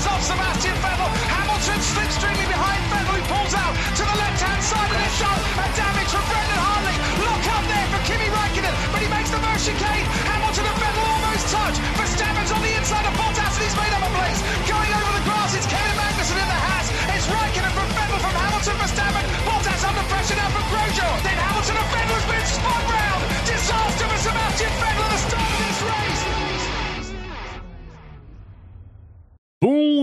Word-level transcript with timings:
cuts 0.00 0.08
off 0.08 0.22
Sebastian 0.24 0.76
Vettel. 0.80 1.08
Hamilton 1.28 1.80
slipstreaming 1.84 2.48
behind 2.48 2.80
Vettel, 2.88 3.20
who 3.20 3.24
pulls 3.28 3.52
out 3.52 3.74
to 3.96 4.02
the 4.08 4.16
left-hand 4.16 4.62
side 4.64 4.88
of 4.88 4.96
the 4.96 5.10
shot. 5.20 5.40
A 5.60 5.66
damage 5.76 6.08
from 6.08 6.24
Brendan 6.24 6.60
Hartley. 6.60 6.96
Lock 7.20 7.44
up 7.52 7.64
there 7.68 7.88
for 7.92 8.00
Kimi 8.08 8.28
Raikkonen, 8.32 8.74
but 8.92 9.00
he 9.04 9.08
makes 9.12 9.28
the 9.28 9.40
first 9.44 9.68
chicane. 9.68 10.06
Hamilton 10.24 10.64
and 10.64 10.78
Vettel 10.80 11.04
almost 11.04 11.44
touch. 11.52 11.76
Verstappen's 12.00 12.52
on 12.52 12.62
the 12.64 12.72
inside 12.80 13.04
of 13.04 13.14
Bottas, 13.20 13.54
and 13.60 13.64
he's 13.64 13.76
made 13.76 13.92
up 13.92 14.04
a 14.08 14.12
place. 14.16 14.40
Going 14.64 14.88
over 14.88 15.12
the 15.20 15.24
grass, 15.28 15.52
it's 15.52 15.68
Kevin 15.68 15.96
Magnussen 16.00 16.38
in 16.40 16.48
the 16.48 16.60
Haas. 16.64 16.86
It's 17.12 17.26
Raikkonen 17.28 17.72
from 17.76 17.88
Vettel 17.92 18.20
from 18.24 18.34
Hamilton, 18.40 18.76
Verstappen. 18.80 19.26
Bottas 19.44 19.82
under 19.84 20.04
pressure 20.08 20.38
now 20.40 20.48
from 20.48 20.64
Grosjean. 20.72 21.16
Then 21.28 21.36
Hamilton 21.36 21.76
and 21.76 21.90
Vettel 21.92 22.16
has 22.16 22.26
been 22.30 22.46
spun 22.48 22.82
round. 22.88 23.22
Disaster 23.44 24.06
for 24.08 24.20
Sebastian 24.24 24.72
Vettel 24.80 25.04
at 25.04 25.12
the 25.12 25.20
start 25.28 25.49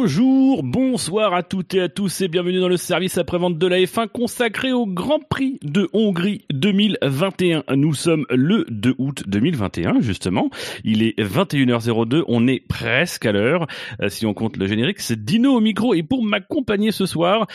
Bonjour, 0.07 0.63
bonsoir 0.63 1.33
à 1.33 1.43
toutes 1.43 1.73
et 1.73 1.81
à 1.81 1.89
tous 1.89 2.21
et 2.21 2.29
bienvenue 2.29 2.61
dans 2.61 2.69
le 2.69 2.77
service 2.77 3.17
après-vente 3.17 3.57
de 3.57 3.67
la 3.67 3.79
F1 3.79 4.07
consacré 4.07 4.71
au 4.71 4.85
Grand 4.85 5.19
Prix 5.19 5.59
de 5.63 5.89
Hongrie 5.91 6.45
2021. 6.49 7.65
Nous 7.75 7.93
sommes 7.93 8.25
le 8.29 8.63
2 8.69 8.95
août 8.99 9.23
2021 9.27 9.99
justement. 9.99 10.49
Il 10.85 11.03
est 11.03 11.19
21h02, 11.19 12.23
on 12.29 12.47
est 12.47 12.65
presque 12.65 13.25
à 13.25 13.33
l'heure. 13.33 13.67
Euh, 14.01 14.07
si 14.07 14.25
on 14.25 14.33
compte 14.33 14.55
le 14.55 14.65
générique, 14.65 15.01
c'est 15.01 15.25
Dino 15.25 15.53
au 15.57 15.59
micro 15.59 15.93
et 15.93 16.03
pour 16.03 16.23
m'accompagner 16.23 16.93
ce 16.93 17.05
soir, 17.05 17.45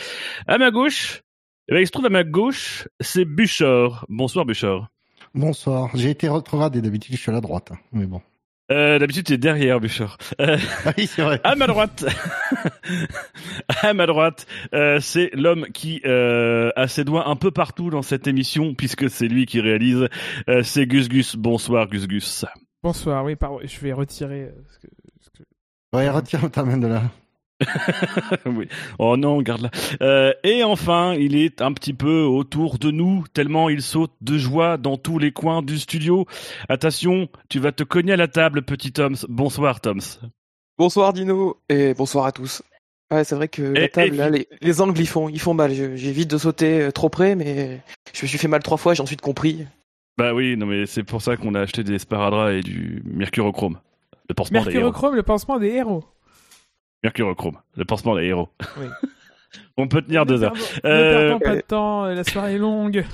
à 0.45 0.59
ma 0.59 0.69
gauche, 0.69 1.23
eh 1.69 1.73
ben, 1.73 1.79
il 1.79 1.87
se 1.87 1.91
trouve 1.91 2.05
à 2.05 2.09
ma 2.09 2.23
gauche, 2.23 2.87
c'est 2.99 3.25
Buchor. 3.25 4.05
Bonsoir 4.09 4.45
Buchor. 4.45 4.89
Bonsoir. 5.33 5.89
J'ai 5.95 6.11
été 6.11 6.29
rétrograde 6.29 6.75
et 6.75 6.83
d'habitude 6.83 7.15
je 7.15 7.19
suis 7.19 7.31
à 7.31 7.33
la 7.33 7.41
droite. 7.41 7.71
hein. 7.71 7.79
Mais 7.93 8.05
bon. 8.05 8.21
Euh, 8.71 8.97
D'habitude, 8.97 9.25
tu 9.25 9.33
es 9.33 9.37
derrière, 9.37 9.79
Buchor. 9.79 10.17
Euh, 10.39 10.57
Ah 10.85 10.93
oui, 10.97 11.05
c'est 11.07 11.21
vrai. 11.21 11.39
à 11.43 11.55
ma 11.55 11.67
droite, 11.67 12.05
à 13.81 13.93
ma 13.93 14.05
droite, 14.05 14.47
euh, 14.73 14.99
c'est 15.01 15.29
l'homme 15.33 15.67
qui 15.73 16.01
euh, 16.05 16.71
a 16.75 16.87
ses 16.87 17.03
doigts 17.03 17.27
un 17.27 17.35
peu 17.35 17.51
partout 17.51 17.89
dans 17.89 18.01
cette 18.01 18.25
émission, 18.27 18.73
puisque 18.73 19.09
c'est 19.09 19.27
lui 19.27 19.45
qui 19.45 19.59
réalise. 19.59 20.07
Euh, 20.49 20.63
c'est 20.63 20.87
Gus 20.87 21.09
Gus. 21.09 21.35
Bonsoir, 21.35 21.87
Gus 21.87 22.07
Gus. 22.07 22.45
Bonsoir, 22.81 23.23
oui, 23.25 23.35
pardon, 23.35 23.59
je 23.63 23.79
vais 23.81 23.93
retirer. 23.93 24.51
ce 24.69 24.79
que- 24.79 24.93
ce 25.21 25.29
que- 25.29 25.43
Ouais, 25.97 26.09
retire 26.09 26.49
ta 26.49 26.63
main 26.63 26.77
de 26.77 26.87
là. 26.87 27.03
oui. 28.45 28.67
Oh 28.99 29.17
non, 29.17 29.41
garde-la. 29.41 29.69
Euh, 30.01 30.33
et 30.43 30.63
enfin, 30.63 31.13
il 31.13 31.35
est 31.35 31.61
un 31.61 31.73
petit 31.73 31.93
peu 31.93 32.21
autour 32.21 32.77
de 32.79 32.91
nous, 32.91 33.23
tellement 33.33 33.69
il 33.69 33.81
saute 33.81 34.11
de 34.21 34.37
joie 34.37 34.77
dans 34.77 34.97
tous 34.97 35.19
les 35.19 35.31
coins 35.31 35.61
du 35.61 35.77
studio. 35.79 36.25
Attention, 36.69 37.27
tu 37.49 37.59
vas 37.59 37.71
te 37.71 37.83
cogner 37.83 38.13
à 38.13 38.17
la 38.17 38.27
table, 38.27 38.61
petit 38.63 38.91
Toms. 38.91 39.15
Bonsoir, 39.29 39.81
Toms. 39.81 40.19
Bonsoir 40.77 41.13
Dino 41.13 41.57
et 41.69 41.93
bonsoir 41.93 42.25
à 42.25 42.31
tous. 42.31 42.63
Ouais, 43.11 43.23
c'est 43.23 43.35
vrai 43.35 43.47
que 43.47 43.61
la 43.61 43.87
table, 43.89 44.15
et- 44.15 44.17
là, 44.17 44.29
les, 44.29 44.47
les 44.61 44.81
angles 44.81 44.99
ils 44.99 45.07
font, 45.07 45.29
ils 45.29 45.39
font 45.39 45.53
mal. 45.53 45.71
J'évite 45.73 46.29
de 46.31 46.37
sauter 46.37 46.81
euh, 46.81 46.91
trop 46.91 47.09
près, 47.09 47.35
mais 47.35 47.81
je 48.13 48.23
me 48.23 48.27
suis 48.27 48.37
fait 48.39 48.47
mal 48.47 48.63
trois 48.63 48.77
fois, 48.77 48.93
j'ai 48.95 49.03
ensuite 49.03 49.21
compris. 49.21 49.65
Bah 50.17 50.33
oui, 50.33 50.55
non 50.57 50.65
mais 50.65 50.85
c'est 50.85 51.03
pour 51.03 51.21
ça 51.21 51.37
qu'on 51.37 51.53
a 51.55 51.61
acheté 51.61 51.83
des 51.83 51.99
sparadraps 51.99 52.53
et 52.53 52.61
du 52.61 53.01
mercurochrome. 53.05 53.79
Le 54.29 54.33
pansement 54.35 54.61
des 54.63 54.71
héros. 54.71 54.85
Mercurochrome, 54.85 55.15
le 55.15 55.23
pansement 55.23 55.59
des 55.59 55.69
héros. 55.69 56.03
Mercurochrome, 57.03 57.57
le 57.75 57.85
pansement 57.85 58.15
des 58.15 58.23
héros. 58.25 58.49
Oui. 58.79 58.87
On 59.77 59.87
peut 59.87 60.01
tenir 60.01 60.25
deux 60.25 60.43
heures. 60.43 60.53
Ne 60.83 60.89
Euh, 60.89 61.27
perdons 61.29 61.39
pas 61.39 61.55
de 61.55 61.61
temps, 61.61 62.05
euh, 62.05 62.13
la 62.15 62.23
soirée 62.23 62.55
est 62.55 62.59
longue. 62.59 63.05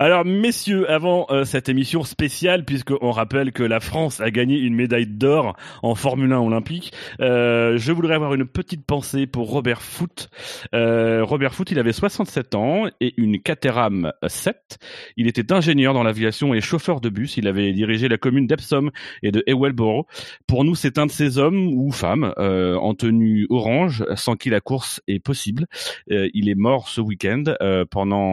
Alors, 0.00 0.24
messieurs, 0.24 0.90
avant 0.90 1.26
euh, 1.30 1.44
cette 1.44 1.68
émission 1.68 2.02
spéciale, 2.02 2.64
puisqu'on 2.64 3.12
rappelle 3.12 3.52
que 3.52 3.62
la 3.62 3.78
France 3.78 4.20
a 4.20 4.32
gagné 4.32 4.58
une 4.58 4.74
médaille 4.74 5.06
d'or 5.06 5.56
en 5.84 5.94
Formule 5.94 6.32
1 6.32 6.40
olympique, 6.40 6.92
euh, 7.20 7.78
je 7.78 7.92
voudrais 7.92 8.16
avoir 8.16 8.34
une 8.34 8.44
petite 8.44 8.84
pensée 8.84 9.28
pour 9.28 9.48
Robert 9.48 9.82
Foote. 9.82 10.30
Euh, 10.74 11.22
Robert 11.22 11.54
Foote, 11.54 11.70
il 11.70 11.78
avait 11.78 11.92
67 11.92 12.56
ans 12.56 12.86
et 13.00 13.14
une 13.18 13.40
Caterham 13.40 14.12
7. 14.26 14.78
Il 15.16 15.28
était 15.28 15.52
ingénieur 15.52 15.94
dans 15.94 16.02
l'aviation 16.02 16.54
et 16.54 16.60
chauffeur 16.60 17.00
de 17.00 17.08
bus. 17.08 17.36
Il 17.36 17.46
avait 17.46 17.72
dirigé 17.72 18.08
la 18.08 18.18
commune 18.18 18.48
d'Epsom 18.48 18.90
et 19.22 19.30
de 19.30 19.44
Ewellborough. 19.46 20.06
Pour 20.48 20.64
nous, 20.64 20.74
c'est 20.74 20.98
un 20.98 21.06
de 21.06 21.12
ces 21.12 21.38
hommes 21.38 21.68
ou 21.68 21.92
femmes 21.92 22.34
euh, 22.38 22.74
en 22.74 22.94
tenue 22.94 23.46
orange, 23.48 24.04
sans 24.16 24.34
qui 24.34 24.50
la 24.50 24.60
course 24.60 25.00
est 25.06 25.20
possible. 25.20 25.66
Euh, 26.10 26.28
il 26.34 26.48
est 26.48 26.56
mort 26.56 26.88
ce 26.88 27.00
week-end 27.00 27.44
euh, 27.62 27.84
pendant 27.88 28.24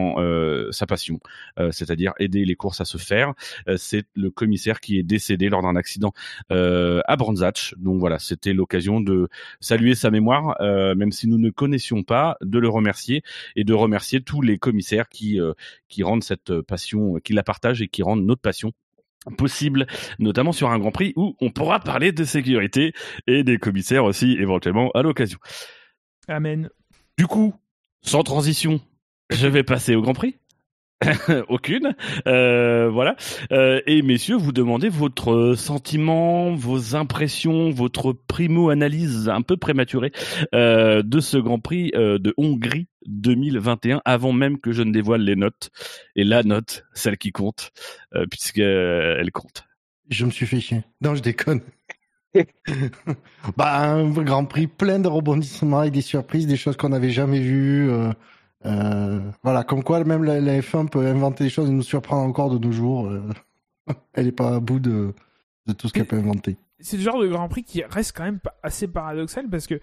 sa 0.72 0.86
passion 0.86 1.20
c'est-à-dire 1.70 2.12
aider 2.18 2.44
les 2.44 2.54
courses 2.54 2.80
à 2.80 2.84
se 2.84 2.98
faire. 2.98 3.34
Euh, 3.68 3.76
c'est 3.76 4.04
le 4.14 4.30
commissaire 4.30 4.80
qui 4.80 4.98
est 4.98 5.02
décédé 5.02 5.48
lors 5.48 5.62
d'un 5.62 5.76
accident 5.76 6.12
euh, 6.50 7.00
à 7.06 7.16
Brandzach. 7.16 7.74
Donc 7.78 7.98
voilà, 7.98 8.18
c'était 8.18 8.52
l'occasion 8.52 9.00
de 9.00 9.28
saluer 9.60 9.94
sa 9.94 10.10
mémoire, 10.10 10.56
euh, 10.60 10.94
même 10.94 11.12
si 11.12 11.28
nous 11.28 11.38
ne 11.38 11.50
connaissions 11.50 12.02
pas, 12.02 12.36
de 12.40 12.58
le 12.58 12.68
remercier 12.68 13.22
et 13.56 13.64
de 13.64 13.74
remercier 13.74 14.22
tous 14.22 14.42
les 14.42 14.58
commissaires 14.58 15.08
qui 15.08 15.40
euh, 15.40 15.52
qui 15.88 16.02
rendent 16.02 16.24
cette 16.24 16.60
passion, 16.62 17.16
qui 17.22 17.32
la 17.32 17.42
partagent 17.42 17.82
et 17.82 17.88
qui 17.88 18.02
rendent 18.02 18.24
notre 18.24 18.40
passion 18.40 18.72
possible, 19.36 19.86
notamment 20.18 20.52
sur 20.52 20.70
un 20.70 20.78
Grand 20.78 20.90
Prix 20.90 21.12
où 21.16 21.36
on 21.40 21.50
pourra 21.50 21.78
parler 21.78 22.10
de 22.10 22.24
sécurité 22.24 22.92
et 23.26 23.44
des 23.44 23.58
commissaires 23.58 24.04
aussi 24.04 24.32
éventuellement 24.32 24.90
à 24.92 25.02
l'occasion. 25.02 25.38
Amen. 26.26 26.68
Du 27.16 27.26
coup, 27.26 27.54
sans 28.00 28.24
transition, 28.24 28.80
je 29.30 29.46
vais 29.46 29.62
passer 29.62 29.94
au 29.94 30.02
Grand 30.02 30.14
Prix. 30.14 30.36
Aucune. 31.48 31.94
Euh, 32.26 32.90
voilà. 32.90 33.16
Euh, 33.52 33.80
et 33.86 34.02
messieurs, 34.02 34.36
vous 34.36 34.52
demandez 34.52 34.88
votre 34.88 35.54
sentiment, 35.56 36.54
vos 36.54 36.94
impressions, 36.94 37.70
votre 37.70 38.12
primo-analyse 38.12 39.28
un 39.28 39.42
peu 39.42 39.56
prématurée 39.56 40.12
euh, 40.54 41.02
de 41.02 41.20
ce 41.20 41.36
Grand 41.36 41.58
Prix 41.58 41.92
euh, 41.94 42.18
de 42.18 42.34
Hongrie 42.36 42.88
2021, 43.06 44.02
avant 44.04 44.32
même 44.32 44.58
que 44.58 44.72
je 44.72 44.82
ne 44.82 44.92
dévoile 44.92 45.22
les 45.22 45.36
notes. 45.36 45.70
Et 46.16 46.24
la 46.24 46.42
note, 46.42 46.84
celle 46.94 47.18
qui 47.18 47.32
compte, 47.32 47.72
euh, 48.14 48.26
puisqu'elle 48.30 49.30
compte. 49.32 49.64
Je 50.10 50.24
me 50.24 50.30
suis 50.30 50.46
fait 50.46 50.60
chier. 50.60 50.82
Non, 51.00 51.14
je 51.14 51.22
déconne. 51.22 51.60
bah, 53.56 53.78
un 53.78 54.10
grand 54.10 54.46
prix 54.46 54.66
plein 54.66 54.98
de 54.98 55.08
rebondissements 55.08 55.82
et 55.82 55.90
des 55.90 56.00
surprises, 56.00 56.46
des 56.46 56.56
choses 56.56 56.76
qu'on 56.76 56.90
n'avait 56.90 57.10
jamais 57.10 57.40
vues. 57.40 57.90
Euh, 58.66 59.20
voilà, 59.42 59.64
comme 59.64 59.82
quoi 59.82 60.02
même 60.04 60.24
la, 60.24 60.40
la 60.40 60.60
F1 60.60 60.88
peut 60.88 61.06
inventer 61.06 61.44
des 61.44 61.50
choses 61.50 61.68
et 61.68 61.72
nous 61.72 61.82
surprendre 61.82 62.22
encore 62.28 62.50
de 62.50 62.58
nos 62.64 62.72
jours. 62.72 63.06
euh. 63.06 63.22
elle 64.14 64.28
est 64.28 64.32
pas 64.32 64.54
à 64.56 64.60
bout 64.60 64.78
de, 64.80 65.12
de 65.66 65.72
tout 65.72 65.88
ce 65.88 65.92
qu'elle 65.92 66.06
peut 66.06 66.16
inventer. 66.16 66.56
C'est 66.78 66.96
le 66.96 67.02
genre 67.02 67.20
de 67.20 67.26
Grand 67.28 67.48
Prix 67.48 67.64
qui 67.64 67.82
reste 67.84 68.16
quand 68.16 68.24
même 68.24 68.40
assez 68.62 68.86
paradoxal 68.88 69.48
parce 69.48 69.66
que 69.66 69.80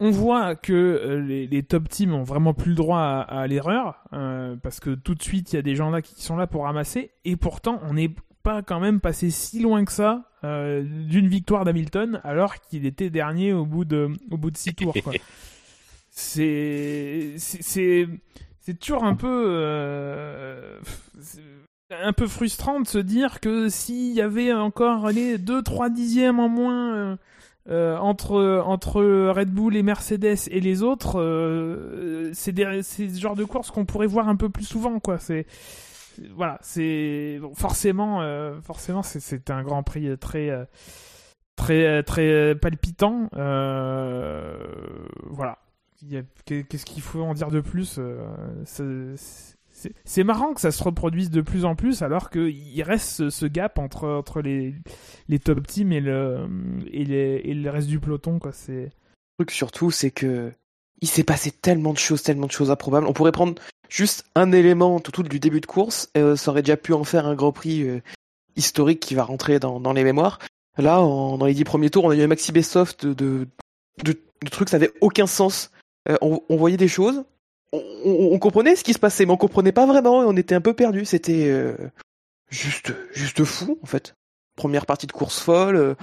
on 0.00 0.10
voit 0.10 0.56
que 0.56 0.72
euh, 0.72 1.20
les, 1.20 1.46
les 1.46 1.62
top 1.62 1.88
teams 1.88 2.12
ont 2.14 2.24
vraiment 2.24 2.54
plus 2.54 2.70
le 2.70 2.74
droit 2.76 2.98
à, 2.98 3.20
à 3.20 3.46
l'erreur 3.46 4.02
euh, 4.12 4.56
parce 4.60 4.80
que 4.80 4.90
tout 4.94 5.14
de 5.14 5.22
suite 5.22 5.52
il 5.52 5.56
y 5.56 5.58
a 5.58 5.62
des 5.62 5.76
gens 5.76 5.90
là 5.90 6.02
qui 6.02 6.20
sont 6.22 6.36
là 6.36 6.48
pour 6.48 6.64
ramasser 6.64 7.12
et 7.24 7.36
pourtant 7.36 7.80
on 7.84 7.94
n'est 7.94 8.10
pas 8.42 8.62
quand 8.62 8.80
même 8.80 8.98
passé 9.00 9.30
si 9.30 9.60
loin 9.60 9.84
que 9.84 9.92
ça 9.92 10.24
euh, 10.42 10.82
d'une 10.82 11.28
victoire 11.28 11.64
d'Hamilton 11.64 12.20
alors 12.24 12.56
qu'il 12.60 12.86
était 12.86 13.10
dernier 13.10 13.52
au 13.52 13.64
bout 13.64 13.84
de 13.84 14.08
au 14.32 14.36
bout 14.38 14.50
de 14.50 14.56
six 14.56 14.74
tours 14.74 14.94
quoi. 15.04 15.12
c'est 16.14 17.34
c'est 17.38 18.06
toujours 18.78 19.04
un 19.04 19.14
peu 19.14 19.44
euh, 19.48 20.78
un 21.90 22.12
peu 22.12 22.26
frustrant 22.28 22.80
de 22.80 22.86
se 22.86 22.98
dire 22.98 23.40
que 23.40 23.68
s'il 23.70 24.12
y 24.12 24.20
avait 24.20 24.52
encore 24.52 25.08
les 25.08 25.38
2-3 25.38 25.90
dixièmes 25.90 26.38
en 26.38 26.48
moins 26.50 26.94
euh, 26.94 27.16
euh, 27.70 27.96
entre, 27.98 29.02
Red 29.32 29.50
Bull 29.50 29.74
et 29.74 29.82
Mercedes 29.82 30.48
et 30.50 30.60
les 30.60 30.82
autres, 30.82 31.14
c'est 32.34 32.54
c'est 32.82 33.08
ce 33.08 33.18
genre 33.20 33.36
de 33.36 33.44
course 33.44 33.70
qu'on 33.70 33.86
pourrait 33.86 34.06
voir 34.06 34.28
un 34.28 34.36
peu 34.36 34.50
plus 34.50 34.64
souvent. 34.64 35.00
quoi. 35.00 35.18
C'est 35.18 35.46
voilà, 36.36 36.58
c'est 36.60 37.40
forcément, 37.54 38.20
forcément, 38.62 39.02
c'est- 39.02 39.50
un 39.50 39.62
Grand 39.62 39.82
Prix 39.82 40.18
très 40.18 40.50
très 41.56 42.02
très 42.02 42.54
palpitant. 42.54 43.28
Voilà. 45.30 45.61
Qu'est-ce 46.44 46.84
qu'il 46.84 47.02
faut 47.02 47.22
en 47.22 47.34
dire 47.34 47.50
de 47.50 47.60
plus 47.60 47.96
euh, 47.98 48.26
c'est- 48.64 50.24
marrant 50.24 50.52
que 50.52 50.60
ça 50.60 50.70
se 50.70 50.82
reproduise 50.82 51.30
de 51.30 51.40
plus 51.40 51.64
en 51.64 51.74
plus 51.74 52.02
alors 52.02 52.30
qu'il 52.30 52.82
reste 52.82 53.30
ce, 53.30 53.46
gap 53.46 53.78
entre, 53.78 54.40
les, 54.42 54.74
top 55.38 55.66
teams 55.66 55.92
et 55.92 56.00
le, 56.00 57.70
reste 57.70 57.88
du 57.88 58.00
peloton. 58.00 58.38
Quoi. 58.38 58.52
Le 58.68 58.90
truc 59.38 59.50
surtout, 59.50 59.90
c'est 59.90 60.10
que 60.10 60.52
il 61.00 61.08
s'est 61.08 61.24
passé 61.24 61.50
tellement 61.50 61.92
de 61.92 61.98
choses, 61.98 62.22
tellement 62.22 62.46
de 62.46 62.52
choses 62.52 62.70
improbables. 62.70 63.06
On 63.08 63.12
pourrait 63.12 63.32
prendre 63.32 63.60
juste 63.88 64.24
un 64.36 64.52
élément 64.52 65.00
tout, 65.00 65.10
tout 65.10 65.24
du 65.24 65.40
début 65.40 65.60
de 65.60 65.66
course, 65.66 66.08
euh, 66.16 66.36
ça 66.36 66.50
aurait 66.50 66.62
déjà 66.62 66.76
pu 66.76 66.92
en 66.92 67.04
faire 67.04 67.26
un 67.26 67.34
Grand 67.34 67.52
Prix 67.52 67.82
euh, 67.82 68.00
historique 68.56 69.00
qui 69.00 69.16
va 69.16 69.24
rentrer 69.24 69.58
dans, 69.58 69.92
les 69.92 70.04
mémoires. 70.04 70.38
Là, 70.78 70.96
dans 70.98 71.44
les 71.44 71.54
dix 71.54 71.64
premiers 71.64 71.90
tours, 71.90 72.04
on 72.04 72.10
a 72.10 72.16
eu 72.16 72.22
un 72.22 72.28
maxi 72.28 72.52
best-of 72.52 72.96
de, 72.98 73.12
de, 73.12 73.48
de, 74.04 74.12
de 74.12 74.48
trucs, 74.48 74.68
ça 74.68 74.78
n'avait 74.78 74.92
aucun 75.00 75.26
sens. 75.26 75.71
Euh, 76.08 76.16
on, 76.20 76.56
voyait 76.56 76.76
des 76.76 76.88
choses, 76.88 77.24
on, 77.72 78.38
comprenait 78.38 78.74
ce 78.74 78.82
qui 78.82 78.92
se 78.92 78.98
passait, 78.98 79.24
mais 79.24 79.32
on 79.32 79.36
comprenait 79.36 79.72
pas 79.72 79.86
vraiment 79.86 80.22
et 80.22 80.26
on 80.26 80.36
était 80.36 80.54
un 80.54 80.60
peu 80.60 80.74
perdu. 80.74 81.04
C'était 81.04 81.48
euh, 81.48 81.76
juste, 82.50 82.92
juste 83.12 83.44
fou 83.44 83.78
en 83.82 83.86
fait. 83.86 84.14
Première 84.56 84.84
partie 84.84 85.06
de 85.06 85.12
course 85.12 85.38
folle, 85.38 85.76
euh, 85.76 85.94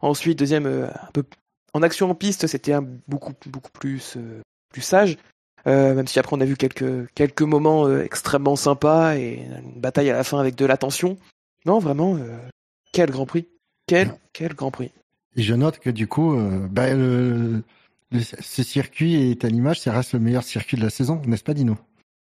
ensuite 0.00 0.38
deuxième 0.38 0.66
un 0.66 1.10
peu 1.12 1.24
en 1.74 1.82
action 1.82 2.08
en 2.08 2.14
piste, 2.14 2.46
c'était 2.46 2.74
beaucoup, 3.08 3.34
beaucoup 3.46 3.70
plus, 3.72 4.16
plus 4.70 4.82
sage. 4.82 5.18
Même 5.66 6.06
si 6.06 6.18
après 6.18 6.34
on 6.34 6.40
a 6.40 6.46
vu 6.46 6.56
quelques, 6.56 7.12
quelques 7.14 7.42
moments 7.42 7.94
extrêmement 7.98 8.56
sympas 8.56 9.16
et 9.16 9.46
une 9.64 9.78
bataille 9.78 10.08
à 10.08 10.14
la 10.14 10.24
fin 10.24 10.38
avec 10.38 10.54
de 10.54 10.64
l'attention. 10.64 11.18
Non, 11.66 11.78
vraiment, 11.78 12.18
quel 12.92 13.10
Grand 13.10 13.26
Prix. 13.26 13.48
Quel, 13.86 14.14
quel 14.32 14.54
Grand 14.54 14.70
Prix. 14.70 14.92
Et 15.36 15.42
je 15.42 15.52
note 15.52 15.78
que 15.78 15.90
du 15.90 16.06
coup, 16.06 16.34
bah, 16.70 16.94
le, 16.94 17.62
ce 18.12 18.62
circuit 18.62 19.14
est 19.14 19.44
à 19.44 19.48
l'image, 19.48 19.80
ça 19.80 19.92
reste 19.92 20.12
le 20.14 20.20
meilleur 20.20 20.42
circuit 20.42 20.76
de 20.76 20.82
la 20.82 20.90
saison, 20.90 21.20
n'est-ce 21.26 21.44
pas, 21.44 21.54
Dino? 21.54 21.76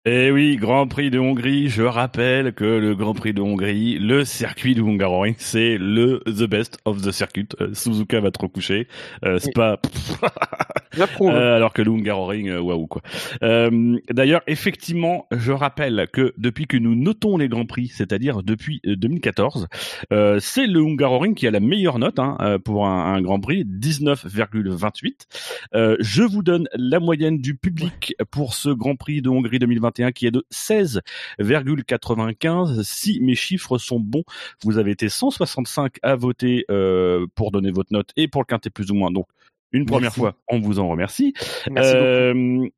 Eh 0.09 0.31
oui, 0.31 0.55
Grand 0.55 0.87
Prix 0.87 1.09
de 1.09 1.19
Hongrie. 1.19 1.67
Je 1.67 1.83
rappelle 1.83 2.53
que 2.53 2.63
le 2.63 2.95
Grand 2.95 3.13
Prix 3.13 3.33
de 3.33 3.41
Hongrie, 3.41 3.99
le 3.99 4.23
circuit 4.23 4.73
de 4.73 4.81
Hungaroring, 4.81 5.35
c'est 5.37 5.77
le 5.77 6.23
the 6.25 6.49
best 6.49 6.77
of 6.85 7.01
the 7.01 7.11
circuit. 7.11 7.49
Euh, 7.59 7.73
Suzuka 7.73 8.21
va 8.21 8.31
trop 8.31 8.47
coucher. 8.47 8.87
Euh, 9.25 9.37
pas. 9.53 9.81
Euh, 11.21 11.55
alors 11.55 11.73
que 11.73 11.83
le 11.83 11.91
Hungaroring, 11.91 12.49
euh, 12.49 12.59
waouh 12.59 12.87
quoi. 12.87 13.03
D'ailleurs, 14.09 14.41
effectivement, 14.47 15.27
je 15.31 15.51
rappelle 15.51 16.07
que 16.11 16.33
depuis 16.37 16.65
que 16.65 16.77
nous 16.77 16.95
notons 16.95 17.37
les 17.37 17.49
grands 17.49 17.67
prix, 17.67 17.87
c'est-à-dire 17.87 18.41
depuis 18.41 18.81
euh, 18.87 18.95
2014, 18.95 19.67
euh, 20.11 20.39
c'est 20.39 20.65
le 20.65 20.79
Hungaroring 20.79 21.35
qui 21.35 21.45
a 21.45 21.51
la 21.51 21.59
meilleure 21.59 21.99
note 21.99 22.17
hein, 22.17 22.57
pour 22.63 22.87
un, 22.87 23.13
un 23.13 23.21
Grand 23.21 23.39
Prix, 23.39 23.63
19,28. 23.63 25.25
Euh, 25.75 25.97
je 25.99 26.23
vous 26.23 26.41
donne 26.41 26.67
la 26.73 26.99
moyenne 26.99 27.37
du 27.39 27.55
public 27.55 28.15
pour 28.31 28.55
ce 28.55 28.69
Grand 28.69 28.95
Prix 28.95 29.21
de 29.21 29.29
Hongrie 29.29 29.59
2021 29.59 29.96
qui 30.11 30.27
est 30.27 30.31
de 30.31 30.45
16,95. 30.51 32.83
Si 32.83 33.19
mes 33.21 33.35
chiffres 33.35 33.77
sont 33.77 33.99
bons, 33.99 34.23
vous 34.63 34.77
avez 34.77 34.91
été 34.91 35.09
165 35.09 35.97
à 36.03 36.15
voter 36.15 36.65
euh, 36.69 37.25
pour 37.35 37.51
donner 37.51 37.71
votre 37.71 37.91
note 37.93 38.11
et 38.15 38.27
pour 38.27 38.41
le 38.41 38.45
quintet 38.45 38.69
plus 38.69 38.91
ou 38.91 38.95
moins. 38.95 39.11
Donc 39.11 39.27
une 39.71 39.85
première 39.85 40.13
fois, 40.13 40.35
on 40.47 40.59
vous 40.59 40.79
en 40.79 40.87
remercie. 40.87 41.33
Merci 41.69 41.93
beaucoup. 41.93 42.05
Euh, 42.05 42.69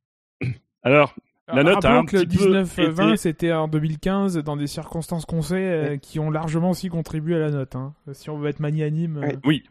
alors, 0.84 1.14
La 1.48 1.64
note 1.64 1.86
a 1.86 1.98
un 2.00 2.06
que 2.06 2.24
petit 2.24 2.38
peu 2.38 2.62
19-20, 2.64 3.08
été- 3.10 3.18
c'était 3.18 3.52
en 3.52 3.68
2015 3.68 4.38
dans 4.38 4.56
des 4.58 4.68
circonstances 4.68 5.26
qu'on 5.26 5.42
sait 5.42 5.56
euh, 5.56 5.98
qui 5.98 6.20
ont 6.20 6.32
largement 6.32 6.72
aussi 6.72 6.90
contribué 6.90 7.36
à 7.36 7.40
la 7.40 7.52
note. 7.52 7.76
hein. 7.76 7.94
Si 8.14 8.30
on 8.30 8.38
veut 8.38 8.50
être 8.50 8.60
magnanime. 8.60 9.22
euh, 9.24 9.32
oui, 9.46 9.64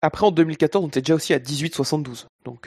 Après, 0.00 0.26
en 0.26 0.30
2014, 0.32 0.84
on 0.84 0.88
était 0.88 1.00
déjà 1.00 1.14
aussi 1.14 1.32
à 1.34 1.38
18,72. 1.38 2.26
Donc, 2.44 2.66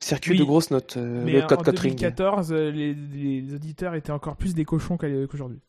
circuit 0.00 0.32
Oui. 0.32 0.38
de 0.38 0.44
grosses 0.44 0.70
notes, 0.70 0.96
euh, 0.96 1.22
Mais 1.24 1.32
le 1.32 1.44
en 1.44 1.46
code 1.46 1.62
Cotring. 1.64 1.92
2014, 1.96 2.52
euh, 2.52 2.70
les, 2.70 2.94
les 2.94 3.54
auditeurs 3.54 3.94
étaient 3.94 4.12
encore 4.12 4.36
plus 4.36 4.54
des 4.54 4.64
cochons 4.64 4.96
qu'aujourd'hui. 4.96 5.60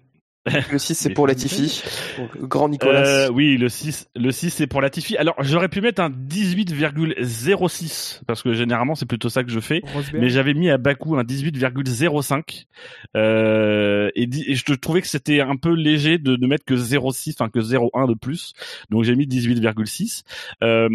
Le 0.46 0.78
6, 0.78 0.94
c'est 0.94 1.10
pour 1.14 1.26
Latifi. 1.26 1.82
Grand 2.36 2.68
Nicolas. 2.68 3.06
Euh, 3.06 3.30
oui, 3.30 3.56
le 3.56 3.70
6, 3.70 4.10
le 4.14 4.30
6 4.30 4.50
c'est 4.50 4.66
pour 4.66 4.82
Latifi. 4.82 5.16
Alors, 5.16 5.36
j'aurais 5.40 5.68
pu 5.68 5.80
mettre 5.80 6.02
un 6.02 6.10
18,06 6.10 8.20
parce 8.26 8.42
que 8.42 8.52
généralement 8.52 8.94
c'est 8.94 9.06
plutôt 9.06 9.30
ça 9.30 9.42
que 9.42 9.50
je 9.50 9.60
fais. 9.60 9.80
Rosberg. 9.94 10.22
Mais 10.22 10.28
j'avais 10.28 10.52
mis 10.52 10.68
à 10.70 10.76
Bakou 10.76 11.16
un 11.16 11.24
18,05 11.24 12.66
euh, 13.16 14.10
et, 14.14 14.24
et 14.24 14.54
je 14.54 14.64
te 14.64 14.74
trouvais 14.74 15.00
que 15.00 15.08
c'était 15.08 15.40
un 15.40 15.56
peu 15.56 15.72
léger 15.72 16.18
de 16.18 16.36
ne 16.36 16.46
mettre 16.46 16.66
que 16.66 16.74
0,6, 16.74 17.36
enfin 17.38 17.48
que 17.48 17.60
0,1 17.60 18.06
de 18.08 18.14
plus. 18.14 18.52
Donc 18.90 19.04
j'ai 19.04 19.16
mis 19.16 19.26
18,6. 19.26 20.24
Euh, 20.62 20.88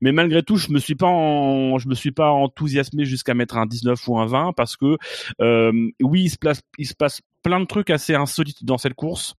mais 0.00 0.12
malgré 0.12 0.42
tout, 0.42 0.56
je 0.56 0.70
me 0.70 0.78
suis 0.78 0.94
pas 0.94 1.06
en, 1.06 1.76
je 1.78 1.86
me 1.88 1.94
suis 1.94 2.12
pas 2.12 2.30
enthousiasmé 2.30 3.04
jusqu'à 3.04 3.34
mettre 3.34 3.58
un 3.58 3.66
19 3.66 4.08
ou 4.08 4.18
un 4.18 4.24
20 4.26 4.54
parce 4.56 4.76
que 4.76 4.96
euh, 5.42 5.90
oui, 6.00 6.22
il 6.22 6.30
se 6.30 6.38
place, 6.38 6.62
il 6.78 6.86
se 6.86 6.94
passe 6.94 7.20
plein 7.42 7.60
de 7.60 7.66
trucs 7.66 7.90
assez 7.90 8.14
insolites 8.14 8.64
dans 8.64 8.78
cette 8.78 8.94
course. 8.94 9.34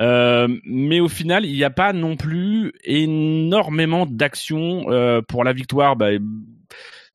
Euh, 0.00 0.48
mais 0.64 1.00
au 1.00 1.08
final, 1.08 1.46
il 1.46 1.54
n'y 1.54 1.64
a 1.64 1.70
pas 1.70 1.92
non 1.92 2.16
plus 2.16 2.72
énormément 2.84 4.06
d'actions 4.06 4.90
euh, 4.90 5.22
pour 5.22 5.42
la 5.44 5.52
victoire. 5.52 5.96
Bah, 5.96 6.10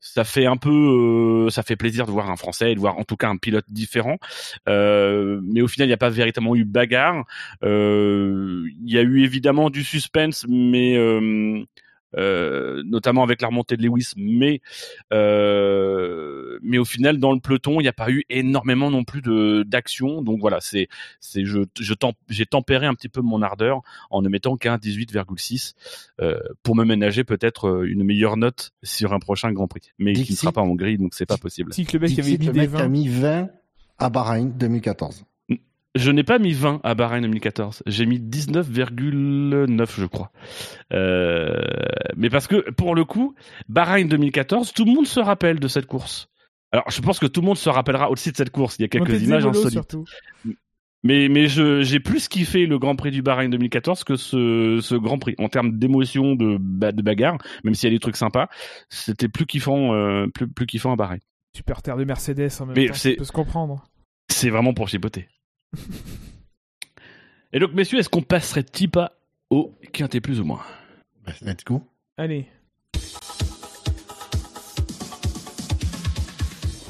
ça 0.00 0.24
fait 0.24 0.44
un 0.44 0.56
peu, 0.56 1.46
euh, 1.46 1.50
ça 1.50 1.62
fait 1.62 1.76
plaisir 1.76 2.06
de 2.06 2.10
voir 2.10 2.30
un 2.30 2.36
Français 2.36 2.72
et 2.72 2.74
de 2.74 2.80
voir 2.80 2.98
en 2.98 3.04
tout 3.04 3.16
cas 3.16 3.28
un 3.28 3.36
pilote 3.36 3.64
différent. 3.68 4.18
Euh, 4.68 5.40
mais 5.42 5.62
au 5.62 5.68
final, 5.68 5.86
il 5.86 5.90
n'y 5.90 5.94
a 5.94 5.98
pas 5.98 6.10
véritablement 6.10 6.54
eu 6.54 6.64
bagarre. 6.64 7.24
Euh, 7.62 8.64
Il 8.84 8.92
y 8.92 8.98
a 8.98 9.02
eu 9.02 9.24
évidemment 9.24 9.70
du 9.70 9.82
suspense, 9.82 10.44
mais 10.48 10.96
euh, 12.16 12.82
notamment 12.86 13.22
avec 13.22 13.40
la 13.42 13.48
remontée 13.48 13.76
de 13.76 13.82
Lewis, 13.82 14.12
mais 14.16 14.60
euh, 15.12 16.58
mais 16.62 16.78
au 16.78 16.84
final 16.84 17.18
dans 17.18 17.32
le 17.32 17.40
peloton 17.40 17.80
il 17.80 17.84
n'y 17.84 17.88
a 17.88 17.92
pas 17.92 18.10
eu 18.10 18.24
énormément 18.28 18.90
non 18.90 19.04
plus 19.04 19.22
de 19.22 19.64
d'action. 19.66 20.22
Donc 20.22 20.40
voilà 20.40 20.60
c'est 20.60 20.88
c'est 21.20 21.44
je 21.44 21.60
j'ai 22.28 22.46
tempéré 22.46 22.86
un 22.86 22.94
petit 22.94 23.08
peu 23.08 23.20
mon 23.20 23.42
ardeur 23.42 23.82
en 24.10 24.22
ne 24.22 24.28
mettant 24.28 24.56
qu'un 24.56 24.76
18,6 24.76 25.74
euh, 26.20 26.38
pour 26.62 26.76
me 26.76 26.84
ménager 26.84 27.24
peut-être 27.24 27.68
euh, 27.68 27.88
une 27.88 28.04
meilleure 28.04 28.36
note 28.36 28.72
sur 28.82 29.12
un 29.12 29.18
prochain 29.18 29.52
Grand 29.52 29.68
Prix. 29.68 29.92
Mais 29.98 30.12
qui 30.12 30.32
ne 30.32 30.36
sera 30.36 30.52
pas 30.52 30.62
en 30.62 30.68
Hongrie 30.68 30.98
donc 30.98 31.14
c'est 31.14 31.26
pas 31.26 31.38
possible. 31.38 31.72
Si 31.72 31.84
que 31.84 31.96
le 31.96 32.06
mec 32.06 32.18
avait 32.18 32.58
a 32.58 32.66
20. 32.66 32.88
mis 32.88 33.08
20 33.08 33.48
à 33.98 34.10
Bahreïn 34.10 34.52
2014. 34.56 35.24
Je 35.94 36.10
n'ai 36.10 36.24
pas 36.24 36.38
mis 36.38 36.52
20 36.52 36.80
à 36.82 36.94
Bahreïn 36.94 37.22
2014 37.22 37.82
j'ai 37.86 38.06
mis 38.06 38.18
19,9 38.18 39.86
je 39.96 40.06
crois 40.06 40.30
euh, 40.92 41.60
mais 42.16 42.30
parce 42.30 42.46
que 42.46 42.70
pour 42.72 42.94
le 42.94 43.04
coup 43.04 43.34
Bahreïn 43.68 44.06
2014 44.08 44.72
tout 44.72 44.84
le 44.84 44.92
monde 44.92 45.06
se 45.06 45.20
rappelle 45.20 45.60
de 45.60 45.68
cette 45.68 45.86
course 45.86 46.28
alors, 46.72 46.90
je 46.90 47.00
pense 47.00 47.20
que 47.20 47.26
tout 47.26 47.40
le 47.40 47.46
monde 47.46 47.56
se 47.56 47.68
rappellera 47.68 48.10
aussi 48.10 48.32
de 48.32 48.36
cette 48.36 48.50
course. 48.50 48.80
Il 48.80 48.82
y 48.82 48.84
a 48.84 48.88
quelques 48.88 49.22
images 49.22 49.46
insolites. 49.46 49.96
Mais, 51.04 51.28
mais 51.28 51.46
je, 51.46 51.82
j'ai 51.82 52.00
plus 52.00 52.26
kiffé 52.26 52.66
le 52.66 52.80
Grand 52.80 52.96
Prix 52.96 53.12
du 53.12 53.22
Bahreïn 53.22 53.48
2014 53.48 54.02
que 54.02 54.16
ce, 54.16 54.80
ce 54.82 54.96
Grand 54.96 55.20
Prix. 55.20 55.36
En 55.38 55.48
termes 55.48 55.78
d'émotion, 55.78 56.34
de, 56.34 56.56
ba- 56.58 56.90
de 56.90 57.00
bagarre, 57.00 57.38
même 57.62 57.74
s'il 57.74 57.90
y 57.90 57.92
a 57.92 57.94
des 57.94 58.00
trucs 58.00 58.16
sympas, 58.16 58.48
c'était 58.88 59.28
plus 59.28 59.46
kiffant, 59.46 59.94
euh, 59.94 60.26
plus, 60.34 60.48
plus 60.48 60.66
kiffant 60.66 60.92
à 60.92 60.96
Bahreïn. 60.96 61.20
Super 61.54 61.80
terre 61.80 61.96
de 61.96 62.02
Mercedes 62.02 62.48
en 62.58 62.66
même 62.66 62.74
Mais 62.74 62.86
temps, 62.88 62.94
ça 62.94 63.10
peut 63.18 63.22
se 63.22 63.30
comprendre. 63.30 63.84
C'est 64.32 64.50
vraiment 64.50 64.74
pour 64.74 64.88
chipoter. 64.88 65.28
Et 67.52 67.58
donc, 67.58 67.72
messieurs, 67.72 67.98
est-ce 67.98 68.08
qu'on 68.08 68.22
passerait 68.22 68.64
pas 68.92 69.16
au 69.50 69.72
quintet 69.92 70.20
plus 70.20 70.40
ou 70.40 70.44
moins? 70.44 70.62
Bah, 71.24 71.32
Let's 71.42 71.64
go. 71.64 71.82
Allez. 72.16 72.46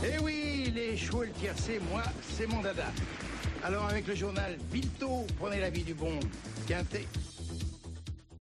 Eh 0.04 0.18
oui, 0.22 0.72
les 0.74 0.96
chevaux 0.96 1.22
et 1.22 1.26
le 1.26 1.32
tiercé, 1.32 1.80
moi, 1.90 2.02
c'est 2.22 2.46
mon 2.46 2.60
dada. 2.62 2.86
Alors 3.62 3.86
avec 3.86 4.06
le 4.06 4.14
journal 4.14 4.56
Vito, 4.72 5.26
prenez 5.38 5.58
l'avis 5.58 5.84
du 5.84 5.94
bon 5.94 6.18
Quintet. 6.68 7.06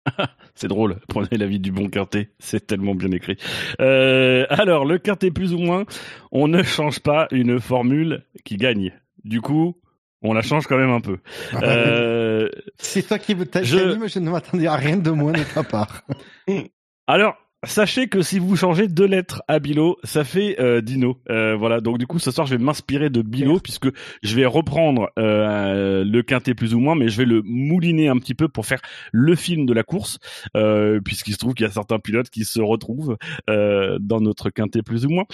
C'est 0.56 0.68
drôle, 0.68 1.00
prenez 1.08 1.38
l'avis 1.38 1.60
du 1.60 1.72
bon 1.72 1.88
quintet, 1.90 2.30
c'est 2.40 2.66
tellement 2.66 2.96
bien 2.96 3.12
écrit. 3.12 3.38
Euh, 3.80 4.48
alors, 4.50 4.86
le 4.86 4.98
quintet 4.98 5.30
plus 5.30 5.54
ou 5.54 5.60
moins, 5.60 5.86
on 6.32 6.48
ne 6.48 6.64
change 6.64 7.00
pas 7.00 7.28
une 7.32 7.60
formule 7.60 8.24
qui 8.44 8.58
gagne. 8.58 8.92
Du 9.24 9.40
coup, 9.42 9.76
on 10.22 10.34
la 10.34 10.42
change 10.42 10.68
quand 10.68 10.78
même 10.78 10.90
un 10.90 11.02
peu. 11.02 11.18
Euh, 11.64 12.50
C'est 12.78 13.08
toi 13.08 13.20
qui 13.20 13.36
je- 13.64 13.78
je... 14.02 14.08
je 14.08 14.20
ne 14.20 14.30
m'attendais 14.30 14.68
à 14.68 14.76
rien 14.76 14.98
de 14.98 15.12
moins 15.12 15.32
de 15.34 15.44
ta 15.44 15.64
part. 15.64 16.04
alors, 17.08 17.36
sachez 17.68 18.08
que 18.08 18.22
si 18.22 18.40
vous 18.40 18.56
changez 18.56 18.88
deux 18.88 19.06
lettres 19.06 19.44
à 19.48 19.60
Bilo, 19.60 19.98
ça 20.04 20.24
fait 20.24 20.60
euh, 20.60 20.82
Dino. 20.82 21.18
Euh, 21.30 21.56
voilà, 21.56 21.82
donc 21.82 21.98
du 21.98 22.08
coup, 22.08 22.20
ce 22.20 22.32
soir, 22.32 22.48
je 22.48 22.56
vais 22.56 22.64
m'inspirer 22.64 23.10
de 23.10 23.22
Bilo, 23.22 23.60
puisque 23.60 23.90
je 24.24 24.36
vais 24.36 24.46
reprendre 24.46 25.10
euh, 25.20 26.04
le 26.04 26.24
quintet 26.24 26.56
plus 26.56 26.74
ou 26.74 26.80
moins, 26.80 26.96
mais 26.96 27.10
je 27.10 27.18
vais 27.18 27.26
le 27.26 27.42
mouliner 27.44 28.08
un 28.08 28.18
petit 28.18 28.34
peu 28.34 28.48
pour 28.48 28.66
faire 28.66 28.82
le 29.12 29.36
film 29.36 29.66
de 29.66 29.74
la 29.74 29.84
course, 29.84 30.20
euh, 30.56 31.00
puisqu'il 31.02 31.34
se 31.34 31.38
trouve 31.38 31.54
qu'il 31.54 31.66
y 31.66 31.70
a 31.70 31.72
certains 31.72 32.00
pilotes 32.00 32.30
qui 32.30 32.46
se 32.46 32.62
retrouvent 32.62 33.18
euh, 33.50 33.98
dans 34.00 34.22
notre 34.22 34.50
quintet 34.50 34.82
plus 34.82 35.06
ou 35.06 35.10
moins. 35.10 35.26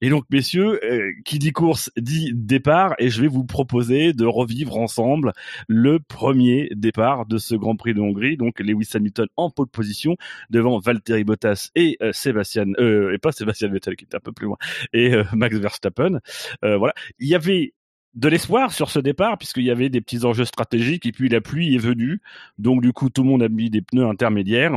Et 0.00 0.10
donc, 0.10 0.24
messieurs, 0.30 0.80
euh, 0.84 1.10
qui 1.24 1.38
dit 1.38 1.52
course 1.52 1.90
dit 1.96 2.32
départ, 2.34 2.94
et 2.98 3.08
je 3.08 3.20
vais 3.20 3.28
vous 3.28 3.44
proposer 3.44 4.12
de 4.12 4.24
revivre 4.24 4.76
ensemble 4.78 5.32
le 5.66 5.98
premier 5.98 6.70
départ 6.74 7.26
de 7.26 7.38
ce 7.38 7.54
Grand 7.54 7.76
Prix 7.76 7.94
de 7.94 8.00
Hongrie. 8.00 8.36
Donc, 8.36 8.60
Lewis 8.60 8.90
Hamilton 8.94 9.26
en 9.36 9.50
pole 9.50 9.68
position 9.68 10.16
devant 10.50 10.78
Valtteri 10.78 11.24
Bottas 11.24 11.70
et 11.78 11.96
euh, 12.02 12.12
Sébastien, 12.12 12.66
euh, 12.78 13.14
et 13.14 13.18
pas 13.18 13.30
Sébastien 13.30 13.68
Vettel 13.68 13.94
qui 13.94 14.04
était 14.04 14.16
un 14.16 14.20
peu 14.20 14.32
plus 14.32 14.46
loin, 14.46 14.56
et 14.92 15.14
euh, 15.14 15.24
Max 15.32 15.56
Verstappen. 15.56 16.18
Voilà, 16.62 16.92
il 17.18 17.28
y 17.28 17.34
avait 17.34 17.72
de 18.14 18.28
l'espoir 18.28 18.72
sur 18.72 18.90
ce 18.90 18.98
départ 18.98 19.38
puisqu'il 19.38 19.64
y 19.64 19.70
avait 19.70 19.90
des 19.90 20.00
petits 20.00 20.24
enjeux 20.24 20.44
stratégiques 20.44 21.06
et 21.06 21.12
puis 21.12 21.28
la 21.28 21.40
pluie 21.40 21.74
est 21.74 21.78
venue. 21.78 22.20
Donc 22.58 22.82
du 22.82 22.92
coup 22.92 23.10
tout 23.10 23.22
le 23.22 23.28
monde 23.28 23.42
a 23.42 23.48
mis 23.48 23.70
des 23.70 23.80
pneus 23.80 24.06
intermédiaires. 24.06 24.72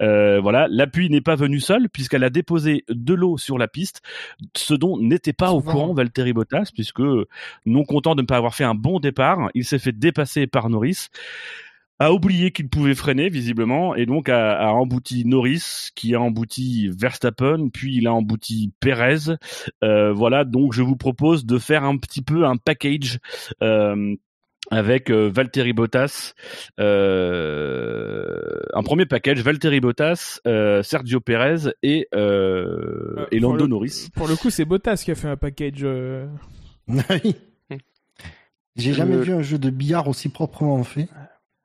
Euh, 0.00 0.40
voilà. 0.40 0.68
La 0.70 0.86
pluie 0.86 1.10
n'est 1.10 1.20
pas 1.20 1.34
venue 1.34 1.60
seule 1.60 1.88
puisqu'elle 1.88 2.22
a 2.22 2.30
déposé 2.30 2.84
de 2.88 3.14
l'eau 3.14 3.36
sur 3.36 3.58
la 3.58 3.66
piste 3.66 4.02
ce 4.54 4.74
dont 4.74 4.98
n'était 4.98 5.32
pas 5.32 5.50
au 5.50 5.60
courant 5.60 5.92
Valtteri 5.92 6.32
Bottas 6.32 6.70
puisque 6.72 7.02
non 7.66 7.84
content 7.84 8.14
de 8.14 8.22
ne 8.22 8.26
pas 8.26 8.36
avoir 8.36 8.54
fait 8.54 8.64
un 8.64 8.74
bon 8.74 9.00
départ 9.00 9.50
il 9.54 9.64
s'est 9.64 9.78
fait 9.78 9.92
dépasser 9.92 10.46
par 10.46 10.70
Norris 10.70 11.08
a 12.00 12.12
oublié 12.12 12.50
qu'il 12.50 12.68
pouvait 12.68 12.94
freiner 12.96 13.28
visiblement 13.28 13.94
et 13.94 14.04
donc 14.04 14.28
a, 14.28 14.58
a 14.58 14.68
embouti 14.72 15.24
Norris 15.24 15.90
qui 15.94 16.14
a 16.14 16.20
embouti 16.20 16.88
Verstappen 16.88 17.68
puis 17.72 17.96
il 17.96 18.06
a 18.08 18.12
embouti 18.14 18.72
Perez 18.80 19.36
Euh, 19.84 20.12
voilà 20.12 20.44
donc 20.44 20.72
je 20.72 20.82
vous 20.82 20.96
propose 20.96 21.46
de 21.46 21.58
faire 21.58 21.84
un 21.84 21.96
petit 21.96 22.20
peu 22.22 22.46
un 22.46 22.56
package 22.56 23.18
euh, 23.62 24.16
avec 24.70 25.10
euh, 25.10 25.30
Valtteri 25.32 25.72
Bottas 25.72 26.32
euh, 26.80 28.60
un 28.72 28.82
premier 28.82 29.06
package 29.06 29.40
Valtteri 29.42 29.80
Bottas 29.80 30.40
euh, 30.46 30.82
Sergio 30.82 31.20
Perez 31.20 31.70
et 31.82 32.08
euh, 32.14 33.14
Euh, 33.18 33.26
et 33.30 33.38
Lando 33.38 33.64
le- 33.64 33.68
Norris 33.68 34.08
Pour 34.14 34.26
le 34.28 34.34
coup, 34.36 34.50
c'est 34.50 34.64
Bottas 34.64 35.02
qui 35.04 35.10
a 35.10 35.14
fait 35.14 35.28
un 35.28 35.36
package. 35.36 35.82
euh, 35.84 36.26
Oui. 36.88 37.36
J'ai 38.76 38.92
jamais 38.92 39.16
vu 39.18 39.32
un 39.32 39.42
jeu 39.42 39.56
de 39.58 39.70
billard 39.70 40.08
aussi 40.08 40.28
proprement 40.28 40.82
fait. 40.82 41.08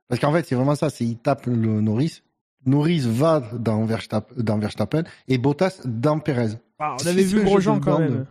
Parce 0.09 0.19
qu'en 0.19 0.33
fait, 0.33 0.45
c'est 0.45 0.55
vraiment 0.55 0.75
ça. 0.75 0.89
C'est 0.89 1.05
il 1.05 1.17
tape 1.17 1.45
le 1.45 1.55
Norris. 1.81 2.21
Norris 2.65 2.99
va 3.07 3.41
dans, 3.53 3.85
Verstappen, 3.85 4.33
dans 4.37 4.57
Verstappen 4.57 5.03
et 5.29 5.37
Bottas 5.37 5.79
dans 5.85 6.19
Perez. 6.19 6.49
Ah, 6.79 6.97
on 7.01 7.07
avait 7.07 7.23
vu 7.23 7.43
Grosjean 7.43 7.79
quand 7.79 7.99
même. 7.99 8.25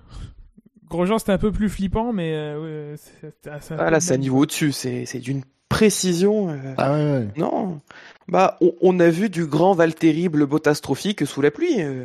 Grosjean, 0.90 1.18
c'était 1.18 1.32
un 1.32 1.38
peu 1.38 1.52
plus 1.52 1.68
flippant, 1.68 2.12
mais 2.12 2.32
euh, 2.35 2.90
ouais, 2.90 2.97
c'est- 2.97 3.32
c'est- 3.42 3.50
c'est 3.61 3.75
un 3.75 3.78
Ah 3.78 3.90
là, 3.90 4.00
c'est 4.00 4.14
un 4.14 4.18
niveau 4.18 4.38
au-dessus, 4.40 4.73
c'est 4.73 5.06
c'est 5.06 5.18
d'une 5.20 5.42
précision. 5.68 6.49
euh, 6.50 6.75
Ah 6.78 6.92
ouais, 6.92 7.11
ouais. 7.12 7.28
Non. 7.37 7.80
Bah, 8.26 8.56
on, 8.61 8.73
on 8.80 9.00
a 9.00 9.08
vu 9.08 9.28
du 9.30 9.47
grand 9.47 9.73
Valtteri 9.75 10.28
le 10.32 10.47
Bottas 10.47 10.80
Trophy 10.82 11.14
que 11.14 11.25
sous 11.26 11.40
la 11.42 11.50
pluie. 11.50 11.80
euh, 11.82 12.04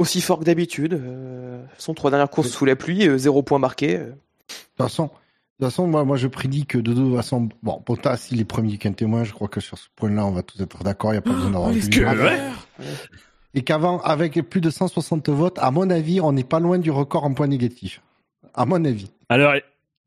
aussi 0.00 0.20
fort 0.20 0.38
que 0.38 0.44
d'habitude. 0.44 0.94
Euh, 0.94 1.60
son 1.76 1.92
trois 1.94 2.10
dernières 2.10 2.30
courses 2.30 2.50
sous 2.50 2.64
la 2.64 2.76
pluie, 2.76 3.08
euh, 3.08 3.18
zéro 3.18 3.42
point 3.42 3.58
marqué. 3.58 3.96
euh. 3.96 4.04
De 4.04 4.12
toute 4.12 4.76
façon, 4.78 5.10
toute 5.60 5.70
façon 5.70 5.86
moi, 5.86 6.04
moi, 6.04 6.16
je 6.16 6.28
prédis 6.28 6.66
que 6.66 6.78
de 6.78 6.94
toute 6.94 7.16
façon, 7.16 7.48
bon, 7.62 7.82
Bottas, 7.84 8.28
il 8.30 8.40
est 8.40 8.44
premier 8.44 8.78
qu'un 8.78 8.92
témoin. 8.92 9.24
Je 9.24 9.32
crois 9.32 9.48
que 9.48 9.60
sur 9.60 9.76
ce 9.76 9.88
point-là, 9.96 10.24
on 10.24 10.30
va 10.30 10.42
tous 10.42 10.60
être 10.62 10.84
d'accord. 10.84 11.10
Il 11.10 11.14
n'y 11.14 11.18
a 11.18 11.22
pas 11.22 11.32
besoin 11.32 11.50
d'avoir 11.50 11.70
Oh, 11.70 12.22
ouais. 12.22 12.84
Et 13.54 13.62
qu'avant, 13.62 14.00
avec 14.00 14.34
plus 14.48 14.60
de 14.60 14.70
160 14.70 15.28
votes, 15.30 15.58
à 15.58 15.70
mon 15.70 15.90
avis, 15.90 16.20
on 16.20 16.32
n'est 16.32 16.44
pas 16.44 16.60
loin 16.60 16.78
du 16.78 16.90
record 16.90 17.24
en 17.24 17.34
points 17.34 17.48
négatifs. 17.48 18.00
À 18.54 18.66
mon 18.66 18.84
avis. 18.84 19.10
Alors, 19.28 19.54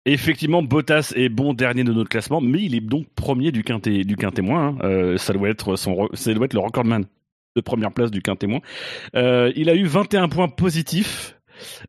effectivement, 0.06 0.62
Bottas 0.64 1.14
est 1.16 1.30
bon 1.30 1.54
dernier 1.54 1.84
de 1.84 1.92
notre 1.92 2.10
classement, 2.10 2.40
mais 2.40 2.64
il 2.64 2.76
est 2.76 2.82
donc 2.82 3.08
premier 3.16 3.52
du 3.52 3.64
quintet, 3.64 4.04
du 4.04 4.16
moins. 4.42 4.68
hein. 4.68 4.78
Euh, 4.84 5.18
ça 5.18 5.34
doit 5.34 5.50
être 5.50 5.76
son, 5.76 6.08
ça 6.14 6.34
doit 6.34 6.46
être 6.46 6.54
le 6.54 6.60
recordman 6.60 7.06
de 7.56 7.62
première 7.62 7.92
place 7.92 8.12
du 8.12 8.22
quintet 8.22 8.48
moins. 8.48 8.62
Euh, 9.16 9.52
il 9.56 9.70
a 9.70 9.76
eu 9.76 9.86
21 9.86 10.30
points 10.30 10.48
positifs. 10.48 11.38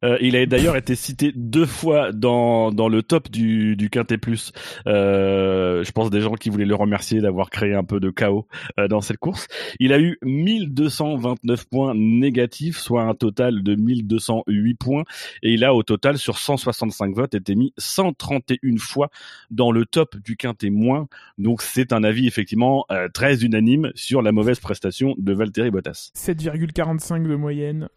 Euh, 0.05 0.19
il 0.21 0.37
a 0.37 0.45
d'ailleurs 0.47 0.77
été 0.77 0.95
cité 0.95 1.33
deux 1.35 1.67
fois 1.67 2.13
dans, 2.13 2.73
dans 2.73 2.89
le 2.89 3.03
top 3.03 3.31
du, 3.31 3.77
du 3.77 3.91
Quintet 3.91 4.19
Plus. 4.19 4.53
Euh, 4.87 5.85
je 5.85 5.93
pense 5.93 6.11
des 6.11 6.21
gens 6.21 6.35
qui 6.35 6.51
voulaient 6.51 6.65
le 6.65 6.75
remercier 6.75 7.21
d'avoir 7.21 7.51
créé 7.51 7.75
un 7.75 7.85
peu 7.85 8.01
de 8.01 8.11
chaos 8.11 8.47
euh, 8.79 8.89
dans 8.89 9.01
cette 9.01 9.19
course. 9.19 9.49
Il 9.81 9.93
a 9.93 10.01
eu 10.01 10.19
1229 10.23 11.67
points 11.67 11.95
négatifs, 11.95 12.79
soit 12.79 13.03
un 13.03 13.15
total 13.15 13.63
de 13.63 13.75
1208 13.75 14.75
points. 14.75 15.05
Et 15.43 15.53
il 15.53 15.65
a 15.65 15.75
au 15.75 15.83
total, 15.83 16.19
sur 16.19 16.39
165 16.39 17.15
votes, 17.15 17.35
été 17.35 17.55
mis 17.55 17.73
131 17.79 18.77
fois 18.79 19.11
dans 19.51 19.71
le 19.71 19.85
top 19.85 20.17
du 20.17 20.37
Quintet 20.37 20.71
moins. 20.71 21.09
Donc 21.39 21.63
c'est 21.63 21.93
un 21.93 22.05
avis 22.05 22.27
effectivement 22.27 22.85
euh, 22.91 23.09
très 23.13 23.45
unanime 23.45 23.91
sur 23.95 24.23
la 24.23 24.33
mauvaise 24.33 24.61
prestation 24.61 25.15
de 25.19 25.33
Valtteri 25.33 25.71
Bottas. 25.71 26.11
7,45 26.17 27.29
de 27.29 27.37
moyenne. 27.37 27.89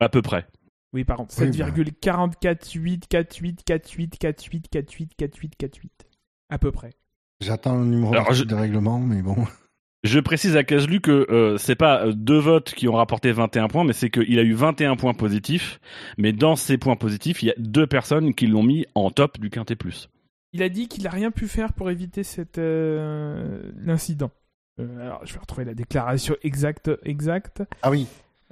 À 0.00 0.08
peu 0.08 0.22
près. 0.22 0.46
Oui, 0.92 1.04
pardon. 1.04 1.26
Oui, 1.38 1.46
7,44,8, 1.50 3.02
48, 3.08 3.62
48, 3.64 4.18
48, 4.18 4.68
48, 4.70 5.10
48, 5.16 5.56
48. 5.56 5.92
À 6.50 6.58
peu 6.58 6.72
près. 6.72 6.90
J'attends 7.40 7.78
le 7.78 7.86
numéro 7.86 8.12
Alors, 8.12 8.32
je- 8.32 8.44
de 8.44 8.54
règlement, 8.54 8.98
mais 8.98 9.22
bon. 9.22 9.36
Je 10.02 10.18
précise 10.18 10.56
à 10.56 10.64
Caselu 10.64 11.00
que 11.02 11.26
euh, 11.30 11.58
c'est 11.58 11.74
pas 11.74 12.06
euh, 12.06 12.12
deux 12.12 12.38
votes 12.38 12.72
qui 12.72 12.88
ont 12.88 12.94
rapporté 12.94 13.32
21 13.32 13.68
points, 13.68 13.84
mais 13.84 13.92
c'est 13.92 14.08
qu'il 14.08 14.38
a 14.38 14.42
eu 14.42 14.54
21 14.54 14.96
points 14.96 15.12
positifs. 15.12 15.78
Mais 16.16 16.32
dans 16.32 16.56
ces 16.56 16.78
points 16.78 16.96
positifs, 16.96 17.42
il 17.42 17.46
y 17.46 17.50
a 17.50 17.54
deux 17.58 17.86
personnes 17.86 18.34
qui 18.34 18.46
l'ont 18.46 18.62
mis 18.62 18.86
en 18.94 19.10
top 19.10 19.38
du 19.38 19.50
Quintet 19.50 19.76
Plus. 19.76 20.08
Il 20.54 20.62
a 20.62 20.68
dit 20.70 20.88
qu'il 20.88 21.06
a 21.06 21.10
rien 21.10 21.30
pu 21.30 21.46
faire 21.48 21.74
pour 21.74 21.90
éviter 21.90 22.24
cet 22.24 22.56
euh, 22.58 23.62
l'incident. 23.76 24.30
Euh, 24.80 25.00
alors, 25.02 25.24
je 25.26 25.34
vais 25.34 25.38
retrouver 25.40 25.66
la 25.66 25.74
déclaration 25.74 26.34
exacte. 26.42 26.90
exacte. 27.04 27.62
Ah 27.82 27.90
oui, 27.90 28.06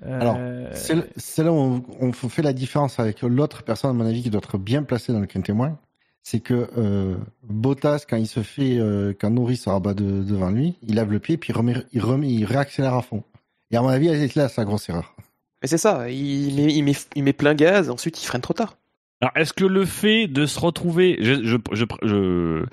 Alors, 0.04 0.36
c'est 0.74 0.94
le- 0.94 1.08
c'est 1.16 1.42
là 1.42 1.52
où 1.52 1.56
on, 1.56 1.82
on 2.00 2.12
fait 2.12 2.42
la 2.42 2.52
différence 2.52 3.00
avec 3.00 3.22
l'autre 3.22 3.62
personne, 3.64 3.90
à 3.90 3.92
mon 3.92 4.06
avis, 4.06 4.22
qui 4.22 4.30
doit 4.30 4.40
être 4.42 4.58
bien 4.58 4.82
placée 4.82 5.12
dans 5.12 5.20
le 5.20 5.26
quintet 5.26 5.52
moins. 5.52 5.76
C'est 6.22 6.40
que 6.40 6.68
euh, 6.76 7.16
Bottas, 7.48 8.04
quand 8.08 8.16
il 8.16 8.26
se 8.26 8.40
fait, 8.40 8.78
euh, 8.78 9.14
quand 9.18 9.30
Norris 9.30 9.56
se 9.56 9.70
rabat 9.70 9.94
de- 9.94 10.22
devant 10.22 10.50
lui, 10.50 10.76
il 10.82 10.94
lève 10.96 11.10
le 11.10 11.18
pied, 11.20 11.36
puis 11.38 11.52
il, 11.52 11.56
remet, 11.56 11.74
il, 11.92 12.00
remet, 12.02 12.28
il 12.28 12.44
réaccélère 12.44 12.94
à 12.94 13.02
fond. 13.02 13.22
Et 13.70 13.76
à 13.76 13.82
mon 13.82 13.88
avis, 13.88 14.08
c'est 14.08 14.34
là 14.36 14.48
sa 14.48 14.64
grosse 14.64 14.88
erreur. 14.88 15.14
Mais 15.62 15.68
c'est 15.68 15.78
ça, 15.78 16.08
il 16.10 16.54
met, 16.54 16.72
il, 16.74 16.82
met, 16.84 16.92
il 17.16 17.24
met 17.24 17.32
plein 17.32 17.54
gaz, 17.54 17.90
ensuite 17.90 18.22
il 18.22 18.26
freine 18.26 18.42
trop 18.42 18.54
tard. 18.54 18.76
Alors, 19.20 19.32
est-ce 19.34 19.52
que 19.52 19.64
le 19.64 19.84
fait 19.84 20.28
de 20.28 20.46
se 20.46 20.60
retrouver, 20.60 21.16
je, 21.20 21.42
je, 21.42 21.56
je, 21.72 21.84
je, 22.04 22.64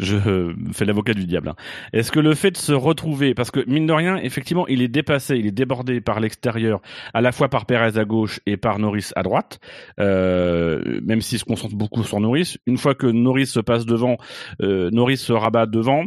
je 0.00 0.52
fais 0.72 0.84
l'avocat 0.84 1.14
du 1.14 1.26
diable, 1.26 1.50
hein. 1.50 1.54
est-ce 1.92 2.10
que 2.10 2.18
le 2.18 2.34
fait 2.34 2.50
de 2.50 2.56
se 2.56 2.72
retrouver, 2.72 3.34
parce 3.34 3.52
que 3.52 3.60
mine 3.68 3.86
de 3.86 3.92
rien, 3.92 4.16
effectivement, 4.16 4.66
il 4.66 4.82
est 4.82 4.88
dépassé, 4.88 5.36
il 5.36 5.46
est 5.46 5.52
débordé 5.52 6.00
par 6.00 6.18
l'extérieur, 6.18 6.80
à 7.14 7.20
la 7.20 7.30
fois 7.30 7.48
par 7.48 7.66
Perez 7.66 8.00
à 8.00 8.04
gauche 8.04 8.40
et 8.46 8.56
par 8.56 8.80
Norris 8.80 9.10
à 9.14 9.22
droite, 9.22 9.60
euh, 10.00 11.00
même 11.04 11.20
s'il 11.20 11.38
se 11.38 11.44
concentre 11.44 11.76
beaucoup 11.76 12.02
sur 12.02 12.18
Norris, 12.18 12.56
une 12.66 12.78
fois 12.78 12.96
que 12.96 13.06
Norris 13.06 13.46
se 13.46 13.60
passe 13.60 13.86
devant, 13.86 14.16
euh, 14.60 14.90
Norris 14.90 15.18
se 15.18 15.32
rabat 15.32 15.66
devant, 15.66 16.06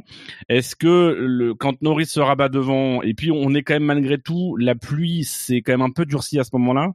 est-ce 0.50 0.76
que 0.76 1.16
le, 1.18 1.54
quand 1.54 1.82
Norris 1.82 2.08
se 2.08 2.20
rabat 2.20 2.50
devant, 2.50 3.02
et 3.02 3.14
puis 3.14 3.32
on 3.32 3.54
est 3.54 3.64
quand 3.64 3.76
même 3.76 3.86
malgré 3.86 4.18
tout, 4.18 4.58
la 4.58 4.76
pluie, 4.76 5.24
c'est 5.24 5.62
quand 5.62 5.72
même 5.72 5.84
un 5.84 5.92
peu 5.92 6.06
durci 6.06 6.38
à 6.38 6.44
ce 6.44 6.50
moment-là, 6.52 6.92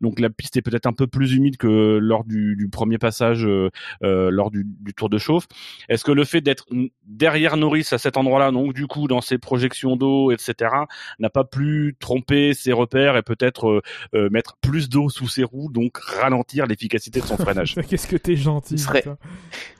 donc 0.00 0.20
la 0.20 0.30
piste 0.30 0.56
est 0.56 0.62
peut-être 0.62 0.86
un 0.86 0.92
peu 0.92 1.08
plus 1.08 1.34
humide 1.34 1.56
que 1.56 1.98
lors 2.00 2.22
du 2.22 2.43
du, 2.44 2.56
du 2.56 2.68
premier 2.68 2.98
passage 2.98 3.44
euh, 3.46 3.70
euh, 4.02 4.30
lors 4.30 4.50
du, 4.50 4.64
du 4.66 4.92
tour 4.94 5.08
de 5.08 5.18
chauffe. 5.18 5.46
Est-ce 5.88 6.04
que 6.04 6.12
le 6.12 6.24
fait 6.24 6.40
d'être 6.40 6.66
derrière 7.06 7.56
Norris 7.56 7.88
à 7.92 7.98
cet 7.98 8.16
endroit-là, 8.16 8.50
donc 8.50 8.74
du 8.74 8.86
coup 8.86 9.08
dans 9.08 9.20
ses 9.20 9.38
projections 9.38 9.96
d'eau, 9.96 10.30
etc., 10.30 10.70
n'a 11.18 11.30
pas 11.30 11.44
plus 11.44 11.96
trompé 11.98 12.54
ses 12.54 12.72
repères 12.72 13.16
et 13.16 13.22
peut-être 13.22 13.68
euh, 13.68 13.82
euh, 14.14 14.28
mettre 14.30 14.56
plus 14.60 14.88
d'eau 14.88 15.08
sous 15.08 15.28
ses 15.28 15.44
roues, 15.44 15.70
donc 15.70 15.96
ralentir 15.98 16.66
l'efficacité 16.66 17.20
de 17.20 17.26
son 17.26 17.36
freinage? 17.36 17.74
Qu'est-ce 17.88 18.06
que 18.06 18.16
t'es 18.16 18.36
gentil. 18.36 18.78
Serait-. 18.78 19.04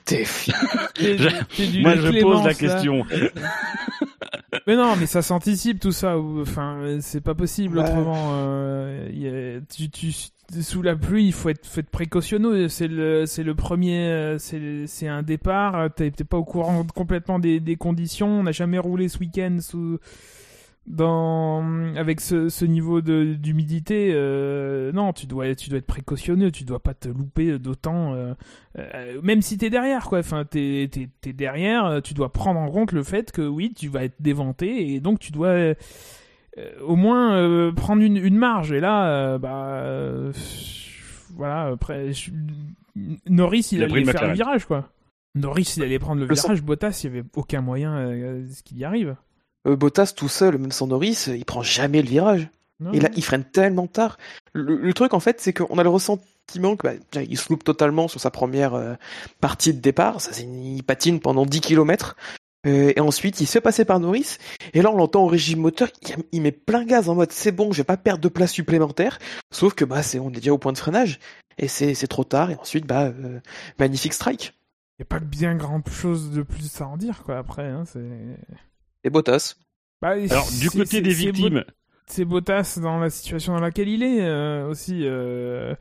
T'es 0.04 0.25
Je- 0.99 1.80
Moi, 1.80 1.94
je 1.97 2.00
pose 2.02 2.11
Clémence, 2.11 2.42
la 2.44 2.49
là. 2.50 2.54
question. 2.54 3.06
Mais 4.66 4.76
non, 4.76 4.94
mais 4.97 5.06
ça 5.06 5.21
s'anticipe 5.21 5.80
tout 5.80 5.92
ça. 5.92 6.16
Enfin, 6.16 6.99
c'est 7.00 7.21
pas 7.21 7.35
possible 7.35 7.78
Ouais. 7.78 7.85
autrement. 7.85 8.30
euh, 8.35 9.09
y 9.12 9.26
a- 9.28 9.61
tu, 9.75 9.90
tu, 9.90 10.12
sous 10.62 10.82
la 10.82 10.96
pluie, 10.96 11.26
il 11.26 11.32
faut 11.32 11.49
être, 11.49 11.66
faut 11.66 11.82
précautionneux. 11.82 12.68
C'est 12.68 12.88
le, 12.88 13.52
premier, 13.52 14.08
euh, 14.08 14.38
c'est, 14.38 15.08
un 15.08 15.23
départ. 15.23 15.78
euh, 15.78 15.88
T'es, 15.88 16.11
pas 16.11 16.37
au 16.37 16.44
courant 16.44 16.84
complètement 16.94 17.38
des, 17.38 17.76
conditions. 17.76 18.28
On 18.28 18.42
n'a 18.44 18.52
jamais 18.52 18.78
roulé 18.78 19.08
ce 19.08 19.18
week-end 19.18 19.58
sous, 19.61 19.99
avec 21.96 22.20
ce, 22.20 22.64
niveau 22.64 23.00
d'humidité. 23.00 24.12
euh, 24.14 24.92
non, 24.92 25.12
tu 25.12 25.26
dois, 25.26 25.54
tu 25.54 25.70
dois 25.70 25.78
être 25.78 25.87
précautionneux. 25.87 26.50
Tu 26.50 26.64
dois 26.64 26.80
pas 26.80 26.94
te 26.94 27.08
louper 27.08 27.58
d'autant. 27.58 28.14
même 29.23 29.42
si 29.42 29.58
t'es 29.58 29.70
derrière, 29.70 30.06
quoi. 30.08 30.20
Enfin, 30.20 30.44
t'es, 30.44 30.88
derrière, 31.25 32.00
tu 32.02 32.14
dois 32.14 32.32
prendre 32.32 32.61
en 32.61 32.70
compte 32.70 32.92
le 32.92 33.02
fait 33.02 33.32
que 33.32 33.42
oui, 33.42 33.73
tu 33.75 33.88
vas 33.88 34.04
être 34.04 34.20
déventé 34.20 34.94
et 34.94 35.00
donc 35.00 35.18
tu 35.18 35.32
dois 35.32 35.75
au 36.82 36.96
moins 36.96 37.34
euh, 37.37 37.73
prendre 37.73 38.02
une, 38.02 38.16
une 38.16 38.37
marge. 38.37 38.73
Et 38.73 38.80
là, 38.80 39.06
euh, 39.08 39.38
bah, 39.38 39.66
euh, 39.82 40.32
voilà, 41.37 41.66
après, 41.73 42.12
je- 42.12 42.30
Norris, 43.28 43.68
il, 43.73 43.78
Il 43.78 43.84
a 43.84 43.87
pris 43.88 43.96
allait 43.96 44.04
le 44.06 44.12
faire 44.12 44.28
le 44.28 44.34
virage, 44.34 44.64
quoi. 44.66 44.88
Norris, 45.34 45.75
il 45.76 45.82
allait 45.82 45.99
prendre 45.99 46.20
le 46.20 46.26
Le 46.26 46.34
virage. 46.34 46.62
Bottas, 46.62 47.00
il 47.02 47.06
y 47.12 47.18
avait 47.18 47.26
aucun 47.34 47.61
moyen 47.61 47.92
euh, 47.96 48.46
ce 48.54 48.62
qu'il 48.62 48.78
y 48.78 48.84
arrive. 48.84 49.16
Euh, 49.66 49.75
Bottas 49.75 50.12
tout 50.16 50.28
seul, 50.28 50.58
même 50.58 50.70
sans 50.70 50.87
Norris, 50.87 51.25
euh, 51.28 51.37
il 51.37 51.44
prend 51.44 51.62
jamais 51.62 52.02
le 52.02 52.08
virage. 52.08 52.49
Non, 52.80 52.92
Et 52.92 53.00
là, 53.00 53.08
il 53.16 53.23
freine 53.25 53.44
tellement 53.44 53.87
tard. 53.87 54.18
Le, 54.52 54.76
le 54.76 54.92
truc, 54.92 55.14
en 55.14 55.20
fait, 55.20 55.40
c'est 55.40 55.52
qu'on 55.52 55.78
a 55.78 55.82
le 55.82 55.88
ressentiment 55.88 56.76
que 56.76 56.87
bah, 56.88 57.23
il 57.28 57.38
se 57.38 57.49
loupe 57.49 57.64
totalement 57.64 58.06
sur 58.08 58.20
sa 58.20 58.30
première 58.30 58.75
euh, 58.75 58.94
partie 59.40 59.73
de 59.75 59.80
départ. 59.80 60.20
Ça, 60.20 60.30
il 60.40 60.82
patine 60.84 61.18
pendant 61.20 61.46
10 61.46 61.61
km. 61.61 62.16
Et 62.64 63.00
ensuite, 63.00 63.40
il 63.40 63.47
se 63.47 63.52
fait 63.52 63.61
passer 63.61 63.85
par 63.85 64.00
Norris. 64.00 64.38
Et 64.73 64.83
là, 64.83 64.90
on 64.90 64.97
l'entend 64.97 65.25
au 65.25 65.26
régime 65.26 65.61
moteur. 65.61 65.88
Il, 66.02 66.16
il 66.33 66.42
met 66.42 66.52
plein 66.52 66.85
gaz 66.85 67.09
en 67.09 67.14
mode 67.14 67.33
c'est 67.33 67.52
bon, 67.52 67.73
je 67.73 67.78
vais 67.78 67.85
pas 67.85 67.97
perdre 67.97 68.23
de 68.23 68.28
place 68.28 68.52
supplémentaire. 68.52 69.18
Sauf 69.50 69.75
que 69.75 69.85
bah, 69.85 70.02
c'est, 70.02 70.18
on 70.18 70.30
est 70.30 70.37
déjà 70.37 70.52
au 70.52 70.59
point 70.59 70.73
de 70.73 70.78
freinage. 70.78 71.18
Et 71.59 71.68
c'est, 71.68 71.94
c'est 71.94 72.09
trop 72.09 72.25
tard. 72.25 72.50
Et 72.50 72.56
ensuite, 72.56 72.87
bah, 72.87 73.04
euh, 73.04 73.40
magnifique 73.78 74.14
strike. 74.14 74.54
Il 74.99 75.02
n'y 75.02 75.04
a 75.04 75.06
pas 75.06 75.21
bien 75.21 75.54
grand 75.56 75.83
chose 75.88 76.30
de 76.30 76.42
plus 76.42 76.80
à 76.80 76.87
en 76.87 76.97
dire, 76.97 77.23
quoi. 77.25 77.38
Après, 77.38 77.66
hein, 77.66 77.85
c'est. 77.85 78.00
Et 79.02 79.11
Bottas. 79.11 79.56
Bah, 80.00 80.11
Alors 80.30 80.49
du 80.61 80.71
côté 80.71 81.00
des 81.00 81.14
victimes, 81.14 81.64
c'est 82.06 82.25
Bottas 82.25 82.78
dans 82.80 82.99
la 82.99 83.11
situation 83.11 83.54
dans 83.54 83.61
laquelle 83.61 83.88
il 83.88 84.02
est 84.02 84.21
euh, 84.21 84.68
aussi 84.68 85.00
euh, 85.04 85.75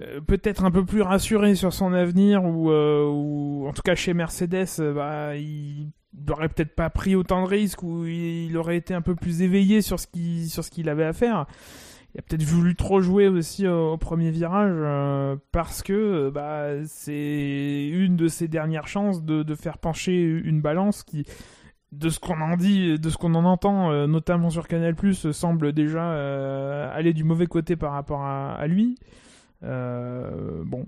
euh, 0.00 0.20
peut-être 0.20 0.64
un 0.64 0.70
peu 0.70 0.84
plus 0.84 1.02
rassuré 1.02 1.54
sur 1.54 1.72
son 1.72 1.92
avenir 1.92 2.44
ou, 2.44 2.70
euh, 2.70 3.04
ou 3.04 3.66
en 3.68 3.72
tout 3.72 3.82
cas 3.82 3.94
chez 3.94 4.14
Mercedes 4.14 4.66
euh, 4.78 4.94
bah, 4.94 5.36
il 5.36 5.90
n'aurait 6.14 6.48
peut-être 6.48 6.74
pas 6.74 6.90
pris 6.90 7.14
autant 7.14 7.42
de 7.42 7.48
risques 7.48 7.82
ou 7.82 8.04
il 8.06 8.56
aurait 8.56 8.76
été 8.76 8.94
un 8.94 9.02
peu 9.02 9.14
plus 9.14 9.42
éveillé 9.42 9.82
sur 9.82 10.00
ce 10.00 10.06
qu'il 10.06 10.48
sur 10.48 10.64
ce 10.64 10.70
qu'il 10.70 10.88
avait 10.88 11.04
à 11.04 11.12
faire 11.12 11.46
il 12.14 12.18
a 12.18 12.22
peut-être 12.22 12.42
voulu 12.42 12.74
trop 12.74 13.00
jouer 13.00 13.28
aussi 13.28 13.68
au, 13.68 13.96
premier 13.96 14.30
virage 14.30 14.74
euh, 14.74 15.36
parce 15.52 15.82
que 15.82 15.92
euh, 15.92 16.30
bah, 16.30 16.84
c'est 16.86 17.88
une 17.92 18.16
de 18.16 18.26
ses 18.26 18.48
dernières 18.48 18.88
chances 18.88 19.22
de, 19.22 19.42
de 19.42 19.54
faire 19.54 19.78
pencher 19.78 20.20
une 20.22 20.60
balance 20.60 21.04
qui 21.04 21.24
de 21.92 22.08
ce 22.08 22.20
qu'on 22.20 22.40
en 22.40 22.56
dit, 22.56 23.00
de 23.00 23.10
ce 23.10 23.16
qu'on 23.16 23.34
en 23.34 23.44
entend, 23.44 23.90
euh, 23.90 24.06
notamment 24.06 24.48
sur 24.48 24.68
Canal+, 24.68 24.94
semble 25.12 25.72
déjà 25.72 26.92
aller 26.92 27.12
du 27.12 27.24
mauvais 27.24 27.48
côté 27.48 27.74
par 27.74 27.90
rapport 27.92 28.22
à, 28.22 28.64
lui. 28.68 28.96
Bon, 29.60 30.86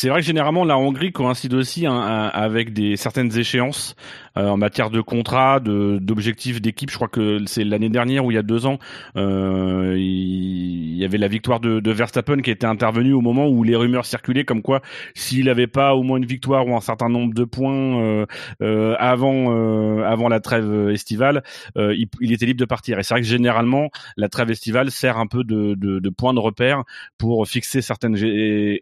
C'est 0.00 0.08
vrai 0.08 0.20
que 0.20 0.26
généralement 0.26 0.64
la 0.64 0.78
Hongrie 0.78 1.12
coïncide 1.12 1.52
aussi 1.52 1.84
hein, 1.84 2.00
avec 2.32 2.72
des 2.72 2.96
certaines 2.96 3.36
échéances 3.36 3.96
euh, 4.38 4.48
en 4.48 4.56
matière 4.56 4.88
de 4.90 5.00
contrat, 5.00 5.60
de 5.60 5.98
d'objectifs 6.00 6.62
d'équipe. 6.62 6.88
Je 6.88 6.94
crois 6.94 7.08
que 7.08 7.38
c'est 7.46 7.64
l'année 7.64 7.90
dernière 7.90 8.24
ou 8.24 8.30
il 8.30 8.34
y 8.34 8.38
a 8.38 8.42
deux 8.42 8.64
ans, 8.64 8.78
euh, 9.16 9.96
il 9.98 10.96
y 10.96 11.04
avait 11.04 11.18
la 11.18 11.28
victoire 11.28 11.60
de, 11.60 11.90
Verstappen 11.90 12.40
qui 12.40 12.50
était 12.50 12.66
intervenue 12.66 13.12
au 13.12 13.20
moment 13.20 13.48
où 13.48 13.62
les 13.64 13.76
rumeurs 13.76 14.06
circulaient 14.06 14.44
comme 14.44 14.62
quoi 14.62 14.80
s'il 15.14 15.46
n'avait 15.46 15.66
pas 15.66 15.94
au 15.94 16.02
moins 16.02 16.16
une 16.16 16.24
victoire 16.24 16.66
ou 16.66 16.76
un 16.76 16.80
certain 16.80 17.08
nombre 17.08 17.34
de 17.34 17.44
points 17.44 18.24
euh, 18.62 18.96
avant 18.98 19.50
avant 20.02 20.28
la 20.28 20.40
trêve 20.40 20.88
estivale, 20.90 21.42
il, 21.76 22.32
était 22.32 22.46
libre 22.46 22.60
de 22.60 22.64
partir. 22.64 22.98
Et 22.98 23.02
c'est 23.02 23.14
vrai 23.14 23.20
que 23.20 23.26
généralement 23.26 23.90
la 24.16 24.28
trêve 24.28 24.50
estivale 24.50 24.90
sert 24.90 25.18
un 25.18 25.26
peu 25.26 25.44
de, 25.44 25.74
de, 25.74 26.08
point 26.10 26.32
de 26.32 26.38
repère 26.38 26.84
pour 27.18 27.46
fixer 27.46 27.82
certaines 27.82 28.16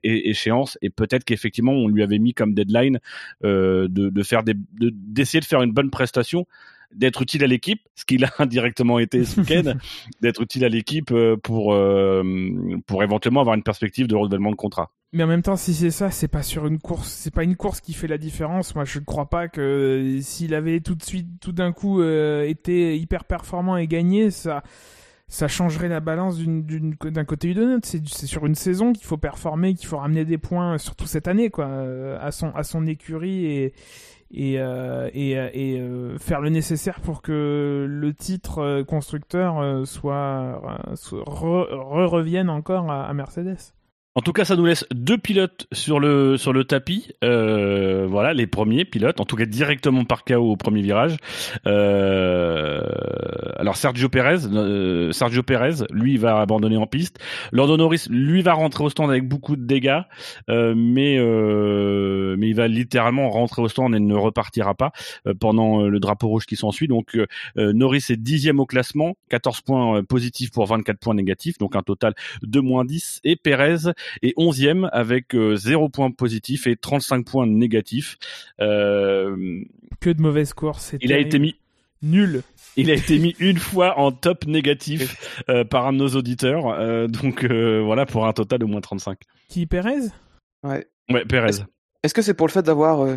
échéances 0.05 0.79
et 0.83 0.91
peut-être 1.09 1.25
qu'effectivement 1.25 1.73
on 1.73 1.89
lui 1.89 2.03
avait 2.03 2.19
mis 2.19 2.35
comme 2.35 2.55
deadline 2.55 3.01
euh, 3.45 3.89
de, 3.89 4.11
de 4.11 4.23
faire 4.23 4.45
des 4.45 4.55
de- 4.55 4.93
d'essayer 4.93 5.41
de 5.41 5.45
faire 5.47 5.63
une 5.63 5.73
bonne 5.73 5.91
prestation 5.91 6.47
d'être 6.95 7.21
utile 7.21 7.45
à 7.45 7.47
l'équipe, 7.47 7.83
ce 7.97 8.07
qu'il 8.07 8.25
a 8.25 8.31
indirectement 8.39 8.99
été 8.99 9.23
ce 9.25 9.41
week-end, 9.41 9.75
d'être 10.23 10.41
utile 10.41 10.65
à 10.65 10.71
l'équipe 10.71 11.11
euh, 11.13 11.37
pour 11.37 11.75
euh, 11.75 12.23
pour 12.87 13.03
éventuellement 13.03 13.41
avoir 13.41 13.57
une 13.57 13.63
perspective 13.63 14.07
de 14.07 14.15
renouvellement 14.17 14.51
de 14.51 14.57
contrat. 14.57 14.91
mais 15.13 15.23
en 15.23 15.27
même 15.27 15.43
temps, 15.43 15.57
si 15.57 15.75
c'est 15.75 15.91
ça, 15.91 16.11
c'est 16.11 16.29
pas 16.29 16.43
sur 16.43 16.67
une 16.67 16.79
course, 16.79 17.09
c'est 17.11 17.33
pas 17.35 17.45
une 17.45 17.57
course 17.57 17.83
qui 17.83 17.93
fait 17.93 18.07
la 18.07 18.17
différence. 18.17 18.75
Moi, 18.75 18.87
je 18.87 19.01
ne 19.01 19.05
crois 19.05 19.29
pas 19.29 19.49
que 19.49 20.19
s'il 20.23 20.55
avait 20.55 20.81
tout 20.81 20.95
de 20.95 21.03
suite, 21.03 21.29
tout 21.43 21.53
d'un 21.53 21.73
coup, 21.73 22.01
euh, 22.01 22.45
été 22.49 22.97
hyper 22.97 23.25
performant 23.27 23.77
et 23.77 23.87
gagné, 23.87 24.31
ça, 24.31 24.63
ça 25.29 25.47
changerait 25.47 25.89
la 25.89 26.01
balance 26.01 26.39
d'un 26.39 27.25
côté 27.25 27.51
ou 27.51 27.55
d'un 27.55 27.77
autre. 27.77 27.87
C'est, 27.87 28.07
sur 28.07 28.47
une 28.47 28.55
saison 28.55 28.93
qu'il 28.93 29.07
faut 29.07 29.19
performer, 29.19 29.75
qu'il 29.75 29.87
faut 29.87 29.99
ramener 29.99 30.25
des 30.25 30.39
points, 30.39 30.79
surtout 30.79 31.07
cette 31.07 31.29
année, 31.29 31.51
quoi, 31.51 31.67
euh, 31.67 32.19
à 32.21 32.33
son, 32.33 32.51
à 32.55 32.63
son 32.65 32.87
écurie 32.87 33.45
et 33.47 33.75
et, 34.31 34.61
euh, 34.61 35.09
et, 35.15 35.39
euh, 35.39 35.49
et 35.55 35.81
euh, 35.81 36.19
faire 36.19 36.43
le 36.43 36.51
nécessaire 36.51 37.01
pour 37.01 37.23
que 37.23 37.87
le 37.89 38.13
titre 38.13 38.59
euh, 38.59 38.85
constructeur 38.85 39.87
soit, 39.87 40.61
soit 40.97 41.23
re- 41.25 41.67
re-revienne 41.73 42.51
encore 42.51 42.91
à, 42.91 43.07
à 43.07 43.15
Mercedes. 43.15 43.57
En 44.15 44.21
tout 44.21 44.33
cas, 44.33 44.45
ça 44.45 44.57
nous 44.57 44.67
laisse 44.67 44.85
deux 44.93 45.17
pilotes 45.17 45.69
sur 45.71 46.01
le 46.01 46.37
sur 46.37 46.53
le 46.53 46.65
tapis. 46.65 47.13
Euh, 47.23 48.07
voilà, 48.09 48.35
les 48.35 48.49
premiers 48.49 48.85
pilotes, 48.85 49.21
en 49.21 49.25
tout 49.25 49.37
cas 49.37 49.45
directement 49.45 50.05
par 50.05 50.25
KO 50.25 50.51
au 50.51 50.57
premier 50.57 50.83
virage. 50.83 51.17
Euh, 51.69 52.81
alors 53.57 53.77
Sergio 53.77 54.09
Perez, 54.09 54.47
euh, 54.47 55.13
Sergio 55.13 55.45
Perez, 55.45 55.85
lui, 55.91 56.15
il 56.15 56.19
va 56.19 56.41
abandonner 56.41 56.77
en 56.77 56.87
piste. 56.87 57.21
Lando 57.53 57.77
Norris, 57.77 58.07
lui, 58.11 58.43
va 58.43 58.55
rentrer 58.55 58.83
au 58.83 58.91
stand 58.91 59.09
avec 59.09 59.29
beaucoup 59.29 59.55
de 59.55 59.65
dégâts, 59.65 60.01
euh, 60.51 60.75
mais 60.77 61.17
euh, 61.19 62.35
mais 62.39 62.49
il 62.49 62.55
va 62.55 62.67
littéralement 62.67 63.31
rentrer 63.31 63.63
au 63.63 63.69
stand 63.69 63.95
et 63.95 64.01
ne 64.01 64.15
repartira 64.17 64.75
pas 64.75 64.91
euh, 65.29 65.35
pendant 65.39 65.83
le 65.83 66.01
drapeau 66.01 66.27
rouge 66.27 66.47
qui 66.47 66.57
s'ensuit. 66.57 66.89
Donc 66.89 67.17
Norris 67.57 68.07
est 68.09 68.17
dixième 68.17 68.59
au 68.59 68.67
classement, 68.67 69.15
14 69.31 69.61
points 69.61 70.03
positifs 70.03 70.51
pour 70.51 70.67
24 70.67 70.99
points 70.99 71.15
négatifs, 71.15 71.59
donc 71.59 71.77
un 71.77 71.83
total 71.83 72.15
de 72.43 72.59
moins 72.59 72.85
10. 72.85 73.21
Et 73.23 73.37
Perez 73.37 73.93
et 74.23 74.33
11e 74.37 74.89
avec 74.93 75.35
euh, 75.35 75.57
0 75.57 75.89
points 75.89 76.11
positifs 76.11 76.67
et 76.67 76.77
35 76.77 77.25
points 77.27 77.47
négatifs. 77.47 78.17
Euh, 78.61 79.61
Que 80.01 80.11
de 80.11 80.21
mauvaises 80.21 80.53
courses. 80.55 80.83
c'est 80.91 80.99
il 81.01 81.13
a 81.13 81.19
été 81.19 81.39
mis 81.39 81.57
nul. 82.03 82.43
il 82.77 82.91
a 82.91 82.95
été 82.95 83.19
mis 83.19 83.35
une 83.41 83.59
fois 83.59 83.99
en 83.99 84.13
top 84.13 84.47
négatif 84.47 85.43
euh, 85.49 85.65
par 85.65 85.87
un 85.87 85.93
de 85.93 85.99
nos 85.99 86.09
auditeurs. 86.09 86.69
Euh, 86.69 87.07
donc 87.09 87.45
euh, 87.45 87.83
voilà 87.85 88.07
pour 88.07 88.27
un 88.27 88.33
total 88.33 88.59
de 88.61 88.65
moins 88.65 88.81
35. 88.81 89.19
Qui 89.49 89.67
Pérez 89.67 90.09
Ouais. 90.63 90.87
Ouais, 91.11 91.25
Perez. 91.25 91.63
Est-ce 92.03 92.15
que 92.15 92.23
c'est 92.23 92.35
pour 92.35 92.47
le 92.47 92.53
fait 92.53 92.63
d'avoir 92.63 93.01
euh, 93.01 93.17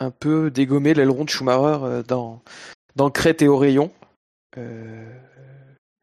un 0.00 0.10
peu 0.10 0.50
dégommé 0.50 0.94
l'aileron 0.94 1.24
de 1.24 1.30
Schumacher 1.30 1.78
euh, 1.84 2.02
dans, 2.02 2.42
dans 2.96 3.10
Crête 3.10 3.42
et 3.42 3.48
au 3.48 3.56
rayon 3.58 3.90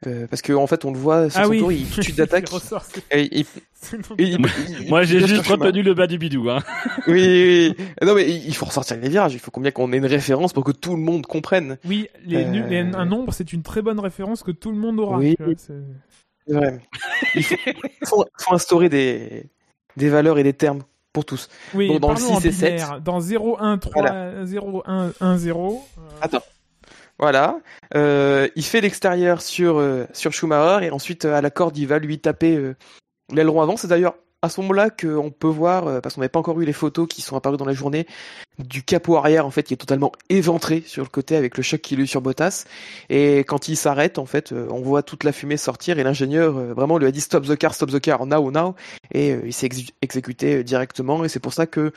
euh, 0.07 0.27
Parce 0.27 0.41
qu'en 0.41 0.55
en 0.63 0.67
fait, 0.67 0.83
on 0.85 0.91
le 0.91 0.97
voit 0.97 1.29
sur 1.29 1.39
Ah 1.39 1.43
son 1.45 1.49
oui. 1.51 1.59
tour, 1.59 1.71
il 1.71 1.85
suite 1.85 2.15
d'attaque. 2.17 2.47
C'est- 2.49 3.01
c'est 3.73 4.89
Moi 4.89 5.03
j'ai 5.03 5.19
juste 5.25 5.45
retenu 5.47 5.81
le 5.83 5.93
bas 5.93 6.07
du 6.07 6.17
bidou. 6.17 6.49
Hein. 6.49 6.59
Oui, 7.07 7.13
oui, 7.13 7.75
oui. 7.77 7.85
Non, 8.05 8.15
mais 8.15 8.29
il 8.29 8.55
faut 8.55 8.65
ressortir 8.65 8.97
les 8.97 9.09
virages. 9.09 9.33
Il 9.33 9.39
faut 9.39 9.51
combien 9.51 9.71
qu'on 9.71 9.91
ait 9.93 9.97
une 9.97 10.05
référence 10.05 10.53
pour 10.53 10.63
que 10.63 10.71
tout 10.71 10.91
le 10.95 11.01
monde 11.01 11.25
comprenne. 11.25 11.77
Oui, 11.85 12.07
les, 12.25 12.43
Euh, 12.45 12.67
les- 12.67 12.77
un 12.95 13.05
nombre, 13.05 13.33
c'est 13.33 13.53
une 13.53 13.63
très 13.63 13.81
bonne 13.81 13.99
référence 13.99 14.43
que 14.43 14.51
tout 14.51 14.71
le 14.71 14.77
monde 14.77 14.99
aura. 14.99 15.17
Oui. 15.17 15.35
c'est- 15.57 15.73
C'est 16.47 16.53
vrai. 16.55 16.79
Il 17.35 17.43
faut, 17.43 17.55
faut, 18.05 18.25
faut 18.39 18.53
instaurer 18.55 18.89
des, 18.89 19.45
des 19.97 20.09
valeurs 20.09 20.39
et 20.39 20.43
des 20.43 20.53
termes 20.53 20.81
pour 21.13 21.23
tous. 21.25 21.49
Oui, 21.75 21.87
Donc, 21.87 21.99
dans 21.99 22.09
le 22.09 22.15
parlons 22.15 22.33
en 22.35 22.39
6 22.39 22.47
et 22.47 22.51
7. 22.51 22.71
binaire. 22.73 23.01
Dans 23.01 23.19
0, 23.19 23.57
1, 23.59 23.77
3, 23.77 24.45
0, 24.45 24.81
1, 24.87 25.11
1, 25.21 25.37
0. 25.37 25.83
euh, 25.97 26.01
Attends. 26.21 26.41
Voilà. 27.21 27.59
Euh, 27.95 28.47
il 28.55 28.65
fait 28.65 28.81
l'extérieur 28.81 29.41
sur, 29.43 29.77
euh, 29.77 30.07
sur 30.11 30.33
Schumacher 30.33 30.85
et 30.85 30.91
ensuite 30.91 31.25
euh, 31.25 31.35
à 31.35 31.41
la 31.41 31.51
corde, 31.51 31.77
il 31.77 31.85
va 31.87 31.99
lui 31.99 32.19
taper 32.19 32.55
euh, 32.55 32.75
l'aileron 33.31 33.61
avant. 33.61 33.77
C'est 33.77 33.87
d'ailleurs 33.87 34.15
à 34.41 34.49
ce 34.49 34.59
moment-là 34.61 34.89
qu'on 34.89 35.29
peut 35.29 35.47
voir, 35.47 35.85
euh, 35.87 36.01
parce 36.01 36.15
qu'on 36.15 36.21
n'avait 36.21 36.29
pas 36.29 36.39
encore 36.39 36.59
eu 36.59 36.65
les 36.65 36.73
photos 36.73 37.07
qui 37.07 37.21
sont 37.21 37.37
apparues 37.37 37.57
dans 37.57 37.65
la 37.65 37.73
journée, 37.73 38.07
du 38.57 38.81
capot 38.81 39.15
arrière 39.17 39.45
en 39.45 39.51
fait 39.51 39.61
qui 39.61 39.75
est 39.75 39.77
totalement 39.77 40.11
éventré 40.29 40.81
sur 40.87 41.03
le 41.03 41.09
côté 41.09 41.35
avec 41.35 41.57
le 41.57 41.61
choc 41.63 41.79
qu'il 41.79 41.99
a 41.99 42.03
eu 42.03 42.07
sur 42.07 42.21
Bottas. 42.21 42.65
Et 43.09 43.39
quand 43.41 43.67
il 43.67 43.77
s'arrête, 43.77 44.17
en 44.17 44.25
fait, 44.25 44.51
on 44.51 44.81
voit 44.81 45.03
toute 45.03 45.23
la 45.23 45.31
fumée 45.31 45.57
sortir 45.57 45.99
et 45.99 46.03
l'ingénieur 46.03 46.53
vraiment 46.53 46.97
lui 46.97 47.05
a 47.05 47.11
dit 47.11 47.21
stop 47.21 47.45
the 47.45 47.55
car, 47.55 47.75
stop 47.75 47.91
the 47.91 47.99
car, 47.99 48.25
now, 48.25 48.49
now. 48.49 48.73
Et 49.13 49.37
il 49.45 49.53
s'est 49.53 49.67
exé- 49.67 49.89
exécuté 50.01 50.63
directement. 50.63 51.23
Et 51.23 51.29
c'est 51.29 51.39
pour 51.39 51.53
ça 51.53 51.67
que 51.67 51.91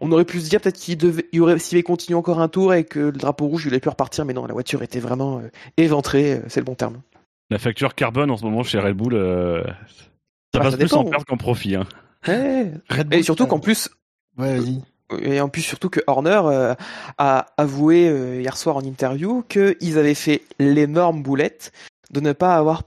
on 0.00 0.10
aurait 0.12 0.24
pu 0.24 0.40
se 0.40 0.48
dire 0.48 0.60
peut-être 0.60 0.76
qu'il 0.78 0.96
devait, 0.98 1.26
il 1.32 1.40
aurait, 1.42 1.58
s'il 1.58 1.76
avait 1.76 1.82
continué 1.82 2.16
encore 2.18 2.40
un 2.40 2.48
tour 2.48 2.74
et 2.74 2.84
que 2.84 2.98
le 3.00 3.12
drapeau 3.12 3.46
rouge 3.46 3.64
il 3.66 3.68
aurait 3.72 3.80
pu 3.80 3.88
repartir, 3.88 4.24
mais 4.24 4.32
non, 4.32 4.46
la 4.46 4.52
voiture 4.54 4.82
était 4.82 5.00
vraiment 5.00 5.38
euh, 5.38 5.48
éventrée, 5.76 6.34
euh, 6.34 6.40
c'est 6.48 6.60
le 6.60 6.64
bon 6.64 6.74
terme. 6.74 7.00
La 7.50 7.58
facture 7.58 7.94
carbone 7.94 8.30
en 8.30 8.36
ce 8.36 8.44
moment 8.44 8.62
chez 8.62 8.78
Red 8.78 8.96
Bull, 8.96 9.14
euh, 9.14 9.62
ça 10.52 10.58
Bah, 10.58 10.60
passe 10.60 10.70
ça 10.72 10.76
plus 10.78 10.86
dépend. 10.86 11.00
en 11.00 11.04
perte 11.04 11.24
qu'en 11.26 11.36
profit. 11.36 11.74
Hein. 11.76 11.86
Ouais. 12.28 12.70
Red 12.88 13.08
Bull, 13.08 13.18
Et 13.18 13.22
surtout 13.22 13.46
qu'en 13.46 13.58
plus, 13.60 13.88
Ouais, 14.38 14.58
vas-y. 14.58 14.80
Et 15.22 15.40
en 15.40 15.48
plus, 15.48 15.62
surtout 15.62 15.90
que 15.90 15.98
Horner 16.06 16.40
euh, 16.44 16.74
a 17.18 17.46
avoué 17.56 18.08
euh, 18.08 18.40
hier 18.40 18.56
soir 18.56 18.76
en 18.76 18.82
interview 18.82 19.42
qu'ils 19.48 19.98
avaient 19.98 20.14
fait 20.14 20.42
l'énorme 20.60 21.22
boulette 21.24 21.72
de 22.12 22.20
ne 22.20 22.32
pas 22.32 22.54
avoir, 22.54 22.84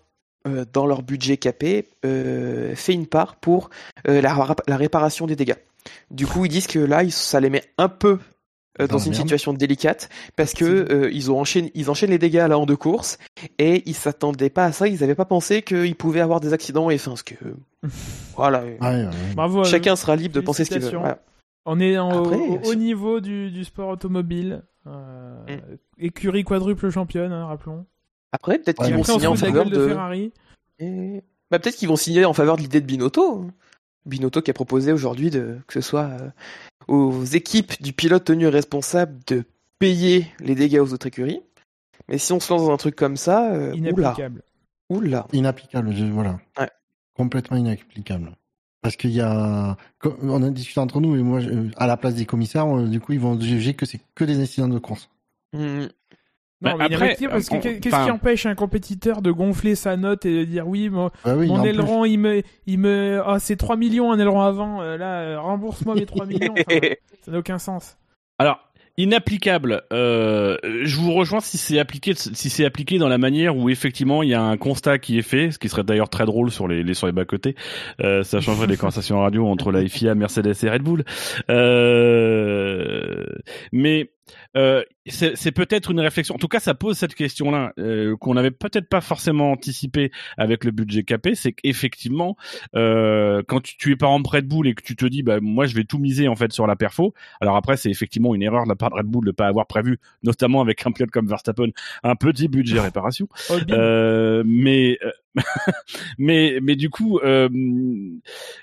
euh, 0.48 0.64
dans 0.72 0.86
leur 0.86 1.02
budget 1.04 1.36
capé, 1.36 1.90
euh, 2.06 2.74
fait 2.76 2.94
une 2.94 3.08
part 3.08 3.36
pour 3.36 3.70
euh, 4.08 4.22
la 4.22 4.78
réparation 4.78 5.28
des 5.28 5.36
dégâts. 5.36 5.56
Du 6.12 6.28
coup, 6.28 6.46
ils 6.46 6.50
disent 6.50 6.68
que 6.68 6.80
là, 6.80 7.08
ça 7.10 7.40
les 7.40 7.50
met 7.50 7.64
un 7.78 7.90
peu 7.90 8.20
euh, 8.82 8.88
dans 8.88 8.94
Dans 8.94 8.98
la 8.98 9.04
une 9.06 9.12
merde. 9.12 9.16
situation 9.24 9.54
délicate 9.54 10.10
parce 10.36 10.54
que 10.54 10.66
euh, 10.66 11.10
ils 11.12 11.30
ont 11.32 11.40
enchaîné, 11.40 11.72
ils 11.76 11.90
enchaînent 11.92 12.10
les 12.10 12.18
dégâts 12.18 12.46
là 12.50 12.58
en 12.58 12.66
deux 12.66 12.76
courses 12.76 13.20
et 13.60 13.84
ils 13.88 13.94
s'attendaient 13.96 14.50
pas 14.50 14.66
à 14.66 14.72
ça. 14.72 14.88
Ils 14.88 15.00
n'avaient 15.02 15.14
pas 15.16 15.26
pensé 15.26 15.62
qu'ils 15.62 15.96
pouvaient 15.96 16.22
avoir 16.22 16.40
des 16.40 16.54
accidents 16.54 16.90
et 16.90 16.96
enfin, 16.96 17.16
ce 17.16 17.24
que 17.24 17.36
voilà. 18.36 18.64
Ouais, 18.64 18.78
ouais, 18.82 18.88
ouais. 19.06 19.10
Bravo. 19.36 19.60
à 19.60 19.62
eux. 19.62 19.66
Chacun 19.66 19.96
sera 19.96 20.16
libre 20.16 20.34
de 20.36 20.42
penser 20.42 20.66
ce 20.66 20.72
qu'il 20.72 20.82
veut. 20.82 20.98
Voilà. 20.98 21.20
On 21.66 21.80
est 21.80 21.98
en- 21.98 22.24
Après, 22.26 22.36
au, 22.36 22.60
au 22.60 22.64
c'est- 22.64 22.76
niveau 22.76 23.20
du, 23.22 23.52
du 23.52 23.64
sport 23.64 23.90
automobile. 23.90 24.64
Euh, 24.88 24.90
Mm. 25.48 25.78
Écurie 26.06 26.44
quadruple 26.44 26.90
championne, 26.90 27.32
hein, 27.32 27.46
rappelons. 27.46 27.86
Après, 28.34 28.58
peut-être 28.60 28.84
qu'ils 28.84 28.96
vont 28.96 29.04
signer 29.04 29.28
en 29.28 29.36
faveur 29.36 29.66
de 29.66 29.76
de. 29.76 29.88
Ferrari. 29.88 30.32
Et- 30.80 31.22
Bah, 31.52 31.60
peut-être 31.60 31.76
qu'ils 31.78 31.88
vont 31.88 31.96
signer 31.96 32.26
en 32.26 32.34
faveur 32.34 32.58
de 32.58 32.62
l'idée 32.62 32.82
de 32.82 32.86
Binotto. 32.86 33.46
Binotto 34.06 34.42
qui 34.42 34.52
a 34.52 34.54
proposé 34.54 34.92
aujourd'hui 34.92 35.30
de 35.30 35.60
que 35.68 35.74
ce 35.74 35.82
soit 35.82 36.10
euh, 36.10 36.30
aux 36.88 37.24
équipes 37.24 37.82
du 37.82 37.94
pilote 37.94 38.26
tenu 38.26 38.48
responsable 38.48 39.20
de 39.28 39.44
payer 39.80 40.28
les 40.40 40.56
dégâts 40.56 40.80
aux 40.80 40.94
autres 40.94 41.08
écuries. 41.08 41.42
Mais 42.10 42.18
si 42.18 42.34
on 42.34 42.40
se 42.40 42.52
lance 42.54 42.64
dans 42.66 42.74
un 42.74 42.78
truc 42.78 42.96
comme 42.96 43.18
ça, 43.18 43.52
euh, 43.54 43.72
oula, 43.74 43.78
Inapplicable. 43.78 44.44
oula. 44.90 45.28
Inapplicable, 45.34 45.94
je- 45.96 46.06
voilà. 46.06 46.40
Ouais. 46.60 46.70
Complètement 47.16 47.58
inapplicable. 47.58 48.32
Parce 48.82 48.98
qu'il 48.98 49.12
y 49.12 49.22
a, 49.22 49.78
on 50.22 50.44
a 50.44 50.50
discuté 50.50 50.80
entre 50.82 51.00
nous, 51.00 51.16
et 51.16 51.22
moi, 51.24 51.40
je- 51.40 51.70
à 51.78 51.88
la 51.88 51.96
place 51.96 52.16
des 52.16 52.26
commissaires, 52.26 52.68
on- 52.68 52.86
du 52.88 53.00
coup, 53.00 53.14
ils 53.14 53.20
vont 53.20 53.40
juger 53.40 53.74
que 53.76 53.86
c'est 53.86 54.02
que 54.16 54.26
des 54.26 54.42
incidents 54.42 54.68
de 54.68 54.80
course. 54.80 55.10
Hmm. 55.54 55.86
Non, 56.64 56.72
Bah, 56.72 56.76
mais 56.80 56.86
après, 56.86 57.06
inapplicable 57.08 57.32
parce 57.34 57.50
que 57.50 57.56
on- 57.56 57.60
qu'est- 57.60 57.80
qu'est-ce 57.80 58.06
qui 58.06 58.12
empêche 58.12 58.46
un 58.46 58.56
compétiteur 58.56 59.22
de 59.22 59.32
gonfler 59.32 59.76
sa 59.76 59.98
note 59.98 60.26
et 60.26 60.40
de 60.40 60.44
dire 60.46 60.68
oui, 60.68 60.90
moi, 60.90 61.12
Bah 61.26 61.36
oui, 61.36 61.50
en 61.50 61.56
mon 61.58 61.62
plus. 61.62 61.70
aileron, 61.70 62.06
il 62.06 62.18
me, 62.18 62.42
il 62.66 62.80
me, 62.80 63.22
ah, 63.26 63.38
c'est 63.40 63.58
3 63.58 63.76
millions 63.76 64.12
un 64.12 64.18
aileron 64.20 64.42
avant, 64.42 64.82
euh, 64.82 64.98
là, 64.98 65.20
euh, 65.22 65.40
rembourse-moi 65.42 65.96
mes 65.96 66.06
3 66.06 66.26
millions. 66.26 66.54
Enfin, 66.58 66.80
ça 67.22 67.32
n'a 67.32 67.38
aucun 67.40 67.58
sens. 67.60 67.98
Alors, 68.40 68.60
inapplicable. 68.96 69.82
Euh, 69.92 70.56
je 70.84 70.98
vous 70.98 71.14
rejoins 71.14 71.40
si 71.40 71.58
c'est 71.58 71.80
appliqué, 71.80 72.14
si 72.16 72.50
c'est 72.52 72.64
appliqué 72.64 73.00
dans 73.00 73.08
la 73.10 73.18
manière 73.18 73.58
où 73.58 73.70
effectivement 73.72 74.22
il 74.22 74.30
y 74.30 74.36
a 74.36 74.42
un 74.44 74.56
constat 74.56 75.00
qui 75.00 75.18
est 75.18 75.24
fait, 75.24 75.50
ce 75.50 75.58
qui 75.58 75.68
serait 75.68 75.84
d'ailleurs 75.84 76.10
très 76.10 76.26
drôle 76.26 76.52
sur 76.52 76.68
les, 76.68 76.84
les 76.84 76.94
sur 76.94 77.08
les 77.08 77.14
bas 77.14 77.26
côtés. 77.26 77.56
Euh, 78.02 78.22
ça 78.24 78.40
changerait 78.40 78.68
les 78.68 78.78
conversations 78.78 79.20
radio 79.20 79.48
entre 79.48 79.72
la 79.72 79.82
FIA, 79.88 80.14
Mercedes 80.14 80.54
et 80.64 80.70
Red 80.70 80.84
Bull. 80.84 81.04
Euh, 81.50 83.26
mais 83.72 84.10
euh, 84.56 84.84
c'est 85.08 85.52
peut-être 85.52 85.92
une 85.92 86.00
réflexion. 86.00 86.36
En 86.36 86.38
tout 86.38 86.48
cas, 86.48 86.60
ça 86.60 86.74
pose 86.74 86.98
cette 86.98 87.16
question-là 87.16 87.74
euh, 87.78 88.16
qu'on 88.18 88.36
n'avait 88.36 88.52
peut-être 88.52 88.88
pas 88.88 89.02
forcément 89.02 89.52
anticipé 89.52 90.12
avec 90.38 90.64
le 90.64 90.72
budget 90.72 91.04
capé. 91.04 91.36
C'est 91.36 91.52
qu'effectivement, 91.52 92.38
euh, 92.76 93.44
quand 93.48 93.62
tu, 93.62 93.78
tu 93.78 93.92
es 93.92 93.96
par 93.96 94.12
exemple 94.12 94.36
Red 94.36 94.48
Bull 94.48 94.68
et 94.68 94.76
que 94.76 94.84
tu 94.84 94.96
te 94.96 95.06
dis, 95.06 95.24
bah 95.24 95.40
moi 95.42 95.66
je 95.66 95.76
vais 95.76 95.84
tout 95.84 96.00
miser 96.00 96.28
en 96.28 96.36
fait 96.36 96.54
sur 96.54 96.68
la 96.68 96.76
perfo. 96.76 97.14
Alors 97.42 97.56
après, 97.58 97.78
c'est 97.78 97.90
effectivement 97.90 98.34
une 98.34 98.44
erreur 98.44 98.64
de 98.64 98.70
la 98.70 98.76
part 98.76 98.90
de 98.92 98.96
Red 98.96 99.08
Bull 99.08 99.26
de 99.26 99.32
pas 99.32 99.48
avoir 99.48 99.68
prévu, 99.68 100.00
notamment 100.24 100.62
avec 100.62 100.86
un 100.86 100.92
pilote 100.92 101.12
comme 101.12 101.28
Verstappen, 101.28 101.70
un 102.04 102.16
petit 102.16 102.48
budget 102.48 102.80
réparation. 102.80 103.28
Euh, 103.70 104.44
mais 104.46 104.98
euh, 105.04 105.12
mais 106.18 106.60
mais 106.62 106.76
du 106.76 106.90
coup, 106.90 107.20
euh, 107.20 107.50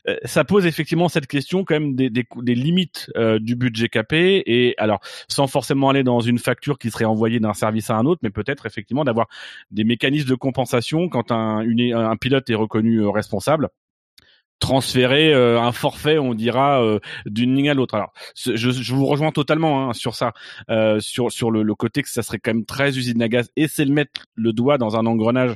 euh, 0.08 0.16
ça 0.24 0.44
pose 0.44 0.66
effectivement 0.66 1.08
cette 1.08 1.26
question 1.26 1.64
quand 1.64 1.74
même 1.74 1.94
des 1.94 2.10
des, 2.10 2.54
limites 2.54 3.10
euh, 3.16 3.38
du 3.38 3.56
budget 3.56 3.88
capé 3.88 4.42
et 4.46 4.74
alors 4.78 5.00
sans 5.28 5.46
forcément 5.46 5.90
aller 5.90 6.04
dans 6.04 6.20
une 6.20 6.38
facture 6.38 6.78
qui 6.78 6.90
serait 6.90 7.04
envoyée 7.04 7.40
d'un 7.40 7.54
service 7.54 7.90
à 7.90 7.96
un 7.96 8.06
autre, 8.06 8.20
mais 8.22 8.30
peut-être 8.30 8.66
effectivement 8.66 9.04
d'avoir 9.04 9.26
des 9.70 9.84
mécanismes 9.84 10.28
de 10.28 10.34
compensation 10.34 11.08
quand 11.08 11.32
un 11.32 11.60
un 11.60 12.16
pilote 12.16 12.48
est 12.50 12.54
reconnu 12.54 13.06
responsable 13.06 13.68
transférer 14.60 15.34
euh, 15.34 15.60
un 15.60 15.72
forfait, 15.72 16.18
on 16.18 16.34
dira, 16.34 16.82
euh, 16.82 17.00
d'une 17.26 17.56
ligne 17.56 17.70
à 17.70 17.74
l'autre. 17.74 17.94
Alors, 17.94 18.12
je, 18.36 18.54
je 18.56 18.94
vous 18.94 19.06
rejoins 19.06 19.32
totalement 19.32 19.88
hein, 19.88 19.92
sur 19.92 20.14
ça, 20.14 20.32
euh, 20.70 21.00
sur 21.00 21.32
sur 21.32 21.50
le, 21.50 21.62
le 21.62 21.74
côté 21.74 22.02
que 22.02 22.08
ça 22.08 22.22
serait 22.22 22.38
quand 22.38 22.54
même 22.54 22.64
très 22.64 22.96
usine 22.96 23.20
à 23.22 23.28
gaz, 23.28 23.50
et 23.56 23.66
c'est 23.68 23.84
le 23.84 23.92
mettre 23.92 24.26
le 24.34 24.52
doigt 24.52 24.78
dans 24.78 24.96
un 24.96 25.06
engrenage. 25.06 25.54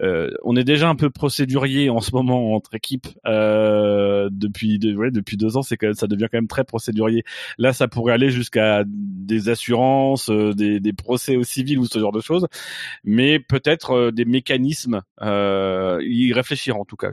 Euh, 0.00 0.30
on 0.42 0.56
est 0.56 0.64
déjà 0.64 0.88
un 0.88 0.96
peu 0.96 1.10
procédurier 1.10 1.90
en 1.90 2.00
ce 2.00 2.10
moment 2.12 2.54
entre 2.54 2.74
équipes 2.74 3.06
euh, 3.26 4.28
depuis 4.32 4.78
de, 4.78 4.96
ouais, 4.96 5.10
depuis 5.10 5.36
deux 5.36 5.56
ans, 5.56 5.62
c'est 5.62 5.76
même, 5.76 5.94
ça 5.94 6.06
devient 6.08 6.28
quand 6.32 6.38
même 6.38 6.48
très 6.48 6.64
procédurier. 6.64 7.22
Là, 7.58 7.72
ça 7.72 7.86
pourrait 7.86 8.14
aller 8.14 8.30
jusqu'à 8.30 8.82
des 8.86 9.48
assurances, 9.48 10.30
euh, 10.30 10.54
des, 10.54 10.80
des 10.80 10.92
procès 10.92 11.36
au 11.36 11.44
civil 11.44 11.78
ou 11.78 11.84
ce 11.84 11.98
genre 11.98 12.12
de 12.12 12.20
choses, 12.20 12.46
mais 13.04 13.38
peut-être 13.38 14.10
des 14.10 14.24
mécanismes. 14.24 15.02
Euh, 15.20 16.00
y 16.02 16.32
réfléchir 16.32 16.76
en 16.76 16.84
tout 16.84 16.96
cas. 16.96 17.10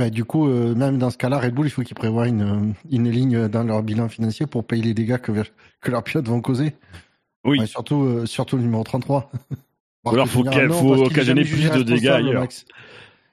Bah, 0.00 0.08
du 0.08 0.24
coup, 0.24 0.48
euh, 0.48 0.74
même 0.74 0.96
dans 0.96 1.10
ce 1.10 1.18
cas-là, 1.18 1.38
Red 1.38 1.52
Bull, 1.52 1.66
il 1.66 1.70
faut 1.70 1.82
qu'ils 1.82 1.94
prévoient 1.94 2.26
une, 2.26 2.40
euh, 2.40 2.72
une 2.90 3.10
ligne 3.10 3.48
dans 3.48 3.64
leur 3.64 3.82
bilan 3.82 4.08
financier 4.08 4.46
pour 4.46 4.64
payer 4.66 4.82
les 4.82 4.94
dégâts 4.94 5.18
que, 5.18 5.30
que 5.82 5.90
leurs 5.90 6.02
pilotes 6.02 6.26
vont 6.26 6.40
causer. 6.40 6.74
Oui. 7.44 7.58
Surtout, 7.66 8.02
euh, 8.04 8.24
surtout 8.24 8.56
le 8.56 8.62
numéro 8.62 8.82
33. 8.82 9.30
Ou 10.06 10.08
alors, 10.14 10.26
faut 10.26 10.42
qu'il- 10.52 10.60
faut 10.72 10.94
occasionner 11.06 11.42
plus 11.44 11.64
de 11.78 11.82
dégâts 11.82 12.06
ailleurs. 12.28 12.40
Max. 12.40 12.64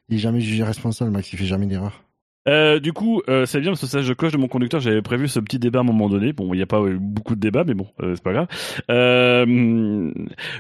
Il 0.10 0.16
est 0.18 0.20
jamais 0.20 0.42
jugé 0.42 0.62
responsable, 0.64 1.12
Max. 1.12 1.32
Il 1.32 1.38
fait 1.40 1.46
jamais 1.46 1.68
d'erreur. 1.68 2.04
Euh, 2.48 2.80
du 2.80 2.94
coup, 2.94 3.22
euh, 3.28 3.46
c'est 3.46 3.60
bien 3.60 3.72
parce 3.72 3.82
que 3.82 3.88
ça, 3.88 4.02
je 4.02 4.14
coche 4.14 4.32
de 4.32 4.38
mon 4.38 4.48
conducteur. 4.48 4.80
J'avais 4.80 5.02
prévu 5.02 5.28
ce 5.28 5.40
petit 5.40 5.60
débat 5.60 5.80
à 5.80 5.82
un 5.82 5.86
moment 5.86 6.10
donné. 6.10 6.34
Bon, 6.34 6.54
il 6.54 6.58
n'y 6.58 6.64
a 6.64 6.68
pas 6.68 6.82
eu 6.82 6.98
beaucoup 7.00 7.36
de 7.36 7.40
débats, 7.40 7.64
mais 7.66 7.74
bon, 7.74 7.88
euh, 8.02 8.16
c'est 8.16 8.24
pas 8.24 8.34
grave. 8.34 8.48
Euh, 8.90 10.12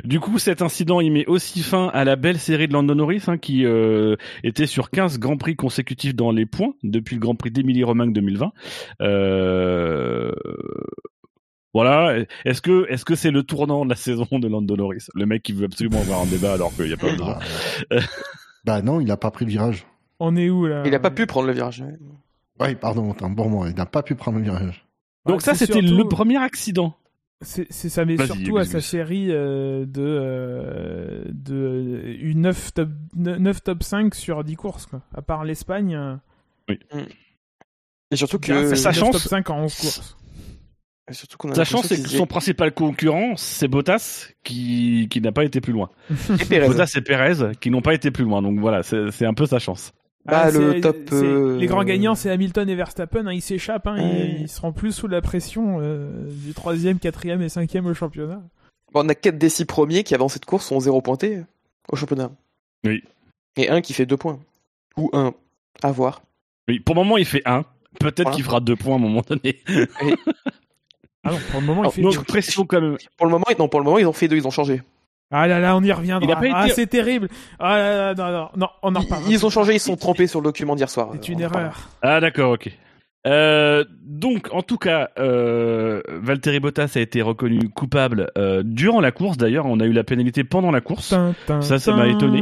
du 0.03 0.19
coup, 0.19 0.37
cet 0.39 0.61
incident, 0.61 0.99
il 0.99 1.11
met 1.11 1.25
aussi 1.27 1.61
fin 1.61 1.87
à 1.93 2.03
la 2.03 2.15
belle 2.15 2.39
série 2.39 2.67
de 2.67 2.73
Lando 2.73 2.93
Norris, 2.93 3.23
hein, 3.27 3.37
qui 3.37 3.65
euh, 3.65 4.15
était 4.43 4.65
sur 4.65 4.89
15 4.89 5.19
grands 5.19 5.37
prix 5.37 5.55
consécutifs 5.55 6.15
dans 6.15 6.31
les 6.31 6.45
points 6.45 6.73
depuis 6.83 7.15
le 7.15 7.21
Grand 7.21 7.35
Prix 7.35 7.51
d'Émilie-Romagne 7.51 8.13
2020. 8.13 8.51
Euh, 9.01 10.31
voilà. 11.73 12.17
Est-ce 12.43 12.61
que 12.61 12.87
est-ce 12.89 13.05
que 13.05 13.15
c'est 13.15 13.31
le 13.31 13.43
tournant 13.43 13.85
de 13.85 13.89
la 13.89 13.95
saison 14.07 14.27
de 14.31 14.47
Lando 14.47 14.75
Norris, 14.75 15.05
le 15.15 15.25
mec 15.25 15.43
qui 15.43 15.53
veut 15.53 15.65
absolument 15.65 16.01
avoir 16.01 16.21
un 16.21 16.25
débat 16.25 16.53
alors 16.53 16.73
qu'il 16.75 16.85
n'y 16.85 16.93
a 16.93 16.97
pas 16.97 17.11
besoin. 17.11 17.37
Bah, 17.89 17.99
bah 18.65 18.81
non, 18.81 18.99
il 18.99 19.09
a 19.11 19.17
pas 19.17 19.31
pris 19.31 19.45
le 19.45 19.51
virage. 19.51 19.85
On 20.19 20.35
est 20.35 20.49
où 20.49 20.65
là 20.65 20.83
Il 20.85 20.93
a 20.95 20.99
pas 20.99 21.11
pu 21.11 21.25
prendre 21.25 21.47
le 21.47 21.53
virage. 21.53 21.83
Oui, 22.59 22.75
pardon, 22.75 23.13
pour 23.13 23.49
moi. 23.49 23.69
Il 23.69 23.75
n'a 23.75 23.85
pas 23.85 24.01
pu 24.03 24.15
prendre 24.15 24.37
le 24.39 24.43
virage. 24.43 24.85
Donc 25.27 25.41
ça, 25.41 25.53
c'était 25.53 25.73
surtout- 25.73 25.95
le 25.97 26.07
premier 26.07 26.37
accident. 26.37 26.95
C'est 27.41 27.67
c'est 27.69 27.89
ça, 27.89 28.03
mais 28.03 28.17
surtout 28.25 28.57
à 28.57 28.65
sa 28.65 28.81
série 28.81 29.27
euh, 29.29 29.85
de, 29.85 30.01
euh, 30.01 31.23
de 31.27 32.15
une 32.19 32.41
9 32.41 32.73
top, 32.73 32.89
9 33.15 33.61
top 33.63 33.83
5 33.83 34.15
sur 34.15 34.43
10 34.43 34.55
courses, 34.55 34.87
quoi. 34.87 35.01
À 35.13 35.21
part 35.21 35.43
l'Espagne, 35.45 35.93
euh, 35.95 36.15
Et 38.11 38.15
surtout 38.15 38.39
que, 38.39 38.73
sa 38.75 38.91
chance- 38.91 39.11
top 39.11 39.21
5 39.21 39.49
en 39.51 39.59
11 39.65 39.75
courses. 39.75 40.17
et 41.11 41.13
surtout 41.13 41.37
qu'on 41.37 41.51
a 41.51 41.53
Sachant 41.55 41.77
l'impression 41.77 41.95
c'est 41.95 42.01
que 42.03 42.09
son 42.09 42.25
principal 42.25 42.73
concurrent, 42.73 43.35
c'est 43.35 43.67
Bottas, 43.67 44.29
qui, 44.43 45.07
qui 45.11 45.21
n'a 45.21 45.31
pas 45.31 45.43
été 45.43 45.61
plus 45.61 45.73
loin. 45.73 45.89
Et 46.41 46.45
Pérez. 46.45 46.67
Bottas 46.67 46.91
et 46.95 47.01
Perez, 47.01 47.51
qui 47.61 47.69
n'ont 47.69 47.81
pas 47.83 47.93
été 47.93 48.09
plus 48.09 48.23
loin. 48.23 48.41
Donc 48.41 48.59
voilà, 48.59 48.81
c'est 48.81 49.11
c'est 49.11 49.25
un 49.27 49.33
peu 49.35 49.45
sa 49.45 49.59
chance. 49.59 49.91
Bah, 50.27 50.41
Ah, 50.45 50.51
le 50.51 50.73
c'est- 50.73 50.81
top, 50.81 50.97
c'est- 51.09 51.15
euh, 51.15 51.57
Les 51.57 51.67
grands 51.67 51.83
gagnants, 51.85 52.13
c'est 52.15 52.29
Hamilton 52.29 52.67
et 52.69 52.75
Verstappen. 52.75 53.25
hein, 53.27 53.31
ils 53.33 53.41
s'échappent, 53.41 53.87
hein, 53.87 53.95
Ouais. 53.95 54.35
ils, 54.37 54.41
ils 54.41 54.49
seront 54.49 54.73
plus 54.73 54.91
sous 54.91 55.07
la 55.07 55.21
pression 55.21 55.77
euh, 55.81 56.09
du 56.29 56.51
3ème, 56.53 56.99
4ème 56.99 57.41
et 57.41 57.47
5ème 57.49 57.85
au 57.85 57.93
championnat. 57.93 58.41
Bon, 58.93 59.05
on 59.05 59.09
a 59.09 59.15
4 59.15 59.37
des 59.37 59.49
6 59.49 59.65
premiers 59.65 60.03
qui, 60.03 60.13
avant 60.15 60.27
cette 60.27 60.45
course, 60.45 60.65
sont 60.65 60.79
0 60.79 61.01
pointés 61.01 61.41
au 61.89 61.95
championnat. 61.95 62.29
Oui. 62.85 63.03
Et 63.55 63.69
un 63.69 63.81
qui 63.81 63.93
fait 63.93 64.05
2 64.05 64.17
points. 64.17 64.39
Ou 64.97 65.09
un. 65.13 65.33
À 65.81 65.91
voir. 65.91 66.21
Oui, 66.67 66.79
pour 66.79 66.95
le 66.95 67.01
moment, 67.01 67.17
il 67.17 67.25
fait 67.25 67.41
un. 67.45 67.63
Peut-être 67.99 68.23
Voilà. 68.23 68.35
qu'il 68.35 68.43
fera 68.43 68.59
deux 68.59 68.75
points 68.75 68.93
à 68.93 68.97
un 68.97 69.01
moment 69.01 69.21
donné. 69.27 69.61
Ah 71.23 71.31
non, 71.31 71.37
pour 71.51 71.59
le 71.61 71.65
moment, 71.65 71.81
il 71.81 71.85
Alors, 71.85 71.93
fait 71.93 72.01
donc, 72.01 72.11
deux. 72.11 72.17
Donc 72.17 72.27
pression 72.27 72.65
quand 72.65 72.79
même. 72.81 72.97
Pour 73.17 73.25
le 73.25 73.31
moment, 73.31 73.45
non, 73.57 73.67
pour 73.67 73.79
le 73.79 73.85
moment, 73.85 73.97
ils 73.97 74.05
ont 74.05 74.13
fait 74.13 74.27
deux, 74.27 74.35
ils 74.37 74.47
ont 74.47 74.51
changé. 74.51 74.81
Ah 75.29 75.45
là 75.47 75.59
là, 75.59 75.75
on 75.75 75.81
y 75.83 75.91
reviendra. 75.91 76.25
Il 76.25 76.31
a 76.31 76.35
pas 76.37 76.57
Ah, 76.59 76.65
été- 76.67 76.75
c'est 76.75 76.87
terrible. 76.87 77.27
Ah 77.59 77.77
là 77.77 78.13
là, 78.13 78.15
non, 78.15 78.31
non, 78.31 78.49
non, 78.55 78.67
on 78.81 78.95
en 78.95 78.99
Ils, 79.01 79.03
reparle. 79.03 79.23
ils 79.27 79.45
ont 79.45 79.49
changé, 79.49 79.73
ils 79.75 79.79
se 79.79 79.87
sont 79.87 79.97
trompés 79.97 80.27
sur 80.27 80.39
le 80.39 80.45
document 80.45 80.75
d'hier 80.75 80.89
soir. 80.89 81.09
C'est 81.13 81.29
une 81.29 81.41
erreur. 81.41 81.89
Ah 82.01 82.19
d'accord, 82.21 82.51
ok. 82.53 82.71
Euh, 83.27 83.83
donc, 84.07 84.47
en 84.53 84.61
tout 84.61 84.77
cas, 84.77 85.09
euh, 85.19 86.01
Valtteri 86.07 86.59
Bottas 86.59 86.93
a 86.95 87.01
été 87.01 87.21
reconnu 87.21 87.69
coupable 87.69 88.31
euh, 88.37 88.63
durant 88.63 89.01
la 89.01 89.11
course. 89.11 89.37
D'ailleurs, 89.37 89.65
on 89.65 89.79
a 89.79 89.85
eu 89.85 89.91
la 89.91 90.03
pénalité 90.03 90.43
pendant 90.43 90.71
la 90.71 90.81
course. 90.81 91.13
Ça, 91.61 91.79
ça 91.79 91.95
m'a 91.95 92.07
étonné. 92.07 92.41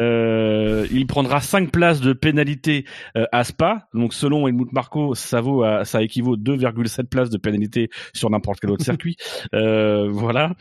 Euh, 0.00 0.86
il 0.92 1.06
prendra 1.06 1.40
5 1.40 1.70
places 1.72 2.00
de 2.00 2.12
pénalité 2.12 2.84
euh, 3.16 3.24
à 3.32 3.42
Spa. 3.44 3.88
Donc, 3.94 4.12
selon 4.12 4.46
Helmut 4.46 4.70
Marko, 4.72 5.14
ça 5.14 5.40
vaut 5.40 5.62
à, 5.62 5.84
ça 5.84 6.02
équivaut 6.02 6.36
2,7 6.36 7.04
places 7.06 7.30
de 7.30 7.38
pénalité 7.38 7.88
sur 8.12 8.28
n'importe 8.30 8.60
quel 8.60 8.70
autre 8.70 8.84
circuit. 8.84 9.16
Euh, 9.54 10.08
voilà. 10.10 10.52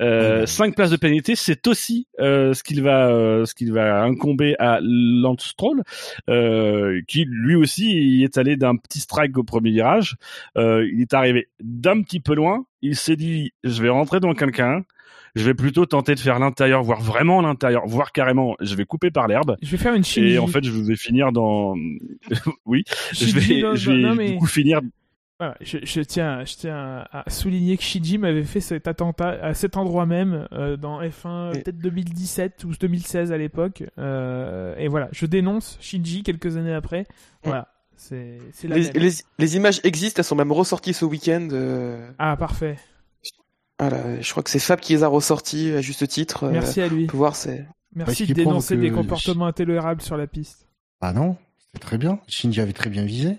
Euh, 0.00 0.44
5 0.44 0.74
places 0.74 0.90
de 0.90 0.96
pénalité, 0.96 1.34
c'est 1.34 1.66
aussi 1.66 2.06
euh, 2.20 2.52
ce 2.52 2.62
qu'il 2.62 2.82
va, 2.82 3.08
euh, 3.08 3.46
ce 3.46 3.54
qu'il 3.54 3.72
va 3.72 4.02
incomber 4.02 4.54
à 4.58 4.78
Lance 4.82 5.46
Stroll, 5.46 5.82
euh, 6.28 7.00
qui 7.08 7.24
lui 7.26 7.54
aussi 7.54 8.18
y 8.18 8.24
est 8.24 8.36
allé 8.38 8.56
d'un 8.56 8.76
petit 8.76 9.00
strike 9.14 9.38
au 9.38 9.44
premier 9.44 9.70
virage. 9.70 10.16
Euh, 10.56 10.88
il 10.92 11.00
est 11.00 11.14
arrivé 11.14 11.48
d'un 11.62 12.02
petit 12.02 12.20
peu 12.20 12.34
loin. 12.34 12.64
Il 12.82 12.96
s'est 12.96 13.16
dit, 13.16 13.52
je 13.62 13.80
vais 13.82 13.88
rentrer 13.88 14.20
dans 14.20 14.34
quelqu'un. 14.34 14.82
Je 15.36 15.44
vais 15.44 15.54
plutôt 15.54 15.84
tenter 15.84 16.14
de 16.14 16.20
faire 16.20 16.38
l'intérieur, 16.38 16.82
voire 16.84 17.00
vraiment 17.00 17.40
l'intérieur, 17.42 17.82
voire 17.86 18.12
carrément, 18.12 18.54
je 18.60 18.74
vais 18.76 18.84
couper 18.84 19.10
par 19.10 19.26
l'herbe. 19.26 19.56
Je 19.62 19.70
vais 19.70 19.76
faire 19.76 19.94
une 19.94 20.04
chimie. 20.04 20.32
Et 20.32 20.38
en 20.38 20.46
fait, 20.46 20.64
je 20.64 20.70
vais 20.70 20.94
finir 20.96 21.32
dans. 21.32 21.74
oui, 22.66 22.84
je 23.12 23.34
vais, 23.34 23.76
je 23.76 23.90
vais 23.90 24.32
du 24.32 24.38
coup 24.38 24.46
finir. 24.46 24.80
Voilà, 25.40 25.56
je, 25.60 25.78
je 25.82 26.00
tiens, 26.02 26.44
je 26.44 26.54
tiens 26.54 27.04
à 27.10 27.28
souligner 27.28 27.76
que 27.76 27.82
Shinji 27.82 28.18
m'avait 28.18 28.44
fait 28.44 28.60
cet 28.60 28.86
attentat 28.86 29.30
à 29.30 29.52
cet 29.52 29.76
endroit 29.76 30.06
même 30.06 30.46
euh, 30.52 30.76
dans 30.76 31.02
F1 31.02 31.50
Et- 31.56 31.62
peut-être 31.62 31.78
2017 31.78 32.62
ou 32.62 32.70
2016 32.80 33.32
à 33.32 33.36
l'époque. 33.36 33.82
Euh, 33.98 34.76
et 34.78 34.86
voilà, 34.86 35.08
je 35.10 35.26
dénonce 35.26 35.76
Shinji 35.80 36.22
quelques 36.22 36.56
années 36.56 36.72
après. 36.72 37.06
Voilà, 37.42 37.73
c'est 37.96 38.38
c'est 38.52 38.68
la 38.68 38.76
Les, 38.76 38.82
même. 38.84 38.92
les, 38.96 39.10
les 39.38 39.56
images 39.56 39.80
existent, 39.84 40.20
elles 40.20 40.24
sont 40.24 40.34
même 40.36 40.52
ressorties 40.52 40.94
ce 40.94 41.04
week-end. 41.04 41.48
euh, 41.52 42.10
Ah 42.18 42.36
parfait. 42.36 42.76
voilà, 43.78 44.20
je 44.20 44.30
crois 44.30 44.42
que 44.42 44.50
c'est 44.50 44.58
Fab 44.58 44.80
qui 44.80 44.92
les 44.94 45.02
a 45.02 45.08
ressorties 45.08 45.72
à 45.72 45.80
juste 45.80 46.06
titre. 46.08 46.44
euh, 46.44 46.50
Merci 46.52 46.80
à 46.80 46.88
lui. 46.88 47.06
Voir, 47.12 47.34
c'est. 47.36 47.66
Merci 47.96 48.22
Parce 48.24 48.28
de 48.28 48.34
dénoncer 48.34 48.76
des 48.76 48.90
comportements 48.90 49.46
intolérables 49.46 50.00
sur 50.02 50.16
la 50.16 50.26
piste. 50.26 50.66
Ah 51.00 51.12
non, 51.12 51.36
c'est 51.72 51.80
très 51.80 51.98
bien. 51.98 52.18
Shinji 52.28 52.60
avait 52.60 52.72
très 52.72 52.90
bien 52.90 53.04
visé. 53.04 53.36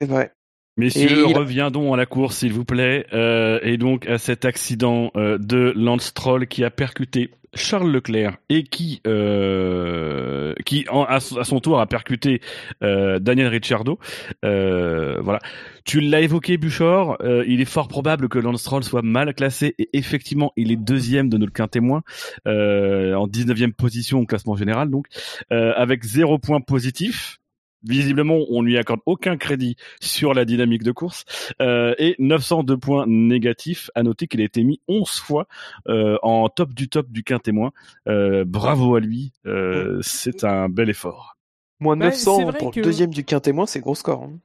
c'est 0.00 0.08
vrai. 0.08 0.32
Messieurs, 0.78 1.24
il- 1.28 1.36
reviendons 1.36 1.92
à 1.92 1.96
la 1.96 2.06
course, 2.06 2.36
s'il 2.38 2.52
vous 2.52 2.64
plaît, 2.64 3.04
euh, 3.12 3.58
et 3.62 3.76
donc 3.78 4.06
à 4.06 4.16
cet 4.18 4.44
accident 4.44 5.10
euh, 5.16 5.36
de 5.36 5.72
Lance 5.76 6.04
Stroll 6.04 6.46
qui 6.46 6.62
a 6.64 6.70
percuté 6.70 7.32
Charles 7.54 7.90
Leclerc 7.90 8.36
et 8.48 8.62
qui, 8.64 9.00
euh, 9.06 10.54
qui 10.64 10.84
à, 10.90 11.20
son- 11.20 11.60
tour 11.60 11.80
a 11.80 11.86
percuté 11.86 12.40
euh, 12.82 13.18
Daniel 13.18 13.48
Ricciardo. 13.48 13.98
Euh, 14.44 15.18
voilà. 15.20 15.40
Tu 15.84 16.00
l'as 16.00 16.20
évoqué, 16.20 16.56
Buchor. 16.58 17.16
il 17.46 17.60
est 17.60 17.64
fort 17.64 17.88
probable 17.88 18.28
que 18.28 18.38
Lance 18.38 18.60
Stroll 18.60 18.84
soit 18.84 19.02
mal 19.02 19.32
classé 19.34 19.74
et 19.78 19.88
effectivement, 19.94 20.52
il 20.56 20.70
est 20.70 20.76
deuxième 20.76 21.28
de 21.28 21.38
notre 21.38 21.52
quin 21.52 21.68
témoin 21.68 22.02
euh, 22.46 23.14
en 23.14 23.26
19e 23.26 23.72
position 23.72 24.20
au 24.20 24.26
classement 24.26 24.56
général, 24.56 24.90
donc 24.90 25.06
avec 25.50 26.04
zéro 26.04 26.38
point 26.38 26.60
positif. 26.60 27.37
Visiblement, 27.84 28.38
on 28.50 28.60
lui 28.62 28.76
accorde 28.76 29.00
aucun 29.06 29.36
crédit 29.36 29.76
sur 30.00 30.34
la 30.34 30.44
dynamique 30.44 30.82
de 30.82 30.90
course 30.92 31.24
euh, 31.62 31.94
et 31.98 32.16
902 32.18 32.76
points 32.76 33.04
négatifs. 33.06 33.90
À 33.94 34.02
noter 34.02 34.26
qu'il 34.26 34.40
a 34.40 34.44
été 34.44 34.64
mis 34.64 34.80
11 34.88 35.08
fois 35.10 35.46
euh, 35.88 36.16
en 36.22 36.48
top 36.48 36.74
du 36.74 36.88
top 36.88 37.08
du 37.10 37.22
quin 37.22 37.38
témoin. 37.38 37.70
Euh, 38.08 38.44
bravo 38.44 38.96
à 38.96 39.00
lui, 39.00 39.32
euh, 39.46 39.98
c'est 40.02 40.42
un 40.44 40.68
bel 40.68 40.90
effort. 40.90 41.36
Moins 41.80 41.96
Bah, 41.96 42.06
900 42.06 42.36
c'est 42.38 42.44
vrai 42.44 42.58
pour 42.58 42.70
que- 42.72 42.80
le 42.80 42.84
deuxième 42.84 43.10
du 43.14 43.22
quintémoin, 43.24 43.66
c'est 43.66 43.78
gros 43.80 43.94
score. 43.94 44.24
hein. 44.24 44.38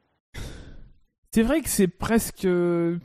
C'est 1.32 1.42
vrai 1.42 1.62
que 1.62 1.70
c'est 1.70 1.88
presque 1.88 2.48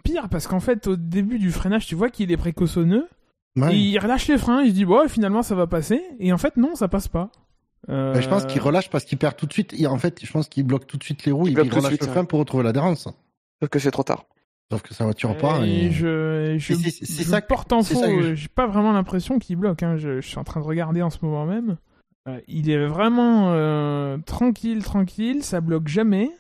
pire 0.05 0.29
parce 0.31 0.47
qu'en 0.47 0.61
fait 0.61 0.87
au 0.87 0.97
début 0.97 1.38
du 1.38 1.51
freinage 1.51 1.87
tu 1.87 1.95
vois 1.95 2.11
qu'il 2.11 2.31
est 2.31 2.37
précautionneux 2.37 3.09
Ouais. 3.57 3.75
et 3.75 3.79
il 3.79 3.99
relâche 3.99 4.29
les 4.29 4.37
freins, 4.37 4.62
il 4.62 4.69
se 4.69 4.75
dit 4.75 4.85
bon 4.85 5.09
finalement 5.09 5.43
ça 5.43 5.55
va 5.55 5.67
passer 5.67 6.03
et 6.21 6.31
en 6.33 6.38
fait 6.38 6.59
non 6.59 6.75
ça 6.75 6.88
passe 6.88 7.09
pas. 7.09 7.31
Euh, 7.88 8.12
Mais 8.14 8.22
je 8.22 8.29
pense 8.29 8.44
qu'il 8.46 8.61
relâche 8.61 8.90
parce 8.90 9.05
qu'il 9.05 9.16
perd 9.18 9.37
tout 9.37 9.46
de 9.46 9.53
suite. 9.53 9.74
En 9.87 9.96
fait, 9.98 10.24
je 10.24 10.31
pense 10.31 10.48
qu'il 10.48 10.64
bloque 10.64 10.87
tout 10.87 10.96
de 10.98 11.05
suite 11.05 11.24
les 11.24 11.33
roues 11.33 11.46
Il 11.46 11.51
et 11.51 11.53
il 11.53 11.57
tout 11.57 11.64
de 11.64 11.74
relâche 11.77 11.90
suite, 11.92 12.03
le 12.03 12.09
frein 12.09 12.20
ouais. 12.20 12.27
pour 12.27 12.38
retrouver 12.40 12.64
l'adhérence. 12.64 13.09
Sauf 13.61 13.70
que 13.70 13.79
c'est 13.79 13.90
trop 13.90 14.03
tard. 14.03 14.24
Sauf 14.70 14.83
que 14.83 14.92
sa 14.92 15.05
voiture 15.05 15.35
part. 15.38 15.64
Et 15.64 15.87
Et... 15.87 15.90
je, 15.90 16.57
Et 16.57 16.61
ça 17.24 17.40
porte 17.40 17.72
en 17.72 17.83
faux. 17.83 18.03
je- 18.22 18.35
J'ai 18.35 18.48
pas 18.48 18.66
vraiment 18.66 18.92
l'impression 18.92 19.38
qu'il 19.38 19.57
bloque. 19.57 19.83
Hein. 19.83 19.96
Je, 19.96 20.20
je 20.20 20.29
suis 20.29 20.38
en 20.38 20.44
train 20.44 20.61
de 20.61 20.66
regarder 20.66 21.01
en 21.01 21.09
ce 21.11 21.18
moment 21.22 21.46
même. 21.46 21.79
Euh, 22.29 22.38
il 22.46 22.68
est 22.68 22.87
vraiment 22.87 23.53
euh, 23.53 24.18
tranquille, 24.27 24.83
tranquille. 24.85 25.42
Ça 25.42 25.62
bloque 25.62 25.88
jamais. 25.88 26.31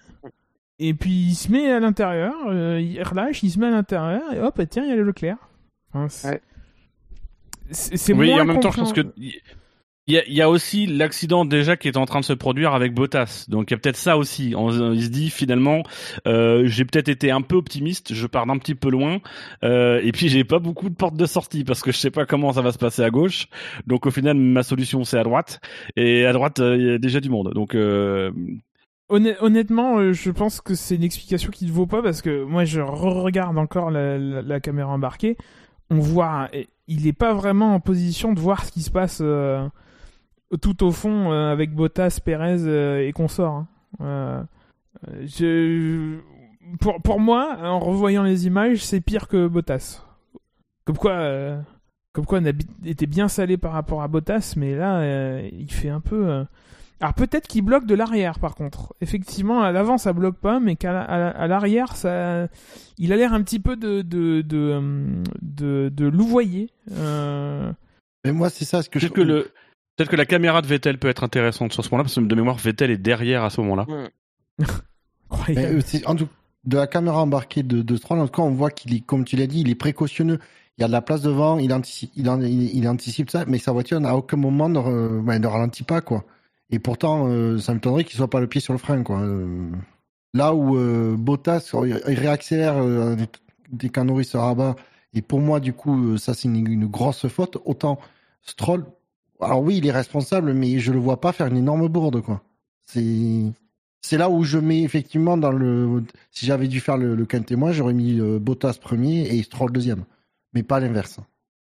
Et 0.78 0.92
puis 0.92 1.10
il 1.10 1.34
se 1.34 1.50
met 1.50 1.72
à 1.72 1.80
l'intérieur. 1.80 2.34
euh, 2.48 2.78
il 2.78 3.02
relâche, 3.02 3.42
il 3.42 3.50
se 3.50 3.58
met 3.58 3.66
à 3.68 3.70
l'intérieur 3.70 4.22
et 4.34 4.38
hop, 4.40 4.60
et 4.60 4.66
tiens, 4.66 4.84
il 4.84 4.90
y 4.90 4.92
a 4.92 4.96
le 4.96 5.02
Leclerc. 5.04 5.38
Enfin, 5.94 6.08
c'est 6.10 6.28
Ouais. 6.28 6.40
Oui, 8.18 8.30
moins 8.30 8.42
en 8.42 8.44
même 8.44 8.60
temps, 8.60 8.70
je 8.70 8.78
pense 8.80 8.92
que 8.92 9.00
il 10.08 10.14
y 10.14 10.18
a, 10.18 10.26
y 10.28 10.40
a 10.42 10.50
aussi 10.50 10.86
l'accident 10.86 11.44
déjà 11.44 11.76
qui 11.76 11.86
est 11.86 11.96
en 11.96 12.06
train 12.06 12.20
de 12.20 12.24
se 12.24 12.32
produire 12.32 12.72
avec 12.74 12.94
Bottas. 12.94 13.44
Donc 13.48 13.70
il 13.70 13.74
y 13.74 13.76
a 13.76 13.78
peut-être 13.78 13.96
ça 13.96 14.16
aussi. 14.16 14.54
Il 14.56 15.02
se 15.02 15.08
dit 15.08 15.30
finalement, 15.30 15.82
euh, 16.26 16.62
j'ai 16.66 16.84
peut-être 16.84 17.08
été 17.08 17.30
un 17.30 17.42
peu 17.42 17.54
optimiste, 17.56 18.14
je 18.14 18.26
pars 18.26 18.46
d'un 18.46 18.58
petit 18.58 18.74
peu 18.74 18.90
loin, 18.90 19.18
euh, 19.62 20.00
et 20.02 20.10
puis 20.10 20.28
j'ai 20.28 20.42
pas 20.44 20.58
beaucoup 20.58 20.88
de 20.88 20.94
portes 20.94 21.16
de 21.16 21.26
sortie 21.26 21.62
parce 21.62 21.82
que 21.82 21.92
je 21.92 21.98
sais 21.98 22.10
pas 22.10 22.26
comment 22.26 22.52
ça 22.52 22.62
va 22.62 22.72
se 22.72 22.78
passer 22.78 23.02
à 23.02 23.10
gauche. 23.10 23.46
Donc 23.86 24.06
au 24.06 24.10
final, 24.10 24.36
ma 24.36 24.62
solution 24.62 25.04
c'est 25.04 25.18
à 25.18 25.22
droite, 25.22 25.60
et 25.96 26.26
à 26.26 26.32
droite 26.32 26.58
euh, 26.58 26.76
il 26.76 26.86
y 26.86 26.90
a 26.90 26.98
déjà 26.98 27.20
du 27.20 27.28
monde. 27.28 27.52
Donc 27.54 27.74
euh, 27.74 28.32
Honn- 29.10 29.36
Honnêtement, 29.40 29.98
euh, 29.98 30.12
je 30.12 30.30
pense 30.30 30.60
que 30.60 30.74
c'est 30.74 30.96
une 30.96 31.02
explication 31.04 31.50
qui 31.50 31.66
ne 31.66 31.70
vaut 31.72 31.86
pas 31.86 32.02
parce 32.02 32.22
que 32.22 32.44
moi, 32.44 32.64
je 32.64 32.80
re-regarde 32.80 33.56
encore 33.56 33.90
la, 33.90 34.18
la- 34.18 34.60
caméra 34.60 34.90
embarquée. 34.90 35.36
On 35.90 35.98
voit, 35.98 36.50
il 36.86 37.04
n'est 37.04 37.14
pas 37.14 37.32
vraiment 37.32 37.74
en 37.74 37.80
position 37.80 38.34
de 38.34 38.40
voir 38.40 38.64
ce 38.64 38.72
qui 38.72 38.82
se 38.82 38.90
passe 38.90 39.22
tout 40.60 40.82
au 40.84 40.90
fond 40.90 41.32
euh, 41.32 41.52
avec 41.52 41.74
Bottas, 41.74 42.20
Perez 42.24 42.62
euh, 42.64 43.06
et 43.06 43.12
consorts. 43.12 43.54
hein. 43.54 43.66
Euh, 44.00 44.42
je, 45.24 46.18
pour, 46.80 47.00
pour 47.02 47.20
moi, 47.20 47.56
en 47.62 47.78
revoyant 47.78 48.22
les 48.22 48.46
images, 48.46 48.84
c'est 48.84 49.00
pire 49.00 49.28
que 49.28 49.46
Bottas. 49.46 50.02
Comme 50.84 50.96
quoi, 50.96 51.12
euh, 51.12 51.60
comme 52.12 52.24
quoi 52.26 52.40
on 52.40 52.46
a 52.46 52.52
été 52.84 53.06
bien 53.06 53.28
salé 53.28 53.56
par 53.56 53.72
rapport 53.72 54.02
à 54.02 54.08
Bottas, 54.08 54.54
mais 54.56 54.74
là, 54.74 55.00
euh, 55.00 55.48
il 55.52 55.70
fait 55.70 55.90
un 55.90 56.00
peu. 56.00 56.28
euh, 56.28 56.44
alors 57.00 57.14
peut-être 57.14 57.46
qu'il 57.46 57.62
bloque 57.62 57.86
de 57.86 57.94
l'arrière 57.94 58.40
par 58.40 58.56
contre. 58.56 58.92
Effectivement, 59.00 59.62
à 59.62 59.70
l'avant 59.70 59.98
ça 59.98 60.12
bloque 60.12 60.38
pas, 60.38 60.58
mais 60.58 60.74
qu'à 60.74 61.46
l'arrière 61.46 61.94
ça, 61.94 62.48
il 62.98 63.12
a 63.12 63.16
l'air 63.16 63.32
un 63.32 63.42
petit 63.42 63.60
peu 63.60 63.76
de 63.76 64.02
de 64.02 64.42
de 64.42 64.72
hum, 64.72 65.22
de, 65.40 65.92
de 65.94 66.06
louvoyer. 66.08 66.70
Euh, 66.90 67.70
Mais 68.24 68.32
moi, 68.32 68.50
c'est 68.50 68.64
ça 68.64 68.82
ce 68.82 68.88
que 68.90 68.98
je 68.98 69.06
que 69.06 69.20
le 69.20 69.52
peut-être 69.98 70.10
que 70.10 70.16
la 70.16 70.24
caméra 70.26 70.62
de 70.62 70.66
Vettel 70.66 70.98
peut 70.98 71.08
être 71.08 71.24
intéressante 71.24 71.72
sur 71.72 71.84
ce 71.84 71.90
moment-là 71.90 72.04
parce 72.04 72.14
que 72.14 72.20
de 72.20 72.34
mémoire 72.34 72.56
Vettel 72.56 72.90
est 72.90 72.96
derrière 72.98 73.44
à 73.44 73.50
ce 73.50 73.60
moment-là. 73.60 73.86
Mais, 74.58 74.64
incroyable. 75.30 75.76
euh, 75.76 75.80
c'est- 75.84 76.06
en 76.06 76.14
tout, 76.14 76.28
de 76.64 76.76
la 76.76 76.86
caméra 76.86 77.20
embarquée 77.22 77.62
de, 77.62 77.82
de 77.82 77.96
Stroll, 77.96 78.20
en 78.20 78.26
tout 78.26 78.32
cas, 78.32 78.42
on 78.42 78.50
voit 78.50 78.70
qu'il 78.70 78.94
est, 78.94 79.00
comme 79.00 79.24
tu 79.24 79.36
l'as 79.36 79.46
dit, 79.46 79.60
il 79.60 79.68
est 79.70 79.74
précautionneux. 79.74 80.38
Il 80.78 80.82
y 80.82 80.84
a 80.84 80.86
de 80.86 80.92
la 80.92 81.02
place 81.02 81.22
devant, 81.22 81.58
il 81.58 81.72
anticipe, 81.74 82.10
il, 82.16 82.28
en- 82.30 82.40
il, 82.40 82.76
il 82.76 82.88
anticipe 82.88 83.30
ça, 83.30 83.44
mais 83.46 83.58
sa 83.58 83.72
voiture 83.72 84.04
à 84.06 84.16
aucun 84.16 84.36
moment 84.36 84.68
ne, 84.68 84.78
re- 84.78 85.20
ouais, 85.24 85.38
ne 85.38 85.46
ralentit 85.46 85.82
pas, 85.82 86.00
quoi. 86.00 86.24
Et 86.70 86.78
pourtant, 86.78 87.26
euh, 87.28 87.58
ça 87.58 87.74
m'étonnerait 87.74 88.04
qu'il 88.04 88.16
soit 88.16 88.30
pas 88.30 88.40
le 88.40 88.46
pied 88.46 88.60
sur 88.60 88.72
le 88.72 88.78
frein, 88.78 89.02
quoi. 89.02 89.20
Euh, 89.20 89.70
là 90.34 90.54
où 90.54 90.76
euh, 90.76 91.16
Bottas, 91.16 91.70
il 91.84 92.00
il 92.08 92.18
réaccélère 92.18 92.76
euh, 92.78 93.16
dès 93.72 93.88
qu'un 93.88 94.06
se 94.22 94.36
rabat, 94.36 94.76
et 95.14 95.22
pour 95.22 95.40
moi, 95.40 95.58
du 95.60 95.72
coup, 95.72 96.16
ça 96.18 96.34
c'est 96.34 96.46
une, 96.48 96.66
une 96.70 96.86
grosse 96.86 97.26
faute. 97.28 97.56
Autant 97.64 97.98
Stroll, 98.42 98.84
alors 99.40 99.62
oui, 99.62 99.78
il 99.78 99.86
est 99.86 99.92
responsable, 99.92 100.52
mais 100.52 100.78
je 100.78 100.92
le 100.92 100.98
vois 100.98 101.20
pas 101.20 101.32
faire 101.32 101.46
une 101.46 101.56
énorme 101.56 101.88
bourde, 101.88 102.20
quoi. 102.20 102.42
C'est 102.84 103.52
c'est 104.00 104.16
là 104.16 104.30
où 104.30 104.44
je 104.44 104.58
mets 104.58 104.82
effectivement 104.82 105.36
dans 105.36 105.52
le. 105.52 106.04
Si 106.30 106.46
j'avais 106.46 106.68
dû 106.68 106.80
faire 106.80 106.96
le, 106.96 107.14
le 107.14 107.26
quintet-moi, 107.26 107.72
j'aurais 107.72 107.94
mis 107.94 108.20
euh, 108.20 108.38
Bottas 108.38 108.78
premier 108.80 109.26
et 109.26 109.42
Stroll 109.42 109.72
deuxième, 109.72 110.04
mais 110.54 110.62
pas 110.62 110.80
l'inverse. 110.80 111.20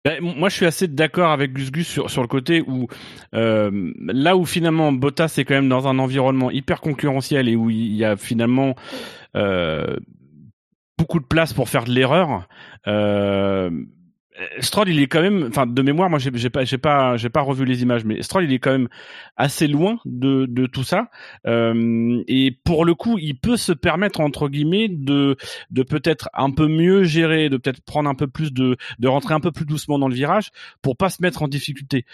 Ben, 0.04 0.22
moi, 0.22 0.48
je 0.48 0.54
suis 0.54 0.66
assez 0.66 0.88
d'accord 0.88 1.30
avec 1.30 1.52
Gus 1.52 1.70
Gus 1.70 1.86
sur, 1.86 2.08
sur 2.08 2.22
le 2.22 2.28
côté 2.28 2.62
où 2.62 2.86
euh, 3.34 3.92
là 4.06 4.36
où 4.36 4.46
finalement 4.46 4.92
Bottas 4.92 5.34
est 5.36 5.44
quand 5.44 5.54
même 5.54 5.68
dans 5.68 5.88
un 5.88 5.98
environnement 5.98 6.50
hyper 6.50 6.80
concurrentiel 6.80 7.48
et 7.48 7.56
où 7.56 7.68
il 7.68 7.94
y 7.94 8.04
a 8.04 8.16
finalement 8.16 8.74
euh, 9.36 9.96
beaucoup 10.96 11.20
de 11.20 11.26
place 11.26 11.52
pour 11.52 11.68
faire 11.68 11.84
de 11.84 11.90
l'erreur. 11.90 12.48
Euh, 14.40 14.44
Stroll, 14.60 14.88
il 14.88 15.00
est 15.00 15.06
quand 15.06 15.20
même, 15.20 15.46
enfin, 15.48 15.66
de 15.66 15.82
mémoire, 15.82 16.10
moi, 16.10 16.18
j'ai 16.18 16.50
pas, 16.50 16.64
j'ai 16.64 16.78
pas, 16.78 17.16
j'ai 17.16 17.28
pas 17.28 17.40
revu 17.40 17.64
les 17.64 17.82
images, 17.82 18.04
mais 18.04 18.22
Stroll, 18.22 18.44
il 18.44 18.52
est 18.52 18.58
quand 18.58 18.72
même 18.72 18.88
assez 19.36 19.66
loin 19.66 19.98
de, 20.04 20.46
de 20.46 20.66
tout 20.66 20.84
ça. 20.84 21.10
Euh, 21.46 22.22
et 22.26 22.50
pour 22.64 22.84
le 22.84 22.94
coup, 22.94 23.18
il 23.18 23.38
peut 23.38 23.56
se 23.56 23.72
permettre 23.72 24.20
entre 24.20 24.48
guillemets 24.48 24.88
de, 24.88 25.36
de 25.70 25.82
peut-être 25.82 26.28
un 26.34 26.50
peu 26.50 26.68
mieux 26.68 27.04
gérer, 27.04 27.48
de 27.48 27.56
peut-être 27.56 27.82
prendre 27.82 28.08
un 28.08 28.14
peu 28.14 28.26
plus 28.26 28.52
de, 28.52 28.76
de 28.98 29.08
rentrer 29.08 29.34
un 29.34 29.40
peu 29.40 29.52
plus 29.52 29.64
doucement 29.64 29.98
dans 29.98 30.08
le 30.08 30.14
virage 30.14 30.50
pour 30.82 30.96
pas 30.96 31.10
se 31.10 31.22
mettre 31.22 31.42
en 31.42 31.48
difficulté. 31.48 32.04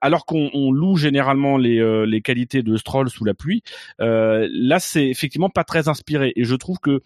Alors 0.00 0.26
qu'on 0.26 0.50
on 0.54 0.72
loue 0.72 0.96
généralement 0.96 1.56
les, 1.56 1.78
euh, 1.78 2.04
les 2.06 2.22
qualités 2.22 2.62
de 2.62 2.76
Stroll 2.76 3.10
sous 3.10 3.24
la 3.24 3.34
pluie, 3.34 3.62
euh, 4.00 4.48
là, 4.52 4.78
c'est 4.78 5.08
effectivement 5.08 5.50
pas 5.50 5.64
très 5.64 5.88
inspiré. 5.88 6.32
Et 6.36 6.44
je 6.44 6.54
trouve 6.54 6.78
que 6.78 7.00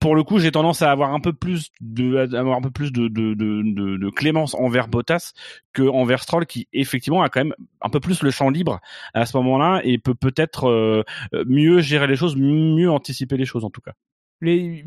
pour 0.00 0.16
le 0.16 0.24
coup, 0.24 0.38
j'ai 0.38 0.50
tendance 0.50 0.80
à 0.80 0.90
avoir 0.90 1.12
un 1.12 1.20
peu 1.20 1.34
plus 1.34 1.70
de, 1.80 2.16
avoir 2.34 2.56
un 2.56 2.62
peu 2.62 2.70
plus 2.70 2.90
de, 2.90 3.08
de, 3.08 3.34
de, 3.34 3.62
de, 3.98 4.10
clémence 4.10 4.54
envers 4.54 4.88
Bottas 4.88 5.32
que 5.74 5.82
envers 5.82 6.22
Stroll, 6.22 6.46
qui 6.46 6.66
effectivement 6.72 7.22
a 7.22 7.28
quand 7.28 7.40
même 7.40 7.54
un 7.82 7.90
peu 7.90 8.00
plus 8.00 8.22
le 8.22 8.30
champ 8.30 8.48
libre 8.48 8.80
à 9.12 9.26
ce 9.26 9.36
moment-là 9.36 9.82
et 9.84 9.98
peut 9.98 10.14
peut-être 10.14 10.68
euh, 10.68 11.02
mieux 11.46 11.80
gérer 11.80 12.06
les 12.06 12.16
choses, 12.16 12.34
mieux 12.36 12.90
anticiper 12.90 13.36
les 13.36 13.44
choses 13.44 13.64
en 13.64 13.70
tout 13.70 13.82
cas. 13.82 13.92
Puis 14.40 14.84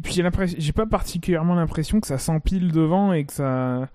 j'ai 0.57 0.73
pas 0.73 0.87
particulièrement 0.87 1.53
l'impression 1.53 1.99
que 1.99 2.07
ça 2.07 2.17
s'empile 2.17 2.71
devant 2.71 3.13
et 3.13 3.23
que 3.23 3.33
ça, 3.33 3.87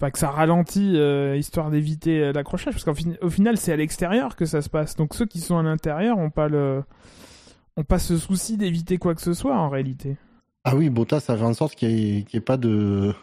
enfin 0.00 0.10
que 0.10 0.18
ça 0.18 0.30
ralentit 0.30 0.96
euh, 0.96 1.36
histoire 1.36 1.70
d'éviter 1.70 2.22
euh, 2.22 2.32
l'accrochage, 2.32 2.72
parce 2.72 2.84
qu'au 2.84 2.94
fin... 2.94 3.12
au 3.20 3.28
final 3.28 3.58
c'est 3.58 3.72
à 3.72 3.76
l'extérieur 3.76 4.36
que 4.36 4.46
ça 4.46 4.62
se 4.62 4.70
passe. 4.70 4.96
Donc 4.96 5.14
ceux 5.14 5.26
qui 5.26 5.40
sont 5.40 5.58
à 5.58 5.62
l'intérieur 5.62 6.16
ont 6.16 6.30
pas 6.30 6.48
le, 6.48 6.82
pas 7.86 7.98
ce 7.98 8.16
souci 8.16 8.56
d'éviter 8.56 8.96
quoi 8.96 9.14
que 9.14 9.20
ce 9.20 9.34
soit 9.34 9.54
en 9.54 9.68
réalité. 9.68 10.16
Ah 10.68 10.74
oui, 10.74 10.90
Bottas 10.90 11.24
a 11.28 11.36
fait 11.36 11.44
en 11.44 11.54
sorte 11.54 11.76
qu'il 11.76 11.94
n'y 11.94 12.18
ait, 12.18 12.22
qu 12.24 12.36
ait, 12.38 12.40
pas 12.40 12.56
de. 12.56 13.14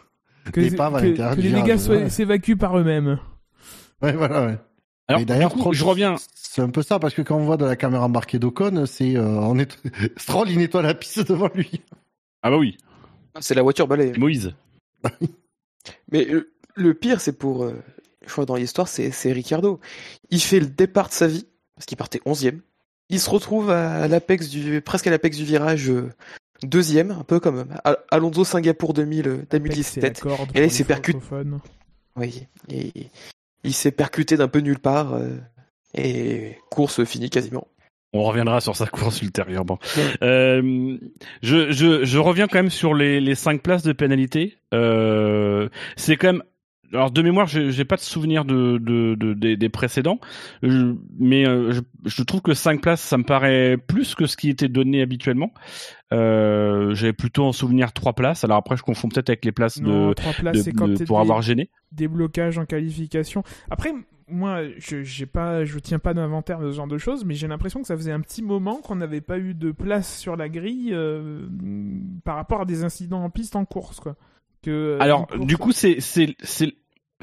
Que, 0.50 0.60
les, 0.60 0.70
que, 0.70 1.34
que 1.34 1.40
les 1.42 1.52
dégâts 1.52 2.08
s'évacuent 2.08 2.56
par 2.56 2.78
eux-mêmes. 2.78 3.18
Ouais, 4.00 4.12
voilà, 4.12 4.46
ouais. 4.46 4.58
Alors, 5.08 5.20
Et 5.20 5.26
d'ailleurs, 5.26 5.54
je 5.72 5.84
reviens. 5.84 6.16
C'est 6.34 6.62
un 6.62 6.70
peu 6.70 6.82
ça, 6.82 6.98
parce 6.98 7.12
que 7.12 7.20
quand 7.20 7.36
on 7.36 7.44
voit 7.44 7.58
de 7.58 7.66
la 7.66 7.76
caméra 7.76 8.06
embarquée 8.06 8.38
d'Ocon, 8.38 8.86
c'est. 8.86 9.16
Euh, 9.16 9.26
on 9.26 9.58
est... 9.58 9.78
Stroll, 10.16 10.48
il 10.48 10.58
nettoie 10.58 10.80
la 10.80 10.94
piste 10.94 11.20
devant 11.28 11.50
lui. 11.54 11.82
Ah 12.42 12.48
bah 12.48 12.56
oui. 12.56 12.78
C'est 13.40 13.54
la 13.54 13.62
voiture 13.62 13.88
balai. 13.88 14.14
Moïse. 14.16 14.54
Mais 16.10 16.24
le, 16.24 16.50
le 16.76 16.94
pire, 16.94 17.20
c'est 17.20 17.36
pour. 17.38 17.64
Euh, 17.64 17.74
je 18.26 18.32
crois 18.32 18.46
dans 18.46 18.56
l'histoire, 18.56 18.88
c'est 18.88 19.32
Ricardo. 19.32 19.80
Il 20.30 20.40
fait 20.40 20.60
le 20.60 20.66
départ 20.66 21.08
de 21.08 21.12
sa 21.12 21.26
vie, 21.26 21.46
parce 21.76 21.84
qu'il 21.84 21.98
partait 21.98 22.22
11ème. 22.24 22.60
Il 23.10 23.20
se 23.20 23.28
retrouve 23.28 23.68
à 23.68 24.08
l'apex 24.08 24.48
du, 24.48 24.80
presque 24.80 25.06
à 25.06 25.10
l'apex 25.10 25.36
du 25.36 25.44
virage 25.44 25.90
euh, 25.90 26.10
deuxième, 26.62 27.10
un 27.10 27.24
peu 27.24 27.40
comme 27.40 27.66
Alonso 28.10 28.44
Singapour 28.44 28.94
2000, 28.94 29.46
2017. 29.50 30.22
Et 30.54 30.60
là, 30.60 30.66
il 30.66 30.70
s'est 30.70 30.84
percuté. 30.84 31.18
Oui, 32.16 32.46
et 32.68 32.92
il 33.64 33.74
s'est 33.74 33.90
percuté 33.90 34.36
d'un 34.36 34.48
peu 34.48 34.60
nulle 34.60 34.78
part. 34.78 35.14
Euh, 35.14 35.36
et 35.94 36.58
course 36.70 37.04
finie 37.04 37.30
quasiment. 37.30 37.68
On 38.12 38.22
reviendra 38.22 38.60
sur 38.60 38.76
sa 38.76 38.86
course 38.86 39.22
ultérieurement. 39.22 39.78
Euh, 40.22 40.96
je, 41.42 41.72
je, 41.72 42.04
je, 42.04 42.18
reviens 42.18 42.46
quand 42.46 42.58
même 42.58 42.70
sur 42.70 42.94
les, 42.94 43.20
les 43.20 43.34
cinq 43.34 43.60
places 43.62 43.82
de 43.82 43.92
pénalité. 43.92 44.56
Euh, 44.72 45.68
c'est 45.96 46.16
quand 46.16 46.32
même 46.32 46.42
alors 46.94 47.10
de 47.10 47.22
mémoire, 47.22 47.46
j'ai 47.46 47.84
pas 47.84 47.96
de 47.96 48.00
souvenir 48.00 48.44
de, 48.44 48.78
de, 48.78 49.14
de, 49.14 49.34
de 49.34 49.54
des, 49.54 49.68
précédents, 49.68 50.18
je, 50.62 50.94
mais 51.18 51.46
euh, 51.46 51.72
je, 51.72 51.80
je, 52.04 52.22
trouve 52.22 52.40
que 52.40 52.54
5 52.54 52.80
places, 52.80 53.00
ça 53.00 53.18
me 53.18 53.24
paraît 53.24 53.76
plus 53.76 54.14
que 54.14 54.26
ce 54.26 54.36
qui 54.36 54.48
était 54.48 54.68
donné 54.68 55.02
habituellement. 55.02 55.52
Euh, 56.12 56.94
J'avais 56.94 57.12
plutôt 57.12 57.44
en 57.44 57.52
souvenir 57.52 57.92
3 57.92 58.12
places. 58.12 58.44
Alors 58.44 58.58
après, 58.58 58.76
je 58.76 58.82
confonds 58.82 59.08
peut-être 59.08 59.30
avec 59.30 59.44
les 59.44 59.52
places 59.52 59.80
non, 59.80 60.08
de, 60.08 60.14
3 60.14 60.32
places, 60.32 60.64
de 60.64 61.04
pour 61.04 61.20
avoir 61.20 61.42
gêné. 61.42 61.70
Des 61.92 62.08
blocages 62.08 62.58
en 62.58 62.64
qualification. 62.64 63.42
Après, 63.70 63.92
moi, 64.28 64.62
je 64.78 65.02
j'ai 65.02 65.26
pas, 65.26 65.64
je 65.64 65.78
tiens 65.78 65.98
pas 65.98 66.14
d'inventaire 66.14 66.60
de 66.60 66.70
ce 66.70 66.76
genre 66.76 66.86
de 66.86 66.98
choses, 66.98 67.24
mais 67.24 67.34
j'ai 67.34 67.48
l'impression 67.48 67.80
que 67.80 67.86
ça 67.86 67.96
faisait 67.96 68.12
un 68.12 68.20
petit 68.20 68.42
moment 68.42 68.76
qu'on 68.76 68.96
n'avait 68.96 69.20
pas 69.20 69.38
eu 69.38 69.54
de 69.54 69.72
place 69.72 70.18
sur 70.18 70.36
la 70.36 70.48
grille 70.48 70.90
euh, 70.92 71.46
par 72.24 72.36
rapport 72.36 72.62
à 72.62 72.64
des 72.64 72.84
incidents 72.84 73.22
en 73.22 73.30
piste 73.30 73.56
en 73.56 73.64
course, 73.64 74.00
quoi. 74.00 74.16
Que, 74.62 74.96
Alors, 74.98 75.26
du 75.38 75.58
coup, 75.58 75.72
c'est 75.72 75.98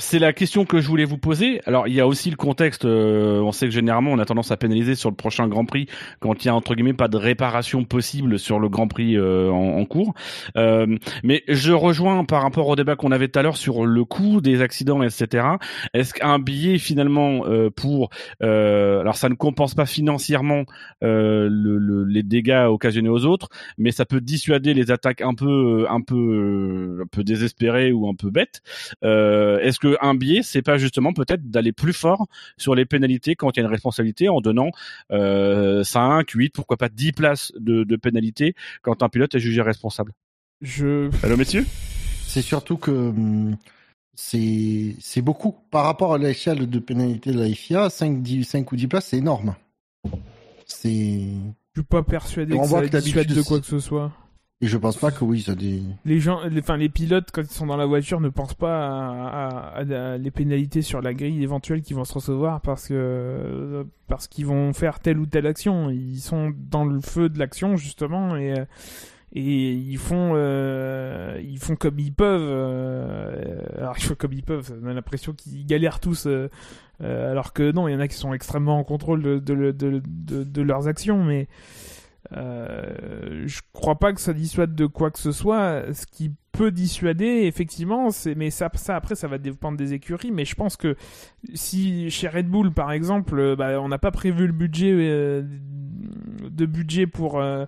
c'est 0.01 0.19
la 0.19 0.33
question 0.33 0.65
que 0.65 0.81
je 0.81 0.87
voulais 0.87 1.05
vous 1.05 1.17
poser. 1.17 1.61
Alors, 1.65 1.87
il 1.87 1.93
y 1.93 2.01
a 2.01 2.07
aussi 2.07 2.29
le 2.29 2.35
contexte. 2.35 2.85
Euh, 2.85 3.39
on 3.39 3.51
sait 3.51 3.67
que 3.67 3.71
généralement, 3.71 4.11
on 4.11 4.19
a 4.19 4.25
tendance 4.25 4.51
à 4.51 4.57
pénaliser 4.57 4.95
sur 4.95 5.09
le 5.09 5.15
prochain 5.15 5.47
Grand 5.47 5.65
Prix 5.65 5.87
quand 6.19 6.43
il 6.43 6.47
y 6.47 6.49
a 6.49 6.55
entre 6.55 6.73
guillemets 6.75 6.93
pas 6.93 7.07
de 7.07 7.17
réparation 7.17 7.83
possible 7.83 8.39
sur 8.39 8.59
le 8.59 8.67
Grand 8.67 8.87
Prix 8.87 9.15
euh, 9.15 9.49
en, 9.51 9.77
en, 9.77 9.85
cours. 9.85 10.13
Euh, 10.57 10.97
mais 11.23 11.43
je 11.47 11.71
rejoins 11.71 12.25
par 12.25 12.41
rapport 12.41 12.67
au 12.67 12.75
débat 12.75 12.95
qu'on 12.95 13.11
avait 13.11 13.27
tout 13.27 13.39
à 13.39 13.43
l'heure 13.43 13.57
sur 13.57 13.85
le 13.85 14.03
coût 14.03 14.41
des 14.41 14.61
accidents, 14.61 15.03
etc. 15.03 15.45
Est-ce 15.93 16.13
qu'un 16.13 16.39
billet 16.39 16.77
finalement 16.77 17.43
pour 17.75 18.09
alors 18.41 19.15
ça 19.15 19.29
ne 19.29 19.35
compense 19.35 19.75
pas 19.75 19.85
financièrement 19.85 20.63
le, 21.01 21.47
le, 21.47 22.05
les 22.05 22.23
dégâts 22.23 22.65
occasionnés 22.67 23.09
aux 23.09 23.25
autres, 23.25 23.49
mais 23.77 23.91
ça 23.91 24.05
peut 24.05 24.21
dissuader 24.21 24.73
les 24.73 24.91
attaques 24.91 25.21
un 25.21 25.35
peu 25.35 25.85
un 25.89 26.01
peu 26.01 26.99
un 27.03 27.07
peu 27.07 27.23
désespérées 27.23 27.91
ou 27.91 28.07
un 28.09 28.15
peu 28.15 28.29
bêtes. 28.29 28.61
Est-ce 29.01 29.79
que 29.79 29.90
un 30.01 30.15
biais, 30.15 30.41
c'est 30.43 30.61
pas 30.61 30.77
justement 30.77 31.13
peut-être 31.13 31.49
d'aller 31.49 31.71
plus 31.71 31.93
fort 31.93 32.27
sur 32.57 32.75
les 32.75 32.85
pénalités 32.85 33.35
quand 33.35 33.55
il 33.55 33.59
y 33.59 33.63
a 33.63 33.65
une 33.65 33.71
responsabilité 33.71 34.29
en 34.29 34.41
donnant 34.41 34.71
euh, 35.11 35.83
5, 35.83 36.29
8, 36.29 36.53
pourquoi 36.53 36.77
pas 36.77 36.89
10 36.89 37.11
places 37.11 37.51
de, 37.59 37.83
de 37.83 37.95
pénalité 37.95 38.55
quand 38.81 39.03
un 39.03 39.09
pilote 39.09 39.35
est 39.35 39.39
jugé 39.39 39.61
responsable 39.61 40.13
Je. 40.61 41.09
Allô, 41.23 41.37
messieurs? 41.37 41.65
C'est 42.27 42.41
surtout 42.41 42.77
que 42.77 42.91
hum, 42.91 43.57
c'est 44.15 44.95
c'est 44.99 45.21
beaucoup 45.21 45.57
par 45.71 45.85
rapport 45.85 46.13
à 46.13 46.17
l'échelle 46.17 46.69
de 46.69 46.79
pénalité 46.79 47.31
de 47.31 47.39
la 47.39 47.53
FIA. 47.53 47.89
5, 47.89 48.21
10, 48.21 48.43
5 48.43 48.71
ou 48.71 48.75
10 48.75 48.87
places, 48.87 49.07
c'est 49.07 49.17
énorme. 49.17 49.55
C'est. 50.65 50.89
Je 51.73 51.81
suis 51.81 51.87
pas 51.87 52.03
persuadé 52.03 52.57
que 52.57 52.65
ça 52.65 53.01
dissuade 53.01 53.27
de 53.27 53.41
quoi 53.41 53.59
que 53.59 53.65
ce 53.65 53.79
soit. 53.79 54.11
Et 54.63 54.67
je 54.67 54.77
pense 54.77 54.95
pas 54.97 55.09
que 55.09 55.23
oui, 55.23 55.41
ça 55.41 55.55
des. 55.55 55.81
Les 56.05 56.19
gens, 56.19 56.39
enfin 56.59 56.77
les 56.77 56.89
pilotes 56.89 57.29
quand 57.33 57.41
ils 57.41 57.47
sont 57.47 57.65
dans 57.65 57.77
la 57.77 57.87
voiture 57.87 58.21
ne 58.21 58.29
pensent 58.29 58.53
pas 58.53 59.75
à, 59.75 60.17
les 60.17 60.31
pénalités 60.31 60.83
sur 60.83 61.01
la 61.01 61.15
grille 61.15 61.41
éventuelle 61.41 61.81
qui 61.81 61.95
vont 61.95 62.05
se 62.05 62.13
recevoir 62.13 62.61
parce 62.61 62.87
que 62.87 63.87
parce 64.07 64.27
qu'ils 64.27 64.45
vont 64.45 64.71
faire 64.73 64.99
telle 64.99 65.17
ou 65.17 65.25
telle 65.25 65.47
action. 65.47 65.89
Ils 65.89 66.19
sont 66.19 66.53
dans 66.69 66.85
le 66.85 67.01
feu 67.01 67.27
de 67.27 67.39
l'action 67.39 67.75
justement 67.75 68.37
et 68.37 68.53
et 69.33 69.71
ils 69.71 69.97
font 69.97 70.33
euh, 70.35 71.41
ils 71.43 71.57
font 71.57 71.75
comme 71.75 71.97
ils 71.97 72.13
peuvent. 72.13 72.41
Euh, 72.43 73.61
alors 73.79 73.95
ils 73.97 74.03
font 74.03 74.15
comme 74.15 74.33
ils 74.33 74.43
peuvent. 74.43 74.77
On 74.83 74.87
a 74.87 74.93
l'impression 74.93 75.33
qu'ils 75.33 75.65
galèrent 75.65 75.99
tous. 75.99 76.27
Euh, 76.27 76.49
alors 76.99 77.53
que 77.53 77.71
non, 77.71 77.87
il 77.87 77.93
y 77.93 77.95
en 77.95 77.99
a 77.99 78.07
qui 78.07 78.15
sont 78.15 78.31
extrêmement 78.31 78.77
en 78.77 78.83
contrôle 78.83 79.23
de, 79.23 79.39
de, 79.39 79.71
de, 79.71 80.43
de 80.43 80.61
leurs 80.61 80.87
actions, 80.87 81.23
mais 81.23 81.47
euh, 82.33 83.43
je 83.45 83.61
crois 83.73 83.95
pas 83.95 84.13
que 84.13 84.21
ça 84.21 84.33
dissuade 84.33 84.75
de 84.75 84.85
quoi 84.85 85.11
que 85.11 85.19
ce 85.19 85.31
soit. 85.31 85.93
Ce 85.93 86.05
qui 86.05 86.31
peut 86.51 86.71
dissuader, 86.71 87.43
effectivement, 87.43 88.11
c'est 88.11 88.35
mais 88.35 88.49
ça, 88.49 88.69
après 88.89 89.15
ça 89.15 89.27
va 89.27 89.37
dépendre 89.37 89.77
des 89.77 89.93
écuries. 89.93 90.31
Mais 90.31 90.45
je 90.45 90.55
pense 90.55 90.77
que 90.77 90.95
si 91.53 92.09
chez 92.09 92.27
Red 92.27 92.47
Bull 92.47 92.71
par 92.71 92.91
exemple, 92.91 93.55
bah, 93.55 93.81
on 93.81 93.87
n'a 93.87 93.97
pas 93.97 94.11
prévu 94.11 94.47
le 94.47 94.53
budget 94.53 94.91
euh, 94.93 95.43
de 96.49 96.65
budget 96.65 97.07
pour 97.07 97.39
euh, 97.39 97.65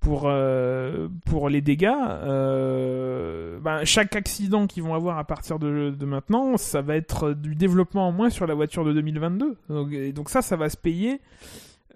pour 0.00 0.24
euh, 0.26 1.08
pour 1.26 1.48
les 1.48 1.60
dégâts, 1.60 1.92
bah, 3.62 3.84
chaque 3.84 4.16
accident 4.16 4.66
qu'ils 4.66 4.82
vont 4.82 4.94
avoir 4.94 5.18
à 5.18 5.24
partir 5.24 5.58
de, 5.58 5.94
maintenant, 6.04 6.56
ça 6.56 6.80
va 6.80 6.96
être 6.96 7.32
du 7.32 7.54
développement 7.54 8.08
en 8.08 8.12
moins 8.12 8.30
sur 8.30 8.46
la 8.46 8.54
voiture 8.54 8.84
de 8.84 8.92
2022. 8.92 9.56
Donc, 9.68 9.92
et 9.92 10.12
donc 10.12 10.30
ça, 10.30 10.42
ça 10.42 10.56
va 10.56 10.70
se 10.70 10.76
payer. 10.76 11.20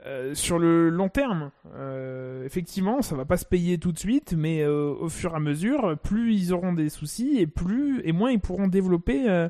Euh, 0.07 0.35
sur 0.35 0.59
le 0.59 0.91
long 0.91 1.09
terme, 1.09 1.51
euh, 1.77 2.45
effectivement, 2.45 3.01
ça 3.01 3.17
va 3.17 3.25
pas 3.25 3.39
se 3.39 3.47
payer 3.47 3.79
tout 3.79 3.91
de 3.91 3.99
suite, 3.99 4.35
mais 4.37 4.61
euh, 4.61 4.93
au 5.01 5.09
fur 5.09 5.33
et 5.33 5.37
à 5.37 5.41
mesure, 5.41 5.97
plus 6.03 6.35
ils 6.35 6.53
auront 6.53 6.75
des 6.75 6.91
soucis 6.91 7.39
et 7.39 7.47
plus 7.47 8.03
et 8.05 8.13
moins 8.13 8.31
ils 8.31 8.41
pourront 8.41 8.69
développer 8.69 9.31
euh, 9.31 9.49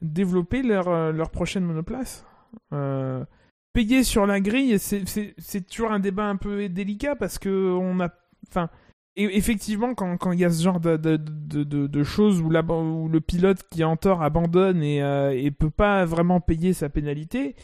développer 0.00 0.62
leur 0.62 1.12
leur 1.12 1.30
prochaine 1.30 1.64
monoplace. 1.64 2.24
payer 3.72 4.04
sur 4.04 4.24
la 4.24 4.38
grille, 4.38 4.78
c'est 4.78 5.66
toujours 5.68 5.90
un 5.90 6.00
débat 6.00 6.28
un 6.28 6.36
peu 6.36 6.68
délicat 6.68 7.16
parce 7.16 7.40
que 7.40 7.72
on 7.72 7.98
a, 7.98 8.08
enfin, 8.48 8.70
effectivement, 9.16 9.94
quand 9.94 10.30
il 10.30 10.38
y 10.38 10.44
a 10.44 10.50
ce 10.50 10.62
genre 10.62 10.78
de 10.78 10.96
de, 10.96 11.16
de, 11.64 12.02
choses 12.04 12.40
où, 12.40 12.50
la, 12.50 12.62
où 12.62 13.08
le 13.08 13.20
pilote 13.20 13.64
qui 13.68 13.80
est 13.80 13.84
en 13.84 13.96
tort 13.96 14.22
abandonne 14.22 14.80
et 14.80 14.98
et 15.44 15.50
peut 15.50 15.70
pas 15.70 16.04
vraiment 16.04 16.40
payer 16.40 16.72
sa 16.72 16.88
pénalité 16.88 17.56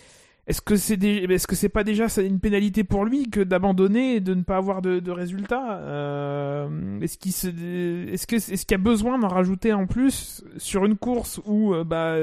est-ce 0.48 0.62
que 0.62 0.76
c'est 0.76 1.02
est-ce 1.04 1.46
que 1.46 1.66
pas 1.66 1.84
déjà 1.84 2.06
une 2.16 2.40
pénalité 2.40 2.82
pour 2.82 3.04
lui 3.04 3.28
que 3.28 3.40
d'abandonner 3.40 4.14
et 4.14 4.20
de 4.20 4.32
ne 4.32 4.42
pas 4.42 4.56
avoir 4.56 4.80
de, 4.80 5.10
résultats 5.10 5.76
euh... 5.80 6.98
Est-ce 7.02 7.18
qu'il 7.18 8.70
y 8.70 8.74
a 8.74 8.78
besoin 8.78 9.18
d'en 9.18 9.28
rajouter 9.28 9.74
en 9.74 9.86
plus 9.86 10.42
sur 10.56 10.86
une 10.86 10.96
course 10.96 11.38
où 11.44 11.74
euh, 11.74 11.84
bah 11.84 12.16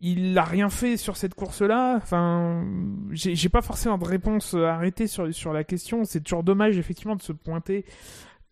il 0.00 0.38
a 0.38 0.44
rien 0.44 0.68
fait 0.70 0.96
sur 0.96 1.16
cette 1.16 1.34
course-là? 1.34 1.96
Enfin, 1.96 2.64
j'ai 3.10 3.48
pas 3.48 3.62
forcément 3.62 3.98
de 3.98 4.04
réponse 4.04 4.54
arrêtée 4.54 5.08
sur 5.08 5.34
sur 5.34 5.52
la 5.52 5.64
question. 5.64 6.04
C'est 6.04 6.20
toujours 6.20 6.44
dommage 6.44 6.78
effectivement 6.78 7.16
de 7.16 7.22
se 7.22 7.32
pointer 7.32 7.84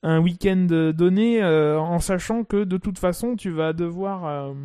un 0.02 0.18
week-end 0.18 0.66
donné 0.92 1.40
euh, 1.40 1.78
en 1.78 2.00
sachant 2.00 2.42
que 2.42 2.64
de 2.64 2.78
toute 2.78 2.98
façon 2.98 3.36
tu 3.36 3.50
vas 3.50 3.72
devoir 3.72 4.56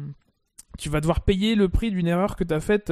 payer 1.23 1.53
le 1.53 1.69
prix 1.69 1.91
d'une 1.91 2.07
erreur 2.07 2.35
que 2.35 2.43
tu 2.43 2.53
as 2.55 2.59
faite 2.59 2.91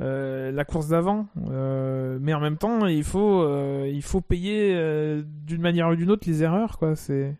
euh, 0.00 0.50
la 0.52 0.64
course 0.64 0.88
d'avant 0.88 1.26
Euh, 1.50 2.18
mais 2.20 2.34
en 2.34 2.40
même 2.40 2.58
temps 2.58 2.86
il 2.86 3.04
faut 3.04 3.42
euh, 3.42 3.88
il 3.92 4.02
faut 4.02 4.20
payer 4.20 4.74
d'une 5.46 5.60
manière 5.60 5.88
ou 5.88 5.96
d'une 5.96 6.10
autre 6.10 6.28
les 6.28 6.42
erreurs 6.42 6.78
quoi 6.78 6.96
c'est 6.96 7.34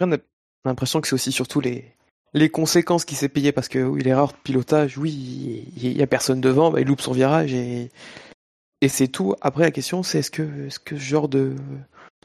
On 0.00 0.12
a 0.12 0.18
l'impression 0.64 1.00
que 1.00 1.08
c'est 1.08 1.14
aussi 1.14 1.32
surtout 1.32 1.60
les, 1.60 1.94
les 2.34 2.50
conséquences 2.50 3.04
qui 3.04 3.14
s'est 3.14 3.28
payé 3.28 3.52
parce 3.52 3.68
que 3.68 3.78
oui, 3.78 4.02
l'erreur 4.02 4.32
de 4.32 4.36
pilotage, 4.42 4.98
oui, 4.98 5.64
il 5.76 5.86
y, 5.86 5.98
y 5.98 6.02
a 6.02 6.06
personne 6.06 6.40
devant, 6.40 6.70
bah, 6.70 6.80
il 6.80 6.86
loupe 6.86 7.00
son 7.00 7.12
virage 7.12 7.54
et, 7.54 7.90
et 8.80 8.88
c'est 8.88 9.08
tout. 9.08 9.34
Après, 9.40 9.62
la 9.62 9.70
question, 9.70 10.02
c'est 10.02 10.18
est-ce 10.18 10.30
que, 10.30 10.66
est-ce 10.66 10.78
que 10.78 10.96
ce 10.96 11.02
genre 11.02 11.28
de. 11.28 11.54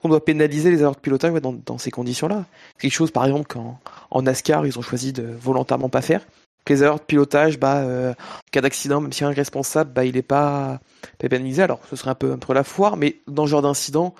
On 0.04 0.10
doit 0.10 0.24
pénaliser 0.24 0.72
les 0.72 0.82
erreurs 0.82 0.96
de 0.96 1.00
pilotage 1.00 1.34
dans, 1.42 1.54
dans 1.54 1.78
ces 1.78 1.92
conditions-là? 1.92 2.46
Quelque 2.80 2.92
chose, 2.94 3.12
par 3.12 3.26
exemple, 3.26 3.48
qu'en 3.48 3.80
en 4.12 4.22
NASCAR, 4.22 4.66
ils 4.66 4.80
ont 4.80 4.82
choisi 4.82 5.14
de 5.14 5.24
volontairement 5.24 5.90
pas 5.90 6.02
faire. 6.02 6.26
Les 6.68 6.84
erreurs 6.84 7.00
de 7.00 7.04
pilotage, 7.04 7.58
bah, 7.58 7.78
euh, 7.78 8.12
en 8.12 8.40
cas 8.52 8.62
d'accident, 8.62 9.02
même 9.02 9.12
si 9.12 9.24
un 9.24 9.32
responsable, 9.32 9.92
bah, 9.92 10.06
il 10.06 10.16
est 10.18 10.22
pas, 10.22 10.80
pas 11.18 11.28
pénalisé. 11.28 11.64
Alors, 11.64 11.82
ce 11.90 11.96
serait 11.96 12.12
un 12.12 12.16
peu 12.16 12.32
entre 12.34 12.54
la 12.54 12.64
foire, 12.64 12.96
mais 12.96 13.22
dans 13.28 13.46
ce 13.46 13.50
genre 13.52 13.64
d'incident, 13.64 14.14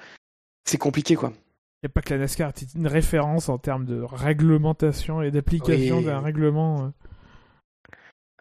c'est 0.66 0.80
compliqué, 0.80 1.16
quoi. 1.16 1.32
il 1.32 1.86
n'y 1.86 1.88
a 1.88 1.90
pas 1.90 2.02
que 2.02 2.12
la 2.14 2.20
NASCAR 2.22 2.52
c'est 2.56 2.74
une 2.74 2.88
référence 2.88 3.50
en 3.50 3.60
termes 3.60 3.86
de 3.86 4.02
réglementation 4.02 5.22
et 5.22 5.30
d'application 5.30 5.98
Oui. 6.00 6.06
d'un 6.06 6.20
règlement 6.22 6.92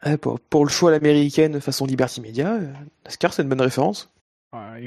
euh. 0.07 0.17
Pour, 0.17 0.41
pour 0.41 0.65
le 0.65 0.71
choix 0.71 0.91
à 0.91 0.93
l'américaine 0.93 1.61
façon 1.61 1.85
Liberty 1.85 2.21
Media, 2.23 2.55
euh, 2.55 2.73
NASCAR, 3.05 3.35
c'est 3.35 3.43
une 3.43 3.49
bonne 3.49 3.61
référence. 3.61 4.11
Il 4.55 4.83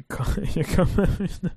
y 0.56 0.60
a 0.62 0.64
quand 0.64 0.98
même 0.98 1.18
une... 1.20 1.50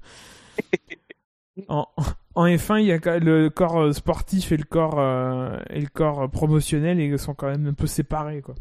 en, 1.69 1.87
en 2.35 2.47
F1, 2.47 2.81
il 2.81 2.87
y 2.87 2.93
a 2.93 3.19
le 3.19 3.49
corps 3.49 3.81
euh, 3.81 3.93
sportif 3.93 4.53
et 4.53 4.57
le 4.57 4.65
corps, 4.65 4.99
euh, 4.99 5.59
et 5.71 5.81
le 5.81 5.89
corps 5.89 6.31
promotionnel 6.31 7.01
et 7.01 7.07
ils 7.07 7.19
sont 7.19 7.35
quand 7.35 7.49
même 7.49 7.67
un 7.67 7.75
peu 7.75 7.87
séparés. 7.87 8.43
Quoi. 8.43 8.55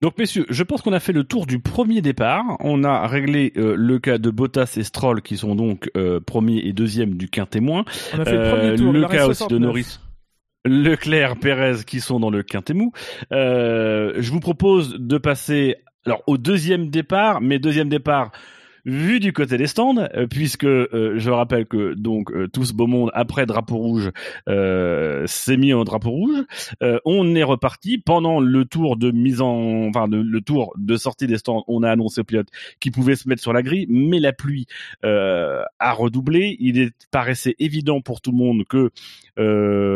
Donc 0.00 0.16
messieurs, 0.16 0.46
je 0.48 0.62
pense 0.62 0.82
qu'on 0.82 0.92
a 0.92 1.00
fait 1.00 1.12
le 1.12 1.24
tour 1.24 1.46
du 1.46 1.58
premier 1.58 2.00
départ. 2.02 2.44
On 2.60 2.84
a 2.84 3.06
réglé 3.08 3.52
euh, 3.56 3.74
le 3.76 3.98
cas 3.98 4.18
de 4.18 4.30
Bottas 4.30 4.74
et 4.76 4.84
Stroll 4.84 5.22
qui 5.22 5.36
sont 5.36 5.56
donc 5.56 5.90
euh, 5.96 6.20
premier 6.20 6.58
et 6.58 6.72
deuxième 6.72 7.14
du 7.14 7.28
quintémoin. 7.28 7.84
On 8.14 8.20
a 8.20 8.24
fait 8.24 8.36
le 8.36 8.50
premier 8.50 8.76
tour. 8.76 8.92
le 8.92 9.08
cas 9.08 9.26
aussi 9.26 9.44
de 9.44 9.58
69. 9.58 9.60
Norris. 9.60 9.98
Leclerc, 10.64 11.36
Pérez 11.40 11.84
qui 11.84 12.00
sont 12.00 12.20
dans 12.20 12.30
le 12.30 12.44
quintémou. 12.44 12.92
Euh, 13.32 14.14
je 14.18 14.30
vous 14.30 14.40
propose 14.40 14.94
de 14.98 15.18
passer 15.18 15.76
alors 16.06 16.22
au 16.28 16.38
deuxième 16.38 16.90
départ, 16.90 17.40
mais 17.40 17.58
deuxième 17.58 17.88
départ 17.88 18.30
vu 18.88 19.20
du 19.20 19.32
côté 19.32 19.58
des 19.58 19.66
stands, 19.66 19.98
euh, 19.98 20.26
puisque 20.26 20.64
euh, 20.64 21.14
je 21.16 21.30
rappelle 21.30 21.66
que 21.66 21.94
donc 21.94 22.32
euh, 22.32 22.48
tout 22.48 22.64
ce 22.64 22.72
beau 22.72 22.86
monde 22.86 23.10
après 23.12 23.44
drapeau 23.44 23.76
rouge 23.76 24.10
euh, 24.48 25.26
s'est 25.26 25.56
mis 25.56 25.74
en 25.74 25.84
drapeau 25.84 26.10
rouge. 26.10 26.44
Euh, 26.82 26.98
on 27.04 27.34
est 27.34 27.42
reparti 27.42 27.98
pendant 27.98 28.40
le 28.40 28.64
tour 28.64 28.96
de 28.96 29.10
mise 29.10 29.40
en, 29.42 29.88
enfin 29.88 30.06
le, 30.10 30.40
tour 30.40 30.72
de 30.78 30.96
sortie 30.96 31.26
des 31.26 31.36
stands. 31.38 31.64
On 31.68 31.82
a 31.82 31.90
annoncé 31.90 32.22
aux 32.22 32.24
pilotes 32.24 32.48
qu'ils 32.80 32.92
pouvaient 32.92 33.16
se 33.16 33.28
mettre 33.28 33.42
sur 33.42 33.52
la 33.52 33.62
grille, 33.62 33.86
mais 33.90 34.20
la 34.20 34.32
pluie 34.32 34.66
euh, 35.04 35.62
a 35.78 35.92
redoublé. 35.92 36.56
Il 36.58 36.78
est, 36.78 36.92
paraissait 37.10 37.56
évident 37.58 38.00
pour 38.00 38.20
tout 38.22 38.30
le 38.30 38.38
monde 38.38 38.64
que, 38.64 38.90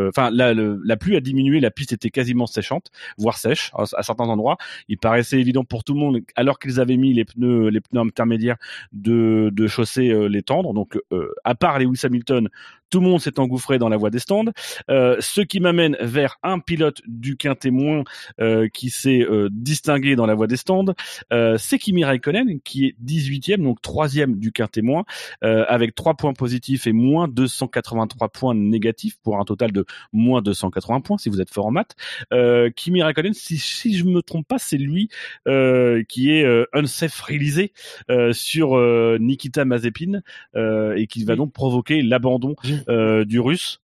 enfin 0.09 0.31
la, 0.31 0.55
la 0.55 0.97
pluie 0.97 1.17
a 1.17 1.21
diminué, 1.21 1.61
la 1.61 1.71
piste 1.71 1.93
était 1.93 2.11
quasiment 2.11 2.47
séchante, 2.47 2.91
voire 3.17 3.39
sèche 3.39 3.71
à, 3.75 3.85
à 3.97 4.03
certains 4.03 4.29
endroits. 4.29 4.59
Il 4.89 4.99
paraissait 4.99 5.41
évident 5.41 5.65
pour 5.65 5.83
tout 5.83 5.95
le 5.95 6.01
monde, 6.01 6.21
alors 6.37 6.59
qu'ils 6.59 6.79
avaient 6.79 6.99
mis 6.99 7.15
les 7.15 7.25
pneus, 7.25 7.69
les 7.69 7.81
pneus 7.81 8.01
intermédiaires 8.01 8.59
de, 8.93 9.51
de 9.53 9.67
chausser 9.67 10.11
euh, 10.11 10.27
les 10.29 10.43
tendres. 10.43 10.75
Donc, 10.75 10.99
euh, 11.13 11.33
à 11.45 11.55
part 11.55 11.79
Lewis 11.79 12.01
Hamilton, 12.05 12.49
tout 12.93 13.01
le 13.01 13.09
monde 13.09 13.21
s'est 13.21 13.41
engouffré 13.41 13.79
dans 13.79 13.89
la 13.89 13.97
voie 13.97 14.11
des 14.11 14.19
stands. 14.19 14.53
Euh, 14.91 15.17
ce 15.19 15.41
qui 15.41 15.61
m'amène 15.61 15.97
vers 16.01 16.39
un 16.43 16.59
pilote 16.59 17.01
du 17.07 17.37
quintet 17.37 17.71
moins 17.71 18.05
euh, 18.41 18.69
qui 18.69 18.91
s'est 18.91 19.23
euh, 19.23 19.49
distingué 19.51 20.15
dans 20.15 20.27
la 20.27 20.35
voie 20.35 20.47
des 20.47 20.59
stands, 20.59 20.95
euh, 21.33 21.57
c'est 21.59 21.79
Kimi 21.79 22.05
Raikkonen 22.05 22.61
qui 22.61 22.87
est 22.87 22.97
18e, 23.03 23.63
donc 23.63 23.81
troisième 23.81 24.39
du 24.39 24.53
quintet 24.53 24.83
moins, 24.83 25.05
euh, 25.43 25.65
avec 25.69 25.95
3 25.95 26.15
points 26.15 26.35
positifs 26.35 26.87
et 26.87 26.93
moins 26.93 27.29
283 27.29 28.29
points 28.29 28.55
négatifs 28.55 29.17
pour 29.23 29.39
un 29.39 29.45
total 29.45 29.73
de 29.73 29.87
moins 30.13 30.43
280 30.43 31.01
points 31.01 31.17
si 31.17 31.31
vous 31.31 31.41
êtes 31.41 31.51
fort 31.51 31.67
en 31.67 31.71
maths. 31.71 31.97
Euh, 32.35 32.69
Kimi 32.77 33.03
Raikkonen, 33.03 33.33
si, 33.33 33.57
si 33.57 33.97
je 33.97 34.05
me 34.05 34.21
trompe 34.21 34.47
pas, 34.47 34.59
c'est 34.59 34.77
lui 34.77 35.09
euh, 35.49 36.03
qui 36.07 36.31
est 36.31 36.45
euh, 36.45 36.67
unsafe 36.75 37.19
releasé 37.23 37.73
euh, 38.11 38.35
sur 38.35 38.77
euh, 38.77 39.17
Nikita 39.19 39.65
Mazepin 39.65 40.21
euh, 40.57 40.95
et 40.97 41.07
qui 41.07 41.25
va 41.25 41.37
donc 41.37 41.55
provoquer 41.55 42.03
l'abandon 42.03 42.55
euh, 42.89 43.25
du 43.25 43.41
russe 43.41 43.81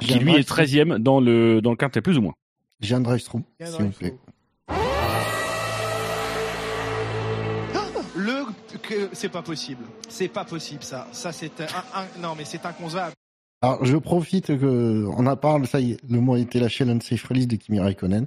qui 0.00 0.14
lui 0.18 0.34
est 0.34 0.46
drive-through. 0.48 0.94
13e 0.94 0.98
dans 0.98 1.20
le 1.20 1.60
dans 1.60 1.70
le 1.70 1.76
quintet 1.76 2.00
plus 2.00 2.18
ou 2.18 2.22
moins. 2.22 2.34
A 2.82 2.94
un 2.96 3.16
s'il 3.16 3.84
vous 3.84 3.90
plaît. 3.92 4.14
Le 8.16 8.44
c'est 9.12 9.28
pas 9.28 9.42
possible. 9.42 9.84
C'est 10.08 10.28
pas 10.28 10.44
possible 10.44 10.82
ça. 10.82 11.08
Ça 11.12 11.32
c'est 11.32 11.60
un, 11.60 11.64
un- 11.94 12.20
non 12.20 12.34
mais 12.36 12.44
c'est 12.44 12.64
inconcevable. 12.66 13.14
Alors, 13.64 13.84
je 13.84 13.96
profite 13.96 14.46
que 14.58 15.06
on 15.16 15.24
a 15.26 15.36
parlé, 15.36 15.66
ça 15.66 15.78
y 15.80 15.92
est, 15.92 16.00
le 16.10 16.20
mot 16.20 16.34
a 16.34 16.38
été 16.40 16.58
lâché, 16.58 16.84
l'unsafe 16.84 17.22
release 17.24 17.46
de 17.46 17.54
Kimi 17.54 17.78
Raikkonen. 17.78 18.26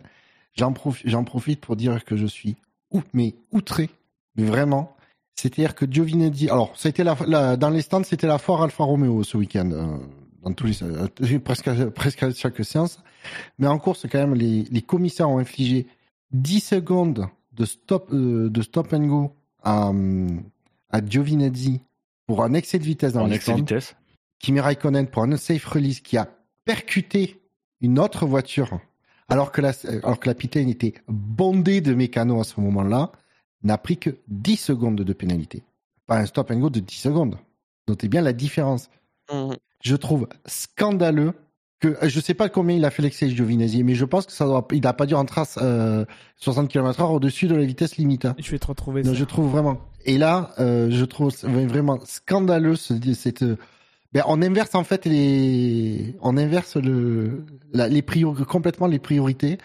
J'en 0.58 0.72
profite, 0.72 1.10
j'en 1.10 1.26
profite 1.26 1.60
pour 1.60 1.76
dire 1.76 2.06
que 2.06 2.16
je 2.16 2.26
suis 2.26 2.56
ou, 2.92 3.04
mais 3.14 3.36
outré, 3.52 3.90
mais 4.38 4.46
vraiment. 4.46 4.96
C'est-à-dire 5.36 5.76
que 5.76 5.86
Giovinazzi, 5.90 6.50
alors, 6.50 6.72
ça 6.78 6.88
a 6.88 6.90
été 6.92 7.04
la, 7.04 7.18
la- 7.28 7.58
dans 7.58 7.70
les 7.70 7.82
stands, 7.82 8.04
c'était 8.04 8.28
la 8.28 8.38
foire 8.38 8.64
Alfa 8.64 8.84
Romeo 8.84 9.24
ce 9.24 9.38
week-end, 9.38 9.70
euh, 9.72 9.98
dans 10.44 10.54
tous 10.54 10.66
les, 10.68 10.84
euh, 10.84 11.40
presque, 11.44 11.68
à- 11.68 11.92
presque 11.92 12.24
à 12.24 12.32
chaque 12.34 12.64
séance. 12.64 13.00
Mais 13.60 13.68
en 13.68 13.78
course, 13.78 14.06
quand 14.10 14.18
même, 14.20 14.34
les, 14.36 14.64
les 14.64 14.82
commissaires 14.82 15.30
ont 15.30 15.40
infligé 15.40 15.88
10 16.32 16.60
secondes 16.62 17.28
de 17.54 17.66
stop, 17.66 18.10
euh, 18.14 18.50
de 18.50 18.62
stop 18.62 18.94
and 18.94 19.08
go 19.08 19.32
à, 19.64 19.90
hum, 19.90 20.44
à 20.90 21.06
Giovinazzi 21.06 21.82
pour 22.28 22.44
un 22.44 22.54
excès 22.54 22.80
de 22.80 22.84
vitesse 22.84 23.14
dans 23.14 23.24
en 23.24 23.28
les 23.28 23.36
excès 23.36 23.52
stands. 23.52 23.58
vitesse. 23.62 23.96
Kimi 24.40 24.60
Raikkonen 24.60 25.08
pour 25.08 25.24
un 25.24 25.32
unsafe 25.32 25.66
release 25.66 26.00
qui 26.02 26.18
a 26.18 26.28
percuté 26.66 27.42
une 27.82 28.00
autre 28.00 28.26
voiture 28.26 28.80
alors 29.28 29.52
que 29.52 29.62
la, 29.62 29.72
alors 30.04 30.20
que 30.20 30.30
la 30.30 30.36
était 30.70 30.94
bondée 31.08 31.82
de 31.82 31.94
mécanos 31.94 32.42
à 32.42 32.44
ce 32.56 32.62
moment-là, 32.62 33.12
n'a 33.66 33.78
pris 33.78 33.98
que 33.98 34.12
10 34.30 34.56
secondes 34.58 34.96
de 35.02 35.14
pénalité. 35.14 35.64
Pas 36.08 36.20
un 36.20 36.26
stop 36.26 36.52
and 36.52 36.60
go 36.60 36.70
de 36.70 36.80
10 36.80 36.96
secondes. 36.96 37.38
Notez 37.88 38.08
bien 38.08 38.22
la 38.22 38.34
différence. 38.34 38.90
Mhm. 39.34 39.56
Je 39.84 39.96
trouve 39.96 40.28
scandaleux 40.46 41.34
que 41.80 41.96
je 42.04 42.20
sais 42.20 42.34
pas 42.34 42.48
combien 42.50 42.76
il 42.78 42.86
a 42.86 42.90
fait 42.90 43.02
l'excès 43.04 43.30
Giovinazzi, 43.30 43.84
mais 43.84 43.96
je 43.96 44.06
pense 44.06 44.26
que 44.26 44.32
ça 44.32 44.46
doit, 44.46 44.66
il 44.72 44.82
n'a 44.82 44.94
pas 44.94 45.06
dû 45.06 45.14
en 45.14 45.26
trace 45.26 45.60
euh, 45.62 46.06
60 46.38 46.70
km/h 46.70 47.04
au-dessus 47.12 47.48
de 47.48 47.56
la 47.56 47.66
vitesse 47.66 47.98
limite. 47.98 48.26
hein. 48.26 48.36
Je 48.40 48.50
vais 48.52 48.60
te 48.60 48.68
retrouver 48.68 49.04
Non, 49.04 49.12
ça. 49.12 49.18
je 49.20 49.26
trouve 49.26 49.52
vraiment. 49.52 49.78
Et 50.06 50.18
là, 50.18 50.52
euh, 50.60 50.88
je 50.90 51.04
trouve 51.06 51.32
vraiment 51.44 52.00
scandaleux 52.06 52.76
ce, 52.76 52.94
cette. 53.14 53.44
Ben, 54.14 54.24
on 54.28 54.42
inverse 54.42 54.74
en 54.76 54.84
fait 54.86 55.06
les, 55.06 56.16
on 56.22 56.38
inverse 56.38 56.78
le, 56.78 57.44
la- 57.74 57.90
les 57.90 58.02
priori- 58.02 58.46
complètement 58.46 58.88
les 58.88 59.00
priorités. 59.00 59.58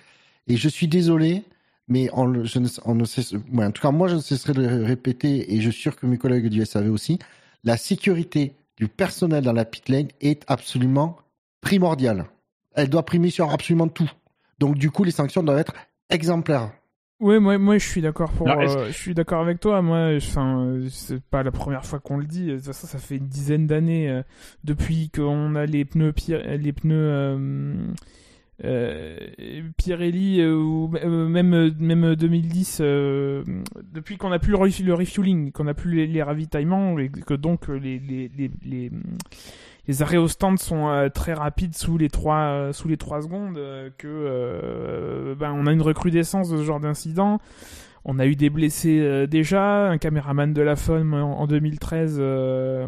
Et 0.48 0.56
je 0.56 0.68
suis 0.68 0.88
désolé, 0.88 1.44
mais 1.90 2.08
on, 2.14 2.24
le- 2.24 2.44
je 2.44 2.58
ne, 2.58 2.68
on 2.86 2.94
ne 2.94 3.04
cesse, 3.04 3.32
ouais, 3.52 3.64
en 3.66 3.70
tout 3.72 3.82
cas 3.82 3.90
moi 3.90 4.08
je 4.08 4.14
ne 4.14 4.20
cesserai 4.20 4.54
de 4.54 4.62
le 4.66 4.84
répéter 4.84 5.52
et 5.54 5.60
je 5.60 5.68
suis 5.70 5.82
sûr 5.82 5.96
que 5.96 6.06
mes 6.06 6.16
collègues 6.16 6.48
du 6.48 6.64
SAV 6.64 6.90
aussi. 6.90 7.18
La 7.64 7.76
sécurité 7.76 8.54
du 8.78 8.88
personnel 8.88 9.44
dans 9.44 9.52
la 9.52 9.66
pit 9.66 9.86
lane 9.90 10.08
est 10.22 10.42
absolument 10.46 11.18
primordiale. 11.60 12.24
Elle 12.74 12.88
doit 12.88 13.04
primer 13.04 13.28
sur 13.28 13.50
absolument 13.52 13.88
tout. 13.88 14.10
Donc 14.58 14.76
du 14.78 14.90
coup 14.90 15.04
les 15.04 15.10
sanctions 15.10 15.42
doivent 15.42 15.58
être 15.58 15.74
exemplaires. 16.08 16.70
Ouais, 17.20 17.38
moi, 17.38 17.58
moi, 17.58 17.76
je 17.76 17.86
suis 17.86 18.00
d'accord 18.00 18.30
pour, 18.32 18.46
euh, 18.48 18.86
je 18.86 18.92
suis 18.96 19.12
d'accord 19.12 19.42
avec 19.42 19.60
toi. 19.60 19.82
Moi, 19.82 20.16
enfin, 20.16 20.78
c'est 20.88 21.20
pas 21.22 21.42
la 21.42 21.50
première 21.50 21.84
fois 21.84 21.98
qu'on 22.00 22.16
le 22.16 22.24
dit. 22.24 22.46
De 22.46 22.56
toute 22.56 22.64
façon, 22.64 22.86
ça 22.86 22.96
fait 22.96 23.16
une 23.16 23.28
dizaine 23.28 23.66
d'années 23.66 24.08
euh, 24.08 24.22
depuis 24.64 25.10
qu'on 25.10 25.54
a 25.54 25.66
les 25.66 25.84
pneus, 25.84 26.14
les 26.28 26.72
pneus 26.72 26.94
euh, 26.96 27.76
euh, 28.64 29.16
Pirelli 29.76 30.40
euh, 30.40 30.54
ou 30.54 30.90
euh, 31.02 31.28
même 31.28 31.74
même 31.78 32.14
2010. 32.14 32.78
euh, 32.80 33.42
depuis 33.92 34.16
qu'on 34.16 34.32
a 34.32 34.38
plus 34.38 34.52
le, 34.52 34.58
refu- 34.58 34.84
le 34.84 34.94
refueling, 34.94 35.52
qu'on 35.52 35.66
a 35.66 35.74
plus 35.74 36.06
les, 36.06 36.22
ravitaillements 36.22 36.98
et 36.98 37.08
que 37.08 37.34
donc 37.34 37.68
euh, 37.70 37.76
les 37.78 37.98
les 37.98 38.30
les, 38.36 38.50
les, 39.88 40.02
arrêts 40.02 40.18
au 40.18 40.28
stand 40.28 40.58
sont 40.58 40.88
euh, 40.88 41.08
très 41.08 41.32
rapides 41.32 41.74
sous 41.74 41.98
les 41.98 42.08
trois 42.08 42.36
euh, 42.36 42.72
sous 42.72 42.88
les 42.88 42.96
trois 42.96 43.22
secondes 43.22 43.56
euh, 43.58 43.90
que 43.98 44.06
euh, 44.08 45.34
ben 45.34 45.52
on 45.52 45.66
a 45.66 45.72
une 45.72 45.82
recrudescence 45.82 46.50
de 46.50 46.58
ce 46.58 46.62
genre 46.64 46.80
d'incident. 46.80 47.40
On 48.06 48.18
a 48.18 48.26
eu 48.26 48.34
des 48.34 48.48
blessés 48.48 49.00
euh, 49.00 49.26
déjà, 49.26 49.88
un 49.90 49.98
caméraman 49.98 50.52
de 50.54 50.62
la 50.62 50.74
FOM 50.74 51.12
en, 51.12 51.40
en 51.40 51.46
2013 51.46 52.16
euh, 52.18 52.86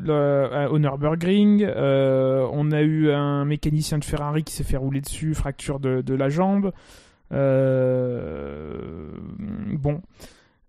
le, 0.00 0.48
à- 0.54 0.70
au 0.70 0.78
Nürburgring. 0.78 1.64
Euh, 1.64 2.46
on 2.52 2.72
a 2.72 2.80
eu 2.82 3.10
un 3.10 3.44
mécanicien 3.44 3.98
de 3.98 4.04
Ferrari 4.04 4.42
qui 4.42 4.54
s'est 4.54 4.64
fait 4.64 4.78
rouler 4.78 5.02
dessus, 5.02 5.34
fracture 5.34 5.80
de, 5.80 6.14
la 6.14 6.28
jambe. 6.30 6.72
Euh, 7.32 9.08
bon. 9.74 10.00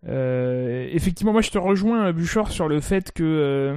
Euh, 0.07 0.87
effectivement, 0.91 1.31
moi 1.31 1.41
je 1.41 1.49
te 1.51 1.57
rejoins, 1.57 2.11
Buchor, 2.11 2.51
sur 2.51 2.67
le 2.67 2.79
fait 2.79 3.11
que 3.11 3.23
euh, 3.23 3.75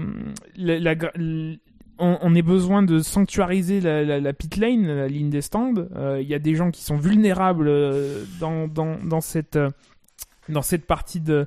on, 1.98 2.18
on 2.20 2.34
ait 2.34 2.42
besoin 2.42 2.82
de 2.82 2.98
sanctuariser 2.98 3.80
la, 3.80 4.32
pit 4.32 4.56
lane, 4.56 4.86
la 4.86 5.08
ligne 5.08 5.30
des 5.30 5.40
stands. 5.42 5.74
Euh, 5.96 6.18
Il 6.20 6.28
y 6.28 6.34
a 6.34 6.38
des 6.38 6.54
gens 6.54 6.70
qui 6.70 6.82
sont 6.82 6.96
vulnérables 6.96 7.68
euh, 7.68 8.24
dans, 8.40 9.20
cette 9.20 9.56
euh, 9.56 9.70
dans 10.48 10.62
cette 10.62 10.86
partie 10.86 11.20
de, 11.20 11.46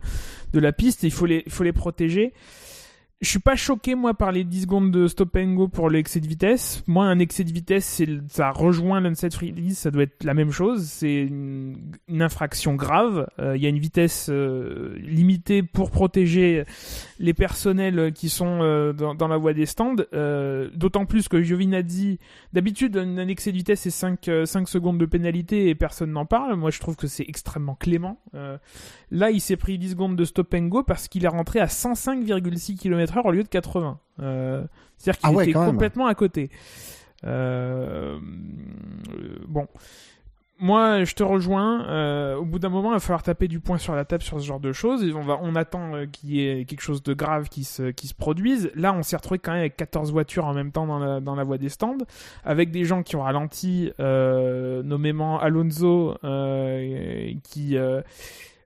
de 0.54 0.60
la 0.60 0.72
piste. 0.72 1.04
Il 1.04 1.12
faut 1.12 1.26
les, 1.26 1.44
il 1.46 1.52
faut 1.52 1.64
les 1.64 1.74
protéger. 1.74 2.34
Je 3.22 3.30
suis 3.30 3.40
pas 3.40 3.56
choqué 3.56 3.94
moi 3.94 4.16
par 4.16 4.32
les 4.32 4.44
10 4.44 4.64
secondes 4.64 4.92
de 4.92 5.08
stop 5.08 5.36
and 5.36 5.54
go 5.54 5.68
pour 5.68 5.92
l'excès 5.92 6.20
de 6.20 6.28
vitesse. 6.28 6.84
Moi, 6.88 7.06
un 7.06 7.20
excès 7.20 7.44
de 7.44 7.52
vitesse, 7.52 8.02
ça 8.30 8.50
rejoint 8.50 9.00
l'unset 9.00 9.30
freeze, 9.30 9.78
ça 9.78 9.92
doit 9.92 10.04
être 10.04 10.24
la 10.24 10.34
même 10.34 10.50
chose. 10.50 10.86
C'est 10.86 11.26
une, 11.26 11.78
infraction 12.20 12.74
grave. 12.74 13.28
Euh, 13.38 13.56
Il 13.56 13.62
y 13.62 13.68
a 13.68 13.70
une 13.70 13.78
vitesse 13.78 14.28
euh, 14.32 14.98
limitée 14.98 15.62
pour 15.62 15.92
protéger 15.92 16.64
les 17.22 17.34
personnels 17.34 18.12
qui 18.12 18.28
sont 18.28 18.60
euh, 18.62 18.92
dans, 18.94 19.28
la 19.28 19.38
voie 19.38 19.54
des 19.54 19.66
stands. 19.66 19.96
Euh, 20.14 20.70
D'autant 20.74 21.06
plus 21.06 21.28
que 21.28 21.42
Giovinazzi, 21.42 22.20
d'habitude, 22.54 22.98
un, 22.98 23.28
excès 23.28 23.52
de 23.52 23.58
vitesse, 23.58 23.82
c'est 23.82 23.92
5, 23.92 24.28
euh, 24.28 24.46
5 24.46 24.68
secondes 24.68 24.98
de 24.98 25.06
pénalité 25.06 25.70
et 25.70 25.76
personne 25.76 26.12
n'en 26.12 26.26
parle. 26.26 26.56
Moi, 26.56 26.72
je 26.72 26.80
trouve 26.80 26.96
que 26.96 27.08
c'est 27.08 27.26
extrêmement 27.28 27.76
clément. 27.76 28.20
Euh, 28.34 28.58
là, 29.12 29.30
il 29.32 29.40
s'est 29.40 29.58
pris 29.58 29.78
10 29.78 29.92
secondes 29.92 30.16
de 30.16 30.26
stop 30.26 30.54
and 30.54 30.66
go 30.66 30.84
parce 30.84 31.08
qu'il 31.08 31.24
est 31.24 31.30
rentré 31.30 31.60
à 31.60 31.68
105,6 31.68 32.78
au 33.26 33.32
lieu 33.32 33.44
de 33.44 33.48
80. 33.50 34.00
Euh, 34.22 34.64
C'est-à-dire 34.98 35.20
qu'il 35.20 35.30
Ah 35.30 35.34
ouais, 35.34 35.50
était 35.50 35.60
même. 35.60 35.70
complètement 35.72 36.08
à 36.08 36.16
côté. 36.16 36.50
Euh, 37.26 38.18
bon. 39.48 39.68
Moi, 40.64 41.04
je 41.06 41.16
te 41.16 41.24
rejoins. 41.24 41.88
Euh, 41.90 42.36
au 42.36 42.46
bout 42.46 42.60
d'un 42.60 42.70
moment, 42.70 42.92
il 42.92 42.94
va 42.94 43.00
falloir 43.00 43.24
taper 43.24 43.48
du 43.48 43.60
poing 43.60 43.80
sur 43.80 43.96
la 43.96 44.06
table 44.06 44.22
sur 44.22 44.40
ce 44.40 44.46
genre 44.46 44.60
de 44.60 44.72
choses. 44.72 45.04
Et 45.04 45.12
on, 45.12 45.24
va, 45.24 45.40
on 45.42 45.56
attend 45.56 45.94
qu'il 46.12 46.36
y 46.36 46.48
ait 46.48 46.66
quelque 46.66 46.82
chose 46.82 47.02
de 47.02 47.16
grave 47.16 47.50
qui 47.50 47.64
se, 47.64 47.90
qui 47.90 48.08
se 48.08 48.14
produise. 48.14 48.70
Là, 48.76 48.94
on 48.94 49.02
s'est 49.02 49.16
retrouvé 49.16 49.40
quand 49.40 49.54
même 49.54 49.62
avec 49.62 49.76
14 49.76 50.12
voitures 50.12 50.46
en 50.46 50.54
même 50.54 50.72
temps 50.72 50.86
dans 50.86 51.00
la, 51.00 51.20
dans 51.20 51.34
la 51.34 51.44
voie 51.44 51.58
des 51.58 51.70
stands, 51.70 51.98
avec 52.46 52.70
des 52.70 52.86
gens 52.86 53.02
qui 53.02 53.16
ont 53.16 53.24
ralenti, 53.24 53.92
nommément 53.98 55.40
Alonso, 55.40 56.16
qui, 57.44 57.76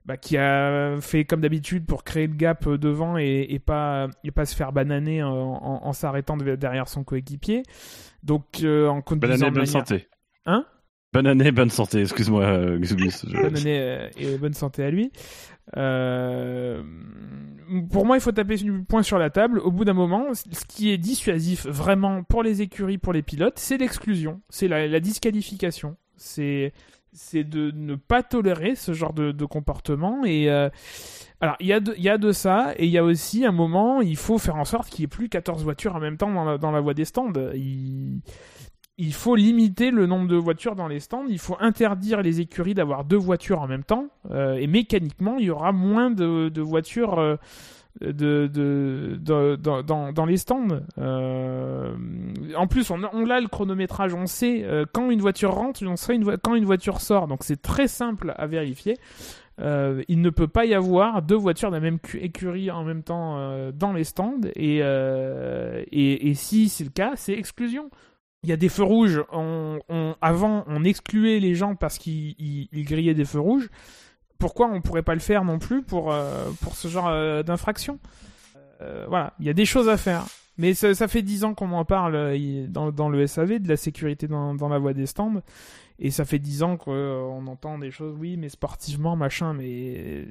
bah, 0.06 0.16
qui 0.16 0.36
a 0.38 0.96
fait 1.00 1.24
comme 1.24 1.40
d'habitude 1.42 1.84
pour 1.84 2.04
créer 2.04 2.26
le 2.28 2.34
gap 2.34 2.66
euh, 2.66 2.78
devant 2.78 3.18
et, 3.18 3.46
et 3.50 3.58
pas, 3.58 4.08
et 4.24 4.30
pas 4.30 4.46
se 4.46 4.56
faire 4.56 4.72
bananer 4.72 5.22
en, 5.22 5.30
en, 5.32 5.86
en 5.86 5.92
s'arrêtant 5.92 6.36
de- 6.36 6.54
derrière 6.56 6.88
son 6.88 7.04
coéquipier. 7.04 7.62
Donc, 8.22 8.44
euh, 8.62 8.86
en 8.88 8.94
Bonne 8.94 9.02
conduisant 9.02 9.34
année, 9.34 9.40
de 9.50 9.54
bonne 9.60 9.64
manière- 9.66 9.68
santé. 9.86 10.08
Hein? 10.46 10.64
Bonne 11.12 11.26
année, 11.26 11.50
bonne 11.50 11.70
santé. 11.70 12.00
Excuse-moi, 12.02 12.42
euh, 12.44 12.78
bonne 12.78 13.56
année 13.56 13.78
euh, 13.80 14.08
et 14.16 14.36
bonne 14.38 14.52
santé 14.54 14.84
à 14.84 14.90
lui. 14.90 15.10
Euh, 15.76 16.82
pour 17.90 18.04
moi, 18.06 18.16
il 18.16 18.20
faut 18.20 18.32
taper 18.32 18.56
du 18.56 18.84
point 18.84 19.02
sur 19.02 19.18
la 19.18 19.30
table. 19.30 19.58
Au 19.60 19.70
bout 19.70 19.84
d'un 19.84 19.92
moment, 19.94 20.26
ce 20.34 20.64
qui 20.66 20.90
est 20.90 20.98
dissuasif 20.98 21.66
vraiment 21.66 22.22
pour 22.22 22.42
les 22.42 22.62
écuries, 22.62 22.98
pour 22.98 23.12
les 23.12 23.22
pilotes, 23.22 23.58
c'est 23.58 23.78
l'exclusion, 23.78 24.40
c'est 24.50 24.68
la, 24.68 24.86
la 24.86 25.00
disqualification. 25.00 25.96
C'est 26.16 26.72
c'est 27.16 27.44
de 27.44 27.70
ne 27.74 27.94
pas 27.94 28.22
tolérer 28.22 28.76
ce 28.76 28.92
genre 28.92 29.12
de, 29.12 29.44
comportement 29.44 30.24
et 30.24 30.50
euh, 30.50 30.68
alors 31.40 31.56
il 31.60 31.66
y 31.66 31.72
a 31.72 31.80
de, 31.80 31.94
y 31.96 32.08
a 32.08 32.18
de 32.18 32.32
ça 32.32 32.74
et 32.76 32.84
il 32.84 32.90
y 32.90 32.98
a 32.98 33.04
aussi 33.04 33.44
un 33.44 33.52
moment 33.52 34.00
il 34.00 34.16
faut 34.16 34.38
faire 34.38 34.56
en 34.56 34.64
sorte 34.64 34.88
qu'il 34.88 35.02
n'y 35.02 35.04
ait 35.04 35.08
plus 35.08 35.28
14 35.28 35.64
voitures 35.64 35.96
en 35.96 36.00
même 36.00 36.16
temps 36.16 36.32
dans 36.32 36.44
la, 36.44 36.58
dans 36.58 36.70
la 36.70 36.80
voie 36.80 36.94
des 36.94 37.04
stands. 37.04 37.32
Il, 37.54 38.20
il 38.98 39.14
faut 39.14 39.36
limiter 39.36 39.90
le 39.90 40.06
nombre 40.06 40.28
de 40.28 40.36
voitures 40.36 40.74
dans 40.74 40.88
les 40.88 41.00
stands 41.00 41.26
il 41.28 41.38
faut 41.38 41.56
interdire 41.60 42.22
les 42.22 42.40
écuries 42.40 42.74
d'avoir 42.74 43.04
deux 43.04 43.16
voitures 43.16 43.60
en 43.60 43.66
même 43.66 43.84
temps 43.84 44.08
euh, 44.30 44.54
et 44.54 44.66
mécaniquement 44.66 45.36
il 45.38 45.46
y 45.46 45.50
aura 45.50 45.72
moins 45.72 46.10
de, 46.10 46.48
de 46.48 46.62
voitures 46.62 47.18
euh, 47.18 47.36
de, 48.00 48.46
de, 48.52 49.18
de- 49.20 49.56
dans- 49.56 49.82
dans, 49.82 50.12
dans 50.12 50.26
les 50.26 50.36
stands. 50.36 50.80
Euh, 50.98 51.94
en 52.56 52.66
plus, 52.66 52.90
on, 52.90 53.00
on 53.12 53.30
a 53.30 53.40
le 53.40 53.48
chronométrage, 53.48 54.14
on 54.14 54.26
sait 54.26 54.62
euh, 54.64 54.84
quand 54.92 55.10
une 55.10 55.20
voiture 55.20 55.52
rentre, 55.52 55.84
on 55.86 55.96
sait 55.96 56.18
quand 56.42 56.54
une 56.54 56.64
voiture 56.64 57.00
sort. 57.00 57.26
Donc 57.26 57.40
c'est 57.42 57.60
très 57.62 57.88
simple 57.88 58.34
à 58.36 58.46
vérifier. 58.46 58.96
Euh, 59.58 60.02
il 60.08 60.20
ne 60.20 60.28
peut 60.28 60.48
pas 60.48 60.66
y 60.66 60.74
avoir 60.74 61.22
deux 61.22 61.34
voitures 61.36 61.70
de 61.70 61.76
la 61.76 61.80
même 61.80 61.98
cu- 61.98 62.18
écurie 62.18 62.70
en 62.70 62.84
même 62.84 63.02
temps 63.02 63.70
dans 63.72 63.92
les 63.92 64.04
stands. 64.04 64.40
Et, 64.54 64.78
et, 64.80 66.34
si 66.34 66.68
c'est 66.68 66.84
le 66.84 66.90
cas, 66.90 67.12
c'est 67.16 67.32
exclusion. 67.32 67.90
Il 68.42 68.50
y 68.50 68.52
a 68.52 68.56
des 68.56 68.68
feux 68.68 68.82
rouges. 68.84 69.24
On, 69.32 69.78
on- 69.88 70.14
avant, 70.20 70.62
on 70.68 70.84
excluait 70.84 71.40
les 71.40 71.54
gens 71.54 71.74
parce 71.74 71.98
qu'ils 71.98 72.34
ils- 72.38 72.68
ils 72.72 72.84
grillaient 72.84 73.14
des 73.14 73.24
feux 73.24 73.40
rouges. 73.40 73.68
Pourquoi 74.38 74.68
on 74.68 74.80
pourrait 74.80 75.02
pas 75.02 75.14
le 75.14 75.20
faire 75.20 75.44
non 75.44 75.58
plus 75.58 75.82
pour, 75.82 76.12
euh, 76.12 76.50
pour 76.62 76.76
ce 76.76 76.88
genre 76.88 77.08
euh, 77.08 77.42
d'infraction 77.42 77.98
Euh, 78.80 79.06
Voilà, 79.08 79.32
il 79.40 79.46
y 79.46 79.50
a 79.50 79.54
des 79.54 79.64
choses 79.64 79.88
à 79.88 79.96
faire. 79.96 80.24
Mais 80.58 80.72
ça, 80.72 81.06
fait 81.06 81.20
dix 81.20 81.44
ans 81.44 81.52
qu'on 81.52 81.72
en 81.72 81.84
parle 81.84 82.34
dans, 82.68 82.90
dans 82.90 83.10
le 83.10 83.26
SAV 83.26 83.58
de 83.58 83.68
la 83.68 83.76
sécurité 83.76 84.26
dans, 84.26 84.54
dans 84.54 84.70
la 84.70 84.78
voie 84.78 84.94
des 84.94 85.04
stands. 85.04 85.42
Et 85.98 86.10
ça 86.10 86.24
fait 86.24 86.38
dix 86.38 86.62
ans 86.62 86.78
qu'on 86.78 87.46
entend 87.46 87.78
des 87.78 87.90
choses, 87.90 88.16
oui, 88.18 88.38
mais 88.38 88.48
sportivement, 88.48 89.16
machin, 89.16 89.52
mais 89.52 90.26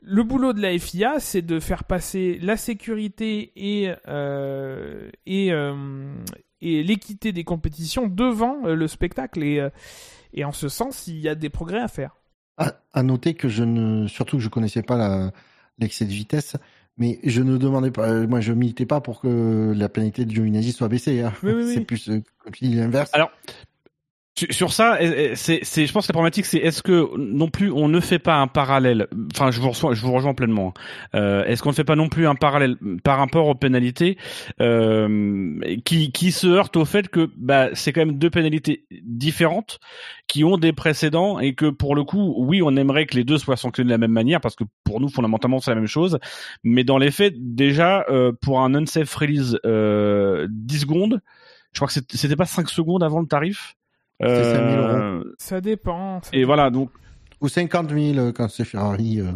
le 0.00 0.22
boulot 0.22 0.52
de 0.52 0.60
la 0.60 0.78
FIA, 0.78 1.18
c'est 1.18 1.42
de 1.42 1.58
faire 1.58 1.82
passer 1.82 2.38
la 2.40 2.56
sécurité 2.56 3.52
et, 3.56 3.92
et, 5.26 5.52
et 6.60 6.82
l'équité 6.84 7.32
des 7.32 7.44
compétitions 7.44 8.06
devant 8.06 8.62
le 8.64 8.86
spectacle. 8.86 9.42
Et 9.42 10.44
en 10.44 10.52
ce 10.52 10.68
sens, 10.68 11.08
il 11.08 11.18
y 11.18 11.28
a 11.28 11.34
des 11.34 11.50
progrès 11.50 11.80
à 11.80 11.88
faire. 11.88 12.16
À, 12.92 13.02
noter 13.02 13.34
que 13.34 13.48
je 13.48 13.64
ne, 13.64 14.06
surtout 14.06 14.36
que 14.36 14.42
je 14.42 14.48
connaissais 14.48 14.82
pas 14.82 15.30
l'excès 15.78 16.04
de 16.04 16.10
vitesse, 16.10 16.56
mais 16.98 17.18
je 17.24 17.42
ne 17.42 17.56
demandais 17.56 17.90
pas, 17.90 18.08
euh, 18.08 18.26
moi 18.26 18.40
je 18.40 18.52
militais 18.52 18.86
pas 18.86 19.00
pour 19.00 19.20
que 19.20 19.72
la 19.74 19.88
pénalité 19.88 20.24
de 20.24 20.30
Giovinazzi 20.30 20.72
soit 20.72 20.88
baissée. 20.88 21.22
hein. 21.22 21.32
Oui, 21.42 21.52
oui, 21.52 21.64
oui. 21.64 21.74
C'est 21.74 21.80
plus 21.80 22.08
euh, 22.10 22.20
l'inverse. 22.60 23.10
Alors, 23.14 23.30
Sur- 24.34 24.72
ça, 24.72 24.98
c'est, 25.34 25.60
je 25.62 25.92
pense 25.92 26.06
que 26.06 26.10
la 26.10 26.14
problématique, 26.14 26.46
c'est 26.46 26.56
est-ce 26.56 26.82
que 26.82 27.06
non 27.18 27.48
plus 27.48 27.70
on 27.70 27.88
ne 27.88 28.00
fait 28.00 28.18
pas 28.18 28.36
un 28.36 28.46
parallèle. 28.46 29.06
Enfin, 29.34 29.50
je 29.50 29.60
vous 29.60 29.68
reçois, 29.68 29.92
je 29.92 30.00
vous 30.00 30.12
rejoins 30.12 30.32
pleinement. 30.32 30.72
Euh, 31.14 31.44
est-ce 31.44 31.62
qu'on 31.62 31.68
ne 31.68 31.74
fait 31.74 31.84
pas 31.84 31.96
non 31.96 32.08
plus 32.08 32.26
un 32.26 32.34
parallèle 32.34 32.76
par 33.04 33.18
rapport 33.18 33.46
aux 33.46 33.54
pénalités 33.54 34.16
euh, 34.62 35.60
qui, 35.84 36.12
qui 36.12 36.32
se 36.32 36.46
heurtent 36.46 36.78
au 36.78 36.86
fait 36.86 37.08
que 37.08 37.30
bah, 37.36 37.68
c'est 37.74 37.92
quand 37.92 38.00
même 38.06 38.16
deux 38.16 38.30
pénalités 38.30 38.86
différentes 39.04 39.80
qui 40.28 40.44
ont 40.44 40.56
des 40.56 40.72
précédents 40.72 41.38
et 41.38 41.54
que 41.54 41.66
pour 41.66 41.94
le 41.94 42.02
coup, 42.02 42.34
oui, 42.38 42.62
on 42.62 42.74
aimerait 42.76 43.04
que 43.04 43.16
les 43.16 43.24
deux 43.24 43.36
soient 43.36 43.58
sanctionnés 43.58 43.88
de 43.88 43.92
la 43.92 43.98
même 43.98 44.12
manière 44.12 44.40
parce 44.40 44.56
que 44.56 44.64
pour 44.82 44.98
nous, 44.98 45.10
fondamentalement, 45.10 45.60
c'est 45.60 45.70
la 45.72 45.76
même 45.76 45.86
chose. 45.86 46.18
Mais 46.64 46.84
dans 46.84 46.96
les 46.96 47.10
faits, 47.10 47.34
déjà, 47.36 48.06
euh, 48.08 48.32
pour 48.40 48.60
un 48.62 48.74
unsafe 48.74 49.14
release, 49.14 49.58
euh, 49.66 50.48
10 50.50 50.80
secondes, 50.80 51.20
je 51.74 51.78
crois 51.78 51.86
que 51.88 51.94
c'était 51.94 52.16
c'était 52.16 52.36
pas 52.36 52.46
5 52.46 52.70
secondes 52.70 53.02
avant 53.02 53.20
le 53.20 53.26
tarif. 53.26 53.76
C'était 54.22 54.44
5 54.44 54.70
000 54.70 54.82
Euh, 54.84 55.24
Ça 55.38 55.60
dépend. 55.60 56.20
ça 56.22 56.30
et 56.32 56.44
voilà, 56.44 56.70
donc 56.70 56.90
Ou 57.40 57.48
50 57.48 57.90
000 57.90 58.32
quand 58.32 58.48
c'est 58.48 58.64
Ferrari 58.64 59.20
euh, 59.20 59.26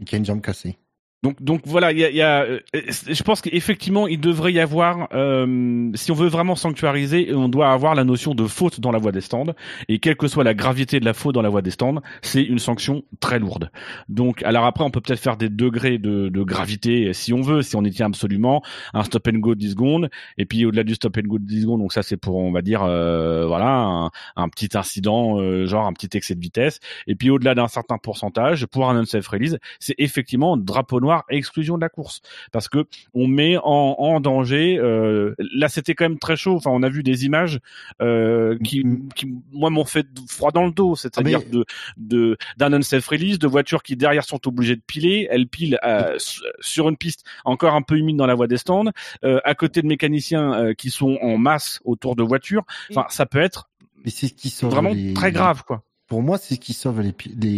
et 0.00 0.04
qu'il 0.04 0.12
y 0.12 0.16
a 0.16 0.18
une 0.18 0.24
jambe 0.24 0.40
cassée. 0.40 0.78
Donc, 1.24 1.42
donc 1.42 1.62
voilà, 1.64 1.90
il 1.90 1.98
y 1.98 2.04
a, 2.04 2.10
y 2.10 2.22
a, 2.22 2.42
euh, 2.42 2.60
je 2.72 3.22
pense 3.24 3.40
qu'effectivement, 3.40 4.06
il 4.06 4.20
devrait 4.20 4.52
y 4.52 4.60
avoir, 4.60 5.08
euh, 5.12 5.90
si 5.94 6.12
on 6.12 6.14
veut 6.14 6.28
vraiment 6.28 6.54
sanctuariser, 6.54 7.34
on 7.34 7.48
doit 7.48 7.70
avoir 7.70 7.96
la 7.96 8.04
notion 8.04 8.36
de 8.36 8.46
faute 8.46 8.78
dans 8.78 8.92
la 8.92 8.98
voie 8.98 9.10
des 9.10 9.20
stands. 9.20 9.52
Et 9.88 9.98
quelle 9.98 10.16
que 10.16 10.28
soit 10.28 10.44
la 10.44 10.54
gravité 10.54 11.00
de 11.00 11.04
la 11.04 11.14
faute 11.14 11.34
dans 11.34 11.42
la 11.42 11.48
voie 11.48 11.62
des 11.62 11.72
stands, 11.72 12.00
c'est 12.22 12.42
une 12.44 12.60
sanction 12.60 13.02
très 13.18 13.40
lourde. 13.40 13.70
Donc, 14.08 14.44
alors 14.44 14.64
après, 14.64 14.84
on 14.84 14.90
peut 14.90 15.00
peut-être 15.00 15.18
faire 15.18 15.36
des 15.36 15.48
degrés 15.48 15.98
de, 15.98 16.28
de 16.28 16.42
gravité 16.42 17.12
si 17.12 17.32
on 17.32 17.40
veut, 17.40 17.62
si 17.62 17.74
on 17.74 17.82
y 17.82 17.90
tient 17.90 18.06
absolument. 18.06 18.62
Un 18.94 19.02
stop 19.02 19.26
and 19.26 19.38
go 19.38 19.56
de 19.56 19.60
10 19.60 19.70
secondes, 19.70 20.10
et 20.36 20.46
puis 20.46 20.64
au-delà 20.64 20.84
du 20.84 20.94
stop 20.94 21.16
and 21.16 21.26
go 21.26 21.38
de 21.38 21.44
10 21.44 21.62
secondes, 21.62 21.80
donc 21.80 21.92
ça 21.92 22.04
c'est 22.04 22.16
pour, 22.16 22.36
on 22.36 22.52
va 22.52 22.62
dire, 22.62 22.82
euh, 22.84 23.44
voilà, 23.46 23.70
un, 23.70 24.10
un 24.36 24.48
petit 24.48 24.68
incident, 24.74 25.40
euh, 25.40 25.66
genre 25.66 25.86
un 25.86 25.92
petit 25.92 26.16
excès 26.16 26.36
de 26.36 26.40
vitesse. 26.40 26.78
Et 27.08 27.16
puis 27.16 27.30
au-delà 27.30 27.56
d'un 27.56 27.66
certain 27.66 27.98
pourcentage, 27.98 28.66
pour 28.66 28.88
un 28.88 28.96
unsafe 28.96 29.26
release, 29.26 29.58
c'est 29.80 29.96
effectivement 29.98 30.56
drapeau 30.56 31.00
noir 31.08 31.24
et 31.30 31.36
exclusion 31.36 31.76
de 31.76 31.80
la 31.82 31.88
course 31.88 32.20
parce 32.52 32.68
que 32.68 32.84
on 33.14 33.26
met 33.26 33.56
en, 33.56 33.62
en 33.98 34.20
danger. 34.20 34.78
Euh, 34.78 35.34
là, 35.38 35.68
c'était 35.68 35.94
quand 35.94 36.04
même 36.04 36.18
très 36.18 36.36
chaud. 36.36 36.56
Enfin, 36.56 36.70
on 36.72 36.82
a 36.82 36.88
vu 36.88 37.02
des 37.02 37.24
images 37.24 37.60
euh, 38.02 38.56
qui, 38.64 38.84
Mhm. 38.84 39.08
qui, 39.14 39.26
moi, 39.52 39.70
m'ont 39.70 39.84
fait 39.84 40.06
froid 40.28 40.50
dans 40.52 40.66
le 40.66 40.72
dos. 40.72 40.94
C'est-à-dire 40.96 41.40
Ah, 41.42 41.44
mais- 41.46 41.58
de 41.58 41.64
de 41.96 42.36
d'un 42.56 42.72
unsafe 42.72 43.06
release, 43.08 43.38
de 43.38 43.46
voitures 43.48 43.82
qui 43.82 43.96
derrière 43.96 44.24
sont 44.24 44.46
obligées 44.46 44.76
de 44.76 44.82
piler. 44.86 45.26
Elles 45.30 45.48
pilent 45.48 45.78
euh, 45.84 46.14
s- 46.16 46.40
sur 46.60 46.88
une 46.88 46.96
piste 46.96 47.24
encore 47.44 47.74
un 47.74 47.82
peu 47.82 47.96
humide 47.96 48.16
dans 48.16 48.26
la 48.26 48.34
voie 48.34 48.46
des 48.46 48.58
stands, 48.58 48.90
à 49.22 49.54
côté 49.54 49.82
de 49.82 49.86
mécaniciens 49.86 50.74
qui 50.76 50.90
sont 50.90 51.18
en 51.22 51.38
masse 51.38 51.80
autour 51.84 52.14
de 52.16 52.22
voitures. 52.22 52.64
Enfin, 52.90 53.06
ça 53.08 53.26
peut 53.26 53.40
être 53.40 53.68
Mais 54.04 54.10
c'est 54.10 54.28
ce 54.28 54.34
qui 54.34 54.54
vraiment 54.66 54.90
les- 54.92 55.14
très 55.14 55.32
grave, 55.32 55.64
quoi. 55.64 55.82
Pour 56.06 56.22
moi, 56.22 56.38
c'est 56.38 56.54
ce 56.54 56.60
qui 56.60 56.72
sauve 56.72 57.00
les, 57.02 57.12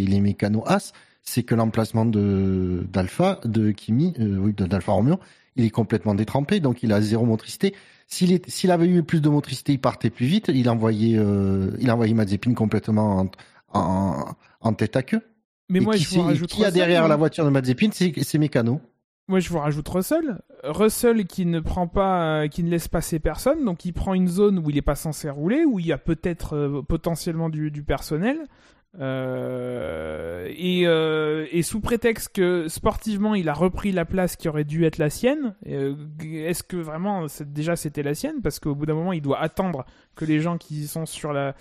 les 0.06 0.20
mécanos 0.20 0.64
As, 0.66 0.92
c'est 1.30 1.44
que 1.44 1.54
l'emplacement 1.54 2.04
de 2.06 2.84
d'Alpha, 2.92 3.38
de 3.44 3.70
Kimi, 3.70 4.14
euh, 4.18 4.36
oui, 4.38 4.52
d'Alpha 4.52 4.90
Romeo, 4.90 5.20
il 5.54 5.64
est 5.64 5.70
complètement 5.70 6.16
détrempé, 6.16 6.58
donc 6.58 6.82
il 6.82 6.92
a 6.92 7.00
zéro 7.00 7.24
motricité. 7.24 7.74
S'il 8.08 8.70
avait 8.72 8.88
eu 8.88 9.04
plus 9.04 9.20
de 9.20 9.28
motricité, 9.28 9.72
il 9.72 9.80
partait 9.80 10.10
plus 10.10 10.26
vite. 10.26 10.50
Il 10.52 10.68
envoyait, 10.68 11.16
euh, 11.16 11.70
il 11.78 11.88
envoyait 11.92 12.14
Mazepin 12.14 12.54
complètement 12.54 13.20
en, 13.20 13.30
en, 13.78 14.24
en 14.60 14.72
tête 14.72 14.96
à 14.96 15.04
queue. 15.04 15.22
Mais 15.68 15.78
Et 15.78 15.82
moi, 15.82 15.94
qui, 15.94 16.02
je 16.02 16.16
vous 16.16 16.22
rajoute 16.22 16.50
qui 16.50 16.64
a 16.64 16.72
derrière 16.72 17.06
la 17.06 17.14
voiture 17.14 17.44
de 17.44 17.50
Mazepin, 17.50 17.90
c'est 17.92 18.38
mécano. 18.38 18.80
moi, 19.28 19.38
je 19.38 19.48
vous 19.50 19.60
rajoute 19.60 19.86
Russell. 19.88 20.40
Russell 20.64 21.24
qui 21.26 21.46
ne 21.46 21.60
prend 21.60 21.86
pas, 21.86 22.42
euh, 22.42 22.48
qui 22.48 22.64
ne 22.64 22.70
laisse 22.70 22.88
passer 22.88 23.20
personne, 23.20 23.64
donc 23.64 23.84
il 23.84 23.92
prend 23.92 24.14
une 24.14 24.26
zone 24.26 24.58
où 24.58 24.68
il 24.70 24.74
n'est 24.74 24.82
pas 24.82 24.96
censé 24.96 25.30
rouler, 25.30 25.64
où 25.64 25.78
il 25.78 25.86
y 25.86 25.92
a 25.92 25.98
peut-être 25.98 26.56
euh, 26.56 26.82
potentiellement 26.82 27.48
du, 27.48 27.70
du 27.70 27.84
personnel. 27.84 28.38
Euh, 28.98 30.48
et, 30.56 30.82
euh, 30.84 31.46
et 31.52 31.62
sous 31.62 31.80
prétexte 31.80 32.34
que 32.34 32.66
sportivement 32.66 33.36
il 33.36 33.48
a 33.48 33.54
repris 33.54 33.92
la 33.92 34.04
place 34.04 34.34
qui 34.34 34.48
aurait 34.48 34.64
dû 34.64 34.84
être 34.84 34.98
la 34.98 35.10
sienne, 35.10 35.54
euh, 35.68 35.94
est-ce 36.22 36.64
que 36.64 36.76
vraiment 36.76 37.26
déjà 37.46 37.76
c'était 37.76 38.02
la 38.02 38.14
sienne? 38.14 38.42
Parce 38.42 38.58
qu'au 38.58 38.74
bout 38.74 38.86
d'un 38.86 38.94
moment 38.94 39.12
il 39.12 39.22
doit 39.22 39.38
attendre 39.38 39.84
que 40.16 40.24
les 40.24 40.40
gens 40.40 40.58
qui 40.58 40.86
sont 40.86 41.06
sur 41.06 41.32
la, 41.32 41.54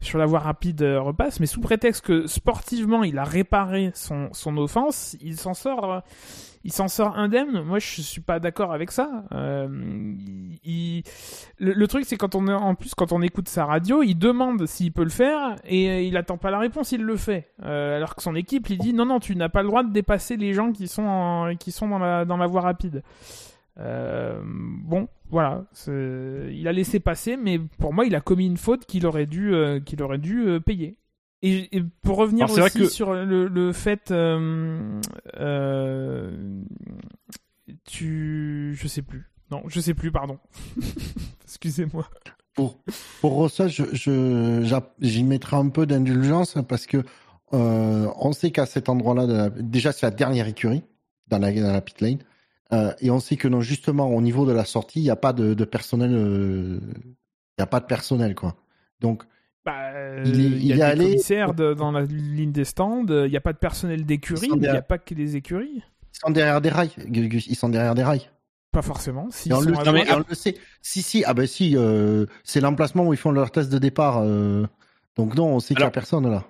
sur 0.00 0.18
la 0.18 0.26
voie 0.26 0.38
rapide 0.38 0.82
euh, 0.82 1.00
repassent. 1.00 1.40
Mais 1.40 1.46
sous 1.46 1.60
prétexte 1.60 2.04
que 2.04 2.26
sportivement 2.26 3.04
il 3.04 3.18
a 3.18 3.24
réparé 3.24 3.90
son, 3.94 4.28
son 4.32 4.56
offense, 4.56 5.16
il 5.20 5.36
s'en 5.36 5.54
sort. 5.54 5.92
euh, 5.92 6.00
il 6.64 6.72
s'en 6.72 6.88
sort 6.88 7.16
indemne. 7.16 7.60
Moi, 7.62 7.78
je 7.78 8.00
suis 8.02 8.20
pas 8.20 8.40
d'accord 8.40 8.72
avec 8.72 8.90
ça. 8.90 9.08
Euh, 9.30 9.68
il- 10.24 10.58
il- 10.64 11.02
le, 11.58 11.86
truc, 11.86 12.04
c'est 12.06 12.16
quand 12.16 12.34
on 12.34 12.48
en 12.48 12.74
plus 12.74 12.92
quand 12.94 13.12
on 13.12 13.22
écoute 13.22 13.48
sa 13.48 13.64
radio, 13.66 14.02
il 14.02 14.16
demande 14.16 14.66
s'il 14.66 14.90
peut 14.92 15.04
le 15.04 15.10
faire 15.10 15.54
et 15.64 16.04
il 16.08 16.16
attend 16.16 16.38
pas 16.38 16.50
la 16.50 16.58
réponse, 16.58 16.90
il 16.90 17.02
le 17.02 17.16
fait. 17.16 17.52
Alors 17.62 18.16
que 18.16 18.22
son 18.22 18.34
équipe 18.34 18.66
lui 18.66 18.78
dit 18.78 18.92
non 18.94 19.04
non, 19.06 19.20
tu 19.20 19.36
n'as 19.36 19.48
pas 19.48 19.62
le 19.62 19.68
droit 19.68 19.84
de 19.84 19.92
dépasser 19.92 20.36
les 20.36 20.54
gens 20.54 20.72
qui 20.72 20.88
sont 20.88 21.54
qui 21.60 21.70
sont 21.70 21.86
dans 21.88 21.98
la 22.00 22.24
dans 22.24 22.36
la 22.36 22.46
voie 22.48 22.62
rapide. 22.62 23.02
Bon, 23.78 25.08
voilà, 25.30 25.64
il 25.88 26.66
a 26.68 26.72
laissé 26.72 27.00
passer, 27.00 27.36
mais 27.36 27.58
pour 27.78 27.92
moi, 27.92 28.04
il 28.06 28.14
a 28.14 28.20
commis 28.20 28.46
une 28.46 28.56
faute 28.56 28.86
qu'il 28.86 29.06
aurait 29.06 29.26
dû 29.26 29.52
euh, 29.54 29.80
qu'il 29.80 30.02
aurait 30.02 30.18
dû 30.18 30.46
euh, 30.46 30.60
payer. 30.60 30.96
Et, 31.42 31.76
et 31.76 31.82
pour 32.02 32.16
revenir 32.16 32.50
Alors, 32.50 32.66
aussi 32.66 32.78
que- 32.78 32.88
sur 32.88 33.12
le, 33.12 33.46
le 33.48 33.72
fait, 33.72 34.10
euh, 34.10 35.00
euh, 35.38 36.30
tu, 37.84 38.74
je 38.78 38.88
sais 38.88 39.02
plus. 39.02 39.28
Non, 39.50 39.62
je 39.68 39.80
sais 39.80 39.94
plus, 39.94 40.10
pardon. 40.10 40.38
Excusez-moi. 41.44 42.08
Pour, 42.54 42.78
pour 43.20 43.42
Russell, 43.42 43.68
je, 43.68 43.84
je, 43.92 44.80
j'y 45.00 45.24
mettrai 45.24 45.56
un 45.56 45.68
peu 45.68 45.86
d'indulgence 45.86 46.56
parce 46.66 46.86
que 46.86 46.98
euh, 47.52 48.08
on 48.18 48.32
sait 48.32 48.50
qu'à 48.50 48.66
cet 48.66 48.88
endroit-là, 48.88 49.50
déjà 49.50 49.92
c'est 49.92 50.06
la 50.06 50.10
dernière 50.10 50.48
écurie 50.48 50.82
dans 51.28 51.38
la, 51.38 51.52
dans 51.52 51.72
la 51.72 51.80
pit 51.82 52.00
lane, 52.00 52.18
euh, 52.72 52.92
et 53.00 53.10
on 53.10 53.20
sait 53.20 53.36
que 53.36 53.48
non, 53.48 53.60
justement 53.60 54.08
au 54.08 54.20
niveau 54.20 54.46
de 54.46 54.52
la 54.52 54.64
sortie, 54.64 55.00
il 55.00 55.04
n'y 55.04 55.10
a 55.10 55.16
pas 55.16 55.32
de, 55.32 55.54
de 55.54 55.64
personnel, 55.64 56.12
euh, 56.14 56.78
il 56.82 57.58
n'y 57.58 57.62
a 57.62 57.66
pas 57.66 57.80
de 57.80 57.86
personnel 57.86 58.34
quoi. 58.34 58.56
Donc 59.00 59.22
Bah, 59.64 59.90
euh, 59.94 60.22
Il 60.26 60.40
est- 60.40 60.44
il 60.44 60.62
y 60.62 60.66
il 60.66 60.70
est 60.70 60.74
a 60.74 60.76
des 60.76 60.82
allé- 60.92 61.04
commissaires 61.10 61.52
de- 61.54 61.74
dans 61.74 61.90
la 61.90 62.02
ligne 62.02 62.52
des 62.52 62.64
stands. 62.64 63.04
Il 63.08 63.30
n'y 63.30 63.36
a 63.36 63.40
pas 63.40 63.52
de 63.52 63.58
personnel 63.58 64.06
d'écurie. 64.06 64.48
Il 64.52 64.60
n'y 64.60 64.66
a 64.68 64.80
pas 64.82 64.98
que 64.98 65.12
des 65.14 65.34
écuries. 65.36 65.82
ils 66.14 66.18
sont 66.20 66.30
derrière 66.30 66.60
des 66.60 66.70
rails, 66.70 66.90
ils 67.12 67.56
sont 67.56 67.68
derrière 67.68 67.94
des 67.96 68.04
rails. 68.04 68.30
Pas 68.72 68.82
forcément. 68.82 69.28
Et 69.46 69.52
on, 69.52 69.60
sont 69.62 69.68
le, 69.70 69.72
non, 69.84 69.92
mais 69.92 70.10
on 70.12 70.22
le 70.28 70.34
sait. 70.34 70.56
Si 70.82 71.02
si, 71.02 71.24
ah 71.24 71.34
ben 71.34 71.46
si, 71.46 71.76
euh, 71.76 72.26
c'est 72.44 72.60
l'emplacement 72.60 73.06
où 73.06 73.12
ils 73.12 73.16
font 73.18 73.30
leur 73.32 73.50
test 73.50 73.70
de 73.72 73.78
départ. 73.78 74.18
euh, 74.22 74.66
donc 75.16 75.34
non, 75.34 75.46
on 75.48 75.60
sait 75.60 75.74
qu'il 75.74 75.82
n'y 75.82 75.88
a 75.88 75.90
personne 75.90 76.30
là. 76.30 76.44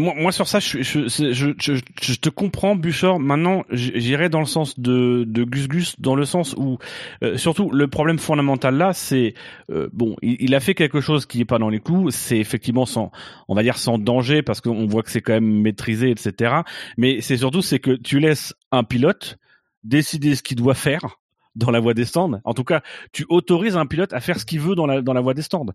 Moi, 0.00 0.32
sur 0.32 0.48
ça, 0.48 0.58
je, 0.60 0.82
je, 0.82 1.06
je, 1.08 1.74
je, 2.02 2.14
te 2.16 2.28
comprends, 2.28 2.74
Buchor. 2.74 3.20
Maintenant, 3.20 3.64
j'irai 3.70 4.28
dans 4.28 4.40
le 4.40 4.46
sens 4.46 4.78
de, 4.78 5.24
de 5.26 5.44
Gus 5.44 5.68
Gus, 5.68 6.00
dans 6.00 6.14
le 6.14 6.24
sens 6.24 6.54
où, 6.56 6.78
euh, 7.22 7.36
surtout, 7.36 7.70
le 7.70 7.88
problème 7.88 8.18
fondamental 8.18 8.76
là, 8.76 8.92
c'est 8.92 9.34
euh, 9.70 9.88
bon, 9.92 10.16
il, 10.22 10.36
il 10.40 10.54
a 10.54 10.60
fait 10.60 10.74
quelque 10.74 11.00
chose 11.00 11.26
qui 11.26 11.38
n'est 11.38 11.44
pas 11.44 11.58
dans 11.58 11.68
les 11.68 11.80
clous. 11.80 12.10
C'est 12.10 12.38
effectivement 12.38 12.86
sans, 12.86 13.12
on 13.48 13.54
va 13.54 13.62
dire 13.62 13.76
sans 13.76 13.98
danger, 13.98 14.42
parce 14.42 14.60
qu'on 14.60 14.86
voit 14.86 15.02
que 15.02 15.10
c'est 15.10 15.20
quand 15.20 15.34
même 15.34 15.60
maîtrisé, 15.62 16.10
etc. 16.10 16.62
Mais 16.96 17.20
c'est 17.20 17.36
surtout, 17.36 17.62
c'est 17.62 17.78
que 17.78 17.92
tu 17.92 18.18
laisses 18.18 18.54
un 18.72 18.84
pilote 18.84 19.38
décider 19.84 20.34
ce 20.34 20.42
qu'il 20.42 20.56
doit 20.56 20.74
faire 20.74 21.19
dans 21.60 21.70
la 21.70 21.78
voie 21.78 21.94
des 21.94 22.04
stands. 22.04 22.40
En 22.44 22.54
tout 22.54 22.64
cas, 22.64 22.80
tu 23.12 23.24
autorises 23.28 23.76
un 23.76 23.86
pilote 23.86 24.12
à 24.12 24.20
faire 24.20 24.40
ce 24.40 24.44
qu'il 24.44 24.60
veut 24.60 24.74
dans 24.74 24.86
la 24.86 25.02
dans 25.02 25.12
la 25.12 25.20
voie 25.20 25.34
des 25.34 25.42
stands. 25.42 25.66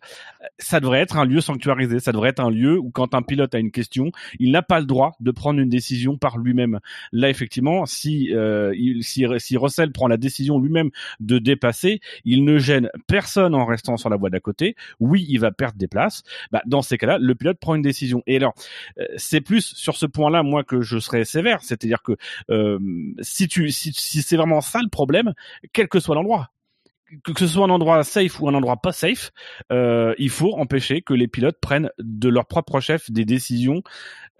Ça 0.59 0.79
devrait 0.79 0.99
être 0.99 1.17
un 1.17 1.25
lieu 1.25 1.39
sanctuarisé. 1.41 1.99
Ça 1.99 2.11
devrait 2.11 2.29
être 2.29 2.41
un 2.41 2.49
lieu 2.49 2.77
où, 2.77 2.89
quand 2.91 3.13
un 3.13 3.21
pilote 3.21 3.53
a 3.55 3.59
une 3.59 3.71
question, 3.71 4.11
il 4.39 4.51
n'a 4.51 4.61
pas 4.61 4.79
le 4.79 4.85
droit 4.85 5.15
de 5.19 5.31
prendre 5.31 5.59
une 5.59 5.69
décision 5.69 6.17
par 6.17 6.37
lui-même. 6.37 6.79
Là, 7.11 7.29
effectivement, 7.29 7.85
si 7.85 8.33
euh, 8.33 8.73
il, 8.75 9.03
si, 9.03 9.25
si 9.37 9.57
Russell 9.57 9.91
prend 9.91 10.07
la 10.07 10.17
décision 10.17 10.59
lui-même 10.59 10.89
de 11.19 11.37
dépasser, 11.39 12.01
il 12.25 12.43
ne 12.43 12.57
gêne 12.57 12.89
personne 13.07 13.53
en 13.53 13.65
restant 13.65 13.97
sur 13.97 14.09
la 14.09 14.17
voie 14.17 14.29
d'à 14.29 14.39
côté. 14.39 14.75
Oui, 14.99 15.25
il 15.29 15.39
va 15.39 15.51
perdre 15.51 15.77
des 15.77 15.87
places. 15.87 16.23
Bah, 16.51 16.61
dans 16.65 16.81
ces 16.81 16.97
cas-là, 16.97 17.17
le 17.19 17.35
pilote 17.35 17.59
prend 17.59 17.75
une 17.75 17.83
décision. 17.83 18.23
Et 18.25 18.37
alors, 18.37 18.55
euh, 18.99 19.05
c'est 19.17 19.41
plus 19.41 19.73
sur 19.75 19.95
ce 19.95 20.05
point-là, 20.05 20.41
moi, 20.43 20.63
que 20.63 20.81
je 20.81 20.97
serais 20.97 21.25
sévère. 21.25 21.59
C'est-à-dire 21.61 22.01
que 22.01 22.13
euh, 22.49 22.79
si 23.21 23.47
tu, 23.47 23.69
si, 23.71 23.93
si 23.93 24.21
c'est 24.21 24.37
vraiment 24.37 24.61
ça 24.61 24.81
le 24.81 24.89
problème, 24.89 25.33
quel 25.75 25.87
que 25.89 25.99
soit 25.99 26.15
l'endroit, 26.15 26.51
que 27.23 27.37
ce 27.37 27.47
soit 27.47 27.65
un 27.65 27.69
endroit 27.69 28.03
safe 28.03 28.39
ou 28.39 28.47
un 28.47 28.53
endroit 28.55 28.77
pas 28.77 28.93
safe, 28.93 29.31
euh, 29.71 30.15
il 30.17 30.29
faut 30.29 30.55
empêcher 30.55 31.01
que 31.01 31.13
les 31.13 31.27
pilotes 31.27 31.59
prennent 31.61 31.91
de 31.99 32.29
leur 32.29 32.47
propre 32.47 32.79
chef 32.79 33.11
des 33.11 33.25
décisions. 33.25 33.83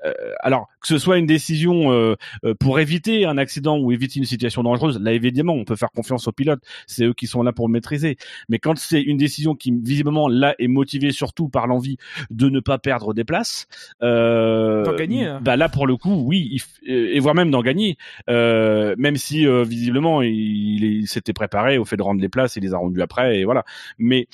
Euh, 0.05 0.13
alors 0.39 0.67
que 0.85 0.89
ce 0.89 0.99
soit 0.99 1.17
une 1.17 1.25
décision 1.25 1.91
euh, 1.91 2.15
euh, 2.43 2.53
pour 2.53 2.79
éviter 2.79 3.25
un 3.25 3.39
accident 3.39 3.79
ou 3.79 3.91
éviter 3.91 4.19
une 4.19 4.25
situation 4.25 4.61
dangereuse, 4.61 4.99
là 4.99 5.13
évidemment 5.13 5.53
on 5.53 5.65
peut 5.65 5.75
faire 5.75 5.89
confiance 5.89 6.27
aux 6.27 6.31
pilotes, 6.31 6.61
c'est 6.85 7.05
eux 7.05 7.13
qui 7.13 7.25
sont 7.25 7.41
là 7.41 7.51
pour 7.53 7.67
le 7.67 7.71
maîtriser. 7.71 8.17
Mais 8.49 8.59
quand 8.59 8.77
c'est 8.77 9.01
une 9.01 9.17
décision 9.17 9.55
qui 9.55 9.71
visiblement 9.71 10.27
là 10.27 10.53
est 10.59 10.67
motivée 10.67 11.11
surtout 11.11 11.49
par 11.49 11.65
l'envie 11.65 11.97
de 12.29 12.49
ne 12.49 12.59
pas 12.59 12.77
perdre 12.77 13.15
des 13.15 13.23
places, 13.23 13.65
euh, 14.03 14.95
gagner, 14.95 15.25
hein. 15.25 15.39
bah 15.41 15.57
là 15.57 15.69
pour 15.69 15.87
le 15.87 15.97
coup 15.97 16.21
oui, 16.23 16.61
euh, 16.87 17.09
et 17.11 17.19
voire 17.19 17.33
même 17.33 17.49
d'en 17.49 17.63
gagner, 17.63 17.97
euh, 18.29 18.93
même 18.99 19.15
si 19.15 19.47
euh, 19.47 19.63
visiblement 19.63 20.21
il, 20.21 20.83
il 20.83 21.07
s'était 21.07 21.33
préparé 21.33 21.79
au 21.79 21.85
fait 21.85 21.97
de 21.97 22.03
rendre 22.03 22.21
les 22.21 22.29
places, 22.29 22.57
il 22.57 22.61
les 22.61 22.75
a 22.75 22.77
rendues 22.77 23.01
après 23.01 23.39
et 23.39 23.43
voilà. 23.45 23.65
Mais 23.97 24.27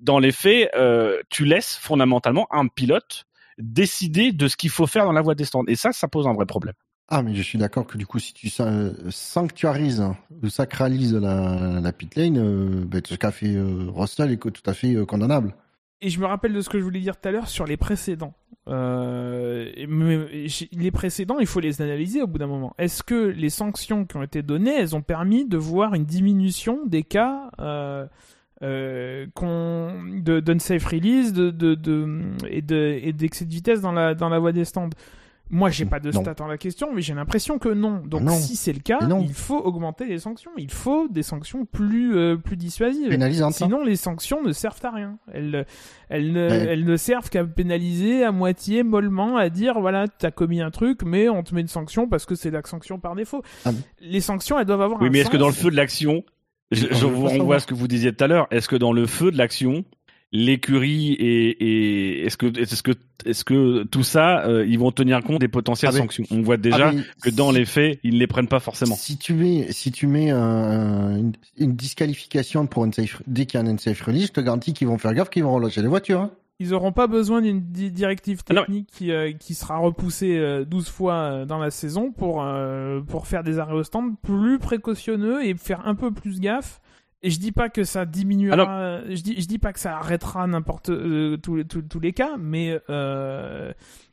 dans 0.00 0.18
les 0.18 0.32
faits, 0.32 0.70
euh, 0.74 1.20
tu 1.30 1.44
laisses 1.44 1.76
fondamentalement 1.76 2.48
un 2.50 2.66
pilote 2.66 3.26
décider 3.58 4.32
de 4.32 4.48
ce 4.48 4.56
qu'il 4.56 4.70
faut 4.70 4.86
faire 4.86 5.04
dans 5.04 5.12
la 5.12 5.22
voie 5.22 5.34
des 5.34 5.44
stands. 5.44 5.64
Et 5.68 5.76
ça, 5.76 5.92
ça 5.92 6.08
pose 6.08 6.26
un 6.26 6.32
vrai 6.34 6.46
problème. 6.46 6.74
Ah, 7.08 7.22
mais 7.22 7.34
je 7.34 7.42
suis 7.42 7.58
d'accord 7.58 7.86
que 7.86 7.98
du 7.98 8.06
coup, 8.06 8.18
si 8.18 8.32
tu 8.32 8.48
sa- 8.48 8.90
sanctuarises 9.10 10.02
ou 10.42 10.48
sacralises 10.48 11.14
la, 11.14 11.78
la 11.80 11.92
pit 11.92 12.14
lane, 12.16 12.38
euh, 12.38 12.84
ben, 12.86 13.02
ce 13.04 13.14
qu'a 13.14 13.30
fait 13.30 13.54
euh, 13.54 13.90
Russell 13.94 14.30
est 14.32 14.38
co- 14.38 14.50
tout 14.50 14.62
à 14.68 14.72
fait 14.72 14.94
euh, 14.94 15.04
condamnable. 15.04 15.54
Et 16.00 16.08
je 16.08 16.18
me 16.18 16.26
rappelle 16.26 16.52
de 16.54 16.60
ce 16.60 16.68
que 16.68 16.78
je 16.78 16.84
voulais 16.84 17.00
dire 17.00 17.18
tout 17.20 17.28
à 17.28 17.30
l'heure 17.32 17.48
sur 17.48 17.66
les 17.66 17.76
précédents. 17.76 18.34
Euh, 18.68 19.70
mais- 19.86 20.46
les 20.72 20.90
précédents, 20.90 21.38
il 21.38 21.46
faut 21.46 21.60
les 21.60 21.82
analyser 21.82 22.22
au 22.22 22.26
bout 22.26 22.38
d'un 22.38 22.46
moment. 22.46 22.74
Est-ce 22.78 23.02
que 23.02 23.14
les 23.26 23.50
sanctions 23.50 24.04
qui 24.06 24.16
ont 24.16 24.22
été 24.22 24.42
données, 24.42 24.74
elles 24.74 24.96
ont 24.96 25.02
permis 25.02 25.46
de 25.46 25.56
voir 25.58 25.94
une 25.94 26.04
diminution 26.06 26.86
des 26.86 27.02
cas 27.02 27.50
euh, 28.62 29.26
qu'on- 29.34 29.92
de 30.22 30.40
d'unsafe 30.40 30.84
release 30.86 31.32
de, 31.32 31.50
de, 31.50 31.74
de, 31.74 32.20
et 32.48 32.62
de- 32.62 32.98
et 33.02 33.12
d'excès 33.12 33.44
de 33.44 33.50
vitesse 33.52 33.80
dans 33.80 33.92
la, 33.92 34.14
dans 34.14 34.28
la 34.28 34.38
voie 34.38 34.52
des 34.52 34.64
stands 34.64 34.90
moi, 35.50 35.68
j'ai 35.68 35.84
pas 35.84 36.00
de 36.00 36.10
stats 36.10 36.34
en 36.42 36.46
la 36.46 36.56
question, 36.56 36.88
mais 36.94 37.02
j'ai 37.02 37.12
l'impression 37.12 37.58
que 37.58 37.68
non. 37.68 38.00
Donc, 38.06 38.22
Ah 38.22 38.30
non. 38.30 38.34
si 38.34 38.56
c'est 38.56 38.72
le 38.72 38.80
cas, 38.80 38.98
il 39.20 39.34
faut 39.34 39.58
augmenter 39.58 40.06
les 40.06 40.18
sanctions. 40.18 40.50
Il 40.56 40.70
faut 40.70 41.06
des 41.06 41.22
sanctions 41.22 41.66
plus, 41.66 42.16
euh, 42.16 42.36
plus 42.36 42.56
dissuasives. 42.56 43.10
Pénalisante. 43.10 43.50
hein. 43.52 43.66
Sinon, 43.66 43.84
les 43.84 43.94
sanctions 43.96 44.42
ne 44.42 44.52
servent 44.52 44.80
à 44.84 44.90
rien. 44.90 45.18
Elles, 45.32 45.66
elles, 46.08 46.32
ne, 46.32 46.48
Ouais. 46.48 46.66
elles 46.70 46.84
ne 46.86 46.96
servent 46.96 47.28
qu'à 47.28 47.44
pénaliser 47.44 48.24
à 48.24 48.32
moitié, 48.32 48.82
mollement, 48.82 49.36
à 49.36 49.50
dire 49.50 49.78
voilà, 49.80 50.08
t'as 50.08 50.30
commis 50.30 50.62
un 50.62 50.70
truc, 50.70 51.02
mais 51.04 51.28
on 51.28 51.42
te 51.42 51.54
met 51.54 51.60
une 51.60 51.68
sanction 51.68 52.08
parce 52.08 52.24
que 52.24 52.34
c'est 52.34 52.50
la 52.50 52.62
sanction 52.64 52.98
par 52.98 53.14
défaut. 53.14 53.42
Ah, 53.66 53.72
mais- 53.72 53.78
Les 54.00 54.20
sanctions, 54.22 54.58
elles 54.58 54.64
doivent 54.66 54.80
avoir 54.80 55.00
Oui, 55.02 55.08
un 55.08 55.10
mais 55.10 55.18
est-ce 55.20 55.30
que 55.30 55.36
dans 55.36 55.46
le 55.48 55.52
feu 55.52 55.70
de 55.70 55.76
l'action, 55.76 56.24
je, 56.70 56.86
vous 57.06 57.26
renvoie 57.28 57.56
à 57.56 57.60
ce 57.60 57.66
que 57.66 57.74
vous 57.74 57.88
disiez 57.88 58.12
tout 58.12 58.24
à 58.24 58.26
l'heure, 58.28 58.46
est-ce 58.50 58.68
que 58.68 58.76
dans 58.76 58.92
le 58.92 59.06
feu 59.06 59.30
de 59.30 59.38
l'action, 59.38 59.84
l'écurie 60.32 61.12
et, 61.12 61.50
et 61.64 62.26
est-ce 62.26 62.36
que 62.36 62.46
est-ce 62.58 62.82
que 62.82 62.92
est-ce 63.24 63.44
que 63.44 63.84
tout 63.84 64.02
ça, 64.02 64.44
euh, 64.46 64.66
ils 64.66 64.78
vont 64.78 64.90
tenir 64.90 65.22
compte 65.22 65.40
des 65.40 65.48
potentielles 65.48 65.92
Ah, 65.94 65.98
sanctions? 65.98 66.24
On 66.30 66.42
voit 66.42 66.56
déjà 66.56 66.92
Ah, 66.94 67.00
que 67.22 67.30
dans 67.30 67.52
les 67.52 67.64
faits, 67.64 68.00
ils 68.02 68.14
ne 68.14 68.18
les 68.18 68.26
prennent 68.26 68.48
pas 68.48 68.60
forcément. 68.60 68.96
Si 68.96 69.16
tu 69.16 69.32
mets, 69.34 69.68
si 69.70 69.92
tu 69.92 70.06
mets 70.06 70.30
un- 70.30 71.16
une, 71.16 71.32
une 71.56 71.76
disqualification 71.76 72.66
pour 72.66 72.84
une 72.84 72.92
safe, 72.92 73.22
dès 73.26 73.46
qu'il 73.46 73.60
y 73.60 73.62
a 73.62 73.66
un 73.66 73.70
unsafe 73.72 74.00
release, 74.02 74.26
je 74.26 74.32
te 74.32 74.40
garantis 74.40 74.72
qu'ils 74.74 74.88
vont 74.88 74.98
faire 74.98 75.14
gaffe, 75.14 75.30
qu'ils 75.30 75.44
vont 75.44 75.54
relâcher 75.54 75.80
les 75.82 75.88
voitures. 75.88 76.20
hein. 76.20 76.30
Ils 76.60 76.70
n'auront 76.70 76.92
pas 76.92 77.08
besoin 77.08 77.42
d'une 77.42 77.60
di- 77.60 77.90
directive 77.90 78.42
Ah 78.48 78.54
technique 78.54 78.88
qui, 78.92 79.10
euh, 79.10 79.32
qui 79.32 79.54
sera 79.54 79.76
repoussée 79.78 80.36
euh, 80.38 80.64
12 80.64 80.88
fois 80.88 81.14
euh, 81.14 81.44
dans 81.46 81.58
la 81.58 81.70
saison 81.70 82.12
pour, 82.12 82.42
euh, 82.44 83.00
pour 83.00 83.26
faire 83.26 83.42
des 83.42 83.58
arrêts 83.58 83.74
au 83.74 83.82
stand 83.82 84.14
plus 84.22 84.58
précautionneux 84.60 85.44
et 85.44 85.54
faire 85.56 85.86
un 85.86 85.94
peu 85.96 86.12
plus 86.12 86.38
gaffe. 86.40 86.80
Et 87.22 87.30
je 87.30 87.40
dis 87.40 87.52
pas 87.52 87.70
que 87.70 87.84
ça 87.84 88.04
diminuera, 88.06 89.00
je 89.08 89.22
dis, 89.22 89.40
je 89.40 89.46
dis 89.46 89.58
pas 89.58 89.72
que 89.72 89.80
ça 89.80 89.96
arrêtera 89.96 90.46
n'importe 90.46 90.90
tous, 91.42 91.56
les- 91.56 91.64
tous, 91.64 91.82
tous 91.82 92.00
les 92.00 92.12
cas, 92.12 92.36
mais, 92.38 92.78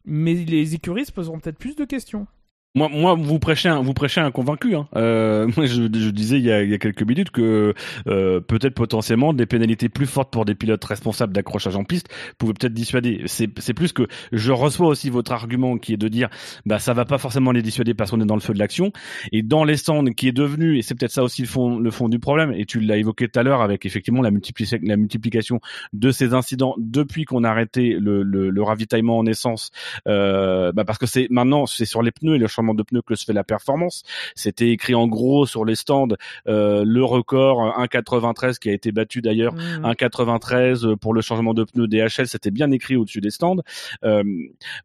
mais 0.05 0.33
les 0.33 0.75
écuries 0.75 1.05
se 1.05 1.11
poseront 1.11 1.39
peut-être 1.39 1.57
plus 1.59 1.75
de 1.75 1.85
questions. 1.85 2.25
Moi, 2.73 2.87
moi, 2.89 3.15
vous 3.15 3.37
prêchez 3.37 3.67
un, 3.67 3.81
vous 3.81 3.93
prêchez 3.93 4.21
un 4.21 4.31
convaincu. 4.31 4.75
Hein. 4.75 4.87
Euh, 4.95 5.45
moi, 5.57 5.65
je, 5.65 5.83
je 5.83 6.09
disais 6.09 6.37
il 6.37 6.45
y, 6.45 6.51
a, 6.51 6.63
il 6.63 6.69
y 6.69 6.73
a 6.73 6.77
quelques 6.77 7.03
minutes 7.03 7.29
que 7.29 7.73
euh, 8.07 8.39
peut-être 8.39 8.75
potentiellement 8.75 9.33
des 9.33 9.45
pénalités 9.45 9.89
plus 9.89 10.05
fortes 10.05 10.31
pour 10.31 10.45
des 10.45 10.55
pilotes 10.55 10.83
responsables 10.85 11.33
d'accrochage 11.33 11.75
en 11.75 11.83
piste 11.83 12.07
pouvaient 12.37 12.53
peut-être 12.53 12.73
dissuader. 12.73 13.23
C'est, 13.25 13.47
plus 13.73 13.91
que 13.91 14.07
je 14.31 14.51
reçois 14.53 14.87
aussi 14.87 15.09
votre 15.09 15.33
argument 15.33 15.77
qui 15.77 15.93
est 15.93 15.97
de 15.97 16.07
dire, 16.07 16.29
bah 16.65 16.79
ça 16.79 16.93
va 16.93 17.03
pas 17.03 17.17
forcément 17.17 17.51
les 17.51 17.61
dissuader 17.61 17.93
parce 17.93 18.11
qu'on 18.11 18.21
est 18.21 18.25
dans 18.25 18.35
le 18.35 18.41
feu 18.41 18.53
de 18.53 18.59
l'action. 18.59 18.93
Et 19.33 19.41
dans 19.43 19.65
les 19.65 19.75
stands, 19.75 20.05
qui 20.05 20.29
est 20.29 20.33
devenu, 20.33 20.77
et 20.77 20.81
c'est 20.81 20.95
peut-être 20.95 21.11
ça 21.11 21.23
aussi 21.23 21.41
le 21.41 21.47
fond, 21.49 21.77
le 21.77 21.91
fond 21.91 22.07
du 22.07 22.19
problème. 22.19 22.53
Et 22.53 22.65
tu 22.65 22.79
l'as 22.79 22.97
évoqué 22.97 23.27
tout 23.27 23.39
à 23.39 23.43
l'heure 23.43 23.61
avec 23.61 23.85
effectivement 23.85 24.21
la, 24.21 24.31
multiplication, 24.31 24.79
la 24.83 24.95
multiplication 24.95 25.59
de 25.91 26.11
ces 26.11 26.33
incidents 26.33 26.75
depuis 26.77 27.25
qu'on 27.25 27.43
a 27.43 27.49
arrêté 27.49 27.97
le, 27.99 28.23
le, 28.23 28.49
le 28.49 28.63
ravitaillement 28.63 29.17
en 29.17 29.25
essence, 29.25 29.71
euh, 30.07 30.71
bah 30.71 30.85
parce 30.85 30.97
que 30.97 31.05
c'est 31.05 31.27
maintenant 31.29 31.65
c'est 31.65 31.85
sur 31.85 32.01
les 32.01 32.11
pneus 32.11 32.35
et 32.35 32.39
le 32.39 32.47
changement 32.61 32.73
de 32.73 32.83
pneus 32.83 33.01
que 33.01 33.15
se 33.15 33.25
fait 33.25 33.33
la 33.33 33.43
performance. 33.43 34.03
C'était 34.35 34.69
écrit 34.69 34.95
en 34.95 35.07
gros 35.07 35.45
sur 35.45 35.65
les 35.65 35.75
stands 35.75 36.07
euh, 36.47 36.83
le 36.85 37.03
record 37.03 37.59
1,93 37.79 38.59
qui 38.59 38.69
a 38.69 38.73
été 38.73 38.91
battu 38.91 39.21
d'ailleurs 39.21 39.41
Mmh. 39.51 39.85
1,93 39.85 40.95
pour 40.97 41.13
le 41.13 41.21
changement 41.21 41.53
de 41.53 41.63
pneus 41.63 41.87
DHL, 41.87 42.27
c'était 42.27 42.51
bien 42.51 42.71
écrit 42.71 42.95
au-dessus 42.95 43.21
des 43.21 43.31
stands. 43.31 43.57
Euh, 44.03 44.23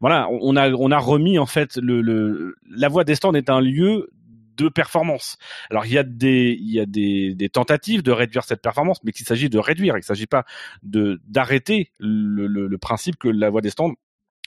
voilà, 0.01 0.27
on 0.29 0.55
a 0.55 0.71
on 0.71 0.91
a 0.91 0.97
remis 0.97 1.37
en 1.39 1.45
fait 1.45 1.77
le, 1.77 2.01
le 2.01 2.55
la 2.69 2.87
voie 2.87 3.03
des 3.03 3.15
stands 3.15 3.33
est 3.33 3.49
un 3.49 3.61
lieu 3.61 4.09
de 4.57 4.69
performance. 4.69 5.37
Alors 5.69 5.85
il 5.85 5.93
y 5.93 5.97
a 5.97 6.03
des 6.03 6.57
il 6.59 6.71
y 6.71 6.79
a 6.79 6.85
des, 6.85 7.35
des 7.35 7.49
tentatives 7.49 8.03
de 8.03 8.11
réduire 8.11 8.43
cette 8.43 8.61
performance, 8.61 8.99
mais 9.03 9.11
qu'il 9.11 9.25
s'agit 9.25 9.49
de 9.49 9.59
réduire, 9.59 9.95
il 9.95 9.99
ne 9.99 10.05
s'agit 10.05 10.27
pas 10.27 10.43
de 10.83 11.19
d'arrêter 11.27 11.91
le, 11.99 12.47
le, 12.47 12.67
le 12.67 12.77
principe 12.77 13.17
que 13.17 13.27
la 13.27 13.49
voie 13.49 13.61
des 13.61 13.69
stands 13.69 13.93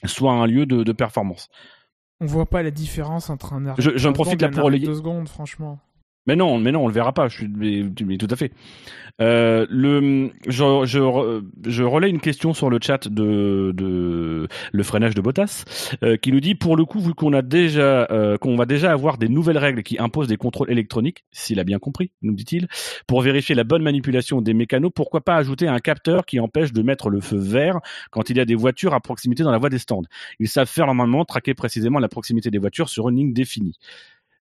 soit 0.05 0.33
un 0.33 0.47
lieu 0.47 0.65
de, 0.65 0.83
de 0.83 0.91
performance. 0.91 1.49
On 2.21 2.25
voit 2.27 2.45
pas 2.45 2.61
la 2.63 2.71
différence 2.71 3.29
entre 3.29 3.53
un 3.53 3.65
Je- 3.79 3.97
j'en 3.97 4.13
profite 4.13 4.41
là 4.41 4.49
pour 4.49 4.59
arrêt 4.59 4.65
relayer- 4.67 4.87
de 4.87 4.93
secondes, 4.93 5.27
franchement. 5.27 5.79
Mais 6.27 6.35
non, 6.35 6.59
mais 6.59 6.71
non, 6.71 6.83
on 6.83 6.87
le 6.87 6.93
verra 6.93 7.13
pas. 7.13 7.27
Je 7.27 7.37
suis, 7.37 7.47
mais, 7.47 7.83
mais 8.05 8.17
tout 8.17 8.27
à 8.29 8.35
fait. 8.35 8.51
Euh, 9.19 9.65
le, 9.69 10.31
je, 10.47 10.85
je, 10.85 11.41
je 11.69 11.83
relais 11.83 12.09
une 12.09 12.19
question 12.19 12.53
sur 12.53 12.69
le 12.69 12.79
chat 12.81 13.07
de, 13.07 13.71
de 13.75 14.47
le 14.71 14.83
freinage 14.83 15.15
de 15.15 15.21
Bottas, 15.21 15.63
euh, 16.03 16.17
qui 16.17 16.31
nous 16.31 16.39
dit 16.39 16.55
pour 16.55 16.75
le 16.77 16.85
coup, 16.85 16.99
vu 16.99 17.13
qu'on 17.13 17.33
a 17.33 17.41
déjà, 17.41 18.07
euh, 18.11 18.37
qu'on 18.37 18.55
va 18.55 18.65
déjà 18.65 18.91
avoir 18.91 19.17
des 19.17 19.29
nouvelles 19.29 19.57
règles 19.57 19.83
qui 19.83 19.99
imposent 19.99 20.27
des 20.27 20.37
contrôles 20.37 20.71
électroniques, 20.71 21.25
s'il 21.31 21.59
a 21.59 21.63
bien 21.63 21.79
compris, 21.79 22.11
nous 22.21 22.33
dit-il, 22.33 22.67
pour 23.07 23.21
vérifier 23.21 23.55
la 23.55 23.63
bonne 23.63 23.83
manipulation 23.83 24.41
des 24.41 24.53
mécanos, 24.53 24.91
pourquoi 24.93 25.21
pas 25.21 25.35
ajouter 25.35 25.67
un 25.67 25.79
capteur 25.79 26.25
qui 26.25 26.39
empêche 26.39 26.71
de 26.71 26.81
mettre 26.81 27.09
le 27.09 27.19
feu 27.19 27.37
vert 27.37 27.79
quand 28.11 28.29
il 28.29 28.37
y 28.37 28.39
a 28.39 28.45
des 28.45 28.55
voitures 28.55 28.93
à 28.93 28.99
proximité 28.99 29.43
dans 29.43 29.51
la 29.51 29.57
voie 29.57 29.69
des 29.69 29.79
stands? 29.79 30.03
Ils 30.39 30.49
savent 30.49 30.69
faire 30.69 30.85
normalement 30.85 31.25
traquer 31.25 31.53
précisément 31.53 31.99
la 31.99 32.09
proximité 32.09 32.51
des 32.51 32.59
voitures 32.59 32.89
sur 32.89 33.09
une 33.09 33.17
ligne 33.17 33.33
définie. 33.33 33.77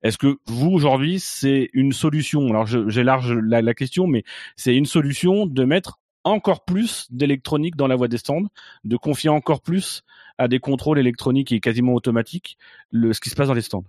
Est-ce 0.03 0.17
que 0.17 0.37
vous 0.45 0.69
aujourd'hui 0.69 1.19
c'est 1.19 1.69
une 1.73 1.93
solution? 1.93 2.49
Alors 2.49 2.67
j'élarge 2.67 3.33
la, 3.33 3.61
la 3.61 3.73
question, 3.73 4.05
mais 4.05 4.23
c'est 4.55 4.75
une 4.75 4.85
solution 4.85 5.45
de 5.45 5.63
mettre 5.63 5.99
encore 6.25 6.63
plus 6.63 7.07
d'électronique 7.11 7.75
dans 7.75 7.87
la 7.87 7.95
voie 7.95 8.07
des 8.07 8.17
stands, 8.17 8.47
de 8.83 8.97
confier 8.97 9.29
encore 9.29 9.61
plus 9.61 10.03
à 10.37 10.47
des 10.47 10.59
contrôles 10.59 10.99
électroniques 10.99 11.51
et 11.51 11.59
quasiment 11.59 11.93
automatiques 11.93 12.57
le, 12.91 13.13
ce 13.13 13.21
qui 13.21 13.29
se 13.29 13.35
passe 13.35 13.47
dans 13.47 13.53
les 13.53 13.61
stands. 13.61 13.85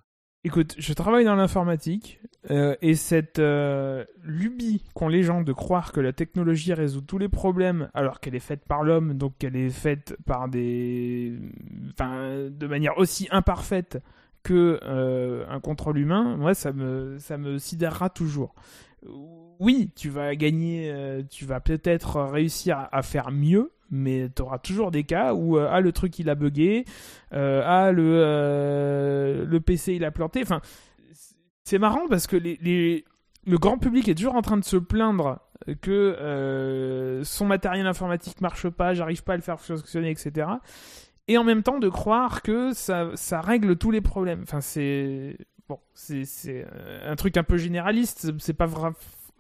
Écoute, 0.47 0.75
je 0.77 0.93
travaille 0.93 1.25
dans 1.25 1.37
l'informatique 1.37 2.21
euh, 2.51 2.77
et 2.83 2.97
cette 2.97 3.39
euh, 3.39 4.05
lubie 4.23 4.83
qu'ont 4.95 5.09
les 5.09 5.23
gens 5.23 5.41
de 5.41 5.53
croire 5.55 5.91
que 5.91 6.01
la 6.01 6.13
technologie 6.13 6.75
résout 6.75 7.01
tous 7.01 7.17
les 7.17 7.31
problèmes 7.31 7.89
alors 7.95 8.21
qu'elle 8.21 8.35
est 8.35 8.41
faite 8.41 8.67
par 8.69 8.85
l'homme, 8.85 9.15
donc 9.15 9.39
qu'elle 9.39 9.57
est 9.57 9.71
faite 9.71 10.15
par 10.27 10.51
des, 10.51 11.33
enfin, 11.93 12.51
de 12.51 12.67
manière 12.67 12.99
aussi 12.99 13.27
imparfaite 13.31 14.03
que 14.45 14.79
euh, 14.83 15.45
un 15.49 15.59
contrôle 15.59 15.99
humain, 15.99 16.37
moi 16.37 16.55
ça 16.55 16.73
me 16.73 17.17
ça 17.19 17.37
me 17.37 17.59
sidérera 17.59 18.11
toujours. 18.11 18.55
Oui, 19.59 19.91
tu 19.97 20.11
vas 20.11 20.37
gagner, 20.37 20.91
euh, 20.93 21.23
tu 21.29 21.45
vas 21.45 21.61
peut-être 21.61 22.21
réussir 22.23 22.89
à, 22.93 23.03
faire 23.03 23.31
mieux, 23.31 23.73
mais 23.91 24.29
tu 24.35 24.43
auras 24.43 24.59
toujours 24.59 24.91
des 24.91 25.05
cas 25.05 25.35
où 25.35 25.57
euh, 25.57 25.69
ah 25.71 25.81
le 25.81 25.93
truc 25.93 26.19
il 26.19 26.29
a 26.29 26.35
bugué, 26.35 26.85
ah 27.33 27.91
le 27.91 29.47
le 29.49 29.61
PC 29.61 29.95
il 29.95 30.05
a 30.05 30.11
planté. 30.11 30.43
Enfin, 30.43 30.61
c'est 31.65 31.79
marrant 31.79 32.07
parce 32.09 32.27
que 32.27 32.37
le 32.37 33.59
grand 33.59 33.79
public 33.79 34.09
est 34.09 34.15
toujours 34.15 34.37
en 34.37 34.43
train 34.43 34.59
de 34.59 34.65
se 34.65 34.77
plaindre 34.77 35.41
que 35.81 37.23
son 37.25 37.47
matériel 37.47 37.87
informatique 37.87 38.43
marche 38.43 38.69
pas, 38.69 38.93
j'arrive 38.93 39.25
pas 39.25 39.33
à 39.33 39.37
le 39.37 39.43
faire 39.43 39.59
fonctionner, 39.59 40.11
etc. 40.11 40.47
Et 41.29 41.39
en 41.39 41.45
même 41.45 41.63
temps 41.63 41.79
de 41.79 41.89
croire 41.89 42.43
que 42.43 42.73
ça, 42.75 43.41
règle 43.41 43.77
tous 43.77 43.91
les 43.91 44.01
problèmes. 44.01 44.43
Enfin, 44.43 44.61
c'est 44.61 45.39
bon, 45.69 45.79
c'est 45.95 46.27
euh, 46.47 47.11
un 47.11 47.17
truc 47.17 47.37
un 47.37 47.45
peu 47.45 47.57
généraliste. 47.57 48.31
C'est 48.39 48.55
pas 48.55 48.69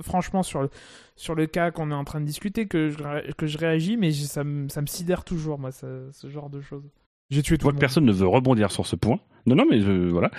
franchement 0.00 0.42
sur 0.42 1.34
le 1.34 1.46
cas 1.46 1.70
qu'on 1.70 1.90
est 1.90 1.94
en 1.94 2.04
train 2.04 2.20
de 2.20 2.26
discuter 2.26 2.66
que 2.66 2.88
je 2.90 3.58
réagis, 3.58 3.96
mais 3.96 4.12
ça 4.12 4.44
me 4.44 4.86
sidère 4.86 5.24
toujours 5.24 5.58
moi 5.58 5.72
ce 5.72 6.28
genre 6.28 6.50
de 6.50 6.60
choses. 6.60 6.90
J'ai 7.30 7.42
tué 7.42 7.56
Je 7.58 7.62
vois 7.62 7.72
que 7.72 7.78
personne 7.78 8.04
ne 8.04 8.12
veut 8.12 8.26
rebondir 8.26 8.70
sur 8.70 8.86
ce 8.86 8.96
point. 8.96 9.18
Non, 9.46 9.56
non, 9.56 9.64
mais 9.68 9.80
je, 9.80 9.90
voilà. 10.08 10.30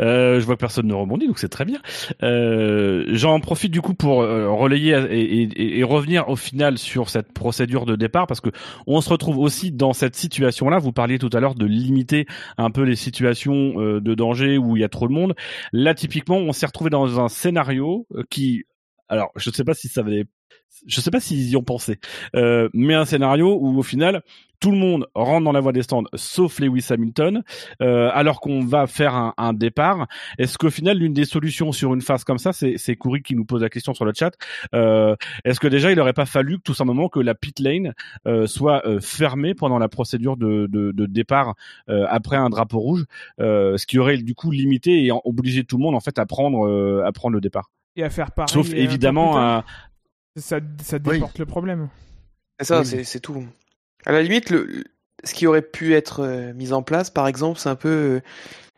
Euh, 0.00 0.38
je 0.38 0.44
vois 0.46 0.54
que 0.54 0.60
personne 0.60 0.86
ne 0.86 0.94
rebondit, 0.94 1.26
donc 1.26 1.38
c'est 1.38 1.48
très 1.48 1.64
bien. 1.64 1.80
Euh, 2.22 3.04
J'en 3.08 3.40
profite 3.40 3.72
du 3.72 3.80
coup 3.80 3.94
pour 3.94 4.22
euh, 4.22 4.50
relayer 4.50 4.92
et, 5.10 5.42
et- 5.42 5.78
et 5.78 5.82
revenir 5.82 6.28
au 6.28 6.36
final 6.36 6.78
sur 6.78 7.08
cette 7.10 7.32
procédure 7.32 7.86
de 7.86 7.96
départ, 7.96 8.26
parce 8.28 8.40
que 8.40 8.50
on 8.86 9.00
se 9.00 9.08
retrouve 9.08 9.38
aussi 9.38 9.72
dans 9.72 9.92
cette 9.92 10.14
situation-là. 10.14 10.78
Vous 10.78 10.92
parliez 10.92 11.18
tout 11.18 11.30
à 11.32 11.40
l'heure 11.40 11.54
de 11.56 11.66
limiter 11.66 12.26
un 12.58 12.70
peu 12.70 12.82
les 12.82 12.96
situations 12.96 13.80
euh, 13.80 14.00
de 14.00 14.14
danger 14.14 14.58
où 14.58 14.76
il 14.76 14.80
y 14.80 14.84
a 14.84 14.88
trop 14.88 15.08
de 15.08 15.12
monde. 15.12 15.34
Là, 15.72 15.94
typiquement, 15.94 16.36
on 16.36 16.52
s'est 16.52 16.66
retrouvé 16.66 16.90
dans 16.90 17.18
un 17.20 17.28
scénario 17.28 18.06
euh, 18.14 18.22
qui, 18.30 18.64
alors, 19.08 19.30
je 19.36 19.50
ne 19.50 19.54
sais 19.54 19.64
pas 19.64 19.74
si 19.74 19.88
ça 19.88 20.00
avait, 20.02 20.24
je 20.86 21.00
sais 21.00 21.10
pas 21.10 21.20
s'ils 21.20 21.48
y 21.50 21.56
ont 21.56 21.62
pensé, 21.62 21.98
euh, 22.34 22.68
mais 22.74 22.94
un 22.94 23.04
scénario 23.04 23.56
où 23.60 23.78
au 23.78 23.82
final 23.82 24.22
tout 24.58 24.70
le 24.70 24.78
monde 24.78 25.08
rentre 25.16 25.44
dans 25.44 25.50
la 25.50 25.58
voie 25.58 25.72
des 25.72 25.82
stands, 25.82 26.04
sauf 26.14 26.60
Lewis 26.60 26.86
Hamilton, 26.88 27.42
euh, 27.82 28.10
alors 28.14 28.40
qu'on 28.40 28.64
va 28.64 28.86
faire 28.86 29.16
un, 29.16 29.34
un 29.36 29.52
départ. 29.54 30.06
Est-ce 30.38 30.56
qu'au 30.56 30.70
final, 30.70 30.98
l'une 30.98 31.12
des 31.12 31.24
solutions 31.24 31.72
sur 31.72 31.92
une 31.92 32.00
phase 32.00 32.22
comme 32.22 32.38
ça, 32.38 32.52
c'est 32.52 32.94
Kouri 32.96 33.22
qui 33.22 33.34
nous 33.34 33.44
pose 33.44 33.62
la 33.62 33.68
question 33.68 33.92
sur 33.92 34.04
le 34.04 34.12
chat. 34.16 34.30
euh, 34.72 35.16
Est-ce 35.44 35.58
que 35.58 35.66
déjà, 35.66 35.90
il 35.90 35.96
n'aurait 35.96 36.12
pas 36.12 36.26
fallu 36.26 36.60
tout 36.60 36.74
simplement 36.74 37.08
que 37.08 37.18
la 37.18 37.34
pit 37.34 37.58
lane 37.58 37.92
euh, 38.28 38.46
soit 38.46 38.86
euh, 38.86 39.00
fermée 39.00 39.54
pendant 39.54 39.80
la 39.80 39.88
procédure 39.88 40.36
de, 40.36 40.68
de, 40.70 40.92
de 40.92 41.06
départ 41.06 41.54
euh, 41.88 42.06
après 42.08 42.36
un 42.36 42.48
drapeau 42.48 42.78
rouge, 42.78 43.04
euh, 43.40 43.76
ce 43.76 43.86
qui 43.86 43.98
aurait 43.98 44.18
du 44.18 44.36
coup 44.36 44.52
limité 44.52 45.04
et 45.04 45.10
obligé 45.24 45.64
tout 45.64 45.76
le 45.76 45.82
monde 45.82 45.96
en 45.96 46.00
fait 46.00 46.20
à 46.20 46.26
prendre 46.26 46.68
euh, 46.68 47.02
à 47.04 47.10
prendre 47.10 47.34
le 47.34 47.40
départ? 47.40 47.72
Et 47.96 48.04
à 48.04 48.10
faire 48.10 48.30
pareil. 48.30 48.48
Sauf 48.48 48.72
évidemment 48.72 49.36
à 49.36 49.64
ça 50.36 50.58
ça 50.82 50.98
Oui. 51.06 51.14
déporte 51.14 51.38
le 51.38 51.46
problème. 51.46 51.88
C'est 52.60 52.66
ça, 52.66 52.80
Oui. 52.82 53.04
c'est 53.04 53.20
tout. 53.20 53.44
À 54.06 54.12
la 54.12 54.22
limite, 54.22 54.50
le, 54.50 54.84
ce 55.24 55.34
qui 55.34 55.46
aurait 55.46 55.62
pu 55.62 55.94
être 55.94 56.20
euh, 56.20 56.52
mis 56.54 56.72
en 56.72 56.82
place, 56.82 57.10
par 57.10 57.26
exemple, 57.28 57.58
c'est 57.58 57.68
un 57.68 57.76
peu 57.76 57.88
euh, 57.88 58.20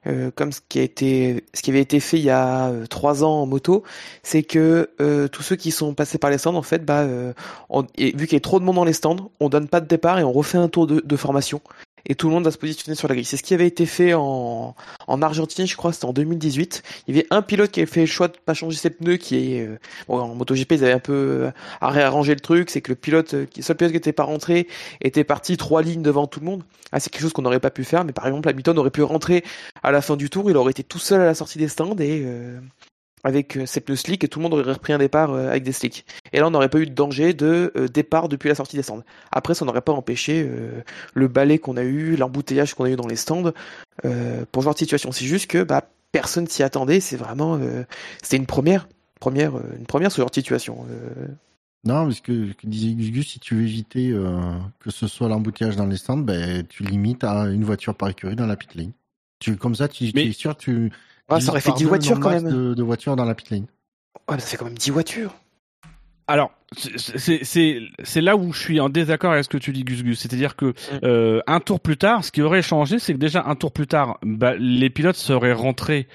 euh, 0.06 0.30
comme 0.30 0.52
ce 0.52 0.60
qui 0.68 0.78
a 0.78 0.82
été, 0.82 1.44
ce 1.54 1.62
qui 1.62 1.70
avait 1.70 1.80
été 1.80 1.98
fait 2.00 2.18
il 2.18 2.24
y 2.24 2.30
a 2.30 2.68
euh, 2.68 2.86
trois 2.86 3.24
ans 3.24 3.42
en 3.42 3.46
moto, 3.46 3.82
c'est 4.22 4.42
que 4.42 4.90
euh, 5.00 5.28
tous 5.28 5.42
ceux 5.42 5.56
qui 5.56 5.70
sont 5.70 5.94
passés 5.94 6.18
par 6.18 6.30
les 6.30 6.38
stands, 6.38 6.54
en 6.54 6.62
fait, 6.62 6.84
bah, 6.84 7.00
euh, 7.02 7.32
on- 7.70 7.86
et 7.96 8.14
vu 8.16 8.26
qu'il 8.26 8.34
y 8.34 8.36
a 8.36 8.40
trop 8.40 8.60
de 8.60 8.64
monde 8.64 8.76
dans 8.76 8.84
les 8.84 8.92
stands, 8.92 9.30
on 9.40 9.48
donne 9.48 9.68
pas 9.68 9.80
de 9.80 9.86
départ 9.86 10.18
et 10.18 10.24
on 10.24 10.32
refait 10.32 10.58
un 10.58 10.68
tour 10.68 10.86
de, 10.86 11.00
de 11.00 11.16
formation. 11.16 11.60
Et 12.06 12.14
tout 12.14 12.28
le 12.28 12.34
monde 12.34 12.44
va 12.44 12.50
se 12.50 12.58
positionner 12.58 12.94
sur 12.94 13.08
la 13.08 13.14
grille. 13.14 13.24
C'est 13.24 13.36
ce 13.36 13.42
qui 13.42 13.54
avait 13.54 13.66
été 13.66 13.86
fait 13.86 14.14
en, 14.14 14.74
en 15.06 15.22
Argentine, 15.22 15.66
je 15.66 15.76
crois, 15.76 15.92
c'était 15.92 16.04
en 16.04 16.12
2018. 16.12 16.82
Il 17.06 17.16
y 17.16 17.18
avait 17.18 17.26
un 17.30 17.42
pilote 17.42 17.70
qui 17.70 17.80
avait 17.80 17.90
fait 17.90 18.00
le 18.00 18.06
choix 18.06 18.28
de 18.28 18.34
pas 18.44 18.54
changer 18.54 18.76
ses 18.76 18.90
pneus, 18.90 19.16
qui 19.16 19.54
est, 19.56 19.66
euh, 19.66 19.78
bon, 20.08 20.18
en 20.18 20.34
MotoGP, 20.34 20.72
ils 20.72 20.84
avaient 20.84 20.92
un 20.92 20.98
peu 20.98 21.12
euh, 21.12 21.50
à 21.80 21.90
réarranger 21.90 22.34
le 22.34 22.40
truc, 22.40 22.70
c'est 22.70 22.80
que 22.80 22.90
le 22.90 22.96
pilote, 22.96 23.34
euh, 23.34 23.46
le 23.56 23.62
seul 23.62 23.76
pilote 23.76 23.92
qui 23.92 23.98
était 23.98 24.12
pas 24.12 24.24
rentré, 24.24 24.68
était 25.00 25.24
parti 25.24 25.56
trois 25.56 25.82
lignes 25.82 26.02
devant 26.02 26.26
tout 26.26 26.40
le 26.40 26.46
monde. 26.46 26.62
Ah, 26.92 27.00
c'est 27.00 27.10
quelque 27.10 27.22
chose 27.22 27.32
qu'on 27.32 27.42
n'aurait 27.42 27.60
pas 27.60 27.70
pu 27.70 27.84
faire, 27.84 28.04
mais 28.04 28.12
par 28.12 28.26
exemple, 28.26 28.48
Hamilton 28.48 28.78
aurait 28.78 28.90
pu 28.90 29.02
rentrer 29.02 29.44
à 29.82 29.90
la 29.90 30.00
fin 30.00 30.16
du 30.16 30.30
tour, 30.30 30.50
il 30.50 30.56
aurait 30.56 30.70
été 30.70 30.84
tout 30.84 30.98
seul 30.98 31.20
à 31.20 31.24
la 31.24 31.34
sortie 31.34 31.58
des 31.58 31.68
stands 31.68 31.96
et 31.98 32.22
euh, 32.24 32.60
avec 33.24 33.56
euh, 33.56 33.66
ses 33.66 33.80
pneus 33.80 33.96
slick, 33.96 34.22
et 34.22 34.28
tout 34.28 34.38
le 34.38 34.44
monde 34.44 34.54
aurait 34.54 34.70
repris 34.72 34.92
un 34.92 34.98
départ 34.98 35.32
euh, 35.32 35.48
avec 35.48 35.62
des 35.64 35.72
slicks. 35.72 36.04
Et 36.32 36.38
là, 36.38 36.46
on 36.46 36.50
n'aurait 36.50 36.68
pas 36.68 36.78
eu 36.78 36.86
de 36.86 36.92
danger 36.92 37.32
de 37.34 37.72
euh, 37.76 37.88
départ 37.88 38.28
depuis 38.28 38.48
la 38.48 38.54
sortie 38.54 38.76
des 38.76 38.82
stands. 38.82 39.02
Après, 39.32 39.54
ça 39.54 39.64
n'aurait 39.64 39.80
pas 39.80 39.92
empêché 39.92 40.46
euh, 40.46 40.82
le 41.14 41.28
balai 41.28 41.58
qu'on 41.58 41.76
a 41.76 41.82
eu, 41.82 42.16
l'embouteillage 42.16 42.74
qu'on 42.74 42.84
a 42.84 42.90
eu 42.90 42.96
dans 42.96 43.06
les 43.08 43.16
stands 43.16 43.52
euh, 44.04 44.44
pour 44.52 44.62
ce 44.62 44.64
genre 44.66 44.74
de 44.74 44.78
situation. 44.78 45.10
C'est 45.10 45.24
juste 45.24 45.50
que 45.50 45.62
bah, 45.62 45.82
personne 46.12 46.46
s'y 46.46 46.62
attendait, 46.62 47.00
c'est 47.00 47.16
vraiment, 47.16 47.58
euh, 47.60 47.82
c'était 48.22 48.36
une 48.36 48.46
première, 48.46 48.88
première, 49.20 49.56
euh, 49.56 49.62
une 49.78 49.86
première 49.86 50.12
ce 50.12 50.20
genre 50.20 50.30
de 50.30 50.34
situation. 50.34 50.86
euh. 50.90 51.26
Non, 51.86 52.04
parce 52.04 52.20
que, 52.20 52.52
que 52.52 52.66
disait 52.66 52.94
Gus, 52.94 53.28
si 53.28 53.40
tu 53.40 53.56
veux 53.56 53.62
éviter 53.62 54.10
euh, 54.10 54.38
que 54.80 54.90
ce 54.90 55.06
soit 55.06 55.28
l'embouteillage 55.28 55.76
dans 55.76 55.86
les 55.86 55.98
stands, 55.98 56.16
ben, 56.16 56.66
tu 56.66 56.82
limites 56.82 57.24
à 57.24 57.44
une 57.48 57.64
voiture 57.64 57.94
par 57.94 58.08
écurie 58.08 58.36
dans 58.36 58.46
la 58.46 58.56
pit 58.56 58.74
lane. 58.74 58.92
Tu, 59.38 59.56
comme 59.56 59.74
ça, 59.74 59.88
tu, 59.88 60.06
es 60.06 60.32
sûr, 60.32 60.56
tu. 60.56 60.90
Ah, 61.28 61.40
ça 61.40 61.50
aurait 61.50 61.60
fait 61.60 61.70
par 61.70 61.76
10 61.78 61.84
deux 61.84 61.86
le 61.86 61.88
voitures 61.90 62.20
quand 62.20 62.30
même. 62.30 62.50
De, 62.50 62.74
de 62.74 62.82
voitures 62.82 63.16
dans 63.16 63.24
la 63.24 63.34
pit 63.34 63.50
lane. 63.50 63.66
Ouais, 64.28 64.36
mais 64.36 64.40
ça 64.40 64.46
fait 64.46 64.56
quand 64.56 64.66
même 64.66 64.78
10 64.78 64.90
voitures. 64.90 65.34
Alors, 66.26 66.52
c'est 66.76 68.20
là 68.20 68.36
où 68.36 68.52
je 68.52 68.58
suis 68.58 68.80
en 68.80 68.88
désaccord 68.88 69.32
avec 69.32 69.44
ce 69.44 69.48
que 69.50 69.58
tu 69.58 69.72
dis, 69.72 69.84
Gus 69.84 70.02
Gus. 70.02 70.20
C'est-à-dire 70.20 70.56
que 70.56 70.72
euh, 71.02 71.42
un 71.46 71.60
tour 71.60 71.80
plus 71.80 71.98
tard, 71.98 72.24
ce 72.24 72.32
qui 72.32 72.40
aurait 72.40 72.62
changé, 72.62 72.98
c'est 72.98 73.12
que 73.12 73.18
déjà 73.18 73.44
un 73.46 73.54
tour 73.56 73.72
plus 73.72 73.86
tard, 73.86 74.18
bah, 74.22 74.54
les 74.58 74.88
pilotes 74.88 75.16
seraient 75.16 75.52
rentrés 75.52 76.08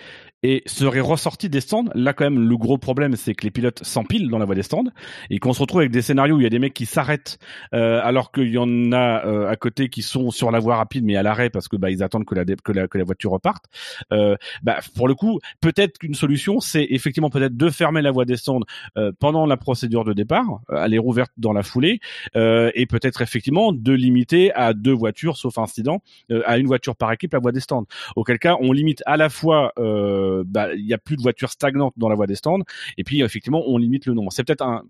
et 0.43 0.63
serait 0.65 0.99
ressorti 0.99 1.49
des 1.49 1.61
stands. 1.61 1.85
Là, 1.95 2.13
quand 2.13 2.23
même, 2.23 2.47
le 2.47 2.57
gros 2.57 2.77
problème, 2.77 3.15
c'est 3.15 3.33
que 3.33 3.43
les 3.43 3.51
pilotes 3.51 3.83
s'empilent 3.83 4.29
dans 4.29 4.37
la 4.37 4.45
voie 4.45 4.55
des 4.55 4.63
stands 4.63 4.83
et 5.29 5.39
qu'on 5.39 5.53
se 5.53 5.61
retrouve 5.61 5.81
avec 5.81 5.91
des 5.91 6.01
scénarios 6.01 6.35
où 6.35 6.39
il 6.39 6.43
y 6.43 6.47
a 6.47 6.49
des 6.49 6.59
mecs 6.59 6.73
qui 6.73 6.85
s'arrêtent 6.85 7.39
euh, 7.73 7.99
alors 8.03 8.31
qu'il 8.31 8.49
y 8.49 8.57
en 8.57 8.91
a 8.91 9.25
euh, 9.25 9.49
à 9.49 9.55
côté 9.55 9.89
qui 9.89 10.01
sont 10.01 10.31
sur 10.31 10.51
la 10.51 10.59
voie 10.59 10.77
rapide 10.77 11.03
mais 11.03 11.15
à 11.15 11.23
l'arrêt 11.23 11.49
parce 11.49 11.67
que 11.67 11.75
bah 11.75 11.91
ils 11.91 12.03
attendent 12.03 12.25
que 12.25 12.35
la 12.35 12.45
que 12.45 12.71
la, 12.71 12.87
que 12.87 12.97
la 12.97 13.03
voiture 13.03 13.31
reparte. 13.31 13.65
Euh, 14.11 14.35
bah, 14.63 14.79
pour 14.95 15.07
le 15.07 15.15
coup, 15.15 15.39
peut-être 15.61 15.97
qu'une 15.97 16.13
solution, 16.13 16.59
c'est 16.59 16.87
effectivement 16.89 17.29
peut-être 17.29 17.57
de 17.57 17.69
fermer 17.69 18.01
la 18.01 18.11
voie 18.11 18.25
des 18.25 18.37
stands 18.37 18.61
euh, 18.97 19.11
pendant 19.19 19.45
la 19.45 19.57
procédure 19.57 20.05
de 20.05 20.13
départ, 20.13 20.61
à 20.69 20.87
les 20.87 20.97
rouverte 20.97 21.31
dans 21.37 21.53
la 21.53 21.63
foulée 21.63 21.99
euh, 22.35 22.71
et 22.75 22.85
peut-être 22.85 23.21
effectivement 23.21 23.73
de 23.73 23.93
limiter 23.93 24.53
à 24.53 24.73
deux 24.73 24.93
voitures 24.93 25.37
sauf 25.37 25.57
incident 25.57 26.01
à 26.45 26.57
une 26.57 26.67
voiture 26.67 26.95
par 26.95 27.11
équipe 27.11 27.33
la 27.33 27.39
voie 27.39 27.51
des 27.51 27.59
stands. 27.59 27.85
Auquel 28.15 28.39
cas, 28.39 28.57
on 28.61 28.71
limite 28.71 29.03
à 29.05 29.17
la 29.17 29.29
fois 29.29 29.73
euh, 29.77 30.28
euh, 30.29 30.43
bah, 30.45 30.73
il 30.73 30.85
y 30.85 30.93
a 30.93 30.97
plus 30.97 31.17
de 31.17 31.21
voitures 31.21 31.49
stagnantes 31.49 31.93
dans 31.97 32.09
la 32.09 32.15
voie 32.15 32.27
des 32.27 32.35
stands. 32.35 32.63
Et 32.97 33.03
puis 33.03 33.21
effectivement, 33.21 33.63
on 33.67 33.77
limite 33.77 34.05
le 34.05 34.13
nombre. 34.13 34.31
C'est 34.31 34.43
peut-être 34.43 34.63
un, 34.63 34.83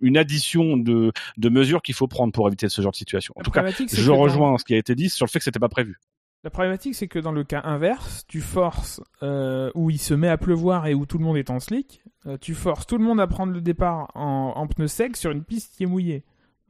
une 0.00 0.16
addition 0.16 0.76
de, 0.76 1.12
de 1.36 1.48
mesures 1.48 1.82
qu'il 1.82 1.94
faut 1.94 2.08
prendre 2.08 2.32
pour 2.32 2.46
éviter 2.48 2.68
ce 2.68 2.82
genre 2.82 2.92
de 2.92 2.96
situation. 2.96 3.34
En 3.36 3.42
tout 3.42 3.50
cas, 3.50 3.64
je 3.70 4.10
rejoins 4.10 4.58
ce 4.58 4.64
qui 4.64 4.74
a 4.74 4.78
été 4.78 4.94
dit 4.94 5.10
sur 5.10 5.26
le 5.26 5.30
fait 5.30 5.38
que 5.38 5.44
c'était 5.44 5.58
pas 5.58 5.68
prévu. 5.68 5.98
La 6.42 6.48
problématique, 6.48 6.94
c'est 6.94 7.08
que 7.08 7.18
dans 7.18 7.32
le 7.32 7.44
cas 7.44 7.60
inverse, 7.64 8.24
tu 8.26 8.40
forces 8.40 9.02
euh, 9.22 9.70
où 9.74 9.90
il 9.90 9.98
se 9.98 10.14
met 10.14 10.28
à 10.28 10.38
pleuvoir 10.38 10.86
et 10.86 10.94
où 10.94 11.04
tout 11.04 11.18
le 11.18 11.24
monde 11.24 11.36
est 11.36 11.50
en 11.50 11.60
slick, 11.60 12.02
euh, 12.24 12.38
tu 12.40 12.54
forces 12.54 12.86
tout 12.86 12.96
le 12.96 13.04
monde 13.04 13.20
à 13.20 13.26
prendre 13.26 13.52
le 13.52 13.60
départ 13.60 14.10
en, 14.14 14.54
en 14.56 14.66
pneu 14.66 14.86
sec 14.86 15.18
sur 15.18 15.32
une 15.32 15.44
piste 15.44 15.76
qui 15.76 15.82
est 15.82 15.86
mouillée. 15.86 16.24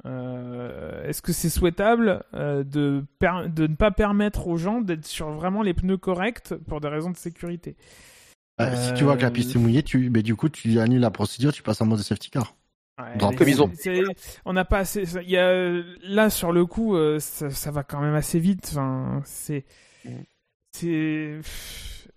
Euh, 0.06 1.04
Est-ce 1.04 1.22
que 1.22 1.32
c'est 1.32 1.50
souhaitable 1.50 2.24
euh, 2.34 2.64
de, 2.64 3.04
de 3.48 3.66
ne 3.66 3.74
pas 3.74 3.90
permettre 3.90 4.46
aux 4.46 4.56
gens 4.56 4.80
d'être 4.80 5.06
sur 5.06 5.30
vraiment 5.30 5.62
les 5.62 5.74
pneus 5.74 5.98
corrects 5.98 6.54
pour 6.68 6.80
des 6.80 6.88
raisons 6.88 7.10
de 7.10 7.16
sécurité? 7.16 7.76
Euh, 8.60 8.74
Si 8.76 8.94
tu 8.94 9.04
vois 9.04 9.16
que 9.16 9.22
la 9.22 9.30
piste 9.30 9.56
est 9.56 9.58
mouillée, 9.58 9.82
tu, 9.82 10.10
mais 10.10 10.22
du 10.22 10.36
coup, 10.36 10.48
tu 10.48 10.78
annules 10.80 11.00
la 11.00 11.10
procédure, 11.10 11.52
tu 11.52 11.62
passes 11.62 11.80
en 11.80 11.86
mode 11.86 12.00
safety 12.00 12.30
car. 12.30 12.54
Ouais, 12.98 13.60
ont. 13.60 13.70
On 14.44 14.52
n'a 14.52 14.64
pas 14.64 14.78
assez. 14.78 15.04
Y 15.26 15.36
a, 15.36 15.82
là, 16.02 16.28
sur 16.28 16.52
le 16.52 16.66
coup, 16.66 16.96
euh, 16.96 17.18
ça, 17.18 17.48
ça, 17.48 17.70
va 17.70 17.82
quand 17.82 18.00
même 18.00 18.14
assez 18.14 18.38
vite. 18.38 18.68
Enfin, 18.72 19.22
c'est. 19.24 19.64
Mm. 20.04 20.10
C'est 20.72 21.40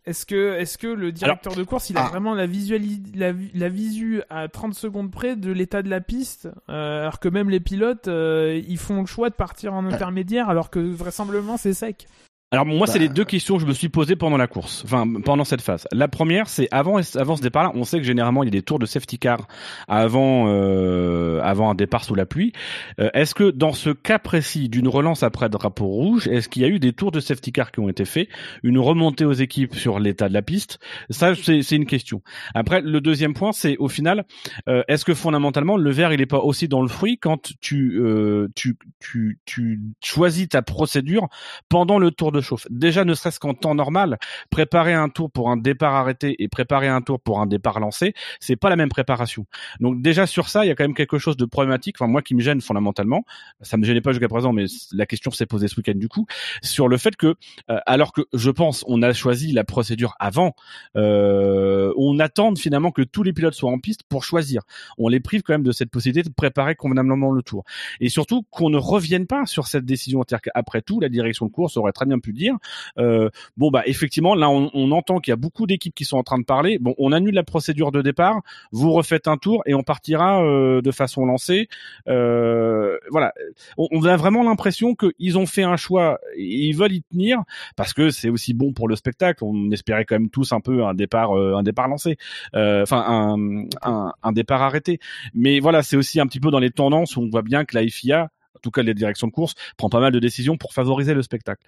est-ce 0.06 0.26
que, 0.26 0.60
est 0.60 0.78
que 0.78 0.88
le 0.88 1.12
directeur 1.12 1.56
de 1.56 1.64
course, 1.64 1.89
il 1.89 1.97
a 1.97 2.06
ah. 2.06 2.10
vraiment 2.10 2.34
la, 2.34 2.45
la, 2.45 3.34
la, 3.54 3.70
visu 3.70 4.22
à 4.30 4.47
30 4.49 4.74
secondes 4.74 5.12
près 5.12 5.36
de 5.36 5.51
l'état 5.51 5.82
de 5.82 5.89
la 5.89 6.01
piste, 6.01 6.49
euh, 6.70 7.01
alors 7.01 7.20
que 7.20 7.30
même 7.30 7.49
les 7.49 7.62
pilotes, 7.62 8.08
euh, 8.08 8.62
ils 8.68 8.78
font 8.78 8.99
le 8.99 9.06
choix 9.06 9.30
de 9.30 9.36
partir 9.36 9.74
en 9.74 9.86
intermédiaire, 9.86 10.49
alors 10.49 10.70
que 10.70 10.80
vraisemblablement 10.80 11.58
c'est 11.58 11.74
sec 11.74 12.08
alors 12.54 12.68
moi, 12.68 12.86
c'est 12.86 12.99
les 12.99 13.08
bah. 13.08 13.16
deux 13.16 13.26
questions 13.26 13.56
que 13.56 13.64
je 13.64 13.66
me 13.66 13.74
suis 13.74 13.89
posées 13.89 14.16
pendant 14.16 14.38
la 14.38 14.45
course, 14.45 14.84
enfin 14.86 15.08
pendant 15.26 15.43
cette 15.43 15.62
phase. 15.62 15.88
La 15.91 16.08
première, 16.08 16.47
c'est 16.47 16.68
avant 16.70 16.99
avant 17.16 17.36
ce 17.36 17.41
départ-là, 17.41 17.72
on 17.74 17.84
sait 17.84 17.97
que 17.97 18.04
généralement 18.04 18.43
il 18.43 18.45
y 18.45 18.49
a 18.49 18.51
des 18.51 18.62
tours 18.62 18.78
de 18.78 18.86
safety 18.86 19.18
car 19.18 19.47
avant 19.88 20.45
euh, 20.47 21.41
avant 21.41 21.72
un 21.72 21.74
départ 21.74 22.04
sous 22.04 22.14
la 22.14 22.28
pluie. 22.28 22.54
Euh, 22.99 23.10
est-ce 23.16 23.34
que 23.34 23.49
dans 23.49 23.74
ce 23.74 23.89
cas 23.89 24.20
précis 24.20 24.70
d'une 24.70 24.88
relance 24.88 25.24
après 25.24 25.49
drapeau 25.49 25.88
rouge, 25.88 26.28
est-ce 26.28 26.47
qu'il 26.47 26.62
y 26.62 26.66
a 26.66 26.68
eu 26.68 26.78
des 26.78 26.93
tours 26.93 27.12
de 27.12 27.20
safety 27.20 27.51
car 27.51 27.72
qui 27.72 27.80
ont 27.80 27.89
été 27.89 28.06
faits, 28.06 28.30
une 28.62 28.78
remontée 28.78 29.26
aux 29.26 29.34
équipes 29.34 29.74
sur 29.74 29.97
l'état 29.97 30.30
de 30.30 30.34
la 30.36 30.43
piste? 30.43 30.78
Ça, 31.10 31.34
c'est 31.34 31.76
une 31.76 31.88
question. 31.88 32.22
Après, 32.54 32.82
le 32.82 33.01
deuxième 33.01 33.34
point, 33.34 33.51
c'est 33.51 33.78
au 33.78 33.88
final, 33.88 34.26
euh, 34.70 34.84
est-ce 34.88 35.06
que 35.06 35.16
fondamentalement 35.16 35.76
le 35.76 35.89
verre 35.89 36.14
il 36.14 36.22
est 36.22 36.28
pas 36.28 36.38
aussi 36.38 36.68
dans 36.68 36.84
le 36.84 36.88
fruit 36.88 37.18
quand 37.18 37.51
tu 37.62 37.99
euh, 37.99 38.47
tu 38.54 38.78
tu 38.99 39.39
tu 39.45 39.80
choisis 40.04 40.49
ta 40.49 40.62
procédure 40.62 41.30
pendant 41.68 41.97
le 41.97 42.12
tour 42.12 42.32
de 42.32 42.43
chauffe. 42.44 42.68
Déjà, 42.70 43.06
ne 43.06 43.14
serait-ce 43.14 43.39
qu'en 43.39 43.54
temps 43.54 43.76
normal, 43.76 44.20
préparer 44.50 44.94
un 44.94 45.10
tour 45.10 45.32
pour 45.32 45.50
un 45.50 45.58
départ 45.58 45.96
arrêté 45.96 46.36
et 46.44 46.48
préparer 46.48 46.88
un 46.88 47.02
tour 47.02 47.20
pour 47.20 47.39
un 47.39 47.48
départ 47.48 47.80
lancé, 47.80 48.14
c'est 48.39 48.56
pas 48.56 48.70
la 48.70 48.76
même 48.76 48.89
préparation. 48.89 49.46
Donc 49.80 50.02
déjà 50.02 50.28
sur 50.28 50.50
ça, 50.50 50.66
il 50.66 50.68
y 50.68 50.72
a 50.72 50.76
quand 50.76 50.84
même 50.84 50.94
quelque 50.94 51.18
chose 51.18 51.38
de 51.38 51.46
problématique. 51.46 51.96
Enfin 52.00 52.10
moi 52.10 52.22
qui 52.22 52.36
me 52.36 52.41
gêne 52.41 52.62
fondamentalement, 52.62 53.26
ça 53.62 53.78
me 53.78 53.84
gênait 53.84 54.02
pas 54.02 54.12
jusqu'à 54.12 54.28
présent, 54.28 54.54
mais 54.54 54.66
la 54.91 55.06
question 55.06 55.32
s'est 55.32 55.46
posée 55.46 55.68
ce 55.68 55.78
week-end 55.78 55.96
du 55.96 56.08
coup 56.08 56.26
sur 56.62 56.88
le 56.88 56.98
fait 56.98 57.16
que 57.16 57.36
euh, 57.70 57.80
alors 57.86 58.14
que 58.14 58.22
je 58.34 58.52
pense 58.52 58.84
on 58.88 59.02
a 59.02 59.14
choisi 59.14 59.52
la 59.52 59.64
procédure 59.64 60.16
avant, 60.20 60.56
euh, 60.96 61.94
on 61.98 62.20
attend 62.20 62.56
finalement 62.56 62.91
que 62.91 63.02
tous 63.02 63.24
les 63.24 63.34
pilotes 63.34 63.54
soient 63.54 63.72
en 63.72 63.80
piste 63.80 64.04
pour 64.04 64.24
choisir. 64.24 64.62
On 64.98 65.08
les 65.08 65.20
prive 65.20 65.41
quand 65.41 65.54
même 65.54 65.64
de 65.64 65.72
cette 65.72 65.89
possibilité 65.89 66.28
de 66.28 66.34
préparer 66.34 66.76
convenablement 66.76 67.32
le 67.32 67.41
tour. 67.41 67.64
Et 68.00 68.10
surtout 68.10 68.44
qu'on 68.50 68.70
ne 68.70 68.78
revienne 68.78 69.28
pas 69.28 69.46
sur 69.46 69.68
cette 69.68 69.86
décision. 69.86 70.24
C'est-à-dire 70.28 70.52
qu'après 70.54 70.82
tout, 70.82 71.00
la 71.00 71.10
direction 71.10 71.46
de 71.46 71.52
course 71.52 71.78
aurait 71.78 71.91
très 71.91 72.06
bien 72.06 72.20
dire. 72.34 72.56
Euh, 72.98 73.30
bon 73.58 73.70
bah 73.72 73.84
effectivement 73.86 74.36
là 74.36 74.50
on, 74.50 74.70
on 74.74 74.92
entend 74.92 75.20
qu'il 75.20 75.32
y 75.32 75.34
a 75.34 75.38
beaucoup 75.38 75.68
d'équipes 75.68 75.96
qui 75.96 76.06
sont 76.06 76.18
en 76.18 76.24
train 76.24 76.40
de 76.40 76.46
parler. 76.46 76.80
Bon 76.80 76.94
on 76.98 77.12
annule 77.12 77.34
la 77.36 77.44
procédure 77.44 77.92
de 77.92 78.02
départ, 78.02 78.42
vous 78.72 78.92
refaites 78.92 79.28
un 79.28 79.38
tour 79.38 79.64
et 79.66 79.74
on 79.74 79.84
partira 79.84 80.44
euh, 80.44 80.82
de 80.82 80.92
façon 80.92 81.26
lancée. 81.26 81.68
Euh, 82.08 82.98
voilà, 83.12 83.34
on, 83.78 83.88
on, 83.92 84.04
a 84.06 84.18
vraiment 84.18 84.44
l'impression 84.44 84.96
qu'ils 84.96 85.38
ont 85.38 85.46
fait 85.46 85.64
un 85.64 85.78
choix 85.78 86.20
ils 86.38 86.74
veulent 86.74 86.94
y 86.94 87.04
tenir 87.04 87.40
parce 87.76 87.94
que 87.94 88.10
c'est 88.10 88.30
aussi 88.30 88.54
bon 88.54 88.74
pour 88.74 88.88
le 88.88 88.96
spectacle. 88.96 89.44
On 89.44 89.72
espérait 89.72 90.06
quand 90.06 90.16
même 90.16 90.30
tous 90.30 90.52
un 90.52 90.60
peu 90.60 90.84
un 90.86 90.94
départ 90.94 91.38
euh, 91.38 91.56
un 91.56 91.64
départ 91.64 91.88
lancé, 91.88 92.18
euh, 92.56 92.84
enfin 92.84 93.04
un, 93.08 93.66
un, 93.82 94.14
un 94.22 94.32
départ 94.32 94.62
arrêté. 94.62 95.00
Mais 95.34 95.60
voilà 95.60 95.84
c'est 95.84 95.98
aussi 95.98 96.20
un 96.20 96.28
petit 96.28 96.40
peu 96.40 96.52
dans 96.52 96.60
les 96.60 96.72
tendances 96.72 97.18
où 97.18 97.22
on 97.22 97.30
voit 97.30 97.42
bien 97.42 97.66
que 97.66 97.78
la 97.78 97.88
FIA 97.88 98.30
en 98.56 98.60
tout 98.62 98.72
cas 98.72 98.84
les 98.84 98.94
directions 98.94 99.28
de 99.28 99.32
course, 99.32 99.56
prend 99.78 99.90
pas 99.90 100.00
mal 100.00 100.12
de 100.12 100.20
décisions 100.20 100.58
pour 100.58 100.74
favoriser 100.74 101.14
le 101.14 101.22
spectacle. 101.22 101.64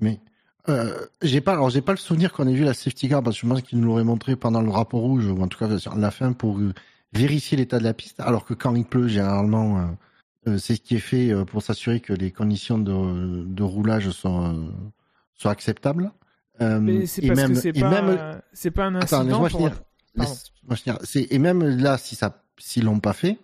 Mais 0.00 0.20
euh, 0.68 1.06
j'ai 1.22 1.40
pas, 1.40 1.52
alors 1.52 1.70
j'ai 1.70 1.82
pas 1.82 1.92
le 1.92 1.98
souvenir 1.98 2.32
qu'on 2.32 2.48
ait 2.48 2.54
vu 2.54 2.64
la 2.64 2.74
safety 2.74 3.08
car 3.08 3.22
parce 3.22 3.36
que 3.36 3.46
je 3.46 3.52
pense 3.52 3.62
qu'ils 3.62 3.80
nous 3.80 3.86
l'auraient 3.86 4.04
montré 4.04 4.34
pendant 4.36 4.62
le 4.62 4.70
rapport 4.70 5.00
rouge 5.00 5.26
ou 5.26 5.40
en 5.42 5.48
tout 5.48 5.58
cas 5.58 5.78
sur 5.78 5.94
la 5.96 6.10
fin 6.10 6.32
pour 6.32 6.58
euh, 6.58 6.72
vérifier 7.12 7.56
l'état 7.56 7.78
de 7.78 7.84
la 7.84 7.94
piste. 7.94 8.20
Alors 8.20 8.44
que 8.44 8.54
quand 8.54 8.74
il 8.74 8.84
pleut, 8.84 9.08
généralement, 9.08 9.78
euh, 9.78 9.82
euh 10.48 10.58
c'est 10.58 10.76
ce 10.76 10.80
qui 10.80 10.96
est 10.96 11.00
fait 11.00 11.32
pour 11.46 11.62
s'assurer 11.62 12.00
que 12.00 12.12
les 12.12 12.30
conditions 12.30 12.78
de, 12.78 13.44
de 13.44 13.62
roulage 13.62 14.10
sont, 14.10 14.72
sont 15.34 15.48
acceptables. 15.48 16.12
Mais 16.60 17.06
c'est 17.06 17.26
parce 17.26 17.48
que 17.48 17.54
c'est 17.54 17.72
pas, 17.72 18.40
c'est 18.52 18.70
pas 18.70 18.84
un 18.84 18.94
incident. 18.94 19.44
Attends, 19.44 19.48
pour... 19.48 20.76
finir. 20.78 20.98
Et 21.30 21.38
même 21.38 21.62
là, 21.62 21.98
si 21.98 22.14
ça, 22.14 22.42
s'ils 22.58 22.84
l'ont 22.84 23.00
pas 23.00 23.12
fait, 23.12 23.38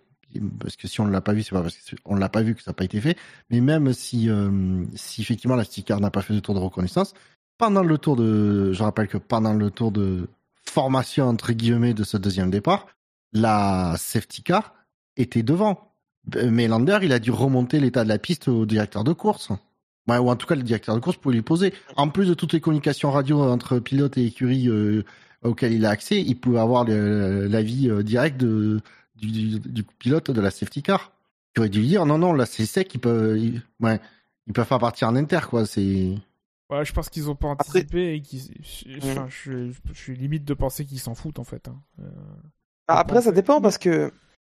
parce 0.59 0.75
que 0.75 0.87
si 0.87 1.01
on 1.01 1.05
ne 1.05 1.11
l'a 1.11 1.21
pas 1.21 1.33
vu, 1.33 1.43
c'est 1.43 1.51
pas 1.51 1.61
parce 1.61 1.77
qu'on 2.03 2.15
l'a 2.15 2.29
pas 2.29 2.41
vu 2.41 2.55
que 2.55 2.61
ça 2.61 2.71
n'a 2.71 2.75
pas 2.75 2.83
été 2.83 2.99
fait. 3.01 3.17
Mais 3.49 3.61
même 3.61 3.93
si, 3.93 4.29
euh, 4.29 4.83
si 4.95 5.21
effectivement 5.21 5.55
la 5.55 5.63
sticker 5.63 5.99
n'a 5.99 6.11
pas 6.11 6.21
fait 6.21 6.33
de 6.33 6.39
tour 6.39 6.55
de 6.55 6.59
reconnaissance, 6.59 7.13
pendant 7.57 7.83
le 7.83 7.97
tour 7.97 8.15
de, 8.15 8.73
je 8.73 8.83
rappelle 8.83 9.07
que 9.07 9.17
pendant 9.17 9.53
le 9.53 9.69
tour 9.69 9.91
de 9.91 10.29
formation 10.63 11.25
entre 11.25 11.53
guillemets 11.53 11.93
de 11.93 12.03
ce 12.03 12.17
deuxième 12.17 12.49
départ, 12.49 12.87
la 13.33 13.95
safety 13.97 14.43
car 14.43 14.73
était 15.17 15.43
devant. 15.43 15.93
Mais 16.35 16.67
Lander, 16.67 16.99
il 17.01 17.13
a 17.13 17.19
dû 17.19 17.31
remonter 17.31 17.79
l'état 17.79 18.03
de 18.03 18.09
la 18.09 18.19
piste 18.19 18.47
au 18.47 18.65
directeur 18.65 19.03
de 19.03 19.13
course. 19.13 19.49
ou 20.07 20.11
en 20.11 20.35
tout 20.35 20.47
cas, 20.47 20.55
le 20.55 20.63
directeur 20.63 20.95
de 20.95 20.99
course 20.99 21.17
pouvait 21.17 21.35
lui 21.35 21.41
poser. 21.41 21.73
En 21.95 22.09
plus 22.09 22.27
de 22.27 22.33
toutes 22.33 22.53
les 22.53 22.61
communications 22.61 23.11
radio 23.11 23.41
entre 23.41 23.79
pilote 23.79 24.17
et 24.17 24.25
écurie 24.25 24.67
euh, 24.69 25.03
auxquelles 25.43 25.73
il 25.73 25.85
a 25.85 25.89
accès, 25.89 26.21
il 26.21 26.35
pouvait 26.35 26.59
avoir 26.59 26.85
l'avis 26.85 27.89
euh, 27.89 28.03
direct 28.03 28.39
de, 28.39 28.81
du, 29.21 29.59
du, 29.59 29.83
pilote 29.83 30.31
de 30.31 30.41
la 30.41 30.51
safety 30.51 30.83
car 30.83 31.11
qui 31.53 31.59
aurait 31.59 31.69
dû 31.69 31.79
lui 31.79 31.87
dire 31.87 32.05
non 32.05 32.17
non 32.17 32.33
là 32.33 32.45
c'est 32.45 32.65
sec 32.65 32.93
ils 32.93 32.99
peuvent 32.99 33.37
ils, 33.37 33.61
ouais 33.79 33.99
ils 34.47 34.53
peuvent 34.53 34.67
pas 34.67 34.79
partir 34.79 35.07
en 35.07 35.15
inter 35.15 35.39
quoi 35.49 35.65
c'est 35.65 36.15
ouais 36.69 36.85
je 36.85 36.93
pense 36.93 37.09
qu'ils 37.09 37.29
ont 37.29 37.35
pas 37.35 37.49
anticipé 37.49 38.15
et 38.15 38.21
qu'ils 38.21 38.51
enfin, 39.03 39.27
je, 39.29 39.71
je, 39.71 39.93
suis 39.93 40.15
limite 40.15 40.45
de 40.45 40.53
penser 40.53 40.85
qu'ils 40.85 40.99
s'en 40.99 41.15
foutent 41.15 41.39
en 41.39 41.43
fait 41.43 41.67
hein. 41.67 41.79
euh, 41.99 42.09
ah, 42.87 42.99
après 42.99 43.21
ça 43.21 43.31
dépend 43.31 43.61
parce 43.61 43.77
que 43.77 44.11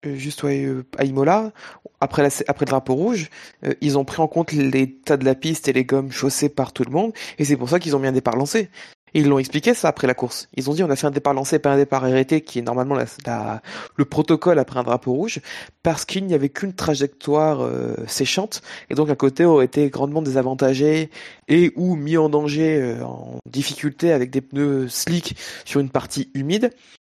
euh, 0.06 0.16
juste 0.16 0.42
ouais, 0.42 0.64
euh, 0.64 0.84
à 0.98 1.04
Imola, 1.04 1.52
après, 2.00 2.22
la, 2.22 2.28
après 2.48 2.64
le 2.64 2.70
drapeau 2.70 2.94
rouge, 2.94 3.30
euh, 3.64 3.74
ils 3.80 3.96
ont 3.98 4.04
pris 4.04 4.20
en 4.20 4.28
compte 4.28 4.52
l'état 4.52 5.16
de 5.16 5.24
la 5.24 5.34
piste 5.34 5.68
et 5.68 5.72
les 5.72 5.84
gommes 5.84 6.10
chaussées 6.10 6.48
par 6.48 6.72
tout 6.72 6.84
le 6.84 6.90
monde, 6.90 7.12
et 7.38 7.44
c'est 7.44 7.56
pour 7.56 7.68
ça 7.68 7.78
qu'ils 7.78 7.96
ont 7.96 7.98
mis 7.98 8.08
un 8.08 8.12
départ 8.12 8.36
lancé. 8.36 8.70
Ils 9.14 9.28
l'ont 9.28 9.38
expliqué 9.38 9.74
ça 9.74 9.88
après 9.88 10.08
la 10.08 10.14
course. 10.14 10.48
Ils 10.56 10.68
ont 10.68 10.74
dit 10.74 10.82
on 10.82 10.90
a 10.90 10.96
fait 10.96 11.06
un 11.06 11.12
départ 11.12 11.34
lancé 11.34 11.60
pas 11.60 11.72
un 11.72 11.76
départ 11.76 12.04
arrêté 12.04 12.40
qui 12.40 12.58
est 12.58 12.62
normalement 12.62 12.96
la, 12.96 13.06
la, 13.26 13.62
le 13.94 14.04
protocole 14.04 14.58
après 14.58 14.80
un 14.80 14.82
drapeau 14.82 15.12
rouge 15.12 15.40
parce 15.84 16.04
qu'il 16.04 16.26
n'y 16.26 16.34
avait 16.34 16.48
qu'une 16.48 16.72
trajectoire 16.72 17.62
euh, 17.62 17.94
séchante 18.08 18.62
et 18.90 18.94
donc 18.94 19.10
un 19.10 19.14
côté 19.14 19.44
aurait 19.44 19.66
été 19.66 19.88
grandement 19.88 20.20
désavantagé 20.20 21.10
et 21.46 21.72
ou 21.76 21.94
mis 21.94 22.16
en 22.16 22.28
danger 22.28 22.80
euh, 22.80 23.04
en 23.04 23.38
difficulté 23.46 24.12
avec 24.12 24.30
des 24.30 24.40
pneus 24.40 24.88
slick 24.88 25.36
sur 25.64 25.80
une 25.80 25.90
partie 25.90 26.30
humide. 26.34 26.70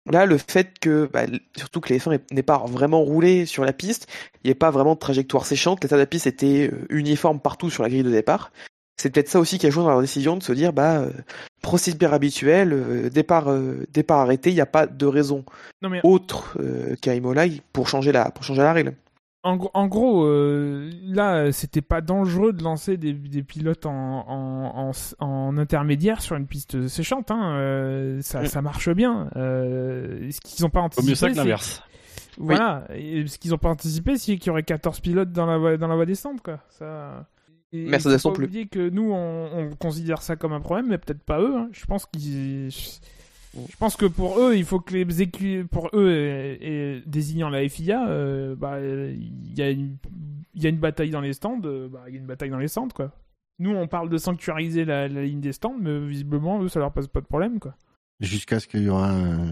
Là, 0.10 0.26
le 0.26 0.38
fait 0.38 0.80
que, 0.80 1.08
bah, 1.12 1.26
surtout 1.56 1.82
que 1.82 1.93
les 1.93 2.00
f 2.00 2.08
n'aient 2.32 2.41
pas 2.41 2.58
vraiment 2.66 3.02
roulé 3.02 3.45
sur 3.45 3.64
la 3.64 3.74
piste, 3.74 4.08
il 4.43 4.47
n'y 4.47 4.52
ait 4.52 4.56
pas 4.56 4.72
vraiment 4.72 4.95
de 4.95 5.00
trajectoire 5.00 5.45
séchante, 5.45 5.84
l'état 5.84 5.97
de 5.97 6.02
la 6.02 6.08
piste 6.08 6.26
était 6.26 6.70
euh, 6.72 6.88
uniforme 6.89 7.39
partout 7.39 7.70
sur 7.70 7.84
la 7.84 7.89
grille 7.89 8.04
de 8.04 8.10
départ. 8.10 8.52
C'est 9.02 9.10
peut-être 9.10 9.30
ça 9.30 9.39
aussi 9.39 9.58
qui 9.58 9.66
a 9.68 9.70
joué 9.70 9.84
dans 9.84 9.89
leur 9.89 10.02
décision 10.02 10.36
de 10.38 10.43
se 10.43 10.52
dire 10.54 10.74
bah 10.74 10.97
euh, 11.00 11.12
procédure 11.62 12.14
habituelle, 12.14 12.74
euh, 12.74 13.10
départ 13.10 13.50
euh, 13.50 13.86
départ 13.93 14.20
arrêté, 14.20 14.50
il 14.52 14.56
n'y 14.56 14.62
a 14.62 14.66
pas 14.66 14.88
de 14.88 15.06
raison 15.06 15.43
Non 15.82 15.89
mais 15.89 16.02
autre 16.04 16.58
euh, 16.60 16.95
qu'à 17.02 17.16
Imola 17.16 17.45
pour 17.74 17.88
changer 17.88 18.12
la 18.12 18.30
pour 18.32 18.43
changer 18.43 18.62
la 18.62 18.74
règle. 18.74 18.93
En, 19.41 19.56
gros- 19.56 19.72
en 19.74 19.88
gros, 19.88 20.26
euh, 20.26 20.91
là, 21.06 21.54
c'était 21.54 21.80
pas 21.82 22.02
dangereux 22.02 22.52
de 22.52 22.62
lancer 22.62 22.97
des, 22.97 23.14
des 23.14 23.41
pilotes 23.41 23.86
en, 23.86 24.26
en, 24.28 24.91
en, 24.91 25.26
en 25.26 25.58
intermédiaire 25.58 26.22
sur 26.22 26.36
une 26.36 26.45
piste 26.45 26.89
séchante. 26.89 27.32
Hein. 27.32 27.54
euh, 27.56 28.20
ça, 28.22 28.41
Mm. 28.41 28.45
ça 28.47 28.62
marche 28.62 28.89
bien. 28.89 29.30
Euh, 29.38 30.30
ce 30.30 30.41
qu'ils 30.41 30.66
ont 30.66 30.70
pas 30.70 30.82
Au 30.82 30.84
anticipé, 30.84 31.12
mieux 31.12 31.16
ça 31.16 31.28
que 31.28 31.34
c'est- 31.36 31.39
l'inverse. 31.39 31.82
Voilà. 32.38 32.84
Et 32.93 33.26
ce 33.28 33.38
qu'ils 33.38 33.54
ont 33.54 33.58
pas 33.58 33.70
anticipé, 33.70 34.18
c'est 34.18 34.36
qu'il 34.36 34.47
y 34.47 34.50
aurait 34.50 34.64
14 34.64 35.00
pilotes 35.00 35.32
dans 35.32 35.45
la 35.45 35.58
voie, 35.58 35.78
dans 35.78 35.88
la 35.88 35.95
voie 35.95 36.06
descente, 36.06 36.41
quoi. 36.41 36.60
Ça. 36.78 37.26
Et, 37.72 37.86
et 37.86 37.89
Mercedes 37.89 38.17
faut 38.20 38.30
non 38.30 38.36
plus. 38.36 38.45
oublier 38.45 38.67
que 38.67 38.89
nous, 38.89 39.11
on, 39.11 39.49
on 39.72 39.76
considère 39.76 40.22
ça 40.22 40.36
comme 40.36 40.53
un 40.53 40.59
problème, 40.61 40.88
mais 40.88 40.97
peut-être 40.97 41.22
pas 41.24 41.39
eux. 41.41 41.55
hein. 41.55 41.70
Je 41.72 41.86
pense 41.86 42.05
qu'ils. 42.05 42.70
Je 42.72 43.76
pense 43.80 43.95
que 43.95 44.05
pour 44.05 44.39
eux, 44.39 44.55
il 44.55 44.63
faut 44.63 44.80
que 44.80 44.95
les 44.95 45.22
écu... 45.24 45.65
pour 45.70 45.89
eux, 45.93 46.11
et, 46.11 46.97
et 46.97 47.01
désignant 47.07 47.49
la 47.49 47.67
FIA, 47.67 48.07
euh, 48.07 48.55
bah, 48.55 48.80
il 48.80 49.57
y 49.57 49.61
a 49.63 49.72
une, 49.72 49.97
il 50.53 50.61
y 50.63 50.67
a 50.67 50.70
une 50.70 50.78
bataille 50.78 51.09
dans 51.09 51.22
les 51.22 51.34
stands. 51.34 51.59
euh, 51.65 51.88
bah, 51.89 52.03
il 52.07 52.13
y 52.13 52.17
a 52.17 52.20
une 52.20 52.28
bataille 52.28 52.51
dans 52.51 52.59
les 52.59 52.67
stands, 52.67 52.89
quoi. 52.89 53.11
Nous, 53.57 53.72
on 53.72 53.88
parle 53.88 54.09
de 54.09 54.17
sanctuariser 54.17 54.86
la, 54.86 55.07
la 55.07 55.24
ligne 55.24 55.41
des 55.41 55.51
stands, 55.51 55.76
mais 55.80 55.99
visiblement, 56.07 56.61
eux, 56.61 56.70
ça 56.70 56.80
leur 56.80 56.91
pose 56.93 57.07
pas 57.07 57.22
de 57.22 57.26
problème, 57.26 57.59
quoi. 57.59 57.74
Jusqu'à 58.20 58.59
ce 58.59 58.67
qu'il 58.67 58.84
y 58.84 58.89
aura 58.89 59.09
un, 59.11 59.49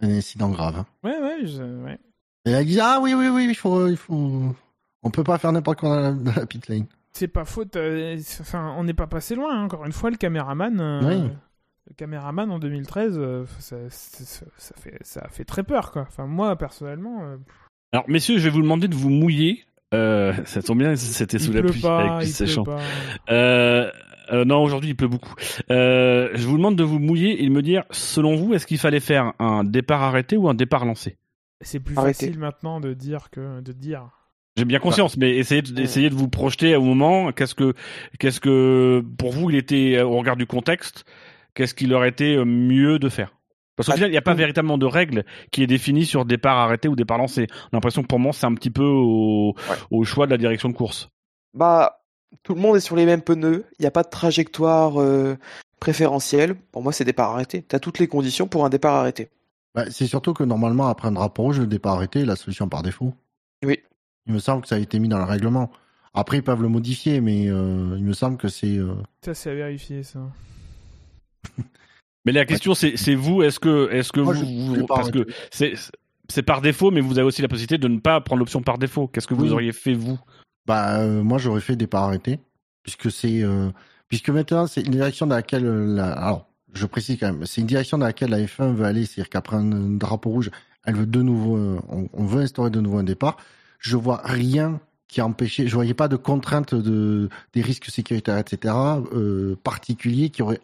un 0.00 0.10
incident 0.10 0.48
grave. 0.50 0.76
hein. 0.78 0.86
Ouais, 1.02 1.18
ouais, 1.20 1.46
je- 1.46 1.82
ouais. 1.84 1.98
Et 2.44 2.50
elle 2.52 2.66
dit 2.66 2.78
ah 2.80 2.98
oui 3.00 3.14
oui 3.14 3.28
oui 3.28 3.46
il 3.48 3.54
faut 3.54 3.86
il 3.86 3.96
faut 3.96 4.54
on 5.04 5.10
peut 5.10 5.22
pas 5.22 5.38
faire 5.38 5.52
n'importe 5.52 5.78
quoi 5.80 5.90
dans 5.90 6.00
la, 6.00 6.12
dans 6.12 6.32
la 6.34 6.44
pit 6.46 6.66
lane. 6.68 6.86
C'est 7.12 7.28
pas 7.28 7.44
faute. 7.44 7.76
euh, 7.76 8.16
enfin, 8.40 8.74
on 8.78 8.84
n'est 8.84 8.94
pas 8.94 9.06
passé 9.06 9.34
loin. 9.34 9.54
hein. 9.60 9.64
Encore 9.64 9.84
une 9.84 9.92
fois, 9.92 10.10
le 10.10 10.16
caméraman, 10.16 10.80
euh, 10.80 11.00
Oui. 11.04 11.30
le 11.88 11.94
caméraman 11.96 12.50
en 12.50 12.58
2013, 12.58 13.16
euh, 13.18 13.44
ça, 13.58 13.76
ça- 13.90 14.44
ça- 14.56 14.74
fait, 14.76 14.98
ça 15.02 15.20
a 15.24 15.28
fait 15.28 15.44
très 15.44 15.62
peur, 15.62 15.90
quoi. 15.92 16.02
Enfin, 16.02 16.26
moi, 16.26 16.56
personnellement, 16.56 17.22
euh, 17.24 17.36
Alors, 17.92 18.08
messieurs, 18.08 18.38
je 18.38 18.44
vais 18.44 18.50
vous 18.50 18.62
demander 18.62 18.88
de 18.88 18.94
vous 18.94 19.10
mouiller. 19.10 19.64
Euh, 19.94 20.32
ça 20.46 20.62
tombe 20.62 20.78
bien, 20.78 20.96
c'était 20.96 21.38
sous 21.38 21.50
il 21.50 21.56
la 21.56 21.60
pleut 21.62 21.70
pluie, 21.72 21.82
pas, 21.82 22.00
avec 22.16 22.22
il 22.22 22.26
piste 22.26 22.38
pleut 22.38 22.46
séchant. 22.46 22.64
pas. 22.64 22.80
Euh, 23.30 23.90
euh, 24.32 24.44
non, 24.46 24.62
aujourd'hui 24.62 24.90
il 24.90 24.96
pleut 24.96 25.08
beaucoup. 25.08 25.34
Euh, 25.70 26.30
je 26.32 26.46
vous 26.46 26.56
demande 26.56 26.76
de 26.76 26.82
vous 26.84 26.98
mouiller 26.98 27.42
et 27.42 27.46
de 27.46 27.52
me 27.52 27.60
dire, 27.60 27.84
selon 27.90 28.34
vous, 28.36 28.54
est-ce 28.54 28.66
qu'il 28.66 28.78
fallait 28.78 29.00
faire 29.00 29.34
un 29.38 29.64
départ 29.64 30.02
arrêté 30.02 30.38
ou 30.38 30.48
un 30.48 30.54
départ 30.54 30.86
lancé? 30.86 31.18
C'est 31.60 31.78
plus 31.80 31.98
Arrêtez. 31.98 32.26
facile 32.26 32.38
maintenant 32.38 32.80
de 32.80 32.94
dire 32.94 33.28
que 33.30 33.60
de 33.60 33.72
dire. 33.72 34.08
J'ai 34.56 34.64
bien 34.66 34.78
conscience, 34.80 35.16
mais 35.16 35.36
essayez 35.36 35.62
de, 35.62 35.80
essayez 35.80 36.10
de 36.10 36.14
vous 36.14 36.28
projeter 36.28 36.76
au 36.76 36.82
moment. 36.82 37.32
Qu'est-ce 37.32 37.54
que, 37.54 37.72
qu'est-ce 38.18 38.40
que, 38.40 39.02
pour 39.16 39.32
vous, 39.32 39.48
il 39.48 39.56
était 39.56 39.96
euh, 39.96 40.04
au 40.04 40.18
regard 40.18 40.36
du 40.36 40.46
contexte, 40.46 41.04
qu'est-ce 41.54 41.74
qu'il 41.74 41.94
aurait 41.94 42.10
été 42.10 42.36
euh, 42.36 42.44
mieux 42.44 42.98
de 42.98 43.08
faire? 43.08 43.32
Parce 43.76 43.86
qu'au 43.86 43.92
Bah, 43.92 43.96
final, 43.96 44.10
il 44.10 44.12
n'y 44.12 44.18
a 44.18 44.22
pas 44.22 44.34
mm. 44.34 44.38
véritablement 44.38 44.76
de 44.78 44.84
règle 44.84 45.24
qui 45.52 45.62
est 45.62 45.66
définie 45.66 46.04
sur 46.04 46.26
départ 46.26 46.58
arrêté 46.58 46.88
ou 46.88 46.96
départ 46.96 47.16
lancé. 47.16 47.46
On 47.50 47.54
a 47.54 47.76
l'impression 47.76 48.02
que 48.02 48.08
pour 48.08 48.18
moi, 48.18 48.32
c'est 48.34 48.44
un 48.44 48.54
petit 48.54 48.70
peu 48.70 48.84
au, 48.84 49.54
Ouais. 49.70 49.76
au 49.90 50.04
choix 50.04 50.26
de 50.26 50.30
la 50.32 50.38
direction 50.38 50.68
de 50.68 50.74
course. 50.74 51.08
Bah 51.54 51.98
tout 52.42 52.54
le 52.54 52.60
monde 52.60 52.76
est 52.76 52.80
sur 52.80 52.96
les 52.96 53.04
mêmes 53.06 53.20
pneus, 53.22 53.64
il 53.78 53.82
n'y 53.82 53.86
a 53.86 53.90
pas 53.90 54.02
de 54.02 54.08
trajectoire 54.08 55.00
euh, 55.00 55.36
préférentielle. 55.80 56.54
Pour 56.72 56.82
moi, 56.82 56.92
c'est 56.92 57.04
départ 57.04 57.30
arrêté. 57.30 57.62
T'as 57.62 57.78
toutes 57.78 57.98
les 57.98 58.08
conditions 58.08 58.46
pour 58.48 58.64
un 58.64 58.70
départ 58.70 58.94
arrêté. 58.94 59.30
Bah, 59.74 59.84
c'est 59.90 60.06
surtout 60.06 60.32
que 60.34 60.44
normalement 60.44 60.88
après 60.88 61.08
un 61.08 61.12
drapeau 61.12 61.42
rouge 61.44 61.60
le 61.60 61.66
départ 61.66 61.94
arrêté 61.94 62.20
est 62.20 62.24
la 62.26 62.36
solution 62.36 62.68
par 62.68 62.82
défaut. 62.82 63.14
Oui. 63.64 63.80
Il 64.26 64.32
me 64.34 64.38
semble 64.38 64.62
que 64.62 64.68
ça 64.68 64.76
a 64.76 64.78
été 64.78 64.98
mis 64.98 65.08
dans 65.08 65.18
le 65.18 65.24
règlement. 65.24 65.70
Après 66.14 66.36
ils 66.38 66.42
peuvent 66.42 66.62
le 66.62 66.68
modifier 66.68 67.20
mais 67.20 67.48
euh, 67.48 67.94
il 67.98 68.04
me 68.04 68.12
semble 68.12 68.36
que 68.36 68.48
c'est 68.48 68.76
euh, 68.76 68.94
Ça, 69.24 69.34
c'est 69.34 69.50
à 69.50 69.54
vérifier, 69.54 70.02
ça. 70.02 70.20
Mais 72.24 72.30
la 72.32 72.44
question, 72.44 72.74
c'est, 72.74 72.96
c'est 72.96 73.16
vous, 73.16 73.42
est-ce 73.42 73.58
que, 73.58 73.90
est-ce 73.90 74.12
que 74.12 74.20
Moi, 74.20 74.32
vous, 74.34 74.44
je- 74.74 74.80
je 74.80 74.86
pas 74.86 74.94
parce 74.94 75.10
que 75.10 75.26
c'est, 75.50 75.74
c'est 76.28 76.42
par 76.44 76.60
défaut, 76.60 76.92
mais 76.92 77.00
vous 77.00 77.18
avez 77.18 77.26
aussi 77.26 77.42
la 77.42 77.48
possibilité 77.48 77.78
de 77.78 77.88
ne 77.88 77.98
pas 77.98 78.20
prendre 78.20 78.38
l'option 78.38 78.62
par 78.62 78.78
défaut. 78.78 79.08
Qu'est-ce 79.08 79.26
que 79.26 79.34
vous 79.34 79.46
Oui. 79.46 79.50
auriez 79.50 79.72
fait 79.72 79.94
vous? 79.94 80.20
Bah, 80.66 81.00
euh, 81.00 81.24
moi, 81.24 81.38
j'aurais 81.38 81.60
fait 81.60 81.74
départ 81.74 82.04
arrêté, 82.04 82.38
puisque 82.84 83.10
c'est, 83.10 83.42
euh, 83.42 83.70
puisque 84.08 84.28
maintenant, 84.30 84.68
c'est 84.68 84.82
une 84.82 84.92
direction 84.92 85.26
dans 85.26 85.34
laquelle, 85.34 85.66
euh, 85.66 85.84
la... 85.96 86.12
alors, 86.12 86.46
je 86.72 86.86
précise 86.86 87.18
quand 87.18 87.32
même, 87.32 87.44
c'est 87.44 87.60
une 87.60 87.66
direction 87.66 87.98
dans 87.98 88.06
laquelle 88.06 88.30
la 88.30 88.38
F1 88.38 88.72
veut 88.72 88.84
aller, 88.84 89.04
c'est-à-dire 89.04 89.28
qu'après 89.28 89.56
un, 89.56 89.72
un 89.72 89.90
drapeau 89.96 90.30
rouge, 90.30 90.50
elle 90.84 90.94
veut 90.94 91.06
de 91.06 91.22
nouveau, 91.22 91.56
euh, 91.56 91.80
on, 91.88 92.08
on 92.12 92.24
veut 92.24 92.42
instaurer 92.42 92.70
de 92.70 92.80
nouveau 92.80 92.98
un 92.98 93.04
départ. 93.04 93.36
Je 93.82 93.96
vois 93.96 94.20
rien 94.24 94.80
qui 95.08 95.20
a 95.20 95.26
empêché, 95.26 95.66
je 95.68 95.74
voyais 95.74 95.92
pas 95.92 96.08
de 96.08 96.16
contraintes 96.16 96.74
de, 96.74 97.28
des 97.52 97.60
risques 97.60 97.90
sécuritaires, 97.90 98.38
etc., 98.38 98.74
euh, 99.12 99.56
particuliers 99.62 100.30
qui 100.30 100.40
auraient, 100.40 100.60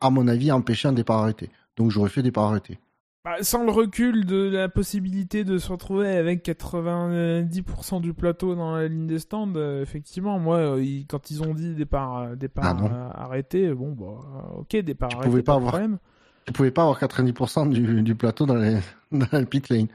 à 0.00 0.08
mon 0.10 0.28
avis, 0.28 0.50
empêché 0.50 0.88
un 0.88 0.92
départ 0.92 1.18
arrêté. 1.18 1.50
Donc, 1.76 1.90
j'aurais 1.90 2.08
fait 2.08 2.22
départ 2.22 2.44
arrêté. 2.44 2.78
Bah, 3.24 3.36
sans 3.42 3.64
le 3.64 3.70
recul 3.70 4.24
de 4.26 4.48
la 4.48 4.68
possibilité 4.68 5.44
de 5.44 5.58
se 5.58 5.68
retrouver 5.70 6.08
avec 6.16 6.42
90% 6.44 8.00
du 8.00 8.14
plateau 8.14 8.54
dans 8.54 8.74
la 8.76 8.88
ligne 8.88 9.06
des 9.06 9.18
stands, 9.18 9.52
euh, 9.56 9.82
effectivement, 9.82 10.38
moi, 10.38 10.56
euh, 10.56 10.82
ils- 10.82 11.06
quand 11.06 11.30
ils 11.30 11.42
ont 11.42 11.54
dit 11.54 11.74
départ, 11.74 12.18
euh, 12.18 12.34
départ 12.36 12.76
Ah 12.82 13.24
arrêté, 13.24 13.72
bon, 13.74 13.92
bah, 13.92 14.54
ok, 14.56 14.76
départ 14.76 15.10
Tu 15.10 15.16
arrêté, 15.16 15.30
pouvais 15.30 15.42
pas 15.42 15.52
de 15.52 15.56
avoir- 15.56 15.72
problème. 15.72 15.98
Tu 16.46 16.52
pouvais 16.52 16.70
pas 16.70 16.82
avoir 16.82 16.98
90% 16.98 17.66
du, 17.66 18.02
du 18.02 18.14
plateau 18.14 18.46
dans, 18.46 18.56
les, 18.56 18.78
dans 19.12 19.26
la 19.30 19.44
pit 19.44 19.68
lane. 19.68 19.86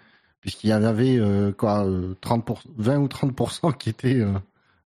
Puisqu'il 0.42 0.70
y 0.70 0.74
en 0.74 0.84
avait, 0.84 1.18
euh, 1.18 1.52
quoi, 1.52 1.86
euh, 1.86 2.14
30%, 2.22 2.60
20 2.78 2.98
ou 3.00 3.08
30% 3.08 3.76
qui 3.76 3.90
étaient 3.90 4.20
euh, 4.20 4.34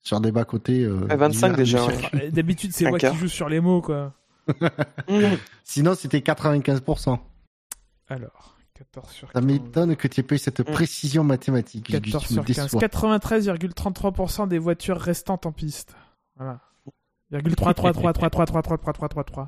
sur 0.02 0.20
des 0.22 0.32
bas-côtés. 0.32 0.84
euh, 0.84 1.02
Ouais, 1.08 1.16
25 1.18 1.50
divers- 1.50 1.58
déjà, 1.58 1.86
ouais. 1.86 1.98
Euh, 2.16 2.32
D'habitude, 2.32 2.72
c'est 2.74 2.90
moi 2.90 2.98
qui 3.00 3.14
joue 3.16 3.28
sur 3.28 3.50
les 3.50 3.60
mots, 3.60 3.82
quoi. 3.82 4.14
Sinon, 5.64 5.94
c'était 5.96 6.20
95%. 6.20 7.20
Alors, 8.10 8.58
14 8.74 9.10
sur 9.12 9.28
Ça 9.28 9.34
15. 9.34 9.46
m'étonne 9.46 9.96
que 9.96 10.08
tu 10.08 10.20
aies 10.20 10.24
pas 10.24 10.36
eu 10.36 10.40
cette 10.40 10.62
Mm. 10.62 10.74
précision 10.74 11.24
mathématique. 11.24 11.92
14 11.92 12.26
Tu 12.28 12.34
me 12.34 12.38
sur 12.38 12.46
15. 12.46 12.64
déçois. 12.66 12.80
93,33% 12.82 14.48
des 14.48 14.58
voitures 14.58 15.00
restantes 15.00 15.46
en 15.46 15.52
piste. 15.52 15.96
Voilà. 16.38 16.60
0,3333333333333. 17.32 19.48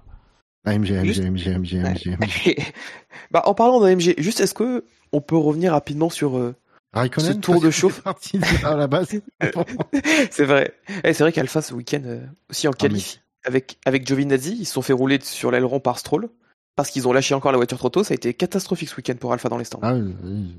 AMG, 0.66 0.92
AMG, 0.92 1.06
Juste- 1.06 1.22
AMG, 1.22 1.48
AMG, 1.48 1.74
AMG, 1.86 2.08
AMG. 2.22 2.58
bah 3.32 3.42
en 3.46 3.54
parlant 3.54 3.80
d'AMG, 3.82 4.14
juste 4.18 4.40
est-ce 4.40 4.54
que 4.54 4.86
on 5.12 5.22
peut 5.22 5.38
revenir 5.38 5.72
rapidement 5.74 6.10
sur 6.10 6.38
euh, 6.38 6.56
Ce 6.96 7.32
tour 7.34 7.60
de 7.62 7.70
chauffe. 7.72 8.02
de- 8.34 8.66
à 8.66 8.76
la 8.76 8.88
base. 8.88 9.10
c'est 10.32 10.46
vrai. 10.46 10.74
Eh, 11.04 11.14
c'est 11.14 11.24
vrai 11.24 11.32
qu'Alpha 11.32 11.62
ce 11.62 11.74
week-end 11.74 12.02
euh, 12.06 12.22
aussi 12.50 12.68
en 12.68 12.72
Ah, 12.72 12.76
mais- 12.84 12.90
qualif 12.90 13.20
avec 13.46 13.78
avec 13.86 14.08
Giovinazzi, 14.08 14.56
ils 14.58 14.66
se 14.66 14.74
sont 14.74 14.82
fait 14.82 14.94
rouler 14.94 15.20
sur 15.22 15.52
l'aileron 15.52 15.80
par 15.82 16.00
Stroll 16.00 16.30
parce 16.78 16.90
qu'ils 16.90 17.08
ont 17.10 17.14
lâché 17.14 17.36
encore 17.36 17.52
la 17.52 17.58
voiture 17.58 17.78
trop 17.78 17.90
tôt. 17.90 18.04
Ça 18.04 18.14
a 18.14 18.16
été 18.16 18.34
catastrophique 18.34 18.88
ce 18.90 18.96
week-end 18.96 19.16
pour 19.20 19.34
Alpha 19.34 19.50
dans 19.50 19.58
les 19.58 19.66
stands. 19.66 19.80
Ah, 19.84 19.94
oui, 19.96 20.14
oui, 20.24 20.56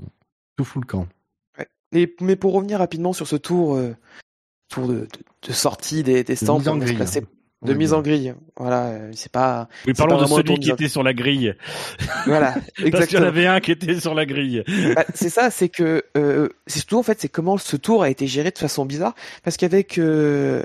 tout 0.56 0.64
fout 0.64 0.82
le 0.82 0.86
camp. 0.86 1.08
Et- 1.92 2.14
mais 2.20 2.36
pour 2.36 2.52
revenir 2.52 2.78
rapidement 2.80 3.12
sur 3.14 3.26
ce 3.26 3.36
tour, 3.36 3.76
euh, 3.76 3.94
tour 4.68 4.86
de, 4.88 4.94
de, 4.94 5.08
de 5.48 5.52
sortie 5.52 6.02
des, 6.02 6.24
des 6.24 6.36
stands, 6.36 6.58
on 6.58 6.86
se. 6.86 7.24
De 7.64 7.74
mise 7.74 7.90
bien. 7.90 7.98
en 7.98 8.02
grille. 8.02 8.34
Voilà, 8.56 8.86
euh, 8.88 9.10
c'est 9.14 9.32
pas. 9.32 9.68
Oui, 9.86 9.92
C'est 9.94 9.96
parlons 9.98 10.16
pas 10.18 10.24
de 10.24 10.28
celui 10.28 10.58
qui 10.60 10.70
était 10.70 10.88
sur 10.88 11.02
la 11.02 11.14
grille. 11.14 11.54
Voilà, 12.26 12.52
Parce 12.54 12.64
qu'il 12.74 12.84
y 12.84 12.84
en 12.84 12.86
exactement. 12.98 13.26
avait 13.26 13.46
un 13.46 13.60
qui 13.60 13.72
était 13.72 14.00
sur 14.00 14.14
la 14.14 14.26
grille. 14.26 14.62
Bah, 14.94 15.04
c'est 15.14 15.28
ça, 15.30 15.50
c'est 15.50 15.68
que 15.68 16.04
euh, 16.16 16.48
c'est 16.66 16.78
surtout 16.80 16.98
en 16.98 17.02
fait 17.02 17.20
c'est 17.20 17.28
comment 17.28 17.58
ce 17.58 17.76
tour 17.76 18.02
a 18.02 18.10
été 18.10 18.26
géré 18.26 18.50
de 18.50 18.58
façon 18.58 18.84
bizarre 18.86 19.14
parce 19.42 19.56
qu'avec 19.56 19.98
euh, 19.98 20.62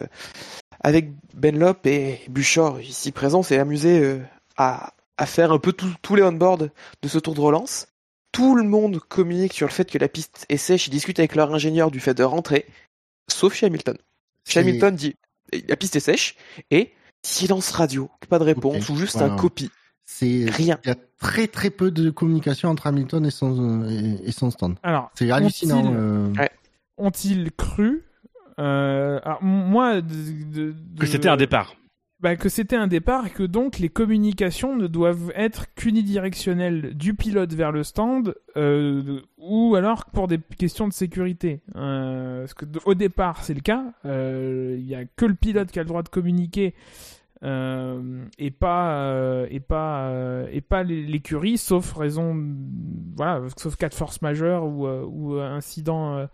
avec 0.82 1.12
Benlop 1.36 1.86
et 1.86 2.20
Buchor 2.30 2.80
ici 2.82 3.12
présents, 3.12 3.44
s'est 3.44 3.60
amusé 3.60 4.00
euh, 4.00 4.20
à 4.58 4.94
à 5.18 5.26
faire 5.26 5.52
un 5.52 5.60
peu 5.60 5.74
tous 5.74 6.16
les 6.16 6.24
on-board 6.24 6.72
de 7.02 7.08
ce 7.10 7.20
tour 7.20 7.34
de 7.36 7.42
relance. 7.42 7.88
Tout 8.32 8.56
le 8.56 8.64
monde 8.64 9.00
communique 9.00 9.52
sur 9.54 9.68
le 9.68 9.72
fait 9.74 9.90
que 9.92 9.98
la 9.98 10.08
piste 10.08 10.46
est 10.48 10.56
sèche, 10.58 10.88
ils 10.88 10.92
discutent 10.92 11.20
avec 11.20 11.36
leur 11.36 11.54
ingénieur 11.54 11.92
du 11.92 12.00
fait 12.00 12.14
de 12.14 12.24
rentrer, 12.24 12.66
sauf 13.28 13.54
chez 13.54 13.66
Hamilton. 13.66 13.98
Chez 14.48 14.54
C'est- 14.54 14.60
Hamilton 14.62 14.96
dit 14.96 15.16
la 15.68 15.76
piste 15.76 15.96
est 15.96 16.00
sèche 16.02 16.36
et 16.72 16.92
silence 17.24 17.72
radio, 17.72 18.10
pas 18.30 18.40
de 18.40 18.44
réponse 18.46 18.88
ou 18.90 18.96
juste 18.96 19.18
Voilà. 19.18 19.34
un 19.34 19.36
copie, 19.38 19.70
C'est 20.06 20.46
rien. 20.50 20.80
il 20.86 20.88
y 20.88 20.92
a 20.92 20.96
très 21.20 21.48
très 21.48 21.70
peu 21.70 21.92
de 21.92 22.10
communication 22.10 22.70
entre 22.70 22.88
Hamilton 22.88 23.26
et 23.26 23.32
son 23.32 23.88
et, 23.90 24.20
et 24.28 24.32
son 24.32 24.52
stand. 24.52 24.76
Alors, 24.84 25.12
C'est 25.16 25.30
hallucinant. 25.32 25.80
ont-ils- 25.84 25.96
euh, 25.98 26.34
Ouais. 26.38 26.52
ont-ils 26.98 27.52
cru 27.52 28.04
euh, 28.60 29.20
alors, 29.24 29.42
moi, 29.42 30.02
de- 30.02 30.72
de- 30.72 30.76
Que 31.00 31.06
c'était 31.06 31.30
un 31.30 31.38
départ. 31.38 31.76
Bah, 32.22 32.36
que 32.36 32.50
c'était 32.50 32.76
un 32.76 32.88
départ 32.88 33.28
et 33.28 33.30
que 33.30 33.44
donc 33.44 33.80
les 33.80 33.88
communications 33.90 34.76
ne 34.76 34.88
doivent 34.88 35.32
être 35.36 35.74
qu'unidirectionnelles 35.76 36.94
du 36.96 37.14
pilote 37.14 37.54
vers 37.54 37.72
le 37.72 37.84
stand 37.84 38.36
euh, 38.58 39.22
ou 39.38 39.76
alors 39.76 40.06
pour 40.06 40.28
des 40.28 40.40
questions 40.58 40.88
de 40.88 40.94
sécurité. 40.94 41.62
Euh, 41.76 42.42
parce 42.42 42.54
que 42.54 42.66
au 42.86 42.94
départ 42.94 43.44
c'est 43.44 43.54
le 43.54 43.62
cas, 43.62 43.86
euh, 44.06 44.76
il 44.78 44.86
y 44.86 44.96
a 44.96 45.06
que 45.06 45.26
le 45.26 45.34
pilote 45.34 45.72
qui 45.72 45.80
a 45.80 45.84
le 45.84 45.88
droit 45.88 46.04
de 46.04 46.10
communiquer. 46.10 46.74
euh, 47.42 48.26
et 48.38 48.52
pas 48.52 48.96
euh, 48.96 49.48
et 49.50 49.62
pas 49.62 50.10
euh, 50.10 50.48
et 50.52 50.60
pas 50.60 50.84
l'écurie 50.84 51.58
sauf 51.58 51.94
raison 51.94 52.36
voilà 53.16 53.42
sauf 53.56 53.78
cas 53.78 53.88
de 53.88 53.94
force 53.94 54.22
majeure 54.22 54.66
ou 54.66 54.86
euh, 54.88 55.06
ou 55.06 55.40
incident 55.40 56.18
euh, 56.18 56.26
euh, 56.26 56.28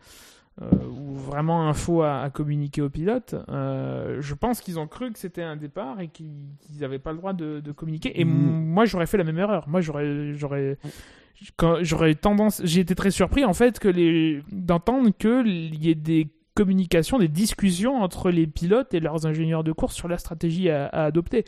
ou 0.61 1.15
vraiment 1.15 1.67
info 1.67 2.01
à, 2.01 2.21
à 2.21 2.29
communiquer 2.29 2.81
aux 2.81 2.89
pilotes. 2.89 3.35
Euh, 3.49 4.21
je 4.21 4.33
pense 4.33 4.61
qu'ils 4.61 4.79
ont 4.79 4.87
cru 4.87 5.11
que 5.11 5.19
c'était 5.19 5.43
un 5.43 5.57
départ 5.57 5.99
et 5.99 6.07
qu'ils 6.07 6.47
n'avaient 6.79 6.99
pas 6.99 7.11
le 7.11 7.17
droit 7.17 7.33
de, 7.33 7.59
de 7.59 7.71
communiquer. 7.71 8.19
Et 8.19 8.25
Mm. 8.25 8.29
moi, 8.73 8.85
j'aurais 8.85 9.05
fait 9.05 9.17
la 9.17 9.23
même 9.25 9.37
erreur. 9.37 9.67
Moi, 9.67 9.81
j'aurais, 9.81 10.33
j'aurais, 10.33 10.77
quand 11.57 11.77
j'aurais 11.81 12.15
tendance, 12.15 12.61
j'ai 12.63 12.79
été 12.81 12.95
très 12.95 13.11
surpris 13.11 13.43
en 13.43 13.53
fait 13.53 13.79
que 13.79 13.89
les, 13.89 14.41
d'entendre 14.51 15.09
que 15.17 15.45
il 15.45 15.83
y 15.83 15.89
ait 15.89 15.95
des 15.95 16.29
communications, 16.55 17.19
des 17.19 17.27
discussions 17.27 18.01
entre 18.01 18.31
les 18.31 18.47
pilotes 18.47 18.93
et 18.93 19.01
leurs 19.01 19.25
ingénieurs 19.25 19.65
de 19.65 19.73
course 19.73 19.93
sur 19.93 20.07
la 20.07 20.17
stratégie 20.17 20.69
à, 20.69 20.85
à 20.87 21.03
adopter. 21.05 21.43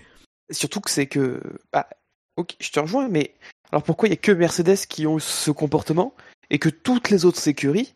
Surtout 0.52 0.82
que 0.82 0.90
c'est 0.90 1.08
que. 1.08 1.42
Bah, 1.72 1.88
ok, 2.36 2.56
je 2.60 2.72
te 2.72 2.80
rejoins, 2.82 3.08
mais 3.08 3.36
alors 3.72 3.84
pourquoi 3.84 4.10
il 4.10 4.12
y 4.12 4.16
a 4.16 4.18
que 4.18 4.34
Mercedes 4.34 4.86
qui 4.90 5.08
ont 5.08 5.18
ce 5.20 5.50
comportement 5.52 6.14
et 6.50 6.60
que 6.60 6.68
toutes 6.70 7.10
les 7.10 7.24
autres 7.26 7.40
sécuries 7.40 7.94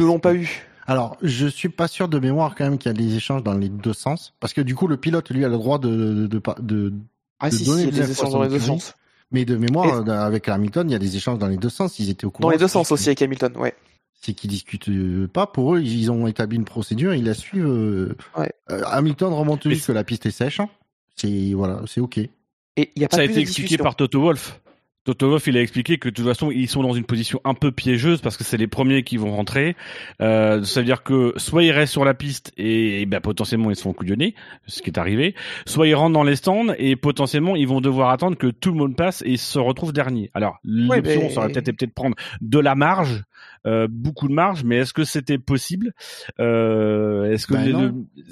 ne 0.00 0.04
l'ont 0.06 0.16
que- 0.16 0.22
pas 0.22 0.34
eu 0.34 0.48
Alors, 0.86 1.16
je 1.22 1.46
suis 1.46 1.68
pas 1.68 1.86
sûr 1.88 2.08
de 2.08 2.18
mémoire 2.18 2.54
quand 2.56 2.64
même 2.64 2.78
qu'il 2.78 2.90
y 2.90 2.94
a 2.94 2.96
des 2.98 3.14
échanges 3.16 3.42
dans 3.42 3.54
les 3.54 3.68
deux 3.68 3.92
sens, 3.92 4.34
parce 4.40 4.52
que 4.52 4.60
du 4.60 4.74
coup, 4.74 4.86
le 4.88 4.96
pilote 4.96 5.30
lui 5.30 5.44
a 5.44 5.48
le 5.48 5.56
droit 5.56 5.78
de 5.78 5.88
de, 5.88 6.26
de, 6.26 6.38
de- 6.38 6.40
de- 6.60 6.92
Ah 7.38 7.50
de 7.50 7.54
si, 7.56 7.64
si, 7.64 7.70
donner 7.70 7.82
il 7.84 7.96
y 7.96 8.00
a 8.00 8.04
des 8.06 8.10
échanges 8.12 8.32
dans 8.32 8.42
les 8.42 8.48
deux 8.48 8.58
sens. 8.60 8.94
mais 9.30 9.44
de 9.44 9.56
mémoire 9.56 10.02
euh, 10.08 10.10
avec 10.26 10.48
Hamilton, 10.48 10.88
il 10.88 10.92
y 10.92 10.96
a 10.96 10.98
des 10.98 11.16
échanges 11.16 11.38
dans 11.38 11.48
les 11.48 11.56
deux 11.56 11.70
sens. 11.70 11.98
Ils 11.98 12.10
étaient 12.10 12.24
au 12.26 12.30
courant. 12.30 12.48
Dans 12.48 12.52
les 12.52 12.58
deux 12.58 12.68
sens 12.68 12.84
juste 12.86 12.92
aussi 12.92 13.08
avec 13.08 13.22
Hamilton, 13.22 13.52
ouais. 13.56 13.74
c'est 14.20 14.32
qu'ils 14.34 14.50
discutent 14.50 14.88
euh, 14.88 15.28
pas. 15.32 15.46
Pour 15.46 15.74
eux, 15.76 15.80
ils 15.82 16.10
ont 16.10 16.26
établi 16.26 16.56
une 16.56 16.64
procédure, 16.64 17.14
ils 17.14 17.24
la 17.24 17.34
suivent. 17.34 17.66
euh, 17.66 18.16
Ouais. 18.36 18.52
euh, 18.70 18.82
Hamilton 18.86 19.32
remonte 19.32 19.66
Mais 19.66 19.74
jusque 19.74 19.88
la 19.88 20.04
piste 20.04 20.26
est 20.26 20.30
sèche. 20.30 20.60
hein. 20.60 20.68
C'est 21.16 21.52
voilà, 21.54 21.80
c'est 21.86 22.00
ok. 22.00 22.18
Et 22.18 22.90
a 23.04 23.08
pas 23.08 23.16
Ça 23.16 23.22
a 23.22 23.24
été 23.24 23.38
expliqué 23.40 23.76
par 23.78 23.94
Toto 23.96 24.20
Wolff. 24.20 24.60
Toto 25.04 25.30
Wolff, 25.30 25.48
il 25.48 25.56
a 25.56 25.60
expliqué 25.62 25.98
que 25.98 26.08
de 26.08 26.14
toute 26.14 26.24
façon, 26.26 26.52
ils 26.52 26.68
sont 26.68 26.82
dans 26.82 26.92
une 26.92 27.04
position 27.04 27.40
un 27.44 27.54
peu 27.54 27.72
piégeuse 27.72 28.20
parce 28.20 28.36
que 28.36 28.44
c'est 28.44 28.56
les 28.56 28.68
premiers 28.68 29.02
qui 29.02 29.16
vont 29.16 29.34
rentrer. 29.34 29.74
Euh, 30.20 30.62
ça 30.62 30.78
veut 30.80 30.86
dire 30.86 31.02
que 31.02 31.32
soit 31.38 31.64
ils 31.64 31.72
restent 31.72 31.92
sur 31.92 32.04
la 32.04 32.14
piste 32.14 32.52
et, 32.56 33.02
et 33.02 33.06
ben, 33.06 33.20
potentiellement 33.20 33.70
ils 33.70 33.76
se 33.76 33.82
font 33.82 33.92
couillonner, 33.92 34.36
ce 34.66 34.80
qui 34.80 34.90
est 34.90 34.98
arrivé, 34.98 35.34
soit 35.66 35.88
ils 35.88 35.94
rentrent 35.94 36.12
dans 36.12 36.22
les 36.22 36.36
stands 36.36 36.72
et 36.78 36.94
potentiellement 36.94 37.56
ils 37.56 37.66
vont 37.66 37.80
devoir 37.80 38.10
attendre 38.10 38.36
que 38.36 38.46
tout 38.46 38.70
le 38.70 38.76
monde 38.76 38.94
passe 38.94 39.22
et 39.26 39.36
se 39.36 39.58
retrouvent 39.58 39.92
dernier. 39.92 40.30
Alors 40.34 40.58
l'option 40.62 41.20
mais- 41.22 41.30
ça 41.30 41.40
aurait 41.40 41.48
peut-être 41.52 41.68
été 41.68 41.72
peut-être 41.76 41.94
prendre 41.94 42.14
de 42.40 42.58
la 42.60 42.76
marge, 42.76 43.24
euh, 43.66 43.88
beaucoup 43.90 44.28
de 44.28 44.34
marge, 44.34 44.62
mais 44.62 44.76
est-ce 44.76 44.92
que 44.92 45.02
c'était 45.04 45.38
possible? 45.38 45.92
Euh, 46.38 47.32
Est-ce 47.32 47.46
que 47.48 47.54
Ben 47.54 47.64
les- 47.64 47.72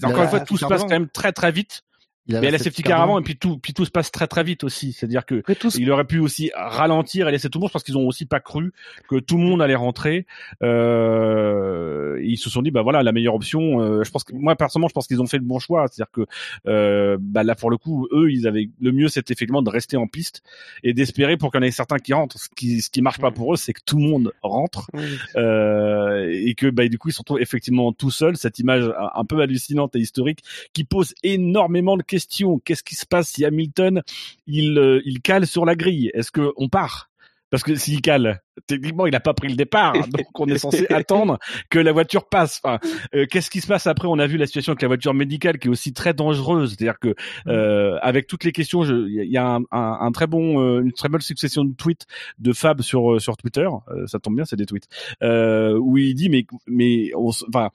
encore 0.04 0.22
une 0.22 0.28
fois 0.28 0.40
tout 0.40 0.56
se 0.56 0.66
passe 0.66 0.82
quand 0.82 0.88
même 1.00 1.08
très 1.08 1.32
très 1.32 1.50
vite. 1.52 1.82
Il 2.26 2.36
a 2.36 2.40
Mais 2.40 2.50
la 2.50 2.58
safety 2.58 2.82
car 2.82 3.00
avant 3.00 3.18
et 3.18 3.22
puis 3.22 3.36
tout, 3.36 3.58
puis 3.58 3.72
tout 3.72 3.84
se 3.84 3.90
passe 3.90 4.12
très 4.12 4.26
très 4.26 4.44
vite 4.44 4.62
aussi. 4.62 4.92
C'est-à-dire 4.92 5.24
que 5.24 5.42
tous, 5.54 5.76
il 5.76 5.90
aurait 5.90 6.04
pu 6.04 6.18
aussi 6.18 6.50
ralentir 6.54 7.26
et 7.28 7.32
laisser 7.32 7.48
tout 7.48 7.58
le 7.58 7.62
monde 7.62 7.72
parce 7.72 7.82
qu'ils 7.82 7.96
ont 7.96 8.06
aussi 8.06 8.26
pas 8.26 8.40
cru 8.40 8.72
que 9.08 9.16
tout 9.16 9.36
le 9.36 9.42
monde 9.42 9.60
allait 9.62 9.74
rentrer. 9.74 10.26
Euh, 10.62 12.20
ils 12.22 12.36
se 12.36 12.48
sont 12.50 12.62
dit 12.62 12.70
bah 12.70 12.82
voilà 12.82 13.02
la 13.02 13.12
meilleure 13.12 13.34
option. 13.34 13.80
euh, 13.80 14.04
je 14.04 14.10
pense 14.10 14.22
que 14.24 14.32
moi 14.34 14.54
personnellement 14.54 14.88
je 14.88 14.92
pense 14.92 15.06
qu'ils 15.08 15.20
ont 15.20 15.26
fait 15.26 15.38
le 15.38 15.44
bon 15.44 15.58
choix. 15.58 15.86
C'est-à-dire 15.88 16.12
que 16.12 16.26
euh, 16.68 17.16
bah 17.18 17.42
là 17.42 17.54
pour 17.54 17.70
le 17.70 17.78
coup 17.78 18.06
eux 18.12 18.30
ils 18.30 18.46
avaient 18.46 18.68
le 18.80 18.92
mieux 18.92 19.08
c'était 19.08 19.32
effectivement 19.32 19.62
de 19.62 19.70
rester 19.70 19.96
en 19.96 20.06
piste 20.06 20.42
et 20.84 20.92
d'espérer 20.92 21.36
pour 21.36 21.50
qu'il 21.50 21.60
y 21.60 21.64
en 21.64 21.66
ait 21.66 21.70
certains 21.72 21.98
qui 21.98 22.12
rentrent. 22.12 22.38
Ce 22.38 22.48
qui 22.54 22.80
ce 22.80 22.90
qui 22.90 23.02
marche 23.02 23.18
pas 23.18 23.32
pour 23.32 23.54
eux 23.54 23.56
c'est 23.56 23.72
que 23.72 23.82
tout 23.84 23.96
le 23.96 24.04
monde 24.04 24.32
rentre 24.42 24.88
euh, 25.36 26.30
et 26.30 26.54
que 26.54 26.68
bah, 26.70 26.86
du 26.86 26.98
coup 26.98 27.08
ils 27.08 27.12
se 27.12 27.18
retrouvent 27.18 27.40
effectivement 27.40 27.92
tout 27.92 28.10
seuls. 28.10 28.36
Cette 28.36 28.60
image 28.60 28.84
un, 28.84 29.10
un 29.20 29.24
peu 29.24 29.40
hallucinante 29.40 29.96
et 29.96 29.98
historique 29.98 30.44
qui 30.72 30.84
pose 30.84 31.12
énormément 31.24 31.96
de 31.96 32.02
questions. 32.02 32.19
Qu'est-ce 32.64 32.82
qui 32.84 32.94
se 32.94 33.06
passe 33.06 33.28
si 33.30 33.44
Hamilton 33.44 34.02
il 34.46 34.78
euh, 34.78 35.00
il 35.04 35.20
cale 35.20 35.46
sur 35.46 35.64
la 35.64 35.74
grille? 35.76 36.10
Est-ce 36.14 36.30
que 36.30 36.52
on 36.56 36.68
part? 36.68 37.08
Parce 37.50 37.64
que 37.64 37.74
s'il 37.74 38.00
cale, 38.00 38.42
techniquement, 38.68 39.06
il 39.06 39.10
n'a 39.10 39.18
pas 39.18 39.34
pris 39.34 39.48
le 39.48 39.56
départ, 39.56 39.94
donc 39.94 40.38
on 40.38 40.46
est 40.46 40.56
censé 40.58 40.86
attendre 40.90 41.36
que 41.68 41.80
la 41.80 41.90
voiture 41.90 42.28
passe. 42.28 42.60
Enfin, 42.62 42.78
euh, 43.12 43.26
qu'est-ce 43.28 43.50
qui 43.50 43.60
se 43.60 43.66
passe 43.66 43.88
après? 43.88 44.06
On 44.06 44.20
a 44.20 44.28
vu 44.28 44.36
la 44.36 44.46
situation 44.46 44.70
avec 44.70 44.82
la 44.82 44.86
voiture 44.86 45.14
médicale 45.14 45.58
qui 45.58 45.66
est 45.66 45.70
aussi 45.70 45.92
très 45.92 46.14
dangereuse, 46.14 46.76
c'est-à-dire 46.76 47.00
que 47.00 47.12
euh, 47.48 47.98
avec 48.02 48.28
toutes 48.28 48.44
les 48.44 48.52
questions, 48.52 48.84
il 48.84 49.24
y 49.28 49.36
a 49.36 49.44
un, 49.56 49.62
un- 49.72 49.98
un 50.00 50.12
très 50.12 50.28
bon, 50.28 50.60
euh, 50.62 50.80
une 50.80 50.92
très 50.92 51.08
bonne 51.08 51.22
succession 51.22 51.64
de 51.64 51.74
tweets 51.74 52.06
de 52.38 52.52
Fab 52.52 52.82
sur 52.82 53.20
sur 53.20 53.36
Twitter. 53.36 53.66
Ça 54.06 54.20
tombe 54.20 54.36
bien, 54.36 54.44
c'est 54.44 54.54
des 54.54 54.66
tweets 54.66 54.86
où 55.20 55.98
il 55.98 56.14
dit 56.14 56.28
mais 56.28 56.46
mais 56.68 57.10
enfin. 57.16 57.70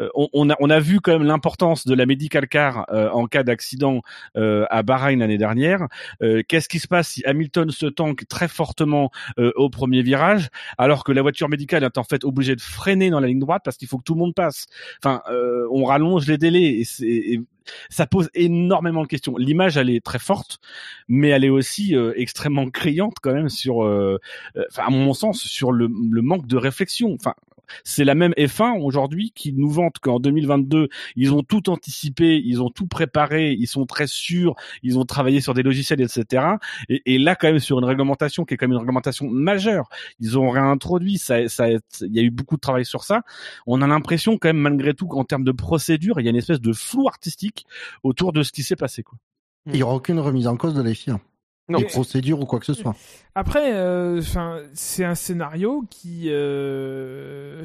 Euh, 0.00 0.08
On, 0.14 0.28
on 0.32 0.50
a, 0.50 0.56
on 0.60 0.70
a 0.70 0.80
vu 0.80 1.00
quand 1.00 1.12
même 1.12 1.26
l'importance 1.26 1.86
de 1.86 1.94
la 1.94 2.06
medical 2.06 2.48
car 2.48 2.86
euh, 2.90 3.10
en 3.10 3.26
cas 3.26 3.42
d'accident 3.42 4.02
euh, 4.36 4.66
à 4.70 4.82
Bahreïn 4.82 5.20
l'année 5.20 5.38
dernière. 5.38 5.86
Qu'est-ce 6.48 6.68
qui 6.68 6.78
se 6.78 6.88
passe 6.88 7.08
si 7.08 7.24
Hamilton 7.24 7.70
se 7.70 7.86
tanque 7.86 8.26
très 8.28 8.48
fortement 8.48 9.10
au 9.36 9.70
premier 9.70 10.02
virage, 10.02 10.48
alors 10.78 11.04
que 11.04 11.12
la 11.12 11.22
voiture 11.22 11.48
médicale 11.48 11.84
est 11.84 11.98
en 11.98 12.04
fait 12.04 12.24
obligée 12.24 12.56
de 12.56 12.60
freiner 12.60 13.10
dans 13.10 13.20
la 13.20 13.28
ligne 13.28 13.38
droite 13.38 13.62
parce 13.64 13.76
qu'il 13.76 13.88
faut 13.88 13.98
que 13.98 14.02
tout 14.02 14.14
le 14.14 14.20
monde 14.20 14.34
passe? 14.34 14.66
Enfin, 15.02 15.22
on 15.70 15.84
rallonge 15.84 16.26
les 16.26 16.38
délais 16.38 16.80
et, 16.80 17.40
ça 17.88 18.06
pose 18.06 18.30
énormément 18.34 19.02
de 19.02 19.08
questions. 19.08 19.36
L'image, 19.36 19.76
elle 19.76 19.90
est 19.90 20.04
très 20.04 20.18
forte, 20.18 20.58
mais 21.08 21.28
elle 21.28 21.44
est 21.44 21.50
aussi 21.50 21.94
euh, 21.94 22.12
extrêmement 22.16 22.68
criante 22.70 23.16
quand 23.22 23.34
même 23.34 23.48
sur, 23.48 23.84
euh, 23.84 24.18
à 24.76 24.90
mon 24.90 25.14
sens, 25.14 25.42
sur 25.42 25.72
le, 25.72 25.88
le 25.88 26.22
manque 26.22 26.46
de 26.46 26.56
réflexion. 26.56 27.14
Enfin, 27.14 27.34
c'est 27.84 28.04
la 28.04 28.14
même 28.14 28.32
F1 28.32 28.80
aujourd'hui 28.80 29.32
qui 29.34 29.52
nous 29.52 29.70
vante 29.70 29.98
qu'en 30.00 30.20
2022, 30.20 30.88
ils 31.16 31.34
ont 31.34 31.42
tout 31.42 31.70
anticipé, 31.70 32.40
ils 32.44 32.62
ont 32.62 32.70
tout 32.70 32.86
préparé, 32.86 33.52
ils 33.52 33.66
sont 33.66 33.86
très 33.86 34.06
sûrs, 34.06 34.54
ils 34.82 34.98
ont 34.98 35.04
travaillé 35.04 35.40
sur 35.40 35.54
des 35.54 35.62
logiciels, 35.62 36.00
etc. 36.00 36.44
Et, 36.88 37.18
là, 37.18 37.34
quand 37.34 37.48
même, 37.48 37.58
sur 37.58 37.78
une 37.78 37.84
réglementation 37.84 38.44
qui 38.44 38.54
est 38.54 38.56
quand 38.56 38.66
même 38.66 38.72
une 38.72 38.80
réglementation 38.80 39.28
majeure, 39.28 39.88
ils 40.20 40.38
ont 40.38 40.50
réintroduit, 40.50 41.18
ça, 41.18 41.48
ça, 41.48 41.68
il 41.68 41.80
y 42.00 42.18
a 42.18 42.22
eu 42.22 42.30
beaucoup 42.30 42.56
de 42.56 42.60
travail 42.60 42.84
sur 42.84 43.04
ça. 43.04 43.22
On 43.66 43.82
a 43.82 43.86
l'impression, 43.86 44.38
quand 44.38 44.48
même, 44.48 44.58
malgré 44.58 44.94
tout, 44.94 45.06
qu'en 45.06 45.24
termes 45.24 45.44
de 45.44 45.52
procédure, 45.52 46.20
il 46.20 46.24
y 46.24 46.26
a 46.28 46.30
une 46.30 46.36
espèce 46.36 46.60
de 46.60 46.72
flou 46.72 47.08
artistique 47.08 47.66
autour 48.02 48.32
de 48.32 48.42
ce 48.42 48.52
qui 48.52 48.62
s'est 48.62 48.76
passé, 48.76 49.02
quoi. 49.02 49.18
Il 49.66 49.72
n'y 49.72 49.82
aura 49.82 49.94
aucune 49.96 50.20
remise 50.20 50.46
en 50.46 50.56
cause 50.56 50.74
de 50.74 50.82
la 50.82 50.94
FIA. 50.94 51.20
Non. 51.68 51.78
Des 51.80 51.86
procédures 51.86 52.40
ou 52.40 52.46
quoi 52.46 52.60
que 52.60 52.66
ce 52.66 52.74
soit. 52.74 52.94
Après, 53.34 53.74
euh, 53.74 54.20
c'est 54.74 55.04
un 55.04 55.14
scénario 55.16 55.84
qui, 55.90 56.26
euh, 56.26 57.64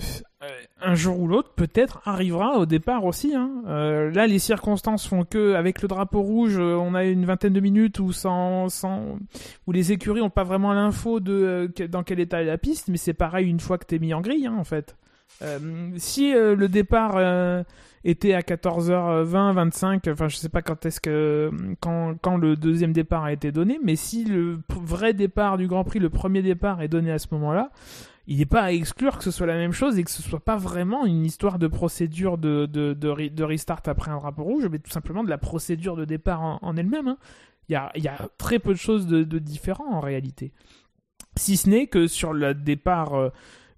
un 0.81 0.95
jour 0.95 1.19
ou 1.19 1.27
l'autre, 1.27 1.53
peut-être 1.55 2.01
arrivera 2.05 2.57
au 2.57 2.65
départ 2.65 3.05
aussi. 3.05 3.35
Hein. 3.35 3.51
Euh, 3.67 4.09
là, 4.09 4.25
les 4.25 4.39
circonstances 4.39 5.07
font 5.07 5.23
que, 5.23 5.53
avec 5.53 5.83
le 5.83 5.87
drapeau 5.87 6.21
rouge, 6.21 6.57
on 6.57 6.95
a 6.95 7.03
une 7.05 7.25
vingtaine 7.25 7.53
de 7.53 7.59
minutes 7.59 7.99
où, 7.99 8.11
sans, 8.11 8.69
sans, 8.69 9.19
où 9.67 9.71
les 9.71 9.91
écuries 9.91 10.21
n'ont 10.21 10.31
pas 10.31 10.43
vraiment 10.43 10.73
l'info 10.73 11.19
de 11.19 11.71
dans 11.87 12.01
quel 12.01 12.19
état 12.19 12.41
est 12.41 12.45
la 12.45 12.57
piste, 12.57 12.87
mais 12.87 12.97
c'est 12.97 13.13
pareil 13.13 13.47
une 13.47 13.59
fois 13.59 13.77
que 13.77 13.85
t'es 13.85 13.99
mis 13.99 14.15
en 14.15 14.21
grille, 14.21 14.47
hein, 14.47 14.55
en 14.57 14.63
fait. 14.63 14.95
Euh, 15.41 15.89
si 15.97 16.33
euh, 16.35 16.55
le 16.55 16.67
départ 16.67 17.13
euh, 17.15 17.63
était 18.03 18.33
à 18.33 18.41
14h20, 18.41 19.53
25, 19.53 20.07
enfin 20.07 20.27
je 20.27 20.35
sais 20.37 20.49
pas 20.49 20.61
quand 20.61 20.85
est-ce 20.85 21.01
que 21.01 21.49
quand, 21.79 22.37
le 22.37 22.55
deuxième 22.55 22.93
départ 22.93 23.23
a 23.23 23.33
été 23.33 23.51
donné, 23.51 23.79
mais 23.83 23.95
si 23.95 24.23
le 24.23 24.59
vrai 24.69 25.13
départ 25.13 25.57
du 25.57 25.67
Grand 25.67 25.83
Prix, 25.83 25.99
le 25.99 26.09
premier 26.09 26.41
départ 26.41 26.81
est 26.81 26.87
donné 26.87 27.11
à 27.11 27.17
ce 27.19 27.27
moment-là, 27.31 27.71
il 28.27 28.37
n'est 28.37 28.45
pas 28.45 28.61
à 28.61 28.71
exclure 28.71 29.17
que 29.17 29.23
ce 29.23 29.31
soit 29.31 29.47
la 29.47 29.55
même 29.55 29.71
chose 29.71 29.97
et 29.97 30.03
que 30.03 30.11
ce 30.11 30.21
soit 30.21 30.39
pas 30.39 30.57
vraiment 30.57 31.05
une 31.07 31.25
histoire 31.25 31.57
de 31.57 31.67
procédure 31.67 32.37
de, 32.37 32.67
de, 32.67 32.93
de, 32.93 33.09
re- 33.09 33.33
de 33.33 33.43
restart 33.43 33.81
après 33.85 34.11
un 34.11 34.17
drapeau 34.17 34.43
rouge, 34.43 34.67
mais 34.71 34.77
tout 34.77 34.91
simplement 34.91 35.23
de 35.23 35.29
la 35.29 35.39
procédure 35.39 35.95
de 35.95 36.05
départ 36.05 36.41
en, 36.61 36.77
elle-même. 36.77 37.07
hein. 37.07 37.17
Il 37.69 37.73
y, 37.73 38.07
a, 38.07 38.29
très 38.37 38.59
peu 38.59 38.73
de 38.73 38.77
choses 38.77 39.07
de, 39.07 39.23
de 39.23 39.39
différents 39.39 39.91
en 39.93 40.01
réalité. 40.01 40.51
Si 41.37 41.55
ce 41.57 41.69
n'est 41.69 41.87
que 41.87 42.05
sur 42.07 42.33
le 42.33 42.53
départ, 42.53 43.31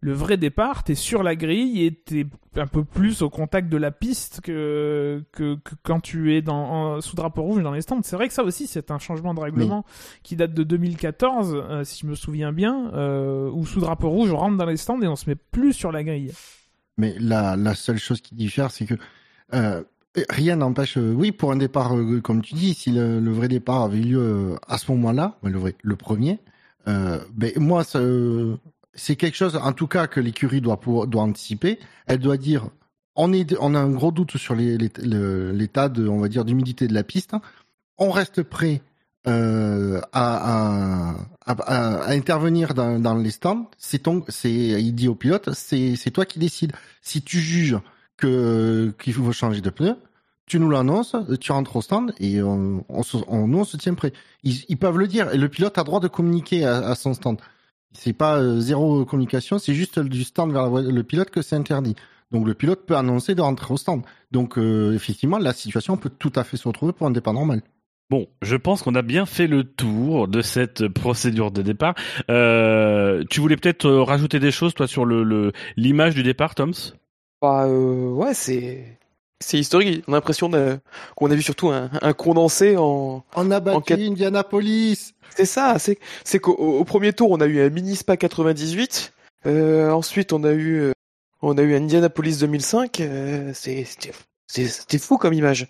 le 0.03 0.13
vrai 0.13 0.37
départ, 0.37 0.83
t'es 0.83 0.95
sur 0.95 1.23
la 1.23 1.35
grille 1.35 1.85
et 1.85 1.93
t'es 1.95 2.27
un 2.57 2.67
peu 2.67 2.83
plus 2.83 3.21
au 3.21 3.29
contact 3.29 3.69
de 3.69 3.77
la 3.77 3.89
piste 3.91 4.41
que, 4.41 5.23
que, 5.31 5.55
que 5.55 5.75
quand 5.83 5.99
tu 6.01 6.35
es 6.35 6.41
dans, 6.41 6.55
en- 6.95 7.01
sous 7.01 7.15
drapeau 7.15 7.41
rouge 7.41 7.63
dans 7.63 7.71
les 7.71 7.81
stands. 7.81 8.01
C'est 8.03 8.15
vrai 8.15 8.27
que 8.27 8.33
ça 8.33 8.43
aussi, 8.43 8.67
c'est 8.67 8.91
un 8.91 8.99
changement 8.99 9.33
de 9.33 9.39
règlement 9.39 9.85
qui 10.21 10.35
date 10.35 10.53
de 10.53 10.63
2014, 10.63 11.55
euh, 11.55 11.83
si 11.83 12.01
je 12.01 12.07
me 12.07 12.15
souviens 12.15 12.51
bien, 12.51 12.91
euh, 12.93 13.49
où 13.51 13.65
sous 13.65 13.79
drapeau 13.79 14.09
rouge, 14.09 14.31
on 14.31 14.37
rentre 14.37 14.57
dans 14.57 14.65
les 14.65 14.77
stands 14.77 15.01
et 15.01 15.07
on 15.07 15.15
se 15.15 15.29
met 15.29 15.35
plus 15.35 15.73
sur 15.73 15.91
la 15.91 16.03
grille. 16.03 16.31
Mais 16.97 17.15
la, 17.19 17.55
la 17.55 17.73
seule 17.73 17.97
chose 17.97 18.21
qui 18.21 18.35
diffère, 18.35 18.69
c'est 18.71 18.85
que 18.85 18.95
euh, 19.53 19.81
rien 20.29 20.57
n'empêche. 20.57 20.97
euh, 20.97 21.13
oui, 21.13 21.31
pour 21.31 21.51
un 21.51 21.55
départ, 21.57 21.93
comme 22.23 22.41
tu 22.41 22.53
dis, 22.55 22.73
si 22.73 22.91
le, 22.91 23.19
le 23.19 23.31
vrai 23.31 23.47
départ 23.47 23.81
avait 23.83 23.97
eu 23.99 24.03
lieu 24.03 24.55
à 24.67 24.77
ce 24.77 24.91
moment-là, 24.91 25.37
le 25.43 25.57
vrai, 25.57 25.75
le 25.81 25.95
premier, 25.95 26.39
euh, 26.87 27.17
ben 27.33 27.51
moi, 27.57 27.83
ça, 27.83 27.99
euh, 27.99 28.57
c'est 28.95 29.15
quelque 29.15 29.35
chose, 29.35 29.55
en 29.55 29.73
tout 29.73 29.87
cas, 29.87 30.07
que 30.07 30.19
l'écurie 30.19 30.61
doit 30.61 30.79
anticiper. 31.15 31.79
Elle 32.05 32.19
doit 32.19 32.37
dire, 32.37 32.69
on 33.15 33.31
a 33.33 33.79
un 33.79 33.89
gros 33.89 34.11
doute 34.11 34.37
sur 34.37 34.55
l'état 34.55 35.91
on 35.97 36.19
va 36.19 36.27
dire, 36.27 36.45
d'humidité 36.45 36.87
de 36.87 36.93
la 36.93 37.03
piste. 37.03 37.35
On 37.97 38.11
reste 38.11 38.43
prêt 38.43 38.81
euh, 39.27 40.01
à, 40.11 41.15
intervenir 42.07 42.73
dans, 42.73 43.15
les 43.15 43.31
stands. 43.31 43.69
Il 44.43 44.95
dit 44.95 45.07
au 45.07 45.15
pilote, 45.15 45.49
c'est, 45.53 46.11
toi 46.11 46.25
qui 46.25 46.39
décides. 46.39 46.73
Si 47.01 47.21
tu 47.21 47.39
juges 47.39 47.77
que 48.17 48.93
qu'il 49.01 49.13
faut 49.13 49.31
changer 49.31 49.61
de 49.61 49.69
pneu, 49.69 49.95
tu 50.45 50.59
nous 50.59 50.69
l'annonces, 50.69 51.15
tu 51.39 51.51
rentres 51.51 51.75
au 51.77 51.81
stand 51.81 52.13
et 52.19 52.43
on, 52.43 52.83
se- 53.01 53.17
nous 53.17 53.59
on 53.59 53.63
se 53.63 53.77
tient 53.77 53.93
prêt. 53.93 54.13
Ils, 54.43 54.77
peuvent 54.77 54.97
le 54.97 55.07
dire 55.07 55.33
et 55.33 55.37
le 55.37 55.49
pilote 55.49 55.77
a 55.77 55.83
droit 55.83 55.99
de 55.99 56.07
communiquer 56.07 56.65
à 56.65 56.93
son 56.95 57.13
stand. 57.13 57.39
C'est 57.93 58.13
pas 58.13 58.37
euh, 58.37 58.59
zéro 58.59 59.05
communication, 59.05 59.59
c'est 59.59 59.73
juste 59.73 59.99
du 59.99 60.23
stand 60.23 60.51
vers 60.51 60.69
la 60.69 60.81
le 60.81 61.03
pilote 61.03 61.29
que 61.29 61.41
c'est 61.41 61.55
interdit. 61.55 61.95
Donc 62.31 62.47
le 62.47 62.53
pilote 62.55 62.85
peut 62.85 62.95
annoncer 62.97 63.35
de 63.35 63.41
rentrer 63.41 63.73
au 63.73 63.77
stand. 63.77 64.01
Donc 64.31 64.57
euh, 64.57 64.93
effectivement, 64.93 65.37
la 65.37 65.53
situation 65.53 65.97
peut 65.97 66.09
tout 66.09 66.33
à 66.35 66.43
fait 66.43 66.57
se 66.57 66.67
retrouver 66.67 66.91
pour 66.93 67.05
un 67.05 67.11
départ 67.11 67.33
normal. 67.33 67.61
Bon, 68.09 68.27
je 68.41 68.55
pense 68.55 68.81
qu'on 68.81 68.95
a 68.95 69.01
bien 69.01 69.25
fait 69.25 69.47
le 69.47 69.63
tour 69.63 70.27
de 70.27 70.41
cette 70.41 70.87
procédure 70.87 71.51
de 71.51 71.61
départ. 71.61 71.95
Euh, 72.29 73.23
tu 73.29 73.39
voulais 73.39 73.55
peut-être 73.55 73.89
rajouter 73.89 74.39
des 74.39 74.51
choses, 74.51 74.73
toi, 74.73 74.87
sur 74.87 75.05
le 75.05 75.51
l'image 75.77 76.13
du 76.13 76.23
départ, 76.23 76.53
Toms? 76.53 76.73
Bah 77.41 77.65
euh, 77.65 78.09
ouais, 78.11 78.33
c'est 78.33 78.99
c'est 79.39 79.59
historique. 79.59 80.03
On 80.07 80.13
a 80.13 80.17
l'impression 80.17 80.49
qu'on 81.15 81.31
a 81.31 81.35
vu 81.35 81.41
surtout 81.41 81.69
un, 81.69 81.89
un 82.01 82.13
condensé 82.13 82.77
en. 82.77 83.23
On 83.35 83.51
a 83.51 83.59
battu 83.59 83.81
quatre- 83.83 84.01
Indianapolis. 84.01 85.12
C'est 85.35 85.45
ça. 85.45 85.77
C'est 85.79 85.97
c'est 86.23 86.39
qu'au 86.39 86.53
au 86.53 86.83
premier 86.83 87.13
tour 87.13 87.31
on 87.31 87.39
a 87.41 87.45
eu 87.45 87.61
un 87.61 87.69
mini 87.69 87.95
Spa 87.95 88.17
98. 88.17 89.13
Euh, 89.45 89.89
ensuite 89.91 90.31
on 90.33 90.43
a 90.43 90.51
eu 90.51 90.75
euh, 90.79 90.91
on 91.41 91.57
a 91.57 91.61
eu 91.61 91.73
un 91.75 91.83
Indianapolis 91.83 92.37
2005. 92.39 92.99
euh, 93.01 93.51
c'est 93.53 93.83
c'était 93.85 94.11
c'est- 94.47 94.67
c'était 94.67 94.97
fou 94.99 95.17
comme 95.17 95.33
image. 95.33 95.67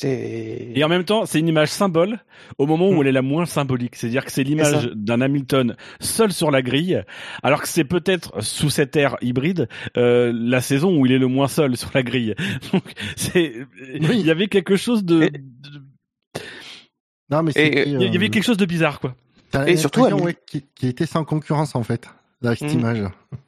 C'est 0.00 0.70
Et 0.76 0.84
en 0.84 0.88
même 0.88 1.02
temps, 1.02 1.26
c'est 1.26 1.40
une 1.40 1.48
image 1.48 1.70
symbole 1.70 2.20
au 2.56 2.66
moment 2.66 2.88
où 2.88 3.02
elle 3.02 3.08
est 3.08 3.12
la 3.12 3.20
moins 3.22 3.46
symbolique. 3.46 3.96
C'est-à-dire 3.96 4.24
que 4.24 4.30
c'est 4.30 4.44
l'image 4.44 4.92
d'un 4.94 5.20
Hamilton 5.20 5.74
seul 5.98 6.32
sur 6.32 6.52
la 6.52 6.62
grille, 6.62 7.02
alors 7.42 7.60
que 7.62 7.66
c'est 7.66 7.82
peut-être 7.82 8.40
sous 8.40 8.70
cette 8.70 8.94
ère 8.94 9.16
hybride 9.22 9.68
euh, 9.96 10.32
la 10.32 10.60
saison 10.60 10.96
où 10.96 11.04
il 11.04 11.10
est 11.10 11.18
le 11.18 11.26
moins 11.26 11.48
seul 11.48 11.76
sur 11.76 11.90
la 11.94 12.04
grille. 12.04 12.36
Donc, 12.72 12.84
c'est 13.16 13.54
il 13.92 14.20
y 14.24 14.30
avait 14.30 14.46
quelque 14.46 14.76
chose 14.76 15.04
de- 15.04 15.30
Non, 17.30 17.42
mais 17.42 17.50
Et- 17.50 17.64
c'était, 17.64 17.88
il 17.88 18.00
y 18.02 18.16
avait 18.16 18.26
euh, 18.26 18.30
quelque 18.30 18.42
chose 18.44 18.56
de 18.56 18.64
bizarre, 18.66 19.00
quoi. 19.00 19.14
et 19.66 19.76
surtout, 19.76 20.02
ouais, 20.02 20.36
qu'il 20.46 20.62
qu'il 20.74 20.88
était 20.88 21.06
sans 21.06 21.24
concurrence 21.24 21.74
en 21.74 21.82
fait, 21.82 22.08
avec 22.44 22.58
cette 22.58 22.72
Mhm. 22.72 22.80
image. 22.80 23.04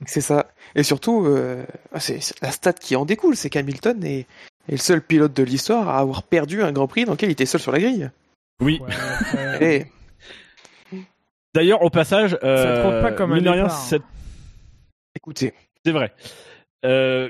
C'est 0.06 0.20
ça. 0.20 0.46
Et 0.74 0.82
surtout, 0.82 1.24
euh, 1.26 1.64
c'est 1.98 2.20
c'est 2.20 2.40
la 2.42 2.50
stat 2.50 2.72
qui 2.74 2.96
en 2.96 3.04
découle, 3.04 3.36
c'est 3.36 3.48
qu'Hamilton 3.50 4.02
est, 4.04 4.20
est 4.68 4.72
le 4.72 4.76
seul 4.76 5.00
pilote 5.02 5.32
de 5.34 5.42
l'histoire 5.42 5.88
à 5.88 5.98
avoir 5.98 6.22
perdu 6.22 6.62
un 6.62 6.72
Grand 6.72 6.88
Prix 6.88 7.04
dans 7.06 7.12
lequel 7.12 7.30
il 7.30 7.32
était 7.32 7.46
seul 7.46 7.60
sur 7.60 7.72
la 7.72 7.78
grille. 7.80 8.10
Oui. 8.60 8.80
Ouais, 8.82 9.86
Et 10.92 10.96
D'ailleurs, 11.54 11.82
au 11.82 11.90
passage, 11.90 12.38
euh, 12.44 12.82
compte 12.82 13.02
pas 13.02 13.12
comme 13.12 13.32
un 13.32 13.36
mine 13.36 13.44
de 13.44 13.50
rien, 13.50 13.62
départ. 13.64 13.76
cette- 13.80 14.02
écoutez, 15.16 15.52
c'est 15.84 15.90
vrai. 15.92 16.12
Euh, 16.84 17.28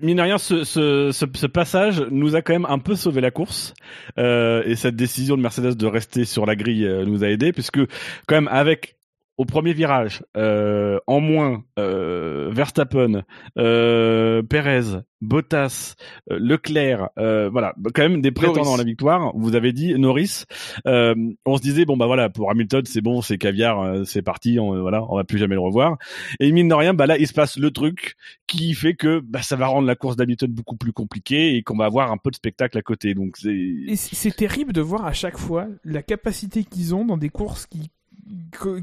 mine 0.00 0.20
rien, 0.20 0.38
ce, 0.38 0.64
ce, 0.64 1.10
ce, 1.12 1.26
ce 1.34 1.46
passage 1.46 2.00
nous 2.10 2.36
a 2.36 2.42
quand 2.42 2.52
même 2.52 2.66
un 2.68 2.78
peu 2.78 2.94
sauvé 2.94 3.20
la 3.20 3.30
course. 3.30 3.74
Euh, 4.18 4.62
et 4.64 4.76
cette 4.76 4.96
décision 4.96 5.36
de 5.36 5.42
Mercedes 5.42 5.74
de 5.76 5.86
rester 5.86 6.24
sur 6.24 6.46
la 6.46 6.56
grille 6.56 6.86
euh, 6.86 7.04
nous 7.04 7.24
a 7.24 7.28
aidé 7.28 7.52
puisque 7.52 7.80
quand 8.26 8.34
même 8.34 8.48
avec 8.48 8.96
au 9.38 9.44
premier 9.44 9.72
virage 9.72 10.22
euh, 10.36 10.98
en 11.06 11.20
moins 11.20 11.64
euh, 11.78 12.50
Verstappen, 12.52 13.22
euh, 13.58 14.42
Perez, 14.42 15.00
Bottas, 15.20 15.94
euh, 16.30 16.38
Leclerc, 16.38 17.08
euh, 17.18 17.48
voilà 17.50 17.74
quand 17.94 18.02
même 18.02 18.20
des 18.20 18.30
prétendants 18.30 18.64
Norris. 18.64 18.74
à 18.74 18.78
la 18.78 18.84
victoire. 18.84 19.32
Vous 19.34 19.54
avez 19.54 19.72
dit 19.72 19.94
Norris. 19.98 20.44
Euh, 20.86 21.14
on 21.46 21.56
se 21.56 21.62
disait 21.62 21.84
bon 21.84 21.96
bah 21.96 22.06
voilà 22.06 22.28
pour 22.28 22.50
Hamilton 22.50 22.82
c'est 22.84 23.00
bon 23.00 23.22
c'est 23.22 23.38
caviar 23.38 24.04
c'est 24.06 24.22
parti 24.22 24.58
on, 24.58 24.80
voilà 24.80 25.02
on 25.08 25.16
va 25.16 25.24
plus 25.24 25.38
jamais 25.38 25.54
le 25.54 25.60
revoir. 25.60 25.96
Et 26.40 26.50
mine 26.52 26.68
de 26.68 26.74
rien, 26.74 26.94
bah 26.94 27.06
là, 27.06 27.18
il 27.18 27.26
se 27.26 27.32
passe 27.32 27.58
le 27.58 27.70
truc 27.70 28.16
qui 28.46 28.74
fait 28.74 28.94
que 28.94 29.20
bah, 29.20 29.42
ça 29.42 29.56
va 29.56 29.66
rendre 29.66 29.86
la 29.86 29.94
course 29.94 30.16
d'Hamilton 30.16 30.50
beaucoup 30.50 30.76
plus 30.76 30.92
compliquée 30.92 31.56
et 31.56 31.62
qu'on 31.62 31.76
va 31.76 31.86
avoir 31.86 32.12
un 32.12 32.16
peu 32.16 32.30
de 32.30 32.36
spectacle 32.36 32.76
à 32.76 32.82
côté. 32.82 33.14
Donc 33.14 33.36
c'est 33.36 33.54
Et 33.54 33.96
c'est 33.96 34.34
terrible 34.34 34.72
de 34.72 34.80
voir 34.80 35.06
à 35.06 35.12
chaque 35.12 35.38
fois 35.38 35.66
la 35.84 36.02
capacité 36.02 36.64
qu'ils 36.64 36.94
ont 36.94 37.04
dans 37.04 37.16
des 37.16 37.30
courses 37.30 37.66
qui 37.66 37.90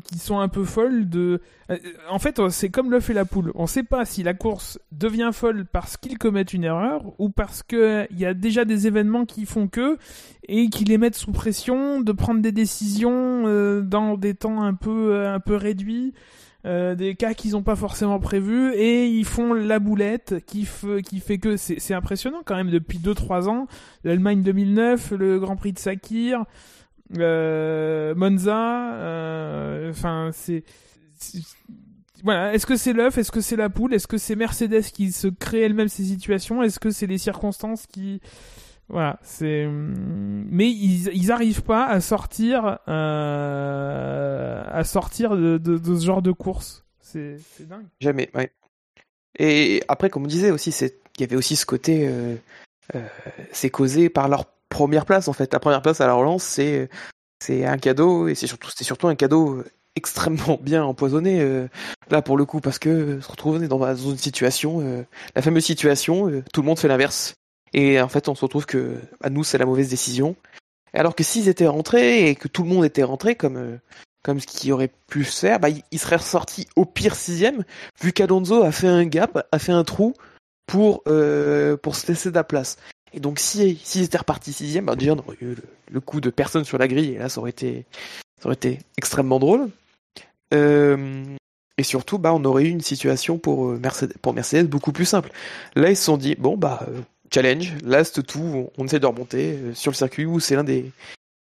qui 0.04 0.20
sont 0.20 0.40
un 0.40 0.50
peu 0.50 0.66
folles 0.66 1.08
de 1.10 1.42
euh, 1.70 1.78
en 2.10 2.20
fait 2.20 2.42
c'est 2.50 2.70
comme 2.70 2.92
l'œuf 2.92 3.10
et 3.10 3.14
la 3.14 3.26
poule. 3.26 3.52
On 3.56 3.68
sait 3.68 3.84
pas 3.84 4.06
si 4.06 4.24
la 4.24 4.34
course 4.34 4.80
devient 4.92 5.32
folle 5.32 5.66
parce 5.72 5.98
qu'ils 5.98 6.18
commettent 6.18 6.54
une 6.54 6.64
erreur 6.64 7.04
ou 7.20 7.30
parce 7.30 7.64
que 7.64 8.08
il 8.12 8.20
y 8.20 8.26
a 8.26 8.34
déjà 8.34 8.66
des 8.66 8.88
événements 8.88 9.26
qui 9.26 9.46
font 9.46 9.68
que 9.68 9.98
et 10.48 10.70
qui 10.70 10.84
les 10.84 10.98
mettent 10.98 11.16
sous 11.16 11.32
pression 11.32 12.02
de 12.02 12.12
prendre 12.12 12.42
des 12.42 12.52
décisions 12.52 13.44
euh, 13.46 13.82
dans 13.82 14.18
des 14.18 14.34
temps 14.34 14.62
un 14.62 14.74
peu 14.74 15.14
euh, 15.14 15.34
un 15.34 15.40
peu 15.40 15.56
réduits 15.56 16.14
euh, 16.66 16.94
des 16.94 17.16
cas 17.16 17.34
qu'ils 17.34 17.52
n'ont 17.52 17.64
pas 17.64 17.78
forcément 17.78 18.20
prévus 18.20 18.74
et 18.74 19.08
ils 19.08 19.24
font 19.24 19.54
la 19.54 19.80
boulette 19.80 20.44
qui, 20.46 20.68
qui 21.08 21.20
fait 21.22 21.38
que 21.38 21.56
c'est 21.56 21.94
impressionnant 21.94 22.42
quand 22.44 22.56
même. 22.56 22.70
Depuis 22.70 23.00
2-3 23.00 23.48
ans 23.48 23.68
l'Allemagne 24.04 24.42
2009 24.42 25.12
le 25.12 25.40
Grand 25.40 25.56
Prix 25.56 25.72
de 25.72 25.80
Sakir 25.80 26.42
euh, 26.42 26.44
Monza 27.12 28.94
euh, 28.94 29.90
enfin 29.90 30.30
c'est 30.34 30.64
voilà, 32.24 32.54
est-ce 32.54 32.66
que 32.66 32.76
c'est 32.76 32.94
l'œuf, 32.94 33.18
est-ce 33.18 33.32
que 33.32 33.40
c'est 33.42 33.56
la 33.56 33.70
poule, 33.70 33.94
est-ce 33.94 34.08
que 34.08 34.18
c'est 34.18 34.36
Mercedes 34.36 34.84
qui 34.94 35.12
se 35.12 35.28
crée 35.28 35.62
elle-même 35.62 35.88
ces 35.88 36.04
situations, 36.04 36.62
est-ce 36.62 36.80
que 36.80 36.92
c'est 36.92 37.08
les 37.08 37.18
circonstances 37.18 37.88
qui 37.88 38.22
voilà, 38.90 39.20
c'est 39.22 39.68
mais 39.68 40.70
ils 40.70 41.10
ils 41.14 41.32
arrivent 41.32 41.62
pas 41.62 41.86
à 41.86 42.02
sortir 42.02 42.80
euh, 42.88 44.64
à 44.68 44.84
sortir 44.84 45.38
de, 45.38 45.60
de, 45.60 45.96
ce 45.96 46.04
genre 46.04 46.24
de 46.24 46.32
course. 46.32 46.86
C'est 47.00 47.38
c'est 47.56 47.68
dingue. 47.68 47.86
jamais. 48.00 48.30
Et 49.38 49.84
après, 49.88 50.10
comme 50.10 50.24
on 50.24 50.28
disait 50.28 50.50
aussi, 50.52 50.72
c'est 50.72 51.00
il 51.18 51.22
y 51.22 51.24
avait 51.24 51.36
aussi 51.36 51.56
ce 51.56 51.66
côté, 51.66 52.08
euh, 52.08 52.36
euh, 52.96 53.06
c'est 53.52 53.70
causé 53.70 54.10
par 54.10 54.28
leur 54.28 54.46
première 54.70 55.06
place 55.06 55.28
en 55.28 55.34
fait. 55.34 55.52
La 55.54 55.60
première 55.60 55.82
place 55.82 56.02
à 56.02 56.08
la 56.08 56.14
relance, 56.14 56.44
c'est 56.44 56.90
c'est 57.42 57.66
un 57.66 57.78
cadeau 57.78 58.28
et 58.28 58.36
c'est 58.36 58.48
surtout 58.48 58.70
c'est 58.76 58.84
surtout 58.84 59.08
un 59.08 59.16
cadeau 59.16 59.64
extrêmement 59.96 60.58
bien 60.62 60.84
empoisonné 60.84 61.42
euh, 61.42 61.68
là 62.10 62.22
pour 62.22 62.38
le 62.38 62.46
coup 62.46 62.60
parce 62.62 62.80
que 62.80 62.90
euh, 62.90 63.22
se 63.22 63.30
retrouver 63.30 63.68
dans, 63.68 63.80
dans 63.80 63.96
une 63.96 64.18
situation, 64.18 64.82
euh, 64.82 65.04
la 65.36 65.42
fameuse 65.42 65.66
situation, 65.66 66.30
euh, 66.30 66.44
tout 66.54 66.62
le 66.62 66.68
monde 66.68 66.80
fait 66.80 66.88
l'inverse 66.88 67.34
et 67.74 68.02
en 68.02 68.10
fait 68.10 68.28
on 68.30 68.36
se 68.36 68.42
retrouve 68.42 68.66
que 68.66 68.98
à 69.22 69.30
nous 69.30 69.44
c'est 69.44 69.58
la 69.58 69.66
mauvaise 69.66 69.90
décision. 69.90 70.36
Alors 70.94 71.16
que 71.16 71.24
s'ils 71.24 71.48
étaient 71.48 71.68
rentrés 71.68 72.30
et 72.30 72.36
que 72.36 72.48
tout 72.48 72.64
le 72.64 72.70
monde 72.70 72.86
était 72.86 73.04
rentré 73.04 73.36
comme 73.36 73.58
euh, 73.58 73.78
comme 74.24 74.40
ce 74.40 74.48
qui 74.48 74.72
aurait 74.72 74.92
pu 75.08 75.24
se 75.24 75.40
faire, 75.40 75.60
bah, 75.60 75.70
il 75.70 75.82
il 75.92 76.00
serait 76.00 76.18
ressorti 76.18 76.68
au 76.76 76.86
pire 76.86 77.16
sixième, 77.16 77.64
vu 78.02 78.12
qu'Alonso 78.12 78.64
a 78.64 78.72
fait 78.72 78.88
un 78.88 79.06
gap, 79.06 79.48
a 79.52 79.60
fait 79.60 79.72
un 79.72 79.84
trou 79.84 80.14
pour 80.66 81.02
euh, 81.08 81.78
pour 81.78 81.96
se 81.96 82.08
laisser 82.08 82.30
de 82.30 82.36
la 82.36 82.44
place. 82.44 82.78
Et 83.14 83.20
donc 83.20 83.40
si 83.40 83.80
s'ils 83.84 84.04
étaient 84.04 84.18
repartis 84.18 84.54
sixième, 84.54 84.86
bah, 84.86 84.96
déjà 84.96 85.14
on 85.14 85.20
aurait 85.20 85.38
eu 85.42 85.56
le, 85.56 85.64
le 85.92 86.00
coup 86.00 86.22
de 86.22 86.30
personne 86.30 86.64
sur 86.64 86.78
la 86.78 86.88
grille, 86.88 87.14
et 87.16 87.18
là 87.18 87.30
ça 87.30 87.40
aurait 87.42 87.52
été 87.52 87.86
ça 88.40 88.48
aurait 88.48 88.56
été 88.56 88.80
extrêmement 88.98 89.40
drôle. 89.40 89.70
Euh, 90.54 91.24
et 91.78 91.84
surtout, 91.84 92.18
bah, 92.18 92.34
on 92.34 92.44
aurait 92.46 92.66
eu 92.66 92.70
une 92.70 92.82
situation 92.82 93.38
pour 93.38 93.70
euh, 93.70 93.80
Mercedes, 93.80 94.18
pour 94.22 94.34
Mercedes 94.34 94.68
beaucoup 94.68 94.92
plus 94.92 95.06
simple. 95.06 95.32
Là, 95.76 95.90
ils 95.90 95.96
se 95.96 96.04
sont 96.04 96.18
dit, 96.18 96.36
bon, 96.36 96.58
bah, 96.58 96.86
euh, 96.90 97.02
challenge, 97.34 97.76
last 97.84 98.26
tout, 98.26 98.40
on, 98.40 98.72
on 98.78 98.86
essaie 98.86 99.00
de 99.00 99.06
remonter 99.06 99.58
sur 99.74 99.92
le 99.92 99.96
circuit 99.96 100.26
où 100.26 100.40
c'est 100.40 100.56
l'un 100.56 100.64
des, 100.64 100.92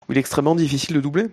où 0.09 0.13
il 0.13 0.17
est 0.17 0.21
extrêmement 0.21 0.55
difficile 0.55 0.97
de 0.97 1.01
doubler. 1.01 1.27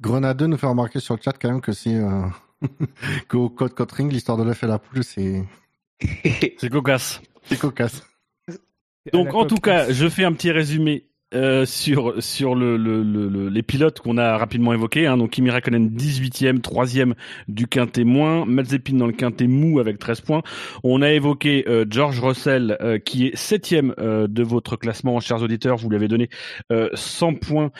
Grenade 0.00 0.42
nous 0.42 0.56
fait 0.56 0.66
remarquer 0.66 1.00
sur 1.00 1.14
le 1.14 1.22
chat 1.22 1.34
quand 1.40 1.50
même 1.50 1.60
que 1.60 1.72
c'est 1.72 1.94
euh... 1.94 2.22
qu'au 3.28 3.48
code 3.48 3.74
Cotring, 3.74 4.10
l'histoire 4.10 4.38
de 4.38 4.42
l'œuf 4.42 4.62
et 4.62 4.66
la 4.66 4.78
poule, 4.78 5.04
c'est 5.04 5.44
c'est 6.58 6.70
cocasse. 6.70 7.20
c'est 7.44 7.58
cocasse. 7.58 8.02
Donc 9.12 9.34
en 9.34 9.46
tout 9.46 9.58
cas, 9.58 9.90
je 9.90 10.08
fais 10.08 10.24
un 10.24 10.32
petit 10.32 10.50
résumé. 10.50 11.06
Euh, 11.36 11.64
sur 11.66 12.54
le, 12.54 12.76
le, 12.76 13.02
le- 13.02 13.28
le- 13.28 13.48
les 13.48 13.62
pilotes 13.62 14.00
qu'on 14.00 14.18
a 14.18 14.36
rapidement 14.38 14.72
évoqués 14.72 15.06
hein. 15.06 15.16
donc 15.16 15.30
Kimi 15.30 15.50
Raikkonen 15.50 15.88
18e 15.90 16.60
3e 16.60 17.12
du 17.48 17.66
quintet 17.66 18.04
moins. 18.04 18.44
Mazepin 18.46 18.94
dans 18.96 19.06
le 19.06 19.12
quintet 19.12 19.46
mou 19.46 19.78
avec 19.78 19.98
13 19.98 20.22
points. 20.22 20.42
On 20.82 21.02
a 21.02 21.12
évoqué 21.12 21.64
euh, 21.68 21.84
George 21.88 22.20
Russell 22.20 22.76
euh, 22.80 22.98
qui 22.98 23.26
est 23.26 23.36
7e 23.36 23.92
euh, 23.98 24.26
de 24.26 24.42
votre 24.42 24.76
classement 24.76 25.20
chers 25.20 25.42
auditeurs. 25.42 25.76
Vous 25.76 25.88
lui 25.90 25.96
avez 25.96 26.08
donné 26.08 26.28
euh, 26.72 26.88
100 26.94 27.34
points 27.34 27.70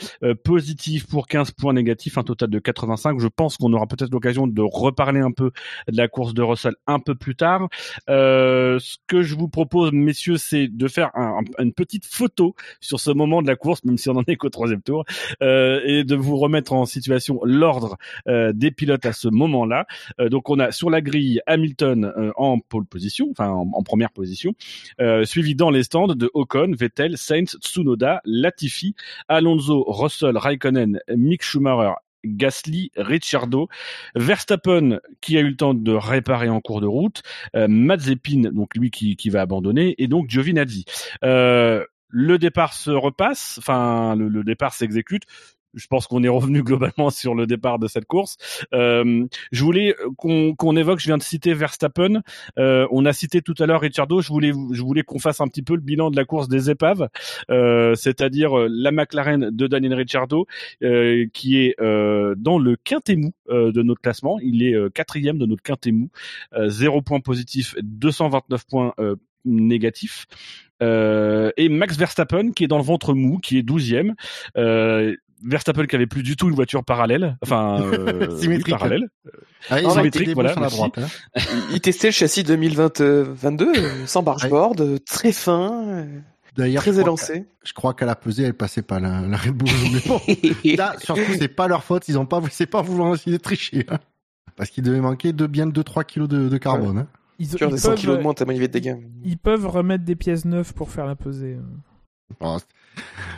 positifs 0.45 1.07
pour 1.07 1.27
15 1.27 1.53
points 1.53 1.73
négatifs 1.73 2.19
un 2.19 2.23
total 2.23 2.51
de 2.51 2.59
85 2.59 3.19
je 3.21 3.29
pense 3.29 3.57
qu'on 3.57 3.73
aura 3.73 3.87
peut-être 3.87 4.11
l'occasion 4.11 4.47
de 4.47 4.63
reparler 4.63 5.21
un 5.21 5.31
peu 5.33 5.51
de 5.91 5.97
la 5.97 6.09
course 6.09 6.35
de 6.35 6.43
Russell 6.43 6.75
un 6.87 6.99
peu 6.99 7.15
plus 7.15 7.35
tard. 7.37 7.69
Ce 8.09 8.97
que 9.07 9.23
je 9.23 9.35
vous 9.35 9.49
propose 9.49 9.93
messieurs 9.93 10.37
c'est 10.37 10.69
de 10.69 10.89
faire 10.89 11.11
un- 11.15 11.41
un- 11.59 11.63
une 11.65 11.73
petite 11.73 12.05
photo 12.07 12.55
sur 12.81 13.01
ce 13.01 13.11
moment 13.11 13.43
de 13.47 13.51
la 13.51 13.57
course, 13.57 13.85
même 13.85 13.97
si 13.97 14.11
on 14.11 14.17
en 14.17 14.25
est 14.27 14.37
qu'au 14.37 14.51
troisième 14.51 14.83
tour, 14.83 15.05
euh, 15.43 15.81
et 15.85 16.05
de 16.05 16.15
vous 16.15 16.37
remettre 16.37 16.73
en 16.73 16.85
situation 16.85 17.41
l'ordre 17.45 17.97
euh, 18.29 18.53
des 18.53 18.71
pilotes 18.71 19.07
à 19.07 19.13
ce 19.13 19.29
moment-là. 19.29 19.87
Euh, 20.21 20.29
donc 20.29 20.51
on 20.51 20.59
a 20.59 20.73
sur 20.73 20.91
la 20.91 21.01
grille 21.01 21.41
Hamilton 21.47 22.13
en 22.37 22.59
pole 22.59 22.85
position, 22.85 23.29
enfin 23.31 23.49
en, 23.49 23.83
première 23.83 24.11
position, 24.11 24.55
suivi 25.25 25.55
dans 25.55 25.71
les 25.71 25.85
stands 25.85 26.09
de 26.09 26.31
Ocon, 26.35 26.73
Vettel, 26.77 27.17
Sainz, 27.17 27.57
Tsunoda, 27.61 28.21
Latifi, 28.25 28.95
Alonso, 29.29 29.85
Russell, 29.87 30.37
Raikkonen, 30.37 31.01
Mick 31.15 31.43
Schumacher. 31.43 31.95
Gasly, 32.27 32.91
Ricciardo, 32.97 33.69
Verstappen 34.15 35.01
qui 35.21 35.39
a 35.39 35.41
eu 35.41 35.51
le 35.51 35.57
temps 35.57 35.75
de 35.75 35.93
réparer 35.93 36.49
en 36.49 36.61
cours 36.61 36.81
de 36.81 36.87
route, 36.87 37.23
euh, 37.55 37.69
Mazepin 37.69 38.51
donc 38.53 38.75
lui 38.77 38.91
qui, 38.91 39.31
va 39.31 39.41
abandonner 39.43 39.95
et 39.99 40.09
donc 40.09 40.29
Giovinazzi. 40.29 40.85
Le 42.09 42.39
départ 42.39 42.73
se 42.73 42.91
repasse, 42.91 43.57
enfin 43.59 44.15
le, 44.17 44.29
le 44.29 44.45
départ 44.45 44.75
s'exécute. 44.75 45.25
je 45.75 45.87
pense 45.89 46.07
qu'on 46.07 46.25
est 46.25 46.29
revenu 46.29 46.63
globalement 46.65 47.11
sur 47.11 47.35
le 47.35 47.47
départ 47.47 47.79
de 47.79 47.87
cette 47.87 48.07
course. 48.07 48.37
Euh, 48.73 49.27
je 49.53 49.63
voulais 49.65 49.95
qu'on 50.17 50.55
qu'on 50.55 50.75
évoque, 50.77 51.01
je 51.01 51.07
viens 51.07 51.19
de 51.19 51.23
citer 51.23 51.53
Verstappen, 51.55 52.23
euh, 52.59 52.87
on 52.91 53.05
a 53.05 53.13
cité 53.13 53.43
tout 53.43 53.55
à 53.59 53.67
l'heure 53.67 53.83
Ricciardo, 53.83 54.21
je 54.21 54.29
voulais 54.29 54.53
je 54.73 54.83
voulais 54.83 55.03
qu'on 55.03 55.19
fasse 55.19 55.41
un 55.41 55.49
petit 55.49 55.63
peu 55.63 55.75
le 55.75 55.81
bilan 55.81 56.11
de 56.11 56.17
la 56.17 56.25
course 56.25 56.49
des 56.49 56.71
épaves, 56.71 57.09
euh, 57.51 57.95
c'est-à-dire 57.95 58.59
euh, 58.59 58.69
la 58.71 58.91
McLaren 58.91 59.51
de 59.51 59.67
Daniel 59.67 59.95
Ricciardo 59.95 60.47
euh, 60.83 61.27
qui 61.33 61.59
est 61.59 61.75
euh, 61.81 62.35
dans 62.39 62.59
le 62.59 62.77
quintet 62.77 63.17
mou 63.17 63.33
euh, 63.51 63.71
de 63.73 63.83
notre 63.83 64.01
classement, 64.01 64.39
il 64.41 64.63
est 64.63 64.75
euh, 64.75 64.89
quatrième 64.89 65.39
de 65.39 65.47
notre 65.47 65.63
quintet 65.63 65.93
mou, 65.93 66.09
euh, 66.55 66.69
zéro 66.69 67.03
point 67.03 67.21
positif, 67.21 67.75
229 67.83 68.67
points 68.67 68.95
euh, 69.47 69.51
négatifs. 69.51 70.27
Euh, 70.83 71.51
et 71.57 71.69
Max 71.69 71.97
Verstappen 71.97 72.51
qui 72.53 72.65
est 72.65 72.69
dans 72.69 72.77
le 72.79 72.85
ventre 72.85 73.15
mou, 73.15 73.39
qui 73.39 73.57
est 73.59 73.63
douzième. 73.63 74.15
Euh, 74.57 75.15
Verstappen 75.45 75.85
qui 75.87 75.95
avait 75.95 76.07
plus 76.07 76.23
du 76.23 76.35
tout 76.35 76.49
une 76.49 76.55
voiture 76.55 76.83
parallèle, 76.83 77.37
enfin 77.43 77.81
euh, 77.93 78.27
oui, 78.31 78.41
Symétrique. 78.41 78.71
parallèle. 78.75 79.09
Ah, 79.69 79.75
Non, 79.77 79.81
ils 79.81 79.87
ont 79.87 79.91
symétrique, 79.95 80.31
voilà, 80.35 80.55
la 80.55 80.69
droite. 80.69 80.99
hein. 80.99 81.07
Il, 81.71 81.75
il 81.77 81.81
testait 81.81 82.09
le 82.09 82.13
châssis 82.13 82.43
2022 82.43 82.95
euh, 83.03 84.07
sans 84.07 84.23
bargeboard, 84.23 84.81
euh, 84.81 84.99
très 84.99 85.33
fin, 85.33 85.85
euh, 85.89 86.05
D'ailleurs, 86.57 86.83
très 86.83 86.93
je 86.93 86.97
crois 86.97 87.03
élancé. 87.05 87.45
je 87.65 87.73
crois 87.75 87.93
qu'à 87.93 88.07
la 88.07 88.15
pesée, 88.15 88.45
elle 88.45 88.55
passait 88.55 88.81
pas 88.83 88.99
la, 88.99 89.21
la 89.27 89.37
Red 89.37 89.53
Bull. 89.53 89.69
Mais 89.93 90.01
bon, 90.07 90.21
là, 90.77 90.95
surtout, 91.03 91.21
c'est 91.39 91.49
pas 91.49 91.69
leur 91.69 91.85
faute. 91.85 92.09
Ils 92.09 92.19
ont 92.19 92.25
pas, 92.25 92.41
c'est 92.51 92.65
pas 92.67 92.81
vouloir 92.81 93.15
essayer 93.15 93.37
de 93.37 93.43
tricher. 93.43 93.85
hein. 93.91 93.99
Parce 94.57 94.71
qu'il 94.71 94.83
devait 94.85 95.01
manquer 95.03 95.35
de 95.35 95.47
bien 95.47 95.67
2-3 95.67 96.07
kilos 96.07 96.29
de, 96.31 96.49
de 96.49 96.57
carbone. 96.59 96.99
hein. 96.99 97.07
Ils, 97.39 97.47
ils 97.53 97.69
des 97.69 97.77
100 97.79 97.95
kilos 97.97 98.01
de 98.17 98.23
peuvent, 98.23 98.23
moins 98.23 98.35
avait 98.35 98.69
de 98.69 98.73
dégâts. 98.73 98.97
ils 99.25 99.37
peuvent 99.39 99.67
remettre 99.67 100.05
des 100.05 100.17
pièces 100.17 100.45
neuves 100.45 100.73
pour 100.75 100.91
faire 100.91 101.07
la 101.07 101.17
pesée. 101.17 101.59
Oh, 102.41 102.57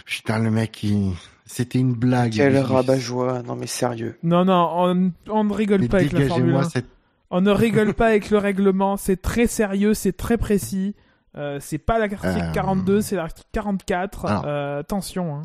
putain, 0.07 0.39
le 0.39 0.51
mec, 0.51 0.83
il... 0.83 1.13
c'était 1.47 1.79
une 1.79 1.95
blague. 1.95 2.33
Quel 2.33 2.57
rabat-joie, 2.59 3.43
non 3.43 3.57
mais 3.57 3.67
sérieux. 3.67 4.17
Non, 4.23 4.45
non, 4.45 4.71
on, 4.75 5.13
on 5.31 5.45
ne 5.45 5.53
rigole 5.53 5.81
Mais 5.83 5.89
pas 5.89 5.99
avec 5.99 6.13
la 6.13 6.21
Formule 6.27 6.35
1. 6.45 6.47
dégagez-moi 6.47 6.71
cette... 6.71 6.87
On 7.31 7.41
ne 7.43 7.51
rigole 7.51 7.93
pas 7.93 8.07
avec 8.07 8.31
le 8.31 8.39
règlement. 8.39 8.97
C'est 8.97 9.21
très 9.21 9.47
sérieux, 9.47 9.93
c'est 9.95 10.17
très 10.17 10.39
précis. 10.39 10.95
Euh, 11.37 11.59
c'est 11.61 11.77
pas 11.79 11.99
l'article 11.99 12.27
Euh, 12.27 12.53
42, 12.53 13.01
c'est 13.03 13.17
l'article 13.17 13.47
44. 13.53 14.25
alors. 14.25 14.45
Euh, 14.47 14.79
attention. 14.81 15.37
Hein. 15.37 15.43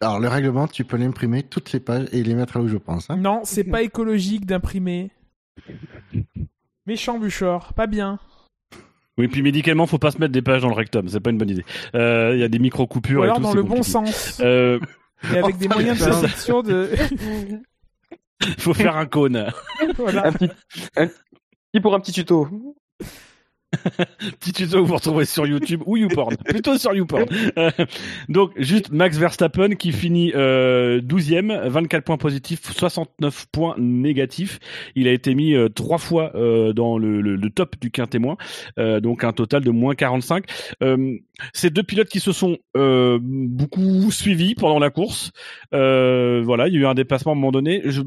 Alors, 0.00 0.18
le 0.18 0.26
règlement, 0.26 0.66
tu 0.66 0.84
peux 0.84 0.96
l'imprimer 0.96 1.44
toutes 1.44 1.70
les 1.72 1.78
pages 1.78 2.08
et 2.10 2.24
les 2.24 2.34
mettre 2.34 2.58
là 2.58 2.64
où 2.64 2.68
je 2.68 2.76
pense. 2.76 3.08
hein. 3.08 3.16
Non, 3.16 3.42
c'est 3.44 3.62
pas 3.62 3.82
écologique 3.82 4.46
d'imprimer. 4.46 5.12
Méchant 6.86 7.18
Buchor, 7.18 7.72
pas 7.74 7.86
bien. 7.86 8.18
Oui, 9.18 9.28
puis 9.28 9.42
médicalement, 9.42 9.86
faut 9.86 9.98
pas 9.98 10.10
se 10.10 10.18
mettre 10.18 10.32
des 10.32 10.42
pages 10.42 10.62
dans 10.62 10.68
le 10.68 10.74
rectum, 10.74 11.08
c'est 11.08 11.20
pas 11.20 11.30
une 11.30 11.38
bonne 11.38 11.50
idée. 11.50 11.64
Euh, 11.94 12.32
Il 12.34 12.40
y 12.40 12.44
a 12.44 12.48
des 12.48 12.58
micro 12.58 12.86
coupures 12.86 13.20
Ou 13.20 13.24
et 13.24 13.26
alors 13.26 13.36
tout, 13.36 13.42
dans 13.42 13.54
le 13.54 13.62
bon 13.62 13.82
sens. 13.82 14.40
Euh, 14.42 14.80
Et 15.32 15.38
avec 15.38 15.58
des 15.58 15.68
moyens 15.68 16.04
de 16.04 16.12
sélection 16.12 16.62
de. 16.62 16.90
faut 18.58 18.74
faire 18.74 18.96
un 18.96 19.06
cône. 19.06 19.52
voilà. 19.96 20.26
Un 20.26 20.32
petit, 20.32 20.48
un 20.96 21.06
petit 21.06 21.80
pour 21.80 21.94
un 21.94 22.00
petit 22.00 22.12
tuto. 22.12 22.48
Petit 24.40 24.52
tuto 24.52 24.82
que 24.82 24.86
vous 24.86 24.94
retrouvez 24.94 25.24
sur 25.24 25.46
YouTube 25.46 25.82
ou 25.86 25.96
YouPorn. 25.96 26.36
Plutôt 26.44 26.76
sur 26.78 26.94
YouPorn. 26.94 27.26
Euh, 27.58 27.70
donc, 28.28 28.52
juste 28.56 28.90
Max 28.90 29.16
Verstappen 29.18 29.70
qui 29.70 29.92
finit 29.92 30.32
euh, 30.34 31.00
12e, 31.00 31.68
24 31.68 32.04
points 32.04 32.16
positifs, 32.18 32.70
69 32.72 33.46
points 33.50 33.74
négatifs. 33.78 34.58
Il 34.94 35.08
a 35.08 35.12
été 35.12 35.34
mis 35.34 35.54
euh, 35.54 35.68
trois 35.68 35.98
fois 35.98 36.32
euh, 36.34 36.72
dans 36.72 36.98
le, 36.98 37.20
le- 37.20 37.36
le 37.36 37.50
top 37.50 37.76
du 37.80 37.90
quintémoin, 37.90 38.36
euh, 38.78 39.00
donc 39.00 39.24
un 39.24 39.32
total 39.32 39.64
de 39.64 39.70
moins 39.70 39.94
45. 39.94 40.44
Euh, 40.82 41.16
ces 41.54 41.70
deux 41.70 41.82
pilotes 41.82 42.08
qui 42.08 42.20
se 42.20 42.32
sont 42.32 42.58
euh, 42.76 43.18
beaucoup 43.22 44.10
suivis 44.10 44.54
pendant 44.54 44.78
la 44.78 44.90
course. 44.90 45.32
Euh, 45.74 46.42
voilà, 46.44 46.68
il 46.68 46.74
y 46.74 46.76
a 46.76 46.80
eu 46.80 46.86
un 46.86 46.94
dépassement 46.94 47.32
à 47.32 47.34
un 47.34 47.36
moment 47.36 47.52
donné. 47.52 47.80
Je, 47.86 48.02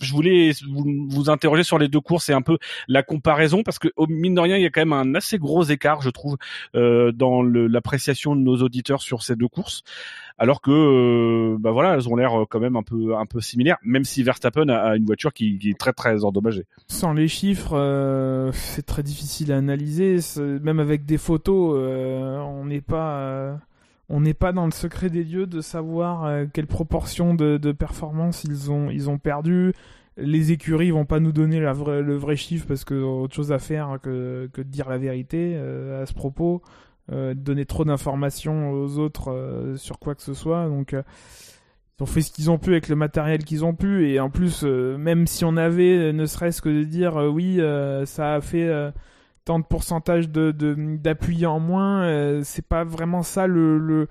je 0.00 0.12
voulais 0.12 0.52
vous, 0.68 1.06
vous 1.08 1.30
interroger 1.30 1.62
sur 1.62 1.78
les 1.78 1.88
deux 1.88 2.00
courses 2.00 2.28
et 2.28 2.32
un 2.32 2.42
peu 2.42 2.58
la 2.88 3.02
comparaison 3.02 3.62
parce 3.62 3.78
que 3.78 3.88
au 3.96 4.06
mine 4.06 4.34
de 4.34 4.40
rien, 4.40 4.56
il 4.56 4.62
y 4.62 4.66
a 4.66 4.70
quand 4.70 4.80
même 4.80 4.92
un 4.92 5.01
assez 5.14 5.38
gros 5.38 5.64
écart, 5.64 6.02
je 6.02 6.10
trouve, 6.10 6.36
euh, 6.74 7.12
dans 7.12 7.42
l'appréciation 7.42 8.36
de 8.36 8.40
nos 8.40 8.56
auditeurs 8.56 9.02
sur 9.02 9.22
ces 9.22 9.36
deux 9.36 9.48
courses, 9.48 9.82
alors 10.38 10.60
que, 10.60 10.70
euh, 10.70 11.56
bah 11.58 11.70
voilà, 11.70 11.94
elles 11.94 12.08
ont 12.08 12.16
l'air 12.16 12.40
euh, 12.40 12.46
quand 12.48 12.60
même 12.60 12.76
un 12.76 12.82
peu 12.82 13.14
un 13.16 13.26
peu 13.26 13.40
similaires, 13.40 13.76
même 13.82 14.04
si 14.04 14.22
Verstappen 14.22 14.68
a, 14.68 14.76
a 14.76 14.96
une 14.96 15.04
voiture 15.04 15.32
qui, 15.32 15.58
est 15.64 15.78
très 15.78 15.92
très 15.92 16.24
endommagée. 16.24 16.66
Sans 16.88 17.12
les 17.12 17.28
chiffres, 17.28 17.76
euh, 17.76 18.50
c'est 18.52 18.84
très 18.84 19.02
difficile 19.02 19.52
à 19.52 19.58
analyser. 19.58 20.18
Même 20.38 20.80
avec 20.80 21.04
des 21.04 21.18
photos, 21.18 21.76
on 21.76 22.64
n'est 22.64 22.80
pas, 22.80 23.58
on 24.08 24.20
n'est 24.20 24.34
pas 24.34 24.52
dans 24.52 24.64
le 24.64 24.72
secret 24.72 25.10
des 25.10 25.24
lieux 25.24 25.46
de 25.46 25.60
savoir 25.60 26.46
quelle 26.52 26.66
proportion 26.66 27.34
de, 27.34 27.56
de 27.56 27.72
performance 27.72 28.44
ils 28.44 28.70
ont, 28.70 28.90
ils 28.90 29.10
ont 29.10 29.18
perdu. 29.18 29.72
Les 30.16 30.52
écuries 30.52 30.90
vont 30.90 31.06
pas 31.06 31.20
nous 31.20 31.32
donner 31.32 31.58
le 31.60 32.14
vrai 32.16 32.36
chiffre 32.36 32.66
parce 32.66 32.84
que 32.84 32.94
autre 32.94 33.34
chose 33.34 33.52
à 33.52 33.58
faire 33.58 33.98
que, 34.02 34.48
que 34.52 34.60
de 34.60 34.68
dire 34.68 34.88
la 34.88 34.98
vérité 34.98 35.54
euh, 35.56 36.02
à 36.02 36.06
ce 36.06 36.12
propos, 36.12 36.62
euh, 37.10 37.34
donner 37.34 37.66
trop 37.66 37.84
d'informations 37.84 38.70
aux 38.70 38.98
autres 38.98 39.32
euh, 39.32 39.76
sur 39.76 39.98
quoi 39.98 40.14
que 40.14 40.22
ce 40.22 40.34
soit. 40.34 40.68
Donc 40.68 40.94
euh, 40.94 41.02
ils 41.98 42.02
ont 42.04 42.06
fait 42.06 42.20
ce 42.20 42.30
qu'ils 42.30 42.48
ont 42.48 42.58
pu 42.58 42.70
avec 42.70 42.88
le 42.88 42.94
matériel 42.94 43.44
qu'ils 43.44 43.64
ont 43.64 43.74
pu 43.74 44.08
et 44.08 44.20
en 44.20 44.30
plus 44.30 44.62
même 44.64 45.26
si 45.26 45.44
on 45.44 45.56
avait 45.56 46.12
ne 46.12 46.26
serait-ce 46.26 46.62
que 46.62 46.68
de 46.68 46.84
dire 46.84 47.16
oui 47.16 47.60
ça 48.06 48.34
a 48.34 48.40
fait 48.40 48.68
tant 49.44 49.60
de 49.60 49.64
pourcentage 49.64 50.28
de 50.28 50.50
d'appui 50.96 51.46
en 51.46 51.60
moins 51.60 52.42
c'est 52.42 52.66
pas 52.66 52.82
vraiment 52.82 53.22
ça 53.22 53.46
le, 53.46 53.78
le 53.78 54.08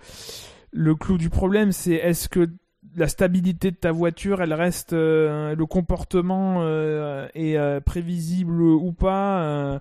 le 0.72 0.96
clou 0.96 1.18
du 1.18 1.30
problème 1.30 1.74
c'est 1.74 1.96
est-ce 1.96 2.30
que 2.30 2.48
la 2.96 3.08
stabilité 3.08 3.72
de 3.72 3.76
ta 3.76 3.92
voiture 3.92 4.42
elle 4.42 4.54
reste 4.54 4.94
euh, 4.94 5.56
le 5.56 5.66
comportement 5.66 6.58
euh, 6.62 7.28
est 7.36 7.58
euh, 7.58 7.80
prévisible 7.80 8.62
ou 8.62 8.92
pas 8.92 9.80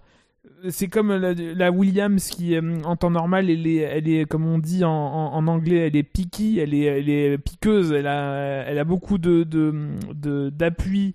c'est 0.69 0.89
comme 0.89 1.12
la, 1.15 1.70
Williams 1.70 2.28
qui 2.28 2.57
en 2.85 2.97
temps 2.97 3.11
normal 3.11 3.51
elle 3.51 3.66
est, 3.66 3.77
elle 3.77 4.09
est 4.09 4.27
comme 4.27 4.47
on 4.47 4.59
dit 4.59 4.85
en, 4.85 5.47
anglais 5.47 5.87
elle 5.89 5.97
est 5.97 6.03
picky 6.03 6.59
elle 6.61 6.74
est, 6.74 6.85
elle 6.85 7.09
est 7.09 7.39
piqueuse 7.39 7.93
elle 7.93 8.07
a, 8.07 8.65
elle 8.66 8.78
a 8.78 8.85
beaucoup 8.85 9.19
de 9.19 9.43
de- 9.45 9.74
de- 10.15 10.51
d'appui 10.51 11.15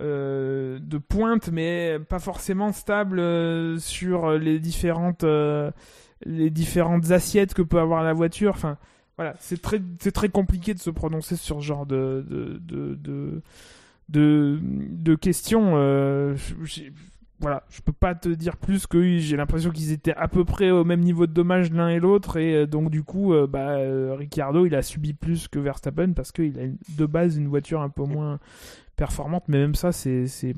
euh, 0.00 0.78
de 0.80 0.98
pointe 0.98 1.50
mais 1.52 1.98
pas 2.08 2.18
forcément 2.18 2.72
stable 2.72 3.20
sur 3.80 4.32
les 4.38 4.58
différentes 4.58 5.24
les 6.26 6.50
différentes 6.50 7.10
assiettes 7.10 7.54
que 7.54 7.62
peut 7.62 7.78
avoir 7.80 8.02
la 8.02 8.12
voiture 8.12 8.52
enfin 8.54 8.76
voilà 9.20 9.34
c'est 9.38 9.60
très 9.60 9.82
c'est 10.00 10.12
très 10.12 10.30
compliqué 10.30 10.72
de 10.72 10.78
se 10.78 10.88
prononcer 10.88 11.36
sur 11.36 11.60
ce 11.60 11.66
genre 11.66 11.84
de 11.84 12.24
de 12.26 12.58
de 12.58 12.94
de, 12.94 13.42
de, 14.08 14.58
de 14.62 15.14
questions 15.14 15.72
euh, 15.74 16.34
voilà, 17.38 17.64
je 17.70 17.82
peux 17.82 17.92
pas 17.92 18.14
te 18.14 18.30
dire 18.30 18.56
plus 18.56 18.86
que 18.86 19.18
j'ai 19.18 19.36
l'impression 19.36 19.70
qu'ils 19.70 19.92
étaient 19.92 20.14
à 20.14 20.26
peu 20.26 20.46
près 20.46 20.70
au 20.70 20.84
même 20.84 21.00
niveau 21.00 21.26
de 21.26 21.32
dommage 21.32 21.70
l'un 21.70 21.90
et 21.90 21.98
l'autre 22.00 22.38
et 22.38 22.54
euh, 22.54 22.66
donc 22.66 22.88
du 22.90 23.02
coup 23.02 23.34
euh, 23.34 23.46
bah 23.46 23.76
euh, 23.76 24.14
Ricciardo 24.14 24.64
il 24.64 24.74
a 24.74 24.80
subi 24.80 25.12
plus 25.12 25.48
que 25.48 25.58
Verstappen 25.58 26.14
parce 26.14 26.32
qu'il 26.32 26.58
a 26.58 26.64
de 26.96 27.06
base 27.06 27.36
une 27.36 27.48
voiture 27.48 27.82
un 27.82 27.90
peu 27.90 28.04
moins 28.04 28.38
performante 28.96 29.44
mais 29.48 29.58
même 29.58 29.74
ça 29.74 29.92
c'est 29.92 30.28
c'est 30.28 30.54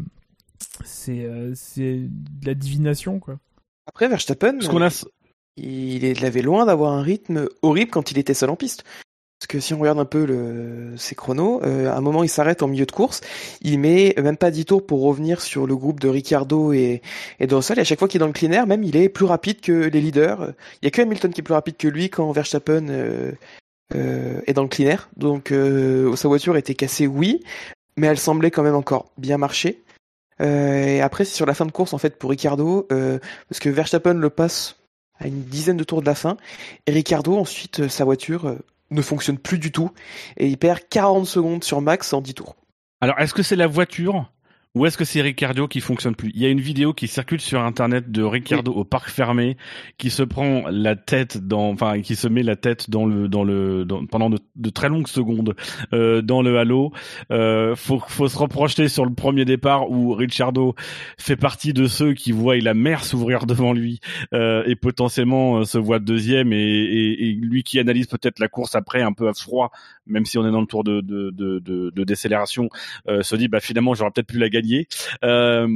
c'est 0.84 1.24
euh, 1.24 1.52
c'est 1.56 1.98
de 2.08 2.46
la 2.46 2.54
divination 2.54 3.18
quoi. 3.18 3.38
Après, 3.86 4.08
Verstappen, 4.08 4.58
Parce 4.58 4.68
qu'on 4.68 4.80
a 4.80 4.90
il, 5.56 6.24
avait 6.24 6.42
loin 6.42 6.66
d'avoir 6.66 6.92
un 6.92 7.02
rythme 7.02 7.48
horrible 7.62 7.90
quand 7.90 8.10
il 8.10 8.18
était 8.18 8.34
seul 8.34 8.50
en 8.50 8.56
piste. 8.56 8.84
Parce 9.42 9.48
que 9.48 9.58
si 9.60 9.74
on 9.74 9.80
regarde 9.80 9.98
un 9.98 10.04
peu 10.04 10.94
ses 10.96 11.16
chronos, 11.16 11.60
euh, 11.64 11.90
à 11.90 11.96
un 11.96 12.00
moment 12.00 12.22
il 12.22 12.28
s'arrête 12.28 12.62
en 12.62 12.68
milieu 12.68 12.86
de 12.86 12.92
course, 12.92 13.22
il 13.60 13.76
met 13.80 14.14
même 14.22 14.36
pas 14.36 14.52
10 14.52 14.66
tours 14.66 14.86
pour 14.86 15.02
revenir 15.02 15.40
sur 15.40 15.66
le 15.66 15.74
groupe 15.74 15.98
de 15.98 16.08
Ricciardo 16.08 16.72
et, 16.72 17.02
et 17.40 17.46
et 17.46 17.52
à 17.52 17.84
chaque 17.84 17.98
fois 17.98 18.06
qu'il 18.06 18.18
est 18.18 18.20
dans 18.20 18.28
le 18.28 18.32
clean 18.32 18.52
air, 18.52 18.68
même 18.68 18.84
il 18.84 18.94
est 18.94 19.08
plus 19.08 19.24
rapide 19.24 19.60
que 19.60 19.72
les 19.72 20.00
leaders. 20.00 20.52
Il 20.80 20.84
y 20.84 20.86
a 20.86 20.90
que 20.92 21.02
Hamilton 21.02 21.32
qui 21.32 21.40
est 21.40 21.42
plus 21.42 21.54
rapide 21.54 21.76
que 21.76 21.88
lui 21.88 22.08
quand 22.08 22.30
Verstappen 22.30 22.86
euh, 22.88 23.32
euh, 23.96 24.40
est 24.46 24.52
dans 24.52 24.62
le 24.62 24.68
clean 24.68 24.86
air. 24.86 25.10
Donc 25.16 25.52
sa 26.14 26.28
voiture 26.28 26.56
était 26.56 26.76
cassée, 26.76 27.08
oui, 27.08 27.42
mais 27.96 28.06
elle 28.06 28.18
semblait 28.18 28.52
quand 28.52 28.62
même 28.62 28.76
encore 28.76 29.10
bien 29.18 29.38
marcher. 29.38 29.82
Et 30.38 31.00
après 31.00 31.24
c'est 31.24 31.34
sur 31.34 31.46
la 31.46 31.54
fin 31.54 31.66
de 31.66 31.72
course 31.72 31.94
en 31.94 31.98
fait 31.98 32.16
pour 32.16 32.30
Ricciardo, 32.30 32.86
euh, 32.92 33.18
parce 33.48 33.58
que 33.58 33.68
Verstappen 33.68 34.14
le 34.14 34.30
passe 34.30 34.76
à 35.22 35.28
une 35.28 35.42
dizaine 35.42 35.76
de 35.76 35.84
tours 35.84 36.00
de 36.00 36.06
la 36.06 36.14
fin. 36.14 36.36
Et 36.86 36.92
Ricardo, 36.92 37.38
ensuite, 37.38 37.80
euh, 37.80 37.88
sa 37.88 38.04
voiture 38.04 38.46
euh, 38.46 38.58
ne 38.90 39.02
fonctionne 39.02 39.38
plus 39.38 39.58
du 39.58 39.72
tout. 39.72 39.90
Et 40.36 40.48
il 40.48 40.58
perd 40.58 40.80
40 40.90 41.26
secondes 41.26 41.64
sur 41.64 41.80
Max 41.80 42.12
en 42.12 42.20
10 42.20 42.34
tours. 42.34 42.56
Alors, 43.00 43.18
est-ce 43.18 43.34
que 43.34 43.42
c'est 43.42 43.56
la 43.56 43.66
voiture 43.66 44.30
ou 44.74 44.86
est-ce 44.86 44.96
que 44.96 45.04
c'est 45.04 45.20
Ricardo 45.20 45.68
qui 45.68 45.80
fonctionne 45.80 46.14
plus? 46.14 46.30
Il 46.34 46.40
y 46.40 46.46
a 46.46 46.48
une 46.48 46.60
vidéo 46.60 46.94
qui 46.94 47.06
circule 47.06 47.42
sur 47.42 47.60
internet 47.60 48.10
de 48.10 48.22
Ricardo 48.22 48.72
au 48.72 48.84
parc 48.84 49.10
fermé 49.10 49.58
qui 49.98 50.08
se 50.08 50.22
prend 50.22 50.64
la 50.70 50.96
tête 50.96 51.46
dans, 51.46 51.68
enfin, 51.68 52.00
qui 52.00 52.16
se 52.16 52.26
met 52.26 52.42
la 52.42 52.56
tête 52.56 52.88
dans 52.88 53.04
le, 53.04 53.28
dans 53.28 53.44
le, 53.44 53.84
dans- 53.84 54.06
pendant 54.06 54.30
de, 54.30 54.38
de 54.56 54.70
très 54.70 54.88
longues 54.88 55.08
secondes 55.08 55.54
euh, 55.92 56.22
dans 56.22 56.40
le 56.40 56.56
halo. 56.58 56.90
Euh, 57.30 57.76
faut, 57.76 58.00
faut 58.08 58.28
se 58.28 58.38
reprocher 58.38 58.88
sur 58.88 59.04
le 59.04 59.12
premier 59.12 59.44
départ 59.44 59.90
où 59.90 60.14
Ricardo 60.14 60.74
fait 61.18 61.36
partie 61.36 61.74
de 61.74 61.86
ceux 61.86 62.14
qui 62.14 62.32
voient 62.32 62.56
la 62.56 62.72
mer 62.72 63.04
s'ouvrir 63.04 63.44
devant 63.44 63.74
lui 63.74 64.00
euh, 64.32 64.64
et 64.66 64.74
potentiellement 64.74 65.58
euh, 65.58 65.64
se 65.64 65.76
voit 65.76 65.98
deuxième 65.98 66.54
et, 66.54 66.56
et, 66.56 67.28
et 67.28 67.32
lui 67.32 67.62
qui 67.62 67.78
analyse 67.78 68.06
peut-être 68.06 68.38
la 68.38 68.48
course 68.48 68.74
après 68.74 69.02
un 69.02 69.12
peu 69.12 69.28
à 69.28 69.34
froid, 69.34 69.70
même 70.06 70.24
si 70.24 70.38
on 70.38 70.48
est 70.48 70.50
dans 70.50 70.62
le 70.62 70.66
tour 70.66 70.82
de, 70.82 71.02
de, 71.02 71.30
de, 71.30 71.58
de, 71.58 71.90
de 71.94 72.04
décélération, 72.04 72.70
euh, 73.08 73.22
se 73.22 73.36
dit 73.36 73.48
bah 73.48 73.60
finalement 73.60 73.92
j'aurais 73.92 74.12
peut-être 74.12 74.28
pu 74.28 74.38
la 74.38 74.48
gagner. 74.48 74.61
Euh, 75.24 75.66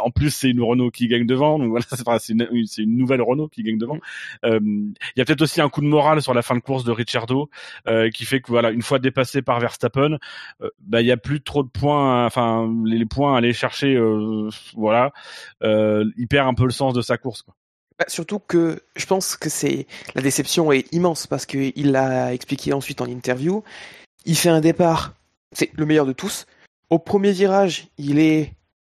en 0.00 0.10
plus 0.10 0.30
c'est 0.30 0.50
une 0.50 0.62
Renault 0.62 0.90
qui 0.90 1.08
gagne 1.08 1.26
devant, 1.26 1.58
donc 1.58 1.70
voilà, 1.70 1.84
c'est 1.90 2.06
enfin, 2.06 2.18
une, 2.28 2.96
nouvelle 2.96 3.22
Renault 3.22 3.48
qui 3.48 3.62
gagne 3.62 3.78
devant. 3.78 3.98
Euh, 4.44 4.60
Il 4.62 5.18
y 5.18 5.20
a 5.20 5.24
peut-être 5.24 5.42
aussi 5.42 5.60
un 5.60 5.68
coup 5.68 5.80
de 5.80 5.86
morale 5.86 6.22
sur 6.22 6.34
la 6.34 6.42
fin 6.42 6.54
de 6.54 6.60
course 6.60 6.84
de 6.84 6.92
Ricciardo 6.92 7.50
euh, 7.88 8.10
qui 8.10 8.24
fait 8.24 8.40
que 8.40 8.48
voilà 8.48 8.70
une 8.70 8.82
fois 8.82 8.98
dépassé 8.98 9.42
par 9.42 9.60
Verstappen, 9.60 10.18
bah 10.80 11.00
il 11.00 11.06
y 11.06 11.12
a 11.12 11.16
plus 11.16 11.40
trop 11.40 11.62
de 11.62 11.68
points, 11.68 12.26
enfin 12.26 12.72
les, 12.84 13.06
points 13.06 13.34
à 13.34 13.38
aller 13.38 13.52
chercher, 13.52 13.98
voilà, 14.74 15.12
il 15.62 16.26
perd 16.28 16.48
un 16.48 16.54
peu 16.54 16.64
le 16.64 16.70
sens 16.70 16.94
de 16.94 17.02
sa 17.02 17.18
course. 17.18 17.42
Quoi. 17.42 17.54
Bah, 17.98 18.06
surtout 18.08 18.38
que 18.40 18.82
je 18.96 19.06
pense 19.06 19.36
que 19.36 19.48
c'est 19.48 19.86
la 20.14 20.22
déception 20.22 20.72
est 20.72 20.92
immense 20.92 21.26
parce 21.26 21.46
que 21.46 21.72
il 21.76 21.92
l'a 21.92 22.34
expliqué 22.34 22.72
ensuite 22.72 23.00
en 23.00 23.06
interview. 23.06 23.62
Il 24.24 24.36
fait 24.36 24.48
un 24.48 24.60
départ, 24.60 25.14
c'est 25.52 25.70
le 25.74 25.86
meilleur 25.86 26.06
de 26.06 26.12
tous. 26.12 26.46
Au 26.92 26.98
premier 26.98 27.32
virage, 27.32 27.88
il 27.96 28.18
est 28.18 28.52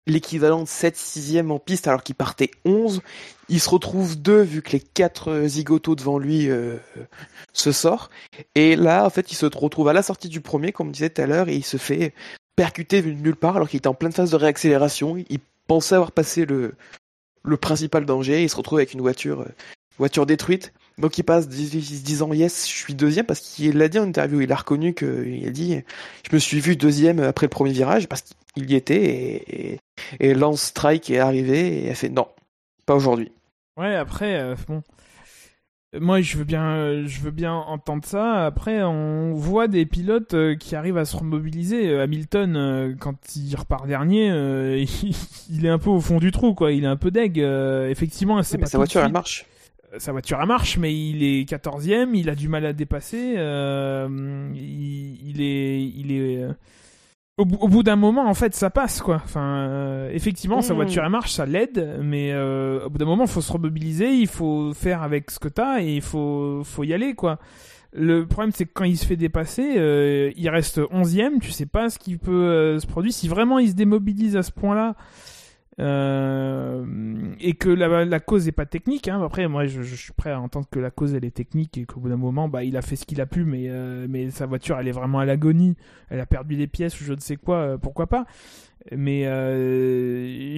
l'équivalent 0.06 0.64
de 0.64 0.68
7 0.68 0.98
6 0.98 1.40
en 1.48 1.59
piste 1.59 1.89
alors 1.89 2.02
qu'il 2.02 2.14
partait 2.14 2.51
11. 2.66 3.01
Il 3.48 3.59
se 3.59 3.70
retrouve 3.70 4.20
deux 4.20 4.43
vu 4.43 4.60
que 4.60 4.73
les 4.73 4.81
quatre 4.81 5.31
euh, 5.31 5.48
zigotos 5.48 5.94
devant 5.94 6.18
lui 6.18 6.51
euh, 6.51 6.77
se 7.55 7.73
sortent. 7.73 8.12
Et 8.55 8.77
là, 8.77 9.06
en 9.06 9.09
fait, 9.09 9.32
il 9.32 9.35
se 9.35 9.47
retrouve 9.47 9.89
à 9.89 9.94
la 9.94 10.02
sortie 10.02 10.28
du 10.28 10.43
premier, 10.43 10.73
comme 10.73 10.89
on 10.89 10.90
disait 10.90 11.09
tout 11.09 11.23
à 11.23 11.27
l'heure, 11.27 11.48
et 11.48 11.56
il 11.56 11.64
se 11.64 11.78
fait 11.78 12.12
percuter 12.55 13.01
de 13.01 13.12
nulle 13.12 13.35
part 13.35 13.56
alors 13.56 13.70
qu'il 13.70 13.78
était 13.78 13.89
en 13.89 13.94
pleine 13.94 14.12
phase 14.12 14.31
de 14.31 14.36
réaccélération. 14.36 15.16
Il 15.16 15.39
pensait 15.66 15.94
avoir 15.94 16.12
passé 16.12 16.44
le, 16.44 16.74
le 17.44 17.56
principal 17.56 18.05
danger. 18.05 18.43
Il 18.43 18.51
se 18.51 18.56
retrouve 18.56 18.81
avec 18.81 18.93
une 18.93 19.01
voiture, 19.01 19.40
euh, 19.40 19.55
voiture 19.97 20.27
détruite. 20.27 20.74
Donc 20.98 21.18
il 21.18 21.24
passe 21.24 21.48
dis- 21.48 21.68
dis- 21.68 22.02
disant 22.02 22.32
yes, 22.32 22.68
je 22.68 22.74
suis 22.74 22.94
deuxième 22.94 23.27
parce 23.27 23.40
qu'il 23.40 23.77
l'a 23.77 23.89
dit 23.89 23.98
en 23.98 24.05
interview. 24.05 24.40
Il 24.40 24.52
a 24.52 24.56
reconnu 24.56 24.94
que 24.94 25.27
il 25.27 25.47
a 25.47 25.51
dit 25.51 25.82
je 26.28 26.35
me 26.35 26.39
suis 26.39 26.60
vu 26.60 26.77
deuxième 26.77 27.20
après 27.20 27.47
le 27.47 27.51
premier 27.51 27.73
virage 27.73 28.09
parce 28.09 28.24
qu'il 28.55 28.70
y 28.70 28.74
était 28.74 29.02
et, 29.02 29.73
et, 29.73 29.81
et 30.20 30.35
Lance 30.35 30.62
Strike 30.62 31.10
est 31.10 31.18
arrivé 31.18 31.85
et 31.85 31.90
a 31.90 31.94
fait 31.94 32.09
non, 32.09 32.28
pas 32.86 32.94
aujourd'hui. 32.94 33.31
Ouais, 33.77 33.94
après, 33.94 34.40
euh, 34.40 34.55
bon. 34.68 34.82
Moi, 35.98 36.20
je 36.20 36.36
veux 36.36 36.44
bien, 36.44 36.64
euh, 36.64 37.05
je 37.06 37.20
veux 37.20 37.31
bien 37.31 37.55
entendre 37.55 38.05
ça. 38.05 38.44
Après, 38.44 38.82
on 38.82 39.32
voit 39.35 39.66
des 39.68 39.86
pilotes 39.86 40.35
euh, 40.35 40.55
qui 40.55 40.77
arrivent 40.77 40.98
à 40.98 41.05
se 41.05 41.16
remobiliser. 41.16 41.98
Hamilton, 41.98 42.97
quand 43.01 43.16
il 43.36 43.55
repart 43.55 43.86
dernier, 43.86 44.27
il, 45.51 45.66
est 45.66 45.68
un 45.68 45.78
peu 45.78 45.90
au 45.90 46.01
fond 46.01 46.18
du 46.18 46.32
trou, 46.32 46.55
quoi. 46.55 46.73
Il 46.73 46.85
est 46.85 46.89
un 46.89 46.97
peu 46.97 47.10
deg. 47.10 47.39
Effectivement, 47.39 48.43
c'est 48.43 48.56
Mais 48.56 48.62
pas 48.62 48.66
sa 48.66 48.73
tout 48.73 48.77
de 48.77 48.81
voiture 48.81 49.02
elle 49.05 49.12
marche. 49.12 49.47
Euh, 49.94 49.98
Sa 49.98 50.12
voiture 50.12 50.38
elle 50.40 50.48
marche, 50.48 50.78
mais 50.78 50.94
il 50.94 51.22
est 51.22 51.48
14e, 51.48 52.10
il 52.14 52.28
a 52.30 52.34
du 52.34 52.48
mal 52.48 52.64
à 52.66 52.72
dépasser. 52.72 53.34
euh, 53.36 54.50
il, 54.54 55.18
il 55.30 55.40
est, 55.42 55.82
il 55.84 56.12
est. 56.12 56.36
euh, 56.42 56.52
Au, 57.38 57.44
bout- 57.44 57.58
au 57.60 57.68
bout 57.68 57.82
d'un 57.82 57.96
moment, 57.96 58.26
en 58.28 58.34
fait, 58.34 58.54
ça 58.54 58.70
passe, 58.70 59.02
quoi. 59.02 59.20
Enfin, 59.22 59.68
euh, 59.68 60.10
effectivement, 60.12 60.62
sa 60.62 60.72
Mm. 60.72 60.76
voiture 60.76 61.04
elle 61.04 61.10
marche, 61.10 61.32
ça 61.32 61.44
l'aide, 61.44 61.98
mais 62.02 62.30
euh, 62.32 62.86
au 62.86 62.90
bout 62.90 62.96
d'un 62.98 63.04
moment, 63.04 63.24
il 63.24 63.30
faut 63.30 63.42
se 63.42 63.52
remobiliser, 63.52 64.08
il 64.10 64.26
faut 64.26 64.72
faire 64.72 65.02
avec 65.02 65.30
ce 65.30 65.38
que 65.38 65.48
t'as 65.48 65.82
et 65.82 65.96
il 65.96 66.00
faut, 66.02 66.62
faut 66.64 66.82
y 66.84 66.94
aller, 66.94 67.14
quoi. 67.14 67.38
Le 67.92 68.26
problème, 68.26 68.52
c'est 68.52 68.64
que 68.66 68.72
quand 68.74 68.84
il 68.84 68.96
se 68.98 69.06
fait 69.06 69.16
dépasser, 69.16 70.32
il 70.36 70.48
reste 70.50 70.78
11ème, 70.90 71.38
tu 71.40 71.50
sais 71.50 71.64
pas 71.66 71.88
ce 71.90 71.98
qui 71.98 72.16
peut 72.16 72.78
se 72.78 72.86
produire. 72.86 73.12
Si 73.12 73.26
vraiment 73.28 73.58
il 73.58 73.68
se 73.70 73.74
démobilise 73.74 74.36
à 74.36 74.42
ce 74.42 74.50
point-là, 74.52 74.94
euh, 75.78 77.34
et 77.38 77.52
que 77.52 77.68
la, 77.68 78.20
cause 78.20 78.48
est 78.48 78.52
pas 78.52 78.64
technique, 78.64 79.08
hein. 79.08 79.22
après 79.22 79.46
moi 79.46 79.66
je, 79.66 79.82
suis 79.82 80.14
prêt 80.14 80.30
à 80.30 80.40
entendre 80.40 80.66
que 80.70 80.78
la 80.78 80.90
cause 80.90 81.14
elle 81.14 81.24
est 81.26 81.36
technique 81.36 81.76
et 81.76 81.84
qu'au 81.84 82.00
bout 82.00 82.08
d'un 82.08 82.16
moment 82.16 82.48
bah, 82.48 82.64
il 82.64 82.78
a 82.78 82.82
fait 82.82 82.96
ce 82.96 83.04
qu'il 83.04 83.20
a 83.20 83.26
pu, 83.26 83.44
mais, 83.44 83.66
euh, 83.68 84.06
mais 84.08 84.30
sa 84.30 84.46
voiture 84.46 84.78
elle 84.78 84.88
est 84.88 84.92
vraiment 84.92 85.18
à 85.18 85.26
l'agonie, 85.26 85.76
elle 86.08 86.20
a 86.20 86.26
perdu 86.26 86.56
des 86.56 86.66
pièces 86.66 86.98
ou 87.00 87.04
je 87.04 87.12
ne 87.12 87.20
sais 87.20 87.36
quoi, 87.36 87.56
euh, 87.58 87.78
pourquoi 87.78 88.06
pas. 88.06 88.24
Mais 88.92 89.22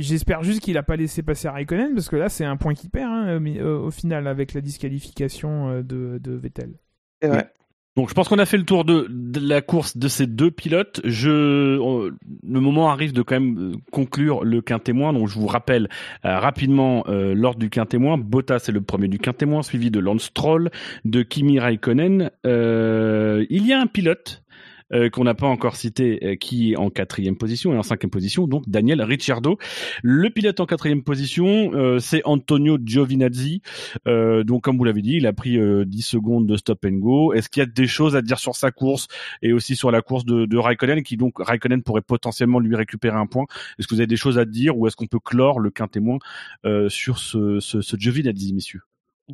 j'espère 0.03 0.43
juste 0.43 0.61
qu'il 0.61 0.77
a 0.77 0.83
pas 0.83 0.97
laissé 0.97 1.23
passer 1.23 1.49
Raikkonen 1.49 1.95
parce 1.95 2.09
que 2.11 2.17
là 2.17 2.29
c'est 2.29 2.45
un 2.45 2.59
point 2.59 2.75
qu'il 2.75 2.91
perd 2.91 3.11
hein, 3.11 3.41
mais, 3.41 3.61
au 3.63 3.91
final 3.91 4.29
avec 4.29 4.53
la 4.53 4.61
disqualification 4.61 5.81
de, 5.83 6.21
Vettel. 6.25 6.75
C'est 7.23 7.29
vrai. 7.29 7.51
Donc 7.99 8.09
je 8.11 8.15
pense 8.15 8.29
qu'on 8.29 8.39
a 8.39 8.47
fait 8.47 8.59
le 8.59 8.65
tour 8.65 8.85
de, 8.85 9.09
la 9.41 9.61
course 9.61 9.97
de 9.97 10.07
ces 10.07 10.29
deux 10.29 10.53
pilotes. 10.53 11.01
Je, 11.03 11.81
le 11.81 12.61
moment 12.61 12.93
arrive 12.93 13.13
de 13.13 13.23
quand 13.23 13.41
même 13.41 13.59
euh, 13.59 13.77
conclure 13.91 14.45
le 14.45 14.61
quintémoin. 14.61 15.13
Donc 15.13 15.27
je 15.27 15.35
vous 15.35 15.49
rappelle 15.49 15.89
euh, 16.25 16.39
rapidement 16.39 17.03
euh, 17.09 17.35
l'ordre 17.35 17.59
du 17.59 17.71
quintémoin. 17.71 18.17
Bottas 18.17 18.67
est 18.69 18.71
le 18.71 18.83
premier 18.83 19.09
du 19.09 19.19
quintémoin, 19.19 19.65
suivi 19.65 19.91
de 19.91 19.99
Lance 19.99 20.23
Stroll, 20.23 20.71
de 21.05 21.25
Kimi 21.25 21.59
Raikkonen. 21.59 22.31
Euh, 22.47 23.45
il 23.51 23.67
y 23.67 23.73
a 23.73 23.81
un 23.81 23.89
pilote 23.89 24.45
euh, 24.93 25.11
qu'on 25.11 25.25
n'a 25.25 25.35
pas 25.35 25.47
encore 25.47 25.77
cité, 25.77 26.19
euh, 26.23 26.37
qui 26.37 26.73
est 26.73 26.77
en 26.77 26.91
quatrième 26.91 27.37
position 27.37 27.73
et 27.73 27.79
en 27.79 27.83
cinquième 27.83 28.11
position, 28.11 28.47
donc 28.47 28.69
Daniel 28.69 29.03
Ricciardo. 29.03 29.59
Le 30.03 30.31
pilote 30.31 30.61
en 30.61 30.67
quatrième 30.67 31.03
position, 31.03 31.73
euh, 31.75 31.99
c'est 31.99 32.23
Antonio 32.25 32.79
Giovinazzi. 32.83 33.63
Donc, 34.07 34.63
comme 34.63 34.79
vous 34.79 34.85
l'avez 34.85 35.03
dit, 35.03 35.15
il 35.15 35.27
a 35.27 35.33
pris 35.33 35.59
euh, 35.59 35.85
10 35.85 36.03
secondes 36.03 36.47
de 36.47 36.57
stop 36.57 36.85
and 36.85 36.99
go. 36.99 37.33
Est-ce 37.33 37.49
qu'il 37.49 37.61
y 37.61 37.63
a 37.63 37.67
des 37.67 37.87
choses 37.87 38.17
à 38.17 38.23
dire 38.23 38.39
sur 38.39 38.57
sa 38.57 38.71
course 38.71 39.09
et 39.43 39.53
aussi 39.53 39.77
sur 39.77 39.91
la 39.91 40.03
course 40.03 40.25
de, 40.25 40.57
Raikkonen, 40.57 41.03
qui 41.03 41.17
donc 41.17 41.35
Raikkonen 41.39 41.83
pourrait 41.83 42.03
potentiellement 42.03 42.59
lui 42.59 42.75
récupérer 42.75 43.17
un 43.17 43.27
point? 43.27 43.45
Est-ce 43.79 43.87
que 43.87 43.95
vous 43.95 44.01
avez 44.01 44.07
des 44.07 44.17
choses 44.17 44.39
à 44.39 44.45
dire 44.45 44.77
ou 44.77 44.87
est-ce 44.87 44.97
qu'on 44.97 45.07
peut 45.07 45.21
clore 45.21 45.61
le 45.61 45.71
quintémoin 45.71 46.19
euh, 46.65 46.89
sur 46.89 47.19
ce, 47.19 47.61
Giovinazzi, 47.97 48.53
messieurs? 48.55 48.81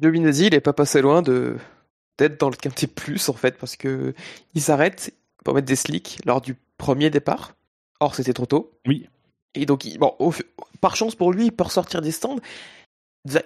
Giovinazzi, 0.00 0.46
il 0.46 0.54
est 0.54 0.60
pas 0.60 0.72
passé 0.72 1.00
loin 1.00 1.22
de 1.22 1.56
d'être 2.16 2.38
dans 2.38 2.48
le 2.48 2.54
quintet 2.54 2.86
plus 2.86 3.28
en 3.28 3.32
fait 3.32 3.58
parce 3.58 3.74
que 3.74 4.14
il 4.54 4.60
s'arrête 4.60 5.12
pour 5.44 5.54
mettre 5.54 5.66
des 5.66 5.76
slicks 5.76 6.18
lors 6.24 6.40
du 6.40 6.56
premier 6.78 7.10
départ. 7.10 7.54
Or 8.00 8.14
c'était 8.14 8.32
trop 8.32 8.46
tôt. 8.46 8.72
Oui. 8.86 9.06
Et 9.54 9.66
donc 9.66 9.84
il- 9.84 9.98
bon, 9.98 10.14
au- 10.18 10.32
par 10.80 10.96
chance 10.96 11.14
pour 11.14 11.32
lui, 11.32 11.46
il 11.46 11.52
peut 11.52 11.64
ressortir 11.64 12.02
des 12.02 12.10
stands. 12.10 12.40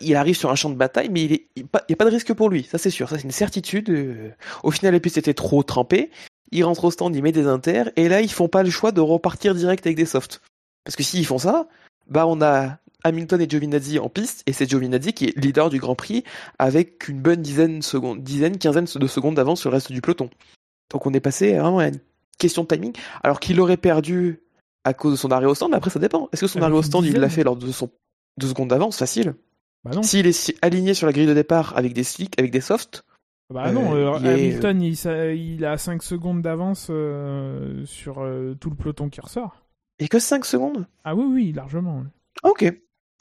Il 0.01 0.17
arrive 0.17 0.37
sur 0.37 0.51
un 0.51 0.57
champ 0.57 0.71
de 0.71 0.75
bataille, 0.75 1.09
mais 1.09 1.25
il 1.25 1.41
n'y 1.57 1.63
a 1.93 1.97
pas 1.97 2.05
de 2.05 2.11
risque 2.11 2.33
pour 2.33 2.49
lui, 2.49 2.65
ça 2.65 2.79
c'est 2.79 2.91
sûr, 2.91 3.09
ça 3.09 3.17
c'est 3.17 3.23
une 3.25 3.31
certitude. 3.31 3.91
Euh, 3.91 4.31
Au 4.65 4.73
final, 4.73 4.93
les 4.95 4.99
pistes 5.01 5.19
étaient 5.19 5.35
trop 5.35 5.63
trempées. 5.63 6.11
Il 6.51 6.65
rentre 6.65 6.85
au 6.85 6.91
stand, 6.91 7.15
il 7.15 7.23
met 7.23 7.31
des 7.31 7.47
inters, 7.47 7.91
et 7.95 8.09
là 8.09 8.21
ils 8.21 8.33
font 8.33 8.49
pas 8.49 8.63
le 8.65 8.71
choix 8.71 8.91
de 8.91 9.01
repartir 9.01 9.55
direct 9.55 9.87
avec 9.87 9.97
des 9.97 10.07
softs. 10.07 10.41
Parce 10.85 10.97
que 10.97 11.03
s'ils 11.05 11.27
font 11.27 11.39
ça, 11.39 11.69
bah 12.09 12.27
on 12.27 12.41
a 12.41 12.79
Hamilton 13.05 13.41
et 13.41 13.49
Giovinazzi 13.49 13.99
en 14.01 14.09
piste, 14.09 14.43
et 14.47 14.53
c'est 14.53 14.69
Giovinazzi 14.69 15.13
qui 15.13 15.27
est 15.27 15.37
leader 15.39 15.71
du 15.71 15.79
Grand 15.79 15.95
Prix 15.95 16.25
avec 16.59 17.07
une 17.09 17.21
bonne 17.21 17.43
dizaine, 17.43 17.79
de 17.79 17.85
secondes, 17.85 18.25
dizaine, 18.25 18.59
quinzaine 18.59 18.87
de 18.93 19.07
secondes 19.07 19.37
d'avance 19.37 19.61
sur 19.61 19.71
le 19.71 19.75
reste 19.77 19.93
du 19.93 20.01
peloton. 20.01 20.29
Donc 20.91 21.07
on 21.07 21.13
est 21.13 21.21
passé 21.21 21.53
vraiment 21.55 21.79
à 21.79 21.89
une 21.89 21.99
question 22.39 22.63
de 22.63 22.69
timing, 22.69 22.93
alors 23.23 23.41
qu'il 23.41 23.61
aurait 23.61 23.77
perdu 23.77 24.41
à 24.85 24.95
cause 24.95 25.13
de 25.13 25.17
son 25.17 25.31
arrêt 25.31 25.47
au 25.47 25.55
stand, 25.55 25.71
mais 25.73 25.77
après 25.77 25.91
ça 25.91 25.99
dépend. 25.99 26.29
Est-ce 26.33 26.43
que 26.43 26.47
son 26.47 26.59
Avec 26.59 26.69
arrêt 26.71 26.79
au 26.79 26.83
stand, 26.83 27.05
il 27.05 27.19
l'a 27.19 27.29
fait 27.29 27.45
lors 27.45 27.57
de 27.57 27.71
son 27.73 27.91
deux 28.39 28.47
secondes 28.49 28.69
d'avance, 28.69 28.97
facile? 28.99 29.35
Bah 29.85 29.91
non. 29.95 30.03
S'il 30.03 30.27
est 30.27 30.55
aligné 30.63 30.95
sur 30.95 31.07
la 31.07 31.13
grille 31.13 31.27
de 31.27 31.35
départ 31.35 31.77
avec 31.77 31.93
des 31.93 32.05
slicks, 32.05 32.39
avec 32.39 32.51
des 32.51 32.61
softs, 32.61 33.05
Bah 33.51 33.73
non, 33.73 33.95
Euh, 33.95 34.13
euh, 34.15 34.19
est- 34.25 34.29
Hamilton 34.35 34.83
il, 34.83 34.97
ça- 34.97 35.33
il 35.33 35.65
a 35.65 35.79
5 35.79 36.03
secondes 36.03 36.43
d'avance 36.43 36.89
euh, 36.91 37.85
sur 37.87 38.21
euh, 38.23 38.55
tout 38.61 38.69
le 38.71 38.77
peloton 38.77 39.09
qui 39.09 39.21
ressort. 39.21 39.63
et 39.99 40.07
que 40.09 40.19
5 40.19 40.45
secondes? 40.45 40.87
Ah 41.05 41.15
oui, 41.15 41.25
oui, 41.29 41.53
largement. 41.53 42.05
Ok. 42.45 42.65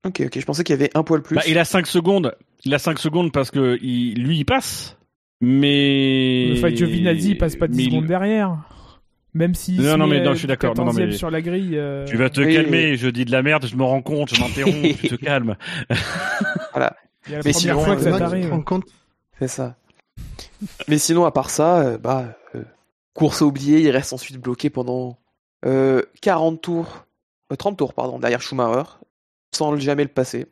Ok, 0.06 0.22
ok, 0.26 0.40
je 0.40 0.46
pensais 0.46 0.64
qu'il 0.64 0.74
y 0.76 0.80
avait 0.80 0.92
un 0.96 1.04
poil 1.04 1.22
plus. 1.24 1.36
Bah, 1.36 1.42
il 1.48 1.58
a 1.58 1.66
5 1.66 1.88
secondes. 1.88 2.36
Il 2.66 2.74
a 2.74 2.80
5 2.80 3.00
secondes 3.00 3.32
parce 3.32 3.52
que 3.52 3.78
il, 3.82 4.22
lui, 4.24 4.38
il 4.40 4.46
passe. 4.46 4.97
Mais. 5.42 6.54
Enfin, 6.58 6.70
Giovinazzi 6.74 7.32
il 7.32 7.38
passe 7.38 7.56
pas 7.56 7.68
10 7.68 7.78
Mais 7.78 7.84
secondes 7.86 8.08
derrière. 8.08 8.58
Même 9.34 9.54
si 9.54 9.78
Non, 9.80 9.98
non, 9.98 10.08
mais 10.08 10.22
non, 10.22 10.34
je 10.34 10.40
suis 10.40 10.48
d'accord. 10.48 10.74
Non, 10.76 10.86
non, 10.86 10.94
mais- 10.94 11.12
sur 11.12 11.30
la 11.30 11.42
grille. 11.42 11.78
euh, 11.78 12.06
Tu 12.06 12.18
vas 12.18 12.30
te 12.32 12.42
Oui, 12.42 12.54
calmer, 12.56 12.96
je 12.98 13.08
dis 13.10 13.24
de 13.24 13.32
la 13.32 13.44
merde, 13.44 13.68
je 13.68 13.76
me 13.76 13.84
rends 13.84 14.02
compte, 14.02 14.34
je 14.34 14.42
m'interromps, 14.42 14.98
tu 15.00 15.08
te 15.10 15.16
calmes. 15.16 15.56
Il 15.90 17.32
y 17.32 17.36
a 17.36 17.38
la 17.40 17.44
Mais 17.46 17.52
première 17.52 17.56
sinon, 17.56 17.80
fois 17.82 17.96
que 17.96 18.02
euh, 18.02 18.04
ça 18.06 18.10
tu 18.12 18.16
te 18.16 18.20
t'arrive. 18.20 18.50
rends 18.50 18.62
compte 18.62 18.86
C'est 19.38 19.48
ça. 19.50 19.76
Mais 20.88 20.98
sinon, 20.98 21.26
à 21.26 21.32
part 21.32 21.50
ça, 21.52 21.82
euh, 21.82 21.98
bah, 22.00 22.36
euh, 22.56 22.64
course 23.14 23.42
à 23.42 23.46
oublier, 23.46 23.82
il 23.82 23.90
reste 23.92 24.14
ensuite 24.14 24.38
bloqué 24.38 24.70
pendant 24.72 25.20
euh, 25.66 26.02
40 26.22 26.62
tours, 26.62 27.06
euh, 27.52 27.56
30 27.56 27.78
tours, 27.78 27.94
pardon, 27.94 28.18
derrière 28.18 28.42
Schumacher, 28.42 28.90
sans 29.54 29.72
le- 29.72 29.80
jamais 29.80 30.04
le 30.04 30.10
passer. 30.10 30.48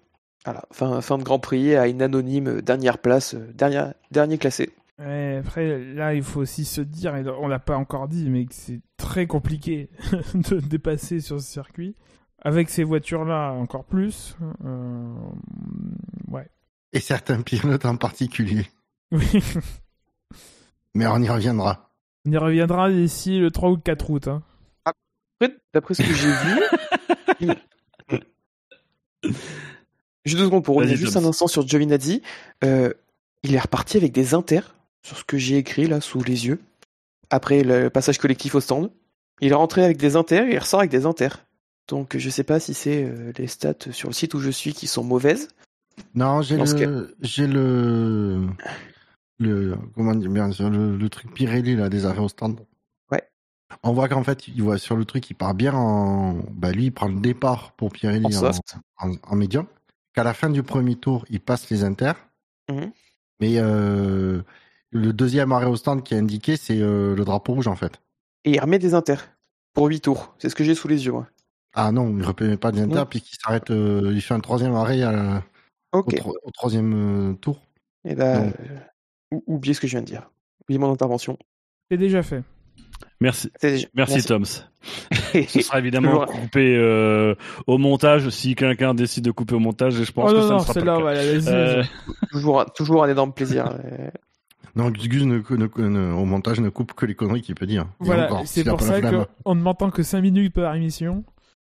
Voilà, 0.45 0.63
fin, 0.71 1.01
fin 1.01 1.17
de 1.17 1.23
Grand 1.23 1.39
Prix 1.39 1.75
à 1.75 1.87
une 1.87 2.01
anonyme 2.03 2.61
dernière 2.61 2.99
place, 2.99 3.33
euh, 3.33 3.51
dernière, 3.53 3.93
dernier 4.11 4.37
classé. 4.37 4.71
Ouais, 4.99 5.41
après, 5.43 5.83
là, 5.93 6.13
il 6.13 6.23
faut 6.23 6.39
aussi 6.39 6.63
se 6.63 6.81
dire, 6.81 7.15
et 7.15 7.27
on 7.27 7.47
l'a 7.47 7.59
pas 7.59 7.75
encore 7.75 8.07
dit, 8.07 8.29
mais 8.29 8.45
que 8.45 8.53
c'est 8.53 8.79
très 8.95 9.25
compliqué 9.27 9.89
de 10.35 10.59
dépasser 10.59 11.19
sur 11.19 11.41
ce 11.41 11.47
circuit. 11.51 11.95
avec 12.41 12.69
ces 12.69 12.83
voitures-là 12.83 13.51
encore 13.53 13.85
plus. 13.85 14.37
Euh, 14.63 15.13
ouais. 16.29 16.47
Et 16.93 16.99
certains 16.99 17.41
pilotes 17.41 17.85
en 17.85 17.97
particulier. 17.97 18.65
Oui. 19.11 19.27
Mais 20.95 21.05
on 21.05 21.21
y 21.21 21.29
reviendra. 21.29 21.91
On 22.25 22.31
y 22.31 22.37
reviendra 22.37 22.89
d'ici 22.89 23.37
le 23.37 23.51
3 23.51 23.69
ou 23.69 23.75
le 23.75 23.81
4 23.81 24.09
août. 24.09 24.27
Hein. 24.27 24.41
Après, 24.83 25.55
d'après 25.73 25.93
ce 25.93 26.01
que 26.01 26.13
j'ai 26.13 26.31
vu. 27.41 27.53
Juste 30.25 30.37
deux 30.37 30.45
secondes 30.45 30.63
pour 30.63 30.75
revenir 30.75 30.97
juste 30.97 31.17
un 31.17 31.25
instant 31.25 31.47
sur 31.47 31.67
Giovinazzi. 31.67 32.21
Euh, 32.63 32.91
il 33.43 33.53
est 33.53 33.59
reparti 33.59 33.97
avec 33.97 34.11
des 34.11 34.33
inters, 34.33 34.75
sur 35.03 35.17
ce 35.17 35.23
que 35.23 35.37
j'ai 35.37 35.57
écrit 35.57 35.85
là 35.87 36.01
sous 36.01 36.23
les 36.23 36.47
yeux. 36.47 36.59
Après 37.29 37.63
le 37.63 37.89
passage 37.89 38.17
collectif 38.17 38.55
au 38.55 38.59
stand. 38.59 38.91
Il 39.41 39.51
est 39.51 39.55
rentré 39.55 39.83
avec 39.83 39.97
des 39.97 40.15
inters 40.15 40.47
et 40.47 40.53
il 40.53 40.59
ressort 40.59 40.79
avec 40.79 40.91
des 40.91 41.05
inters. 41.05 41.45
Donc 41.87 42.17
je 42.17 42.29
sais 42.29 42.43
pas 42.43 42.59
si 42.59 42.73
c'est 42.73 43.03
euh, 43.03 43.31
les 43.37 43.47
stats 43.47 43.91
sur 43.91 44.09
le 44.09 44.13
site 44.13 44.33
où 44.33 44.39
je 44.39 44.49
suis 44.49 44.73
qui 44.73 44.87
sont 44.87 45.03
mauvaises. 45.03 45.49
Non, 46.13 46.41
j'ai 46.41 46.57
le, 46.57 47.15
j'ai 47.21 47.47
le, 47.47 48.47
le, 49.39 49.77
comment 49.93 50.15
dire, 50.15 50.29
bien 50.29 50.51
sûr, 50.51 50.69
le, 50.69 50.97
le 50.97 51.09
truc 51.09 51.33
Pirelli, 51.33 51.75
là, 51.75 51.89
des 51.89 52.05
arrêts 52.05 52.19
au 52.21 52.27
stand. 52.27 52.59
Ouais. 53.11 53.23
On 53.83 53.93
voit 53.93 54.09
qu'en 54.09 54.23
fait, 54.23 54.47
il 54.47 54.61
voit 54.61 54.77
sur 54.77 54.95
le 54.95 55.05
truc, 55.05 55.29
il 55.29 55.35
part 55.35 55.53
bien 55.53 55.73
en, 55.73 56.33
bah, 56.51 56.71
lui, 56.71 56.85
il 56.85 56.91
prend 56.91 57.07
le 57.07 57.19
départ 57.19 57.73
pour 57.73 57.91
Pirelli 57.91 58.25
En 58.25 58.29
en, 58.29 58.31
soft. 58.31 58.77
en, 58.97 59.13
en 59.23 59.35
médium. 59.35 59.67
Qu'à 60.15 60.23
la 60.23 60.33
fin 60.33 60.49
du 60.49 60.63
premier 60.63 60.95
tour, 60.95 61.25
il 61.29 61.39
passe 61.41 61.69
les 61.69 61.83
inters. 61.83 62.15
Mhm. 62.71 62.91
Mais, 63.41 63.55
euh, 63.57 64.41
le 64.91 65.11
deuxième 65.13 65.51
arrêt 65.51 65.65
au 65.65 65.75
stand 65.75 66.03
qui 66.03 66.13
est 66.13 66.17
indiqué, 66.17 66.55
c'est 66.55 66.79
euh, 66.79 67.15
le 67.15 67.25
drapeau 67.25 67.53
rouge, 67.53 67.67
en 67.67 67.75
fait. 67.75 68.01
Et 68.45 68.51
il 68.51 68.59
remet 68.59 68.79
des 68.79 68.93
inters. 68.93 69.29
Pour 69.73 69.87
8 69.87 69.99
tours. 70.01 70.33
C'est 70.39 70.47
ce 70.49 70.55
que 70.55 70.63
j'ai 70.63 70.73
sous 70.75 70.87
les 70.87 71.05
yeux. 71.05 71.13
Ah 71.73 71.91
non, 71.91 72.07
il 72.09 72.15
ne 72.15 72.23
remet 72.25 72.55
pas 72.55 72.71
des 72.71 72.79
inters, 72.81 72.95
Non. 73.01 73.05
puisqu'il 73.05 73.35
s'arrête, 73.37 73.69
euh, 73.71 74.11
il 74.13 74.21
fait 74.21 74.33
un 74.33 74.39
troisième 74.39 74.73
arrêt 74.73 75.01
à- 75.01 75.43
au, 75.91 76.01
tro- 76.03 76.37
au 76.43 76.51
troisième 76.51 76.93
euh, 76.93 77.33
tour. 77.33 77.59
Et 78.05 78.15
là, 78.15 78.43
euh, 78.43 78.51
ou- 79.31 79.43
oubliez 79.47 79.73
ce 79.73 79.81
que 79.81 79.87
je 79.87 79.91
viens 79.91 80.01
de 80.01 80.05
dire. 80.05 80.29
Oubliez 80.63 80.79
mon 80.79 80.91
intervention. 80.93 81.37
C'est 81.91 81.97
déjà 81.97 82.23
fait. 82.23 82.43
Merci. 83.19 83.49
Déjà- 83.61 83.87
Merci, 83.95 84.23
Toms. 84.23 84.43
Ce 85.47 85.61
sera 85.61 85.79
évidemment 85.79 86.11
Toujours- 86.25 86.25
coupé 86.41 86.75
euh, 86.77 87.33
au 87.65 87.77
montage 87.77 88.29
si 88.29 88.53
quelqu'un 88.55 88.93
décide 88.93 89.25
de 89.25 89.31
couper 89.31 89.55
au 89.55 89.59
montage. 89.59 89.99
Et 89.99 90.03
je 90.03 90.11
pense 90.11 90.29
oh 90.29 90.33
que 90.33 90.39
non, 90.39 90.43
ça 90.43 90.49
non, 90.49 90.55
ne 90.55 90.59
sera 90.59 90.67
pas 90.67 90.73
celle-là, 90.73 91.33
le 91.33 91.41
cas. 91.41 91.51
Euh, 91.51 91.83
toujours, 92.31 92.65
toujours 92.73 93.03
un 93.03 93.09
énorme 93.09 93.33
plaisir. 93.33 93.77
Non, 94.75 94.89
Gus 94.89 95.07
Gus 95.07 95.23
ne, 95.23 95.37
ne- 95.51 95.87
ne- 95.87 96.11
au 96.13 96.25
montage 96.25 96.59
ne 96.59 96.67
coupe 96.67 96.91
que 96.93 97.05
les 97.05 97.15
conneries 97.15 97.41
qu'il 97.41 97.55
peut 97.55 97.65
dire. 97.65 97.85
Voilà, 97.99 98.29
c'est 98.43 98.65
pour 98.65 98.81
ça 98.81 98.99
qu'on 99.01 99.55
ne 99.55 99.61
m'entend 99.61 99.89
que 99.89 100.03
5 100.03 100.19
minutes 100.19 100.53
par 100.53 100.75
émission. 100.75 101.23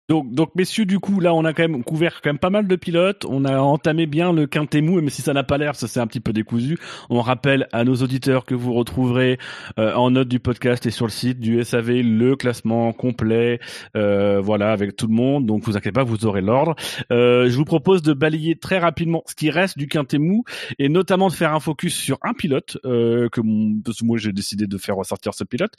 Donc, 0.09 0.31
donc, 0.31 0.55
messieurs, 0.55 0.85
du 0.85 1.01
coup, 1.01 1.19
là, 1.19 1.35
on 1.35 1.45
a 1.45 1.53
quand 1.53 1.65
même 1.65 1.83
couvert 1.83 2.21
quand 2.23 2.31
même 2.31 2.39
pas 2.39 2.51
mal 2.51 2.69
de 2.69 2.77
pilotes. 2.77 3.25
On 3.29 3.45
a 3.45 3.59
entamé 3.59 4.07
bien 4.07 4.33
le 4.33 4.47
quintet 4.47 4.81
mou, 4.81 4.97
même 4.97 5.11
si 5.11 5.21
ça 5.21 5.33
n'a 5.33 5.43
pas 5.43 5.59
l'air, 5.59 5.75
ça 5.75 5.89
c'est 5.89 5.99
un 5.99 6.07
petit 6.07 6.21
peu 6.21 6.33
décousu. 6.33 6.79
On 7.11 7.21
rappelle 7.21 7.67
à 7.73 7.83
nos 7.83 7.97
auditeurs 7.97 8.45
que 8.45 8.55
vous 8.55 8.73
retrouverez 8.73 9.39
euh, 9.81 9.93
en 9.95 10.13
note 10.13 10.29
du 10.29 10.39
podcast 10.39 10.87
et 10.87 10.93
sur 10.93 11.07
le 11.07 11.11
site 11.11 11.41
du 11.41 11.63
SAV 11.65 12.03
le 12.03 12.37
classement 12.37 12.93
complet, 12.93 13.59
euh, 13.97 14.41
voilà, 14.41 14.71
avec 14.71 14.95
tout 14.95 15.09
le 15.09 15.15
monde. 15.15 15.45
Donc, 15.45 15.65
vous 15.65 15.77
inquiétez 15.77 15.91
pas, 15.91 16.05
vous 16.05 16.25
aurez 16.25 16.41
l'ordre. 16.41 16.77
Euh, 17.11 17.49
je 17.49 17.57
vous 17.57 17.65
propose 17.65 18.03
de 18.03 18.13
balayer 18.13 18.55
très 18.55 18.79
rapidement 18.79 19.25
ce 19.27 19.35
qui 19.35 19.51
reste 19.51 19.77
du 19.77 19.89
quintet 19.89 20.19
mou 20.19 20.45
et 20.79 20.89
notamment 20.89 21.27
de 21.27 21.33
faire 21.33 21.53
un 21.53 21.61
focus 21.61 21.97
sur 21.97 22.19
un 22.23 22.33
pilote 22.33 22.79
euh, 22.85 23.29
que 23.29 23.41
parce 23.85 23.99
que 23.99 24.05
moi 24.05 24.19
j'ai 24.19 24.33
décidé 24.33 24.69
de 24.69 24.79
faire 24.79 24.95
ressortir 24.95 25.35
ce 25.35 25.43
pilote. 25.43 25.73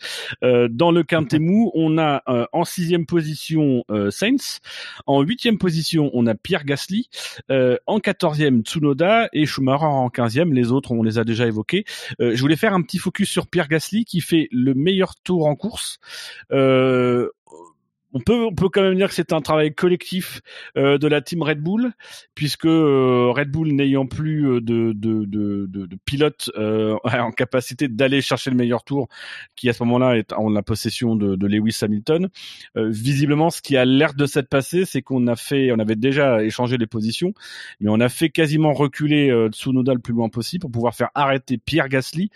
Euh, 0.44 0.68
dans 0.70 0.92
le 0.92 1.04
quintet 1.04 1.40
mou, 1.40 1.72
on 1.76 1.98
a 1.98 2.24
euh, 2.28 2.46
en 2.52 2.66
sixième 2.66 3.06
position 3.06 3.86
Sainz, 4.18 4.60
en 5.06 5.22
huitième 5.22 5.58
position 5.58 6.10
on 6.14 6.26
a 6.26 6.34
Pierre 6.36 6.66
Gasly, 6.66 7.10
euh, 7.52 7.78
en 7.86 8.00
quatorzième 8.00 8.62
Tsunoda 8.62 9.30
et 9.32 9.46
Schumacher 9.46 9.86
en 9.86 10.10
quinzième. 10.10 10.54
Les 10.54 10.72
autres 10.72 10.92
on 10.92 11.04
les 11.04 11.20
a 11.20 11.24
déjà 11.24 11.46
évoqués. 11.46 11.86
Euh, 12.20 12.36
je 12.36 12.42
voulais 12.42 12.56
faire 12.56 12.74
un 12.74 12.82
petit 12.82 12.98
focus 12.98 13.30
sur 13.30 13.48
Pierre 13.48 13.68
Gasly 13.68 14.06
qui 14.06 14.22
fait 14.22 14.48
le 14.52 14.74
meilleur 14.74 15.16
tour 15.24 15.46
en 15.46 15.56
course. 15.56 16.00
Euh, 16.52 17.30
on 18.18 18.20
peut, 18.20 18.46
on 18.46 18.54
peut 18.54 18.70
quand 18.70 18.82
même 18.82 18.96
dire 18.96 19.10
que 19.10 19.14
c'est 19.14 19.32
un 19.32 19.42
travail 19.42 19.76
collectif 19.76 20.42
euh, 20.76 20.98
de 20.98 21.08
la 21.08 21.22
team 21.22 21.44
Red 21.44 21.60
Bull, 21.60 21.92
puisque 22.34 22.66
euh, 22.66 23.32
Red 23.32 23.52
Bull 23.52 23.74
n'ayant 23.74 24.08
plus 24.08 24.50
euh, 24.50 24.62
de, 24.62 24.92
de, 24.94 25.88
pilote 26.06 26.50
en 26.58 27.32
capacité 27.32 27.88
d'aller 27.88 28.22
chercher 28.22 28.50
le 28.50 28.56
meilleur 28.56 28.84
tour, 28.84 29.08
qui 29.56 29.70
à 29.70 29.74
ce 29.74 29.84
moment-là 29.84 30.18
est 30.18 30.34
en 30.34 30.50
la 30.50 30.64
possession 30.64 31.16
de, 31.16 31.48
Lewis 31.48 31.78
Hamilton, 31.82 32.30
visiblement 32.76 33.50
ce 33.50 33.62
qui 33.62 33.78
a 33.78 33.86
l'air 33.86 34.14
de 34.14 34.26
s'être 34.26 34.50
passé, 34.50 34.84
c'est 34.86 35.02
qu'on 35.02 35.28
a 35.28 35.36
fait, 35.36 35.72
on 35.72 35.80
avait 35.80 35.96
déjà 35.96 36.44
échangé 36.44 36.78
les 36.78 36.88
positions, 36.88 37.34
mais 37.80 37.90
on 37.90 38.00
a 38.00 38.10
fait 38.10 38.30
quasiment 38.30 38.74
reculer 38.74 39.32
Tsunoda 39.52 39.94
le 39.94 40.00
plus 40.00 40.14
loin 40.14 40.30
possible 40.30 40.62
pour 40.62 40.72
pouvoir 40.72 40.94
faire 40.94 41.10
arrêter 41.16 41.58
Pierre 41.58 41.88
Gasly, 41.88 42.32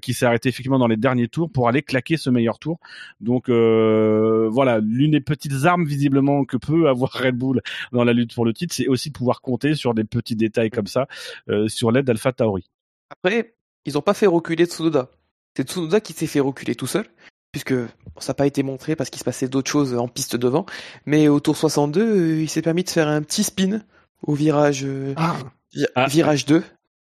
qui 0.00 0.14
s'est 0.14 0.26
arrêté 0.26 0.48
effectivement 0.48 0.78
dans 0.78 0.86
les 0.86 0.96
derniers 0.96 1.28
tours 1.28 1.50
pour 1.50 1.68
aller 1.68 1.82
claquer 1.82 2.16
ce 2.16 2.30
meilleur 2.30 2.58
tour. 2.58 2.78
Donc 3.20 3.50
voilà, 3.50 4.80
des 5.10 5.20
petites 5.20 5.64
armes 5.64 5.84
visiblement 5.84 6.44
que 6.44 6.56
peut 6.56 6.88
avoir 6.88 7.10
Red 7.12 7.36
Bull 7.36 7.60
dans 7.92 8.04
la 8.04 8.12
lutte 8.12 8.34
pour 8.34 8.44
le 8.44 8.52
titre, 8.52 8.74
c'est 8.74 8.86
aussi 8.88 9.10
de 9.10 9.14
pouvoir 9.16 9.40
compter 9.40 9.74
sur 9.74 9.94
des 9.94 10.04
petits 10.04 10.36
détails 10.36 10.70
comme 10.70 10.86
ça 10.86 11.06
euh, 11.48 11.68
sur 11.68 11.90
l'aide 11.92 12.04
d'Alpha 12.06 12.32
Tauri. 12.32 12.64
Après, 13.10 13.54
ils 13.84 13.94
n'ont 13.94 14.02
pas 14.02 14.14
fait 14.14 14.26
reculer 14.26 14.66
Tsunoda. 14.66 15.08
C'est 15.56 15.68
Tsunoda 15.68 16.00
qui 16.00 16.12
s'est 16.12 16.26
fait 16.26 16.40
reculer 16.40 16.74
tout 16.74 16.86
seul, 16.86 17.06
puisque 17.52 17.72
bon, 17.74 17.88
ça 18.20 18.30
n'a 18.30 18.34
pas 18.34 18.46
été 18.46 18.62
montré 18.62 18.96
parce 18.96 19.10
qu'il 19.10 19.18
se 19.18 19.24
passait 19.24 19.48
d'autres 19.48 19.70
choses 19.70 19.94
en 19.94 20.08
piste 20.08 20.36
devant. 20.36 20.66
Mais 21.06 21.28
au 21.28 21.40
tour 21.40 21.56
62, 21.56 22.00
euh, 22.02 22.40
il 22.42 22.48
s'est 22.48 22.62
permis 22.62 22.84
de 22.84 22.90
faire 22.90 23.08
un 23.08 23.22
petit 23.22 23.44
spin 23.44 23.80
au 24.22 24.34
virage, 24.34 24.84
euh, 24.84 25.14
Ah, 25.16 25.36
vi- 25.72 25.86
Ah. 25.94 26.06
virage 26.06 26.44
2. 26.46 26.62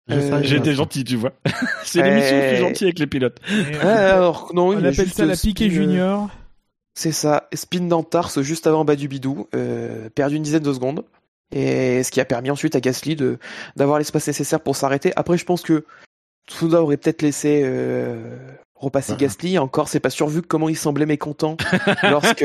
je 0.10 0.14
Euh, 0.16 0.30
savais 0.30 0.44
J'ai 0.46 0.56
pas 0.56 0.62
été 0.62 0.70
ça. 0.72 0.76
gentil, 0.76 1.04
tu 1.04 1.16
vois. 1.18 1.34
c'est 1.84 2.02
l'émission 2.04 2.36
Euh, 2.38 2.50
plus 2.52 2.58
gentille 2.60 2.88
avec 2.88 3.00
les 3.00 3.08
pilotes. 3.08 3.40
Ah, 3.82 4.16
alors, 4.16 4.52
non, 4.54 4.68
on 4.70 4.78
appelle 4.84 5.10
ça 5.10 5.26
la 5.26 5.36
piquée 5.36 5.68
euh, 5.68 5.70
junior. 5.72 6.30
C'est 6.98 7.12
ça, 7.12 7.48
spin 7.54 7.82
dans 7.82 8.02
Tarse 8.02 8.42
juste 8.42 8.66
avant 8.66 8.84
bas 8.84 8.96
du 8.96 9.08
bidou, 9.08 9.48
euh, 9.54 10.10
perdu 10.16 10.36
une 10.38 10.42
dizaine 10.42 10.64
de 10.64 10.74
secondes. 10.74 11.04
Et 11.52 12.02
ce 12.02 12.10
qui 12.10 12.20
a 12.20 12.26
permis 12.26 12.50
ensuite 12.50 12.76
à 12.76 12.80
Gasly 12.80 13.16
de 13.16 13.38
d'avoir 13.76 14.00
l'espace 14.00 14.26
nécessaire 14.26 14.60
pour 14.62 14.76
s'arrêter. 14.76 15.14
Après, 15.16 15.38
je 15.38 15.46
pense 15.46 15.62
que 15.62 15.86
Tsunoda 16.50 16.82
aurait 16.82 16.98
peut-être 16.98 17.22
laissé 17.22 17.62
euh, 17.64 18.40
repasser 18.74 19.12
Ouais. 19.12 19.20
Gasly. 19.20 19.60
Encore, 19.60 19.90
c'est 19.90 20.00
pas 20.00 20.10
sûr 20.10 20.28
vu 20.28 20.42
comment 20.42 20.70
il 20.70 20.76
semblait 20.76 21.06
mécontent 21.06 21.56
lorsque 22.04 22.44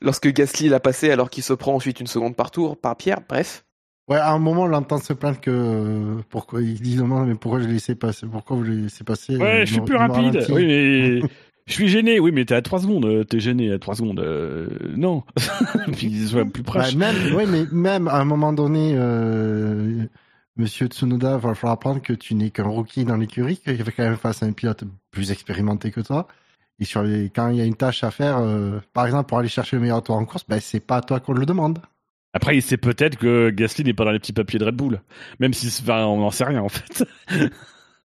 lorsque 0.00 0.28
Gasly 0.28 0.70
l'a 0.70 0.80
passé 0.80 1.10
alors 1.10 1.28
qu'il 1.28 1.42
se 1.42 1.52
prend 1.52 1.74
ensuite 1.74 2.00
une 2.00 2.06
seconde 2.06 2.34
par 2.34 2.50
tour 2.50 2.78
par 2.78 2.96
Pierre. 2.96 3.20
Bref, 3.28 3.64
Ouais, 4.08 4.16
à 4.16 4.32
un 4.32 4.38
moment, 4.40 4.62
on 4.62 4.66
l'entend 4.66 4.98
se 4.98 5.12
plaindre 5.12 5.38
que 5.40 6.16
pourquoi 6.30 6.60
il 6.62 6.80
dit 6.80 6.96
non, 6.96 7.24
mais 7.24 7.34
pourquoi 7.36 7.60
je 7.60 7.66
l'ai 7.66 7.74
laissé 7.74 7.94
passer 7.94 8.26
Pourquoi 8.26 8.56
vous 8.56 8.62
le 8.64 8.74
laissez 8.74 9.04
passer 9.04 9.36
Ouais, 9.36 9.60
Euh, 9.62 9.64
je 9.64 9.72
suis 9.74 9.80
plus 9.82 9.96
rapide. 9.96 10.36
ralentit. 10.38 10.52
Oui, 10.52 10.66
mais 10.66 11.20
je 11.66 11.72
suis 11.72 11.88
gêné. 11.88 12.18
Oui, 12.20 12.32
mais 12.32 12.44
t'es 12.44 12.54
à 12.54 12.62
3 12.62 12.80
secondes. 12.80 13.04
euh, 13.06 13.24
T'es 13.24 13.40
gêné 13.40 13.70
à 13.72 13.78
3 13.78 13.96
secondes. 13.96 14.20
Euh, 14.20 14.68
non. 14.96 15.22
Puis 15.96 16.26
sois 16.26 16.44
plus 16.44 16.62
Bah, 16.62 16.80
proche. 16.80 16.94
même, 16.94 17.34
ouais, 17.34 17.46
mais 17.46 17.64
même 17.72 18.08
à 18.08 18.16
un 18.18 18.24
moment 18.24 18.52
donné, 18.52 18.92
euh, 18.96 20.04
Monsieur 20.56 20.86
Tsunoda, 20.88 21.38
va 21.38 21.54
falloir 21.54 21.72
apprendre 21.74 22.02
que 22.02 22.12
tu 22.12 22.34
n'es 22.34 22.50
qu'un 22.50 22.64
rookie 22.64 23.04
dans 23.04 23.16
l'écurie, 23.16 23.56
qu'il 23.56 23.82
fait 23.82 23.92
quand 23.92 24.02
même 24.04 24.16
face 24.16 24.42
à 24.42 24.46
un 24.46 24.52
pilote 24.52 24.84
plus 25.10 25.30
expérimenté 25.30 25.90
que 25.90 26.00
toi. 26.00 26.28
Et 26.78 26.84
sur 26.84 27.02
les, 27.02 27.30
quand 27.30 27.48
il 27.50 27.56
y 27.58 27.60
a 27.60 27.64
une 27.64 27.76
tâche 27.76 28.02
à 28.02 28.10
faire, 28.10 28.38
euh, 28.38 28.80
par 28.92 29.06
exemple 29.06 29.28
pour 29.28 29.38
aller 29.38 29.48
chercher 29.48 29.76
le 29.76 29.82
meilleur 29.82 30.02
tour 30.02 30.16
en 30.16 30.24
course, 30.24 30.44
ben 30.48 30.58
c'est 30.60 30.80
pas 30.80 30.96
à 30.96 31.00
toi 31.00 31.20
qu'on 31.20 31.32
le 31.34 31.46
demande. 31.46 31.78
Après, 32.34 32.56
il 32.56 32.62
sait 32.62 32.78
peut-être 32.78 33.16
que 33.18 33.50
Gasly 33.50 33.84
n'est 33.84 33.92
pas 33.92 34.04
dans 34.06 34.10
les 34.10 34.18
petits 34.18 34.32
papiers 34.32 34.58
de 34.58 34.64
Red 34.64 34.74
Bull. 34.74 35.00
Même 35.38 35.52
si, 35.52 35.66
enfin, 35.82 36.06
on 36.06 36.18
n'en 36.18 36.30
sait 36.30 36.44
rien 36.44 36.62
en 36.62 36.70
fait. 36.70 37.04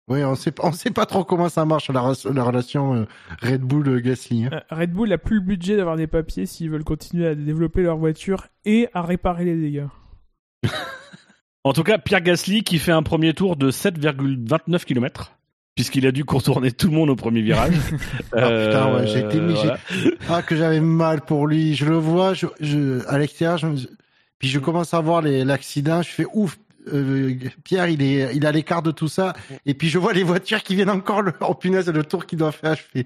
Oui, 0.09 0.21
on 0.23 0.35
sait, 0.35 0.51
pas- 0.51 0.65
on 0.65 0.71
sait 0.73 0.91
pas 0.91 1.05
trop 1.05 1.23
comment 1.23 1.47
ça 1.47 1.63
marche 1.65 1.89
la, 1.89 2.01
re- 2.01 2.33
la 2.33 2.43
relation 2.43 2.93
euh, 2.95 3.05
Red 3.41 3.61
Bull 3.61 4.01
Gasly. 4.01 4.45
hein. 4.45 4.49
Euh, 4.51 4.59
Red 4.75 4.91
Bull 4.91 5.09
n'a 5.09 5.17
plus 5.17 5.35
le 5.37 5.41
budget 5.41 5.77
d'avoir 5.77 5.95
des 5.95 6.07
papiers 6.07 6.45
s'ils 6.45 6.69
veulent 6.69 6.83
continuer 6.83 7.25
à 7.27 7.35
développer 7.35 7.81
leur 7.83 7.97
voiture 7.97 8.47
et 8.65 8.89
à 8.93 9.01
réparer 9.01 9.45
les 9.45 9.55
dégâts. 9.55 9.87
En 11.65 11.71
tout 11.71 11.83
cas, 11.83 11.97
Pierre 11.97 12.19
Gasly 12.19 12.63
qui 12.63 12.77
fait 12.77 12.91
un 12.91 13.03
premier 13.03 13.33
tour 13.33 13.55
de 13.55 13.71
7,29 13.71 14.83
km. 14.83 15.31
Puisqu'il 15.75 16.05
a 16.05 16.11
dû 16.11 16.25
contourner 16.25 16.71
tout 16.73 16.87
le 16.89 16.93
monde 16.93 17.09
au 17.09 17.15
premier 17.15 17.41
virage. 17.41 17.73
Ah, 18.33 18.49
putain, 18.49 18.93
ouais, 18.93 19.07
j'ai 19.07 19.19
été 19.19 19.39
mis- 19.39 19.53
voilà. 19.53 19.77
Ah, 20.29 20.41
que 20.41 20.55
j'avais 20.57 20.81
mal 20.81 21.21
pour 21.21 21.47
lui. 21.47 21.73
Je 21.73 21.85
le 21.85 21.95
vois, 21.95 22.33
je, 22.33 22.47
je, 22.59 23.07
à 23.07 23.17
l'extérieur, 23.17 23.57
je, 23.57 23.67
me- 23.67 23.77
puis 24.39 24.49
je 24.49 24.59
commence 24.59 24.93
à 24.93 24.99
voir 24.99 25.21
les- 25.21 25.45
l'accident. 25.45 26.01
Je 26.01 26.09
fais 26.09 26.25
ouf. 26.33 26.59
Euh, 26.91 27.35
Pierre, 27.63 27.87
il 27.87 28.01
est, 28.01 28.35
il 28.35 28.45
a 28.45 28.51
l'écart 28.51 28.81
de 28.81 28.91
tout 28.91 29.07
ça. 29.07 29.33
Et 29.65 29.73
puis 29.73 29.89
je 29.89 29.97
vois 29.99 30.13
les 30.13 30.23
voitures 30.23 30.63
qui 30.63 30.75
viennent 30.75 30.89
encore. 30.89 31.21
Le, 31.21 31.33
oh 31.41 31.53
punaise, 31.53 31.87
le 31.89 32.03
tour 32.03 32.25
qu'il 32.25 32.39
doit 32.39 32.51
faire. 32.51 32.75
Je 32.75 32.81
fais. 32.81 33.05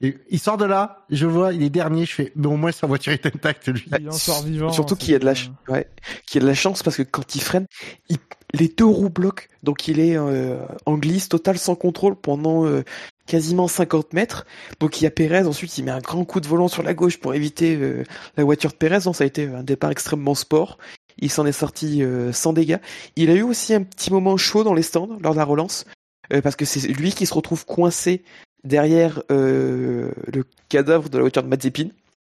et 0.00 0.16
il 0.30 0.38
sort 0.38 0.56
de 0.56 0.64
là. 0.64 1.04
Je 1.10 1.26
vois, 1.26 1.52
il 1.52 1.62
est 1.62 1.70
dernier. 1.70 2.04
Je 2.06 2.12
fais. 2.12 2.32
Mais 2.36 2.46
au 2.46 2.56
moins 2.56 2.72
sa 2.72 2.86
voiture 2.86 3.12
est 3.12 3.24
intacte 3.26 3.68
lui. 3.68 3.84
Il 4.00 4.08
en 4.08 4.12
sort 4.12 4.42
vivant. 4.42 4.72
surtout 4.72 4.96
qu'il 4.96 5.12
y 5.12 5.14
a 5.14 5.18
de 5.18 5.24
la 5.24 5.34
ch- 5.34 5.50
ouais, 5.68 5.86
qu'il 6.26 6.40
y 6.40 6.42
a 6.42 6.44
de 6.44 6.48
la 6.48 6.54
chance 6.54 6.82
parce 6.82 6.96
que 6.96 7.02
quand 7.02 7.34
il 7.34 7.40
freine, 7.40 7.66
il- 8.08 8.18
les 8.52 8.68
deux 8.68 8.84
roues 8.84 9.08
bloquent, 9.10 9.44
donc 9.64 9.88
il 9.88 9.98
est 9.98 10.16
euh, 10.16 10.58
en 10.86 10.96
glisse 10.96 11.28
totale 11.28 11.58
sans 11.58 11.74
contrôle 11.74 12.14
pendant 12.14 12.64
euh, 12.66 12.84
quasiment 13.26 13.66
50 13.66 14.12
mètres. 14.12 14.46
Donc 14.78 15.00
il 15.00 15.04
y 15.04 15.06
a 15.08 15.10
Pérez, 15.10 15.44
ensuite 15.44 15.76
il 15.76 15.84
met 15.84 15.90
un 15.90 15.98
grand 15.98 16.24
coup 16.24 16.38
de 16.40 16.46
volant 16.46 16.68
sur 16.68 16.84
la 16.84 16.94
gauche 16.94 17.18
pour 17.18 17.34
éviter 17.34 17.74
euh, 17.74 18.04
la 18.36 18.44
voiture 18.44 18.70
de 18.70 18.76
Pérez. 18.76 19.00
Donc 19.04 19.16
ça 19.16 19.24
a 19.24 19.26
été 19.26 19.46
un 19.48 19.64
départ 19.64 19.90
extrêmement 19.90 20.36
sport. 20.36 20.78
Il 21.18 21.30
s'en 21.30 21.46
est 21.46 21.52
sorti 21.52 22.02
euh, 22.02 22.32
sans 22.32 22.52
dégâts. 22.52 22.78
Il 23.16 23.30
a 23.30 23.34
eu 23.34 23.42
aussi 23.42 23.74
un 23.74 23.82
petit 23.82 24.12
moment 24.12 24.36
chaud 24.36 24.64
dans 24.64 24.74
les 24.74 24.82
stands 24.82 25.18
lors 25.20 25.32
de 25.32 25.38
la 25.38 25.44
relance, 25.44 25.84
euh, 26.32 26.40
parce 26.40 26.56
que 26.56 26.64
c'est 26.64 26.88
lui 26.88 27.12
qui 27.12 27.26
se 27.26 27.34
retrouve 27.34 27.64
coincé 27.64 28.24
derrière 28.64 29.22
le 29.28 30.44
cadavre 30.70 31.10
de 31.10 31.18
la 31.18 31.22
voiture 31.22 31.42
de 31.42 31.48
Mazepin 31.48 31.88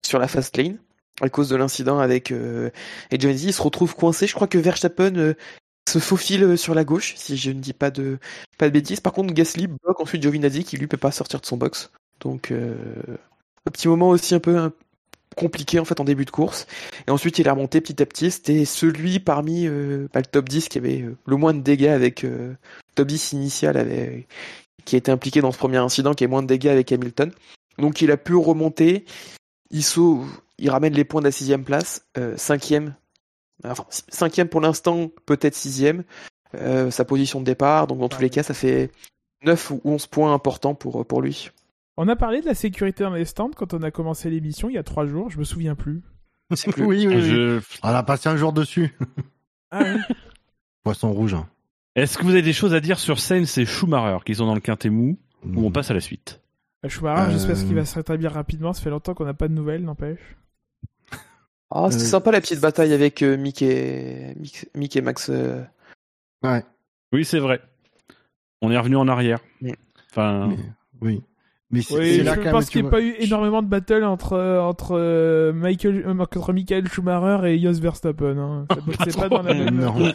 sur 0.05 0.19
la 0.19 0.27
fast 0.27 0.57
lane 0.57 0.77
à 1.21 1.29
cause 1.29 1.47
de 1.49 1.55
l'incident 1.55 1.99
avec 1.99 2.31
euh, 2.31 2.69
et 3.11 3.19
Jonesy. 3.19 3.47
Il 3.47 3.53
se 3.53 3.61
retrouve 3.61 3.95
coincé. 3.95 4.27
Je 4.27 4.35
crois 4.35 4.47
que 4.47 4.57
Verstappen 4.57 5.33
se 5.89 5.99
faufile 5.99 6.57
sur 6.57 6.75
la 6.75 6.83
gauche, 6.83 7.13
si 7.15 7.37
je 7.37 7.51
ne 7.51 7.61
dis 7.61 7.71
pas 7.71 7.91
de 7.91 8.19
pas 8.57 8.67
de 8.67 8.73
bêtises. 8.73 8.99
Par 8.99 9.13
contre, 9.13 9.33
Gasly 9.33 9.67
bloque 9.67 10.01
ensuite 10.01 10.21
Giovinazzi 10.21 10.65
qui 10.65 10.75
lui 10.75 10.87
peut 10.87 10.97
pas 10.97 11.11
sortir 11.11 11.39
de 11.39 11.45
son 11.45 11.55
box. 11.55 11.91
Donc 12.19 12.51
un 12.51 13.71
petit 13.71 13.87
moment 13.87 14.09
aussi 14.09 14.35
un 14.35 14.39
peu 14.39 14.69
compliqué 15.37 15.79
en 15.79 15.85
fait 15.85 15.99
en 16.01 16.03
début 16.03 16.25
de 16.25 16.31
course. 16.31 16.67
Et 17.07 17.11
ensuite 17.11 17.39
il 17.39 17.47
est 17.47 17.49
remonté 17.49 17.79
petit 17.79 18.01
à 18.01 18.05
petit. 18.05 18.31
C'était 18.31 18.65
celui 18.65 19.19
parmi 19.19 19.67
euh, 19.67 20.09
bah, 20.13 20.19
le 20.19 20.25
top 20.25 20.49
10 20.49 20.67
qui 20.67 20.77
avait 20.77 21.01
euh, 21.01 21.15
le 21.25 21.37
moins 21.37 21.53
de 21.53 21.61
dégâts 21.61 21.87
avec 21.87 22.25
euh, 22.25 22.53
top 22.95 23.07
10 23.07 23.33
initial 23.33 23.77
avec, 23.77 24.27
qui 24.83 24.95
a 24.95 24.97
été 24.97 25.11
impliqué 25.11 25.39
dans 25.39 25.51
ce 25.51 25.57
premier 25.57 25.77
incident, 25.77 26.13
qui 26.13 26.25
a 26.25 26.27
moins 26.27 26.41
de 26.41 26.47
dégâts 26.47 26.67
avec 26.67 26.91
Hamilton. 26.91 27.31
Donc 27.77 28.01
il 28.01 28.11
a 28.11 28.17
pu 28.17 28.35
remonter. 28.35 29.05
Il 29.69 29.83
sauve, 29.83 30.27
il 30.57 30.69
ramène 30.69 30.93
les 30.93 31.05
points 31.05 31.21
de 31.21 31.25
la 31.25 31.31
sixième 31.31 31.63
place, 31.65 32.05
cinquième, 32.37 32.95
enfin 33.65 33.85
cinquième 33.89 34.47
pour 34.47 34.61
l'instant, 34.61 35.11
peut-être 35.25 35.55
sixième. 35.55 36.03
sa 36.53 37.03
position 37.05 37.41
de 37.41 37.45
départ. 37.45 37.85
Donc 37.85 37.99
dans 37.99 38.07
tous 38.07 38.21
les 38.21 38.29
cas, 38.29 38.43
ça 38.43 38.53
fait 38.53 38.89
9 39.43 39.71
ou 39.71 39.81
11 39.83 40.07
points 40.07 40.33
importants 40.33 40.73
pour, 40.73 41.05
pour 41.05 41.21
lui. 41.21 41.51
On 41.97 42.07
a 42.07 42.15
parlé 42.15 42.41
de 42.41 42.45
la 42.45 42.53
sécurité 42.53 43.03
dans 43.03 43.13
les 43.13 43.25
stands 43.25 43.49
quand 43.55 43.73
on 43.73 43.81
a 43.81 43.89
commencé 43.89 44.29
l'émission 44.29 44.69
il 44.69 44.73
y 44.75 44.77
a 44.77 44.83
trois 44.83 45.07
jours, 45.07 45.31
je 45.31 45.39
me 45.39 45.43
souviens 45.43 45.75
plus. 45.75 46.03
plus. 46.49 46.71
oui, 46.83 47.07
oui, 47.07 47.15
oui. 47.15 47.59
On 47.81 47.87
a 47.87 48.03
passé 48.03 48.29
un 48.29 48.37
jour 48.37 48.53
dessus. 48.53 48.95
Ah 49.71 49.81
oui. 49.83 50.15
Poisson 50.83 51.11
rouge. 51.11 51.35
Est-ce 51.95 52.19
que 52.19 52.23
vous 52.23 52.31
avez 52.31 52.43
des 52.43 52.53
choses 52.53 52.75
à 52.75 52.79
dire 52.79 52.99
sur 52.99 53.19
Sainz 53.19 53.57
et 53.57 53.65
Schumacher 53.65 54.23
qui 54.23 54.35
sont 54.35 54.45
dans 54.45 54.53
le 54.53 54.61
quintet 54.61 54.91
mou 54.91 55.17
ou 55.43 55.65
on 55.65 55.71
passe 55.71 55.89
à 55.89 55.95
la 55.95 55.99
suite? 55.99 56.39
Bah, 56.83 56.89
Schumacher, 56.89 57.31
j'espère 57.31 57.55
qu'il 57.55 57.73
va 57.73 57.85
se 57.85 57.95
rétablir 57.95 58.31
rapidement. 58.31 58.73
Ça 58.73 58.83
fait 58.83 58.91
longtemps 58.91 59.15
qu'on 59.15 59.25
n'a 59.25 59.33
pas 59.33 59.47
de 59.47 59.53
nouvelles, 59.53 59.83
n'empêche. 59.83 60.37
Ah, 61.71 61.87
c'était 61.89 62.03
euh, 62.03 62.07
sympa 62.07 62.31
la 62.31 62.39
petite 62.39 62.61
bataille 62.61 62.93
avec 62.93 63.23
euh, 63.23 63.35
Mick, 63.35 63.61
et... 63.61 64.35
Mick, 64.75 64.95
et 64.95 65.01
Max. 65.01 65.29
Euh. 65.29 65.61
Ouais. 66.43 66.63
Oui, 67.11 67.25
c'est 67.25 67.39
vrai. 67.39 67.59
On 68.61 68.71
est 68.71 68.77
revenu 68.77 68.95
en 68.95 69.07
arrière. 69.07 69.39
Enfin. 70.11 70.55
Oui. 71.01 71.23
Mais 71.69 71.81
oui, 71.91 72.23
je 72.23 72.49
pense 72.49 72.69
qu'il 72.69 72.81
n'y 72.81 72.87
a 72.87 72.91
pas 72.91 73.01
eu 73.01 73.15
énormément 73.19 73.61
de 73.61 73.67
battle 73.67 74.05
entre 74.05 74.37
entre 74.61 74.97
euh, 74.97 75.51
Michael 75.51 76.03
euh, 76.05 76.13
entre 76.17 76.53
Michael 76.53 76.87
Schumacher 76.87 77.49
et 77.49 77.59
Jos 77.59 77.81
Verstappen. 77.81 78.37
Hein. 78.37 78.65
Ça 78.69 78.79
boxait 78.79 79.19
pas 79.19 79.27
dans 79.29 79.41
la 79.41 79.53
même. 79.65 79.75
Non. 79.75 80.13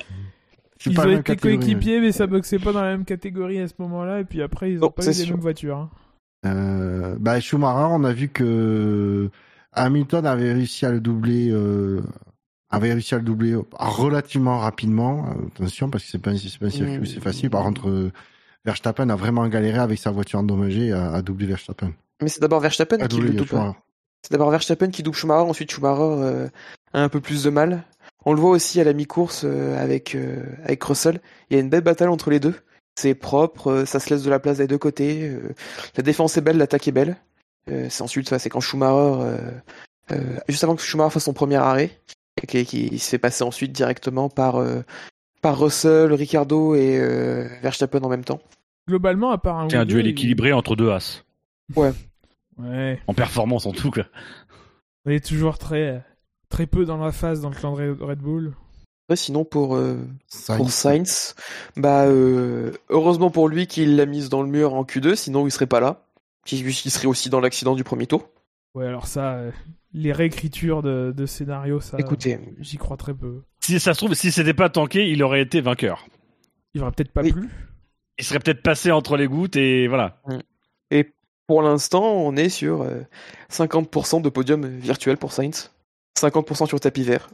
Ils 0.86 0.98
ont 0.98 1.10
été 1.10 1.36
coéquipiers, 1.36 2.00
mais 2.00 2.10
ça 2.10 2.26
boxait 2.26 2.58
pas 2.58 2.72
dans 2.72 2.80
la 2.80 2.92
même 2.92 3.04
catégorie 3.04 3.60
à 3.60 3.68
ce 3.68 3.74
moment-là. 3.80 4.20
Et 4.20 4.24
puis 4.24 4.40
après, 4.40 4.72
ils 4.72 4.82
ont 4.82 4.90
pas 4.90 5.04
eu 5.04 5.12
les 5.12 5.26
mêmes 5.30 5.40
voitures. 5.40 5.76
Hein. 5.76 5.90
Euh, 6.46 7.16
bah 7.20 7.38
Schumacher, 7.38 7.88
on 7.90 8.02
a 8.04 8.12
vu 8.12 8.28
que 8.28 9.30
Hamilton 9.72 10.26
avait 10.26 10.54
réussi 10.54 10.86
à 10.86 10.90
le 10.90 11.00
doubler, 11.00 11.50
euh, 11.50 12.00
avait 12.70 12.92
réussi 12.94 13.14
à 13.14 13.18
le 13.18 13.24
doubler 13.24 13.56
relativement 13.72 14.58
rapidement. 14.58 15.26
Attention, 15.54 15.90
parce 15.90 16.04
que 16.04 16.10
c'est 16.10 16.18
pas, 16.18 16.30
pas 16.30 16.66
un 16.66 16.70
circuit 16.70 16.98
où 16.98 17.04
c'est 17.04 17.20
facile. 17.20 17.50
Par 17.50 17.62
contre 17.62 18.10
Verstappen 18.64 19.08
a 19.10 19.16
vraiment 19.16 19.46
galéré 19.48 19.78
avec 19.78 19.98
sa 19.98 20.10
voiture 20.10 20.38
endommagée 20.38 20.92
à, 20.92 21.12
à 21.12 21.22
doubler 21.22 21.46
Verstappen. 21.46 21.92
Mais 22.20 22.28
c'est 22.28 22.40
d'abord 22.40 22.60
Verstappen 22.60 22.98
qui 23.06 23.20
le 23.20 23.30
double. 23.30 23.74
C'est 24.22 24.30
d'abord 24.30 24.50
Verstappen 24.50 24.90
qui 24.90 25.02
double 25.02 25.16
Schumacher, 25.16 25.48
ensuite 25.48 25.70
Schumacher 25.70 26.00
euh, 26.02 26.48
a 26.92 27.02
un 27.02 27.08
peu 27.08 27.20
plus 27.20 27.42
de 27.42 27.50
mal. 27.50 27.84
On 28.24 28.32
le 28.32 28.40
voit 28.40 28.50
aussi 28.50 28.80
à 28.80 28.84
la 28.84 28.92
mi-course 28.92 29.42
euh, 29.44 29.82
avec 29.82 30.14
euh, 30.14 30.44
avec 30.64 30.82
Russell. 30.84 31.20
Il 31.50 31.56
y 31.56 31.56
a 31.56 31.60
une 31.60 31.68
belle 31.68 31.80
bataille 31.80 32.08
entre 32.08 32.30
les 32.30 32.38
deux. 32.38 32.54
C'est 32.94 33.14
propre, 33.14 33.84
ça 33.84 33.98
se 33.98 34.10
laisse 34.10 34.22
de 34.22 34.30
la 34.30 34.38
place 34.38 34.58
des 34.58 34.66
deux 34.66 34.78
côtés. 34.78 35.34
la 35.96 36.02
défense 36.02 36.36
est 36.36 36.42
belle, 36.42 36.58
l'attaque 36.58 36.86
est 36.86 36.92
belle. 36.92 37.16
c'est 37.66 38.02
ensuite, 38.02 38.36
c'est 38.36 38.50
quand 38.50 38.60
Schumacher, 38.60 39.38
juste 40.46 40.62
avant 40.62 40.76
que 40.76 40.82
Schumacher 40.82 41.14
fasse 41.14 41.24
son 41.24 41.32
premier 41.32 41.56
arrêt, 41.56 41.90
qui, 42.46 42.66
qui 42.66 42.98
se 42.98 43.08
fait 43.08 43.18
passer 43.18 43.44
ensuite 43.44 43.72
directement 43.72 44.28
par 44.28 44.62
par 45.42 45.58
Russell, 45.58 46.12
Ricardo 46.14 46.74
et 46.74 46.98
euh, 46.98 47.46
Verstappen 47.60 48.00
en 48.02 48.08
même 48.08 48.24
temps. 48.24 48.40
Globalement, 48.88 49.30
à 49.30 49.38
part 49.38 49.58
un. 49.58 49.68
C'est 49.68 49.76
un 49.76 49.84
duel 49.84 50.06
équilibré 50.06 50.52
entre 50.52 50.74
deux 50.74 50.90
as. 50.90 51.24
Ouais. 51.76 51.92
Ouais. 52.58 52.98
En 53.06 53.14
performance 53.14 53.66
en 53.66 53.72
tout 53.72 53.90
cas. 53.90 54.06
On 55.04 55.10
est 55.10 55.24
toujours 55.24 55.58
très 55.58 56.02
très 56.48 56.66
peu 56.66 56.84
dans 56.84 56.96
la 56.96 57.12
phase 57.12 57.40
dans 57.40 57.50
le 57.50 57.56
clan 57.56 57.76
de 57.76 57.96
Red 58.00 58.18
Bull. 58.20 58.54
Ouais, 59.08 59.16
sinon 59.16 59.44
pour 59.44 59.74
euh, 59.74 59.98
Sainz. 60.28 60.56
pour 60.58 60.70
Sainz, 60.70 61.34
bah 61.76 62.04
euh, 62.04 62.72
heureusement 62.88 63.30
pour 63.30 63.48
lui 63.48 63.66
qu'il 63.66 63.96
l'a 63.96 64.06
mise 64.06 64.28
dans 64.28 64.42
le 64.42 64.48
mur 64.48 64.74
en 64.74 64.84
Q2, 64.84 65.16
sinon 65.16 65.46
il 65.46 65.50
serait 65.50 65.66
pas 65.66 65.80
là. 65.80 66.04
Il 66.50 66.72
serait 66.74 67.06
aussi 67.06 67.30
dans 67.30 67.40
l'accident 67.40 67.74
du 67.74 67.84
premier 67.84 68.06
tour. 68.06 68.28
Ouais, 68.74 68.86
alors 68.86 69.06
ça, 69.06 69.40
les 69.92 70.12
réécritures 70.12 70.82
de, 70.82 71.12
de 71.16 71.26
scénario, 71.26 71.80
ça. 71.80 71.98
Écoutez, 71.98 72.38
j'y 72.60 72.78
crois 72.78 72.96
très 72.96 73.14
peu. 73.14 73.42
Si 73.64 73.78
ça 73.78 73.94
se 73.94 73.98
trouve, 73.98 74.14
si 74.14 74.32
c'était 74.32 74.54
pas 74.54 74.68
tanké, 74.68 75.08
il 75.08 75.22
aurait 75.22 75.42
été 75.42 75.60
vainqueur. 75.60 76.06
Il 76.74 76.82
aurait 76.82 76.90
peut-être 76.92 77.12
pas 77.12 77.22
plu. 77.22 77.48
Il 78.18 78.24
serait 78.24 78.40
peut-être 78.40 78.62
passé 78.62 78.90
entre 78.90 79.16
les 79.16 79.26
gouttes 79.26 79.56
et 79.56 79.86
voilà. 79.88 80.20
Mm. 80.26 80.38
Et 80.90 81.12
pour 81.46 81.62
l'instant, 81.62 82.04
on 82.04 82.36
est 82.36 82.48
sur 82.48 82.86
50% 83.50 84.18
euh, 84.18 84.20
de 84.20 84.28
podium 84.28 84.66
virtuel 84.66 85.16
pour 85.16 85.32
Sainz. 85.32 85.70
50% 86.18 86.66
sur 86.66 86.80
tapis 86.80 87.04
vert. 87.04 87.30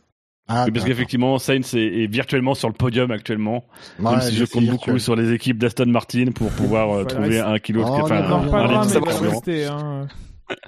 Ah, 0.51 0.67
parce 0.73 0.87
qu'effectivement, 0.87 1.39
Sainz 1.39 1.75
est, 1.75 2.07
virtuellement 2.07 2.55
sur 2.55 2.69
le 2.69 2.75
podium 2.75 3.11
actuellement. 3.11 3.67
même 3.99 4.21
si 4.23 4.35
je 4.35 4.47
compte 4.47 4.65
beaucoup 4.65 4.99
sur 4.99 5.15
les 5.15 5.33
équipes 5.33 5.59
d'Aston 5.59 5.87
Martin 5.87 6.31
pour 6.35 6.51
pouvoir 6.51 6.91
euh, 6.91 7.05
trouver 7.05 7.39
un 7.41 7.59
kilo 7.59 7.85
de 7.85 7.89
oh, 7.91 7.99
enfin, 8.03 8.23
un, 8.23 8.81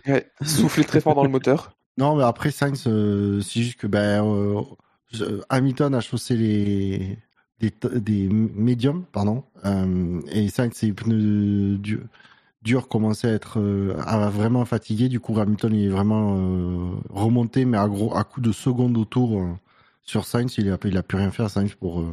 un, 0.07 0.21
souffler 0.45 0.85
très 0.85 1.01
fort 1.01 1.15
dans 1.15 1.23
le 1.23 1.31
moteur. 1.31 1.73
Non, 1.97 2.17
mais 2.17 2.25
après 2.25 2.51
Sainz, 2.51 2.85
euh, 2.87 3.41
c'est 3.41 3.63
juste 3.63 3.81
que 3.81 3.87
ben, 3.87 4.23
Hamilton 5.49 5.95
a 5.95 6.01
chaussé 6.01 6.37
les 6.37 7.19
des, 7.61 7.73
des 8.01 8.29
médiums, 8.29 9.05
pardon, 9.13 9.45
euh, 9.65 10.21
et 10.33 10.49
ça, 10.49 10.65
ses 10.73 10.93
pneus 10.93 11.79
durs, 11.79 12.01
dur 12.63 12.89
commençaient 12.89 13.29
à 13.29 13.33
être 13.33 13.61
euh, 13.61 13.97
à 14.07 14.29
vraiment 14.31 14.65
fatigué. 14.65 15.09
Du 15.09 15.21
coup, 15.21 15.39
Hamilton 15.39 15.75
il 15.75 15.85
est 15.87 15.89
vraiment 15.89 16.37
euh, 16.39 16.91
remonté, 17.11 17.65
mais 17.65 17.79
à 17.79 17.87
gros 17.87 18.17
à 18.17 18.25
coup 18.25 18.41
de 18.41 18.53
secondes 18.53 18.97
autour 18.97 19.47
sur 20.03 20.25
Sainz, 20.25 20.55
il 20.59 20.71
a, 20.71 20.79
il 20.85 20.97
a 20.97 21.03
plus 21.03 21.19
rien 21.19 21.31
faire 21.31 21.51
Sainz 21.51 21.75
pour 21.75 22.05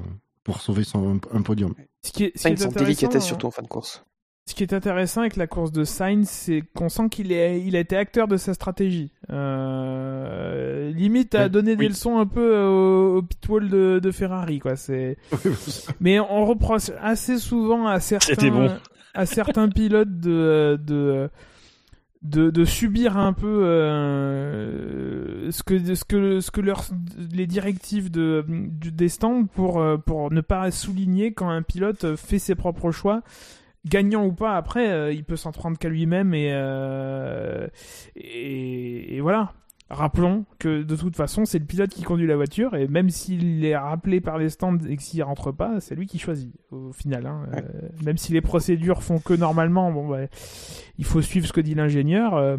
pour 0.44 0.62
sauver 0.62 0.84
son 0.84 1.20
un, 1.34 1.42
podium. 1.42 1.74
Ce 2.04 2.12
qui 2.12 2.26
est, 2.26 2.32
ce 2.36 2.44
Sainz 2.44 2.68
qui 2.68 3.06
est 3.06 3.20
surtout 3.20 3.48
en 3.48 3.52
fin 3.52 3.64
de 3.64 3.68
course. 3.68 4.04
Ce 4.48 4.56
qui 4.56 4.64
est 4.64 4.72
intéressant 4.72 5.22
avec 5.22 5.36
la 5.36 5.46
course 5.46 5.74
de 5.74 5.84
Sainz, 5.84 6.30
c'est 6.30 6.64
qu'on 6.74 6.88
sent 6.88 7.10
qu'il 7.10 7.34
est, 7.34 7.62
il 7.62 7.76
a 7.76 7.80
été 7.80 7.98
acteur 7.98 8.30
de 8.30 8.38
sa 8.38 8.54
stratégie. 8.54 9.12
Euh, 9.30 10.90
limite 10.92 11.36
à 11.36 11.50
donner 11.50 11.76
des 11.76 11.90
leçons 11.90 12.18
un 12.18 12.26
peu 12.26 12.58
au, 12.58 13.22
pitwall 13.24 13.68
de, 13.68 14.00
de, 14.02 14.12
Ferrari, 14.12 14.60
quoi. 14.60 14.78
C'est. 14.78 15.18
Mais 16.00 16.22
on 16.22 16.46
reproche 16.46 16.92
assez 17.02 17.40
souvent 17.40 17.88
à 17.88 18.00
certains, 18.00 18.78
à 19.14 19.26
certains 19.26 19.68
pilotes 19.68 20.18
de, 20.18 20.80
de 20.82 21.30
de, 22.24 22.50
de, 22.50 22.66
subir 22.66 23.18
un 23.18 23.34
peu 23.34 23.64
euh, 23.66 25.52
ce 25.52 25.62
que 25.62 25.94
ce 25.94 26.06
que 26.06 26.40
ce 26.40 26.52
que 26.52 26.62
leur, 26.62 26.86
les 27.34 27.48
directives 27.48 28.10
de, 28.10 28.46
des 28.48 29.10
stands 29.10 29.46
pour 29.46 29.84
pour 30.06 30.32
ne 30.32 30.42
pas 30.42 30.72
souligner 30.72 31.34
quand 31.34 31.50
un 31.50 31.64
pilote 31.64 32.16
fait 32.16 32.40
ses 32.40 32.56
propres 32.56 32.92
choix 32.92 33.24
gagnant 33.88 34.26
ou 34.26 34.32
pas, 34.32 34.56
après, 34.56 34.90
euh, 34.90 35.14
il 35.14 35.24
peut 35.24 35.36
s'en 35.36 35.52
prendre 35.52 35.78
qu'à 35.78 35.90
lui-même 35.90 36.34
euh, 36.36 37.68
et, 38.16 39.16
et, 39.16 39.22
voilà. 39.22 39.54
Rappelons 39.90 40.46
que 40.60 40.84
de 40.84 40.96
toute 40.98 41.16
façon, 41.16 41.46
c'est 41.46 41.60
le 41.60 41.66
pilote 41.66 41.92
qui 41.92 42.04
conduit 42.04 42.28
la 42.28 42.36
voiture 42.36 42.76
et 42.76 42.90
même 42.90 43.10
s'il 43.10 43.64
est 43.64 43.78
rappelé 43.78 44.20
par 44.20 44.38
les 44.38 44.50
stands 44.50 44.78
et 44.80 44.98
que 44.98 45.02
s'il 45.02 45.24
rentre 45.24 45.54
pas, 45.54 45.80
c'est 45.80 45.96
lui 45.96 46.08
qui 46.08 46.20
choisit 46.20 46.54
au 46.72 46.92
final. 46.92 47.26
Hein. 47.26 47.46
Euh, 47.56 47.62
même 48.04 48.18
si 48.18 48.34
les 48.34 48.42
procédures 48.42 49.02
font 49.02 49.20
que 49.20 49.34
normalement, 49.34 49.90
bon, 49.94 50.10
bah, 50.10 50.26
il 50.98 51.06
faut 51.06 51.22
suivre 51.22 51.48
ce 51.48 51.54
que 51.54 51.62
dit 51.62 51.74
l'ingénieur. 51.74 52.58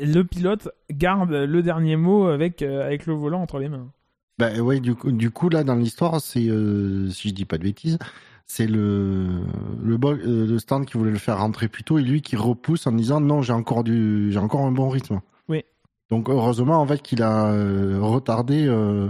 le 0.00 0.22
pilote 0.22 0.70
garde 0.90 1.30
le 1.30 1.62
dernier 1.62 1.94
mot 1.94 2.26
avec, 2.26 2.62
avec 2.62 3.06
le 3.06 3.14
volant 3.14 3.40
entre 3.40 3.60
les 3.60 3.68
mains. 3.68 3.92
Bah 4.36 4.52
ouais, 4.58 4.80
du 4.80 4.96
coup, 4.96 5.12
du 5.12 5.30
coup 5.30 5.48
là 5.48 5.62
dans 5.62 5.76
l'histoire, 5.76 6.20
c'est 6.20 6.40
si 6.40 7.28
je 7.28 7.32
dis 7.32 7.44
pas 7.44 7.58
de 7.58 7.62
bêtises, 7.62 7.98
c'est 8.46 8.66
le 8.66 9.42
le, 9.82 9.98
euh, 10.04 10.46
le 10.46 10.58
stand 10.58 10.86
qui 10.86 10.98
voulait 10.98 11.10
le 11.10 11.18
faire 11.18 11.38
rentrer 11.38 11.68
plus 11.68 11.84
tôt 11.84 11.98
et 11.98 12.02
lui 12.02 12.22
qui 12.22 12.36
repousse 12.36 12.86
en 12.86 12.92
disant 12.92 13.20
non 13.20 13.42
j'ai 13.42 13.52
encore 13.52 13.84
du 13.84 14.30
j'ai 14.32 14.38
encore 14.38 14.62
un 14.62 14.72
bon 14.72 14.88
rythme. 14.88 15.20
Oui. 15.48 15.64
Donc 16.10 16.28
heureusement 16.28 16.80
en 16.80 16.86
fait 16.86 17.02
qu'il 17.02 17.22
a 17.22 17.46
euh, 17.46 17.98
retardé 18.00 18.66
euh, 18.66 19.08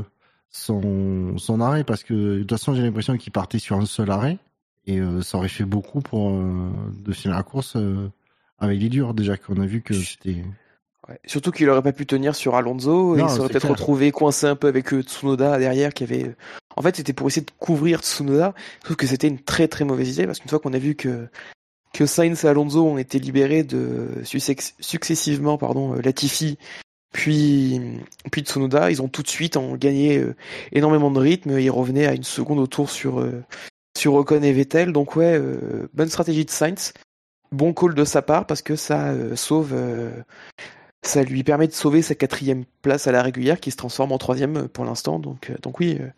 son 0.51 1.37
son 1.39 1.61
arrêt 1.61 1.85
parce 1.85 2.05
que 2.05 2.15
de 2.15 2.39
toute 2.41 2.51
façon 2.51 2.75
j'ai 2.75 2.83
l'impression 2.83 3.17
qu'il 3.17 3.33
partait 3.33 3.59
sur 3.59 3.77
un 3.77 3.87
seul 3.87 4.11
arrêt 4.11 4.39
Et 4.87 5.01
euh, 5.01 5.23
ça 5.23 5.39
aurait 5.39 5.49
fait 5.49 5.65
beaucoup 5.65 6.01
pour 6.01 6.31
euh, 6.31 6.71
de 6.99 7.13
finir 7.13 7.37
la 7.37 7.43
course 7.43 7.77
euh, 7.77 8.11
avec 8.59 8.81
les 8.81 8.89
durs, 8.89 9.15
déjà 9.15 9.37
qu'on 9.37 9.61
a 9.61 9.67
vu 9.67 9.83
que 9.83 9.95
c'était. 9.95 10.45
Ouais. 11.09 11.19
Surtout 11.27 11.51
qu'il 11.51 11.69
aurait 11.69 11.83
pas 11.83 11.93
pu 11.93 12.07
tenir 12.07 12.35
sur 12.35 12.55
Alonso, 12.55 13.17
et 13.17 13.21
il 13.21 13.29
serait 13.29 13.43
c'est 13.43 13.49
peut-être 13.49 13.69
retrouvé 13.69 14.11
coincé 14.11 14.47
un 14.47 14.57
peu 14.57 14.69
avec 14.69 14.93
euh, 14.93 15.03
Tsunoda 15.03 15.59
derrière 15.59 15.93
qui 15.93 16.05
avait. 16.05 16.35
En 16.77 16.83
fait, 16.83 16.97
c'était 16.97 17.13
pour 17.13 17.27
essayer 17.27 17.45
de 17.45 17.51
couvrir 17.59 18.01
Tsunoda, 18.01 18.55
sauf 18.87 18.97
que 18.97 19.07
c'était 19.07 19.29
une 19.29 19.39
très 19.39 19.69
très 19.69 19.85
mauvaise 19.85 20.09
idée 20.11 20.27
parce 20.27 20.41
qu'une 20.41 20.49
fois 20.49 20.61
qu'on 20.61 20.73
a 20.73 20.79
vu 20.79 20.95
que 20.95 21.29
que 21.93 22.07
Sainz 22.07 22.45
et 22.45 22.49
Alonso 22.49 22.85
ont 22.85 22.99
été 22.99 23.21
libérés 23.21 23.63
de 23.63 24.09
successivement 24.25 25.59
pardon 25.59 25.95
euh, 25.95 26.01
Latifi 26.03 26.59
puis 27.13 27.81
puis 28.33 28.43
Tsunoda, 28.43 28.91
ils 28.91 29.01
ont 29.01 29.09
tout 29.09 29.23
de 29.23 29.29
suite 29.29 29.57
en 29.57 29.77
gagné 29.77 30.19
euh, 30.19 30.35
énormément 30.73 31.11
de 31.11 31.21
rythme, 31.21 31.59
ils 31.59 31.71
revenaient 31.71 32.07
à 32.07 32.15
une 32.15 32.25
seconde 32.25 32.59
au 32.59 32.67
tour 32.67 32.91
sur 32.91 33.25
sur 33.97 34.15
Ocon 34.15 34.43
et 34.43 34.53
Vettel, 34.53 34.93
donc 34.93 35.15
ouais, 35.15 35.41
bonne 35.93 36.09
stratégie 36.09 36.45
de 36.45 36.51
Sainz, 36.51 36.93
bon 37.55 37.73
call 37.73 37.95
de 37.95 38.05
sa 38.05 38.23
part 38.23 38.47
parce 38.47 38.63
que 38.63 38.77
ça 38.77 39.11
euh, 39.11 39.37
sauve 39.37 39.73
euh, 39.73 40.11
ça 41.09 41.23
lui 41.23 41.43
permet 41.45 41.67
de 41.67 41.73
sauver 41.73 42.03
sa 42.03 42.15
quatrième 42.15 42.65
place 42.83 43.07
à 43.07 43.13
la 43.13 43.23
régulière 43.23 43.61
qui 43.61 43.71
se 43.71 43.77
transforme 43.77 44.13
en 44.13 44.19
troisième 44.19 44.57
euh, 44.57 44.69
pour 44.69 44.85
l'instant. 44.85 45.19
Donc, 45.19 45.51
euh, 45.51 45.57
donc 45.63 45.81
oui, 45.81 45.99
euh, 46.01 46.09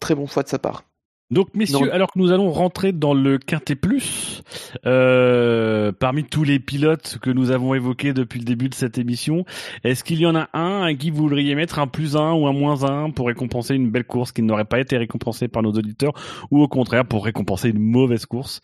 très 0.00 0.14
bon 0.14 0.26
choix 0.26 0.42
de 0.42 0.48
sa 0.48 0.58
part. 0.58 0.84
Donc, 1.30 1.54
messieurs, 1.54 1.86
Non. 1.86 1.92
alors 1.92 2.10
que 2.10 2.18
nous 2.18 2.32
allons 2.32 2.50
rentrer 2.50 2.90
dans 2.90 3.14
le 3.14 3.38
Quintet 3.38 3.76
Plus, 3.76 4.42
euh, 4.84 5.92
parmi 5.92 6.24
tous 6.24 6.42
les 6.42 6.58
pilotes 6.58 7.18
que 7.22 7.30
nous 7.30 7.52
avons 7.52 7.72
évoqués 7.74 8.12
depuis 8.12 8.40
le 8.40 8.44
début 8.44 8.68
de 8.68 8.74
cette 8.74 8.98
émission, 8.98 9.44
est-ce 9.84 10.02
qu'il 10.02 10.18
y 10.18 10.26
en 10.26 10.34
a 10.34 10.48
un 10.54 10.82
à 10.82 10.92
qui 10.92 11.10
vous 11.10 11.22
voudriez 11.22 11.54
mettre 11.54 11.78
un 11.78 11.86
plus 11.86 12.16
un 12.16 12.32
ou 12.32 12.48
un 12.48 12.52
moins 12.52 12.82
un 12.82 13.10
pour 13.10 13.28
récompenser 13.28 13.76
une 13.76 13.90
belle 13.90 14.06
course 14.06 14.32
qui 14.32 14.42
n'aurait 14.42 14.64
pas 14.64 14.80
été 14.80 14.96
récompensée 14.96 15.46
par 15.46 15.62
nos 15.62 15.70
auditeurs, 15.70 16.14
ou 16.50 16.62
au 16.62 16.66
contraire 16.68 17.06
pour 17.06 17.24
récompenser 17.24 17.68
une 17.68 17.78
mauvaise 17.78 18.26
course? 18.26 18.60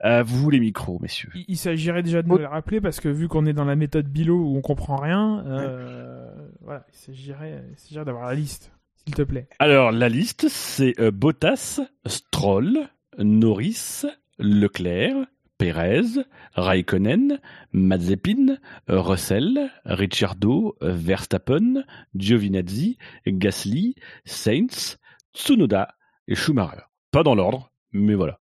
À 0.00 0.22
vous 0.22 0.48
les 0.50 0.60
micros, 0.60 0.98
messieurs. 1.00 1.30
Il, 1.34 1.44
il 1.48 1.56
s'agirait 1.56 2.02
déjà 2.02 2.22
de 2.22 2.28
nous 2.28 2.38
le 2.38 2.46
rappeler 2.46 2.80
parce 2.80 3.00
que 3.00 3.08
vu 3.08 3.26
qu'on 3.26 3.46
est 3.46 3.52
dans 3.52 3.64
la 3.64 3.76
méthode 3.76 4.06
Bilo 4.06 4.36
où 4.36 4.56
on 4.56 4.60
comprend 4.60 4.96
rien, 4.96 5.44
euh, 5.46 6.30
voilà, 6.60 6.86
il 6.92 6.96
s'agirait, 6.96 7.64
il 7.72 7.78
s'agirait 7.78 8.04
d'avoir 8.04 8.26
la 8.26 8.34
liste, 8.34 8.70
s'il 8.94 9.14
te 9.14 9.22
plaît. 9.22 9.48
Alors, 9.58 9.90
la 9.90 10.08
liste, 10.08 10.46
c'est 10.48 10.94
euh, 11.00 11.10
Bottas, 11.10 11.80
Stroll, 12.06 12.88
Norris, 13.18 14.04
Leclerc, 14.38 15.16
Perez, 15.58 16.22
Raikkonen, 16.54 17.40
Mazepin, 17.72 18.58
euh, 18.90 19.00
Russell, 19.00 19.70
Ricciardo, 19.84 20.76
euh, 20.82 20.92
Verstappen, 20.92 21.84
Giovinazzi, 22.14 22.96
Gasly, 23.26 23.96
Sainz, 24.24 24.98
Tsunoda 25.34 25.88
et 26.28 26.36
Schumacher. 26.36 26.82
Pas 27.10 27.24
dans 27.24 27.34
l'ordre, 27.34 27.72
mais 27.92 28.14
voilà. 28.14 28.38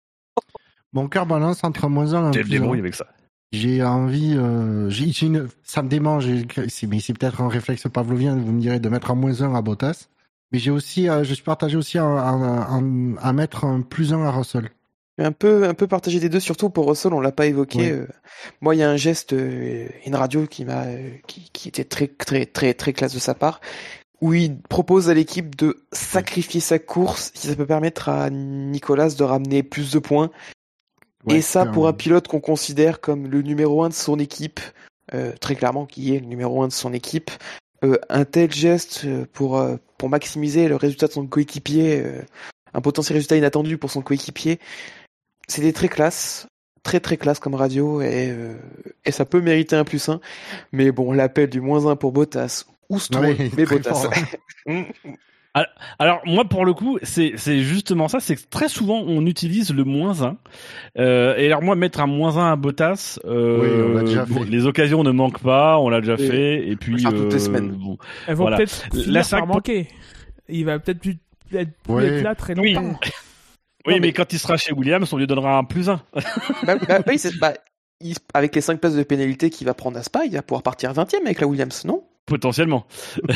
Mon 0.94 1.08
cœur 1.08 1.26
balance 1.26 1.64
entre 1.64 1.88
moins 1.88 2.14
un 2.14 2.26
et 2.26 2.28
un 2.28 2.32
J'ai 2.34 2.42
plus 2.42 2.50
un. 2.58 2.60
débrouille 2.60 2.80
avec 2.80 2.96
ça. 2.96 3.08
J'ai 3.54 3.84
envie, 3.84 4.36
euh, 4.38 4.90
j'ai, 4.90 5.12
j'ai 5.12 5.26
une- 5.26 5.48
ça 5.64 5.82
me 5.84 5.90
démange, 5.90 6.26
mais 6.28 7.00
c'est 7.00 7.14
peut-être 7.14 7.42
un 7.42 7.50
réflexe 7.50 7.84
pavlovien, 7.92 8.36
vous 8.38 8.52
me 8.52 8.62
direz, 8.62 8.80
de 8.80 8.88
mettre 8.90 9.12
un 9.12 9.16
moins 9.16 9.42
un 9.42 9.54
à 9.56 9.62
Bottas. 9.62 10.08
Mais 10.54 10.60
j'ai 10.60 10.72
aussi, 10.72 11.10
euh, 11.10 11.24
je 11.24 11.34
suis 11.34 11.44
partagé 11.44 11.76
aussi 11.78 11.98
à, 11.98 12.06
à- 12.06 12.78
à- 12.78 12.82
à 13.22 13.34
mettre 13.34 13.66
un 13.66 13.82
plus 13.82 14.14
un 14.14 14.24
à 14.24 14.32
Russell. 14.32 14.70
Un 15.18 15.34
peu, 15.34 15.66
un 15.68 15.74
peu 15.74 15.86
partagé 15.88 16.20
des 16.20 16.30
deux, 16.30 16.40
surtout 16.40 16.70
pour 16.70 16.88
Russell, 16.88 17.14
on 17.14 17.20
l'a 17.20 17.32
pas 17.34 17.46
évoqué. 17.46 17.78
Oui. 17.80 17.90
euh, 17.90 18.08
moi, 18.62 18.74
il 18.76 18.80
y 18.80 18.84
a 18.84 18.90
un 18.90 18.96
geste, 18.98 19.34
une 19.34 20.16
radio 20.16 20.48
qui 20.48 20.64
m'a, 20.66 20.86
qui, 21.28 21.50
qui 21.54 21.68
était 21.68 21.84
très, 21.84 22.08
très, 22.08 22.46
très, 22.46 22.74
très 22.74 22.94
classe 22.94 23.14
de 23.14 23.20
sa 23.20 23.34
part, 23.34 23.60
où 24.22 24.34
il 24.34 24.58
propose 24.62 25.10
à 25.10 25.14
l'équipe 25.14 25.56
de 25.56 25.78
sacrifier 25.92 26.60
sa 26.62 26.80
course 26.80 27.32
si 27.36 27.48
ça 27.48 27.56
peut 27.56 27.66
permettre 27.66 28.08
à 28.10 28.30
Nicolas 28.30 29.10
de 29.10 29.24
ramener 29.24 29.62
plus 29.64 29.92
de 29.92 30.00
points. 30.00 30.32
Ouais, 31.26 31.38
Et 31.38 31.42
ça, 31.42 31.66
pour 31.66 31.88
un 31.88 31.94
pilote 31.94 32.28
qu'on 32.28 32.40
considère 32.40 33.00
comme 33.00 33.28
le 33.28 33.42
numéro 33.42 33.84
un 33.84 33.90
de 33.90 33.94
son 33.94 34.18
équipe, 34.20 34.60
euh, 35.14 35.34
très 35.40 35.56
clairement 35.56 35.86
qui 35.86 36.16
est 36.16 36.20
le 36.20 36.26
numéro 36.26 36.64
un 36.64 36.68
de 36.68 36.74
son 36.74 36.94
équipe, 36.94 37.32
euh, 37.84 37.98
un 38.10 38.26
tel 38.26 38.52
geste 38.52 39.02
euh, 39.06 39.26
pour 39.34 39.58
euh, 39.58 39.78
pour 39.98 40.10
maximiser 40.10 40.68
le 40.68 40.76
résultat 40.76 41.08
de 41.08 41.12
son 41.12 41.28
coéquipier, 41.28 42.02
euh, 42.04 42.22
un 42.74 42.82
potentiel 42.82 43.16
résultat 43.16 43.38
inattendu 43.38 43.78
pour 43.78 43.92
son 43.92 44.02
coéquipier, 44.02 44.60
c'était 45.48 45.74
très 45.74 45.90
classe, 45.90 46.48
très 46.84 47.00
très 47.00 47.18
classe 47.18 47.40
comme 47.40 47.56
radio 47.56 48.02
et 48.02 48.30
euh, 48.30 48.56
et 49.06 49.12
ça 49.12 49.26
peut 49.26 49.42
mériter 49.42 49.76
un 49.76 49.84
plus 49.84 50.10
un. 50.10 50.22
Mais 50.72 50.92
bon, 50.92 51.12
l'appel 51.12 51.50
du 51.50 51.62
moins 51.62 51.88
un 51.88 51.96
pour 51.96 52.12
Bottas 52.12 52.66
ou 52.90 53.00
Stroll, 53.00 53.26
Ouais, 53.26 53.52
mais 53.58 53.66
Bottas. 53.66 54.08
Alors 56.00 56.22
moi 56.26 56.46
pour 56.46 56.64
le 56.64 56.74
coup 56.74 56.98
c'est 57.04 57.34
c'est 57.36 57.60
justement 57.60 58.08
ça 58.08 58.22
c'est 58.22 58.36
que 58.38 58.42
très 58.50 58.70
souvent 58.70 59.04
on 59.06 59.26
utilise 59.26 59.74
le 59.74 59.84
moins 59.84 60.22
1 60.24 60.38
euh, 60.98 61.36
et 61.36 61.46
alors 61.48 61.62
moi 61.62 61.76
mettre 61.76 62.00
un 62.00 62.08
moins 62.08 62.38
1 62.38 62.54
à 62.54 62.56
Bottas 62.56 63.20
euh, 63.26 63.90
Oui, 63.90 63.96
l'a 63.96 64.04
déjà 64.04 64.26
bon, 64.26 64.44
les 64.44 64.66
occasions 64.66 65.04
ne 65.04 65.12
manquent 65.12 65.42
pas 65.42 65.78
on 65.78 65.90
l'a 65.90 66.00
déjà 66.00 66.16
Oui. 66.16 66.28
fait 66.28 66.68
et 66.68 66.76
puis 66.78 67.02
faire 67.02 67.12
toutes 67.12 67.34
les 67.34 67.36
euh, 67.36 67.40
semaines. 67.40 67.72
bon. 67.72 67.98
Elles 68.28 68.36
vont 68.36 68.44
Voilà. 68.46 68.58
peut-être 68.58 68.88
vrai 68.96 69.22
par 69.30 69.46
manquer. 69.48 69.88
Il 70.48 70.64
va 70.66 70.80
peut-être 70.80 71.00
plus 71.00 71.18
être, 71.54 71.72
plus 71.84 71.94
Ouais. 71.94 72.06
être 72.08 72.24
là 72.24 72.34
très 72.36 72.58
Oui. 72.58 72.74
longtemps. 72.74 72.98
oui 73.86 73.94
Non, 73.94 73.94
mais... 73.96 74.00
mais- 74.00 74.14
quand 74.14 74.32
il 74.32 74.40
sera 74.40 74.56
chez 74.56 74.72
Williams 74.74 75.12
on 75.12 75.18
lui 75.18 75.28
donnera 75.28 75.58
un 75.58 75.66
plus 75.66 75.90
1 75.90 76.02
bah, 76.64 76.76
bah, 76.88 77.00
oui, 77.08 77.18
c'est- 77.20 77.38
bah, 77.40 77.54
il- 78.00 78.16
avec 78.34 78.56
les 78.56 78.62
5 78.62 78.80
places 78.80 78.96
de 78.96 79.04
pénalité 79.04 79.50
qu'il 79.50 79.68
va 79.68 79.74
prendre 79.74 79.98
à 79.98 80.04
Spa, 80.04 80.24
il 80.26 80.32
va 80.32 80.42
pouvoir 80.42 80.64
partir 80.64 80.94
20 80.94 81.14
e 81.14 81.18
avec 81.26 81.42
la 81.42 81.48
Williams, 81.48 81.84
non? 81.84 82.04
Potentiellement 82.26 82.86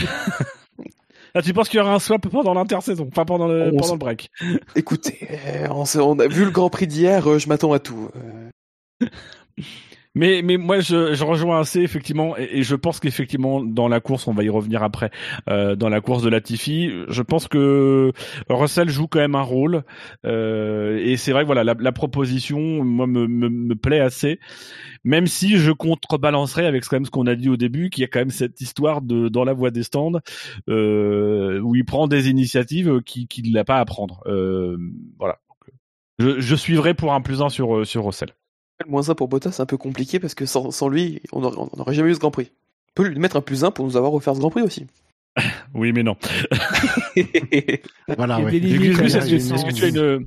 ah, 1.35 1.41
tu 1.41 1.53
penses 1.53 1.69
qu'il 1.69 1.77
y 1.77 1.81
aura 1.81 1.93
un 1.93 1.99
swap 1.99 2.27
pendant 2.27 2.53
l'intersaison 2.53 3.07
enfin 3.11 3.25
pendant 3.25 3.47
le 3.47 3.71
On 3.73 3.77
pendant 3.77 3.93
le 3.93 3.99
break? 3.99 4.31
Écoutez, 4.75 5.27
euh, 5.47 5.67
on, 5.69 6.19
a 6.19 6.27
vu 6.27 6.45
le 6.45 6.51
Grand 6.51 6.69
Prix 6.69 6.87
d'hier, 6.87 7.29
euh, 7.29 7.39
je 7.39 7.49
m'attends 7.49 7.73
à 7.73 7.79
tout. 7.79 8.09
Mais, 10.15 10.41
mais 10.41 10.57
moi, 10.57 10.79
je, 10.79 11.13
je 11.13 11.23
rejoins 11.23 11.59
assez, 11.59 11.81
effectivement, 11.81 12.35
et, 12.37 12.63
je 12.63 12.75
pense 12.75 12.99
qu'effectivement, 12.99 13.61
dans 13.61 13.87
la 13.89 13.99
course, 13.99 14.27
on 14.27 14.33
va 14.33 14.43
y 14.43 14.49
revenir 14.49 14.81
après, 14.81 15.11
euh, 15.49 15.75
dans 15.75 15.89
la 15.89 16.01
course 16.01 16.23
de 16.23 16.29
Latifi, 16.29 16.91
je 17.09 17.21
pense 17.21 17.47
que 17.47 18.11
Russell 18.49 18.89
joue 18.89 19.07
quand 19.07 19.19
même 19.19 19.35
un 19.35 19.41
rôle, 19.41 19.83
euh, 20.25 20.97
et 21.03 21.17
c'est 21.17 21.33
vrai 21.33 21.43
voilà, 21.43 21.63
la, 21.63 21.75
la 21.77 21.91
proposition, 21.91 22.83
moi, 22.83 23.07
me, 23.07 23.27
me, 23.27 23.49
me 23.49 23.75
plaît 23.75 23.99
assez, 23.99 24.39
même 25.03 25.27
si 25.27 25.57
je 25.57 25.71
contrebalancerai 25.71 26.65
avec 26.65 26.85
quand 26.85 26.95
même 26.95 27.05
ce 27.05 27.11
qu'on 27.11 27.27
a 27.27 27.35
dit 27.35 27.49
au 27.49 27.57
début, 27.57 27.89
qu'il 27.89 28.01
y 28.01 28.05
a 28.05 28.07
quand 28.07 28.19
même 28.19 28.29
cette 28.31 28.61
histoire 28.61 29.01
de 29.01 29.29
dans 29.29 29.43
la 29.43 29.53
voie 29.53 29.71
des 29.71 29.83
stands, 29.83 30.19
euh, 30.69 31.59
où 31.59 31.75
il 31.75 31.85
prend 31.85 32.07
des 32.07 32.29
initiatives 32.29 33.01
qu'il 33.01 33.27
qu'il 33.27 33.51
n'a 33.51 33.63
pas 33.63 33.79
à 33.79 33.85
prendre. 33.85 34.21
Euh, 34.27 34.77
voilà. 35.19 35.39
Je, 36.19 36.39
je 36.39 36.55
suivrai 36.55 36.93
pour 36.93 37.13
un 37.13 37.21
plus 37.21 37.41
un 37.41 37.49
sur, 37.49 37.85
sur 37.85 38.05
Russell. 38.05 38.29
Le 38.84 38.91
moins 38.91 39.10
1 39.10 39.15
pour 39.15 39.27
Bottas, 39.27 39.52
c'est 39.53 39.61
un 39.61 39.65
peu 39.65 39.77
compliqué 39.77 40.19
parce 40.19 40.35
que 40.35 40.45
sans, 40.45 40.72
sans 40.72 40.89
lui, 40.89 41.22
on 41.31 41.41
n'aurait 41.41 41.93
jamais 41.93 42.11
eu 42.11 42.15
ce 42.15 42.19
Grand 42.19 42.31
Prix. 42.31 42.52
On 42.89 43.03
peut 43.03 43.07
lui 43.07 43.19
mettre 43.19 43.38
un 43.38 43.41
plus 43.41 43.64
1 43.64 43.72
pour 43.72 43.85
nous 43.85 43.97
avoir 43.97 44.14
offert 44.14 44.35
ce 44.35 44.39
Grand 44.39 44.49
Prix 44.49 44.61
aussi. 44.61 44.88
Oui, 45.73 45.91
mais 45.91 46.03
non. 46.03 46.15
Voilà, 48.18 48.39
ouais. 48.39 48.56
est-ce 48.56 49.65
que, 49.65 49.73
tu 49.73 49.84
as 49.84 49.88
une, 49.89 50.26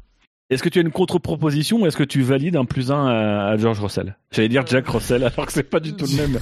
est-ce 0.50 0.62
que 0.62 0.68
tu 0.68 0.78
as 0.78 0.82
une 0.82 0.90
contre-proposition 0.90 1.80
ou 1.80 1.86
est-ce 1.86 1.96
que 1.96 2.04
tu 2.04 2.20
valides 2.20 2.56
un 2.56 2.66
plus 2.66 2.90
un 2.92 3.06
à, 3.06 3.46
à 3.48 3.56
George 3.56 3.80
Russell? 3.80 4.16
J'allais 4.30 4.50
dire 4.50 4.66
Jack 4.66 4.86
Russell 4.88 5.24
alors 5.24 5.46
que 5.46 5.52
c'est 5.52 5.62
pas 5.62 5.80
du 5.80 5.94
tout 5.94 6.04
le 6.04 6.16
même. 6.16 6.38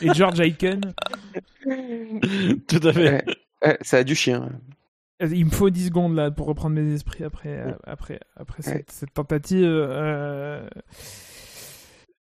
Et 0.00 0.12
George 0.14 0.40
Aiken, 0.40 0.80
tout 2.66 2.80
à 2.82 2.92
fait. 2.92 3.12
Ouais, 3.12 3.24
ouais, 3.64 3.78
ça 3.82 3.98
a 3.98 4.04
du 4.04 4.16
chien. 4.16 4.48
Il 5.30 5.44
me 5.46 5.50
faut 5.50 5.70
10 5.70 5.86
secondes 5.86 6.14
là 6.14 6.30
pour 6.30 6.46
reprendre 6.46 6.74
mes 6.76 6.92
esprits 6.94 7.24
après, 7.24 7.58
euh, 7.58 7.72
après, 7.84 8.20
après 8.36 8.62
cette, 8.62 8.90
cette 8.90 9.12
tentative. 9.14 9.64
euh, 9.64 10.66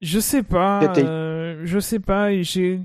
Je 0.00 0.18
sais 0.20 0.42
pas. 0.42 0.80
Euh, 0.98 1.62
je 1.64 1.78
sais 1.78 2.00
pas. 2.00 2.32
j'ai- 2.42 2.80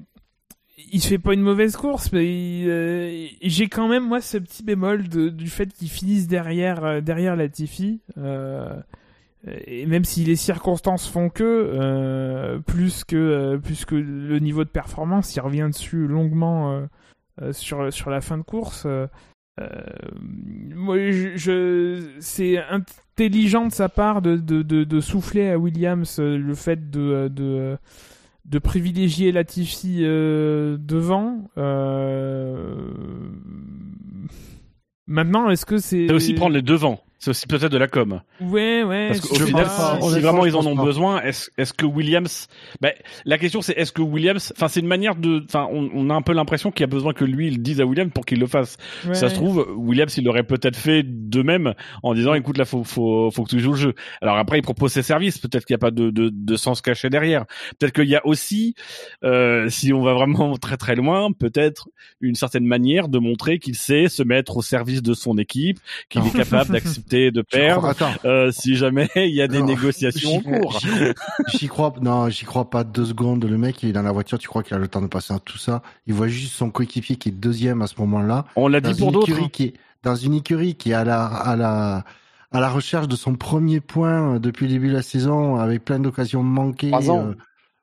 Il 0.92 1.02
fait 1.02 1.20
pas 1.20 1.34
une 1.34 1.42
mauvaise 1.42 1.76
course, 1.76 2.12
mais 2.14 2.64
euh, 2.66 3.28
j'ai 3.42 3.68
quand 3.68 3.90
même 3.90 4.08
moi 4.08 4.22
ce 4.22 4.38
petit 4.38 4.64
bémol 4.64 5.10
de- 5.10 5.28
du 5.30 5.50
fait 5.50 5.72
qu'il 5.74 5.90
finisse 5.90 6.28
derrière 6.28 6.84
euh, 6.86 7.02
derrière 7.02 7.36
Latifi. 7.36 8.00
Euh, 8.18 8.74
et 9.68 9.86
même 9.86 10.06
si 10.06 10.24
les 10.24 10.36
circonstances 10.38 11.08
font 11.10 11.30
que 11.30 12.58
plus 12.66 13.04
que 13.04 13.58
plus 13.58 13.86
que 13.86 13.96
le 13.96 14.40
niveau 14.40 14.64
de 14.64 14.70
performance, 14.70 15.36
il 15.36 15.40
revient 15.42 15.68
dessus 15.72 16.08
longuement 16.08 16.86
sur 17.52 17.92
sur 17.94 18.10
la 18.10 18.20
fin 18.22 18.38
de 18.38 18.44
course. 18.44 18.86
Euh, 19.60 19.68
euh, 19.68 20.76
moi, 20.76 20.98
c'est 22.20 22.58
intelligent 22.58 23.68
de 23.68 23.72
sa 23.72 23.90
part 23.90 24.22
de, 24.22 25.00
souffler 25.02 25.50
à 25.50 25.58
Williams 25.58 26.20
euh, 26.20 26.38
le 26.38 26.56
fait 26.56 26.90
de, 26.90 27.28
de, 27.28 28.60
privilégier 28.60 29.32
Latifi 29.32 30.00
euh, 30.02 30.78
devant. 30.80 31.50
Euh... 31.58 32.76
Maintenant, 35.08 35.50
est-ce 35.50 35.66
que 35.66 35.78
c'est. 35.78 36.08
C'est 36.08 36.14
aussi 36.14 36.34
prendre 36.34 36.54
les 36.54 36.62
devants. 36.62 37.02
C'est 37.20 37.32
aussi 37.32 37.48
peut-être 37.48 37.70
de 37.72 37.78
la 37.78 37.88
com. 37.88 38.22
Ouais, 38.40 38.84
ouais. 38.84 39.08
Parce 39.10 39.20
qu'au 39.20 39.36
final, 39.36 39.66
pas. 39.66 40.00
si- 40.02 40.20
vraiment 40.22 40.46
ils 40.46 40.56
en 40.56 40.66
ont 40.66 40.76
pas. 40.76 40.84
besoin, 40.86 41.22
est-ce 41.22 41.50
est-ce 41.58 41.74
que 41.74 41.86
Williams 41.86 42.48
ben, 42.80 42.94
La 43.26 43.38
question 43.38 43.62
c'est 43.62 43.74
est-ce 43.74 43.92
que 43.92 44.02
Williams, 44.02 44.54
enfin 44.56 44.70
c'est 44.70 44.80
une 44.80 44.88
manière 44.88 45.16
de, 45.16 45.44
enfin 45.46 45.68
on, 45.70 45.90
on 45.94 46.10
a 46.10 46.14
un 46.14 46.22
peu 46.22 46.32
l'impression 46.32 46.72
qu'il 46.72 46.82
y 46.82 46.84
a 46.86 46.88
besoin 46.88 47.12
que 47.14 47.26
lui 47.26 47.48
il 47.48 47.56
le 47.58 47.62
dise 47.62 47.82
à 47.82 47.86
Williams 47.86 48.12
pour 48.14 48.26
qu'il 48.26 48.40
le 48.40 48.48
fasse. 48.48 48.78
ouais. 49.06 49.16
Ça 49.16 49.28
se 49.30 49.36
trouve, 49.36 49.68
Williams 49.76 50.16
il 50.18 50.24
l'aurait 50.24 50.44
peut-être 50.44 50.78
fait 50.78 51.04
de 51.06 51.42
même 51.42 51.74
en 52.04 52.14
disant 52.14 52.34
écoute 52.36 52.58
là 52.58 52.64
faut 52.64 52.86
faut 52.86 53.30
faut 53.32 53.44
que 53.44 53.50
tu 53.50 53.60
joues 53.60 53.72
le 53.72 53.78
jeu. 53.78 53.94
Alors 54.22 54.38
après 54.38 54.58
il 54.60 54.62
propose 54.62 54.94
ses 54.94 55.04
services, 55.04 55.40
peut-être 55.40 55.66
qu'il 55.66 55.74
n'y 55.74 55.80
a 55.80 55.86
pas 55.86 55.92
de, 55.92 56.12
de 56.12 56.30
de 56.34 56.56
sens 56.56 56.82
caché 56.82 57.10
derrière. 57.10 57.46
Peut-être 57.80 57.94
qu'il 57.94 58.08
y 58.08 58.16
a 58.16 58.26
aussi, 58.26 58.76
euh, 59.26 59.68
si 59.70 59.92
on 59.92 60.02
va 60.04 60.14
vraiment 60.14 60.56
très 60.58 60.78
très 60.78 60.96
loin, 60.96 61.32
peut-être 61.34 61.90
une 62.22 62.36
certaine 62.36 62.66
manière 62.66 63.10
de 63.10 63.20
montrer 63.20 63.60
qu'il 63.60 63.76
sait 63.76 64.08
se 64.08 64.24
mettre 64.24 64.56
au 64.58 64.62
service 64.62 65.02
de 65.04 65.14
son 65.14 65.38
équipe, 65.38 65.80
qu'il 66.10 66.26
est 66.26 66.32
capable 66.36 66.72
d'accepter 66.72 67.09
de 67.10 67.42
perdre. 67.42 67.88
Attends, 67.88 68.12
Euh, 68.26 68.52
si 68.52 68.76
jamais 68.76 69.10
il 69.16 69.34
y 69.36 69.42
a 69.42 69.48
des 69.48 69.60
Non, 69.60 69.66
négociations 69.66 70.38
en 70.38 70.40
j'y- 70.40 70.44
cours. 70.62 70.80
j'y- 70.80 71.58
J'y 71.58 71.68
crois, 71.68 71.94
non, 72.02 72.30
j'y 72.30 72.46
crois 72.46 72.70
pas 72.70 72.84
deux 72.84 73.06
secondes. 73.06 73.44
Le 73.46 73.58
mec, 73.58 73.82
il 73.84 73.90
est 73.90 73.94
dans 73.94 74.02
la 74.02 74.12
voiture, 74.12 74.38
tu 74.40 74.48
crois 74.48 74.64
qu'il 74.64 74.76
a 74.76 74.80
le 74.80 74.88
temps 74.88 75.02
de 75.02 75.08
passer 75.08 75.34
à 75.34 75.40
tout 75.40 75.58
ça. 75.58 75.82
Il 76.08 76.14
voit 76.14 76.28
juste 76.28 76.54
son 76.54 76.70
coéquipier 76.72 77.16
qui 77.16 77.30
est 77.30 77.32
deuxième 77.34 77.82
à 77.82 77.88
ce 77.88 77.96
moment-là. 78.00 78.46
On 78.56 78.68
l'a 78.68 78.82
dit 78.82 78.94
pour 78.94 79.12
d'autres. 79.12 79.48
qui 79.50 79.64
est, 79.64 79.74
dans 80.04 80.16
une 80.16 80.34
écurie 80.34 80.76
qui 80.76 80.92
est 80.92 80.96
à 80.96 81.04
la, 81.04 81.26
à 81.26 81.56
la, 81.56 82.04
à 82.52 82.60
la 82.60 82.70
recherche 82.70 83.08
de 83.08 83.16
son 83.16 83.36
premier 83.36 83.80
point 83.82 84.36
euh, 84.36 84.40
depuis 84.40 84.66
le 84.68 84.74
début 84.74 84.88
de 84.90 84.94
la 84.94 85.02
saison, 85.02 85.58
avec 85.58 85.84
plein 85.86 86.00
d'occasions 86.00 86.44
manquées. 86.44 86.92
Trois 86.92 87.10
ans. 87.12 87.28
euh, 87.28 87.36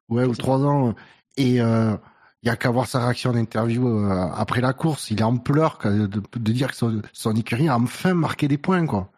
ouais, 0.08 0.24
ou 0.24 0.34
trois 0.34 0.64
ans. 0.64 0.94
Et, 1.36 1.60
euh, 1.60 1.94
il 2.42 2.48
y 2.48 2.52
a 2.52 2.56
qu'à 2.56 2.70
voir 2.70 2.86
sa 2.86 3.00
réaction 3.00 3.32
d'interview 3.32 3.88
euh, 3.88 4.28
après 4.36 4.60
la 4.60 4.72
course. 4.72 5.10
Il 5.10 5.18
est 5.20 5.24
en 5.24 5.36
pleurs 5.36 5.78
de, 5.84 6.06
de 6.06 6.52
dire 6.52 6.68
que 6.70 6.76
son, 6.76 7.02
son 7.12 7.34
écurie 7.34 7.68
a 7.68 7.76
enfin 7.76 8.14
marqué 8.14 8.46
des 8.46 8.58
points, 8.58 8.86
quoi. 8.86 9.10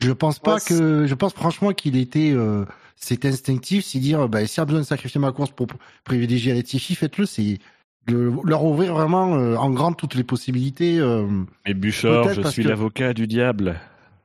Je 0.00 0.12
pense 0.12 0.38
pas 0.38 0.54
Ouais, 0.54 0.60
que, 0.66 1.06
je 1.06 1.14
pense 1.14 1.32
franchement 1.34 1.72
qu'il 1.72 1.96
était, 1.96 2.32
euh, 2.32 2.64
c'est 2.96 3.24
instinctif, 3.26 3.84
c'est 3.84 3.98
dire, 3.98 4.28
bah, 4.28 4.46
s'il 4.46 4.58
y 4.58 4.60
a 4.60 4.64
besoin 4.64 4.80
de 4.80 4.86
sacrifier 4.86 5.20
ma 5.20 5.32
course 5.32 5.50
pour 5.50 5.66
privilégier 6.04 6.54
Latifi, 6.54 6.94
faites-le, 6.94 7.26
c'est 7.26 7.58
de 8.06 8.32
leur 8.44 8.64
ouvrir 8.64 8.94
vraiment 8.94 9.34
euh, 9.36 9.56
en 9.56 9.70
grand 9.70 9.92
toutes 9.92 10.14
les 10.14 10.24
possibilités. 10.24 10.98
Euh, 10.98 11.26
Mais 11.66 11.74
Bouchard, 11.74 12.32
je 12.32 12.42
suis 12.48 12.62
que- 12.62 12.68
l'avocat 12.68 13.12
du 13.12 13.26
diable. 13.26 13.78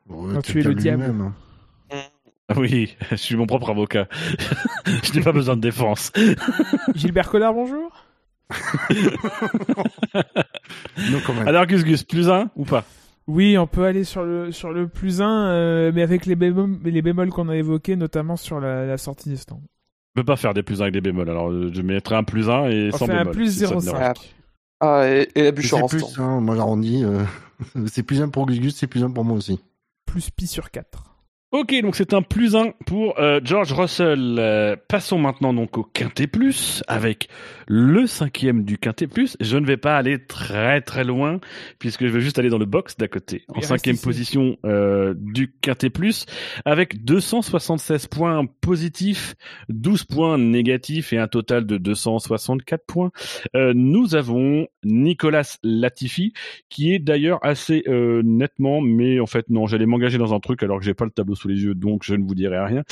ouais, 0.08 0.36
Ah, 0.38 0.42
tu 0.42 0.60
es 0.60 0.64
le 0.64 0.76
diable. 0.76 1.04
lui-même. 1.04 1.34
Ah 2.48 2.54
Oui, 2.58 2.96
je 3.12 3.16
suis 3.16 3.36
mon 3.36 3.46
propre 3.48 3.72
avocat. 3.72 4.08
je 5.04 5.14
n'ai 5.14 5.22
pas 5.22 5.32
besoin 5.34 5.56
de 5.58 5.62
défense. 5.62 6.12
Gilbert 6.96 7.30
Collard, 7.30 7.54
bonjour. 7.54 7.92
Non, 11.12 11.20
quand 11.26 11.34
même. 11.34 11.48
Alors 11.48 11.66
Gus 11.66 11.84
Gus, 11.84 12.04
plus 12.04 12.30
un 12.30 12.50
ou 12.56 12.64
pas? 12.66 12.86
Oui, 13.28 13.58
on 13.58 13.66
peut 13.68 13.86
aller 13.86 14.04
sur 14.04 14.24
le 14.24 14.52
sur 14.52 14.72
le 14.72 14.88
plus 14.88 15.22
1, 15.22 15.92
mais 15.92 16.02
avec 16.04 16.26
les 16.26 16.36
bémols, 16.36 16.78
les 16.84 17.02
bémols 17.02 17.30
qu'on 17.32 17.50
a 17.50 17.56
évoqués, 17.56 17.96
notamment 17.96 18.36
sur 18.38 18.60
la, 18.60 18.86
la 18.86 18.98
sortie 18.98 19.30
des 19.30 19.38
stands. 19.38 19.62
Je 20.16 20.22
peux 20.22 20.26
pas 20.26 20.36
faire 20.36 20.54
des 20.54 20.64
plus 20.64 20.80
un 20.80 20.84
avec 20.84 20.94
des 20.94 21.02
bémols. 21.02 21.30
Alors 21.30 21.50
euh, 21.50 21.72
je 21.74 21.82
mettrai 21.82 22.16
un 22.16 22.24
plus 22.24 22.50
un 22.50 22.70
et 22.70 22.90
On 22.94 22.98
sans 22.98 23.06
fait 23.08 23.14
un 23.14 23.18
bémol. 23.20 23.34
plus 23.34 23.56
te 23.56 23.60
dérange. 23.60 23.84
0,5. 23.84 24.16
Ah, 24.80 25.04
et, 25.08 25.28
et 25.36 25.44
la 25.44 25.52
bûche 25.52 25.74
en 25.74 25.88
C'est 25.88 25.98
plus, 25.98 26.20
hein, 26.20 26.40
moi 26.42 26.56
j'arrondis. 26.56 27.04
euh, 27.04 27.24
c'est 27.88 28.04
plus 28.04 28.22
un 28.22 28.30
pour 28.30 28.46
Gus 28.46 28.60
Gus, 28.60 28.76
c'est 28.76 28.88
plus 28.88 29.04
un 29.04 29.10
pour 29.10 29.26
moi 29.26 29.36
aussi. 29.38 29.60
Plus 30.06 30.30
pi 30.30 30.46
sur 30.48 30.70
4. 30.70 31.15
Ok, 31.52 31.74
donc 31.84 31.96
c'est 31.96 32.14
un 32.14 32.24
plus 32.24 32.56
un 32.56 32.72
pour 32.88 33.20
euh, 33.20 33.40
George 33.44 33.72
Russell. 33.72 34.38
Euh, 34.40 34.76
passons 34.90 35.20
maintenant 35.20 35.54
donc 35.54 35.78
au 35.78 35.84
Quintet 35.84 36.26
Plus 36.26 36.84
avec 36.88 37.30
le 37.68 38.08
cinquième 38.08 38.64
du 38.66 38.80
Quintet 38.80 39.08
Plus. 39.08 39.38
Je 39.40 39.56
ne 39.58 39.66
vais 39.66 39.78
pas 39.78 39.96
aller 39.96 40.26
très 40.26 40.82
très 40.82 41.04
loin 41.04 41.40
puisque 41.78 42.08
je 42.08 42.12
vais 42.12 42.20
juste 42.20 42.40
aller 42.40 42.50
dans 42.50 42.58
le 42.58 42.66
box 42.66 42.98
d'à 42.98 43.08
côté. 43.08 43.46
En 43.48 43.62
cinquième 43.62 43.98
position 43.98 44.58
euh, 44.66 45.14
du 45.16 45.54
Quintet 45.62 45.92
Plus 45.92 46.26
avec 46.66 47.06
276 47.06 48.08
points 48.08 48.46
positifs, 48.60 49.36
12 49.70 50.04
points 50.06 50.38
négatifs 50.40 51.14
et 51.14 51.20
un 51.20 51.28
total 51.28 51.68
de 51.68 51.78
264 51.78 52.86
points. 52.86 53.12
Nous 53.54 54.16
avons 54.16 54.68
Nicolas 54.84 55.58
Latifi 55.64 56.34
qui 56.70 56.94
est 56.94 57.00
d'ailleurs 57.00 57.40
assez 57.44 57.84
nettement, 57.88 58.82
mais 58.82 59.20
en 59.20 59.28
fait 59.28 59.48
non, 59.50 59.68
j'allais 59.68 59.86
m'engager 59.86 60.18
dans 60.18 60.34
un 60.34 60.40
truc 60.40 60.64
alors 60.64 60.80
que 60.80 60.86
j'ai 60.86 60.96
pas 60.96 61.06
le 61.06 61.12
tableau 61.12 61.35
sous 61.36 61.48
les 61.48 61.62
yeux, 61.62 61.76
donc 61.76 62.04
je 62.04 62.16
ne 62.16 62.24
vous 62.24 62.36
dirai 62.36 62.60
rien. 62.60 62.84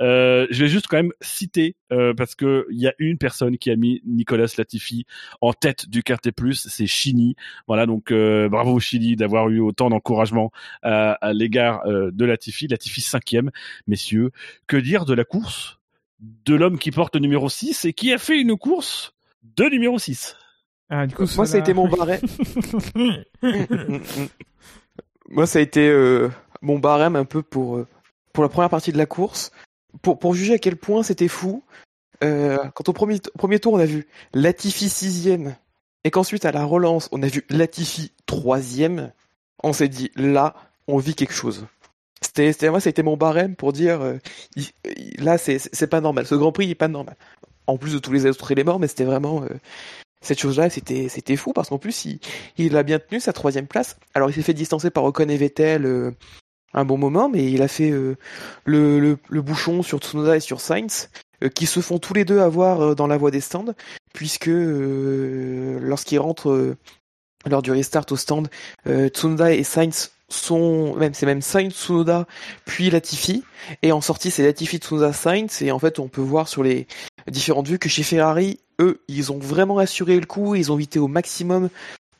Euh, 0.00 0.46
je 0.50 0.64
vais 0.64 0.68
juste 0.68 0.86
quand 0.88 0.96
même 0.96 1.12
citer 1.20 1.76
euh, 1.92 2.14
parce 2.14 2.34
que 2.34 2.66
il 2.70 2.80
y 2.80 2.86
a 2.86 2.94
une 2.98 3.18
personne 3.18 3.58
qui 3.58 3.70
a 3.70 3.76
mis 3.76 4.02
Nicolas 4.04 4.46
Latifi 4.56 5.06
en 5.40 5.52
tête 5.52 5.88
du 5.88 6.02
Quintet 6.02 6.32
Plus, 6.32 6.66
c'est 6.68 6.86
Chini. 6.86 7.36
Voilà, 7.66 7.86
donc 7.86 8.10
euh, 8.10 8.48
bravo 8.48 8.78
Chini 8.80 9.16
d'avoir 9.16 9.48
eu 9.48 9.60
autant 9.60 9.90
d'encouragement 9.90 10.50
à, 10.82 11.12
à 11.12 11.32
l'égard 11.32 11.82
euh, 11.86 12.10
de 12.12 12.24
Latifi. 12.24 12.68
Latifi 12.68 13.00
cinquième, 13.00 13.50
messieurs. 13.86 14.30
Que 14.66 14.76
dire 14.76 15.04
de 15.04 15.14
la 15.14 15.24
course 15.24 15.78
de 16.44 16.54
l'homme 16.54 16.78
qui 16.78 16.90
porte 16.90 17.14
le 17.16 17.20
numéro 17.20 17.48
6 17.48 17.84
et 17.84 17.92
qui 17.92 18.12
a 18.12 18.18
fait 18.18 18.40
une 18.40 18.56
course 18.56 19.12
de 19.56 19.64
numéro 19.64 19.98
6 19.98 20.36
Ah, 20.88 21.06
du 21.06 21.14
coup, 21.14 21.24
Moi, 21.36 21.46
ça 21.46 21.56
a 21.56 21.60
été 21.60 21.74
mon 21.74 21.88
barème. 21.88 22.20
Moi, 25.28 25.46
ça 25.46 25.58
a 25.58 25.62
été 25.62 25.88
euh, 25.88 26.28
mon 26.62 26.78
barème 26.78 27.16
un 27.16 27.24
peu 27.24 27.42
pour, 27.42 27.76
euh, 27.76 27.86
pour 28.32 28.42
la 28.42 28.48
première 28.48 28.70
partie 28.70 28.92
de 28.92 28.98
la 28.98 29.06
course. 29.06 29.50
Pour, 30.00 30.18
pour 30.18 30.34
juger 30.34 30.54
à 30.54 30.58
quel 30.58 30.76
point 30.76 31.02
c'était 31.02 31.28
fou. 31.28 31.62
Euh, 32.24 32.56
quand 32.74 32.88
au 32.88 32.92
premier, 32.92 33.20
premier 33.36 33.58
tour, 33.58 33.74
on 33.74 33.78
a 33.78 33.84
vu 33.84 34.06
Latifi 34.32 34.88
sixième, 34.88 35.54
et 36.04 36.10
qu'ensuite, 36.10 36.44
à 36.44 36.52
la 36.52 36.64
relance, 36.64 37.08
on 37.12 37.22
a 37.22 37.26
vu 37.26 37.44
Latifi 37.50 38.12
troisième, 38.26 39.12
on 39.62 39.72
s'est 39.72 39.88
dit, 39.88 40.10
là, 40.16 40.54
on 40.88 40.98
vit 40.98 41.14
quelque 41.14 41.34
chose. 41.34 41.66
C'était, 42.20 42.70
moi, 42.70 42.80
ça 42.80 42.88
a 42.88 42.90
été 42.90 43.02
mon 43.02 43.16
barème 43.16 43.56
pour 43.56 43.72
dire, 43.72 44.00
euh, 44.00 44.18
là, 45.18 45.36
c'est, 45.36 45.86
pas 45.88 46.00
normal. 46.00 46.26
Ce 46.26 46.34
Grand 46.34 46.52
Prix, 46.52 46.66
il 46.66 46.70
est 46.70 46.76
pas 46.76 46.88
normal. 46.88 47.16
En 47.66 47.76
plus 47.76 47.92
de 47.92 47.98
tous 47.98 48.12
les 48.12 48.26
autres 48.26 48.50
éléments, 48.50 48.78
mais 48.78 48.88
c'était 48.88 49.04
vraiment... 49.04 49.42
euh, 49.42 49.48
cette 50.22 50.38
chose-là, 50.38 50.70
c'était 50.70 51.08
c'était 51.08 51.36
fou 51.36 51.52
parce 51.52 51.68
qu'en 51.68 51.78
plus 51.78 52.04
il, 52.04 52.20
il 52.56 52.76
a 52.76 52.84
bien 52.84 53.00
tenu 53.00 53.20
sa 53.20 53.32
troisième 53.32 53.66
place. 53.66 53.96
Alors 54.14 54.30
il 54.30 54.34
s'est 54.34 54.42
fait 54.42 54.54
distancer 54.54 54.90
par 54.90 55.04
Ocon 55.04 55.28
et 55.28 55.36
Vettel 55.36 55.84
euh, 55.84 56.12
un 56.74 56.84
bon 56.84 56.98
moment, 56.98 57.28
mais 57.28 57.50
il 57.50 57.62
a 57.62 57.68
fait 57.68 57.90
euh, 57.90 58.16
le, 58.64 59.18
le, 59.28 59.42
bouchon 59.42 59.82
sur 59.82 59.98
Tsunoda 59.98 60.36
et 60.36 60.40
sur 60.40 60.60
Sainz, 60.60 61.10
euh, 61.42 61.48
qui 61.48 61.66
se 61.66 61.80
font 61.80 61.98
tous 61.98 62.14
les 62.14 62.24
deux 62.24 62.40
avoir 62.40 62.80
euh, 62.80 62.94
dans 62.94 63.06
la 63.06 63.16
voie 63.16 63.30
des 63.30 63.40
stands, 63.40 63.74
puisque 64.14 64.50
lorsqu'ils 64.50 66.18
rentrent 66.18 66.76
lors 67.46 67.62
du 67.62 67.72
restart 67.72 68.06
au 68.10 68.16
stand, 68.16 68.48
Tsunoda 68.86 69.52
et 69.52 69.64
Sainz 69.64 70.12
sont 70.28 70.94
même 70.96 71.12
c'est 71.12 71.26
même 71.26 71.42
Sainz 71.42 71.74
Tsunoda 71.74 72.26
puis 72.64 72.90
Latifi. 72.90 73.42
Et 73.82 73.92
en 73.92 74.00
sortie 74.00 74.30
c'est 74.30 74.42
Latifi 74.42 74.78
Tsunoda 74.78 75.12
Sainz. 75.12 75.62
Et 75.62 75.72
en 75.72 75.78
fait 75.78 75.98
on 75.98 76.08
peut 76.08 76.20
voir 76.20 76.48
sur 76.48 76.62
les 76.62 76.86
différentes 77.30 77.68
vues 77.68 77.78
que 77.78 77.88
chez 77.88 78.02
Ferrari 78.02 78.60
eux 78.80 79.02
ils 79.08 79.32
ont 79.32 79.38
vraiment 79.38 79.78
assuré 79.78 80.20
le 80.20 80.26
coup. 80.26 80.54
Ils 80.54 80.70
ont 80.70 80.76
évité 80.76 80.98
au 80.98 81.08
maximum 81.08 81.70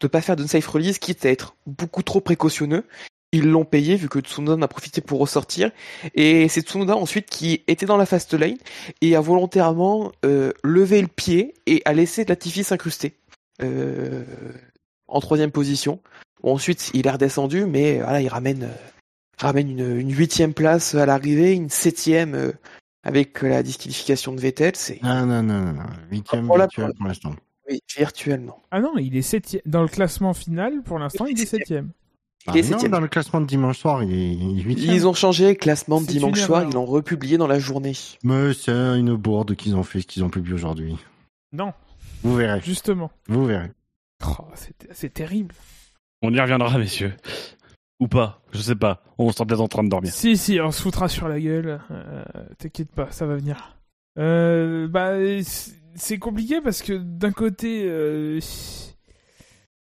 de 0.00 0.06
pas 0.08 0.20
faire 0.20 0.36
de 0.36 0.46
safe 0.46 0.66
release 0.66 0.98
quitte 0.98 1.24
à 1.24 1.30
être 1.30 1.54
beaucoup 1.66 2.02
trop 2.02 2.20
précautionneux 2.20 2.84
ils 3.32 3.48
l'ont 3.48 3.64
payé 3.64 3.96
vu 3.96 4.08
que 4.08 4.20
Tsunoda 4.20 4.56
en 4.56 4.62
a 4.62 4.68
profité 4.68 5.00
pour 5.00 5.18
ressortir 5.20 5.70
et 6.14 6.48
c'est 6.48 6.60
Tsunoda 6.62 6.96
ensuite 6.96 7.30
qui 7.30 7.62
était 7.66 7.86
dans 7.86 7.96
la 7.96 8.06
fast 8.06 8.34
lane 8.34 8.58
et 9.00 9.16
a 9.16 9.20
volontairement 9.20 10.12
euh, 10.24 10.52
levé 10.62 11.00
le 11.00 11.08
pied 11.08 11.54
et 11.66 11.82
a 11.84 11.92
laissé 11.92 12.24
Latifi 12.24 12.62
s'incruster 12.64 13.16
euh, 13.62 14.24
en 15.08 15.20
troisième 15.20 15.50
position 15.50 16.00
Bon, 16.42 16.54
ensuite, 16.54 16.90
il 16.92 17.06
est 17.06 17.10
redescendu, 17.10 17.66
mais 17.66 17.98
voilà, 17.98 18.20
il 18.20 18.28
ramène, 18.28 18.64
euh, 18.64 18.74
ramène 19.38 19.70
une, 19.70 20.00
une 20.00 20.12
huitième 20.12 20.54
place 20.54 20.94
à 20.94 21.06
l'arrivée, 21.06 21.52
une 21.52 21.68
septième 21.68 22.34
euh, 22.34 22.52
avec 23.04 23.42
la 23.42 23.62
disqualification 23.62 24.32
de 24.32 24.40
Vettel. 24.40 24.74
C'est 24.74 25.00
Non, 25.02 25.24
non, 25.24 25.42
non, 25.42 25.60
non, 25.60 25.72
non. 25.72 25.82
Huitième 26.10 26.46
virtuel 26.46 26.90
pour 26.96 27.06
l'instant. 27.06 27.34
oui, 27.70 27.80
virtuellement. 27.96 28.60
Ah 28.72 28.80
non, 28.80 28.98
il 28.98 29.16
est 29.16 29.22
septième. 29.22 29.62
Dans 29.66 29.82
le 29.82 29.88
classement 29.88 30.34
final, 30.34 30.82
pour 30.82 30.98
l'instant, 30.98 31.26
il 31.26 31.40
est 31.40 31.46
septième. 31.46 31.90
Il 32.48 32.56
est 32.58 32.72
Ah, 32.72 32.76
non, 32.82 32.88
dans 32.88 33.00
le 33.00 33.08
classement 33.08 33.40
de 33.40 33.46
dimanche 33.46 33.78
soir, 33.78 34.02
il 34.02 34.12
est. 34.12 34.32
Ils 34.72 35.06
ont 35.06 35.14
changé 35.14 35.54
classement 35.56 36.00
de 36.00 36.06
dimanche 36.06 36.40
soir, 36.40 36.60
erreur. 36.62 36.70
ils 36.72 36.74
l'ont 36.74 36.84
republié 36.86 37.38
dans 37.38 37.46
la 37.46 37.58
journée. 37.60 37.92
Mais 38.24 38.52
c'est 38.52 38.72
une 38.72 39.14
bourde 39.14 39.54
qu'ils 39.54 39.76
ont 39.76 39.84
fait, 39.84 40.00
ce 40.00 40.06
qu'ils 40.06 40.24
ont 40.24 40.30
publié 40.30 40.54
aujourd'hui. 40.54 40.96
Non, 41.52 41.72
Vous 42.22 42.34
verrez, 42.34 42.60
justement. 42.62 43.10
vous 43.28 43.44
verrez. 43.46 43.70
Oh, 44.26 44.44
c'est 44.92 45.12
terrible. 45.14 45.54
On 46.22 46.32
y 46.32 46.40
reviendra, 46.40 46.78
messieurs. 46.78 47.12
Ou 48.00 48.08
pas, 48.08 48.42
je 48.52 48.58
sais 48.58 48.74
pas. 48.76 49.02
On 49.18 49.30
sera 49.30 49.44
peut-être 49.46 49.60
en 49.60 49.68
train 49.68 49.84
de 49.84 49.88
dormir. 49.88 50.12
Si, 50.12 50.36
si, 50.36 50.60
on 50.60 50.72
se 50.72 50.82
foutra 50.82 51.08
sur 51.08 51.28
la 51.28 51.38
gueule. 51.38 51.80
Euh, 51.92 52.24
T'inquiète 52.58 52.90
pas, 52.90 53.10
ça 53.12 53.26
va 53.26 53.36
venir. 53.36 53.76
Euh, 54.18 54.88
bah, 54.88 55.12
c'est- 55.44 56.18
compliqué 56.18 56.60
parce 56.60 56.82
que 56.82 56.94
d'un 56.94 57.30
côté, 57.32 57.84
euh, 57.84 58.40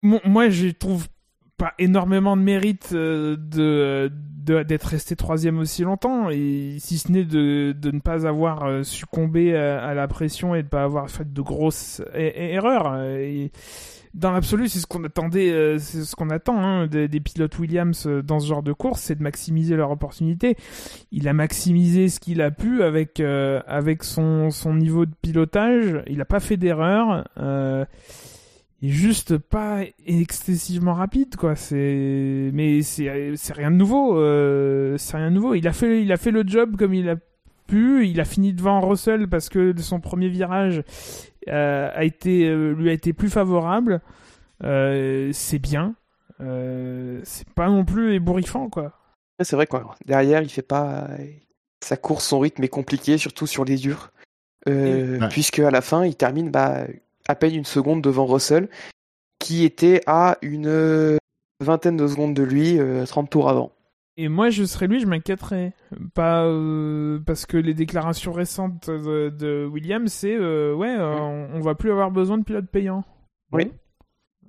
moi, 0.02 0.48
je 0.50 0.68
trouve 0.68 1.08
pas 1.56 1.74
énormément 1.78 2.36
de 2.36 2.42
mérite 2.42 2.90
euh, 2.92 3.36
de 3.38 4.10
d'être 4.44 4.84
resté 4.84 5.16
troisième 5.16 5.58
aussi 5.58 5.84
longtemps, 5.84 6.28
et 6.28 6.76
si 6.78 6.98
ce 6.98 7.10
n'est 7.10 7.24
de, 7.24 7.72
de 7.72 7.90
ne 7.90 8.00
pas 8.00 8.26
avoir 8.26 8.64
euh, 8.64 8.82
succombé 8.82 9.56
à, 9.56 9.94
la 9.94 10.06
pression 10.06 10.54
et 10.54 10.62
de 10.62 10.68
pas 10.68 10.84
avoir 10.84 11.08
fait 11.08 11.32
de 11.32 11.40
grosses 11.40 12.02
é- 12.12 12.26
é- 12.26 12.52
erreurs. 12.52 13.00
Et 13.02 13.52
dans 14.12 14.32
l'absolu, 14.32 14.68
c'est 14.68 14.80
ce 14.80 14.86
qu'on 14.86 15.02
attendait, 15.04 15.50
euh, 15.50 15.78
c'est 15.78 16.04
ce 16.04 16.14
qu'on 16.14 16.28
attend 16.28 16.58
hein, 16.62 16.86
des, 16.86 17.08
des 17.08 17.20
pilotes 17.20 17.58
Williams 17.58 18.06
dans 18.06 18.38
ce 18.38 18.46
genre 18.46 18.62
de 18.62 18.72
course, 18.72 19.00
c'est 19.00 19.16
de 19.16 19.22
maximiser 19.22 19.76
leur 19.76 19.90
opportunité. 19.90 20.56
Il 21.10 21.26
a 21.26 21.32
maximisé 21.32 22.08
ce 22.08 22.20
qu'il 22.20 22.42
a 22.42 22.50
pu 22.50 22.82
avec 22.82 23.20
euh, 23.20 23.60
avec 23.66 24.04
son 24.04 24.50
son 24.50 24.74
niveau 24.74 25.06
de 25.06 25.14
pilotage. 25.22 26.02
Il 26.06 26.20
a 26.20 26.26
pas 26.26 26.40
fait 26.40 26.56
d'erreur. 26.58 27.26
Euh, 27.38 27.86
est 28.86 28.92
juste 28.92 29.38
pas 29.38 29.82
excessivement 30.06 30.94
rapide 30.94 31.36
quoi. 31.36 31.56
C'est 31.56 32.50
mais 32.52 32.82
c'est 32.82 33.32
c'est 33.36 33.52
rien 33.52 33.70
de 33.70 33.76
nouveau 33.76 34.18
euh, 34.18 34.96
c'est 34.98 35.16
rien 35.16 35.30
de 35.30 35.34
nouveau. 35.34 35.54
Il 35.54 35.66
a 35.68 35.72
fait 35.72 36.02
il 36.02 36.10
a 36.12 36.16
fait 36.16 36.30
le 36.30 36.42
job 36.46 36.76
comme 36.76 36.94
il 36.94 37.08
a 37.08 37.16
pu. 37.66 38.06
Il 38.06 38.20
a 38.20 38.24
fini 38.24 38.52
devant 38.52 38.80
Russell 38.80 39.28
parce 39.28 39.48
que 39.48 39.74
son 39.80 40.00
premier 40.00 40.28
virage 40.28 40.82
euh, 41.48 41.90
a 41.94 42.04
été 42.04 42.48
euh, 42.48 42.72
lui 42.74 42.90
a 42.90 42.92
été 42.92 43.12
plus 43.12 43.30
favorable. 43.30 44.00
Euh, 44.62 45.30
c'est 45.32 45.58
bien. 45.58 45.94
Euh, 46.40 47.20
c'est 47.24 47.48
pas 47.50 47.68
non 47.68 47.84
plus 47.84 48.14
ébouriffant 48.14 48.68
quoi. 48.68 48.92
C'est 49.42 49.56
vrai 49.56 49.66
quoi. 49.66 49.94
Derrière, 50.06 50.42
il 50.42 50.48
fait 50.48 50.62
pas 50.62 51.08
sa 51.80 51.96
course, 51.96 52.24
son 52.26 52.38
rythme 52.38 52.62
est 52.64 52.68
compliqué, 52.68 53.18
surtout 53.18 53.46
sur 53.46 53.64
les 53.64 53.76
durs, 53.76 54.10
Euh, 54.68 55.18
Ouais. 55.20 55.28
puisque 55.28 55.58
à 55.58 55.70
la 55.70 55.82
fin, 55.82 56.06
il 56.06 56.16
termine 56.16 56.50
bah, 56.50 56.86
à 57.28 57.34
peine 57.34 57.54
une 57.54 57.64
seconde 57.64 58.02
devant 58.02 58.26
Russell, 58.26 58.68
qui 59.38 59.64
était 59.64 60.02
à 60.06 60.38
une 60.42 61.18
vingtaine 61.60 61.96
de 61.96 62.06
secondes 62.06 62.34
de 62.34 62.42
lui, 62.42 62.78
euh, 62.78 63.04
30 63.06 63.30
tours 63.30 63.48
avant. 63.48 63.72
Et 64.16 64.28
moi, 64.28 64.48
je 64.50 64.64
serais 64.64 64.86
lui, 64.86 65.00
je 65.00 65.06
m'inquiéterais. 65.06 65.72
Pas 66.14 66.44
euh, 66.44 67.18
parce 67.26 67.46
que 67.46 67.56
les 67.56 67.74
déclarations 67.74 68.32
récentes 68.32 68.88
de, 68.88 69.28
de 69.30 69.68
Williams, 69.70 70.12
c'est 70.12 70.36
euh, 70.36 70.72
ouais, 70.74 70.94
euh, 70.96 71.18
on, 71.18 71.48
on 71.54 71.60
va 71.60 71.74
plus 71.74 71.90
avoir 71.90 72.12
besoin 72.12 72.38
de 72.38 72.44
pilotes 72.44 72.70
payants. 72.70 73.04
Oui. 73.52 73.72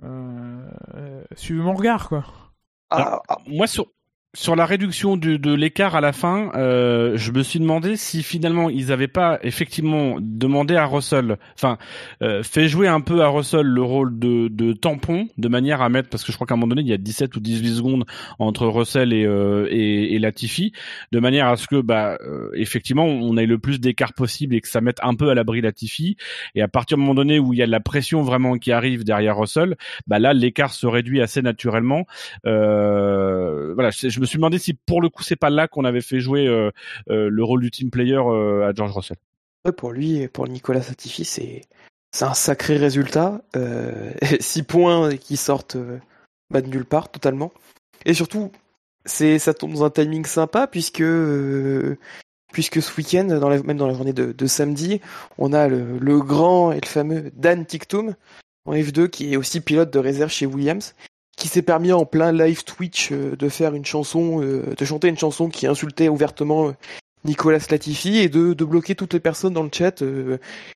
Euh, 0.03 0.69
euh, 0.95 1.23
suivez 1.35 1.61
mon 1.61 1.73
regard, 1.73 2.09
quoi. 2.09 2.25
Ah, 2.91 3.21
ah, 3.27 3.37
Moi, 3.47 3.65
sur, 3.65 3.87
sur 4.35 4.55
la 4.57 4.65
réduction 4.65 5.15
du- 5.15 5.39
de 5.39 5.53
l'écart 5.53 5.95
à 5.95 6.01
la 6.01 6.11
fin, 6.11 6.51
euh, 6.55 7.13
je 7.15 7.31
me 7.31 7.41
suis 7.41 7.59
demandé 7.59 7.95
si 7.95 8.21
finalement 8.21 8.69
ils 8.69 8.87
n'avaient 8.87 9.07
pas 9.07 9.39
effectivement 9.43 10.17
demandé 10.19 10.75
à 10.75 10.85
Russell, 10.85 11.37
enfin, 11.55 11.77
euh, 12.21 12.43
fait 12.43 12.67
jouer 12.67 12.89
un 12.89 12.99
peu 12.99 13.21
à 13.23 13.27
Russell 13.29 13.65
le 13.65 13.81
rôle 13.81 14.19
de, 14.19 14.49
de 14.49 14.73
tampon, 14.73 15.29
de 15.37 15.47
manière 15.47 15.81
à 15.81 15.87
mettre, 15.87 16.09
parce 16.09 16.23
que 16.25 16.33
je 16.33 16.37
crois 16.37 16.45
qu'à 16.45 16.53
un 16.55 16.57
moment 16.57 16.67
donné, 16.75 16.81
il 16.81 16.87
y 16.89 16.93
a 16.93 16.97
17 16.97 17.33
ou 17.37 17.39
18 17.39 17.75
secondes 17.77 18.03
entre 18.37 18.67
Russell 18.67 19.13
et, 19.13 19.25
euh, 19.25 19.67
et, 19.71 20.15
et 20.15 20.19
Latifi, 20.19 20.73
de 21.13 21.19
manière 21.19 21.47
à 21.47 21.55
ce 21.55 21.67
que, 21.67 21.79
bah, 21.79 22.17
euh, 22.21 22.49
effectivement, 22.55 23.05
on 23.05 23.37
ait 23.37 23.45
le 23.45 23.57
plus 23.57 23.79
d'écart 23.79 24.11
possible 24.13 24.53
et 24.55 24.59
que 24.59 24.67
ça 24.67 24.81
mette 24.81 24.99
un 25.01 25.15
peu 25.15 25.29
à 25.29 25.33
l'abri 25.33 25.61
Latifi. 25.61 26.17
Et 26.55 26.61
à 26.61 26.67
partir 26.67 26.97
du 26.97 27.01
moment 27.03 27.15
donné 27.15 27.39
où 27.39 27.53
il 27.53 27.59
y 27.59 27.63
a 27.63 27.65
de 27.67 27.71
la 27.71 27.79
pression 27.79 28.21
vraiment 28.21 28.57
qui 28.57 28.73
arrive 28.73 29.05
derrière 29.05 29.37
Russell, 29.37 29.77
bah 30.07 30.19
là, 30.19 30.33
l'écart 30.33 30.73
se 30.73 30.87
réduit 30.87 31.21
assez 31.21 31.41
naturellement. 31.41 32.05
Euh, 32.45 33.73
voilà, 33.75 33.91
je, 33.91 34.09
je 34.09 34.24
me 34.25 34.27
suis 34.27 34.37
demandé 34.37 34.57
si 34.57 34.73
pour 34.73 35.01
le 35.01 35.09
coup 35.09 35.23
c'est 35.23 35.35
pas 35.35 35.49
là 35.49 35.67
qu'on 35.67 35.85
avait 35.85 36.01
fait 36.01 36.19
jouer 36.19 36.47
euh, 36.47 36.71
euh, 37.09 37.29
le 37.29 37.43
rôle 37.43 37.61
du 37.61 37.71
team 37.71 37.91
player 37.91 38.17
euh, 38.17 38.67
à 38.67 38.73
George 38.73 38.91
Russell. 38.91 39.17
pour 39.77 39.91
lui, 39.91 40.27
pour 40.27 40.47
Nicolas 40.47 40.79
Latifi, 40.79 41.25
c'est 41.25 41.61
un 42.21 42.33
sacré 42.33 42.77
résultat. 42.77 43.41
6 44.39 44.63
points 44.63 45.15
qui 45.15 45.37
sortent 45.37 45.77
bah, 46.49 46.61
de 46.61 46.67
nulle 46.67 46.85
part 46.85 47.11
totalement. 47.11 47.53
Et 48.05 48.13
surtout, 48.13 48.51
c'est 49.05 49.39
ça 49.39 49.53
tombe 49.53 49.73
dans 49.73 49.83
un 49.83 49.89
timing 49.91 50.25
sympa 50.25 50.67
puisque 50.67 51.03
ce 51.03 51.97
week-end, 52.97 53.25
même 53.63 53.77
dans 53.77 53.87
la 53.87 53.93
journée 53.93 54.13
de, 54.13 54.47
samedi, 54.47 55.01
on 55.37 55.53
a 55.53 55.67
le, 55.67 55.99
le 55.99 56.19
grand 56.19 56.71
et 56.71 56.81
le 56.81 56.87
fameux 56.87 57.31
Dan 57.35 57.65
Tiktum 57.65 58.15
en 58.65 58.73
F2 58.73 59.07
qui 59.09 59.33
est 59.33 59.37
aussi 59.37 59.61
pilote 59.61 59.93
de 59.93 59.99
réserve 59.99 60.31
chez 60.31 60.47
Williams 60.47 60.95
qui 61.37 61.47
s'est 61.47 61.61
permis 61.61 61.91
en 61.91 62.05
plein 62.05 62.31
live 62.31 62.63
Twitch 62.63 63.11
euh, 63.11 63.35
de 63.35 63.49
faire 63.49 63.73
une 63.75 63.85
chanson, 63.85 64.41
euh, 64.41 64.73
de 64.77 64.85
chanter 64.85 65.07
une 65.07 65.17
chanson 65.17 65.49
qui 65.49 65.67
insultait 65.67 66.07
ouvertement 66.09 66.69
euh, 66.69 66.71
Nicolas 67.25 67.59
Latifi 67.69 68.17
et 68.17 68.29
de, 68.29 68.53
de 68.53 68.65
bloquer 68.65 68.95
toutes 68.95 69.13
les 69.13 69.19
personnes 69.19 69.53
dans 69.53 69.63
le 69.63 69.69
chat 69.71 70.01
euh, 70.01 70.37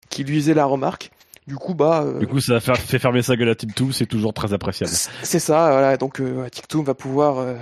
qui 0.10 0.24
lui 0.24 0.40
faisaient 0.40 0.54
la 0.54 0.66
remarque. 0.66 1.12
Du 1.48 1.56
coup, 1.56 1.74
bah, 1.74 2.04
euh, 2.06 2.20
Du 2.20 2.28
coup, 2.28 2.42
ça 2.42 2.56
a 2.56 2.60
fait, 2.60 2.76
fait 2.76 3.00
fermer 3.00 3.22
sa 3.22 3.38
gueule 3.38 3.50
à 3.50 3.56
2, 3.56 3.92
c'est 3.94 4.06
toujours 4.06 4.34
très 4.34 4.52
appréciable. 4.52 4.92
c'est 5.24 5.40
ça, 5.40 5.70
voilà. 5.72 5.96
Donc, 5.96 6.20
euh, 6.20 6.50
TikTok 6.50 6.86
va 6.86 6.94
pouvoir, 6.94 7.38
euh, 7.38 7.56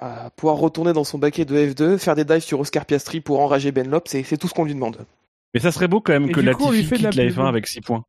à 0.00 0.30
pouvoir 0.34 0.56
retourner 0.56 0.94
dans 0.94 1.04
son 1.04 1.18
baquet 1.18 1.44
de 1.44 1.54
F2, 1.54 1.98
faire 1.98 2.14
des 2.14 2.24
dives 2.24 2.40
sur 2.40 2.58
Oscar 2.60 2.86
Piastri 2.86 3.20
pour 3.20 3.40
enrager 3.40 3.70
Ben 3.70 3.88
Lop, 3.90 4.08
c'est 4.08 4.22
c'est 4.22 4.38
tout 4.38 4.48
ce 4.48 4.54
qu'on 4.54 4.64
lui 4.64 4.72
demande. 4.74 5.04
Mais 5.52 5.60
ça 5.60 5.72
serait 5.72 5.88
beau 5.88 6.00
quand 6.00 6.12
même 6.14 6.30
Et 6.30 6.32
que 6.32 6.40
du 6.40 6.50
coup, 6.52 6.64
on 6.64 6.70
lui 6.70 6.78
Latifi 6.82 6.88
fait 6.88 6.98
de 6.98 7.04
la 7.04 7.10
quitte 7.10 7.20
la 7.20 7.26
pub. 7.26 7.38
F1 7.38 7.48
avec 7.48 7.66
6 7.66 7.80
points. 7.82 8.04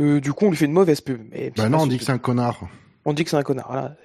Euh, 0.00 0.20
du 0.22 0.32
coup, 0.32 0.46
on 0.46 0.50
lui 0.50 0.56
fait 0.56 0.64
une 0.64 0.72
mauvaise 0.72 1.02
pub. 1.02 1.20
Mais 1.30 1.52
Bah 1.54 1.68
non, 1.68 1.80
on 1.80 1.86
dit 1.86 1.98
que 1.98 2.04
c'est 2.04 2.12
un 2.12 2.18
connard. 2.18 2.60
On 3.04 3.12
dit 3.12 3.24
que 3.24 3.30
c'est 3.30 3.36
un 3.36 3.42
connard. 3.42 3.66
Voilà. 3.70 3.96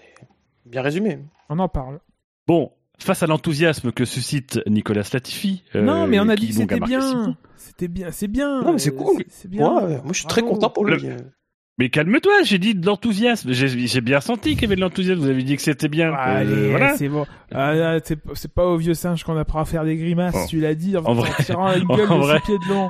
Bien 0.65 0.81
résumé. 0.81 1.19
On 1.49 1.59
en 1.59 1.69
parle. 1.69 1.99
Bon, 2.47 2.71
face 2.99 3.23
à 3.23 3.27
l'enthousiasme 3.27 3.91
que 3.91 4.05
suscite 4.05 4.59
Nicolas 4.67 5.03
Latifi. 5.13 5.63
euh, 5.75 5.81
non, 5.81 6.07
mais 6.07 6.19
on 6.19 6.27
a 6.29 6.35
dit 6.35 6.47
que 6.49 6.53
c'était 6.55 6.79
bien. 6.79 7.35
C'était 7.55 7.87
bien, 7.87 8.11
c'est 8.11 8.27
bien. 8.27 8.61
Non, 8.63 8.73
mais 8.73 8.79
c'est 8.79 8.93
Euh, 8.93 8.97
cool. 8.97 9.23
C'est 9.29 9.49
bien. 9.49 9.69
Moi, 9.69 9.83
euh, 9.83 9.89
moi, 10.03 10.11
je 10.13 10.19
suis 10.19 10.27
très 10.27 10.41
content 10.41 10.69
pour 10.69 10.85
lui. 10.85 11.01
Le- 11.01 11.09
Euh, 11.13 11.17
Mais 11.79 11.89
calme-toi, 11.91 12.41
j'ai 12.43 12.57
dit 12.57 12.73
de 12.73 12.83
l'enthousiasme. 12.85 13.51
J'ai 13.53 13.67
j'ai 13.67 14.01
bien 14.01 14.19
senti 14.19 14.53
qu'il 14.53 14.63
y 14.63 14.65
avait 14.65 14.75
de 14.77 14.81
l'enthousiasme. 14.81 15.19
Vous 15.21 15.29
avez 15.29 15.43
dit 15.43 15.55
que 15.57 15.61
c'était 15.61 15.87
bien. 15.89 16.11
Ah, 16.15 16.37
Euh, 16.37 16.41
Allez, 16.41 16.69
voilà. 16.71 16.97
c'est 16.97 17.07
bon. 17.07 17.25
Ah, 17.53 17.97
c'est 18.03 18.17
c'est 18.33 18.51
pas 18.51 18.65
au 18.65 18.77
vieux 18.77 18.95
singe 18.95 19.23
qu'on 19.23 19.37
apprend 19.37 19.59
à 19.59 19.65
faire 19.65 19.85
des 19.85 19.95
grimaces, 19.95 20.33
Oh. 20.35 20.45
tu 20.49 20.59
l'as 20.59 20.73
dit, 20.73 20.97
en, 20.97 21.03
En 21.05 21.13
vrai- 21.13 21.29
tirant 21.45 21.71
une 21.73 21.83
gueule 21.87 22.11
en 22.11 22.17
de 22.17 22.23
vrai. 22.23 22.39
six 22.39 22.45
pieds 22.45 22.57
de 22.57 22.73
long. 22.73 22.89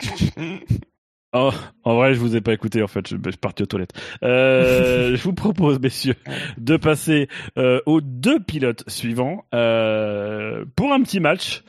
Oh, 1.34 1.50
en 1.84 1.94
vrai, 1.94 2.14
je 2.14 2.20
vous 2.20 2.36
ai 2.36 2.40
pas 2.40 2.54
écouté. 2.54 2.82
En 2.82 2.86
fait, 2.86 3.06
je, 3.06 3.16
je 3.22 3.30
suis 3.30 3.38
parti 3.38 3.62
aux 3.62 3.66
toilettes. 3.66 3.92
Euh, 4.22 5.14
je 5.16 5.22
vous 5.22 5.34
propose, 5.34 5.78
messieurs, 5.78 6.16
de 6.56 6.76
passer 6.78 7.28
euh, 7.58 7.80
aux 7.84 8.00
deux 8.00 8.40
pilotes 8.40 8.88
suivants 8.88 9.44
euh, 9.54 10.64
pour 10.74 10.92
un 10.92 11.02
petit 11.02 11.20
match 11.20 11.64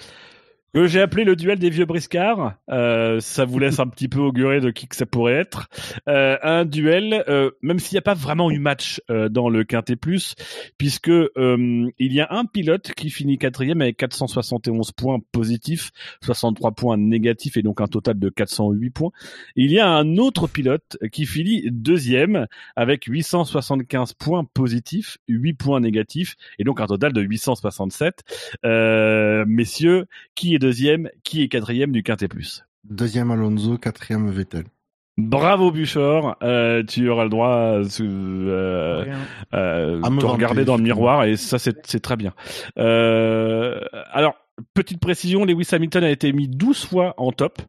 que 0.74 0.88
j'ai 0.88 1.02
appelé 1.02 1.24
le 1.24 1.36
duel 1.36 1.60
des 1.60 1.70
vieux 1.70 1.86
briscards. 1.86 2.56
Euh, 2.70 3.20
ça 3.20 3.46
vous 3.46 3.60
laisse 3.60 3.80
un 3.80 3.88
petit 3.88 4.08
peu 4.08 4.20
augurer 4.20 4.60
de 4.60 4.72
qui 4.72 4.88
que 4.88 4.96
ça 4.96 5.06
pourrait 5.06 5.34
être. 5.34 5.68
Euh, 6.08 6.38
un 6.44 6.66
duel, 6.66 7.24
euh, 7.28 7.52
même 7.62 7.80
s'il 7.80 7.96
n'y 7.96 8.00
a 8.00 8.04
pas 8.04 8.14
vraiment 8.14 8.52
eu 8.52 8.60
match 8.60 9.02
dans 9.10 9.50
le 9.50 9.64
Quintet 9.64 9.96
Plus, 9.96 10.36
puisque 10.78 11.10
il 11.10 12.14
y 12.14 12.22
a 12.22 12.28
un 12.32 12.46
pilote 12.46 12.92
qui 12.94 13.10
finit 13.10 13.38
quatrième 13.38 13.82
avec 13.82 13.98
471 13.98 14.92
points 14.92 15.20
positifs, 15.32 15.92
63 16.24 16.72
points 16.72 16.98
négatifs 16.98 17.58
et 17.58 17.62
donc 17.62 17.82
un 17.82 17.88
total 17.88 18.20
de 18.20 18.30
408 18.30 18.90
points. 18.90 19.12
Il 19.56 19.72
y 19.72 19.80
a 19.80 19.90
un 19.90 20.18
autre 20.18 20.48
pilote 20.48 20.98
qui 21.12 21.26
finit 21.26 21.64
deuxième 21.72 22.48
avec 22.76 23.06
875 23.06 24.14
points 24.14 24.46
positifs, 24.54 25.18
8 25.28 25.54
points 25.54 25.80
négatifs 25.80 26.36
et 26.58 26.64
donc 26.64 26.82
un 26.82 26.88
total 26.88 27.14
de 27.14 27.22
867. 27.22 28.24
Euh, 28.66 29.46
messieurs, 29.48 30.06
qui 30.36 30.56
est 30.56 30.59
deuxième, 30.60 31.10
qui 31.24 31.44
est 31.44 31.48
quatrième 31.48 31.92
du 31.92 32.04
Quintet 32.04 32.28
Plus 32.28 32.66
Deuxième 32.84 33.32
Alonso, 33.32 33.78
quatrième 33.78 34.30
Vettel. 34.30 34.66
Bravo 35.18 35.72
Buchor, 35.72 36.38
euh, 36.44 36.82
tu 36.84 37.10
auras 37.10 37.24
le 37.24 37.30
droit 37.30 37.82
euh, 38.00 39.06
euh, 39.54 40.02
À 40.02 40.10
me 40.10 40.20
te 40.20 40.26
regarder 40.26 40.64
dans 40.64 40.78
le 40.78 40.84
miroir 40.84 41.26
et 41.26 41.36
ça 41.36 41.60
c'est 41.60 42.00
très 42.00 42.16
bien. 42.16 42.34
Euh, 42.78 43.82
alors 44.12 44.36
petite 44.74 45.00
précision, 45.00 45.46
Lewis 45.46 45.68
Hamilton 45.72 46.04
a 46.04 46.10
été 46.10 46.32
mis 46.32 46.48
12 46.48 46.86
fois 46.86 47.14
en 47.18 47.32
top 47.32 47.62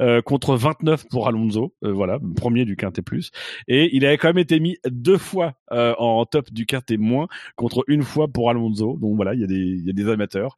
euh, 0.00 0.22
contre 0.22 0.56
29 0.56 1.06
pour 1.10 1.28
Alonso, 1.28 1.74
euh, 1.84 1.92
voilà 1.92 2.18
premier 2.36 2.64
du 2.64 2.76
quintet 2.76 3.02
plus, 3.02 3.30
et 3.68 3.94
il 3.94 4.06
avait 4.06 4.16
quand 4.16 4.28
même 4.28 4.38
été 4.38 4.58
mis 4.60 4.78
deux 4.86 5.18
fois 5.18 5.54
euh, 5.72 5.94
en 5.98 6.24
top 6.24 6.50
du 6.52 6.66
quintet 6.66 6.96
moins 6.96 7.28
contre 7.56 7.84
une 7.86 8.02
fois 8.02 8.28
pour 8.28 8.50
Alonso. 8.50 8.96
Donc 9.00 9.16
voilà, 9.16 9.34
il 9.34 9.40
y 9.40 9.44
a 9.44 9.46
des 9.46 9.54
il 9.54 9.86
y 9.86 9.90
a 9.90 9.92
des 9.92 10.08
amateurs. 10.08 10.56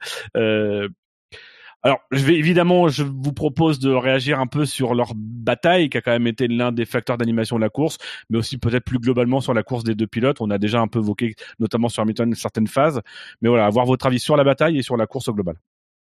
Alors, 1.82 2.00
je 2.10 2.24
vais 2.24 2.34
évidemment, 2.34 2.88
je 2.88 3.04
vous 3.04 3.32
propose 3.32 3.78
de 3.78 3.90
réagir 3.92 4.40
un 4.40 4.46
peu 4.48 4.64
sur 4.64 4.94
leur 4.94 5.12
bataille, 5.14 5.88
qui 5.88 5.96
a 5.98 6.00
quand 6.00 6.10
même 6.10 6.26
été 6.26 6.48
l'un 6.48 6.72
des 6.72 6.84
facteurs 6.84 7.16
d'animation 7.16 7.56
de 7.56 7.60
la 7.60 7.68
course, 7.68 7.98
mais 8.28 8.38
aussi 8.38 8.58
peut-être 8.58 8.84
plus 8.84 8.98
globalement 8.98 9.40
sur 9.40 9.54
la 9.54 9.62
course 9.62 9.84
des 9.84 9.94
deux 9.94 10.06
pilotes. 10.08 10.40
On 10.40 10.50
a 10.50 10.58
déjà 10.58 10.80
un 10.80 10.88
peu 10.88 10.98
évoqué, 10.98 11.36
notamment 11.60 11.88
sur 11.88 12.02
Hamilton, 12.02 12.34
certaines 12.34 12.66
phases. 12.66 13.00
Mais 13.40 13.48
voilà, 13.48 13.66
avoir 13.66 13.86
votre 13.86 14.04
avis 14.06 14.18
sur 14.18 14.36
la 14.36 14.42
bataille 14.42 14.78
et 14.78 14.82
sur 14.82 14.96
la 14.96 15.06
course 15.06 15.28
au 15.28 15.34
global. 15.34 15.56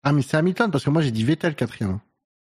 Ah, 0.04 0.12
mais 0.12 0.22
c'est 0.22 0.36
Hamilton, 0.36 0.70
parce 0.70 0.84
que 0.84 0.90
moi 0.90 1.02
j'ai 1.02 1.10
dit 1.10 1.24
Vettel 1.24 1.54
quatrième. 1.54 1.98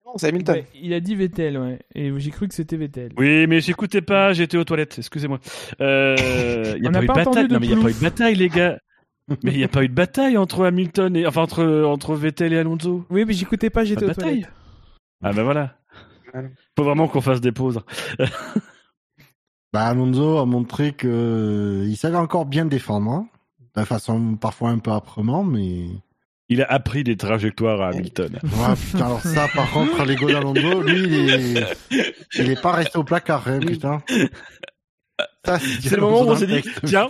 Non, 0.06 0.12
c'est 0.16 0.28
Hamilton. 0.28 0.56
Ouais, 0.56 0.66
il 0.80 0.92
a 0.92 1.00
dit 1.00 1.16
Vettel, 1.16 1.59
ouais. 1.59 1.78
Et 1.94 2.12
j'ai 2.18 2.30
cru 2.30 2.46
que 2.46 2.54
c'était 2.54 2.76
Vettel. 2.76 3.12
Oui, 3.16 3.46
mais 3.48 3.60
j'écoutais 3.60 4.02
pas, 4.02 4.32
j'étais 4.34 4.56
aux 4.56 4.64
toilettes, 4.64 4.98
excusez-moi. 4.98 5.40
Euh, 5.80 6.14
il 6.76 6.82
y 6.82 6.86
a 6.86 6.90
On 6.90 6.92
pas 6.92 6.98
n'a 6.98 6.98
eu 6.98 7.02
de 7.02 7.06
pas 7.06 7.14
bataille, 7.14 7.44
entendu 7.44 7.48
de 7.48 7.54
non 7.54 7.60
mais 7.60 7.66
il 7.66 7.72
y 7.72 7.74
a 7.74 7.82
pas 7.82 7.90
eu 7.90 7.94
de 7.94 8.00
bataille, 8.00 8.34
les 8.36 8.48
gars. 8.48 8.78
mais 9.42 9.52
il 9.52 9.59
y 9.59 9.64
a 9.64 9.68
pas 9.68 9.82
eu 9.84 9.88
de 9.88 9.94
bataille 9.94 10.36
entre 10.36 10.64
Hamilton 10.64 11.16
et, 11.16 11.26
enfin, 11.26 11.42
entre, 11.42 11.64
entre 11.84 12.14
Vettel 12.14 12.52
et 12.52 12.59
Alonso. 12.59 13.04
Oui, 13.10 13.24
mais 13.26 13.32
j'écoutais 13.32 13.70
pas, 13.70 13.84
j'étais 13.84 14.06
Pas 14.06 14.06
de 14.06 14.12
aux 14.12 14.14
bataille. 14.14 14.40
toilettes. 14.42 14.50
Ah 15.24 15.32
ben 15.32 15.42
voilà. 15.42 15.74
Voilà. 16.32 16.48
Faut 16.76 16.84
vraiment 16.84 17.09
qu'on 17.09 17.20
fasse 17.20 17.40
des 17.40 17.52
pauses. 17.52 17.80
Bah, 19.72 19.86
Alonso 19.86 20.36
a 20.36 20.44
montré 20.44 20.92
que 20.92 21.84
il 21.86 21.96
savait 21.96 22.18
encore 22.18 22.44
bien 22.44 22.66
défendre, 22.66 23.10
hein. 23.10 23.26
de 23.74 23.84
façon 23.84 24.36
parfois 24.36 24.68
un 24.68 24.78
peu 24.78 24.90
âprement, 24.90 25.44
mais. 25.44 25.86
Il 26.50 26.60
a 26.60 26.66
appris 26.70 27.02
des 27.04 27.16
trajectoires 27.16 27.80
à 27.80 27.88
Hamilton. 27.88 28.38
Ouais, 28.42 28.74
putain, 28.76 29.06
alors 29.06 29.22
ça, 29.22 29.48
par 29.54 29.70
contre, 29.70 30.04
l'ego 30.04 30.30
d'Alonso, 30.30 30.82
lui, 30.82 31.04
il 31.04 31.30
est, 31.30 31.76
il 32.34 32.50
est 32.50 32.60
pas 32.60 32.72
resté 32.72 32.98
au 32.98 33.04
placard, 33.04 33.48
hein, 33.48 33.60
putain. 33.60 34.02
C'est 35.46 35.96
le 35.96 36.02
moment 36.02 36.20
où 36.22 36.30
on 36.32 36.36
s'est 36.36 36.46
dit, 36.46 36.62
tiens, 36.84 37.09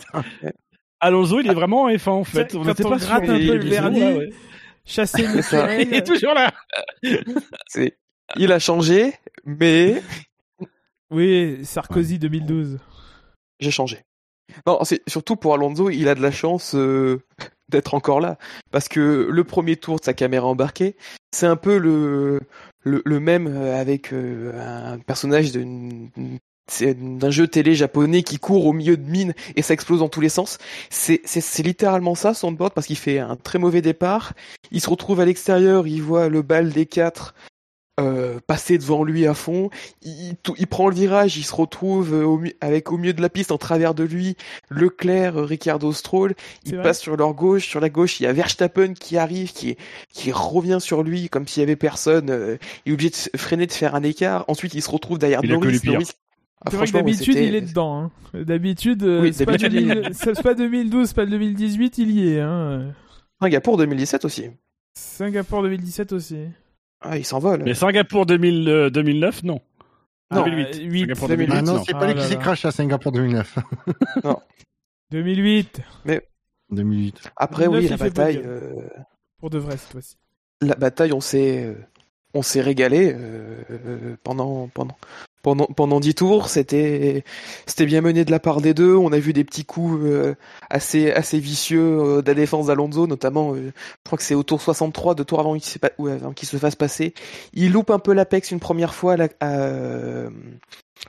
Alonso, 1.02 1.40
il 1.40 1.50
est 1.50 1.54
vraiment 1.54 1.82
en 1.82 1.88
F1 1.90 2.08
en 2.10 2.24
fait. 2.24 2.54
On 2.54 2.60
quand 2.62 2.68
n'était 2.68 2.86
on 2.86 2.90
pas 2.90 2.96
gratte 2.98 3.24
sûr. 3.24 3.34
un 3.34 3.38
peu 3.38 3.56
le 3.56 3.64
Il- 3.64 3.68
vernis. 3.70 4.32
Chasser. 4.84 5.24
Il 5.80 5.94
est 5.94 6.06
toujours 6.06 6.32
là. 6.34 6.52
C'est- 7.66 7.98
Il 8.36 8.50
a 8.52 8.58
changé, 8.58 9.12
mais 9.44 10.02
Oui, 11.10 11.58
Sarkozy 11.64 12.18
2012. 12.18 12.78
j'ai 13.60 13.70
changé. 13.70 13.98
Non, 14.66 14.84
c'est 14.84 15.02
surtout 15.08 15.36
pour 15.36 15.54
Alonso, 15.54 15.88
il 15.90 16.08
a 16.08 16.14
de 16.14 16.20
la 16.22 16.30
chance 16.30 16.74
euh, 16.74 17.20
d'être 17.68 17.94
encore 17.94 18.20
là. 18.20 18.38
Parce 18.70 18.88
que 18.88 19.28
le 19.30 19.44
premier 19.44 19.76
tour 19.76 19.98
de 19.98 20.04
sa 20.04 20.14
caméra 20.14 20.46
embarquée, 20.46 20.96
c'est 21.32 21.46
un 21.46 21.56
peu 21.56 21.78
le, 21.78 22.40
le, 22.80 23.02
le 23.04 23.20
même 23.20 23.46
euh, 23.46 23.80
avec 23.80 24.12
euh, 24.12 24.52
un 24.94 24.98
personnage 24.98 25.52
d'une- 25.52 26.10
c'est 26.72 26.94
d'un 27.18 27.30
jeu 27.30 27.46
télé 27.46 27.74
japonais 27.74 28.22
qui 28.22 28.38
court 28.38 28.66
au 28.66 28.72
milieu 28.72 28.96
de 28.96 29.08
mines 29.08 29.34
et 29.56 29.62
ça 29.62 29.74
explose 29.74 29.98
dans 30.00 30.08
tous 30.08 30.20
les 30.20 30.28
sens. 30.30 30.58
C'est 30.90 31.20
c'est- 31.24 31.62
littéralement 31.62 32.14
ça 32.14 32.34
son 32.34 32.50
board 32.52 32.72
parce 32.74 32.86
qu'il 32.86 32.96
fait 32.96 33.18
un 33.18 33.36
très 33.36 33.58
mauvais 33.58 33.82
départ. 33.82 34.32
Il 34.70 34.80
se 34.80 34.88
retrouve 34.90 35.20
à 35.20 35.24
l'extérieur, 35.24 35.86
il 35.86 36.02
voit 36.02 36.28
le 36.28 36.42
bal 36.42 36.70
des 36.72 36.86
quatre 36.86 37.34
euh, 38.00 38.40
passer 38.46 38.78
devant 38.78 39.04
lui 39.04 39.26
à 39.26 39.34
fond. 39.34 39.68
Il, 40.00 40.34
il 40.56 40.66
prend 40.66 40.88
le 40.88 40.94
virage, 40.94 41.36
il 41.36 41.44
se 41.44 41.54
retrouve 41.54 42.14
euh, 42.14 42.24
au, 42.24 42.42
avec 42.62 42.90
au 42.90 42.96
milieu 42.96 43.12
de 43.12 43.20
la 43.20 43.28
piste 43.28 43.52
en 43.52 43.58
travers 43.58 43.92
de 43.94 44.02
lui 44.02 44.34
Leclerc, 44.70 45.36
euh, 45.36 45.44
Ricardo 45.44 45.92
Stroll. 45.92 46.34
Il 46.64 46.72
passe 46.82 47.00
sur 47.00 47.16
leur 47.18 47.34
gauche, 47.34 47.68
sur 47.68 47.80
la 47.80 47.90
gauche 47.90 48.18
il 48.18 48.22
y 48.24 48.26
a 48.26 48.32
Verstappen 48.32 48.94
qui 48.94 49.18
arrive, 49.18 49.52
qui 49.52 49.76
qui 50.10 50.32
revient 50.32 50.78
sur 50.80 51.02
lui 51.02 51.28
comme 51.28 51.46
s'il 51.46 51.60
y 51.60 51.64
avait 51.64 51.76
personne. 51.76 52.30
euh, 52.30 52.56
il 52.86 52.90
est 52.90 52.94
obligé 52.94 53.10
de 53.10 53.38
freiner, 53.38 53.66
de 53.66 53.72
faire 53.72 53.94
un 53.94 54.02
écart. 54.02 54.46
Ensuite 54.48 54.72
il 54.74 54.82
se 54.82 54.90
retrouve 54.90 55.18
derrière 55.18 55.40
Il 55.42 55.50
Norris. 55.50 55.66
Norris- 55.92 56.12
Ah, 56.64 56.70
C'est 56.70 56.76
vrai 56.76 56.86
que 56.86 56.90
franchement, 56.92 57.06
ouais, 57.06 57.12
d'habitude, 57.12 57.36
il 57.36 57.54
est 57.56 57.60
dedans. 57.60 58.02
Hein. 58.04 58.10
D'habitude, 58.44 59.02
euh, 59.02 59.20
Oui, 59.22 59.32
c'est 59.34 59.44
pas, 59.44 59.56
d'habitude, 59.58 59.72
il- 59.80 59.88
2000 59.88 60.14
c'est 60.14 60.42
pas 60.42 60.54
2012, 60.54 61.08
c'est 61.08 61.14
pas 61.16 61.26
2018, 61.26 61.98
il 61.98 62.10
y 62.12 62.28
est. 62.34 62.40
Hein. 62.40 62.92
Singapour 63.40 63.76
2017 63.78 64.24
aussi. 64.24 64.50
Singapour 64.94 65.62
2017 65.62 66.12
aussi. 66.12 66.38
Ah, 67.00 67.18
il 67.18 67.24
s'envole. 67.24 67.62
Mais 67.64 67.74
Singapour 67.74 68.26
2000, 68.26 68.68
euh, 68.68 68.90
2009, 68.90 69.42
non. 69.42 69.60
Non, 70.30 70.44
2008. 70.44 70.62
euh, 70.62 70.82
huit. 70.84 71.00
Singapour 71.00 71.28
2008, 71.28 71.46
2008, 71.48 71.58
Ah 71.58 71.62
non, 71.62 71.78
non. 71.78 71.84
c'est 71.84 71.94
Ah 71.94 71.98
pas 71.98 72.06
lui 72.06 72.14
là 72.14 72.22
qui 72.22 72.28
s'est 72.28 72.38
crash 72.38 72.64
à 72.64 72.70
Singapour 72.70 73.10
2009. 73.12 73.58
2008. 75.10 75.80
2008. 76.70 77.30
Après, 77.36 77.64
2009, 77.64 77.82
oui, 77.82 77.88
la 77.88 77.96
bataille. 77.96 78.42
euh, 78.44 78.88
Pour 79.40 79.50
de 79.50 79.58
vrai 79.58 79.76
cette 79.76 79.92
fois-ci. 79.92 80.16
la 80.60 80.74
bataille, 80.74 81.12
on 81.12 81.20
s'est, 81.20 81.64
euh, 81.66 81.74
on 82.34 82.42
s'est 82.42 82.60
régalé 82.62 83.12
euh, 83.12 83.56
euh, 83.70 84.16
pendant 84.22 84.68
pendant 84.68 84.96
pendant 85.42 85.66
pendant 85.66 86.00
dix 86.00 86.14
tours. 86.14 86.48
C'était 86.48 87.24
c'était 87.66 87.86
bien 87.86 88.00
mené 88.00 88.24
de 88.24 88.30
la 88.30 88.38
part 88.40 88.60
des 88.60 88.74
deux. 88.74 88.94
On 88.94 89.12
a 89.12 89.18
vu 89.18 89.32
des 89.32 89.44
petits 89.44 89.64
coups 89.64 90.00
euh, 90.04 90.34
assez 90.70 91.10
assez 91.12 91.38
vicieux 91.38 91.80
euh, 92.00 92.22
de 92.22 92.28
la 92.28 92.34
défense 92.34 92.66
d'Alonso, 92.66 93.06
notamment. 93.06 93.54
euh, 93.54 93.66
je 93.66 94.04
crois 94.04 94.16
que 94.18 94.24
c'est 94.24 94.34
au 94.34 94.42
tour 94.42 94.60
63, 94.62 95.14
deux 95.14 95.24
tours 95.24 95.40
avant 95.40 95.54
qu'il 95.54 95.62
se, 95.64 95.78
pa- 95.78 95.90
fasse 96.58 96.76
passer. 96.76 97.14
Il 97.52 97.72
loupe 97.72 97.90
un 97.90 97.98
peu 97.98 98.12
l'apex 98.12 98.50
une 98.50 98.60
première 98.60 98.94
fois 98.94 99.14
à 99.14 99.16
la- 99.16 99.28
à, 99.40 99.50
euh, 99.58 100.30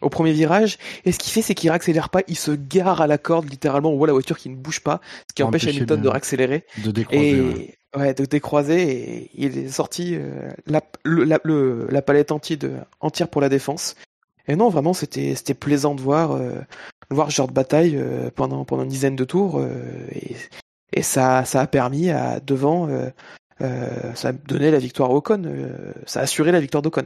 au 0.01 0.09
premier 0.09 0.31
virage. 0.33 0.77
Et 1.05 1.11
ce 1.11 1.19
qu'il 1.19 1.31
fait, 1.31 1.41
c'est 1.43 1.53
qu'il 1.53 1.69
réaccélère 1.69 2.09
pas. 2.09 2.21
Il 2.27 2.37
se 2.37 2.51
gare 2.51 3.01
à 3.01 3.07
la 3.07 3.17
corde, 3.19 3.49
littéralement. 3.49 3.91
On 3.91 3.97
voit 3.97 4.07
la 4.07 4.13
voiture 4.13 4.37
qui 4.37 4.49
ne 4.49 4.55
bouge 4.55 4.79
pas, 4.79 5.01
ce 5.29 5.33
qui 5.35 5.43
empêche 5.43 5.67
Hamilton 5.67 5.99
de- 5.99 6.03
de 6.03 6.09
réaccélérer. 6.09 6.65
De 6.83 6.89
décroiser. 6.91 7.29
Et 7.29 7.41
ouais. 7.41 7.77
ouais, 7.97 8.13
de 8.15 8.25
décroiser 8.25 8.81
et 9.21 9.29
il 9.35 9.57
est 9.57 9.69
sorti 9.69 10.15
euh, 10.15 10.49
la, 10.65 10.81
le- 11.03 11.23
la, 11.25 11.39
le- 11.43 11.87
la 11.91 12.01
palette 12.01 12.31
entière, 12.31 12.57
de, 12.57 12.71
entière 13.01 13.27
pour 13.29 13.39
la 13.41 13.49
défense. 13.49 13.95
Et 14.47 14.55
non, 14.55 14.69
vraiment, 14.69 14.93
c'était 14.93 15.35
c'était 15.35 15.53
plaisant 15.53 15.95
de 15.95 16.01
voir 16.01 16.31
euh, 16.33 16.51
de 17.09 17.15
voir 17.15 17.31
ce 17.31 17.35
genre 17.35 17.47
de 17.47 17.53
bataille 17.53 17.95
euh, 17.97 18.29
pendant 18.35 18.65
pendant 18.65 18.83
une 18.83 18.89
dizaine 18.89 19.15
de 19.15 19.23
tours 19.23 19.57
euh, 19.59 19.69
et, 20.11 20.35
et 20.93 21.01
ça 21.01 21.45
ça 21.45 21.61
a 21.61 21.67
permis 21.67 22.09
à 22.09 22.39
devant 22.39 22.87
euh, 22.89 23.09
euh, 23.61 24.13
ça 24.15 24.29
a 24.29 24.31
donné 24.33 24.71
la 24.71 24.79
victoire 24.79 25.11
à 25.11 25.13
Ocon, 25.13 25.43
euh, 25.45 25.69
ça 26.05 26.19
a 26.19 26.23
assuré 26.23 26.51
la 26.51 26.59
victoire 26.59 26.81
d'Ocon. 26.81 27.05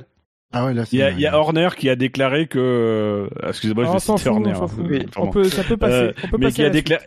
Ah 0.53 0.65
ouais, 0.65 0.73
là, 0.73 0.85
c'est. 0.85 0.95
Il 0.95 0.99
y, 0.99 1.03
a, 1.03 1.11
il 1.11 1.19
y 1.19 1.27
a 1.27 1.37
Horner 1.37 1.67
qui 1.77 1.89
a 1.89 1.97
déclaré 1.97 2.47
que. 2.47 3.29
Excusez-moi, 3.45 3.83
je 3.83 3.89
Ah, 3.89 3.93
vais 3.93 3.99
citer 3.99 4.29
Horner. 4.29 4.51
hein. 4.51 4.65
Oui. 4.79 5.05
On 5.17 5.27
peut, 5.29 5.43
ça 5.49 5.61
peut 5.65 5.75
passer. 5.75 5.93
Euh, 5.93 6.13
on 6.23 6.27
peut 6.29 6.37
mais 6.39 6.45
passer 6.45 6.55
qui 6.55 6.61
a 6.61 6.65
la 6.65 6.69
déclaré 6.69 7.03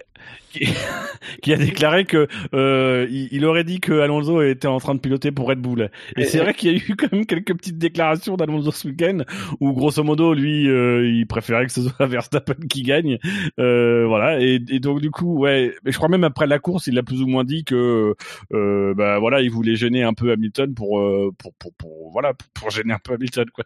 qui, 0.50 0.66
qui 1.42 1.52
a 1.52 1.56
déclaré 1.56 2.04
que 2.04 2.26
euh, 2.54 3.06
il, 3.10 3.28
il 3.32 3.44
aurait 3.44 3.64
dit 3.64 3.80
que 3.80 3.92
Alonso 4.00 4.42
était 4.42 4.68
en 4.68 4.78
train 4.78 4.94
de 4.94 5.00
piloter 5.00 5.32
pour 5.32 5.48
Red 5.48 5.58
Bull. 5.60 5.90
Et 6.16 6.22
Et- 6.22 6.24
c'est 6.24 6.38
vrai 6.38 6.52
qu'il 6.54 6.72
y 6.72 6.74
a 6.74 6.78
eu 6.78 6.96
quand 6.96 7.10
même 7.12 7.24
quelques 7.26 7.56
petites 7.56 7.78
déclarations 7.78 8.36
d'Alonso 8.36 8.70
ce 8.72 8.88
week-end 8.88 9.18
où 9.60 9.72
grosso 9.72 10.02
modo 10.04 10.34
lui 10.34 10.68
euh, 10.68 11.06
il 11.08 11.26
préférait 11.26 11.66
que 11.66 11.72
ce 11.72 11.82
soit 11.82 12.06
Verstappen 12.06 12.66
qui 12.68 12.82
gagne. 12.82 13.18
Euh, 13.58 14.06
voilà 14.06 14.40
et, 14.40 14.60
et 14.68 14.80
donc 14.80 15.00
du 15.00 15.10
coup 15.10 15.38
ouais, 15.38 15.74
mais 15.84 15.92
je 15.92 15.96
crois 15.96 16.08
même 16.08 16.24
après 16.24 16.46
la 16.46 16.58
course 16.58 16.86
il 16.86 16.98
a 16.98 17.02
plus 17.02 17.22
ou 17.22 17.26
moins 17.26 17.44
dit 17.44 17.64
que 17.64 18.14
euh, 18.52 18.94
bah 18.94 19.18
voilà 19.18 19.40
il 19.40 19.50
voulait 19.50 19.76
gêner 19.76 20.02
un 20.02 20.12
peu 20.14 20.32
Hamilton 20.32 20.74
pour 20.74 21.00
pour, 21.38 21.54
pour 21.54 21.72
pour 21.74 22.10
voilà 22.12 22.34
pour, 22.34 22.48
pour 22.54 22.70
gêner 22.70 22.92
un 22.92 22.98
peu 23.02 23.14
Hamilton 23.14 23.46
quoi. 23.54 23.64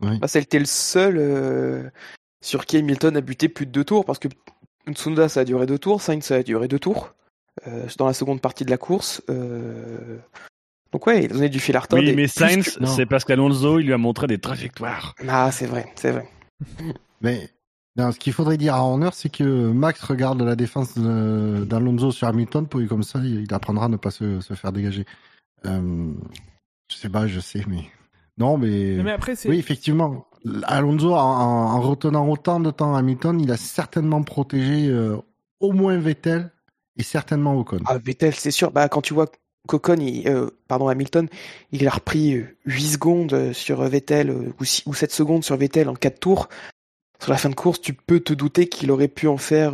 Bah, 0.00 0.28
C'était 0.28 0.58
le 0.58 0.66
seul 0.66 1.16
euh, 1.18 1.88
sur 2.42 2.66
qui 2.66 2.76
Hamilton 2.76 3.16
a 3.16 3.20
buté 3.20 3.48
plus 3.48 3.66
de 3.66 3.70
deux 3.72 3.84
tours 3.84 4.04
parce 4.04 4.18
que 4.18 4.28
Tsunoda 4.92 5.28
ça 5.28 5.40
a 5.40 5.44
duré 5.44 5.66
deux 5.66 5.78
tours, 5.78 6.00
Sainz 6.00 6.24
ça 6.24 6.36
a 6.36 6.42
duré 6.42 6.68
deux 6.68 6.78
tours 6.78 7.14
euh, 7.66 7.86
dans 7.98 8.06
la 8.06 8.12
seconde 8.12 8.40
partie 8.40 8.64
de 8.64 8.70
la 8.70 8.78
course. 8.78 9.22
euh, 9.30 10.18
Donc 10.92 11.06
ouais, 11.06 11.24
il 11.24 11.28
donnait 11.28 11.48
du 11.48 11.58
fil 11.60 11.76
à 11.76 11.80
retordre. 11.80 12.04
Oui 12.04 12.14
mais 12.14 12.28
Sainz 12.28 12.76
que- 12.78 12.86
c'est 12.86 13.06
parce 13.06 13.24
qu'Alonso 13.24 13.78
il 13.80 13.86
lui 13.86 13.92
a 13.92 13.98
montré 13.98 14.26
des 14.26 14.38
trajectoires. 14.38 15.14
Ah 15.28 15.50
c'est 15.52 15.66
vrai, 15.66 15.86
c'est 15.96 16.10
vrai. 16.12 16.28
Mais 17.20 17.48
non, 17.96 18.12
ce 18.12 18.18
qu'il 18.18 18.32
faudrait 18.34 18.58
dire 18.58 18.74
à 18.74 18.80
Horner, 18.82 19.08
c'est 19.14 19.30
que 19.30 19.42
Max 19.44 20.02
regarde 20.02 20.40
la 20.42 20.54
défense 20.54 20.96
d'Alonso 20.98 22.10
sur 22.12 22.28
Hamilton, 22.28 22.66
pour 22.68 22.80
comme 22.88 23.02
ça, 23.02 23.20
il 23.24 23.46
apprendra 23.54 23.86
à 23.86 23.88
ne 23.88 23.96
pas 23.96 24.10
se, 24.10 24.40
se 24.40 24.52
faire 24.54 24.70
dégager. 24.72 25.06
Euh, 25.64 26.12
je 26.90 26.96
sais 26.96 27.08
pas, 27.08 27.26
je 27.26 27.40
sais, 27.40 27.62
mais 27.66 27.84
non, 28.36 28.58
mais, 28.58 28.98
Mais 29.02 29.12
après, 29.12 29.34
c'est. 29.34 29.48
oui, 29.48 29.58
effectivement, 29.58 30.26
Alonso, 30.64 31.14
en, 31.14 31.18
en- 31.18 31.70
en 31.76 31.80
retenant 31.80 32.28
autant 32.28 32.60
de 32.60 32.70
temps 32.70 32.94
Hamilton, 32.94 33.40
il 33.40 33.50
a 33.50 33.56
certainement 33.56 34.22
protégé 34.22 34.88
euh, 34.88 35.16
au 35.60 35.72
moins 35.72 35.96
Vettel 35.98 36.50
et 36.98 37.02
certainement 37.02 37.54
Ocon. 37.58 37.78
Ah 37.86 37.98
Vettel 37.98 38.34
c'est 38.34 38.50
sûr. 38.50 38.70
Bah 38.70 38.88
quand 38.88 39.02
tu 39.02 39.14
vois 39.14 39.26
qu'Ocon, 39.68 39.96
euh, 40.26 40.50
pardon 40.68 40.88
Hamilton, 40.88 41.28
il 41.72 41.86
a 41.86 41.90
repris 41.90 42.34
euh, 42.36 42.46
8 42.66 42.80
secondes 42.86 43.32
euh, 43.32 43.52
sur 43.52 43.82
Vettel 43.82 44.30
ou, 44.30 44.64
six- 44.64 44.82
ou 44.86 44.94
7 44.94 45.12
secondes 45.12 45.44
sur 45.44 45.56
Vettel 45.56 45.88
en 45.88 45.94
4 45.94 46.20
tours. 46.20 46.48
Sur 47.22 47.32
la 47.32 47.38
fin 47.38 47.48
de 47.48 47.54
course, 47.54 47.80
tu 47.80 47.94
peux 47.94 48.20
te 48.20 48.32
douter 48.34 48.68
qu'il 48.68 48.90
aurait 48.90 49.08
pu 49.08 49.26
en 49.26 49.38
faire 49.38 49.72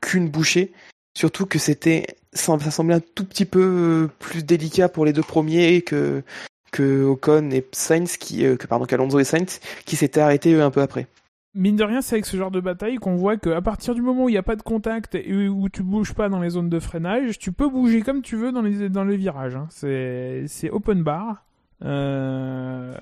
qu'une 0.00 0.30
bouchée. 0.30 0.72
Surtout 1.16 1.44
que 1.44 1.58
c'était, 1.58 2.06
ça, 2.32 2.58
ça 2.58 2.70
semblait 2.70 2.94
un 2.94 3.00
tout 3.00 3.24
petit 3.26 3.44
peu 3.44 4.08
plus 4.18 4.42
délicat 4.44 4.88
pour 4.88 5.04
les 5.04 5.12
deux 5.12 5.22
premiers 5.22 5.82
que 5.82 6.22
que 6.70 7.04
Ocon 7.04 7.50
et 7.50 7.66
Sainz 7.72 8.16
qui, 8.16 8.44
euh, 8.44 8.56
que 8.56 8.66
pardon, 8.66 8.84
qu'Alonso 8.84 9.18
et 9.18 9.24
Sainz 9.24 9.60
qui 9.84 9.96
s'étaient 9.96 10.20
arrêtés 10.20 10.52
eux, 10.52 10.62
un 10.62 10.70
peu 10.70 10.82
après. 10.82 11.06
Mine 11.54 11.76
de 11.76 11.84
rien, 11.84 12.02
c'est 12.02 12.16
avec 12.16 12.26
ce 12.26 12.36
genre 12.36 12.50
de 12.50 12.60
bataille 12.60 12.96
qu'on 12.96 13.16
voit 13.16 13.36
qu'à 13.36 13.60
partir 13.62 13.94
du 13.94 14.02
moment 14.02 14.24
où 14.24 14.28
il 14.28 14.32
n'y 14.32 14.38
a 14.38 14.42
pas 14.42 14.54
de 14.54 14.62
contact 14.62 15.14
et 15.14 15.48
où 15.48 15.68
tu 15.68 15.82
bouges 15.82 16.12
pas 16.12 16.28
dans 16.28 16.40
les 16.40 16.50
zones 16.50 16.68
de 16.68 16.78
freinage, 16.78 17.38
tu 17.38 17.52
peux 17.52 17.68
bouger 17.68 18.02
comme 18.02 18.22
tu 18.22 18.36
veux 18.36 18.52
dans 18.52 18.62
les, 18.62 18.88
dans 18.88 19.04
les 19.04 19.16
virages. 19.16 19.56
hein. 19.56 19.66
C'est, 19.70 20.70
open 20.70 21.02
bar. 21.02 21.44
Euh, 21.84 22.94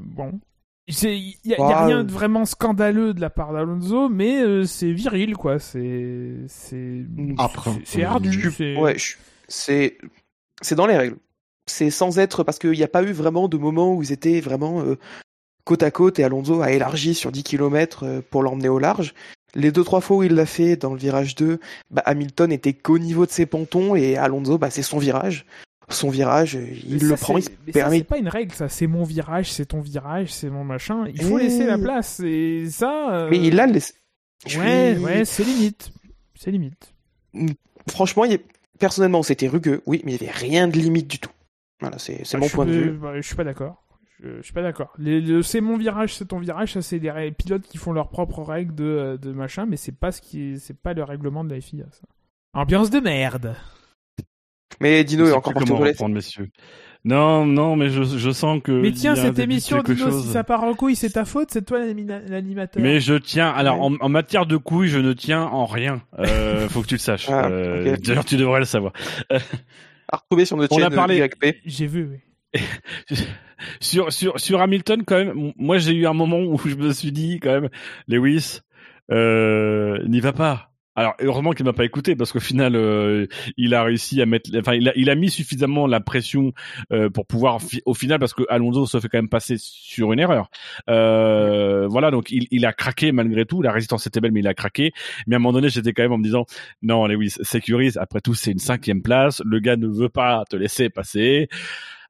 bon. 0.00 0.38
Il 0.88 1.34
n'y 1.44 1.54
a, 1.54 1.86
rien 1.86 2.04
de 2.04 2.12
vraiment 2.12 2.44
scandaleux 2.44 3.12
de 3.12 3.20
la 3.20 3.30
part 3.30 3.52
d'Alonso, 3.52 4.08
mais 4.08 4.40
euh, 4.42 4.64
c'est 4.64 4.92
viril, 4.92 5.34
quoi. 5.34 5.58
C'est. 5.58 6.34
C'est, 6.46 7.04
c'est, 7.84 8.04
ardu. 8.04 8.52
Ouais, 8.76 8.96
c'est 9.48 9.98
dans 10.76 10.86
les 10.86 10.96
règles. 10.96 11.16
C'est 11.66 11.90
sans 11.90 12.18
être 12.18 12.42
parce 12.44 12.58
qu'il 12.58 12.70
n'y 12.72 12.82
a 12.82 12.88
pas 12.88 13.02
eu 13.02 13.12
vraiment 13.12 13.48
de 13.48 13.56
moment 13.56 13.94
où 13.94 14.02
ils 14.02 14.12
étaient 14.12 14.40
vraiment 14.40 14.82
euh, 14.82 14.96
côte 15.64 15.82
à 15.82 15.90
côte 15.90 16.18
et 16.18 16.24
Alonso 16.24 16.62
a 16.62 16.70
élargi 16.70 17.14
sur 17.14 17.32
10 17.32 17.42
km 17.42 18.22
pour 18.30 18.42
l'emmener 18.42 18.68
au 18.68 18.78
large. 18.78 19.14
Les 19.54 19.72
deux 19.72 19.84
trois 19.84 20.00
fois 20.00 20.18
où 20.18 20.22
il 20.22 20.34
l'a 20.34 20.46
fait 20.46 20.76
dans 20.76 20.92
le 20.92 20.98
virage 20.98 21.34
2, 21.34 21.58
bah, 21.90 22.02
Hamilton 22.06 22.52
était 22.52 22.72
qu'au 22.74 22.98
niveau 22.98 23.26
de 23.26 23.30
ses 23.30 23.46
pontons 23.46 23.96
et 23.96 24.16
Alonso 24.16 24.58
bah, 24.58 24.70
c'est 24.70 24.82
son 24.82 24.98
virage. 24.98 25.44
Son 25.88 26.10
virage, 26.10 26.56
euh, 26.56 26.66
il 26.84 26.94
Mais 26.94 26.98
le 27.00 27.08
ça, 27.10 27.16
prend, 27.16 27.38
il 27.38 27.42
se 27.44 27.50
permet. 27.72 27.98
c'est 27.98 28.04
pas 28.04 28.18
une 28.18 28.28
règle, 28.28 28.52
ça. 28.52 28.68
C'est 28.68 28.88
mon 28.88 29.04
virage, 29.04 29.52
c'est 29.52 29.66
ton 29.66 29.80
virage, 29.80 30.32
c'est 30.32 30.50
mon 30.50 30.64
machin. 30.64 31.04
Il 31.14 31.22
faut 31.22 31.38
laisser 31.38 31.64
la 31.64 31.78
place. 31.78 32.20
Et 32.24 32.66
ça. 32.70 33.12
euh, 33.14 33.28
Mais 33.30 33.38
il 33.38 33.58
a 33.60 33.66
laissé. 33.66 33.94
Ouais, 34.58 34.94
suis- 34.96 35.04
ouais, 35.04 35.24
c'est 35.24 35.44
limite. 35.44 35.90
C'est 36.34 36.50
limite. 36.50 36.92
Franchement, 37.88 38.24
il 38.24 38.34
a- 38.34 38.38
personnellement, 38.80 39.22
c'était 39.22 39.46
rugueux, 39.48 39.80
oui, 39.86 40.02
mais 40.04 40.14
il 40.16 40.20
n'y 40.22 40.28
avait 40.28 40.36
rien 40.38 40.66
de 40.68 40.76
limite 40.76 41.06
du 41.06 41.18
tout. 41.20 41.30
Voilà, 41.80 41.98
c'est 41.98 42.24
c'est 42.24 42.36
Ah, 42.36 42.40
mon 42.40 42.48
point 42.48 42.64
de 42.66 42.72
vue. 42.72 42.90
bah, 42.92 43.12
je 43.16 43.20
suis 43.26 43.36
pas 43.36 43.44
d'accord. 43.44 43.82
Je, 44.22 44.38
je 44.38 44.42
suis 44.42 44.54
pas 44.54 44.62
d'accord. 44.62 44.92
Le- 44.98 45.42
C'est 45.42 45.60
mon 45.60 45.76
virage, 45.76 46.14
c'est 46.14 46.24
ton 46.26 46.38
virage. 46.38 46.72
Ça, 46.72 46.80
c'est 46.82 46.98
des 46.98 47.32
pilotes 47.36 47.66
qui 47.68 47.76
font 47.76 47.92
leurs 47.92 48.08
propres 48.08 48.42
règles 48.42 48.74
de, 48.74 49.18
de 49.20 49.32
machin, 49.32 49.66
mais 49.66 49.76
c'est 49.76 49.92
pas 49.98 50.10
ce 50.12 50.22
qui, 50.22 50.58
c'est 50.58 50.78
pas 50.80 50.94
le 50.94 51.04
règlement 51.04 51.44
de 51.44 51.54
la 51.54 51.60
FIA. 51.60 51.84
Ça. 51.90 52.06
Ambiance 52.54 52.88
de 52.90 52.98
merde. 53.00 53.54
Mais 54.80 55.04
Dino 55.04 55.26
est 55.26 55.32
encore 55.32 55.54
plus 55.54 55.64
comment 55.66 55.80
reprendre, 55.80 56.14
messieurs. 56.14 56.48
Non, 57.04 57.46
non, 57.46 57.76
mais 57.76 57.88
je, 57.90 58.02
je 58.02 58.30
sens 58.30 58.60
que. 58.62 58.72
Mais 58.72 58.90
tiens, 58.90 59.14
cette 59.14 59.38
émission, 59.38 59.80
Dino, 59.82 60.10
si 60.22 60.26
ça 60.28 60.42
part 60.44 60.64
en 60.64 60.74
couille, 60.74 60.96
c'est 60.96 61.10
ta 61.10 61.24
faute. 61.24 61.50
C'est 61.52 61.64
toi 61.64 61.78
l'anima- 61.78 62.18
l'animateur. 62.26 62.82
Mais 62.82 62.98
je 63.00 63.14
tiens. 63.14 63.48
Alors, 63.50 63.78
Ouais. 63.78 63.96
en, 64.00 64.06
en 64.06 64.08
matière 64.08 64.44
de 64.44 64.56
couilles, 64.56 64.88
je 64.88 64.98
ne 64.98 65.12
tiens 65.12 65.42
en 65.44 65.66
rien. 65.66 66.02
Euh, 66.18 66.68
faut 66.70 66.80
que 66.82 66.86
tu 66.88 66.94
le 66.94 66.98
saches. 67.00 67.28
Ah, 67.30 67.46
Euh. 67.48 67.96
D'ailleurs, 67.98 68.24
tu 68.24 68.36
devrais 68.36 68.58
le 68.60 68.64
savoir. 68.66 68.92
À 70.08 70.18
retrouver 70.18 70.44
sur 70.44 70.56
notre 70.56 70.74
On 70.74 70.78
a 70.78 70.88
chaîne 70.88 70.94
parlé-. 70.94 71.28
J'ai 71.64 71.86
vu. 71.86 72.20
Oui. 72.54 72.60
sur 73.80 74.12
sur 74.12 74.38
sur 74.38 74.60
Hamilton 74.60 75.02
quand 75.04 75.16
même 75.16 75.52
moi 75.56 75.78
j'ai 75.78 75.92
eu 75.92 76.06
un 76.06 76.12
moment 76.12 76.38
où 76.38 76.58
je 76.64 76.74
me 76.74 76.92
suis 76.92 77.12
dit 77.12 77.40
quand 77.40 77.52
même 77.52 77.68
Lewis 78.08 78.60
euh, 79.10 79.98
n'y 80.06 80.20
va 80.20 80.32
pas 80.32 80.70
alors 80.96 81.14
heureusement 81.20 81.52
qu'il 81.52 81.66
m'a 81.66 81.74
pas 81.74 81.84
écouté 81.84 82.16
parce 82.16 82.32
qu'au 82.32 82.40
final 82.40 82.74
euh, 82.74 83.26
il 83.56 83.74
a 83.74 83.84
réussi 83.84 84.20
à 84.22 84.26
mettre 84.26 84.50
enfin 84.58 84.74
il 84.74 84.88
a 84.88 84.92
il 84.96 85.10
a 85.10 85.14
mis 85.14 85.30
suffisamment 85.30 85.86
la 85.86 86.00
pression 86.00 86.52
euh, 86.92 87.10
pour 87.10 87.26
pouvoir 87.26 87.58
au 87.84 87.94
final 87.94 88.18
parce 88.18 88.32
que 88.32 88.42
Alonso 88.48 88.86
se 88.86 88.98
fait 88.98 89.08
quand 89.08 89.18
même 89.18 89.28
passer 89.28 89.56
sur 89.58 90.12
une 90.12 90.18
erreur. 90.18 90.48
Euh, 90.88 91.86
voilà 91.86 92.10
donc 92.10 92.30
il, 92.30 92.46
il 92.50 92.64
a 92.64 92.72
craqué 92.72 93.12
malgré 93.12 93.44
tout. 93.44 93.60
La 93.62 93.72
résistance 93.72 94.06
était 94.06 94.20
belle 94.20 94.32
mais 94.32 94.40
il 94.40 94.48
a 94.48 94.54
craqué. 94.54 94.92
Mais 95.26 95.34
à 95.34 95.36
un 95.36 95.38
moment 95.38 95.52
donné 95.52 95.68
j'étais 95.68 95.92
quand 95.92 96.02
même 96.02 96.12
en 96.12 96.18
me 96.18 96.24
disant 96.24 96.46
non 96.82 97.06
Lewis 97.06 97.36
sécurise. 97.42 97.98
Après 97.98 98.20
tout 98.20 98.34
c'est 98.34 98.52
une 98.52 98.58
cinquième 98.58 99.02
place. 99.02 99.42
Le 99.44 99.60
gars 99.60 99.76
ne 99.76 99.86
veut 99.86 100.08
pas 100.08 100.44
te 100.48 100.56
laisser 100.56 100.88
passer 100.88 101.48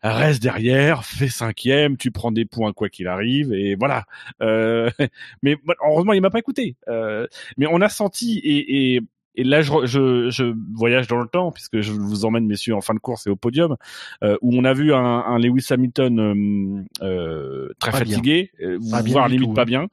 reste 0.02 0.42
derrière, 0.42 1.04
fais 1.04 1.28
cinquième, 1.28 1.96
tu 1.96 2.10
prends 2.10 2.32
des 2.32 2.44
points 2.44 2.72
quoi 2.72 2.88
qu'il 2.88 3.08
arrive, 3.08 3.52
et 3.52 3.74
voilà. 3.76 4.04
Euh, 4.42 4.90
mais 5.42 5.56
heureusement, 5.86 6.12
il 6.12 6.20
m'a 6.20 6.30
pas 6.30 6.38
écouté. 6.38 6.76
Euh, 6.88 7.26
mais 7.56 7.66
on 7.70 7.80
a 7.80 7.88
senti, 7.88 8.38
et, 8.38 8.94
et, 8.94 9.00
et 9.36 9.44
là, 9.44 9.60
je, 9.60 9.72
je, 9.84 10.30
je 10.30 10.54
voyage 10.74 11.06
dans 11.06 11.20
le 11.20 11.28
temps, 11.28 11.52
puisque 11.52 11.80
je 11.80 11.92
vous 11.92 12.24
emmène, 12.24 12.46
messieurs, 12.46 12.74
en 12.74 12.80
fin 12.80 12.94
de 12.94 12.98
course 12.98 13.26
et 13.26 13.30
au 13.30 13.36
podium, 13.36 13.76
euh, 14.24 14.36
où 14.40 14.56
on 14.56 14.64
a 14.64 14.72
vu 14.72 14.94
un, 14.94 14.98
un 14.98 15.38
Lewis 15.38 15.66
Hamilton 15.70 16.18
euh, 16.18 17.04
euh, 17.04 17.68
très 17.78 17.92
Pas 17.92 17.98
fatigué, 17.98 18.50
voire 18.80 19.28
du 19.28 19.34
limite 19.34 19.50
tout, 19.50 19.54
pas 19.54 19.66
bien. 19.66 19.88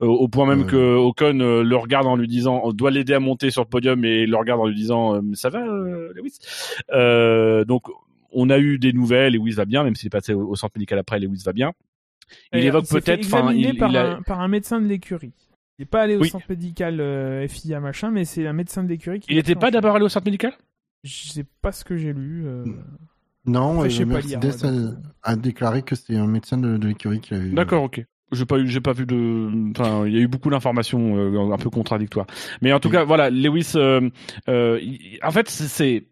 Au 0.00 0.28
point 0.28 0.46
même 0.46 0.66
que 0.66 0.96
Ocon 0.96 1.38
euh, 1.40 1.62
le 1.62 1.76
regarde 1.76 2.06
en 2.06 2.16
lui 2.16 2.26
disant 2.26 2.60
on 2.64 2.72
doit 2.72 2.90
l'aider 2.90 3.14
à 3.14 3.20
monter 3.20 3.50
sur 3.50 3.62
le 3.62 3.68
podium 3.68 4.04
et 4.04 4.26
le 4.26 4.36
regarde 4.36 4.60
en 4.60 4.66
lui 4.66 4.74
disant 4.74 5.20
ça 5.34 5.50
va 5.50 5.60
Lewis? 6.14 6.38
Euh, 6.92 7.64
donc 7.64 7.84
on 8.34 8.50
a 8.50 8.58
eu 8.58 8.78
des 8.78 8.92
nouvelles 8.92 9.32
Lewis 9.34 9.52
va 9.52 9.64
bien 9.64 9.82
même 9.84 9.94
s'il 9.94 10.06
est 10.08 10.10
passé 10.10 10.34
au, 10.34 10.48
au 10.48 10.56
centre 10.56 10.72
médical 10.76 10.98
après 10.98 11.18
Lewis 11.18 11.42
va 11.44 11.52
bien 11.52 11.72
il 12.52 12.60
Et 12.60 12.66
évoque 12.66 12.88
peut-être 12.88 13.24
enfin 13.26 13.52
il, 13.52 13.76
par, 13.76 13.90
il 13.90 13.96
a- 13.96 14.16
un, 14.16 14.22
par 14.22 14.40
un 14.40 14.48
médecin 14.48 14.80
de 14.80 14.86
l'écurie. 14.86 15.32
Il 15.78 15.82
n'est 15.82 15.86
pas 15.86 16.02
allé 16.02 16.16
au 16.16 16.20
Oui. 16.20 16.28
centre 16.30 16.46
médical 16.48 17.00
euh, 17.00 17.46
FIA 17.48 17.80
machin, 17.80 18.10
mais 18.10 18.24
c'est 18.24 18.46
un 18.46 18.52
médecin 18.52 18.82
de 18.82 18.88
l'écurie 18.88 19.20
qui. 19.20 19.30
il 19.30 19.34
l'a 19.34 19.40
était 19.40 19.54
pris 19.54 19.58
en 19.58 19.60
pas 19.60 19.70
d'abord 19.72 19.96
allé 19.96 20.04
au 20.04 20.08
centre 20.08 20.24
médical? 20.26 20.52
Je 21.02 21.30
sais 21.32 21.44
pas 21.62 21.70
ce 21.72 21.84
que 21.84 21.96
j'ai 21.96 22.12
lu. 22.14 22.44
euh, 22.46 22.64
Non, 23.44 23.74
Après, 23.74 23.86
euh, 23.86 23.90
je 23.90 23.96
sais 23.98 24.06
pas 24.06 24.20
lire, 24.20 24.40
Mercedes 24.40 24.62
donc, 24.72 24.94
a, 25.22 25.30
a 25.32 25.36
déclaré 25.36 25.82
que 25.82 25.94
c'était 25.96 26.16
un 26.16 26.26
médecin 26.26 26.56
de, 26.58 26.76
de 26.78 26.88
l'écurie 26.88 27.20
qui 27.20 27.34
l'avait 27.34 27.46
vu. 27.48 27.54
D'accord, 27.54 27.82
ok. 27.82 28.04
J'ai 28.32 28.46
pas 28.46 28.58
eu, 28.58 28.66
j'ai 28.66 28.80
pas 28.80 28.92
vu 28.92 29.06
de, 29.06 29.70
enfin, 29.78 30.06
il 30.06 30.14
y 30.14 30.16
a 30.16 30.20
eu 30.20 30.26
beaucoup 30.28 30.50
d'informations 30.50 31.16
euh, 31.16 31.52
un 31.52 31.58
peu 31.58 31.70
contradictoires. 31.70 32.26
Mais 32.62 32.72
en 32.72 32.80
tout 32.80 32.88
cas, 32.90 33.04
voilà, 33.04 33.30
Lewis. 33.30 33.72
euh, 33.76 34.08
euh, 34.48 34.80
en 35.22 35.30
fait, 35.30 35.48
c'est- 35.48 36.04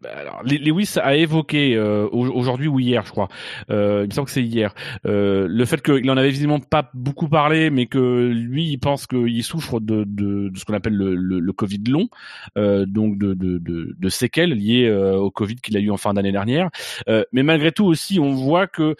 Lewis 0.45 0.93
a 1.01 1.15
évoqué 1.15 1.75
euh, 1.75 2.07
au- 2.11 2.29
aujourd'hui 2.29 2.67
ou 2.67 2.79
hier, 2.79 3.03
je 3.05 3.11
crois. 3.11 3.27
Euh, 3.71 4.01
il 4.05 4.09
me 4.09 4.13
semble 4.13 4.27
que 4.27 4.31
c'est 4.31 4.43
hier. 4.43 4.73
Euh, 5.05 5.47
le 5.49 5.65
fait 5.65 5.81
qu'il 5.81 6.09
en 6.09 6.15
avait 6.15 6.29
visiblement 6.29 6.59
pas 6.59 6.89
beaucoup 6.93 7.27
parlé, 7.27 7.69
mais 7.71 7.87
que 7.87 8.29
lui, 8.31 8.69
il 8.69 8.77
pense 8.77 9.05
qu'il 9.07 9.43
souffre 9.43 9.79
de, 9.81 10.05
de, 10.07 10.49
de 10.49 10.57
ce 10.57 10.63
qu'on 10.65 10.75
appelle 10.75 10.95
le, 10.95 11.15
le, 11.15 11.39
le 11.39 11.53
Covid 11.53 11.83
long, 11.89 12.07
donc 12.55 13.17
de, 13.17 13.33
de, 13.33 13.57
de, 13.57 13.95
de 13.99 14.09
séquelles 14.09 14.51
liées 14.53 14.89
au 14.91 15.31
Covid 15.31 15.55
qu'il 15.55 15.75
a 15.75 15.79
eu 15.79 15.89
en 15.89 15.97
fin 15.97 16.13
d'année 16.13 16.31
dernière. 16.31 16.69
Mais 17.07 17.43
malgré 17.43 17.71
tout 17.71 17.85
aussi, 17.85 18.19
on 18.19 18.31
voit 18.31 18.67
que 18.67 18.95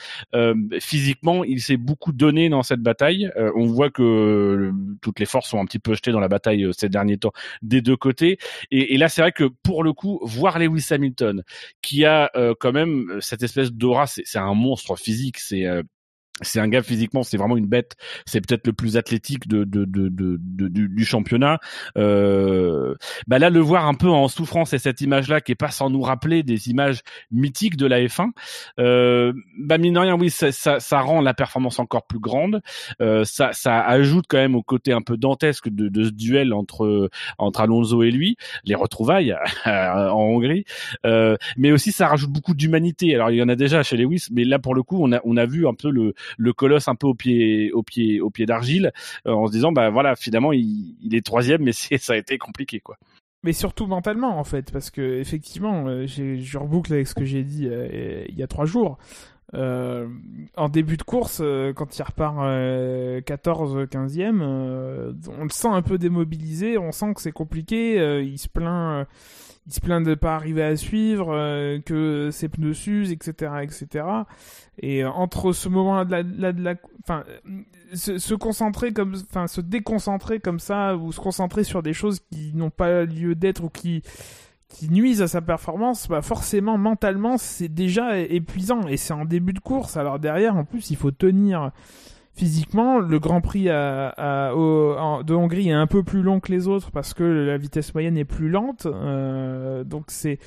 physiquement, 0.79 1.43
il 1.43 1.61
s'est 1.61 1.77
beaucoup 1.77 2.11
donné 2.11 2.49
dans 2.49 2.63
cette 2.63 2.81
bataille. 2.81 3.02
Euh, 3.11 3.51
on 3.55 3.65
voit 3.65 3.89
que 3.89 4.71
toutes 5.01 5.19
les 5.19 5.25
forces 5.25 5.49
sont 5.49 5.59
un 5.59 5.65
petit 5.65 5.79
peu 5.79 5.93
jetées 5.93 6.11
dans 6.11 6.19
la 6.19 6.27
bataille 6.27 6.63
euh, 6.63 6.71
ces 6.71 6.89
derniers 6.89 7.17
temps 7.17 7.33
des 7.61 7.81
deux 7.81 7.97
côtés. 7.97 8.37
Et, 8.71 8.93
et 8.93 8.97
là, 8.97 9.09
c'est 9.09 9.21
vrai 9.21 9.31
que 9.31 9.45
pour 9.63 9.83
le 9.83 9.93
coup, 9.93 10.19
voir 10.23 10.59
Lewis 10.59 10.87
Hamilton, 10.91 11.43
qui 11.81 12.05
a 12.05 12.31
euh, 12.35 12.53
quand 12.59 12.71
même 12.71 13.19
cette 13.21 13.43
espèce 13.43 13.71
d'aura, 13.71 14.07
c'est 14.07 14.23
c'est 14.25 14.39
un 14.39 14.53
monstre 14.53 14.95
physique, 14.95 15.39
c'est 15.39 15.65
euh, 15.65 15.83
c'est 16.41 16.59
un 16.59 16.67
gars 16.67 16.81
physiquement, 16.81 17.21
c'est 17.21 17.37
vraiment 17.37 17.57
une 17.57 17.67
bête. 17.67 17.95
C'est 18.25 18.41
peut-être 18.41 18.65
le 18.65 18.73
plus 18.73 18.97
athlétique 18.97 19.47
de, 19.47 19.63
de, 19.63 19.85
de, 19.85 20.09
de, 20.09 20.37
du, 20.67 20.89
du 20.89 21.05
championnat. 21.05 21.59
Euh, 21.97 22.95
bah 23.27 23.37
là, 23.37 23.51
le 23.51 23.59
voir 23.59 23.87
un 23.87 23.93
peu 23.93 24.09
en 24.09 24.27
souffrance 24.27 24.73
et 24.73 24.79
cette 24.79 25.01
image-là 25.01 25.41
qui 25.41 25.51
est 25.51 25.55
pas 25.55 25.69
sans 25.69 25.91
nous 25.91 26.01
rappeler 26.01 26.41
des 26.41 26.69
images 26.69 27.01
mythiques 27.31 27.77
de 27.77 27.85
la 27.85 28.01
F1. 28.01 28.29
Euh, 28.79 29.33
bah 29.59 29.77
mine 29.77 29.93
de 29.93 29.99
rien, 29.99 30.15
oui, 30.15 30.31
ça, 30.31 30.51
ça, 30.51 30.79
ça 30.79 31.01
rend 31.01 31.21
la 31.21 31.35
performance 31.35 31.77
encore 31.77 32.07
plus 32.07 32.19
grande. 32.19 32.61
Euh, 32.99 33.23
ça, 33.25 33.51
ça 33.53 33.81
ajoute 33.81 34.25
quand 34.27 34.37
même 34.37 34.55
au 34.55 34.63
côté 34.63 34.91
un 34.91 35.01
peu 35.01 35.17
dantesque 35.17 35.69
de, 35.69 35.87
de 35.87 36.05
ce 36.05 36.11
duel 36.11 36.53
entre 36.53 37.09
entre 37.37 37.61
Alonso 37.61 38.01
et 38.01 38.11
lui, 38.11 38.37
les 38.65 38.75
retrouvailles 38.75 39.35
en 39.65 40.15
Hongrie. 40.15 40.65
Euh, 41.05 41.37
mais 41.57 41.71
aussi, 41.71 41.91
ça 41.91 42.07
rajoute 42.07 42.31
beaucoup 42.31 42.55
d'humanité. 42.55 43.13
Alors 43.13 43.29
il 43.29 43.37
y 43.37 43.43
en 43.43 43.49
a 43.49 43.55
déjà 43.55 43.83
chez 43.83 43.97
Lewis, 43.97 44.27
mais 44.31 44.45
là 44.45 44.57
pour 44.57 44.73
le 44.73 44.81
coup, 44.81 44.97
on 45.03 45.11
a 45.11 45.21
on 45.25 45.37
a 45.37 45.45
vu 45.45 45.67
un 45.67 45.75
peu 45.75 45.91
le 45.91 46.15
le 46.37 46.53
colosse 46.53 46.87
un 46.87 46.95
peu 46.95 47.07
au 47.07 47.13
pied 47.13 47.71
au 47.71 47.83
pied 47.83 48.21
au 48.21 48.29
pied 48.29 48.45
d'argile, 48.45 48.91
euh, 49.27 49.31
en 49.31 49.47
se 49.47 49.51
disant 49.51 49.71
bah 49.71 49.89
voilà, 49.89 50.15
finalement 50.15 50.53
il, 50.53 50.95
il 51.01 51.15
est 51.15 51.25
troisième, 51.25 51.63
mais 51.63 51.71
c'est 51.73 51.97
ça 51.97 52.13
a 52.13 52.17
été 52.17 52.37
compliqué 52.37 52.79
quoi. 52.79 52.97
Mais 53.43 53.51
surtout 53.51 53.87
mentalement 53.87 54.39
en 54.39 54.45
fait, 54.45 54.71
parce 54.71 54.89
que 54.89 55.19
effectivement, 55.19 55.85
euh, 55.87 56.07
je 56.07 56.57
reboucle 56.57 56.93
avec 56.93 57.07
ce 57.07 57.13
que 57.13 57.25
j'ai 57.25 57.43
dit 57.43 57.67
euh, 57.67 58.23
il 58.29 58.35
y 58.35 58.43
a 58.43 58.47
trois 58.47 58.65
jours. 58.65 58.97
En 59.55 60.69
début 60.69 60.97
de 60.97 61.03
course, 61.03 61.43
quand 61.75 61.99
il 61.99 62.01
repart 62.01 62.37
euh, 62.39 63.21
14, 63.21 63.85
15e, 63.85 64.39
euh, 64.41 65.13
on 65.37 65.43
le 65.43 65.49
sent 65.49 65.67
un 65.67 65.83
peu 65.83 65.99
démobilisé, 65.99 66.79
on 66.79 66.91
sent 66.91 67.13
que 67.13 67.21
c'est 67.21 67.31
compliqué, 67.31 68.23
il 68.23 68.39
se 68.39 68.47
plaint, 68.47 69.05
il 69.65 69.73
se 69.73 69.79
plaint 69.79 70.05
de 70.05 70.15
pas 70.15 70.35
arriver 70.35 70.63
à 70.63 70.75
suivre, 70.75 71.33
euh, 71.33 71.79
que 71.79 72.29
ses 72.31 72.49
pneus 72.49 72.73
s'usent, 72.73 73.11
etc., 73.11 73.51
etc. 73.61 74.05
Et 74.79 75.03
euh, 75.03 75.09
entre 75.09 75.53
ce 75.53 75.69
moment-là 75.69 76.05
de 76.05 76.41
la, 76.41 76.51
de 76.51 76.61
la, 76.61 76.75
enfin, 77.03 77.23
se, 77.93 78.17
se 78.17 78.33
concentrer 78.33 78.91
comme, 78.91 79.15
enfin, 79.29 79.47
se 79.47 79.61
déconcentrer 79.61 80.39
comme 80.39 80.59
ça, 80.59 80.95
ou 80.97 81.11
se 81.11 81.19
concentrer 81.19 81.63
sur 81.63 81.81
des 81.81 81.93
choses 81.93 82.19
qui 82.31 82.51
n'ont 82.53 82.71
pas 82.71 83.05
lieu 83.05 83.35
d'être 83.35 83.63
ou 83.63 83.69
qui 83.69 84.03
qui 84.73 84.89
nuisent 84.89 85.21
à 85.21 85.27
sa 85.27 85.39
performance, 85.39 86.07
bah 86.07 86.23
forcément 86.23 86.79
mentalement 86.79 87.37
c'est 87.37 87.69
déjà 87.69 88.17
épuisant 88.17 88.87
et 88.87 88.97
c'est 88.97 89.13
en 89.13 89.23
début 89.23 89.53
de 89.53 89.59
course. 89.59 89.97
Alors 89.97 90.17
derrière 90.17 90.55
en 90.55 90.65
plus 90.65 90.89
il 90.89 90.97
faut 90.97 91.11
tenir 91.11 91.71
physiquement. 92.35 92.99
Le 92.99 93.19
Grand 93.19 93.41
Prix 93.41 93.65
de 93.65 95.33
Hongrie 95.33 95.69
est 95.69 95.73
un 95.73 95.87
peu 95.87 96.03
plus 96.03 96.21
long 96.21 96.39
que 96.39 96.51
les 96.51 96.67
autres 96.67 96.91
parce 96.91 97.13
que 97.13 97.23
la 97.23 97.57
vitesse 97.57 97.93
moyenne 97.93 98.17
est 98.17 98.25
plus 98.25 98.49
lente, 98.49 98.85
euh, 98.87 99.83
donc 99.83 100.05
c'est 100.07 100.39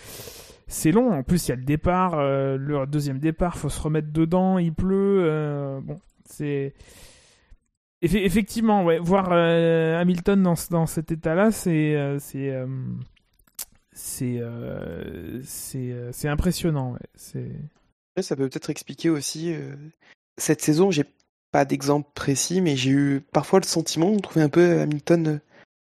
c'est 0.67 0.91
long. 0.91 1.13
En 1.13 1.23
plus 1.23 1.47
il 1.47 1.51
y 1.51 1.53
a 1.53 1.57
le 1.57 1.65
départ, 1.65 2.15
euh, 2.19 2.57
le 2.57 2.87
deuxième 2.87 3.19
départ, 3.19 3.57
faut 3.57 3.69
se 3.69 3.81
remettre 3.81 4.11
dedans, 4.13 4.59
il 4.59 4.75
pleut, 4.75 5.23
euh, 5.25 5.81
bon 5.81 6.01
c'est 6.25 6.75
Effe- 8.03 8.25
effectivement 8.25 8.85
ouais 8.85 8.99
voir 8.99 9.31
Hamilton 9.33 10.43
dans 10.43 10.55
dans 10.71 10.87
cet 10.87 11.13
état-là 11.13 11.51
c'est 11.53 12.17
c'est 12.19 12.53
c'est 13.95 14.43
c'est 16.13 16.29
impressionnant 16.29 16.93
ouais. 16.95 18.23
ça 18.23 18.37
peut 18.37 18.49
peut-être 18.49 18.71
expliquer 18.71 19.09
aussi. 19.09 19.55
Cette 20.39 20.61
saison, 20.61 20.91
j'ai 20.91 21.05
pas 21.53 21.65
d'exemple 21.65 22.09
précis, 22.15 22.61
mais 22.61 22.77
j'ai 22.77 22.91
eu 22.91 23.23
parfois 23.33 23.61
le 23.61 23.67
sentiment 23.67 24.11
de 24.11 24.21
trouver 24.21 24.43
un 24.45 24.49
peu 24.49 24.81
Hamilton 24.81 25.27
euh, 25.29 25.39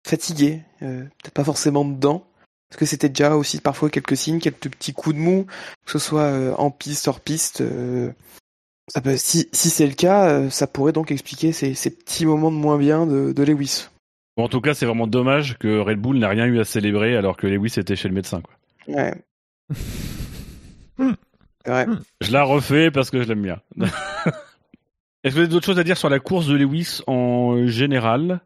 fatigué. 0.06 0.62
euh, 0.82 1.02
Peut-être 1.22 1.34
pas 1.34 1.44
forcément 1.44 1.84
dedans. 1.84 2.26
Parce 2.68 2.78
que 2.80 2.86
c'était 2.86 3.08
déjà 3.08 3.34
aussi 3.36 3.60
parfois 3.60 3.90
quelques 3.90 4.16
signes, 4.16 4.38
quelques 4.38 4.70
petits 4.70 4.92
coups 4.92 5.16
de 5.16 5.20
mou, 5.20 5.46
que 5.84 5.90
ce 5.92 5.98
soit 5.98 6.22
euh, 6.22 6.54
en 6.54 6.70
piste, 6.70 7.08
hors 7.08 7.20
piste. 7.20 7.60
euh, 7.62 8.12
ça 8.88 9.00
peut- 9.00 9.16
si 9.16 9.48
si 9.52 9.70
c'est 9.70 9.86
le 9.86 9.94
cas, 9.94 10.28
euh, 10.30 10.50
ça 10.50 10.66
pourrait 10.68 10.92
donc 10.92 11.10
expliquer 11.10 11.52
ces, 11.52 11.74
ces 11.74 11.90
petits 11.90 12.26
moments 12.26 12.50
de 12.52 12.56
moins 12.56 12.78
bien 12.78 13.06
de, 13.06 13.32
de 13.32 13.42
Lewis. 13.42 13.88
Bon, 14.36 14.44
en 14.44 14.48
tout 14.48 14.60
cas, 14.60 14.74
c'est 14.74 14.86
vraiment 14.86 15.08
dommage 15.08 15.58
que 15.58 15.80
Red 15.80 15.98
Bull 16.00 16.18
n'a 16.18 16.28
rien 16.28 16.46
eu 16.46 16.60
à 16.60 16.64
célébrer 16.64 17.16
alors 17.16 17.36
que 17.36 17.46
Lewis 17.48 17.74
était 17.76 17.96
chez 17.96 18.08
le 18.08 18.14
médecin. 18.14 18.40
Quoi. 18.40 18.54
Ouais. 18.94 19.14
Je 22.20 22.32
la 22.32 22.42
refais 22.44 22.90
parce 22.90 23.10
que 23.10 23.22
je 23.22 23.28
l'aime 23.28 23.42
bien. 23.42 23.60
Est-ce 25.22 25.34
que 25.34 25.38
vous 25.40 25.44
avez 25.44 25.48
d'autres 25.52 25.66
choses 25.66 25.78
à 25.78 25.84
dire 25.84 25.96
sur 25.98 26.08
la 26.08 26.18
course 26.18 26.46
de 26.46 26.54
Lewis 26.56 27.00
en 27.06 27.66
général? 27.66 28.40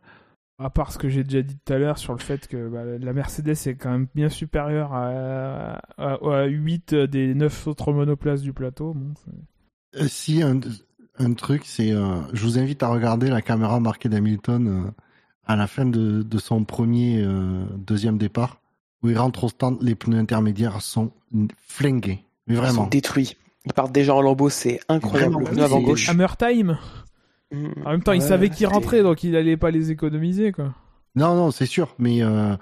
À 0.59 0.71
part 0.71 0.93
ce 0.93 0.99
que 0.99 1.09
j'ai 1.09 1.25
déjà 1.25 1.43
dit 1.43 1.57
tout 1.65 1.73
à 1.73 1.79
l'heure 1.79 1.99
sur 1.99 2.13
le 2.13 2.21
fait 2.21 2.47
que 2.47 2.69
bah, 2.69 2.85
la 2.85 3.13
Mercedes 3.13 3.51
est 3.67 3.75
quand 3.75 3.91
même 3.91 4.07
bien 4.15 4.29
supérieure 4.29 4.93
à, 4.93 5.81
à, 5.99 6.15
à 6.15 6.45
8 6.47 6.95
des 6.95 7.35
9 7.35 7.67
autres 7.69 7.93
monoplaces 7.93 8.43
du 8.43 8.53
plateau 8.53 8.95
bon, 8.95 9.15
Euh, 9.97 10.07
si 10.09 10.43
un, 10.43 10.61
un 11.19 11.33
truc, 11.35 11.63
c'est, 11.65 11.91
euh, 11.93 12.21
je 12.33 12.43
vous 12.45 12.59
invite 12.59 12.83
à 12.85 12.89
regarder 12.89 13.29
la 13.31 13.43
caméra 13.43 13.81
marquée 13.81 14.09
d'Hamilton 14.09 14.69
euh, 14.69 14.91
à 15.45 15.57
la 15.57 15.67
fin 15.67 15.87
de, 15.87 16.23
de 16.23 16.39
son 16.39 16.65
premier, 16.65 17.21
euh, 17.25 17.65
deuxième 17.77 18.17
départ, 18.19 18.61
où 19.03 19.09
il 19.11 19.19
rentre 19.19 19.45
au 19.45 19.49
stand, 19.49 19.79
les 19.83 19.95
pneus 19.97 20.19
intermédiaires 20.19 20.81
sont 20.83 21.11
flingués. 21.67 22.25
Mais 22.47 22.55
Ils 22.55 22.57
sont 22.57 22.63
vraiment. 22.63 22.87
détruits. 22.87 23.37
Ils 23.67 23.73
partent 23.73 23.93
déjà 23.93 24.15
en 24.15 24.21
lambeaux, 24.21 24.51
c'est 24.51 24.81
incroyable. 24.89 25.35
Vraiment, 25.35 25.49
Le 25.51 25.55
pneu 25.55 25.65
avant 25.65 25.81
gauche. 25.81 26.09
Hammer 26.09 26.27
time. 26.39 26.79
Mm. 27.53 27.67
En 27.87 27.91
même 27.93 28.03
temps, 28.03 28.13
il 28.13 28.21
Ouais, 28.21 28.29
savait 28.29 28.51
qu'il 28.51 28.67
rentrait, 28.67 29.03
donc 29.03 29.25
il 29.25 29.37
allait 29.37 29.57
pas 29.57 29.71
les 29.71 29.91
économiser, 29.91 30.53
quoi. 30.53 30.75
Non, 31.17 31.35
non, 31.35 31.51
c'est 31.51 31.67
sûr, 31.67 31.95
mais 31.99 32.23
euh, 32.23 32.57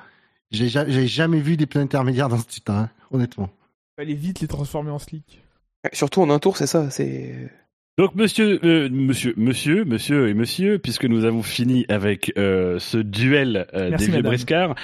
j'ai 0.51 0.69
ja- 0.69 0.89
j'ai 0.89 1.07
jamais 1.07 1.41
vu 1.41 1.57
des 1.57 1.67
pneus 1.67 1.83
intermédiaires 1.83 2.29
dans 2.29 2.39
ce 2.39 2.59
état, 2.59 2.79
hein, 2.79 2.91
honnêtement. 3.11 3.49
Fallait 3.97 4.15
vite 4.15 4.41
les 4.41 4.49
transformer 4.49 4.91
en 4.91 4.99
slick. 4.99 5.43
Surtout 5.93 6.23
en 6.23 6.31
un 6.31 6.39
tour, 6.39 6.57
c'est 6.57 6.67
ça. 6.67 6.91
C'est 6.91 7.51
Donc 7.99 8.15
monsieur, 8.15 8.59
euh, 8.65 8.89
monsieur, 8.91 9.35
monsieur, 9.37 9.85
monsieur 9.85 10.29
et 10.29 10.33
monsieur, 10.33 10.79
puisque 10.79 11.05
nous 11.05 11.27
avons 11.27 11.43
fini 11.43 11.85
avec 11.91 12.33
euh, 12.39 12.79
ce 12.79 12.97
duel 12.97 13.67
euh, 13.75 13.91
Merci, 13.91 14.07
des 14.07 14.13
vieux 14.13 14.23
briscards, 14.23 14.75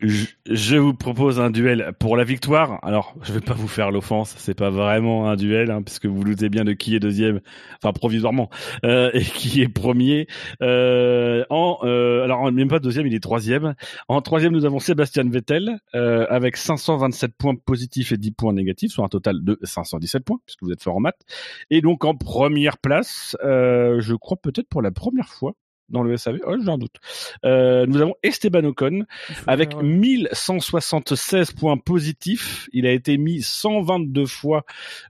je, 0.00 0.26
je 0.50 0.76
vous 0.76 0.92
propose 0.92 1.38
un 1.38 1.50
duel 1.50 1.92
pour 2.00 2.16
la 2.16 2.24
victoire. 2.24 2.80
Alors, 2.82 3.14
je 3.22 3.32
vais 3.32 3.40
pas 3.40 3.54
vous 3.54 3.68
faire 3.68 3.92
l'offense, 3.92 4.34
c'est 4.38 4.56
pas 4.56 4.70
vraiment 4.70 5.30
un 5.30 5.36
duel, 5.36 5.70
hein, 5.70 5.80
puisque 5.80 6.06
vous 6.06 6.24
doutez 6.24 6.48
bien 6.48 6.64
de 6.64 6.72
qui 6.72 6.96
est 6.96 6.98
deuxième, 6.98 7.40
enfin 7.76 7.92
provisoirement, 7.92 8.50
euh, 8.82 9.10
et 9.14 9.22
qui 9.22 9.62
est 9.62 9.68
premier. 9.68 10.26
En, 10.60 11.78
alors 11.84 12.50
même 12.50 12.66
pas 12.66 12.80
deuxième, 12.80 13.06
il 13.06 13.14
est 13.14 13.22
troisième. 13.22 13.76
En 14.08 14.20
troisième, 14.22 14.52
nous 14.52 14.64
avons 14.64 14.80
Sébastien 14.80 15.22
Vettel 15.22 15.78
avec 15.92 16.56
527 16.56 17.30
points 17.38 17.54
positifs 17.54 18.10
et 18.10 18.16
10 18.16 18.32
points 18.32 18.52
négatifs, 18.52 18.90
soit 18.90 19.04
un 19.04 19.08
total 19.08 19.44
de 19.44 19.56
517 19.62 20.24
points, 20.24 20.40
puisque 20.44 20.64
vous 20.64 20.72
êtes 20.72 20.82
fort 20.82 20.96
en 20.96 21.00
maths. 21.00 21.22
Et 21.70 21.80
donc 21.80 22.04
en 22.04 22.16
première 22.56 22.78
place, 22.78 23.36
euh, 23.44 24.00
je 24.00 24.14
crois 24.14 24.38
peut-être 24.38 24.66
pour 24.66 24.80
la 24.80 24.90
première 24.90 25.28
fois 25.28 25.52
dans 25.88 26.02
le 26.02 26.16
SAV, 26.16 26.40
oh, 26.44 26.54
j'ai 26.62 26.70
un 26.70 26.78
doute. 26.78 26.96
Euh, 27.44 27.86
nous 27.86 28.00
avons 28.00 28.14
Esteban 28.22 28.64
Ocon 28.64 29.04
avec 29.46 29.70
faire, 29.70 29.80
euh, 29.80 29.82
1176 29.82 31.52
points 31.52 31.76
positifs. 31.76 32.68
Il 32.72 32.86
a 32.86 32.92
été 32.92 33.18
mis 33.18 33.42
122 33.42 34.26
fois 34.26 34.64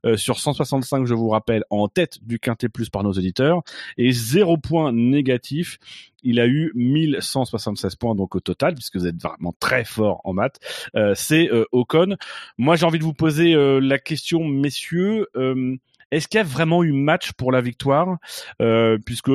euh, 0.05 0.17
sur 0.17 0.39
165, 0.39 1.07
je 1.07 1.15
vous 1.15 1.29
rappelle, 1.29 1.65
en 1.71 1.89
tête 1.89 2.19
du 2.23 2.39
Quintet 2.39 2.69
Plus 2.69 2.91
par 2.91 3.03
nos 3.05 3.13
auditeurs 3.13 3.63
et 3.97 4.13
0 4.13 4.59
points 4.59 4.93
négatifs. 4.93 5.79
Il 6.23 6.41
a 6.41 6.47
eu 6.47 6.73
1176 6.75 7.95
points 7.97 8.15
donc 8.15 8.35
au 8.35 8.41
total, 8.41 8.75
puisque 8.75 8.97
vous 8.97 9.07
êtes 9.07 9.23
vraiment 9.23 9.55
très 9.61 9.85
fort 9.85 10.21
en 10.25 10.33
maths. 10.33 10.59
Euh, 10.95 11.15
C'est 11.15 11.51
euh, 11.51 11.65
Ocon. 11.73 12.17
Moi, 12.59 12.77
j'ai 12.77 12.85
envie 12.85 12.99
de 12.99 13.05
vous 13.05 13.15
poser 13.15 13.55
la 13.55 13.99
question, 13.99 14.45
messieurs. 14.45 15.29
Est-ce 16.11 16.29
qu'il 16.29 16.39
y 16.39 16.41
a 16.41 16.45
vraiment 16.45 16.83
eu 16.85 16.93
match 16.93 17.33
pour 17.33 17.53
la 17.53 17.61
victoire 17.61 18.19
euh, 18.63 18.99
Puisque 19.05 19.31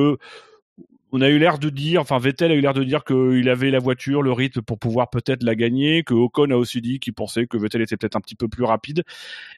on 1.12 1.20
a 1.20 1.28
eu 1.28 1.38
l'air 1.38 1.58
de 1.58 1.68
dire, 1.68 2.00
enfin 2.00 2.18
Vettel 2.18 2.50
a 2.50 2.54
eu 2.54 2.60
l'air 2.60 2.72
de 2.72 2.84
dire 2.84 3.04
qu'il 3.04 3.48
avait 3.48 3.70
la 3.70 3.78
voiture, 3.78 4.22
le 4.22 4.32
rythme 4.32 4.62
pour 4.62 4.78
pouvoir 4.78 5.10
peut-être 5.10 5.42
la 5.42 5.54
gagner, 5.54 6.02
que 6.04 6.14
Ocon 6.14 6.50
a 6.50 6.56
aussi 6.56 6.80
dit 6.80 6.98
qu'il 7.00 7.12
pensait 7.12 7.46
que 7.46 7.58
Vettel 7.58 7.82
était 7.82 7.96
peut-être 7.96 8.16
un 8.16 8.20
petit 8.20 8.34
peu 8.34 8.48
plus 8.48 8.64
rapide. 8.64 9.04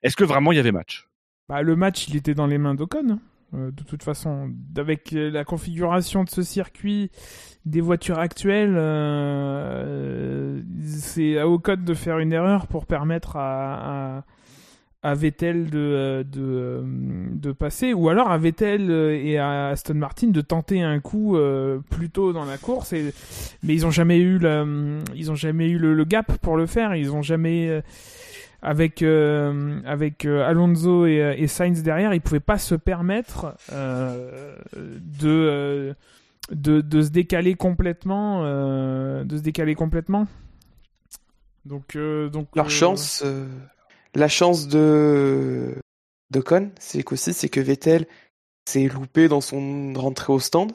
Est-ce 0.03 0.17
que 0.17 0.25
vraiment 0.25 0.51
il 0.51 0.57
y 0.57 0.59
avait 0.59 0.73
match? 0.73 1.09
Bah, 1.49 1.63
le 1.63 1.77
match, 1.77 2.09
il 2.09 2.17
était 2.17 2.35
dans 2.35 2.47
les 2.47 2.59
mains 2.59 2.75
d'Ocon. 2.75 3.05
hein. 3.11 3.21
Euh, 3.55 3.71
de 3.71 3.85
toute 3.85 4.03
façon, 4.03 4.53
avec 4.77 5.13
euh, 5.13 5.31
la 5.31 5.45
configuration 5.45 6.25
de 6.25 6.31
ce 6.31 6.43
circuit, 6.43 7.13
des 7.67 7.81
voitures 7.81 8.19
actuelles, 8.19 8.75
c'est 10.83 11.39
à 11.39 11.49
Ocon 11.49 11.77
de 11.77 11.95
faire 11.95 12.19
une 12.19 12.33
erreur 12.33 12.67
pour 12.67 12.87
permettre 12.87 13.37
à, 13.37 14.25
Vettel 15.13 15.69
de, 15.69 15.79
euh, 15.79 16.25
de, 16.25 16.41
euh, 16.41 16.83
de 17.31 17.53
passer, 17.53 17.93
ou 17.93 18.09
alors 18.09 18.35
Vettel 18.39 18.91
euh, 18.91 19.15
et 19.15 19.37
à 19.37 19.69
Aston 19.69 19.93
Martin 19.93 20.29
de 20.29 20.41
tenter 20.41 20.81
un 20.81 20.99
coup 21.01 21.37
euh, 21.37 21.81
plus 21.91 22.09
tôt 22.09 22.33
dans 22.33 22.47
la 22.47 22.57
course. 22.57 22.95
Et, 22.95 23.13
mais 23.63 23.75
ils 23.75 23.85
ont 23.85 23.91
jamais 23.91 24.17
eu 24.17 24.39
la, 24.39 24.65
ils 25.15 25.31
ont 25.31 25.35
jamais 25.35 25.69
eu 25.69 25.77
le, 25.77 25.93
le 25.93 26.05
gap 26.05 26.39
pour 26.39 26.57
le 26.57 26.65
faire. 26.65 26.95
Ils 26.95 27.13
ont 27.13 27.21
jamais 27.21 27.69
euh, 27.69 27.83
avec 28.63 29.03
euh, 29.03 29.79
avec 29.85 30.25
Alonso 30.25 31.05
et, 31.05 31.35
et 31.37 31.49
Sainz 31.49 31.83
derrière, 31.83 32.15
ils 32.15 32.23
pouvaient 32.23 32.41
pas 32.41 32.57
se 32.57 32.75
permettre 32.75 33.55
de, 33.71 35.95
de 36.51 36.81
de 36.81 37.03
se 37.03 37.11
décaler 37.11 37.57
complètement, 37.57 38.43
de 38.43 39.37
se 39.37 39.43
décaler 39.43 39.75
complètement. 39.75 40.27
Donc 41.67 41.99
donc 42.33 42.49
leur 42.57 42.71
chance. 42.71 43.23
Euh, 44.17 44.21
La 44.21 44.29
chance 44.29 44.69
de 44.69 45.75
de 46.31 46.41
Con, 46.41 46.71
c'est 46.81 47.03
qu'aussi 47.03 47.33
c'est 47.33 47.49
que 47.49 47.61
Vettel 47.61 48.07
s'est 48.69 48.89
loupé 48.89 49.29
dans 49.29 49.41
son 49.41 49.93
rentrée 49.95 50.33
au 50.33 50.41
stand. 50.41 50.73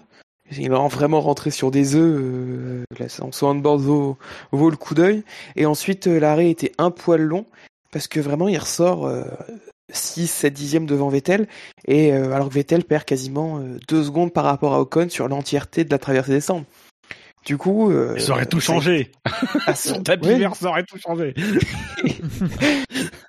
Il 0.51 0.65
est 0.65 0.69
vraiment 0.69 1.21
rentré 1.21 1.51
sur 1.51 1.69
des 1.69 1.95
œufs. 1.95 2.19
Euh, 2.21 2.83
son 3.07 3.45
handboard 3.45 3.81
vaut, 3.81 4.17
vaut 4.51 4.69
le 4.69 4.77
coup 4.77 4.95
d'œil. 4.95 5.23
Et 5.55 5.65
ensuite, 5.67 6.07
euh, 6.07 6.19
l'arrêt 6.19 6.49
était 6.49 6.71
un 6.79 6.89
poil 6.89 7.21
long 7.21 7.45
parce 7.91 8.07
que 8.07 8.19
vraiment, 8.19 8.47
il 8.47 8.57
ressort 8.57 9.05
euh, 9.05 9.23
6, 9.91 10.27
7 10.27 10.53
dixièmes 10.53 10.85
devant 10.87 11.09
Vettel. 11.09 11.47
Et 11.87 12.13
euh, 12.13 12.33
alors 12.33 12.49
que 12.49 12.53
Vettel 12.53 12.83
perd 12.83 13.03
quasiment 13.03 13.59
2 13.87 14.03
secondes 14.03 14.33
par 14.33 14.43
rapport 14.45 14.73
à 14.73 14.81
Ocon 14.81 15.09
sur 15.09 15.27
l'entièreté 15.27 15.83
de 15.83 15.91
la 15.91 15.99
traversée 15.99 16.31
des 16.31 16.41
cendres. 16.41 16.65
Du 17.45 17.57
coup, 17.57 17.89
euh, 17.89 18.17
Ça 18.17 18.33
aurait 18.33 18.45
tout 18.45 18.59
changé. 18.59 19.11
Son 19.75 20.03
tapis 20.03 20.27
vert, 20.35 20.55
ça 20.55 20.69
aurait 20.69 20.83
tout 20.83 20.97
changé. 20.97 21.33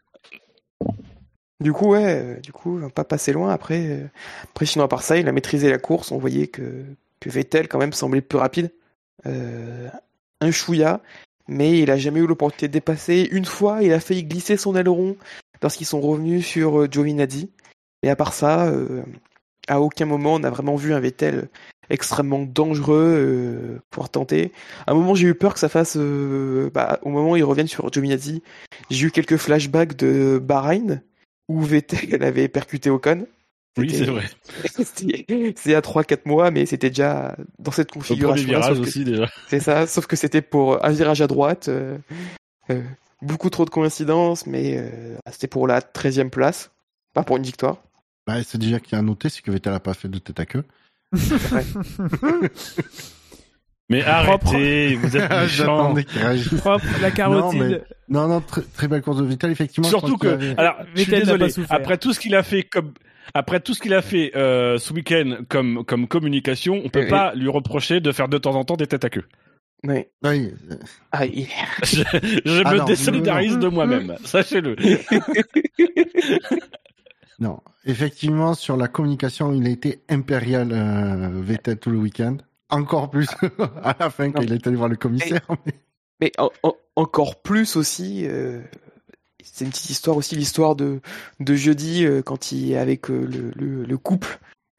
Du 1.60 1.74
coup, 1.74 1.90
ouais, 1.90 2.22
euh, 2.22 2.40
du 2.40 2.52
coup, 2.52 2.80
pas 2.94 3.04
passé 3.04 3.32
loin. 3.32 3.50
Après, 3.52 3.86
euh, 3.86 4.06
après, 4.44 4.64
sinon, 4.66 4.84
à 4.84 4.88
part 4.88 5.02
ça, 5.02 5.18
il 5.18 5.28
a 5.28 5.32
maîtrisé 5.32 5.70
la 5.70 5.78
course. 5.78 6.10
On 6.10 6.18
voyait 6.18 6.46
que, 6.46 6.84
que 7.20 7.28
Vettel, 7.28 7.68
quand 7.68 7.78
même, 7.78 7.92
semblait 7.92 8.22
plus 8.22 8.38
rapide. 8.38 8.72
Euh, 9.26 9.88
un 10.40 10.50
chouïa, 10.50 11.02
mais 11.48 11.78
il 11.78 11.90
a 11.90 11.98
jamais 11.98 12.20
eu 12.20 12.26
l'opportunité 12.26 12.68
de 12.68 12.72
dépasser. 12.72 13.28
Une 13.30 13.44
fois, 13.44 13.82
il 13.82 13.92
a 13.92 14.00
failli 14.00 14.24
glisser 14.24 14.56
son 14.56 14.74
aileron 14.74 15.16
lorsqu'ils 15.62 15.86
sont 15.86 16.00
revenus 16.00 16.46
sur 16.46 16.90
Giovinazzi. 16.90 17.50
Mais 18.02 18.08
à 18.08 18.16
part 18.16 18.32
ça, 18.32 18.72
à 19.68 19.80
aucun 19.80 20.06
moment, 20.06 20.34
on 20.34 20.42
a 20.44 20.50
vraiment 20.50 20.76
vu 20.76 20.92
un 20.92 21.00
Vettel 21.00 21.48
extrêmement 21.90 22.42
dangereux 22.42 23.14
euh, 23.18 23.78
pour 23.90 24.08
tenter. 24.08 24.52
À 24.86 24.92
un 24.92 24.94
moment, 24.94 25.14
j'ai 25.14 25.28
eu 25.28 25.34
peur 25.34 25.54
que 25.54 25.60
ça 25.60 25.68
fasse... 25.68 25.96
euh, 25.96 26.70
bah, 26.72 27.00
au 27.02 27.10
moment 27.10 27.32
où 27.32 27.36
ils 27.36 27.44
reviennent 27.44 27.66
sur 27.66 27.92
Giovinazzi, 27.92 28.42
j'ai 28.90 29.06
eu 29.08 29.10
quelques 29.10 29.36
flashbacks 29.36 29.96
de 29.96 30.40
Bahreïn, 30.42 31.02
où 31.48 31.60
Vettel 31.60 32.22
avait 32.22 32.48
percuté 32.48 32.90
Ocon. 32.90 33.26
Oui, 33.78 33.90
c'est 33.90 34.04
vrai. 34.04 34.24
C'est 35.56 35.74
à 35.74 35.80
3-4 35.80 36.20
mois, 36.24 36.50
mais 36.50 36.66
c'était 36.66 36.90
déjà 36.90 37.36
dans 37.60 37.70
cette 37.70 37.92
configuration. 37.92 38.48
virage 38.48 38.80
aussi 38.80 39.04
déjà. 39.04 39.30
C'est 39.48 39.60
ça, 39.60 39.86
sauf 39.86 40.06
que 40.06 40.16
c'était 40.16 40.42
pour 40.42 40.84
un 40.84 40.90
virage 40.90 41.22
à 41.22 41.28
droite. 41.28 41.68
euh, 41.68 41.96
beaucoup 43.22 43.48
trop 43.48 43.64
de 43.64 43.70
coïncidences, 43.70 44.46
mais 44.48 44.92
c'était 45.30 45.46
pour 45.46 45.68
la 45.68 45.80
13e 45.80 46.30
place, 46.30 46.72
pas 47.14 47.22
pour 47.22 47.36
une 47.36 47.44
victoire. 47.44 47.80
Bah, 48.30 48.42
c'est 48.46 48.58
déjà 48.58 48.78
qu'il 48.78 48.92
y 48.92 48.96
a 48.96 48.98
à 49.00 49.02
noter, 49.02 49.28
c'est 49.28 49.42
que 49.42 49.50
Vettel 49.50 49.72
a 49.72 49.80
pas 49.80 49.92
fait 49.94 50.06
de 50.08 50.18
tête 50.18 50.38
à 50.38 50.46
queue. 50.46 50.62
Mais 53.88 54.04
arrêtez, 54.04 54.94
vous 54.94 55.16
êtes 55.16 55.28
méchants. 55.30 55.46
J'attendais 55.48 56.04
qu'il 56.04 56.20
réagisse. 56.20 56.54
propre, 56.60 56.84
la 57.02 57.10
carotide. 57.10 57.58
Non, 57.60 57.66
mais- 57.68 57.82
Non, 58.08 58.28
non, 58.28 58.40
très, 58.40 58.62
très 58.62 58.86
belle 58.86 59.02
course 59.02 59.18
de 59.18 59.24
Vettel, 59.24 59.50
effectivement. 59.50 59.88
Surtout 59.88 60.16
que, 60.16 60.28
avait- 60.28 60.54
alors, 60.58 60.76
je 60.94 61.02
suis 61.02 61.10
n'a 61.10 61.18
désolé. 61.18 61.46
pas 61.46 61.50
souffert. 61.50 61.76
Après 61.76 61.98
tout 61.98 62.12
ce 62.12 62.20
qu'il 62.20 62.36
a 62.36 62.44
fait 62.44 62.62
comme, 62.62 62.92
après 63.34 63.58
tout 63.58 63.74
ce 63.74 63.80
qu'il 63.80 63.92
a 63.94 64.00
fait 64.02 64.30
euh, 64.36 64.78
ce 64.78 64.92
week-end 64.92 65.38
comme 65.48 65.84
comme 65.84 66.06
communication, 66.06 66.80
on 66.84 66.88
peut 66.88 67.00
Oui. 67.00 67.08
pas 67.08 67.34
lui 67.34 67.48
reprocher 67.48 68.00
de 68.00 68.12
faire 68.12 68.28
de 68.28 68.38
temps 68.38 68.54
en 68.54 68.64
temps 68.64 68.76
des 68.76 68.86
têtes 68.86 69.04
à 69.04 69.10
queue. 69.10 69.24
Oui. 69.82 70.04
Oui, 70.22 70.52
Ah, 71.10 71.26
il- 71.26 71.48
Je, 71.82 72.02
je 72.44 72.62
Ah 72.64 72.72
me 72.74 72.78
non, 72.78 72.84
désolidarise 72.84 73.54
non, 73.54 73.58
de 73.58 73.68
moi-même, 73.68 74.14
sachez-le. 74.24 74.76
Non. 77.40 77.60
Effectivement, 77.86 78.54
sur 78.54 78.76
la 78.76 78.88
communication, 78.88 79.52
il 79.52 79.66
a 79.66 79.70
été 79.70 80.02
impérial, 80.08 80.70
euh, 80.72 81.28
Vettel, 81.42 81.78
tout 81.78 81.90
le 81.90 81.98
week-end. 81.98 82.36
Encore 82.68 83.10
plus 83.10 83.28
à 83.82 83.96
la 83.98 84.10
fin, 84.10 84.30
quand 84.30 84.42
il 84.42 84.52
est 84.52 84.66
allé 84.66 84.76
voir 84.76 84.88
le 84.88 84.96
commissaire. 84.96 85.40
mais- 85.66 85.74
Mais 86.20 86.32
en- 86.38 86.50
en- 86.62 86.74
encore 86.96 87.40
plus 87.40 87.76
aussi, 87.76 88.26
euh, 88.26 88.60
c'est 89.42 89.64
une 89.64 89.70
petite 89.70 89.88
histoire 89.90 90.16
aussi, 90.18 90.36
l'histoire 90.36 90.76
de, 90.76 91.00
de 91.40 91.54
jeudi, 91.54 92.04
euh, 92.04 92.20
quand 92.22 92.52
il 92.52 92.72
est 92.72 92.76
avec 92.76 93.08
le, 93.08 93.24
le, 93.26 93.84
le 93.84 93.98
couple 93.98 94.38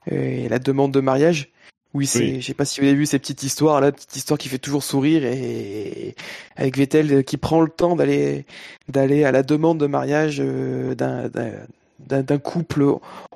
et 0.10 0.48
la 0.50 0.60
demande 0.60 0.94
de 0.94 1.00
mariage. 1.00 1.50
Oui, 1.94 2.06
c'est, 2.06 2.20
Oui. 2.20 2.42
je 2.42 2.46
sais 2.46 2.54
pas 2.54 2.64
si 2.64 2.80
vous 2.80 2.86
avez 2.88 2.96
vu 2.96 3.06
ces 3.08 3.20
petites 3.20 3.44
histoires 3.44 3.82
là, 3.82 3.92
petite 3.92 4.16
histoire 4.16 4.38
qui 4.38 4.48
fait 4.48 4.60
toujours 4.60 4.84
sourire 4.84 5.26
et 5.26 6.16
avec 6.56 6.78
Vettel 6.78 7.24
qui 7.26 7.36
prend 7.38 7.60
le 7.62 7.70
temps 7.70 7.96
d'aller 7.98 8.46
d'aller 8.88 9.26
à 9.26 9.32
la 9.34 9.44
demande 9.44 9.78
de 9.80 9.88
mariage 9.88 10.38
d'un 10.38 11.28
d'un- 11.28 11.52
d'un 12.08 12.38
couple 12.40 12.86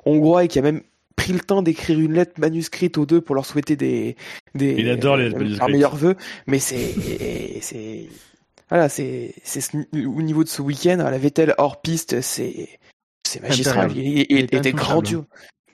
hongrois 0.04 0.44
et 0.44 0.48
qui 0.48 0.58
a 0.58 0.62
même 0.62 0.82
pris 1.16 1.32
le 1.32 1.40
temps 1.40 1.62
d'écrire 1.62 1.98
une 1.98 2.12
lettre 2.12 2.38
manuscrite 2.38 2.98
aux 2.98 3.06
deux 3.06 3.20
pour 3.20 3.34
leur 3.34 3.46
souhaiter 3.46 3.74
des 3.76 4.16
des 4.54 4.74
Il 4.78 4.90
adore 4.90 5.16
les 5.16 5.30
lettres 5.30 5.42
leurs 5.42 5.68
meilleurs 5.68 5.96
vœux 5.96 6.14
mais 6.46 6.58
c'est 6.58 6.94
c'est 7.62 8.06
voilà 8.68 8.88
c'est 8.88 9.34
c'est 9.42 9.60
ce- 9.60 9.76
au 10.06 10.22
niveau 10.22 10.44
de 10.44 10.48
ce 10.48 10.60
week-end 10.62 10.96
la 10.98 11.18
Vettel 11.18 11.54
hors 11.58 11.80
piste 11.80 12.20
c'est 12.20 12.68
c'est 13.26 13.40
magistral. 13.42 13.90
Il, 13.96 14.06
il- 14.06 14.26
Il 14.28 14.36
il 14.38 14.44
était 14.44 14.72
grandiose. 14.72 15.24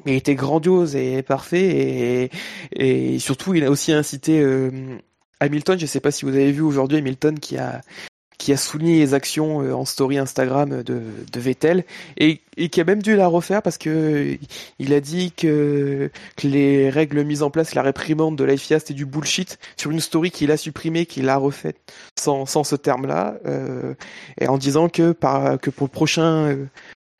Mais 0.04 0.12
il 0.12 0.16
était 0.16 0.34
grandiose 0.34 0.96
et 0.96 1.22
parfait 1.22 2.30
et, 2.74 3.14
et 3.14 3.18
surtout 3.18 3.54
il 3.54 3.62
a 3.64 3.70
aussi 3.70 3.92
incité 3.92 4.40
euh, 4.40 4.70
Hamilton. 5.38 5.78
Je 5.78 5.86
sais 5.86 6.00
pas 6.00 6.10
si 6.10 6.24
vous 6.24 6.30
avez 6.34 6.50
vu 6.50 6.62
aujourd'hui 6.62 6.98
Hamilton 6.98 7.38
qui 7.38 7.56
a 7.58 7.82
qui 8.42 8.52
a 8.52 8.56
souligné 8.56 8.98
les 8.98 9.14
actions 9.14 9.62
euh, 9.62 9.72
en 9.72 9.84
story 9.84 10.18
Instagram 10.18 10.82
de, 10.82 11.00
de 11.32 11.40
Vettel 11.40 11.84
et, 12.16 12.40
et, 12.56 12.70
qui 12.70 12.80
a 12.80 12.84
même 12.84 13.00
dû 13.00 13.14
la 13.14 13.28
refaire 13.28 13.62
parce 13.62 13.78
que 13.78 14.36
il 14.80 14.92
a 14.92 15.00
dit 15.00 15.30
que, 15.30 16.10
que 16.36 16.48
les 16.48 16.90
règles 16.90 17.22
mises 17.22 17.44
en 17.44 17.50
place, 17.50 17.76
la 17.76 17.82
réprimande 17.82 18.36
de 18.36 18.42
la 18.42 18.56
FIA, 18.56 18.80
c'était 18.80 18.94
du 18.94 19.06
bullshit 19.06 19.60
sur 19.76 19.92
une 19.92 20.00
story 20.00 20.32
qu'il 20.32 20.50
a 20.50 20.56
supprimée, 20.56 21.06
qu'il 21.06 21.28
a 21.28 21.36
refaite 21.36 21.76
sans, 22.18 22.44
sans 22.44 22.64
ce 22.64 22.74
terme-là, 22.74 23.36
euh, 23.46 23.94
et 24.40 24.48
en 24.48 24.58
disant 24.58 24.88
que, 24.88 25.12
par, 25.12 25.60
que 25.60 25.70
pour 25.70 25.86
le 25.86 25.92
prochain 25.92 26.48
euh, 26.48 26.66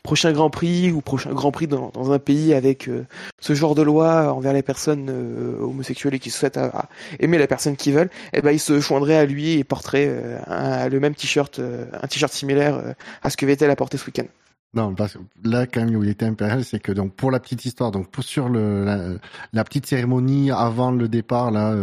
prochain 0.03 0.33
Grand 0.33 0.51
Prix 0.51 0.93
ou 0.93 1.01
prochain 1.01 1.33
Grand 1.33 1.53
Prix 1.53 1.67
dans, 1.67 1.91
dans 1.91 2.13
un 2.13 2.19
pays 2.19 2.55
avec 2.55 2.89
euh, 2.89 3.07
ce 3.41 3.55
genre 3.55 3.75
de 3.75 3.83
loi 3.83 4.33
envers 4.33 4.53
les 4.53 4.63
personnes 4.63 5.09
euh, 5.11 5.61
homosexuelles 5.61 6.15
et 6.15 6.19
qui 6.19 6.31
souhaitent 6.31 6.57
euh, 6.57 6.71
aimer 7.21 7.39
la 7.39 7.47
personne 7.47 7.77
qu'ils 7.77 7.95
veulent, 7.95 8.11
eh 8.33 8.43
ben 8.43 8.51
il 8.51 8.59
se 8.59 8.81
joindrait 8.81 9.17
à 9.17 9.27
lui 9.27 9.53
et 9.53 9.65
porterait 9.65 10.41
le 10.91 11.01
même 11.01 11.15
t-shirt, 11.15 11.61
un 11.61 12.07
t-shirt 12.07 12.33
similaire 12.33 12.95
à 13.23 13.31
ce 13.31 13.37
que 13.37 13.47
Vettel 13.47 13.71
a 13.71 13.77
porté 13.77 13.97
ce 13.97 14.07
week-end. 14.07 14.27
Non, 14.75 14.95
parce 14.95 15.15
que 15.15 15.19
là, 15.45 15.67
quand 15.67 15.85
même, 15.85 15.95
où 15.95 16.03
il 16.03 16.11
était 16.11 16.25
impérial, 16.25 16.65
c'est 16.65 16.81
que 16.81 16.93
donc 16.93 17.15
pour 17.15 17.31
la 17.31 17.41
petite 17.41 17.65
histoire, 17.65 17.91
donc 17.91 18.11
pour 18.11 18.25
sur 18.25 18.49
le 18.49 18.85
la, 18.85 18.99
la 19.53 19.65
petite 19.65 19.87
cérémonie 19.87 20.51
avant 20.51 20.91
le 20.91 21.09
départ, 21.09 21.51
là, 21.51 21.75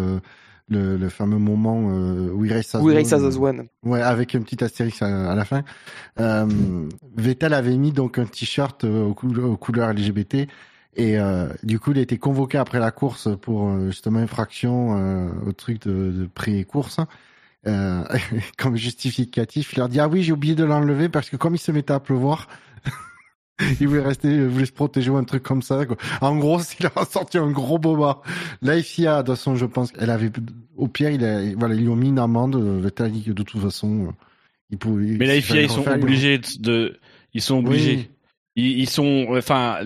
le, 0.69 0.97
le, 0.97 1.09
fameux 1.09 1.37
moment 1.37 1.89
euh, 1.91 2.31
We 2.31 2.51
Race 2.51 2.75
as, 2.75 2.81
We 2.81 2.95
Race 2.95 3.13
as 3.13 3.37
One. 3.37 3.67
Ouais, 3.83 4.01
avec 4.01 4.33
une 4.33 4.43
petite 4.43 4.63
astérix 4.63 5.01
à, 5.01 5.31
à 5.31 5.35
la 5.35 5.45
fin. 5.45 5.63
Euh, 6.19 6.87
Vettel 7.15 7.53
avait 7.53 7.77
mis 7.77 7.91
donc 7.91 8.17
un 8.17 8.25
t-shirt 8.25 8.83
euh, 8.83 9.05
aux, 9.05 9.39
aux, 9.39 9.57
couleurs 9.57 9.93
LGBT 9.93 10.47
et 10.95 11.19
euh, 11.19 11.47
du 11.63 11.79
coup 11.79 11.91
il 11.91 11.99
a 11.99 12.01
été 12.01 12.17
convoqué 12.17 12.57
après 12.57 12.79
la 12.79 12.91
course 12.91 13.29
pour 13.41 13.79
justement 13.85 14.19
infraction 14.19 15.31
au 15.45 15.51
truc 15.53 15.81
de, 15.83 16.11
de 16.11 16.25
pré-course. 16.33 16.99
comme 18.57 18.77
justificatif, 18.77 19.73
il 19.73 19.79
leur 19.79 19.89
dit 19.89 19.99
ah 19.99 20.07
oui 20.07 20.23
j'ai 20.23 20.31
oublié 20.31 20.55
de 20.55 20.63
l'enlever 20.63 21.09
parce 21.09 21.29
que 21.29 21.35
comme 21.35 21.55
il 21.55 21.59
se 21.59 21.71
mettait 21.71 21.93
à 21.93 21.99
pleuvoir, 21.99 22.47
il 23.79 23.87
voulait 23.87 24.01
rester, 24.01 24.29
il 24.29 24.47
voulait 24.47 24.65
se 24.65 24.71
protéger 24.71 25.09
ou 25.09 25.17
un 25.17 25.23
truc 25.23 25.43
comme 25.43 25.61
ça. 25.61 25.85
Quoi. 25.85 25.97
En 26.21 26.37
gros, 26.37 26.59
il 26.79 26.85
a 26.85 27.05
sorti 27.05 27.37
un 27.37 27.51
gros 27.51 27.77
boba. 27.77 28.21
La 28.61 28.81
FIA, 28.81 29.23
de 29.23 29.27
toute 29.27 29.35
façon, 29.35 29.55
je 29.55 29.65
pense, 29.65 29.91
elle 29.97 30.09
avait, 30.09 30.31
au 30.77 30.87
pire, 30.87 31.09
il 31.09 31.23
a, 31.23 31.41
voilà, 31.55 31.75
ils 31.75 31.81
lui 31.81 31.89
ont 31.89 31.95
mis 31.95 32.09
une 32.09 32.19
amende. 32.19 32.55
Vettel 32.81 33.11
dit 33.11 33.23
que 33.23 33.31
de 33.31 33.43
toute 33.43 33.61
façon, 33.61 34.13
il 34.69 34.77
pouvait. 34.77 35.17
Mais 35.17 35.25
la 35.25 35.41
FIA, 35.41 35.63
ils 35.63 35.69
sont 35.69 35.87
obligés 35.87 36.39
de, 36.59 36.97
ils 37.33 37.41
sont 37.41 37.57
obligés. 37.57 37.95
Oui. 37.95 38.09
Ils, 38.59 38.89
sont, 38.89 39.27
enfin, 39.31 39.79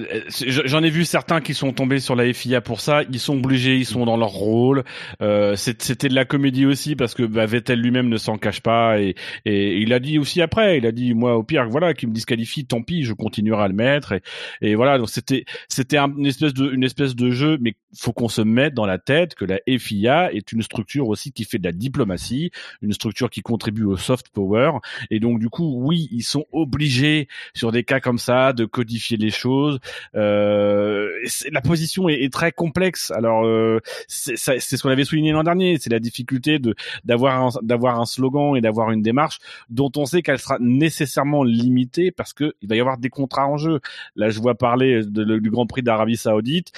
j'en 0.47 0.83
ai 0.83 0.89
vu 0.89 1.05
certains 1.05 1.41
qui 1.41 1.53
sont 1.53 1.73
tombés 1.73 1.99
sur 1.99 2.15
la 2.15 2.31
FIA 2.33 2.61
pour 2.61 2.81
ça. 2.81 3.03
Ils 3.11 3.19
sont 3.19 3.37
obligés, 3.37 3.77
ils 3.77 3.85
sont 3.85 4.05
dans 4.05 4.17
leur 4.17 4.29
rôle. 4.29 4.83
Euh, 5.21 5.55
C'était 5.55 6.09
de 6.09 6.15
la 6.15 6.25
comédie 6.25 6.65
aussi 6.65 6.95
parce 6.95 7.13
que 7.13 7.23
bah, 7.23 7.45
Vettel 7.45 7.79
lui-même 7.79 8.09
ne 8.09 8.17
s'en 8.17 8.37
cache 8.37 8.61
pas 8.61 8.99
et, 8.99 9.15
il 9.45 9.93
a 9.93 9.99
dit 9.99 10.17
aussi 10.19 10.41
après, 10.41 10.77
il 10.77 10.85
a 10.85 10.91
dit 10.91 11.13
moi 11.13 11.35
au 11.35 11.43
pire 11.43 11.67
voilà 11.69 11.93
qui 11.93 12.07
me 12.07 12.13
disqualifie, 12.13 12.65
tant 12.65 12.81
pis, 12.81 13.03
je 13.03 13.13
continuerai 13.13 13.63
à 13.63 13.67
le 13.67 13.73
mettre 13.73 14.13
et, 14.13 14.21
et 14.61 14.75
voilà 14.75 14.97
donc 14.97 15.09
c'était 15.09 15.45
c'était 15.67 15.97
une 15.97 16.25
espèce 16.25 16.53
de 16.53 16.71
une 16.71 16.83
espèce 16.83 17.15
de 17.15 17.31
jeu, 17.31 17.57
mais 17.61 17.75
faut 17.97 18.13
qu'on 18.13 18.29
se 18.29 18.41
mette 18.41 18.73
dans 18.73 18.85
la 18.85 18.97
tête 18.97 19.35
que 19.35 19.45
la 19.45 19.59
FIA 19.67 20.33
est 20.33 20.51
une 20.51 20.61
structure 20.61 21.07
aussi 21.07 21.31
qui 21.31 21.43
fait 21.43 21.59
de 21.59 21.65
la 21.65 21.71
diplomatie, 21.71 22.51
une 22.81 22.93
structure 22.93 23.29
qui 23.29 23.41
contribue 23.41 23.83
au 23.83 23.97
soft 23.97 24.29
power 24.29 24.71
et 25.09 25.19
donc 25.19 25.39
du 25.39 25.49
coup 25.49 25.73
oui 25.83 26.07
ils 26.11 26.23
sont 26.23 26.45
obligés 26.51 27.27
sur 27.53 27.71
des 27.71 27.83
cas 27.83 27.99
comme 27.99 28.17
ça 28.17 28.53
de 28.53 28.62
codifier 28.65 29.17
les 29.17 29.29
choses. 29.29 29.79
Euh, 30.15 31.09
la 31.51 31.61
position 31.61 32.09
est, 32.09 32.23
est, 32.23 32.33
très 32.33 32.51
complexe. 32.51 33.11
Alors 33.11 33.45
euh, 33.45 33.79
c'est 34.07 34.37
ce 34.37 34.81
qu'on 34.81 34.89
avait 34.89 35.05
souligné 35.05 35.31
l'an 35.31 35.43
dernier, 35.43 35.77
c'est 35.79 35.91
la 35.91 35.99
difficulté 35.99 36.59
de 36.59 36.75
d'avoir 37.05 37.61
d'avoir 37.61 37.99
un 37.99 38.05
slogan 38.05 38.55
et 38.55 38.61
d'avoir 38.61 38.91
une 38.91 39.01
démarche 39.01 39.39
dont 39.69 39.91
on 39.95 40.05
sait 40.05 40.21
qu'elle 40.21 40.39
sera 40.39 40.57
nécessairement 40.59 41.43
limitée 41.43 42.11
parce 42.11 42.33
que 42.33 42.53
il 42.61 42.69
va 42.69 42.75
y 42.75 42.79
avoir 42.79 42.97
des 42.97 43.09
contrats 43.09 43.47
en 43.47 43.57
jeu. 43.57 43.79
Là, 44.15 44.29
je 44.29 44.39
vois 44.39 44.55
parler 44.55 45.01
de, 45.03 45.37
du 45.37 45.49
Grand 45.49 45.67
Prix 45.67 45.83
d'Arabie 45.83 46.17
Saoudite. 46.17 46.71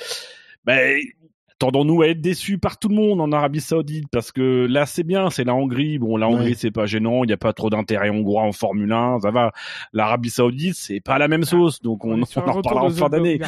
Ben, 0.65 0.99
tendons-nous 1.59 2.01
à 2.01 2.07
être 2.07 2.21
déçus 2.21 2.57
par 2.57 2.77
tout 2.77 2.89
le 2.89 2.95
monde 2.95 3.21
en 3.21 3.31
Arabie 3.31 3.61
Saoudite 3.61 4.07
parce 4.11 4.31
que 4.31 4.67
là 4.69 4.85
c'est 4.85 5.03
bien, 5.03 5.29
c'est 5.29 5.43
la 5.43 5.55
Hongrie. 5.55 5.99
Bon, 5.99 6.17
la 6.17 6.27
Hongrie 6.27 6.49
ouais. 6.49 6.55
c'est 6.55 6.71
pas 6.71 6.85
gênant, 6.85 7.23
il 7.23 7.27
n'y 7.27 7.33
a 7.33 7.37
pas 7.37 7.53
trop 7.53 7.69
d'intérêt 7.69 8.09
hongrois 8.09 8.43
en 8.43 8.51
Formule 8.51 8.91
1, 8.91 9.19
ça 9.21 9.31
va. 9.31 9.51
L'Arabie 9.93 10.29
Saoudite 10.29 10.75
c'est 10.75 10.99
pas 10.99 11.17
la 11.17 11.27
même 11.27 11.43
sauce, 11.43 11.81
donc 11.81 12.05
on, 12.05 12.21
on, 12.21 12.25
on 12.35 12.49
en 12.49 12.53
reparlera 12.53 12.85
en 12.85 12.89
fin 12.89 13.09
d'année. 13.09 13.39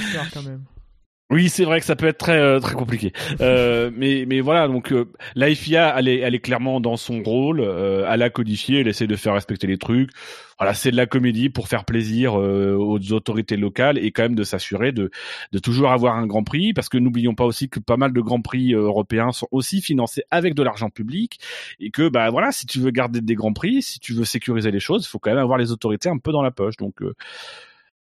Oui, 1.30 1.49
c'est 1.49 1.66
vrai 1.66 1.82
que 1.82 1.86
ça 1.86 1.98
peut 1.98 2.08
être 2.08 2.18
très 2.20 2.38
euh, 2.40 2.62
très 2.62 2.74
compliqué. 2.76 3.12
Euh, 3.41 3.91
mais 3.94 4.24
mais 4.26 4.40
voilà, 4.40 4.70
donc 4.70 4.94
euh, 4.94 5.12
la 5.36 5.54
FIA, 5.54 5.94
elle 5.99 6.08
est 6.08 6.20
elle 6.20 6.34
est 6.36 6.40
clairement 6.40 6.80
dans 6.80 6.95
son 6.95 7.22
rôle, 7.22 7.60
euh, 7.60 8.08
elle 8.10 8.22
a 8.22 8.30
codifié, 8.30 8.80
elle 8.80 8.88
essaie 8.88 9.08
de 9.08 9.16
faire 9.18 9.34
respecter 9.34 9.68
les 9.68 9.78
trucs. 9.78 10.10
Voilà, 10.58 10.74
c'est 10.74 10.90
de 10.90 10.95
la 10.95 11.06
comédie 11.06 11.49
pour 11.49 11.68
faire 11.68 11.84
plaisir 11.84 12.40
euh, 12.40 12.76
aux 12.78 13.12
autorités 13.12 13.58
locales 13.58 13.98
et 13.98 14.12
quand 14.12 14.24
même 14.24 14.36
de 14.36 14.44
s'assurer 14.45 14.94
de 14.94 15.12
de 15.52 15.60
toujours 15.60 15.91
avoir 15.91 16.16
un 16.16 16.28
Grand 16.28 16.45
Prix, 16.45 16.72
parce 16.72 16.88
que 16.88 16.98
n'oublions 16.98 17.36
pas 17.36 17.44
aussi 17.44 17.68
que 17.68 17.82
pas 17.82 17.98
mal 17.98 18.14
de 18.14 18.22
Grands 18.22 18.41
Prix 18.41 18.74
euh, 18.74 18.84
européens 18.84 19.34
sont 19.34 19.49
aussi 19.52 19.82
financés 19.82 20.24
avec 20.32 20.54
de 20.56 20.64
l'argent 20.64 20.90
public 20.90 21.40
et 21.82 21.91
que 21.91 22.08
bah 22.08 22.30
voilà, 22.30 22.54
si 22.54 22.66
tu 22.66 22.80
veux 22.80 22.91
garder 22.91 23.20
des 23.20 23.36
Grands 23.36 23.52
Prix, 23.54 23.82
si 23.82 23.99
tu 23.99 24.14
veux 24.14 24.24
sécuriser 24.24 24.72
les 24.72 24.80
choses, 24.80 25.04
il 25.06 25.10
faut 25.10 25.20
quand 25.20 25.32
même 25.32 25.40
avoir 25.40 25.58
les 25.58 25.74
autorités 25.74 26.08
un 26.08 26.20
peu 26.20 26.32
dans 26.32 26.41
la 26.41 26.52
poche. 26.52 26.78
Donc 26.78 27.02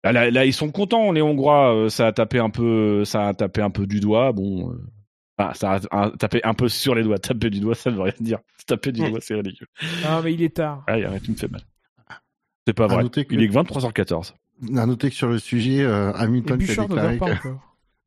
Là, 0.03 0.11
là, 0.11 0.31
là, 0.31 0.45
ils 0.45 0.53
sont 0.53 0.71
contents, 0.71 1.11
les 1.11 1.21
Hongrois. 1.21 1.75
Euh, 1.75 1.89
ça 1.89 2.07
a 2.07 2.11
tapé 2.11 2.39
un 2.39 2.49
peu, 2.49 3.03
ça 3.05 3.27
a 3.27 3.33
tapé 3.33 3.61
un 3.61 3.69
peu 3.69 3.85
du 3.85 3.99
doigt. 3.99 4.31
Bon, 4.31 4.71
euh, 4.71 5.53
ça 5.53 5.79
a, 5.91 6.11
tapé 6.11 6.41
un 6.43 6.53
peu 6.53 6.69
sur 6.69 6.95
les 6.95 7.03
doigts. 7.03 7.19
Taper 7.19 7.49
du 7.49 7.59
doigt, 7.59 7.75
ça 7.75 7.89
veut 7.89 8.01
rien 8.01 8.13
dire. 8.19 8.39
Taper 8.67 8.91
du 8.91 9.09
doigt, 9.09 9.19
c'est 9.21 9.35
ridicule. 9.35 9.67
Ah, 10.05 10.21
mais 10.23 10.33
il 10.33 10.41
est 10.41 10.55
tard. 10.55 10.83
Ah, 10.87 10.93
arrête, 10.93 11.23
tu 11.23 11.31
me 11.31 11.35
fais 11.35 11.47
mal. 11.47 11.61
C'est 12.65 12.73
pas 12.73 12.87
vrai. 12.87 13.09
Que... 13.09 13.21
Il 13.31 13.41
est 13.41 13.47
que 13.47 13.53
23h14. 13.53 14.33
À 14.75 14.85
noter 14.85 15.09
que 15.09 15.15
sur 15.15 15.29
le 15.29 15.39
sujet, 15.39 15.83
euh, 15.83 16.11
Hamilton 16.13 16.61
a 16.61 16.65
déclaré 16.65 17.19
que... 17.19 17.49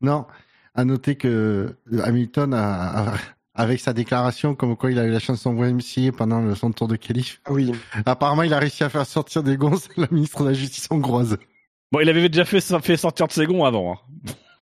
Non, 0.00 0.26
à 0.74 0.84
noter 0.84 1.14
que 1.14 1.76
Hamilton 2.02 2.54
a, 2.54 3.12
a, 3.12 3.14
avec 3.54 3.80
sa 3.80 3.92
déclaration 3.92 4.54
comme 4.54 4.76
quoi 4.76 4.90
il 4.90 4.98
a 4.98 5.04
eu 5.04 5.10
la 5.10 5.18
chance 5.18 5.44
d'envoyer 5.44 5.72
MC 5.72 6.12
pendant 6.12 6.40
le, 6.40 6.54
son 6.54 6.72
tour 6.72 6.88
de. 6.88 6.98
Ah 7.44 7.52
oui. 7.52 7.72
Apparemment, 8.06 8.42
il 8.42 8.52
a 8.54 8.58
réussi 8.58 8.84
à 8.84 8.88
faire 8.88 9.06
sortir 9.06 9.42
des 9.42 9.56
gonzes 9.56 9.88
la 9.96 10.08
ministre 10.10 10.42
de 10.42 10.48
la 10.48 10.54
Justice 10.54 10.88
hongroise. 10.90 11.38
Bon, 11.92 12.00
il 12.00 12.08
avait 12.08 12.28
déjà 12.28 12.44
fait, 12.44 12.60
fait 12.60 12.96
sortir 12.96 13.26
de 13.26 13.32
Ségon 13.32 13.64
avant. 13.64 13.92
Hein. 13.92 13.96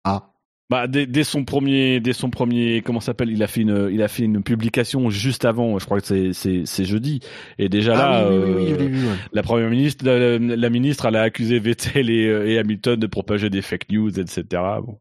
Ah. 0.04 0.28
Bah, 0.70 0.88
dès, 0.88 1.06
dès, 1.06 1.26
son 1.26 1.44
premier, 1.44 2.00
dès 2.00 2.14
son 2.14 2.30
premier, 2.30 2.82
comment 2.82 3.02
s'appelle 3.02 3.30
Il 3.30 3.44
a 3.44 3.48
fait 3.48 3.60
une, 3.62 3.90
il 3.92 4.02
a 4.02 4.08
fait 4.08 4.24
une 4.24 4.42
publication 4.42 5.10
juste 5.10 5.44
avant. 5.44 5.78
Je 5.80 5.86
crois 5.86 6.00
que 6.00 6.32
c'est, 6.32 6.86
jeudi. 6.86 7.20
Et 7.60 7.68
déjà 7.68 7.94
ah, 7.94 8.22
là, 8.22 8.30
oui, 8.30 8.38
oui, 8.38 8.54
oui, 8.54 8.72
euh, 8.72 8.76
vu, 8.78 9.06
ouais. 9.06 9.16
la 9.34 9.44
première 9.44 9.70
ministre, 9.70 10.06
la, 10.06 10.38
la, 10.38 10.70
ministre, 10.70 11.06
elle 11.08 11.18
a 11.18 11.24
accusé 11.24 11.60
Vettel 11.60 12.10
et, 12.10 12.24
et, 12.24 12.58
Hamilton 12.58 12.98
de 12.98 13.08
propager 13.08 13.50
des 13.50 13.62
fake 13.62 13.90
news, 13.90 14.18
etc. 14.18 14.44
Bon. 14.82 14.98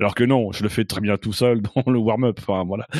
Alors 0.00 0.16
que 0.16 0.24
non, 0.24 0.50
je 0.50 0.64
le 0.64 0.68
fais 0.68 0.84
très 0.84 1.00
bien 1.00 1.16
tout 1.16 1.32
seul 1.32 1.62
dans 1.76 1.84
le 1.86 2.00
warm-up. 2.00 2.40
Enfin, 2.40 2.64
voilà. 2.64 2.88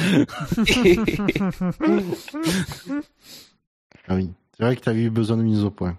ah 4.06 4.14
oui, 4.14 4.30
c'est 4.56 4.62
vrai 4.62 4.76
que 4.76 4.80
tu 4.80 4.88
avais 4.88 5.02
eu 5.02 5.10
besoin 5.10 5.36
de 5.36 5.42
mise 5.42 5.64
au 5.64 5.72
point. 5.72 5.98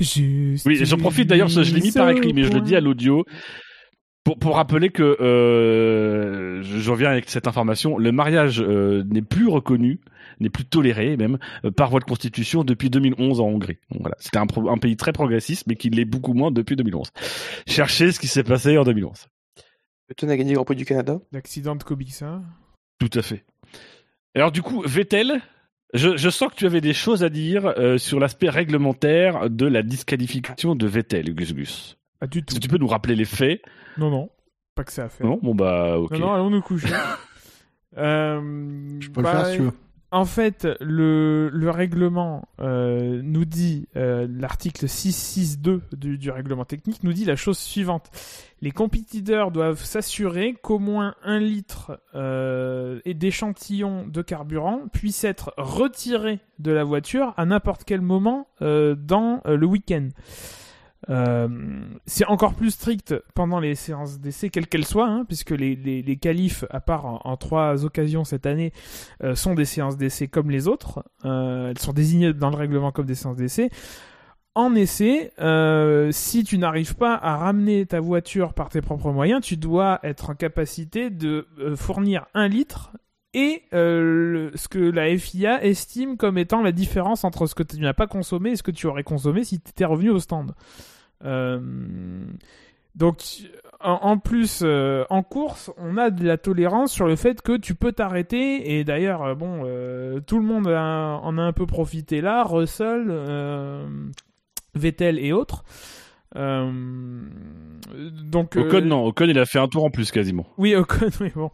Juste 0.00 0.66
oui, 0.66 0.84
j'en 0.84 0.96
profite 0.96 1.28
d'ailleurs, 1.28 1.48
je 1.48 1.60
l'ai 1.74 1.80
mis 1.80 1.92
par 1.92 2.10
écrit, 2.10 2.32
mais 2.32 2.44
je 2.44 2.52
le 2.52 2.60
dis 2.60 2.76
à 2.76 2.80
l'audio. 2.80 3.24
Pour, 4.24 4.38
pour, 4.38 4.56
rappeler 4.56 4.90
que 4.90 5.02
euh, 5.22 6.62
je 6.62 6.90
reviens 6.90 7.08
avec 7.08 7.30
cette 7.30 7.46
information, 7.46 7.96
le 7.96 8.12
mariage 8.12 8.60
euh, 8.60 9.02
n'est 9.08 9.22
plus 9.22 9.48
reconnu, 9.48 10.00
n'est 10.38 10.50
plus 10.50 10.66
toléré 10.66 11.16
même 11.16 11.38
euh, 11.64 11.70
par 11.70 11.88
voie 11.88 12.00
de 12.00 12.04
constitution 12.04 12.62
depuis 12.62 12.90
2011 12.90 13.40
en 13.40 13.46
Hongrie. 13.46 13.78
Donc, 13.90 14.02
voilà, 14.02 14.16
c'était 14.18 14.36
un, 14.36 14.46
un, 14.66 14.76
pays 14.76 14.98
très 14.98 15.12
progressiste, 15.12 15.66
mais 15.66 15.76
qui 15.76 15.88
l'est 15.88 16.04
beaucoup 16.04 16.34
moins 16.34 16.50
depuis 16.50 16.76
2011. 16.76 17.10
Cherchez 17.66 18.12
ce 18.12 18.20
qui 18.20 18.26
s'est 18.26 18.44
passé 18.44 18.76
en 18.76 18.84
2011. 18.84 19.28
Vettel 20.10 20.30
a 20.30 20.36
gagné 20.36 20.50
le 20.50 20.56
Grand 20.56 20.64
Prix 20.64 20.76
du 20.76 20.84
Canada. 20.84 21.20
L'accident 21.32 21.76
de 21.76 21.82
Kubica. 21.82 22.42
Tout 22.98 23.10
à 23.14 23.22
fait. 23.22 23.46
Alors 24.34 24.52
du 24.52 24.60
coup, 24.60 24.82
Vettel, 24.84 25.40
je, 25.94 26.16
je, 26.16 26.30
sens 26.30 26.50
que 26.50 26.56
tu 26.56 26.66
avais 26.66 26.80
des 26.80 26.92
choses 26.92 27.24
à 27.24 27.28
dire 27.28 27.66
euh, 27.78 27.98
sur 27.98 28.20
l'aspect 28.20 28.50
réglementaire 28.50 29.48
de 29.48 29.66
la 29.66 29.82
disqualification 29.82 30.74
de 30.74 30.86
Vettel, 30.86 31.34
Gus 31.34 31.54
Gus. 31.54 31.98
Pas 32.20 32.26
du 32.26 32.44
tout. 32.44 32.54
Si 32.54 32.60
tu 32.60 32.68
peux 32.68 32.78
nous 32.78 32.86
rappeler 32.88 33.14
les 33.14 33.24
faits? 33.24 33.62
Non, 33.96 34.10
non. 34.10 34.30
Pas 34.74 34.84
que 34.84 34.92
ça 34.92 35.04
à 35.04 35.08
faire. 35.08 35.26
Non, 35.26 35.38
bon 35.42 35.54
bah, 35.54 35.98
ok. 35.98 36.12
Non, 36.12 36.18
non, 36.18 36.32
allons 36.34 36.50
nous 36.50 36.62
coucher. 36.62 36.88
euh, 37.96 38.40
je 39.00 39.08
peux 39.08 39.22
bah, 39.22 39.32
le 39.32 39.38
faire 39.38 39.46
si 39.46 39.56
tu 39.56 39.62
veux. 39.62 39.72
En 40.10 40.24
fait, 40.24 40.66
le, 40.80 41.50
le 41.50 41.70
règlement 41.70 42.48
euh, 42.60 43.20
nous 43.22 43.44
dit, 43.44 43.88
euh, 43.96 44.26
l'article 44.30 44.88
662 44.88 45.82
du, 45.92 46.16
du 46.16 46.30
règlement 46.30 46.64
technique 46.64 47.02
nous 47.04 47.12
dit 47.12 47.26
la 47.26 47.36
chose 47.36 47.58
suivante. 47.58 48.10
Les 48.62 48.70
compétiteurs 48.70 49.50
doivent 49.50 49.84
s'assurer 49.84 50.54
qu'au 50.54 50.78
moins 50.78 51.14
un 51.22 51.38
litre 51.38 52.00
euh, 52.14 53.00
d'échantillon 53.04 54.06
de 54.06 54.22
carburant 54.22 54.80
puisse 54.92 55.24
être 55.24 55.52
retiré 55.58 56.40
de 56.58 56.72
la 56.72 56.84
voiture 56.84 57.34
à 57.36 57.44
n'importe 57.44 57.84
quel 57.84 58.00
moment 58.00 58.48
euh, 58.62 58.94
dans 58.94 59.42
euh, 59.46 59.56
le 59.56 59.66
week-end. 59.66 60.08
Euh, 61.10 61.48
c'est 62.06 62.26
encore 62.26 62.54
plus 62.54 62.70
strict 62.70 63.14
pendant 63.34 63.60
les 63.60 63.74
séances 63.74 64.18
d'essai, 64.18 64.50
quelles 64.50 64.66
qu'elles 64.66 64.84
soient, 64.84 65.08
hein, 65.08 65.24
puisque 65.26 65.50
les, 65.50 65.76
les, 65.76 66.16
qualifs, 66.16 66.64
à 66.70 66.80
part 66.80 67.26
en, 67.26 67.36
trois 67.36 67.84
occasions 67.84 68.24
cette 68.24 68.46
année, 68.46 68.72
euh, 69.22 69.34
sont 69.34 69.54
des 69.54 69.64
séances 69.64 69.96
d'essai 69.96 70.28
comme 70.28 70.50
les 70.50 70.68
autres. 70.68 71.04
Euh, 71.24 71.70
elles 71.70 71.78
sont 71.78 71.92
désignées 71.92 72.32
dans 72.32 72.50
le 72.50 72.56
règlement 72.56 72.92
comme 72.92 73.06
des 73.06 73.14
séances 73.14 73.36
d'essai. 73.36 73.70
En 74.54 74.74
essai, 74.74 75.30
si 76.10 76.42
tu 76.42 76.58
n'arrives 76.58 76.96
pas 76.96 77.14
à 77.14 77.36
ramener 77.36 77.86
ta 77.86 78.00
voiture 78.00 78.54
par 78.54 78.70
tes 78.70 78.80
propres 78.80 79.12
moyens, 79.12 79.40
tu 79.40 79.56
dois 79.56 80.00
être 80.02 80.30
en 80.30 80.34
capacité 80.34 81.10
de 81.10 81.46
fournir 81.76 82.26
un 82.34 82.48
litre 82.48 82.90
et 83.34 83.62
euh, 83.74 84.50
le- 84.50 84.56
ce 84.56 84.68
que 84.68 84.78
la 84.78 85.16
FIA 85.16 85.62
estime 85.64 86.16
comme 86.16 86.38
étant 86.38 86.62
la 86.62 86.72
différence 86.72 87.24
entre 87.24 87.46
ce 87.46 87.54
que 87.54 87.62
tu 87.62 87.78
n'as 87.80 87.92
pas 87.94 88.06
consommé 88.06 88.50
et 88.50 88.56
ce 88.56 88.62
que 88.62 88.70
tu 88.70 88.86
aurais 88.86 89.02
consommé 89.04 89.44
si 89.44 89.60
tu 89.60 89.68
étais 89.70 89.84
revenu 89.84 90.10
au 90.10 90.18
stand. 90.18 90.52
Euh, 91.24 91.60
donc, 92.94 93.22
en, 93.80 93.92
en 94.02 94.18
plus, 94.18 94.60
euh, 94.64 95.04
en 95.10 95.22
course, 95.22 95.70
on 95.78 95.96
a 95.98 96.10
de 96.10 96.24
la 96.26 96.36
tolérance 96.36 96.90
sur 96.92 97.06
le 97.06 97.14
fait 97.16 97.42
que 97.42 97.56
tu 97.56 97.74
peux 97.74 97.92
t'arrêter. 97.92 98.76
Et 98.78 98.84
d'ailleurs, 98.84 99.22
euh, 99.22 99.34
bon, 99.34 99.60
euh, 99.64 100.20
tout 100.20 100.38
le 100.38 100.44
monde 100.44 100.66
a- 100.68 101.20
en 101.22 101.38
a 101.38 101.42
un 101.42 101.52
peu 101.52 101.66
profité 101.66 102.20
là. 102.20 102.42
Russell, 102.44 103.06
euh, 103.08 103.86
Vettel 104.74 105.18
et 105.18 105.32
autres. 105.32 105.64
Euh, 106.36 106.70
donc, 108.24 108.56
euh, 108.56 108.62
Ocon, 108.68 108.80
non. 108.84 109.04
Ocon, 109.06 109.26
il 109.28 109.38
a 109.38 109.46
fait 109.46 109.58
un 109.58 109.68
tour 109.68 109.84
en 109.84 109.90
plus 109.90 110.10
quasiment. 110.10 110.46
oui, 110.58 110.74
Ocon, 110.74 111.08
oui, 111.20 111.30
bon. 111.34 111.50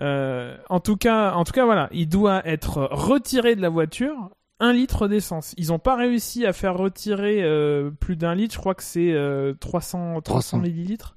Euh, 0.00 0.56
en 0.68 0.80
tout 0.80 0.96
cas, 0.96 1.32
en 1.34 1.44
tout 1.44 1.52
cas, 1.52 1.64
voilà, 1.64 1.88
il 1.92 2.08
doit 2.08 2.46
être 2.46 2.88
retiré 2.90 3.54
de 3.56 3.60
la 3.62 3.68
voiture 3.68 4.30
un 4.60 4.72
litre 4.72 5.08
d'essence. 5.08 5.54
Ils 5.56 5.68
n'ont 5.68 5.78
pas 5.78 5.96
réussi 5.96 6.46
à 6.46 6.52
faire 6.52 6.76
retirer 6.76 7.42
euh, 7.42 7.90
plus 7.90 8.16
d'un 8.16 8.34
litre. 8.34 8.54
Je 8.54 8.58
crois 8.60 8.74
que 8.74 8.82
c'est 8.82 9.12
euh, 9.12 9.52
300, 9.60 10.20
300 10.20 10.22
300. 10.22 10.58
millilitres, 10.58 11.16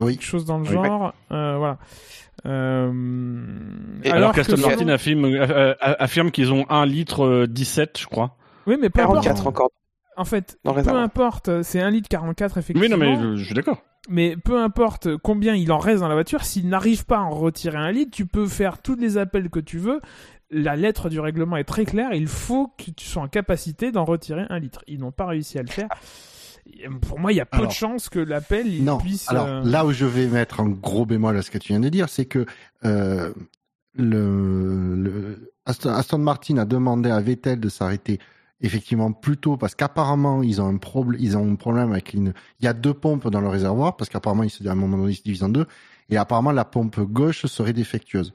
Oui. 0.00 0.14
quelque 0.16 0.24
chose 0.26 0.44
dans 0.44 0.58
le 0.58 0.64
Oui. 0.66 0.72
genre. 0.72 1.14
Euh, 1.32 1.56
voilà. 1.58 1.78
Euh, 2.46 2.92
Et 4.02 4.10
Alors, 4.10 4.32
que 4.32 4.42
sinon- 4.42 4.68
Martin 4.68 4.88
affirme, 4.88 5.24
euh, 5.24 5.46
euh, 5.48 5.74
affirme 5.80 6.30
qu'ils 6.30 6.52
ont 6.52 6.66
1 6.68 6.84
litre 6.86 7.24
euh, 7.24 7.46
17, 7.46 7.98
je 8.00 8.06
crois. 8.06 8.36
Oui, 8.66 8.76
mais 8.80 8.86
importe. 8.88 9.22
44 9.24 9.46
encore. 9.46 9.70
En 10.16 10.24
fait, 10.24 10.58
peu 10.62 10.70
réservoir. 10.70 11.02
importe. 11.02 11.62
C'est 11.62 11.80
un 11.80 11.90
litre 11.90 12.08
44 12.08 12.58
effectivement. 12.58 12.82
Oui, 12.82 12.88
non, 12.90 12.96
mais 12.96 13.20
je, 13.20 13.36
je 13.36 13.44
suis 13.44 13.54
d'accord. 13.54 13.82
Mais 14.08 14.36
peu 14.36 14.58
importe 14.62 15.16
combien 15.16 15.54
il 15.54 15.72
en 15.72 15.78
reste 15.78 16.00
dans 16.00 16.08
la 16.08 16.14
voiture, 16.14 16.44
s'il 16.44 16.68
n'arrive 16.68 17.06
pas 17.06 17.16
à 17.18 17.22
en 17.22 17.30
retirer 17.30 17.78
un 17.78 17.90
litre, 17.90 18.10
tu 18.14 18.26
peux 18.26 18.46
faire 18.46 18.82
tous 18.82 18.96
les 18.96 19.16
appels 19.18 19.48
que 19.50 19.60
tu 19.60 19.78
veux. 19.78 20.00
La 20.50 20.76
lettre 20.76 21.08
du 21.08 21.18
règlement 21.20 21.56
est 21.56 21.64
très 21.64 21.84
claire. 21.86 22.12
Il 22.12 22.28
faut 22.28 22.68
que 22.78 22.90
tu 22.90 23.06
sois 23.06 23.22
en 23.22 23.28
capacité 23.28 23.92
d'en 23.92 24.04
retirer 24.04 24.44
un 24.50 24.58
litre. 24.58 24.84
Ils 24.86 25.00
n'ont 25.00 25.10
pas 25.10 25.24
réussi 25.26 25.58
à 25.58 25.62
le 25.62 25.68
faire. 25.68 25.88
Pour 27.08 27.18
moi, 27.18 27.32
il 27.32 27.36
y 27.36 27.40
a 27.40 27.46
peu 27.46 27.56
Alors, 27.58 27.68
de 27.68 27.74
chances 27.74 28.08
que 28.08 28.18
l'appel 28.18 28.66
puisse. 29.00 29.28
alors 29.30 29.46
euh, 29.46 29.62
là 29.64 29.84
où 29.84 29.92
je 29.92 30.04
vais 30.06 30.26
mettre 30.26 30.60
un 30.60 30.68
gros 30.68 31.04
bémol 31.06 31.36
à 31.36 31.42
ce 31.42 31.50
que 31.50 31.58
tu 31.58 31.68
viens 31.68 31.80
de 31.80 31.88
dire, 31.88 32.08
c'est 32.08 32.24
que 32.26 32.46
euh, 32.84 33.32
le, 33.94 34.96
le- 34.96 35.52
Aston, 35.66 35.90
Aston 35.90 36.18
Martin 36.18 36.58
a 36.58 36.64
demandé 36.64 37.10
à 37.10 37.20
Vettel 37.20 37.60
de 37.60 37.68
s'arrêter 37.68 38.18
effectivement 38.64 39.12
plus 39.12 39.36
tôt 39.36 39.56
parce 39.56 39.74
qu'apparemment 39.74 40.42
ils 40.42 40.60
ont 40.60 40.66
un 40.66 40.76
problème, 40.78 41.20
ils 41.22 41.36
ont 41.36 41.50
un 41.52 41.54
problème 41.56 41.92
avec 41.92 42.14
une. 42.14 42.32
Il 42.60 42.64
y 42.64 42.68
a 42.68 42.72
deux 42.72 42.94
pompes 42.94 43.28
dans 43.28 43.40
le 43.40 43.48
réservoir 43.48 43.96
parce 43.96 44.08
qu'apparemment 44.10 44.42
ils 44.42 44.50
se 44.50 44.66
à 44.66 44.72
un 44.72 44.74
moment 44.74 44.96
donné 44.98 45.12
ils 45.12 45.16
se 45.16 45.22
divisent 45.22 45.42
en 45.44 45.48
deux 45.48 45.66
et 46.10 46.16
apparemment 46.16 46.52
la 46.52 46.64
pompe 46.64 47.00
gauche 47.00 47.46
serait 47.46 47.72
défectueuse, 47.72 48.32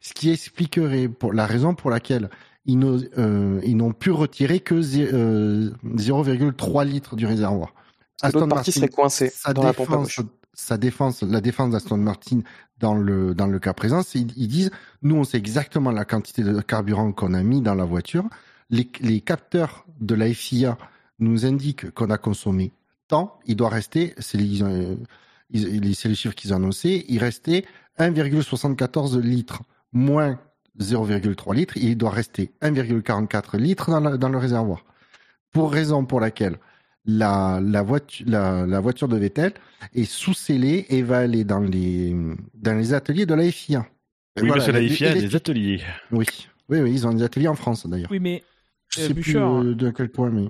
ce 0.00 0.12
qui 0.12 0.30
expliquerait 0.30 1.08
pour 1.08 1.32
la 1.32 1.46
raison 1.46 1.74
pour 1.74 1.90
laquelle 1.90 2.30
ils 2.64 2.78
n'ont 2.78 3.00
euh, 3.18 3.60
ils 3.64 3.76
n'ont 3.76 3.92
pu 3.92 4.10
retirer 4.12 4.60
que 4.60 4.80
zé- 4.80 5.10
euh, 5.12 5.70
0,3 5.84 6.84
litres 6.86 7.16
du 7.16 7.26
réservoir. 7.26 7.74
L'autre 8.34 8.46
partie 8.54 8.70
serait 8.72 8.88
coincée 8.88 9.30
sa 9.34 9.52
dans 9.52 9.62
la 9.64 9.72
pompe 9.72 9.88
à 9.88 9.96
défense, 9.96 10.16
gauche. 10.16 10.26
sa 10.54 10.78
défense, 10.78 11.22
la 11.22 11.40
défense 11.40 11.70
d'Aston 11.70 11.96
Martin 11.96 12.40
dans 12.78 12.94
le 12.94 13.34
dans 13.34 13.46
le 13.48 13.58
cas 13.58 13.72
présent, 13.72 14.02
c'est 14.02 14.20
ils 14.20 14.48
disent 14.48 14.70
nous 15.02 15.16
on 15.16 15.24
sait 15.24 15.38
exactement 15.38 15.90
la 15.90 16.04
quantité 16.04 16.44
de 16.44 16.60
carburant 16.60 17.10
qu'on 17.12 17.34
a 17.34 17.42
mis 17.42 17.62
dans 17.62 17.74
la 17.74 17.84
voiture. 17.84 18.24
Les, 18.72 18.90
les 19.00 19.20
capteurs 19.20 19.86
de 20.00 20.14
la 20.16 20.32
FIA 20.34 20.76
nous 21.20 21.46
indiquent 21.46 21.90
qu'on 21.92 22.10
a 22.10 22.18
consommé 22.18 22.72
tant. 23.06 23.38
Il 23.46 23.54
doit 23.56 23.68
rester, 23.68 24.14
c'est 24.18 24.38
les, 24.38 24.58
c'est 25.94 26.08
les 26.08 26.14
chiffres 26.14 26.34
qu'ils 26.34 26.52
ont 26.52 26.56
annoncés, 26.56 27.04
il 27.08 27.18
restait 27.18 27.64
1,74 27.98 29.20
litres 29.20 29.62
moins 29.92 30.40
0,3 30.80 31.54
litres. 31.54 31.76
Il 31.76 31.96
doit 31.96 32.10
rester 32.10 32.50
1,44 32.62 33.58
litres 33.58 33.90
dans, 33.90 34.00
la- 34.00 34.16
dans 34.16 34.28
le 34.28 34.38
réservoir. 34.38 34.84
Pour 35.52 35.70
raison 35.70 36.04
pour 36.06 36.20
laquelle 36.20 36.56
la, 37.04 37.60
la, 37.62 37.82
voiture, 37.82 38.24
la, 38.28 38.64
la 38.66 38.80
voiture 38.80 39.08
de 39.08 39.16
Vettel 39.18 39.52
est 39.94 40.04
sous-scellée 40.04 40.86
et 40.88 41.02
va 41.02 41.18
aller 41.18 41.44
dans 41.44 41.60
les, 41.60 42.16
dans 42.54 42.74
les 42.78 42.94
ateliers 42.94 43.26
de 43.26 43.34
la 43.34 43.50
FIA. 43.50 43.80
Oui, 44.40 44.46
Voilà, 44.46 44.54
parce 44.54 44.66
que 44.66 44.70
la 44.72 44.88
FIA 44.88 45.10
a 45.10 45.14
des 45.14 45.36
ateliers. 45.36 45.80
Oui. 46.10 46.24
oui, 46.70 46.80
oui, 46.80 46.90
ils 46.92 47.06
ont 47.06 47.12
des 47.12 47.22
ateliers 47.22 47.48
en 47.48 47.54
France 47.54 47.86
d'ailleurs. 47.86 48.10
Oui, 48.10 48.18
mais 48.20 48.42
Je 48.94 49.00
sais 49.00 49.14
plus 49.14 49.32
Bouchard, 49.34 49.62
euh, 49.62 49.74
de 49.74 49.90
quel 49.90 50.08
point, 50.10 50.30
mais. 50.30 50.48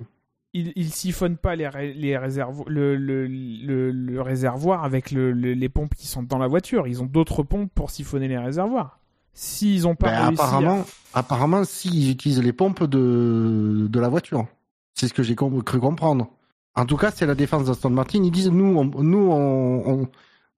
il, 0.53 0.73
il 0.75 0.91
siphonne 0.91 1.37
pas 1.37 1.55
les, 1.55 1.67
ré- 1.67 1.93
les 1.93 2.17
réservoirs, 2.17 2.67
le, 2.69 2.95
le, 2.95 3.25
le, 3.27 3.91
le 3.91 4.21
réservoir 4.21 4.83
avec 4.83 5.11
le, 5.11 5.31
le- 5.31 5.53
les 5.53 5.69
pompes 5.69 5.95
qui 5.95 6.07
sont 6.07 6.23
dans 6.23 6.37
la 6.37 6.47
voiture. 6.47 6.87
Ils 6.87 7.01
ont 7.01 7.05
d'autres 7.05 7.43
pompes 7.43 7.71
pour 7.73 7.89
siphonner 7.89 8.27
les 8.27 8.37
réservoirs. 8.37 8.99
S'ils 9.33 9.87
ont 9.87 9.95
pas 9.95 10.07
Ben, 10.11 10.27
réussi 10.27 10.41
à- 10.41 10.45
apparemment, 10.45 10.85
apparemment, 11.13 11.63
si 11.63 11.89
ils 11.89 12.11
utilisent 12.11 12.43
les 12.43 12.53
pompes 12.53 12.83
de, 12.83 13.87
de 13.89 13.99
la 13.99 14.09
voiture. 14.09 14.45
C'est 14.93 15.07
ce 15.07 15.13
que 15.13 15.23
j'ai 15.23 15.35
com- 15.35 15.63
cru 15.63 15.79
comprendre. 15.79 16.29
En 16.75 16.85
tout 16.85 16.97
cas, 16.97 17.11
c'est 17.11 17.25
la 17.25 17.35
défense 17.35 17.65
d'Aston 17.65 17.89
Martin. 17.91 18.21
Ils 18.23 18.31
disent 18.31 18.51
nous, 18.51 18.77
on, 18.77 18.85
nous, 19.03 19.27
on, 19.31 20.01
on- 20.01 20.07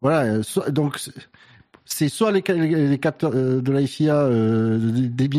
voilà. 0.01 0.23
euh, 0.39 0.43
donc 0.71 0.97
c'est- 1.85 2.09
soit 2.09 2.31
les, 2.31 2.43
ca- 2.45 2.53
les, 2.53 2.87
les 2.89 2.97
capteurs 2.99 3.31
euh, 3.35 3.61
de 3.61 3.71
la 3.71 3.85
FIA 3.85 4.15
euh, 4.15 4.77
des 5.09 5.29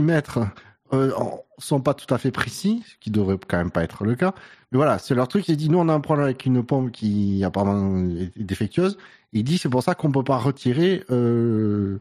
euh, 0.93 1.11
sont 1.59 1.81
pas 1.81 1.95
tout 1.95 2.13
à 2.13 2.19
fait 2.19 2.31
précis, 2.31 2.83
ce 2.87 2.95
qui 3.01 3.11
devrait 3.11 3.39
quand 3.47 3.57
même 3.59 3.71
pas 3.71 3.83
être 3.83 4.05
le 4.05 4.15
cas. 4.15 4.35
Mais 4.73 4.77
voilà, 4.77 4.99
c'est 4.99 5.15
leur 5.15 5.29
truc. 5.29 5.49
Ils 5.49 5.57
disent 5.57 5.71
nous, 5.71 5.79
on 5.79 5.89
a 5.89 5.93
un 5.95 6.01
problème 6.01 6.25
avec 6.27 6.45
une 6.47 6.63
pompe 6.63 6.91
qui 6.93 7.43
apparemment 7.45 7.99
est 8.37 8.43
défectueuse. 8.43 8.99
Il 9.33 9.45
dit 9.45 9.59
c'est 9.59 9.69
pour 9.69 9.83
ça 9.83 9.95
qu'on 9.95 10.11
peut 10.13 10.25
pas 10.25 10.39
retirer 10.39 11.05
euh, 11.11 11.99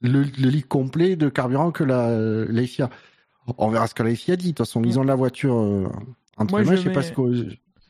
le, 0.00 0.22
le 0.22 0.48
litre 0.48 0.68
complet 0.68 1.16
de 1.16 1.28
carburant 1.28 1.70
que 1.72 1.84
la, 1.84 2.10
la 2.46 2.62
FIA. 2.66 2.90
On 3.58 3.68
verra 3.70 3.86
ce 3.86 3.94
que 3.94 4.02
la 4.02 4.14
FIA 4.14 4.36
dit. 4.36 4.46
De 4.46 4.48
toute 4.50 4.66
façon, 4.66 4.82
ils 4.82 4.98
ont 4.98 5.04
la 5.04 5.14
voiture 5.14 5.56
euh, 5.56 5.88
entre 6.36 6.50
Moi, 6.52 6.60
les 6.62 6.66
mains. 6.66 6.76
je 6.76 6.80
Je 6.82 6.88
sais 6.88 6.92
pas 6.92 7.02
ce 7.02 7.12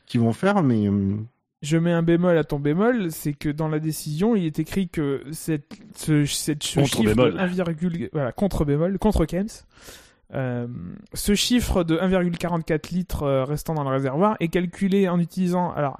qu'ils 0.05 0.21
vont 0.21 0.33
faire, 0.33 0.61
mais 0.61 0.87
euh, 0.87 1.15
je 1.63 1.77
mets 1.77 1.91
un 1.91 2.03
bémol 2.03 2.37
à 2.37 2.43
ton 2.43 2.59
bémol, 2.59 3.11
c'est 3.11 3.33
que 3.33 3.49
dans 3.49 3.67
la 3.67 3.79
décision, 3.79 4.35
il 4.35 4.45
est 4.45 4.59
écrit 4.59 4.87
que 4.89 5.23
cette, 5.31 5.73
ce, 5.95 6.23
cette, 6.25 6.61
ce 6.63 6.79
Contre 6.79 6.97
chiffre 6.97 7.15
bémol. 7.15 7.33
de 7.33 7.39
1, 7.39 8.09
voilà, 8.13 8.31
contre 8.31 8.63
bémol, 8.63 8.99
contre 8.99 9.25
Kems, 9.25 9.47
euh, 10.33 10.67
ce 11.13 11.35
chiffre 11.35 11.85
de 11.85 11.95
1,44 11.97 12.93
litres 12.93 13.23
euh, 13.23 13.45
restant 13.45 13.73
dans 13.73 13.83
le 13.83 13.89
réservoir 13.89 14.35
est 14.41 14.49
calculé 14.49 15.07
en 15.07 15.19
utilisant, 15.19 15.71
alors, 15.71 15.99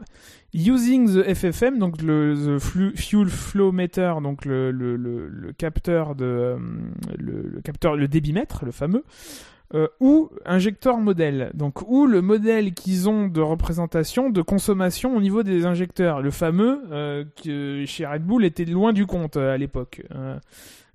using 0.53 1.07
the 1.07 1.33
FFM, 1.33 1.79
donc 1.79 2.01
le 2.01 2.59
fuel 2.59 3.29
flow 3.29 3.71
meter, 3.71 4.15
donc 4.21 4.43
le, 4.43 4.71
le, 4.71 4.97
le, 4.97 5.53
capteur 5.53 6.15
de, 6.15 6.25
euh, 6.25 6.57
le, 7.17 7.61
capteur, 7.61 7.95
le 7.95 8.07
débitmètre, 8.09 8.65
le 8.65 8.71
fameux, 8.71 9.03
ou 9.99 10.29
injecteur 10.45 10.97
modèle, 10.97 11.51
donc 11.53 11.81
ou 11.89 12.05
le 12.05 12.21
modèle 12.21 12.73
qu'ils 12.73 13.09
ont 13.09 13.27
de 13.27 13.41
représentation 13.41 14.29
de 14.29 14.41
consommation 14.41 15.15
au 15.15 15.19
niveau 15.19 15.43
des 15.43 15.65
injecteurs, 15.65 16.21
le 16.21 16.31
fameux 16.31 16.83
euh, 16.91 17.25
que 17.43 17.83
chez 17.85 18.05
Red 18.05 18.23
Bull 18.23 18.45
était 18.45 18.63
loin 18.63 18.93
du 18.93 19.05
compte 19.05 19.35
à 19.35 19.57
l'époque. 19.57 20.03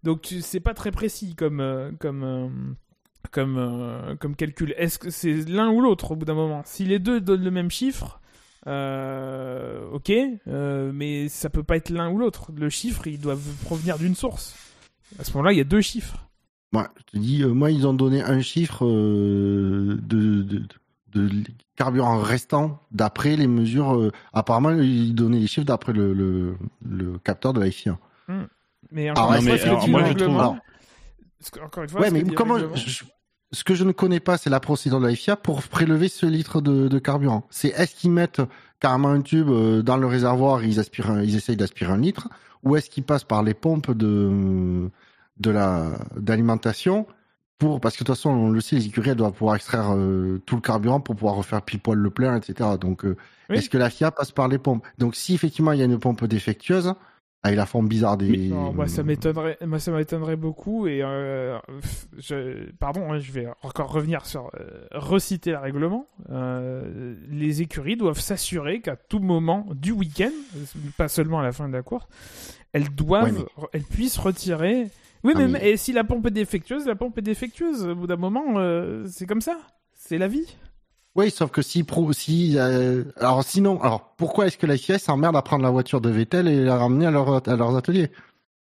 Donc 0.04 0.34
c'est 0.40 0.60
pas 0.60 0.72
très 0.74 0.90
précis 0.90 1.34
comme 1.34 1.92
comme 2.00 2.74
comme 3.32 3.56
euh, 3.58 4.14
comme 4.16 4.36
calcul. 4.36 4.74
Est-ce 4.76 4.98
que 4.98 5.10
c'est 5.10 5.34
l'un 5.48 5.70
ou 5.70 5.80
l'autre 5.80 6.12
au 6.12 6.16
bout 6.16 6.24
d'un 6.24 6.34
moment? 6.34 6.62
Si 6.64 6.84
les 6.84 6.98
deux 7.00 7.20
donnent 7.20 7.42
le 7.44 7.50
même 7.50 7.70
chiffre, 7.70 8.20
euh, 8.66 9.88
ok, 9.90 10.12
euh, 10.48 10.92
mais 10.94 11.28
ça 11.28 11.50
peut 11.50 11.64
pas 11.64 11.76
être 11.76 11.90
l'un 11.90 12.10
ou 12.10 12.18
l'autre. 12.18 12.52
Le 12.54 12.68
chiffre, 12.70 13.06
il 13.08 13.18
doit 13.18 13.36
provenir 13.64 13.98
d'une 13.98 14.14
source. 14.14 14.54
À 15.18 15.24
ce 15.24 15.32
moment-là, 15.32 15.52
il 15.52 15.58
y 15.58 15.60
a 15.60 15.64
deux 15.64 15.80
chiffres. 15.80 16.16
moi, 16.72 16.88
je 16.98 17.02
te 17.12 17.18
dis, 17.18 17.44
moi, 17.44 17.70
ils 17.70 17.86
ont 17.86 17.92
donné 17.94 18.22
un 18.22 18.40
chiffre 18.40 18.86
de, 18.86 20.42
de, 20.42 20.62
de 21.14 21.30
carburant 21.76 22.18
restant 22.18 22.80
d'après 22.90 23.36
les 23.36 23.46
mesures. 23.46 24.10
apparemment, 24.32 24.70
ils 24.70 25.14
donnaient 25.14 25.40
les 25.40 25.46
chiffres 25.46 25.66
d'après 25.66 25.92
le, 25.92 26.12
le, 26.14 26.56
le 26.84 27.18
capteur 27.18 27.52
de 27.52 27.60
la 27.60 27.70
FIA. 27.70 27.98
Mais 28.90 29.08
Ah 29.08 29.12
encore 29.12 29.30
ouais, 29.30 29.38
une 29.38 29.44
mais 29.44 29.58
fois, 29.58 29.72
encore 31.64 31.82
une 31.82 31.88
fois, 31.88 32.00
Ouais, 32.00 32.10
mais 32.10 32.22
comment 32.24 32.58
je- 32.58 33.04
Ce 33.52 33.64
que 33.64 33.74
je 33.74 33.84
ne 33.84 33.92
connais 33.92 34.20
pas, 34.20 34.38
c'est 34.38 34.48
la 34.50 34.60
procédure 34.60 35.00
de 35.00 35.06
la 35.06 35.14
FIA 35.14 35.36
pour 35.36 35.62
prélever 35.62 36.08
ce 36.08 36.24
litre 36.24 36.60
de, 36.62 36.88
de 36.88 36.98
carburant. 36.98 37.44
C'est 37.50 37.68
est-ce 37.68 37.94
qu'ils 37.94 38.10
mettent 38.10 38.40
carrément 38.80 39.08
un 39.10 39.20
tube 39.20 39.48
euh, 39.50 39.82
dans 39.82 39.96
le 39.98 40.06
réservoir, 40.06 40.62
et 40.62 40.68
ils 40.68 40.80
aspirent, 40.80 41.22
ils 41.22 41.36
essayent 41.36 41.56
d'aspirer 41.56 41.92
un 41.92 41.98
litre, 41.98 42.28
ou 42.64 42.76
est-ce 42.76 42.88
qu'ils 42.88 43.04
passent 43.04 43.24
par 43.24 43.42
les 43.42 43.54
pompes 43.54 43.90
de 43.92 44.88
de 45.38 45.50
la 45.50 45.98
d'alimentation 46.16 47.06
pour 47.58 47.80
parce 47.80 47.96
que 47.96 48.04
de 48.04 48.06
toute 48.06 48.16
façon, 48.16 48.30
on 48.30 48.50
le 48.50 48.60
sait, 48.60 48.76
les 48.76 48.86
écuries 48.86 49.10
elles 49.10 49.16
doivent 49.16 49.32
pouvoir 49.32 49.56
extraire 49.56 49.94
euh, 49.94 50.40
tout 50.46 50.56
le 50.56 50.60
carburant 50.62 51.00
pour 51.00 51.14
pouvoir 51.14 51.34
refaire 51.34 51.62
pile 51.62 51.78
poil 51.80 51.98
le 51.98 52.10
plein, 52.10 52.36
etc. 52.36 52.70
Donc, 52.80 53.04
euh, 53.04 53.16
Oui. 53.50 53.56
est-ce 53.58 53.70
que 53.70 53.78
la 53.78 53.88
FIA 53.90 54.10
passe 54.10 54.32
par 54.32 54.48
les 54.48 54.58
pompes? 54.58 54.84
Donc, 54.98 55.14
si 55.14 55.34
effectivement 55.34 55.72
il 55.72 55.78
y 55.78 55.82
a 55.82 55.84
une 55.84 55.98
pompe 55.98 56.24
défectueuse, 56.24 56.94
avec 57.44 57.56
la 57.56 57.66
forme 57.66 57.88
bizarre 57.88 58.16
des. 58.16 58.48
Non, 58.48 58.72
moi 58.72 58.86
ça 58.86 59.02
m'étonnerait, 59.02 59.58
moi 59.66 59.78
ça 59.80 59.90
m'étonnerait 59.90 60.36
beaucoup 60.36 60.86
et 60.86 61.02
euh, 61.02 61.58
je, 62.18 62.70
pardon, 62.78 63.12
hein, 63.12 63.18
je 63.18 63.32
vais 63.32 63.48
encore 63.62 63.90
revenir 63.92 64.26
sur 64.26 64.50
euh, 64.60 64.86
reciter 64.92 65.50
le 65.50 65.58
règlement. 65.58 66.06
Euh, 66.30 67.14
les 67.30 67.60
écuries 67.62 67.96
doivent 67.96 68.20
s'assurer 68.20 68.80
qu'à 68.80 68.94
tout 68.96 69.18
moment 69.18 69.66
du 69.74 69.90
week-end, 69.92 70.30
pas 70.96 71.08
seulement 71.08 71.40
à 71.40 71.42
la 71.42 71.52
fin 71.52 71.68
de 71.68 71.72
la 71.74 71.82
course, 71.82 72.06
elles 72.72 72.90
doivent, 72.94 73.36
Ouais, 73.38 73.68
elles 73.72 73.82
puissent 73.84 74.18
retirer. 74.18 74.88
Oui, 75.24 75.32
Ah, 75.36 75.38
mais, 75.40 75.48
mais- 75.48 75.70
et 75.70 75.76
si 75.76 75.92
la 75.92 76.04
pompe 76.04 76.26
est 76.26 76.30
défectueuse, 76.32 76.86
la 76.86 76.94
pompe 76.96 77.18
est 77.18 77.22
défectueuse. 77.22 77.86
Au 77.86 77.94
bout 77.94 78.06
d'un 78.06 78.16
moment, 78.16 78.54
c'est 79.06 79.26
comme 79.26 79.40
ça. 79.40 79.58
C'est 79.94 80.18
la 80.18 80.26
vie. 80.28 80.56
Oui, 81.14 81.30
sauf 81.30 81.50
que 81.50 81.60
si 81.62 81.84
si 82.12 82.54
euh, 82.58 83.04
alors 83.16 83.44
sinon, 83.44 83.80
alors 83.82 84.14
pourquoi 84.16 84.46
est-ce 84.46 84.56
que 84.56 84.66
la 84.66 84.76
FIA 84.78 84.98
s'emmerde 84.98 85.36
à 85.36 85.42
prendre 85.42 85.62
la 85.62 85.70
voiture 85.70 86.00
de 86.00 86.08
Vettel 86.10 86.48
et 86.48 86.64
la 86.64 86.76
ramener 86.78 87.06
à, 87.06 87.10
leur, 87.10 87.46
à 87.48 87.56
leurs 87.56 87.76
ateliers? 87.76 88.10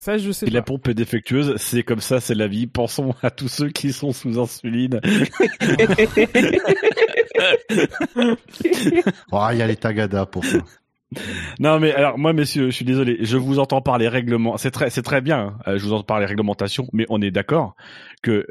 Ça, 0.00 0.18
je 0.18 0.30
sais 0.32 0.46
Et 0.46 0.50
pas. 0.50 0.58
la 0.58 0.62
pompe 0.62 0.86
est 0.88 0.94
défectueuse, 0.94 1.54
c'est 1.56 1.82
comme 1.82 2.00
ça, 2.00 2.20
c'est 2.20 2.34
la 2.34 2.46
vie. 2.46 2.66
Pensons 2.66 3.14
à 3.22 3.30
tous 3.30 3.48
ceux 3.48 3.70
qui 3.70 3.92
sont 3.92 4.12
sous 4.12 4.38
insuline. 4.38 5.00
Oh, 9.32 9.46
il 9.52 9.58
y 9.58 9.62
a 9.62 9.66
les 9.66 9.76
tagada 9.76 10.26
pour 10.26 10.44
ça. 10.44 10.58
Non 11.60 11.78
mais 11.78 11.92
alors 11.92 12.18
moi 12.18 12.32
messieurs, 12.32 12.66
je 12.66 12.74
suis 12.76 12.84
désolé, 12.84 13.18
je 13.20 13.36
vous 13.36 13.58
entends 13.60 13.80
parler 13.80 14.08
règlements, 14.08 14.56
c'est 14.56 14.70
très 14.72 14.90
c'est 14.90 15.02
très 15.02 15.20
bien, 15.20 15.38
hein, 15.38 15.58
euh, 15.68 15.78
je 15.78 15.84
vous 15.84 15.92
entends 15.92 16.02
parler 16.04 16.26
réglementation, 16.26 16.88
mais 16.92 17.06
on 17.08 17.20
est 17.22 17.30
d'accord 17.30 17.76
que 18.22 18.46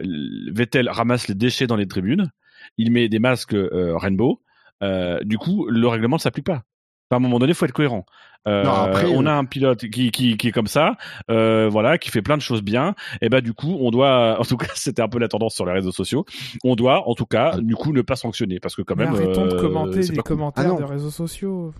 Vettel 0.53 0.89
ramasse 0.89 1.27
les 1.27 1.35
déchets 1.35 1.67
dans 1.67 1.75
les 1.75 1.87
tribunes, 1.87 2.31
il 2.77 2.91
met 2.91 3.09
des 3.09 3.19
masques 3.19 3.53
euh, 3.53 3.95
Rainbow, 3.97 4.41
euh, 4.81 5.19
du 5.23 5.37
coup 5.37 5.67
le 5.69 5.87
règlement 5.87 6.17
ne 6.17 6.21
s'applique 6.21 6.45
pas. 6.45 6.63
À 7.11 7.17
un 7.17 7.19
moment 7.19 7.37
donné, 7.37 7.53
faut 7.53 7.65
être 7.65 7.73
cohérent. 7.73 8.07
Euh, 8.47 8.63
Non, 8.63 8.71
après, 8.71 9.05
on 9.05 9.27
a 9.27 9.31
un 9.33 9.45
pilote 9.45 9.87
qui, 9.87 10.09
qui, 10.09 10.35
qui 10.35 10.47
est 10.47 10.51
comme 10.51 10.65
ça, 10.67 10.95
euh, 11.29 11.69
voilà, 11.69 11.99
qui 11.99 12.09
fait 12.09 12.23
plein 12.23 12.37
de 12.37 12.41
choses 12.41 12.63
bien. 12.63 12.95
Et 13.21 13.29
ben 13.29 13.39
du 13.39 13.53
coup, 13.53 13.77
on 13.79 13.91
doit, 13.91 14.37
en 14.39 14.43
tout 14.43 14.57
cas, 14.57 14.71
c'était 14.73 15.03
un 15.03 15.07
peu 15.07 15.19
la 15.19 15.27
tendance 15.27 15.53
sur 15.53 15.65
les 15.67 15.73
réseaux 15.73 15.91
sociaux. 15.91 16.25
On 16.63 16.75
doit, 16.75 17.07
en 17.07 17.13
tout 17.13 17.27
cas, 17.27 17.57
du 17.59 17.75
coup, 17.75 17.93
ne 17.93 18.01
pas 18.01 18.15
sanctionner 18.15 18.59
parce 18.59 18.75
que 18.75 18.81
quand 18.81 18.95
Mais 18.95 19.05
même. 19.05 19.13
arrêtons 19.13 19.45
de 19.45 19.59
commenter 19.59 19.99
les 19.99 20.07
cool. 20.07 20.23
commentaires 20.23 20.73
Ah 20.73 20.77
des 20.79 20.85
réseaux 20.85 21.11
sociaux. 21.11 21.71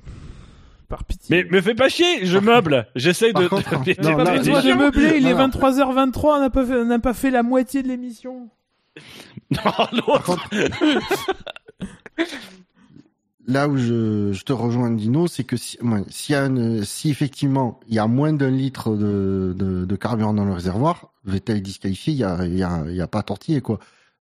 Par 0.88 1.04
pitié. 1.04 1.36
Mais 1.36 1.50
me 1.50 1.62
fais 1.62 1.74
pas 1.74 1.90
chier, 1.90 2.26
je 2.28 2.38
Par- 2.38 2.44
meuble. 2.44 2.86
J'essaye 2.96 3.34
de. 3.34 3.48
contre, 3.48 3.72
de- 3.72 3.76
non, 3.78 3.84
J'ai 4.10 4.16
pas 4.16 4.38
besoin 4.38 4.62
de 4.62 4.74
meubler, 4.78 5.14
il 5.18 5.26
est 5.26 5.34
Non, 5.34 5.40
non. 5.40 5.48
23h23, 5.48 6.26
on 6.26 6.40
n'a 6.42 6.50
pas, 6.52 6.64
fait- 6.66 6.76
on 6.76 6.86
n'a 6.86 7.00
pas 7.00 7.14
fait 7.16 7.32
la 7.32 7.42
moitié 7.42 7.82
de 7.82 7.88
l'émission. 7.88 8.50
Non, 9.52 10.20
contre, 10.26 10.49
là 13.48 13.68
où 13.68 13.78
je, 13.78 14.32
je 14.34 14.44
te 14.44 14.53
rejoins, 14.53 14.91
Dino, 14.91 15.28
c'est 15.28 15.44
que 15.44 15.57
si, 15.57 15.78
ouais, 15.82 16.03
s'il 16.10 16.34
y 16.34 16.36
a 16.36 16.45
une- 16.45 16.84
si 16.86 17.10
effectivement 17.10 17.80
il 17.88 17.95
y 17.95 17.99
a 17.99 18.07
moins 18.07 18.34
d'un 18.34 18.49
litre 18.52 18.95
de, 18.95 19.53
de, 19.57 19.86
de 19.86 19.95
carburant 19.95 20.34
dans 20.34 20.45
le 20.45 20.53
réservoir, 20.53 21.11
Vettel 21.26 21.57
est 21.57 21.61
disqualifié, 21.61 22.14
il 22.14 22.20
y 22.20 22.24
a, 22.24 22.45
y 22.45 22.64
a, 22.64 22.86
y 22.90 23.02
a 23.02 23.07
pas 23.07 23.20
à 23.20 23.24
tortiller 23.24 23.61
quoi. 23.61 23.80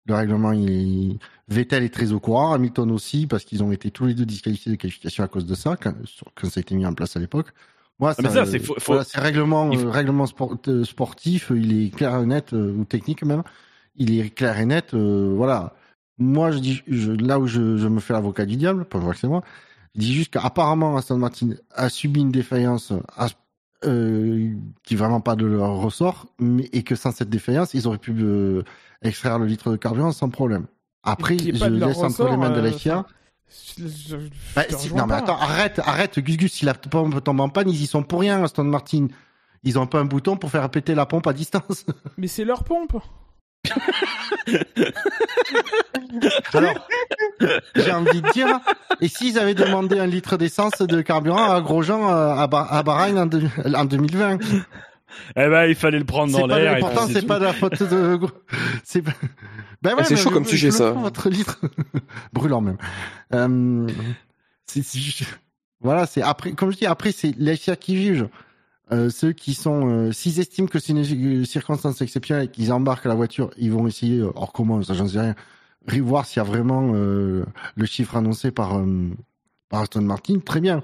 Le 0.05 0.15
règlement, 0.15 0.53
il. 0.53 1.19
Vettel 1.49 1.83
est 1.83 1.93
très 1.93 2.13
au 2.13 2.19
courant, 2.19 2.53
Hamilton 2.53 2.89
aussi, 2.91 3.27
parce 3.27 3.43
qu'ils 3.43 3.61
ont 3.63 3.71
été 3.71 3.91
tous 3.91 4.05
les 4.05 4.15
deux 4.15 4.25
disqualifiés 4.25 4.71
de 4.71 4.77
qualification 4.77 5.23
à 5.23 5.27
cause 5.27 5.45
de 5.45 5.53
ça, 5.53 5.75
quand, 5.77 5.93
quand 6.35 6.49
ça 6.49 6.59
a 6.59 6.61
été 6.61 6.73
mis 6.75 6.85
en 6.85 6.93
place 6.93 7.15
à 7.15 7.19
l'époque. 7.19 7.47
Moi, 7.99 8.13
Ah, 8.17 8.21
mais 8.23 8.29
ça, 8.29 8.45
c'est 8.45 8.59
voilà, 8.87 9.03
règlement, 9.15 9.71
faut- 9.71 9.87
euh, 9.87 9.89
règlement 9.91 10.25
sport- 10.25 10.57
euh, 10.67 10.83
sportif, 10.85 11.51
il 11.55 11.85
est 11.85 11.89
clair 11.89 12.17
et 12.21 12.25
net, 12.25 12.53
euh, 12.53 12.73
ou 12.73 12.85
technique 12.85 13.23
même. 13.23 13.43
Il 13.99 14.17
est 14.19 14.29
clair 14.29 14.57
et 14.59 14.65
net, 14.65 14.93
euh, 14.93 15.33
voilà. 15.35 15.75
Moi, 16.17 16.51
je 16.51 16.59
dis, 16.59 16.81
je, 16.87 17.11
là 17.11 17.39
où 17.39 17.47
je, 17.47 17.77
je 17.77 17.87
me 17.87 17.99
fais 17.99 18.13
l'avocat 18.13 18.45
du 18.45 18.55
diable, 18.55 18.85
pas 18.85 18.99
que 18.99 19.13
c'est 19.17 19.27
moi, 19.27 19.43
je 19.95 20.01
dis 20.01 20.13
juste 20.13 20.33
qu'apparemment 20.33 20.97
Aston 20.97 21.17
Martin 21.17 21.49
a 21.73 21.89
subi 21.89 22.21
une 22.21 22.31
défaillance 22.31 22.91
à- 23.17 23.27
euh, 23.85 24.51
qui 24.83 24.93
est 24.95 24.97
vraiment 24.97 25.21
pas 25.21 25.35
de 25.37 25.45
leur 25.45 25.77
ressort, 25.77 26.27
mais, 26.39 26.67
et 26.73 26.83
que 26.83 26.95
sans 26.95 27.11
cette 27.11 27.29
défaillance, 27.29 27.73
ils 27.73 27.87
auraient 27.87 27.97
pu 27.97 28.13
euh, 28.19 28.63
extraire 29.01 29.39
le 29.39 29.45
litre 29.45 29.71
de 29.71 29.77
carburant 29.77 30.11
sans 30.11 30.29
problème. 30.29 30.65
Après, 31.03 31.37
je 31.37 31.65
laisse 31.85 31.97
entre 31.99 32.25
les 32.29 32.37
mains 32.37 32.49
de 32.51 32.59
la 32.59 32.71
FIA. 32.73 33.05
Je- 33.77 33.87
je- 33.87 34.17
je 34.19 34.27
Bah, 34.55 34.63
te 34.65 34.75
si- 34.75 34.83
rejoins 34.89 35.01
non, 35.01 35.07
mais 35.07 35.13
attends, 35.15 35.37
arrête, 35.39 35.79
arrête, 35.79 36.19
Gus 36.19 36.37
Gus, 36.37 36.51
si 36.53 36.65
la 36.65 36.73
pompe 36.73 37.23
tombe 37.23 37.39
en 37.39 37.49
panne, 37.49 37.69
ils 37.69 37.81
y 37.81 37.87
sont 37.87 38.03
pour 38.03 38.19
rien, 38.19 38.43
Aston 38.43 38.65
Martin. 38.65 39.07
Ils 39.63 39.79
ont 39.79 39.87
pas 39.87 39.99
un 39.99 40.05
bouton 40.05 40.35
pour 40.37 40.51
faire 40.51 40.69
péter 40.69 40.93
la 40.95 41.05
pompe 41.05 41.27
à 41.27 41.33
distance. 41.33 41.85
Mais 42.17 42.27
c'est 42.27 42.45
leur 42.45 42.63
pompe. 42.65 42.97
Alors, 46.53 46.87
j'ai 47.75 47.91
envie 47.91 48.21
de 48.21 48.29
dire, 48.31 48.59
et 49.01 49.07
s'ils 49.07 49.37
avaient 49.39 49.53
demandé 49.53 49.99
un 49.99 50.07
litre 50.07 50.37
d'essence 50.37 50.77
de 50.79 51.01
carburant 51.01 51.51
à 51.51 51.61
Grosjean 51.61 52.09
euh, 52.11 52.33
à, 52.35 52.47
Ba- 52.47 52.67
à 52.69 52.83
Bahreïn 52.83 53.17
en, 53.17 53.25
deux- 53.25 53.47
en 53.75 53.85
2020 53.85 54.37
Eh 54.41 54.45
ben, 55.35 55.65
il 55.65 55.75
fallait 55.75 55.99
le 55.99 56.05
prendre 56.05 56.31
dans 56.31 56.47
l'air. 56.47 56.77
et 56.77 56.79
pourtant, 56.79 57.07
c'est 57.07 57.25
pas 57.27 57.39
de 57.39 57.45
la 57.45 57.53
faute 57.53 57.81
de. 57.83 58.19
C'est 58.83 59.01
pas- 59.01 59.11
ben 59.81 59.91
ouais, 59.95 60.01
Ah, 60.01 60.15
chaud 60.15 60.29
je- 60.29 60.33
comme 60.33 60.43
je 60.45 60.49
sujet, 60.49 60.67
le 60.67 60.73
ça. 60.73 60.91
Votre 60.91 61.29
litre 61.29 61.59
brûlant 62.33 62.61
même. 62.61 62.77
Euh, 63.33 63.87
voilà, 65.81 66.05
c'est 66.05 66.21
après, 66.21 66.51
comme 66.51 66.71
je 66.71 66.77
dis, 66.77 66.85
après 66.85 67.11
c'est 67.11 67.33
les 67.37 67.55
FIA 67.55 67.75
qui 67.75 68.01
jugent. 68.01 68.25
Euh, 68.91 69.09
ceux 69.09 69.33
qui 69.33 69.53
sont, 69.53 69.87
euh, 69.87 70.11
s'ils 70.11 70.39
estiment 70.39 70.67
que 70.67 70.79
c'est 70.79 70.93
une 70.93 71.45
circonstance 71.45 72.01
exceptionnelle 72.01 72.45
et 72.45 72.47
qu'ils 72.49 72.73
embarquent 72.73 73.05
la 73.05 73.13
voiture, 73.15 73.51
ils 73.57 73.71
vont 73.71 73.85
essayer, 73.87 74.19
euh, 74.19 74.31
hors 74.35 74.51
comment, 74.51 74.81
ça 74.81 74.95
j'en 74.95 75.07
sais 75.07 75.19
rien, 75.19 75.35
ri- 75.87 75.99
voir 75.99 76.25
s'il 76.25 76.37
y 76.37 76.39
a 76.39 76.43
vraiment 76.43 76.91
euh, 76.95 77.45
le 77.75 77.85
chiffre 77.85 78.15
annoncé 78.15 78.49
par, 78.51 78.81
par 79.69 79.81
Aston 79.81 80.01
Martin. 80.01 80.39
Très 80.39 80.59
bien. 80.59 80.81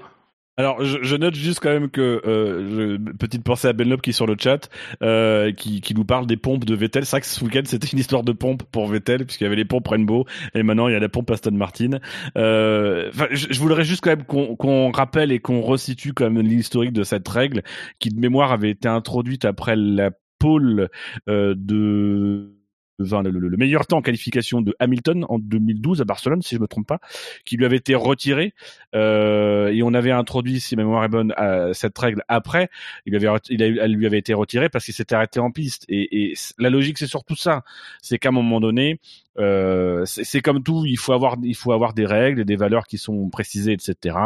Alors, 0.58 0.82
je, 0.82 1.02
je 1.02 1.16
note 1.16 1.34
juste 1.34 1.60
quand 1.60 1.68
même 1.68 1.90
que 1.90 2.22
euh, 2.26 2.96
je- 2.96 3.12
petite 3.12 3.42
pensée 3.44 3.68
à 3.68 3.74
Benlop 3.74 3.98
qui 4.00 4.10
est 4.10 4.12
sur 4.14 4.26
le 4.26 4.36
chat, 4.42 4.70
euh, 5.02 5.52
qui, 5.52 5.82
qui 5.82 5.94
nous 5.94 6.06
parle 6.06 6.26
des 6.26 6.38
pompes 6.38 6.64
de 6.64 6.74
Vettel. 6.74 7.04
C'est 7.04 7.10
vrai 7.10 7.20
que 7.20 7.26
ce 7.26 7.44
week-end 7.44 7.60
c'était 7.66 7.86
une 7.88 7.98
histoire 7.98 8.22
de 8.22 8.32
pompes 8.32 8.62
pour 8.72 8.86
Vettel 8.88 9.26
puisqu'il 9.26 9.44
y 9.44 9.46
avait 9.48 9.56
les 9.56 9.66
pompes 9.66 9.86
Rainbow 9.86 10.24
et 10.54 10.62
maintenant 10.62 10.88
il 10.88 10.92
y 10.92 10.96
a 10.96 10.98
la 10.98 11.10
pompe 11.10 11.30
Aston 11.30 11.50
Martin. 11.52 11.98
Euh, 12.38 13.10
je, 13.32 13.48
je 13.50 13.60
voudrais 13.60 13.84
juste 13.84 14.00
quand 14.02 14.10
même 14.10 14.24
qu'on 14.24 14.56
qu'on 14.56 14.90
rappelle 14.92 15.30
et 15.30 15.40
qu'on 15.40 15.60
resitue 15.60 16.14
quand 16.14 16.30
même 16.30 16.42
l'historique 16.46 16.92
de 16.94 17.02
cette 17.02 17.28
règle 17.28 17.62
qui 17.98 18.08
de 18.08 18.18
mémoire 18.18 18.50
avait 18.52 18.70
été 18.70 18.88
introduite 18.88 19.44
après 19.44 19.76
la 19.76 20.10
pole 20.38 20.88
euh, 21.28 21.54
de 21.56 22.55
le, 22.98 23.30
le- 23.30 23.48
le 23.48 23.56
meilleur 23.56 23.86
temps 23.86 23.98
en 23.98 24.02
qualification 24.02 24.62
de 24.62 24.74
Hamilton 24.78 25.24
en 25.28 25.38
2012 25.38 26.00
à 26.00 26.04
Barcelone, 26.04 26.42
si 26.42 26.54
je 26.54 26.60
me 26.60 26.66
trompe 26.66 26.86
pas, 26.86 27.00
qui 27.44 27.56
lui 27.56 27.64
avait 27.64 27.76
été 27.76 27.94
retiré 27.94 28.54
euh, 28.94 29.68
et 29.68 29.82
on 29.82 29.94
avait 29.94 30.10
introduit, 30.12 30.60
si 30.60 30.76
ma 30.76 30.82
mémoire 30.82 31.04
est 31.04 31.08
bonne, 31.08 31.32
à 31.36 31.72
cette 31.74 31.96
règle 31.98 32.22
après. 32.28 32.68
Il 33.06 33.14
avait, 33.14 33.28
elle 33.50 33.92
lui 33.92 34.06
avait 34.06 34.18
été 34.18 34.34
retirée 34.34 34.68
parce 34.68 34.84
qu'il 34.84 34.94
s'était 34.94 35.14
arrêté 35.14 35.40
en 35.40 35.50
piste. 35.50 35.84
Et, 35.88 36.30
et 36.30 36.34
la 36.58 36.70
logique, 36.70 36.98
c'est 36.98 37.06
surtout 37.06 37.36
ça, 37.36 37.62
c'est 38.02 38.18
qu'à 38.18 38.30
un 38.30 38.32
moment 38.32 38.60
donné, 38.60 39.00
euh, 39.38 40.04
c'est 40.06 40.24
c'est 40.24 40.40
comme 40.40 40.62
tout, 40.62 40.84
il 40.86 40.96
faut 40.96 41.12
avoir, 41.12 41.36
il 41.42 41.54
faut 41.54 41.72
avoir 41.72 41.92
des 41.92 42.06
règles 42.06 42.40
et 42.40 42.44
des 42.46 42.56
valeurs 42.56 42.86
qui 42.86 42.96
sont 42.96 43.28
précisées, 43.28 43.72
etc. 43.74 44.16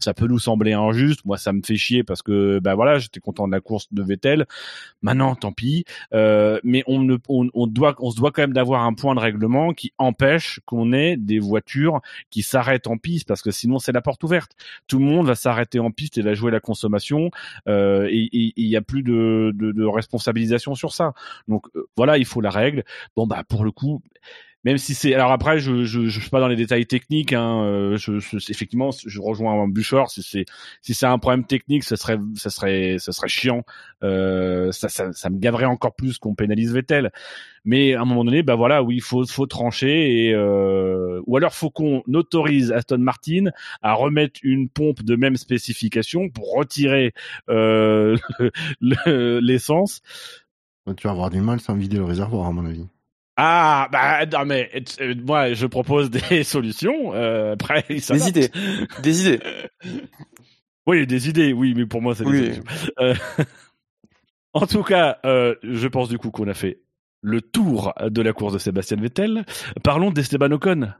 Ça 0.00 0.12
peut 0.14 0.26
nous 0.26 0.40
sembler 0.40 0.72
injuste. 0.72 1.24
Moi, 1.24 1.36
ça 1.38 1.52
me 1.52 1.62
fait 1.64 1.76
chier 1.76 2.02
parce 2.02 2.22
que, 2.22 2.58
ben 2.58 2.74
voilà, 2.74 2.98
j'étais 2.98 3.20
content 3.20 3.46
de 3.46 3.52
la 3.52 3.60
course 3.60 3.86
de 3.92 4.02
Vettel. 4.02 4.46
Maintenant, 5.02 5.34
tant 5.36 5.52
pis. 5.52 5.84
Euh, 6.14 6.58
mais 6.64 6.82
on 6.86 7.00
ne, 7.00 7.16
on, 7.28 7.48
on 7.54 7.66
doit, 7.66 7.94
on 8.00 8.10
se 8.16 8.20
doit 8.20 8.32
quand 8.32 8.42
même 8.42 8.52
d'avoir 8.52 8.82
un 8.84 8.94
point 8.94 9.14
de 9.14 9.20
règlement 9.20 9.72
qui 9.72 9.92
empêche 9.98 10.60
qu'on 10.64 10.92
ait 10.92 11.16
des 11.16 11.38
voitures 11.38 12.00
qui 12.30 12.42
s'arrêtent 12.42 12.86
en 12.86 12.96
piste 12.96 13.28
parce 13.28 13.42
que 13.42 13.50
sinon 13.50 13.78
c'est 13.78 13.92
la 13.92 14.00
porte 14.00 14.24
ouverte. 14.24 14.52
Tout 14.86 14.98
le 14.98 15.04
monde 15.04 15.26
va 15.26 15.34
s'arrêter 15.34 15.78
en 15.78 15.90
piste 15.90 16.18
et 16.18 16.22
va 16.22 16.34
jouer 16.34 16.50
la 16.50 16.60
consommation 16.60 17.30
euh, 17.68 18.08
et 18.10 18.28
il 18.32 18.66
y 18.66 18.76
a 18.76 18.82
plus 18.82 19.02
de 19.02 19.84
responsabilisation 19.84 20.74
sur 20.74 20.92
ça. 20.92 21.12
Donc 21.48 21.66
euh, 21.76 21.88
voilà, 21.96 22.18
il 22.18 22.24
faut 22.24 22.40
la 22.40 22.50
règle. 22.50 22.84
Bon 23.16 23.26
bah 23.26 23.44
pour 23.48 23.64
le 23.64 23.70
coup. 23.70 24.02
Même 24.64 24.78
si 24.78 24.94
c'est 24.94 25.14
alors 25.14 25.30
après 25.30 25.58
je 25.60 25.84
je 25.84 26.08
je 26.08 26.20
suis 26.20 26.30
pas 26.30 26.40
dans 26.40 26.48
les 26.48 26.56
détails 26.56 26.86
techniques 26.86 27.32
hein 27.32 27.62
euh, 27.62 27.96
je, 27.96 28.18
je 28.18 28.36
effectivement 28.50 28.90
je 28.90 29.20
rejoins 29.20 29.52
un 29.62 29.68
Bouchard 29.68 30.10
si 30.10 30.22
c'est 30.24 30.44
si 30.82 30.92
c'est 30.92 31.06
un 31.06 31.18
problème 31.20 31.44
technique 31.44 31.84
ce 31.84 31.94
serait 31.94 32.18
ça 32.34 32.50
serait 32.50 32.96
ça 32.98 33.12
serait 33.12 33.28
chiant 33.28 33.62
euh, 34.02 34.72
ça, 34.72 34.88
ça 34.88 35.12
ça 35.12 35.30
me 35.30 35.38
gaverait 35.38 35.66
encore 35.66 35.94
plus 35.94 36.18
qu'on 36.18 36.34
pénalise 36.34 36.72
Vettel 36.72 37.12
mais 37.66 37.94
à 37.94 38.02
un 38.02 38.04
moment 38.04 38.24
donné, 38.24 38.44
bah 38.44 38.54
voilà, 38.54 38.82
oui, 38.84 38.94
il 38.96 39.02
faut, 39.02 39.26
faut 39.26 39.46
trancher 39.46 40.26
et 40.28 40.32
euh, 40.32 41.20
ou 41.26 41.36
alors 41.36 41.52
faut 41.52 41.68
qu'on 41.68 42.02
autorise 42.14 42.70
Aston 42.70 42.98
Martin 42.98 43.46
à 43.82 43.92
remettre 43.94 44.38
une 44.44 44.68
pompe 44.68 45.02
de 45.02 45.16
même 45.16 45.36
spécification 45.36 46.28
pour 46.30 46.54
retirer 46.54 47.12
euh, 47.50 48.16
le- 48.80 49.40
l'essence. 49.40 50.00
Tu 50.96 51.08
vas 51.08 51.12
avoir 51.12 51.30
du 51.30 51.40
mal 51.40 51.58
sans 51.58 51.74
vider 51.74 51.96
le 51.96 52.04
réservoir, 52.04 52.46
à 52.46 52.52
mon 52.52 52.64
avis. 52.64 52.86
Ah 53.38 53.88
bah 53.92 54.24
non 54.26 54.46
mais 54.46 54.70
euh, 55.00 55.14
moi 55.24 55.52
je 55.52 55.66
propose 55.66 56.10
des 56.10 56.42
solutions. 56.44 57.14
Euh, 57.14 57.52
après, 57.52 57.84
il 57.90 58.00
Des 58.00 58.28
idées. 58.28 58.50
Des 59.02 59.26
idées. 59.28 59.40
Oui, 60.88 61.04
des 61.04 61.28
idées, 61.28 61.52
oui, 61.52 61.74
mais 61.76 61.84
pour 61.84 62.00
moi 62.00 62.14
c'est 62.14 62.22
des 62.22 62.30
Oui. 62.30 62.38
solutions. 62.44 62.62
Euh, 63.00 63.14
en 64.52 64.66
tout 64.68 64.84
cas, 64.84 65.18
euh, 65.26 65.56
je 65.64 65.88
pense 65.88 66.08
du 66.08 66.16
coup 66.16 66.30
qu'on 66.30 66.46
a 66.46 66.54
fait 66.54 66.78
le 67.22 67.40
tour 67.42 67.92
de 68.00 68.22
la 68.22 68.32
course 68.32 68.52
de 68.52 68.58
Sébastien 68.58 68.96
Vettel. 68.96 69.44
Parlons 69.82 70.12
d'Esteban 70.12 70.52
Ocon. 70.52 70.92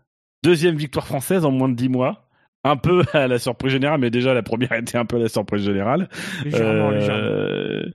Deuxième 0.42 0.74
victoire 0.76 1.06
française 1.06 1.44
en 1.44 1.52
moins 1.52 1.68
de 1.68 1.76
dix 1.76 1.88
mois. 1.88 2.28
Un 2.64 2.76
peu 2.76 3.04
à 3.12 3.28
la 3.28 3.38
surprise 3.38 3.70
générale, 3.70 4.00
mais 4.00 4.10
déjà 4.10 4.34
la 4.34 4.42
première 4.42 4.72
était 4.72 4.98
un 4.98 5.04
peu 5.04 5.16
à 5.16 5.20
la 5.20 5.28
surprise 5.28 5.64
générale. 5.64 6.08
Légèrement, 6.44 6.90
Euh, 6.90 6.98
légèrement. 6.98 7.92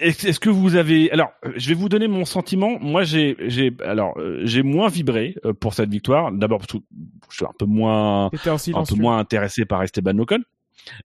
Est-ce 0.00 0.40
que 0.40 0.50
vous 0.50 0.76
avez 0.76 1.10
alors 1.10 1.32
je 1.56 1.68
vais 1.68 1.74
vous 1.74 1.88
donner 1.88 2.08
mon 2.08 2.24
sentiment. 2.24 2.78
Moi 2.80 3.04
j'ai 3.04 3.36
j'ai 3.40 3.72
alors 3.84 4.18
euh, 4.18 4.40
j'ai 4.44 4.62
moins 4.62 4.88
vibré 4.88 5.34
euh, 5.44 5.52
pour 5.52 5.74
cette 5.74 5.90
victoire. 5.90 6.32
D'abord 6.32 6.58
parce 6.58 6.72
que 6.72 6.78
je 7.30 7.36
suis 7.36 7.44
un 7.44 7.54
peu 7.58 7.66
moins 7.66 8.26
un 8.26 8.84
peu 8.84 8.94
moins 8.96 9.18
intéressé 9.18 9.64
par 9.64 9.82
Esteban 9.82 10.18
Ocon. 10.18 10.42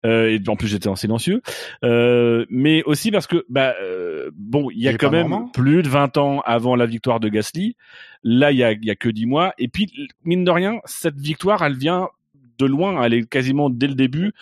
Euh, 0.06 0.30
et 0.30 0.50
en 0.50 0.56
plus 0.56 0.68
j'étais 0.68 0.88
en 0.88 0.96
silencieux, 0.96 1.42
euh, 1.84 2.46
mais 2.50 2.84
aussi 2.84 3.12
parce 3.12 3.28
que 3.28 3.46
bah 3.50 3.76
euh, 3.82 4.32
bon 4.36 4.70
il 4.72 4.80
y 4.80 4.88
a 4.88 4.98
quand 4.98 5.12
même 5.12 5.52
plus 5.54 5.84
de 5.84 5.90
20 5.90 6.18
ans 6.18 6.42
avant 6.46 6.76
la 6.76 6.86
victoire 6.86 7.20
de 7.20 7.30
Gasly. 7.30 7.76
Là 8.24 8.52
il 8.52 8.58
y 8.58 8.64
a 8.64 8.72
il 8.72 8.86
y 8.86 8.90
a 8.90 8.96
que 8.96 9.10
10 9.10 9.26
mois 9.26 9.54
et 9.58 9.68
puis 9.68 9.92
mine 10.24 10.44
de 10.44 10.52
rien 10.52 10.80
cette 10.86 11.20
victoire 11.20 11.64
elle 11.64 11.78
vient 11.78 12.10
de 12.58 12.66
loin, 12.66 13.04
elle 13.04 13.14
est 13.14 13.30
quasiment 13.30 13.70
dès 13.70 13.88
le 13.88 13.96
début. 13.96 14.34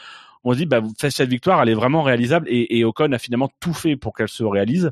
On 0.45 0.53
se 0.53 0.57
dit 0.59 0.65
bah 0.65 0.81
cette 0.97 1.29
victoire 1.29 1.61
elle 1.61 1.69
est 1.69 1.73
vraiment 1.73 2.03
réalisable 2.03 2.47
et, 2.49 2.77
et 2.79 2.85
Ocon 2.85 3.11
a 3.11 3.17
finalement 3.17 3.49
tout 3.59 3.73
fait 3.73 3.97
pour 3.97 4.13
qu'elle 4.13 4.29
se 4.29 4.43
réalise. 4.43 4.91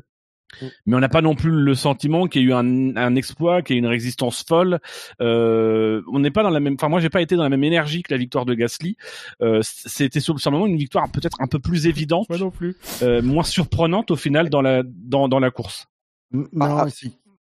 Mm. 0.60 0.66
Mais 0.86 0.96
on 0.96 1.00
n'a 1.00 1.08
pas 1.08 1.22
non 1.22 1.34
plus 1.34 1.50
le 1.50 1.74
sentiment 1.74 2.26
qu'il 2.26 2.42
y 2.42 2.44
a 2.44 2.48
eu 2.48 2.52
un, 2.52 2.96
un 2.96 3.14
exploit, 3.16 3.62
qu'il 3.62 3.74
y 3.74 3.76
a 3.76 3.78
eu 3.78 3.82
une 3.82 3.88
résistance 3.88 4.44
folle. 4.46 4.78
Euh, 5.20 6.02
on 6.12 6.18
n'est 6.20 6.30
pas 6.30 6.42
dans 6.42 6.50
la 6.50 6.60
même. 6.60 6.74
Enfin, 6.74 6.88
moi, 6.88 7.00
j'ai 7.00 7.08
pas 7.10 7.22
été 7.22 7.34
dans 7.36 7.42
la 7.42 7.48
même 7.48 7.64
énergie 7.64 8.02
que 8.02 8.12
la 8.12 8.18
victoire 8.18 8.44
de 8.44 8.54
Gasly. 8.54 8.96
Euh, 9.42 9.60
C'était 9.62 10.20
simplement 10.20 10.66
une 10.66 10.76
victoire 10.76 11.10
peut-être 11.10 11.36
un 11.40 11.46
peu 11.46 11.58
plus 11.58 11.86
évidente, 11.86 12.28
Moi 12.28 12.38
non 12.38 12.50
plus. 12.50 12.76
euh, 13.02 13.22
moins 13.22 13.42
surprenante 13.42 14.10
au 14.10 14.16
final 14.16 14.48
dans 14.50 14.62
la 14.62 14.82
dans, 14.84 15.28
dans 15.28 15.40
la 15.40 15.50
course. 15.50 15.86
N- 16.32 16.46
Ah, 16.60 16.68
Non, 16.68 16.76
ah. 16.78 16.86
c'est 16.90 17.10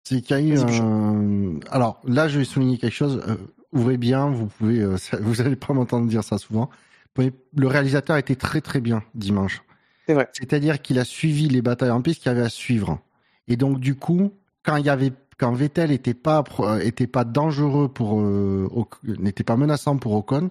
c'est 0.05 0.23
qu'il 0.23 0.37
y 0.37 0.41
a 0.41 0.43
eu 0.43 0.55
Vas-y, 0.57 0.65
Bouchard. 0.65 0.87
un... 0.87 1.61
Alors 1.71 2.01
là, 2.07 2.29
je 2.29 2.39
vais 2.39 2.45
souligner 2.45 2.79
quelque 2.79 2.95
chose. 2.95 3.23
Euh, 3.29 3.37
ouvrez 3.73 3.99
bien, 3.99 4.29
vous 4.31 4.47
pouvez, 4.47 4.81
euh, 4.81 4.97
ça- 4.97 5.19
vous 5.21 5.41
allez 5.41 5.57
pas 5.57 5.73
m'entendre 5.75 6.09
dire 6.09 6.25
ça 6.25 6.39
souvent. 6.39 6.71
Le 7.19 7.67
réalisateur 7.67 8.17
était 8.17 8.37
très 8.37 8.61
très 8.61 8.81
bien 8.81 9.03
dimanche. 9.15 9.63
C'est 10.07 10.15
vrai. 10.15 10.29
C'est-à-dire 10.33 10.81
qu'il 10.81 10.99
a 10.99 11.05
suivi 11.05 11.49
les 11.49 11.63
batailles 11.63 11.91
en 11.91 12.01
piste 12.01 12.23
qu'il 12.23 12.33
y 12.33 12.35
avait 12.35 12.47
à 12.47 12.49
suivre. 12.49 13.01
Et 13.49 13.57
donc 13.57 13.81
du 13.81 13.95
coup, 13.95 14.33
quand 14.65 14.77
il 14.77 14.87
y 14.87 14.91
avait, 14.91 15.13
quand 15.39 15.53
Vettel 15.53 15.91
était 15.91 16.15
pas 16.15 16.45
euh, 16.61 16.79
était 16.81 17.07
pas 17.07 17.25
dangereux 17.25 17.89
pour, 17.89 18.21
euh, 18.21 18.69
n'était 19.05 19.45
pas 19.45 19.57
menaçant 19.57 19.97
pour 19.97 20.15
Ocon, 20.15 20.51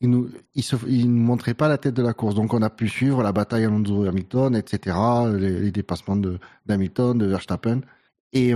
il 0.00 0.10
nous, 0.10 0.28
il 0.54 0.62
se, 0.62 0.76
il 0.86 1.10
nous 1.10 1.22
montrait 1.22 1.54
pas 1.54 1.68
la 1.68 1.78
tête 1.78 1.94
de 1.94 2.02
la 2.02 2.12
course. 2.12 2.34
Donc 2.34 2.52
on 2.52 2.62
a 2.62 2.70
pu 2.70 2.88
suivre 2.88 3.22
la 3.22 3.32
bataille 3.32 3.64
Alonso 3.64 4.04
Hamilton, 4.04 4.54
etc., 4.56 4.96
les, 5.34 5.60
les 5.60 5.70
dépassements 5.70 6.16
de 6.16 6.38
d'Hamilton, 6.66 7.16
de 7.16 7.26
Verstappen. 7.26 7.80
Et, 8.32 8.54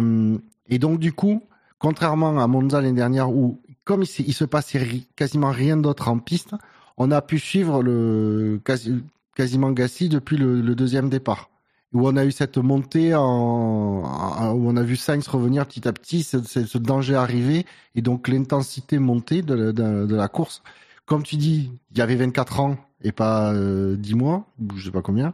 et 0.69 0.79
donc, 0.79 0.99
du 0.99 1.13
coup, 1.13 1.43
contrairement 1.79 2.39
à 2.43 2.47
Monza 2.47 2.83
l'année 2.83 2.93
dernière, 2.95 3.31
où 3.31 3.63
comme 3.85 4.03
il, 4.03 4.27
il 4.27 4.35
se 4.35 4.45
passait 4.45 4.79
ri- 4.79 5.09
quasiment 5.17 5.51
rien 5.51 5.79
d'autre 5.79 6.09
en 6.09 6.19
piste, 6.19 6.55
on 7.01 7.11
a 7.11 7.23
pu 7.23 7.39
suivre 7.39 7.83
le 7.83 8.61
quasi- 8.63 9.03
quasiment 9.35 9.73
Gasly 9.73 10.11
depuis 10.11 10.37
le, 10.37 10.75
deuxième 10.75 11.09
départ. 11.09 11.49
Où 11.95 12.07
on 12.07 12.15
a 12.15 12.27
eu 12.27 12.31
cette 12.31 12.59
montée, 12.59 13.15
en, 13.15 14.53
où 14.53 14.69
on 14.69 14.77
a 14.77 14.83
vu 14.83 14.97
Sainz 14.97 15.27
revenir 15.27 15.67
petit 15.67 15.89
à 15.89 15.95
petit, 15.95 16.23
ce, 16.23 16.79
danger 16.79 17.15
arriver, 17.15 17.65
et 17.95 18.03
donc 18.03 18.29
l'intensité 18.29 18.99
montée 18.99 19.41
de, 19.41 19.55
la- 19.55 20.29
course. 20.29 20.63
Comme 21.07 21.23
tu 21.23 21.37
dis, 21.37 21.73
il 21.91 21.99
y 21.99 22.03
avait 22.03 22.17
24 22.17 22.61
ans 22.61 22.77
et 23.03 23.13
pas 23.13 23.53
euh, 23.55 23.97
10 23.97 24.15
mois, 24.15 24.45
ou 24.61 24.77
je 24.77 24.85
sais 24.85 24.91
pas 24.93 25.03
combien. 25.03 25.33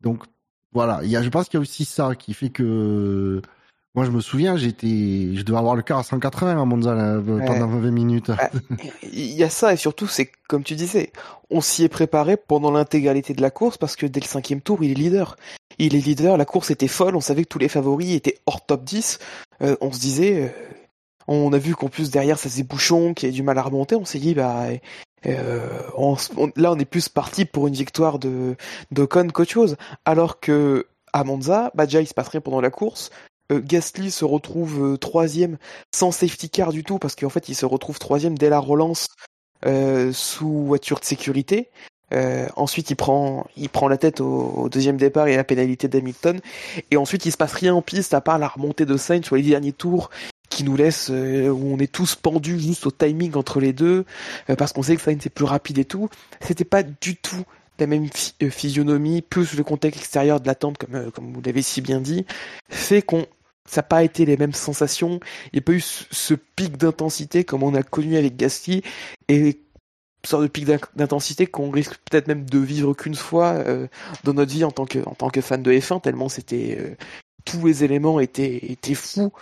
Donc 0.00 0.22
voilà, 0.72 1.00
je 1.04 1.28
pense 1.30 1.48
qu'il 1.48 1.58
y 1.58 1.60
a 1.60 1.62
aussi 1.62 1.84
ça 1.84 2.14
qui 2.14 2.32
fait 2.32 2.50
que 2.50 3.42
moi 3.94 4.04
je 4.04 4.10
me 4.10 4.20
souviens, 4.20 4.56
j'étais, 4.56 4.86
je 5.34 5.42
devais 5.42 5.58
avoir 5.58 5.74
le 5.74 5.82
quart 5.82 5.98
à 5.98 6.02
180 6.02 6.60
à 6.60 6.64
Monza 6.64 6.94
là, 6.94 7.18
pendant 7.20 7.66
20 7.66 7.90
minutes. 7.90 8.30
Ah, 8.38 8.50
Il 9.12 9.30
y 9.32 9.42
a 9.42 9.50
ça 9.50 9.72
et 9.72 9.76
surtout, 9.76 10.06
c'est 10.06 10.30
comme 10.48 10.62
tu 10.62 10.74
disais, 10.74 11.12
on 11.50 11.60
s'y 11.60 11.84
est 11.84 11.88
préparé 11.88 12.36
pendant 12.36 12.70
l'intégralité 12.70 13.34
de 13.34 13.42
la 13.42 13.50
course 13.50 13.76
parce 13.78 13.96
que 13.96 14.06
dès 14.06 14.20
le 14.20 14.26
cinquième 14.26 14.60
tour, 14.60 14.82
il 14.84 14.90
est 14.92 14.94
leader. 14.94 15.36
Il 15.78 15.94
est 15.94 16.00
leader, 16.04 16.36
la 16.36 16.44
course 16.44 16.70
était 16.70 16.88
folle, 16.88 17.16
on 17.16 17.20
savait 17.20 17.42
que 17.44 17.48
tous 17.48 17.58
les 17.58 17.68
favoris 17.68 18.14
étaient 18.14 18.38
hors 18.46 18.64
top 18.64 18.84
10. 18.84 19.18
Euh, 19.62 19.76
on 19.80 19.92
se 19.92 19.98
disait, 20.00 20.42
euh, 20.44 20.48
on 21.26 21.52
a 21.52 21.58
vu 21.58 21.74
qu'en 21.74 21.88
plus 21.88 22.10
derrière 22.10 22.38
ça 22.38 22.48
faisait 22.48 22.62
bouchon, 22.62 23.14
qu'il 23.14 23.28
y 23.28 23.30
avait 23.30 23.36
du 23.36 23.42
mal 23.42 23.58
à 23.58 23.62
remonter, 23.62 23.94
on 23.96 24.04
s'est 24.04 24.18
dit, 24.18 24.34
bah, 24.34 24.66
euh, 25.26 25.68
on- 25.96 26.16
on- 26.36 26.50
là 26.56 26.72
on 26.72 26.78
est 26.78 26.84
plus 26.84 27.08
parti 27.08 27.44
pour 27.44 27.66
une 27.66 27.74
victoire 27.74 28.18
de 28.18 28.56
d'Ocon 28.92 29.28
qu'autre 29.32 29.50
chose. 29.50 29.76
Alors 30.04 30.40
que 30.40 30.86
à 31.12 31.24
Monza, 31.24 31.70
bah 31.74 31.86
déjà 31.86 32.00
il 32.00 32.06
se 32.06 32.14
passe 32.14 32.28
rien 32.28 32.40
pendant 32.40 32.60
la 32.60 32.70
course. 32.70 33.10
Euh, 33.50 33.60
Gasly 33.64 34.10
se 34.10 34.24
retrouve 34.24 34.94
euh, 34.94 34.96
troisième 34.96 35.56
sans 35.94 36.12
safety 36.12 36.50
car 36.50 36.72
du 36.72 36.84
tout 36.84 36.98
parce 36.98 37.14
qu'en 37.14 37.30
fait 37.30 37.48
il 37.48 37.54
se 37.54 37.66
retrouve 37.66 37.98
troisième 37.98 38.36
dès 38.36 38.50
la 38.50 38.58
relance 38.58 39.08
euh, 39.66 40.12
sous 40.12 40.64
voiture 40.66 41.00
de 41.00 41.04
sécurité. 41.04 41.70
Euh, 42.14 42.46
ensuite 42.56 42.90
il 42.90 42.96
prend 42.96 43.46
il 43.56 43.68
prend 43.68 43.86
la 43.88 43.98
tête 43.98 44.20
au, 44.22 44.52
au 44.56 44.68
deuxième 44.68 44.96
départ 44.96 45.28
et 45.28 45.36
la 45.36 45.44
pénalité 45.44 45.88
d'Hamilton. 45.88 46.40
Et 46.90 46.96
ensuite 46.96 47.26
il 47.26 47.32
se 47.32 47.36
passe 47.36 47.52
rien 47.52 47.74
en 47.74 47.82
piste 47.82 48.14
à 48.14 48.20
part 48.20 48.38
la 48.38 48.48
remontée 48.48 48.86
de 48.86 48.96
Sainz 48.96 49.24
sur 49.24 49.36
les 49.36 49.42
derniers 49.42 49.72
tours 49.72 50.10
qui 50.50 50.64
nous 50.64 50.76
laisse 50.76 51.08
euh, 51.10 51.48
où 51.48 51.74
on 51.74 51.78
est 51.78 51.92
tous 51.92 52.14
pendus 52.16 52.58
juste 52.58 52.86
au 52.86 52.90
timing 52.90 53.34
entre 53.34 53.60
les 53.60 53.72
deux 53.72 54.04
euh, 54.48 54.56
parce 54.56 54.72
qu'on 54.72 54.82
sait 54.82 54.96
que 54.96 55.02
Sainz 55.02 55.24
est 55.26 55.30
plus 55.30 55.44
rapide 55.44 55.78
et 55.78 55.84
tout. 55.84 56.08
C'était 56.40 56.64
pas 56.64 56.82
du 56.82 57.16
tout 57.16 57.44
la 57.78 57.86
même 57.86 58.08
phy- 58.08 58.34
physionomie 58.50 59.22
plus 59.22 59.54
le 59.54 59.62
contexte 59.62 60.00
extérieur 60.00 60.40
de 60.40 60.46
l'attente 60.46 60.78
comme 60.78 60.94
euh, 60.94 61.10
comme 61.10 61.32
vous 61.32 61.42
l'avez 61.44 61.62
si 61.62 61.80
bien 61.80 62.00
dit. 62.00 62.26
Fait 62.70 63.02
qu'on 63.02 63.26
ça 63.68 63.80
n'a 63.80 63.82
pas 63.84 64.02
été 64.02 64.24
les 64.24 64.36
mêmes 64.36 64.52
sensations. 64.54 65.20
Il 65.52 65.56
n'y 65.56 65.58
a 65.60 65.62
pas 65.62 65.72
eu 65.72 65.80
ce, 65.80 66.34
pic 66.34 66.76
d'intensité 66.76 67.44
comme 67.44 67.62
on 67.62 67.74
a 67.74 67.82
connu 67.82 68.16
avec 68.16 68.36
Gasly 68.36 68.82
et 69.28 69.60
sorte 70.24 70.42
de 70.42 70.48
pic 70.48 70.64
d'in- 70.64 70.78
d'intensité 70.96 71.46
qu'on 71.46 71.70
risque 71.70 71.96
peut-être 72.10 72.26
même 72.26 72.44
de 72.48 72.58
vivre 72.58 72.94
qu'une 72.94 73.14
fois 73.14 73.52
euh, 73.52 73.86
dans 74.24 74.34
notre 74.34 74.52
vie 74.52 74.64
en 74.64 74.70
tant 74.72 74.84
que 74.84 75.40
fan 75.40 75.62
de 75.62 75.72
F1 75.72 76.00
tellement 76.00 76.28
c'était 76.28 76.76
euh, 76.80 76.96
tous 77.44 77.64
les 77.66 77.84
éléments 77.84 78.18
étaient 78.20 78.56
étaient 78.70 78.94
fous. 78.94 79.32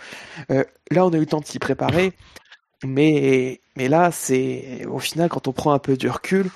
Euh, 0.51 0.63
là 0.91 1.05
on 1.05 1.09
a 1.13 1.17
eu 1.17 1.21
le 1.21 1.25
temps 1.25 1.39
de 1.39 1.45
s'y 1.45 1.59
préparer 1.59 2.13
mais 2.85 3.59
mais 3.75 3.87
là 3.89 4.11
c'est 4.11 4.85
au 4.85 4.99
final 4.99 5.29
quand 5.29 5.47
on 5.47 5.53
prend 5.53 5.71
un 5.73 5.79
peu 5.79 5.97
du 5.97 6.09
recul, 6.09 6.49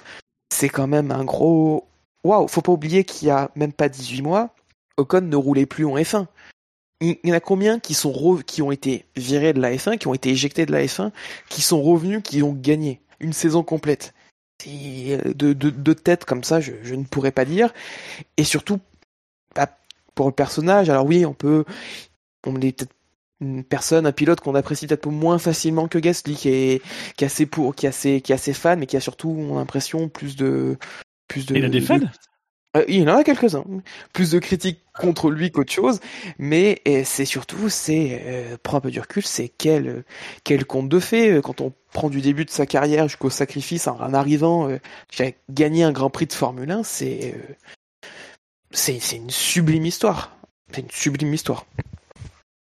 c'est 0.53 0.69
quand 0.69 0.87
même 0.87 1.11
un 1.11 1.23
gros 1.25 1.87
waouh, 2.23 2.47
faut 2.47 2.61
pas 2.61 2.71
oublier 2.71 3.03
qu'il 3.03 3.27
y 3.27 3.31
a 3.31 3.49
même 3.55 3.73
pas 3.73 3.89
18 3.89 4.21
mois, 4.21 4.53
Ocon 4.97 5.21
ne 5.21 5.35
roulait 5.35 5.65
plus 5.65 5.85
en 5.85 5.95
F1 5.95 6.27
il 7.01 7.17
y 7.23 7.31
en 7.31 7.35
a 7.35 7.39
combien 7.39 7.79
qui 7.79 7.93
sont 7.93 8.39
qui 8.45 8.61
ont 8.61 8.71
été 8.71 9.05
virés 9.15 9.53
de 9.53 9.59
la 9.59 9.71
F1, 9.75 9.97
qui 9.97 10.07
ont 10.07 10.13
été 10.13 10.29
éjectés 10.29 10.65
de 10.65 10.71
la 10.71 10.85
F1, 10.85 11.11
qui 11.49 11.61
sont 11.61 11.81
revenus, 11.81 12.21
qui 12.23 12.43
ont 12.43 12.53
gagné 12.53 13.01
une 13.19 13.33
saison 13.33 13.63
complète? 13.63 14.13
Euh, 14.67 15.33
de, 15.33 15.53
de, 15.53 15.69
de 15.69 15.93
tête 15.93 16.25
comme 16.25 16.43
ça, 16.43 16.59
je, 16.59 16.73
je 16.83 16.95
ne 16.95 17.03
pourrais 17.03 17.31
pas 17.31 17.45
dire. 17.45 17.73
Et 18.37 18.43
surtout, 18.43 18.79
bah, 19.55 19.69
pour 20.15 20.27
le 20.27 20.33
personnage, 20.33 20.89
alors 20.89 21.05
oui, 21.05 21.25
on 21.25 21.33
peut, 21.33 21.65
on 22.45 22.55
est 22.61 22.77
peut-être 22.77 22.93
une 23.39 23.63
personne, 23.63 24.05
un 24.05 24.11
pilote 24.11 24.39
qu'on 24.39 24.53
apprécie 24.53 24.85
peut-être 24.85 25.07
moins 25.09 25.39
facilement 25.39 25.87
que 25.87 25.97
Gasly, 25.97 26.35
qui 26.35 26.49
est, 26.49 26.81
qui 27.17 27.23
est 27.23 27.27
assez 27.27 27.47
pour, 27.47 27.75
qui 27.75 27.87
est 27.87 27.89
assez, 27.89 28.21
qui 28.21 28.31
est 28.31 28.35
assez 28.35 28.53
fan, 28.53 28.79
mais 28.79 28.85
qui 28.85 28.97
a 28.97 28.99
surtout, 28.99 29.29
on 29.29 29.55
a 29.55 29.59
l'impression, 29.59 30.09
plus 30.09 30.35
de, 30.35 30.77
plus 31.27 31.47
de. 31.47 31.55
Il 31.55 31.65
a 31.65 31.69
des 31.69 31.79
de- 31.79 31.85
fans 31.85 31.99
euh, 32.77 32.85
il 32.87 33.09
en 33.09 33.17
a 33.17 33.23
quelques-uns. 33.23 33.65
Plus 34.13 34.31
de 34.31 34.39
critiques 34.39 34.79
contre 34.97 35.29
lui 35.29 35.51
qu'autre 35.51 35.71
chose, 35.71 35.99
mais 36.39 36.81
euh, 36.87 37.01
c'est 37.05 37.25
surtout, 37.25 37.69
c'est 37.69 38.21
euh, 38.25 38.57
prends 38.61 38.77
un 38.77 38.81
peu 38.81 38.91
du 38.91 38.99
recul, 38.99 39.23
c'est 39.25 39.49
quel 39.49 40.03
quel 40.43 40.65
conte 40.65 40.89
de 40.89 40.99
euh, 41.13 41.41
quand 41.41 41.61
on 41.61 41.73
prend 41.91 42.09
du 42.09 42.21
début 42.21 42.45
de 42.45 42.49
sa 42.49 42.65
carrière 42.65 43.07
jusqu'au 43.07 43.29
sacrifice 43.29 43.87
en, 43.87 44.13
arrivant 44.13 44.69
euh, 44.69 44.77
gagner 45.49 45.83
un 45.83 45.91
Grand 45.91 46.09
Prix 46.09 46.27
de 46.27 46.33
Formule 46.33 46.71
1, 46.71 46.83
c'est 46.83 47.35
euh, 47.35 47.53
c'est 48.71 48.99
c'est 48.99 49.17
une 49.17 49.29
sublime 49.29 49.85
histoire. 49.85 50.37
C'est 50.73 50.81
une 50.81 50.91
sublime 50.91 51.33
histoire. 51.33 51.65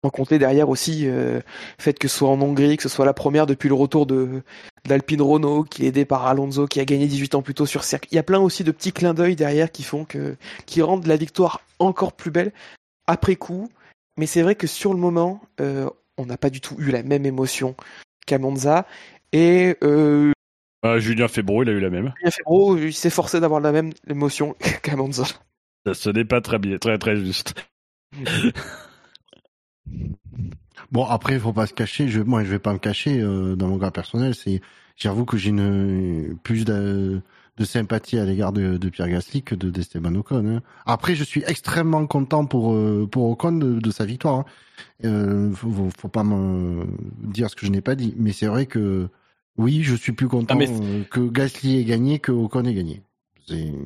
Sans 0.03 0.11
compter 0.11 0.37
derrière 0.37 0.69
aussi 0.69 1.07
euh, 1.07 1.35
le 1.35 1.83
fait 1.83 1.97
que 1.97 2.07
ce 2.07 2.17
soit 2.17 2.29
en 2.29 2.39
Hongrie, 2.41 2.77
que 2.77 2.83
ce 2.83 2.89
soit 2.89 3.05
la 3.05 3.13
première 3.13 3.47
depuis 3.47 3.67
le 3.67 3.75
retour 3.75 4.05
de 4.05 4.43
d'Alpine 4.85 5.21
Renault, 5.21 5.63
qui 5.63 5.83
est 5.83 5.87
aidé 5.87 6.05
par 6.05 6.25
Alonso, 6.27 6.65
qui 6.67 6.79
a 6.79 6.85
gagné 6.85 7.07
18 7.07 7.35
ans 7.35 7.41
plus 7.41 7.53
tôt 7.53 7.65
sur 7.65 7.83
circuit. 7.83 8.09
Il 8.11 8.15
y 8.15 8.19
a 8.19 8.23
plein 8.23 8.39
aussi 8.39 8.63
de 8.63 8.71
petits 8.71 8.93
clins 8.93 9.13
d'œil 9.13 9.35
derrière 9.35 9.71
qui 9.71 9.83
font 9.83 10.05
que, 10.05 10.37
qui 10.65 10.81
rendent 10.81 11.07
la 11.07 11.17
victoire 11.17 11.61
encore 11.79 12.13
plus 12.13 12.31
belle 12.31 12.53
après 13.07 13.35
coup. 13.35 13.69
Mais 14.17 14.25
c'est 14.25 14.41
vrai 14.41 14.55
que 14.55 14.67
sur 14.67 14.93
le 14.93 14.99
moment, 14.99 15.41
euh, 15.59 15.89
on 16.17 16.25
n'a 16.25 16.37
pas 16.37 16.49
du 16.49 16.61
tout 16.61 16.75
eu 16.79 16.91
la 16.91 17.03
même 17.03 17.25
émotion 17.25 17.75
qu'à 18.25 18.39
Monza. 18.39 18.87
Et 19.31 19.75
euh, 19.83 20.31
Ah, 20.83 20.99
Julien 20.99 21.27
Febro, 21.27 21.63
il 21.63 21.69
a 21.69 21.73
eu 21.73 21.79
la 21.79 21.89
même. 21.89 22.13
Julien 22.17 22.31
Febro, 22.31 22.77
il 22.77 22.93
s'est 22.93 23.09
forcé 23.09 23.39
d'avoir 23.39 23.59
la 23.59 23.71
même 23.71 23.91
émotion 24.07 24.55
qu'à 24.83 24.95
Monza. 24.95 25.25
Ça, 25.85 25.93
ce 25.93 26.09
n'est 26.09 26.25
pas 26.25 26.41
très 26.41 26.59
bien, 26.59 26.77
très 26.77 26.97
très 26.97 27.15
juste. 27.15 27.55
Bon, 30.91 31.05
après, 31.05 31.33
il 31.33 31.39
faut 31.39 31.53
pas 31.53 31.67
se 31.67 31.73
cacher. 31.73 32.07
Je, 32.07 32.21
moi, 32.21 32.43
je 32.43 32.49
vais 32.49 32.59
pas 32.59 32.73
me 32.73 32.77
cacher 32.79 33.19
euh, 33.21 33.55
dans 33.55 33.67
mon 33.67 33.79
cas 33.79 33.91
personnel. 33.91 34.35
C'est, 34.35 34.61
j'avoue 34.95 35.25
que 35.25 35.37
j'ai 35.37 35.49
une 35.49 36.37
plus 36.43 36.65
de, 36.65 37.21
de 37.57 37.65
sympathie 37.65 38.17
à 38.17 38.25
l'égard 38.25 38.53
de, 38.53 38.77
de 38.77 38.89
Pierre 38.89 39.09
Gasly 39.09 39.41
que 39.43 39.55
de 39.55 39.69
d'Esteban 39.69 40.15
Ocon. 40.15 40.45
hein. 40.47 40.61
Après, 40.85 41.15
je 41.15 41.23
suis 41.23 41.43
extrêmement 41.45 42.05
content 42.07 42.45
pour 42.45 42.73
euh, 42.73 43.07
pour 43.11 43.29
Ocon 43.29 43.53
de, 43.53 43.79
de 43.79 43.91
sa 43.91 44.05
victoire. 44.05 44.35
Hein. 44.39 44.45
Euh, 45.05 45.51
faut, 45.53 46.07
pas 46.07 46.23
me 46.23 46.85
dire 47.23 47.49
ce 47.49 47.55
que 47.55 47.65
je 47.65 47.71
n'ai 47.71 47.81
pas 47.81 47.95
dit, 47.95 48.13
mais 48.17 48.31
c'est 48.31 48.47
vrai 48.47 48.65
que 48.65 49.09
oui, 49.57 49.81
je 49.83 49.95
suis 49.95 50.11
plus 50.11 50.27
content 50.27 50.57
Ah, 50.61 50.65
que 51.09 51.27
Gasly 51.27 51.79
ait 51.79 51.83
gagné 51.83 52.19
que 52.19 52.31
Ocon 52.31 52.63
ait 52.65 52.73
gagné. 52.73 53.01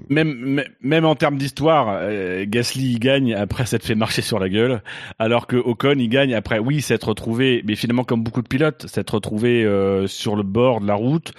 Même, 0.10 0.64
même- 0.82 1.06
en 1.06 1.16
termes 1.16 1.38
d'histoire, 1.38 2.00
euh, 2.02 2.46
Gasly 2.48 2.94
il 2.94 3.00
gagne 3.00 3.34
après 3.36 3.66
s'être 3.66 3.86
fait 3.86 3.94
marcher 3.96 4.22
sur 4.24 4.40
la 4.40 4.50
gueule, 4.50 4.82
alors 5.20 5.46
que 5.46 5.56
Ocon 5.56 5.96
il 5.98 6.10
gagne 6.10 6.34
après, 6.34 6.58
oui, 6.60 6.82
s'être 6.82 7.10
retrouvé, 7.10 7.62
mais 7.68 7.76
finalement 7.76 8.04
comme 8.04 8.24
beaucoup 8.24 8.42
de 8.42 8.48
pilotes, 8.48 8.88
s'être 8.88 9.14
retrouvé 9.16 9.64
euh, 9.64 10.08
sur 10.08 10.36
le 10.36 10.44
bord 10.44 10.82
de 10.82 10.88
la 10.88 10.96
route, 10.96 11.32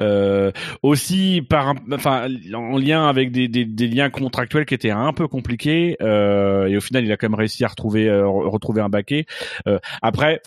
euh, 0.00 0.50
aussi 0.82 1.40
par, 1.48 1.74
enfin, 1.92 2.26
en 2.54 2.76
lien 2.78 3.06
avec 3.08 3.30
des, 3.30 3.46
des, 3.48 3.64
des 3.64 3.86
liens 3.86 4.10
contractuels 4.10 4.66
qui 4.66 4.74
étaient 4.74 4.90
un 4.90 5.12
peu 5.12 5.28
compliqués, 5.28 5.96
euh, 6.02 6.66
et 6.66 6.76
au 6.76 6.80
final 6.80 7.04
il 7.04 7.12
a 7.12 7.16
quand 7.16 7.28
même 7.28 7.38
réussi 7.38 7.64
à 7.64 7.68
retrouver, 7.68 8.08
euh, 8.08 8.26
retrouver 8.26 8.80
un 8.80 8.88
baquet. 8.88 9.26
Euh, 9.68 9.78
après. 10.02 10.40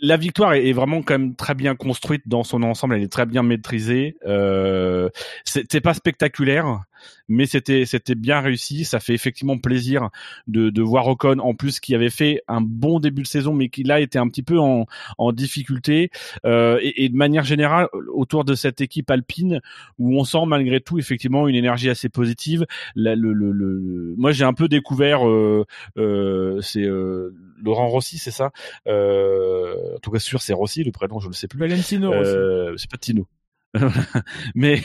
La 0.00 0.16
victoire 0.16 0.54
est 0.54 0.72
vraiment 0.72 1.02
quand 1.02 1.18
même 1.18 1.34
très 1.34 1.54
bien 1.54 1.74
construite 1.74 2.22
dans 2.26 2.44
son 2.44 2.62
ensemble, 2.62 2.94
elle 2.94 3.02
est 3.02 3.12
très 3.12 3.26
bien 3.26 3.42
maîtrisée. 3.42 4.16
Euh, 4.26 5.08
c'était 5.44 5.80
pas 5.80 5.94
spectaculaire, 5.94 6.82
mais 7.28 7.46
c'était 7.46 7.84
c'était 7.84 8.14
bien 8.14 8.40
réussi. 8.40 8.84
Ça 8.84 9.00
fait 9.00 9.14
effectivement 9.14 9.58
plaisir 9.58 10.10
de, 10.46 10.70
de 10.70 10.82
voir 10.82 11.06
Ocon 11.08 11.38
en 11.38 11.54
plus 11.54 11.80
qui 11.80 11.94
avait 11.94 12.10
fait 12.10 12.42
un 12.48 12.60
bon 12.60 13.00
début 13.00 13.22
de 13.22 13.26
saison, 13.26 13.52
mais 13.52 13.68
qui 13.68 13.82
là 13.82 14.00
était 14.00 14.18
un 14.18 14.28
petit 14.28 14.42
peu 14.42 14.58
en, 14.58 14.86
en 15.18 15.32
difficulté. 15.32 16.10
Euh, 16.44 16.78
et, 16.82 17.04
et 17.04 17.08
de 17.08 17.16
manière 17.16 17.44
générale, 17.44 17.88
autour 18.12 18.44
de 18.44 18.54
cette 18.54 18.80
équipe 18.80 19.10
alpine, 19.10 19.60
où 19.98 20.18
on 20.18 20.24
sent 20.24 20.44
malgré 20.46 20.80
tout 20.80 20.98
effectivement 20.98 21.48
une 21.48 21.56
énergie 21.56 21.90
assez 21.90 22.08
positive. 22.08 22.66
La- 22.94 23.14
le, 23.14 23.32
le, 23.32 23.52
le- 23.52 24.14
moi 24.16 24.32
j'ai 24.32 24.44
un 24.44 24.54
peu 24.54 24.68
découvert, 24.68 25.28
euh, 25.28 25.64
euh, 25.96 26.60
c'est 26.60 26.84
euh, 26.84 27.34
Laurent 27.62 27.88
Rossi, 27.88 28.18
c'est 28.18 28.30
ça? 28.30 28.50
Euh, 28.86 29.74
en 29.96 29.98
tout 30.00 30.10
cas 30.10 30.18
sûr 30.18 30.42
c'est 30.42 30.52
Rossi, 30.52 30.82
le 30.84 30.92
prénom 30.92 31.20
je 31.20 31.28
ne 31.28 31.32
sais 31.32 31.48
plus. 31.48 31.58
Valentino 31.58 32.10
aussi. 32.10 32.30
Euh, 32.30 32.74
c'est 32.76 32.90
pas 32.90 32.98
Tino. 32.98 33.26
mais 34.54 34.82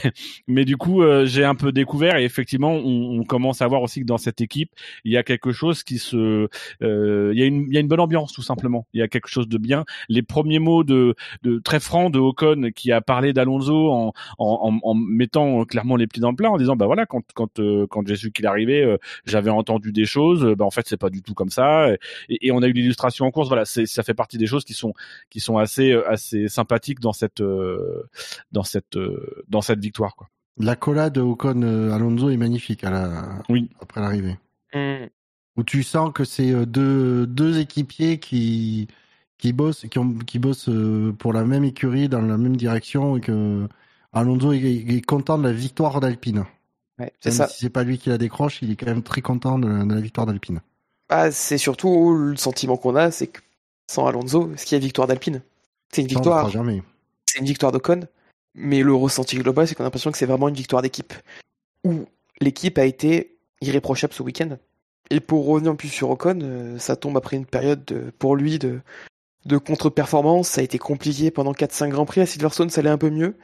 mais 0.48 0.66
du 0.66 0.78
coup 0.78 1.02
euh, 1.02 1.26
j'ai 1.26 1.44
un 1.44 1.56
peu 1.56 1.72
découvert 1.72 2.18
et 2.18 2.24
effectivement 2.24 2.72
on, 2.72 3.20
on 3.20 3.24
commence 3.24 3.62
à 3.62 3.68
voir 3.68 3.82
aussi 3.82 4.02
que 4.02 4.06
dans 4.06 4.18
cette 4.18 4.40
équipe 4.42 4.72
il 5.04 5.12
y 5.12 5.18
a 5.18 5.24
quelque 5.24 5.52
chose 5.52 5.84
qui 5.84 5.98
se 5.98 6.48
euh, 6.82 7.32
il 7.34 7.40
y 7.40 7.44
a 7.44 7.46
une 7.46 7.66
il 7.68 7.74
y 7.74 7.78
a 7.78 7.80
une 7.80 7.88
bonne 7.88 8.00
ambiance 8.00 8.32
tout 8.34 8.42
simplement. 8.42 8.88
Il 8.94 9.00
y 9.00 9.04
a 9.04 9.08
quelque 9.08 9.28
chose 9.28 9.48
de 9.48 9.58
bien. 9.58 9.86
Les 10.10 10.22
premiers 10.22 10.60
mots 10.60 10.84
de 10.84 11.16
de 11.44 11.60
très 11.60 11.80
francs 11.80 12.12
de 12.12 12.20
Ocon 12.20 12.70
qui 12.76 12.92
a 12.92 13.02
parlé 13.02 13.34
d'Alonso 13.34 13.92
en, 13.92 14.14
en 14.40 14.80
en 14.82 14.94
mettant 14.94 15.66
clairement 15.66 15.96
les 15.96 16.08
pieds 16.08 16.22
dans 16.22 16.32
le 16.32 16.36
plat 16.36 16.52
en 16.52 16.58
disant 16.58 16.76
bah 16.76 16.86
voilà 16.86 17.06
quand 17.06 17.24
quand 17.34 17.60
euh, 17.60 17.88
quand 17.90 18.08
j'ai 18.08 18.16
su 18.16 18.32
qu'il 18.32 18.46
arrivait 18.48 18.84
euh, 18.84 18.98
j'avais 19.26 19.50
entendu 19.50 19.92
des 19.92 20.06
choses 20.06 20.46
bah 20.58 20.66
en 20.66 20.72
fait 20.72 20.88
c'est 20.88 20.98
pas 20.98 21.10
du 21.10 21.22
tout 21.22 21.34
comme 21.34 21.50
ça. 21.50 21.90
Et, 22.30 22.48
et 22.48 22.52
on 22.52 22.62
a 22.62 22.68
eu 22.68 22.74
l'illustration 22.74 23.26
en 23.26 23.32
course. 23.32 23.48
Voilà 23.50 23.66
ça 23.66 24.04
fait 24.04 24.14
partie 24.14 24.38
des 24.38 24.48
choses 24.48 24.64
qui 24.64 24.74
sont 24.74 24.94
qui 25.30 25.40
sont 25.40 25.58
assez 25.58 25.92
euh, 25.92 26.10
assez 26.10 26.48
sympathiques 26.48 27.00
dans 27.00 27.14
cette 27.14 27.42
euh, 27.42 28.10
dans 28.52 28.64
cette 28.64 28.77
euh, 28.96 29.44
dans 29.48 29.62
cette 29.62 29.80
victoire 29.80 30.16
quoi. 30.16 30.30
La 30.60 30.76
collade 30.76 31.18
Ocon 31.18 31.62
euh, 31.62 31.92
Alonso 31.92 32.30
est 32.30 32.38
magnifique 32.38 32.84
à 32.84 32.90
la... 32.90 33.44
Oui. 33.50 33.70
après 33.80 34.02
l'arrivée. 34.02 34.38
Hmm. 34.74 35.06
Où 35.56 35.64
tu 35.64 35.84
sens 35.84 36.12
que 36.14 36.24
c'est 36.24 36.52
euh, 36.52 36.66
deux, 36.66 37.28
deux 37.28 37.60
équipiers 37.60 38.20
qui, 38.20 38.88
qui 39.38 39.54
bossent, 39.54 39.86
qui, 39.90 40.00
ont, 40.00 40.14
qui 40.14 40.40
bossent 40.40 40.70
pour 41.20 41.34
la 41.34 41.44
même 41.46 41.64
écurie, 41.64 42.10
dans 42.10 42.22
la 42.22 42.38
même 42.38 42.58
direction, 42.58 43.18
et 43.18 43.22
que 43.22 43.68
Alonso 44.14 44.52
est, 44.54 44.64
est 44.64 45.06
content 45.06 45.38
de 45.38 45.44
la 45.44 45.54
victoire 45.54 46.00
d'Alpine. 46.00 46.46
Ouais, 47.00 47.14
c'est 47.20 47.30
Même 47.30 47.38
ça. 47.38 47.48
si 47.48 47.60
c'est 47.60 47.70
pas 47.70 47.84
lui 47.84 48.00
qui 48.00 48.10
la 48.10 48.18
décroche, 48.18 48.64
il 48.64 48.72
est 48.72 48.76
quand 48.76 48.88
même 48.88 49.04
très 49.04 49.22
content 49.22 49.60
de 49.60 49.68
la, 49.68 49.84
de 49.86 49.94
la 49.94 50.02
victoire 50.02 50.26
d'Alpine. 50.26 50.62
Ah, 51.10 51.32
c'est 51.32 51.58
surtout 51.60 52.16
le 52.16 52.36
sentiment 52.36 52.78
qu'on 52.78 52.96
a, 52.96 53.12
c'est 53.12 53.28
que 53.28 53.42
sans 53.90 54.08
Alonso, 54.08 54.52
est-ce 54.54 54.66
qu'il 54.66 54.76
y 54.76 54.82
a 54.82 54.84
victoire 54.84 55.08
d'Alpine? 55.08 55.42
C'est 55.92 56.02
une 56.02 56.08
victoire, 56.08 56.50
jamais. 56.50 56.84
c'est 57.26 57.40
une 57.40 57.46
victoire 57.46 57.72
d'Ocon, 57.72 58.08
mais 58.58 58.82
le 58.82 58.94
ressenti 58.94 59.38
global, 59.38 59.68
c'est 59.68 59.76
qu'on 59.76 59.84
a 59.84 59.86
l'impression 59.88 60.12
que 60.12 60.18
c'est 60.18 60.26
vraiment 60.26 60.50
une 60.50 60.56
victoire 60.56 60.82
d'équipe. 60.82 61.14
Où 61.84 62.06
l'équipe 62.42 62.78
a 62.78 62.86
été 62.86 63.38
irréprochable 63.62 64.14
ce 64.14 64.24
week-end. 64.24 64.58
Et 65.10 65.20
pour 65.20 65.46
revenir 65.46 65.76
plus 65.78 65.88
sur 65.90 66.10
Ocon, 66.10 66.40
euh, 66.42 66.78
ça 66.80 66.96
tombe 66.96 67.16
après 67.18 67.38
une 67.38 67.46
période 67.46 67.86
de- 67.86 68.12
pour 68.20 68.36
lui 68.36 68.60
de, 68.60 68.82
contre-performance. 69.66 70.50
Ça 70.50 70.62
a 70.62 70.64
été 70.64 70.78
compliqué 70.78 71.32
pendant 71.32 71.54
4-5 71.54 71.90
Grands 71.92 72.06
Prix. 72.06 72.22
À 72.22 72.26
Silverstone, 72.26 72.70
ça 72.70 72.82
allait 72.82 72.90
un 72.90 72.98
peu 72.98 73.10
mieux. 73.10 73.36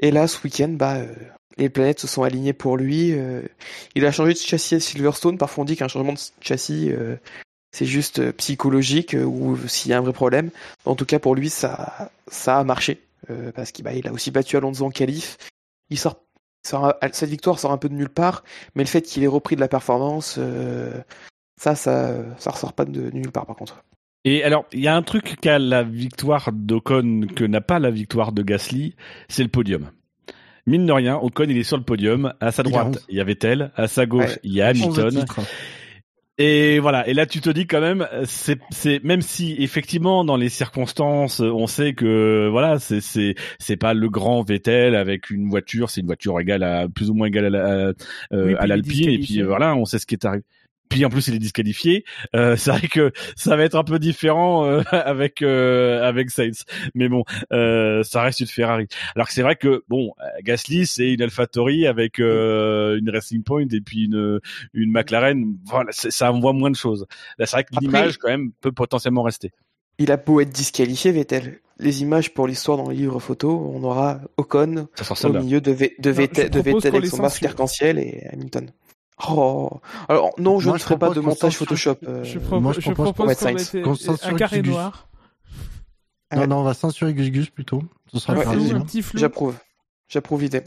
Et 0.00 0.10
là, 0.10 0.26
ce 0.26 0.42
week-end, 0.44 0.68
bah, 0.68 0.96
euh, 0.96 1.14
les 1.56 1.70
planètes 1.70 2.00
se 2.00 2.06
sont 2.06 2.22
alignées 2.22 2.52
pour 2.52 2.76
lui. 2.76 3.12
euh, 3.12 3.42
il 3.94 4.04
a 4.04 4.12
changé 4.12 4.34
de 4.34 4.38
châssis 4.38 4.74
à 4.74 4.80
Silverstone. 4.80 5.38
Parfois, 5.38 5.62
on 5.62 5.64
dit 5.64 5.76
qu'un 5.76 5.88
changement 5.88 6.12
de 6.12 6.18
châssis, 6.42 6.90
c'est 7.72 7.86
juste 7.86 8.32
psychologique 8.32 9.16
ou 9.24 9.56
s'il 9.68 9.90
y 9.90 9.94
a 9.94 9.98
un 9.98 10.02
vrai 10.02 10.12
problème. 10.12 10.50
En 10.84 10.94
tout 10.96 11.06
cas, 11.06 11.18
pour 11.18 11.34
lui, 11.34 11.48
ça, 11.48 12.10
ça 12.26 12.58
a 12.58 12.64
marché. 12.64 13.00
Euh, 13.28 13.52
parce 13.52 13.72
qu'il 13.72 13.84
bah, 13.84 13.92
il 13.92 14.06
a 14.08 14.12
aussi 14.12 14.30
battu 14.30 14.56
Alonso 14.56 14.84
en 14.84 14.90
qualif. 14.90 15.36
Il 15.90 15.98
sort, 15.98 16.22
cette 16.62 17.28
victoire 17.28 17.58
sort 17.58 17.72
un 17.72 17.78
peu 17.78 17.88
de 17.88 17.94
nulle 17.94 18.08
part, 18.08 18.44
mais 18.74 18.82
le 18.82 18.88
fait 18.88 19.02
qu'il 19.02 19.22
ait 19.24 19.26
repris 19.28 19.56
de 19.56 19.60
la 19.60 19.68
performance, 19.68 20.36
euh, 20.38 20.92
ça, 21.60 21.74
ça, 21.74 22.14
ça 22.38 22.50
ressort 22.50 22.72
pas 22.72 22.84
de, 22.84 23.10
de 23.10 23.10
nulle 23.10 23.32
part 23.32 23.46
par 23.46 23.56
contre. 23.56 23.82
Et 24.24 24.44
alors, 24.44 24.66
il 24.72 24.80
y 24.80 24.88
a 24.88 24.94
un 24.94 25.02
truc 25.02 25.36
qu'a 25.40 25.58
la 25.58 25.82
victoire 25.82 26.50
d'Ocon 26.52 27.22
que 27.34 27.44
n'a 27.44 27.62
pas 27.62 27.78
la 27.78 27.90
victoire 27.90 28.32
de 28.32 28.42
Gasly, 28.42 28.94
c'est 29.28 29.42
le 29.42 29.48
podium. 29.48 29.90
Mine 30.66 30.84
de 30.84 30.92
rien, 30.92 31.16
Ocon 31.16 31.46
il 31.48 31.56
est 31.56 31.62
sur 31.64 31.78
le 31.78 31.84
podium. 31.84 32.34
À 32.38 32.52
sa 32.52 32.62
droite, 32.62 33.02
il 33.08 33.16
y 33.16 33.20
avait 33.20 33.32
Vettel. 33.32 33.72
À 33.76 33.88
sa 33.88 34.04
gauche, 34.04 34.24
Ouais. 34.26 34.40
il 34.44 34.52
y 34.52 34.60
a 34.60 34.70
11 34.70 34.76
Hamilton. 35.00 35.24
Et 36.42 36.78
voilà. 36.78 37.06
Et 37.06 37.12
là, 37.12 37.26
tu 37.26 37.42
te 37.42 37.50
dis 37.50 37.66
quand 37.66 37.82
même, 37.82 38.08
c'est, 38.24 38.58
c'est 38.70 39.04
même 39.04 39.20
si 39.20 39.56
effectivement 39.58 40.24
dans 40.24 40.38
les 40.38 40.48
circonstances, 40.48 41.40
on 41.40 41.66
sait 41.66 41.92
que 41.92 42.48
voilà, 42.50 42.78
c'est 42.78 43.02
c'est 43.02 43.34
c'est 43.58 43.76
pas 43.76 43.92
le 43.92 44.08
grand 44.08 44.42
Vettel 44.42 44.94
avec 44.94 45.28
une 45.28 45.50
voiture, 45.50 45.90
c'est 45.90 46.00
une 46.00 46.06
voiture 46.06 46.40
égale 46.40 46.62
à 46.62 46.88
plus 46.88 47.10
ou 47.10 47.14
moins 47.14 47.26
égale 47.26 47.44
à, 47.46 47.50
la- 47.50 47.66
à, 47.66 47.68
euh, 47.68 47.94
Oui, 48.32 48.54
à 48.58 48.66
l'Alpine. 48.66 49.10
Et 49.10 49.18
puis 49.18 49.42
euh, 49.42 49.46
voilà, 49.46 49.76
on 49.76 49.84
sait 49.84 49.98
ce 49.98 50.06
qui 50.06 50.14
est 50.14 50.24
arrivé. 50.24 50.44
Puis 50.90 51.04
en 51.06 51.08
plus, 51.08 51.28
il 51.28 51.34
est 51.34 51.38
disqualifié. 51.38 52.04
Euh, 52.34 52.56
c'est 52.56 52.70
vrai 52.72 52.88
que 52.88 53.12
ça 53.36 53.56
va 53.56 53.62
être 53.64 53.76
un 53.76 53.84
peu 53.84 53.98
différent 53.98 54.66
euh, 54.66 54.82
avec 54.92 55.40
euh, 55.40 56.02
avec 56.06 56.30
Sainz, 56.30 56.64
mais 56.94 57.08
bon, 57.08 57.24
euh, 57.52 58.02
ça 58.02 58.20
reste 58.22 58.40
une 58.40 58.46
Ferrari. 58.48 58.86
Alors 59.14 59.28
que 59.28 59.32
c'est 59.32 59.42
vrai 59.42 59.56
que 59.56 59.82
bon, 59.88 60.12
Gasly 60.42 60.86
c'est 60.86 61.12
une 61.12 61.22
AlphaTauri 61.22 61.86
avec 61.86 62.18
euh, 62.20 62.98
une 62.98 63.08
Racing 63.08 63.42
Point 63.42 63.68
et 63.72 63.80
puis 63.80 64.04
une 64.04 64.40
une 64.74 64.90
McLaren. 64.92 65.56
Voilà, 65.64 65.90
ça 65.92 66.32
envoie 66.32 66.52
moins 66.52 66.70
de 66.70 66.76
choses. 66.76 67.06
Là, 67.38 67.46
c'est 67.46 67.56
vrai 67.56 67.64
que 67.64 67.70
l'image 67.80 68.18
quand 68.18 68.28
même 68.28 68.50
peut 68.60 68.72
potentiellement 68.72 69.22
rester. 69.22 69.52
Il 69.98 70.10
a 70.10 70.16
beau 70.16 70.40
être 70.40 70.50
disqualifié, 70.50 71.12
Vettel. 71.12 71.60
Les 71.78 72.02
images 72.02 72.34
pour 72.34 72.46
l'histoire 72.46 72.76
dans 72.76 72.88
le 72.88 72.94
livre 72.94 73.20
photo, 73.20 73.72
on 73.74 73.82
aura 73.84 74.20
Ocon 74.36 74.88
au 75.24 75.32
milieu 75.42 75.60
de, 75.60 75.72
Ve- 75.72 75.92
de 75.98 76.10
Non, 76.10 76.16
Vettel, 76.16 76.50
de 76.50 76.60
Vettel 76.60 76.94
avec 76.96 77.06
son 77.10 77.22
masque 77.22 77.42
arc-en-ciel 77.44 77.98
et 77.98 78.26
Hamilton. 78.32 78.70
Oh. 79.28 79.80
Alors 80.08 80.30
non, 80.38 80.58
je 80.60 80.66
Moi, 80.68 80.74
ne 80.74 80.78
je 80.78 80.84
ferai 80.84 80.98
pas 80.98 81.10
de 81.10 81.20
montage 81.20 81.56
Photoshop. 81.56 81.96
euh, 82.08 82.24
Je, 82.24 82.38
moi, 82.38 82.72
je 82.72 82.80
je 82.80 82.90
propose 82.90 83.12
propose 83.12 83.36
qu'on 83.36 83.92
mette 83.92 84.22
un 84.24 84.34
carré 84.36 84.56
Gus 84.58 84.64
Gus. 84.66 84.72
noir. 84.72 85.08
Non, 86.34 86.46
non, 86.46 86.56
on 86.58 86.62
va 86.62 86.74
censurer 86.74 87.12
Gus 87.12 87.30
Gus 87.30 87.50
plutôt. 87.50 87.82
Ce 88.12 88.18
sera 88.18 88.32
Un 88.32 88.36
Ouais, 88.36 88.44
flou, 88.44 88.52
un 88.52 88.68
rapide. 88.74 88.86
petit 88.86 89.02
flou. 89.02 89.18
J'approuve. 89.18 89.56
J'approuve 90.08 90.42
l'idée. 90.42 90.62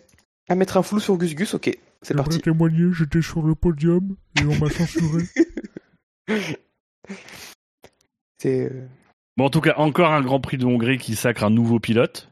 À 0.50 0.56
mettre 0.56 0.78
un 0.78 0.84
flou 0.84 1.00
sur 1.00 1.18
Gus 1.18 1.36
Gus, 1.36 1.54
ok. 1.54 1.78
C'est 2.02 2.16
parti. 2.16 2.40
témoigner, 2.42 2.92
j'étais 2.94 3.22
sur 3.22 3.42
le 3.42 3.56
podium 3.56 4.16
et 4.40 4.46
on 4.46 4.56
m'a 4.58 4.70
censuré. 4.70 5.24
C'est 8.38 8.66
euh, 8.72 8.88
Bon, 9.38 9.46
en 9.46 9.50
tout 9.50 9.62
cas, 9.62 9.74
encore 9.78 10.12
un 10.12 10.22
Grand 10.22 10.40
Prix 10.40 10.58
de 10.58 10.66
Hongrie 10.66 10.98
qui 10.98 11.16
sacre 11.16 11.44
un 11.44 11.50
nouveau 11.50 11.80
pilote. 11.80 12.30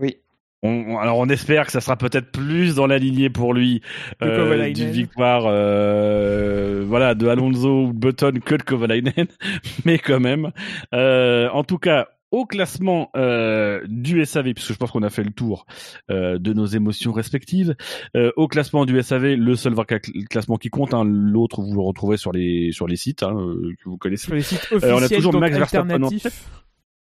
oui. 0.00 0.18
On, 0.66 0.96
alors 0.98 1.18
on 1.18 1.28
espère 1.28 1.66
que 1.66 1.72
ça 1.72 1.80
sera 1.82 1.96
peut-être 1.96 2.32
plus 2.32 2.74
dans 2.74 2.86
la 2.86 2.96
lignée 2.98 3.28
pour 3.30 3.52
lui 3.52 3.82
euh, 4.22 4.72
d'une 4.72 4.86
victoire 4.92 5.44
euh, 5.46 6.84
voilà 6.86 7.14
de 7.14 7.26
Alonso 7.28 7.84
ou 7.84 7.92
de 7.92 7.98
Button 7.98 8.32
que 8.44 8.54
de 8.54 8.62
Kovalainen. 8.62 9.26
Mais 9.84 9.98
quand 9.98 10.20
même 10.20 10.50
Euh, 10.94 11.48
en 11.52 11.64
tout 11.64 11.78
cas 11.78 12.08
au 12.30 12.46
classement 12.46 13.10
euh, 13.16 13.82
du 13.88 14.24
SAV 14.24 14.54
puisque 14.54 14.72
je 14.72 14.78
pense 14.78 14.90
qu'on 14.90 15.02
a 15.04 15.10
fait 15.10 15.22
le 15.22 15.30
tour 15.30 15.66
euh, 16.10 16.38
de 16.40 16.52
nos 16.52 16.66
émotions 16.66 17.12
respectives 17.12 17.76
euh, 18.16 18.32
au 18.36 18.48
classement 18.48 18.86
du 18.86 19.00
SAV 19.02 19.34
le 19.34 19.54
seul 19.56 19.74
vrai 19.74 19.84
cla- 19.84 20.26
classement 20.28 20.56
qui 20.56 20.68
compte 20.70 20.94
hein, 20.94 21.04
l'autre 21.04 21.60
vous 21.62 21.74
le 21.74 21.80
retrouvez 21.82 22.16
sur 22.16 22.32
les 22.32 22.72
sur 22.72 22.88
les 22.88 22.96
sites 22.96 23.22
hein, 23.22 23.36
euh, 23.38 23.72
que 23.78 23.88
vous 23.88 23.98
connaissez. 23.98 24.26
Sur 24.26 24.34
les 24.34 24.42
sites 24.42 24.66
on 24.72 24.76
a 24.82 24.94
officiels, 24.96 25.18
toujours 25.18 25.32
donc 25.32 25.42
Max 25.42 25.56
Verstappen 25.56 25.90
en 25.90 25.92
alternatifs. 25.94 26.50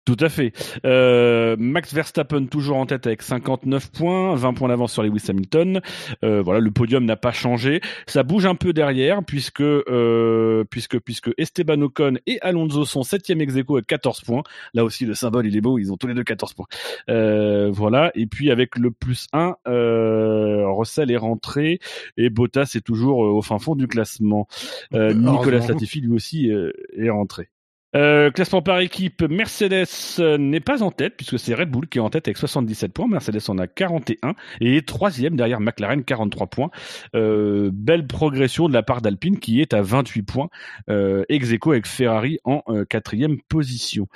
Tout 0.06 0.17
à 0.19 0.27
fait. 0.27 0.51
Euh, 0.85 1.56
Max 1.57 1.93
Verstappen 1.93 2.48
toujours 2.48 2.75
en 2.75 2.85
tête 2.85 3.07
avec 3.07 3.22
59 3.22 3.90
points, 3.90 4.35
20 4.35 4.53
points 4.53 4.67
d'avance 4.67 4.91
sur 4.91 5.01
Lewis 5.01 5.23
Hamilton. 5.30 5.80
Euh, 6.25 6.41
voilà, 6.41 6.59
le 6.59 6.72
podium 6.72 7.06
n'a 7.06 7.15
pas 7.15 7.32
changé. 7.32 7.80
Ça 8.06 8.23
bouge 8.23 8.45
un 8.45 8.56
peu 8.56 8.73
derrière 8.73 9.23
puisque 9.23 9.61
euh, 9.61 10.65
puisque 10.69 10.99
puisque 10.99 11.32
Esteban 11.38 11.82
Ocon 11.82 12.15
et 12.27 12.38
Alonso 12.41 12.83
sont 12.83 13.03
septième 13.03 13.40
ex 13.40 13.56
aequo 13.56 13.77
avec 13.77 13.88
14 13.88 14.22
points. 14.22 14.43
Là 14.73 14.83
aussi 14.83 15.06
le 15.06 15.14
symbole 15.14 15.48
il 15.48 15.56
est 15.56 15.61
beau, 15.61 15.80
ils 15.80 15.90
ont 15.93 15.95
tous 15.95 16.07
les 16.07 16.15
deux 16.15 16.25
14 16.25 16.53
points. 16.53 16.67
Euh, 17.09 17.72
voilà. 17.72 18.11
Et 18.14 18.25
puis 18.25 18.51
avec 18.51 18.77
le 18.77 18.91
plus 18.91 19.27
1, 19.32 19.56
euh, 19.69 20.65
Russell 20.67 21.11
est 21.11 21.17
rentré 21.17 21.80
et 22.17 22.30
Bottas 22.30 22.73
est 22.75 22.85
toujours 22.85 23.19
au 23.19 23.41
fin 23.41 23.57
fond 23.57 23.75
du 23.75 23.88
classement. 23.88 24.48
Euh, 24.93 25.14
Nicolas. 25.14 25.65
Latifi 25.65 26.01
lui 26.01 26.11
aussi 26.11 26.51
est 26.98 27.09
rentré. 27.09 27.52
Euh, 27.95 28.31
classement 28.31 28.61
par 28.61 28.80
équipe, 28.80 29.22
Mercedes 29.23 29.85
euh, 30.19 30.38
n'est 30.38 30.59
pas 30.59 30.83
en 30.83 30.91
tête 30.91 31.15
puisque 31.17 31.39
c'est 31.39 31.53
Red 31.53 31.69
Bull 31.69 31.88
qui 31.88 31.97
est 31.97 32.01
en 32.01 32.09
tête 32.09 32.27
avec 32.27 32.38
77 32.38 32.93
points. 32.93 33.07
Mercedes 33.07 33.41
en 33.49 33.57
a 33.57 33.67
41 33.67 34.33
et 34.61 34.77
est 34.77 34.88
troisième 34.88 35.35
derrière 35.35 35.59
McLaren 35.59 36.03
43 36.03 36.47
points. 36.47 36.69
Euh, 37.15 37.69
belle 37.73 38.07
progression 38.07 38.67
de 38.67 38.73
la 38.73 38.83
part 38.83 39.01
d'Alpine 39.01 39.39
qui 39.39 39.61
est 39.61 39.73
à 39.73 39.81
28 39.81 40.23
points, 40.23 40.49
euh, 40.89 41.23
ex 41.30 41.51
aequo 41.51 41.72
avec 41.72 41.88
Ferrari 41.88 42.39
en 42.43 42.63
quatrième 42.89 43.38
position. 43.49 44.07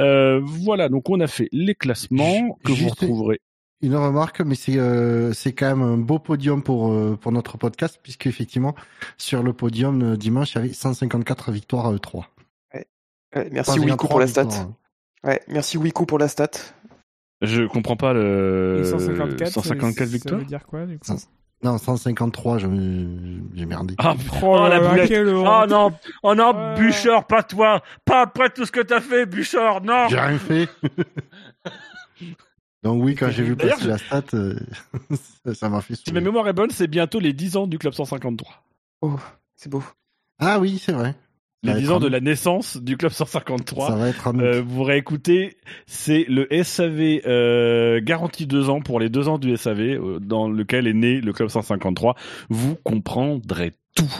Euh, 0.00 0.40
voilà, 0.42 0.88
donc 0.88 1.08
on 1.10 1.20
a 1.20 1.26
fait 1.26 1.48
les 1.52 1.74
classements 1.74 2.58
que 2.64 2.72
vous 2.72 2.88
retrouverez. 2.88 3.40
Une 3.82 3.96
remarque, 3.96 4.40
mais 4.40 4.54
c'est 4.54 4.78
euh, 4.78 5.32
c'est 5.34 5.52
quand 5.52 5.66
même 5.66 5.82
un 5.82 5.98
beau 5.98 6.18
podium 6.18 6.62
pour 6.62 6.90
euh, 6.90 7.18
pour 7.20 7.32
notre 7.32 7.58
podcast, 7.58 8.00
puisque 8.02 8.26
effectivement 8.26 8.74
sur 9.18 9.42
le 9.42 9.52
podium 9.52 10.16
dimanche 10.16 10.52
il 10.52 10.54
y 10.54 10.58
avait 10.58 10.72
154 10.72 11.52
victoires 11.52 11.86
à 11.86 11.98
3. 11.98 12.33
Ouais, 13.34 13.48
merci 13.52 13.78
Wiku 13.78 14.08
pour 14.08 14.20
la 14.20 14.26
stat. 14.26 14.48
Ouais, 15.24 15.40
merci 15.48 15.78
Wiku 15.78 16.06
pour 16.06 16.18
la 16.18 16.28
stat. 16.28 16.50
Je 17.40 17.64
comprends 17.64 17.96
pas 17.96 18.12
le 18.12 18.78
Et 18.80 18.84
154, 18.84 19.48
154 19.52 19.96
ça- 19.96 20.04
victoires. 20.12 20.34
Ça 20.34 20.38
veut 20.38 20.44
dire 20.48 20.66
quoi, 20.66 20.86
du 20.86 20.98
coup 20.98 21.06
Ça- 21.06 21.16
Non, 21.62 21.78
153, 21.78 22.58
je 22.58 22.66
j'ai 23.54 23.66
merdé. 23.66 23.94
Ah, 23.98 24.14
Oh, 24.42 24.46
Oh, 24.46 24.68
la 24.68 24.80
boulette. 24.80 25.10
Oh 25.12 25.64
non, 25.68 25.92
oh 26.22 26.34
non, 26.34 26.54
Ouais. 26.54 26.74
Bouchard, 26.76 27.26
pas 27.26 27.42
toi, 27.42 27.82
pas 28.04 28.22
après 28.22 28.50
tout 28.50 28.64
ce 28.66 28.72
que 28.72 28.80
t'as 28.80 29.00
fait, 29.00 29.26
Bouchard, 29.26 29.82
non. 29.82 30.08
J'ai 30.08 30.20
rien 30.20 30.38
fait. 30.38 30.68
Donc 32.82 33.02
oui, 33.02 33.14
quand 33.14 33.30
j'ai 33.30 33.42
vu 33.42 33.56
passer 33.56 33.86
la 33.88 33.96
stat, 33.98 34.22
euh, 34.34 34.56
ça- 35.54 35.68
m'a 35.70 35.80
fait 35.80 35.94
Si 35.94 36.02
ma 36.02 36.10
sourire. 36.10 36.22
mémoire 36.22 36.48
est 36.48 36.52
bonne, 36.52 36.70
c'est 36.70 36.86
bientôt 36.86 37.18
les 37.18 37.32
10 37.32 37.56
ans 37.56 37.66
du 37.66 37.78
Club 37.78 37.94
153. 37.94 38.62
Oh, 39.00 39.18
c'est 39.56 39.70
beau. 39.70 39.82
Ah 40.38 40.58
oui, 40.58 40.78
c'est 40.78 40.92
vrai. 40.92 41.14
Les 41.64 41.70
Ça 41.70 41.74
va 41.74 41.80
10 41.80 41.84
être 41.86 41.92
ans 41.92 42.00
de 42.00 42.06
la 42.08 42.20
naissance 42.20 42.76
du 42.76 42.96
Club 42.96 43.10
Ça 43.10 43.24
153. 43.24 43.96
va 43.96 44.08
être 44.08 44.30
août. 44.30 44.40
Euh, 44.40 44.62
vous 44.64 44.82
réécoutez, 44.84 45.56
c'est 45.86 46.24
le 46.28 46.46
SAV 46.62 47.20
euh, 47.26 48.00
garantie 48.02 48.46
2 48.46 48.68
ans 48.70 48.80
pour 48.80 49.00
les 49.00 49.08
2 49.08 49.28
ans 49.28 49.38
du 49.38 49.56
SAV 49.56 49.80
euh, 49.80 50.18
dans 50.20 50.48
lequel 50.48 50.86
est 50.86 50.92
né 50.92 51.20
le 51.20 51.32
Club 51.32 51.48
153. 51.48 52.14
Vous 52.50 52.76
comprendrez 52.84 53.72
tout. 53.96 54.12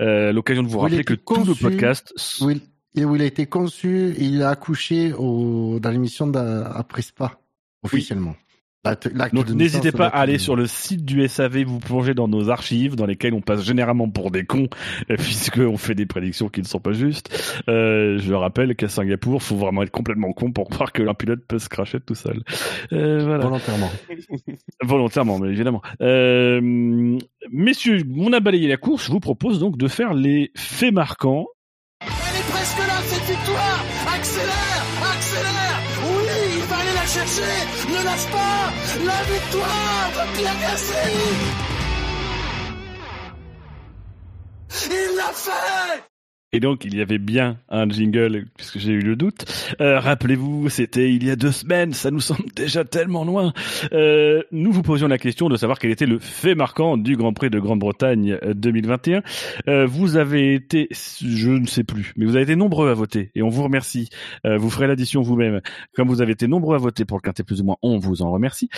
Euh, 0.00 0.32
L'occasion 0.32 0.62
de 0.62 0.68
vous 0.68 0.78
rappeler 0.78 1.04
que 1.04 1.14
tout 1.14 1.44
le 1.44 1.54
podcast... 1.54 2.14
Où 2.40 2.50
il, 2.50 2.60
et 2.96 3.04
où 3.04 3.14
il 3.14 3.22
a 3.22 3.26
été 3.26 3.44
conçu 3.46 4.14
il 4.18 4.42
a 4.42 4.48
accouché 4.50 5.12
au, 5.12 5.78
dans 5.80 5.90
l'émission 5.90 6.26
d'Après 6.26 7.02
Spa, 7.02 7.38
officiellement. 7.82 8.34
Donc 9.32 9.46
de 9.46 9.54
n'hésitez 9.54 9.92
pas 9.92 10.06
à 10.06 10.20
aller 10.20 10.38
sur 10.38 10.56
le 10.56 10.66
site 10.66 11.04
du 11.04 11.26
SAV, 11.26 11.64
vous 11.64 11.78
plongez 11.78 12.14
dans 12.14 12.28
nos 12.28 12.50
archives, 12.50 12.96
dans 12.96 13.06
lesquelles 13.06 13.34
on 13.34 13.40
passe 13.40 13.62
généralement 13.62 14.08
pour 14.08 14.30
des 14.30 14.44
cons, 14.44 14.68
euh, 15.10 15.16
puisque 15.18 15.58
on 15.58 15.76
fait 15.76 15.94
des 15.94 16.06
prédictions 16.06 16.48
qui 16.48 16.60
ne 16.60 16.66
sont 16.66 16.80
pas 16.80 16.92
justes. 16.92 17.62
Euh, 17.68 18.18
je 18.18 18.34
rappelle 18.34 18.76
qu'à 18.76 18.88
Singapour, 18.88 19.42
faut 19.42 19.56
vraiment 19.56 19.82
être 19.82 19.90
complètement 19.90 20.32
con 20.32 20.52
pour 20.52 20.68
croire 20.68 20.92
que 20.92 21.02
l'un 21.02 21.14
pilote 21.14 21.40
peut 21.46 21.58
se 21.58 21.68
cracher 21.68 22.00
tout 22.00 22.14
seul. 22.14 22.42
Euh, 22.92 23.24
voilà. 23.24 23.44
volontairement. 23.44 23.90
Volontairement, 24.82 25.38
mais 25.38 25.48
évidemment. 25.48 25.82
Euh, 26.00 26.60
messieurs, 27.50 28.02
on 28.16 28.32
a 28.32 28.40
balayé 28.40 28.68
la 28.68 28.76
course. 28.76 29.06
Je 29.06 29.12
vous 29.12 29.20
propose 29.20 29.58
donc 29.58 29.76
de 29.76 29.88
faire 29.88 30.14
les 30.14 30.52
faits 30.56 30.92
marquants. 30.92 31.46
Elle 32.00 32.08
est 32.08 32.50
presque 32.50 32.78
là, 32.78 33.00
cette 33.04 33.36
victoire 33.36 33.84
Accélère 34.14 34.75
Ne 37.26 38.04
lâche 38.04 38.26
pas. 38.30 38.72
La 39.04 39.20
victoire 39.24 40.10
de 40.14 40.22
Pierre 40.36 40.76
Il 44.88 45.16
l'a 45.16 45.32
fait 45.32 46.15
Et 46.56 46.60
donc, 46.60 46.86
il 46.86 46.96
y 46.96 47.02
avait 47.02 47.18
bien 47.18 47.58
un 47.68 47.86
jingle, 47.86 48.46
puisque 48.56 48.78
j'ai 48.78 48.92
eu 48.92 49.02
le 49.02 49.14
doute. 49.14 49.44
Euh, 49.82 50.00
Rappelez-vous, 50.00 50.70
c'était 50.70 51.12
il 51.12 51.22
y 51.22 51.30
a 51.30 51.36
deux 51.36 51.52
semaines, 51.52 51.92
ça 51.92 52.10
nous 52.10 52.20
semble 52.20 52.48
déjà 52.56 52.82
tellement 52.82 53.26
loin. 53.26 53.52
Euh, 53.92 54.42
nous 54.52 54.72
vous 54.72 54.80
posions 54.80 55.06
la 55.06 55.18
question 55.18 55.50
de 55.50 55.56
savoir 55.58 55.78
quel 55.78 55.90
était 55.90 56.06
le 56.06 56.18
fait 56.18 56.54
marquant 56.54 56.96
du 56.96 57.14
Grand 57.14 57.34
Prix 57.34 57.50
de 57.50 57.58
Grande-Bretagne 57.58 58.38
euh, 58.42 58.54
2021. 58.54 59.22
Euh, 59.68 59.84
vous 59.84 60.16
avez 60.16 60.54
été, 60.54 60.88
je 60.90 61.50
ne 61.50 61.66
sais 61.66 61.84
plus, 61.84 62.14
mais 62.16 62.24
vous 62.24 62.36
avez 62.36 62.44
été 62.44 62.56
nombreux 62.56 62.88
à 62.88 62.94
voter, 62.94 63.32
et 63.34 63.42
on 63.42 63.50
vous 63.50 63.62
remercie. 63.62 64.08
Vous 64.44 64.70
ferez 64.70 64.86
l'addition 64.86 65.20
vous-même. 65.20 65.60
Comme 65.94 66.08
vous 66.08 66.22
avez 66.22 66.32
été 66.32 66.46
nombreux 66.46 66.76
à 66.76 66.78
voter 66.78 67.04
pour 67.04 67.18
le 67.18 67.22
quintet 67.22 67.42
plus 67.42 67.60
ou 67.60 67.64
moins, 67.64 67.76
on 67.82 67.98
vous 67.98 68.22
en 68.22 68.30
remercie. 68.30 68.70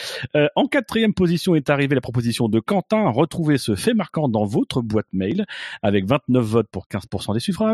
En 0.56 0.66
quatrième 0.66 1.14
position 1.14 1.54
est 1.54 1.70
arrivée 1.70 1.94
la 1.94 2.00
proposition 2.00 2.48
de 2.48 2.58
Quentin. 2.58 3.08
Retrouvez 3.10 3.56
ce 3.56 3.76
fait 3.76 3.94
marquant 3.94 4.28
dans 4.28 4.46
votre 4.46 4.82
boîte 4.82 5.06
mail 5.12 5.46
avec 5.82 6.06
29 6.06 6.44
votes 6.44 6.68
pour 6.72 6.86
15% 6.90 7.34
des 7.34 7.40
suffrages. 7.40 7.67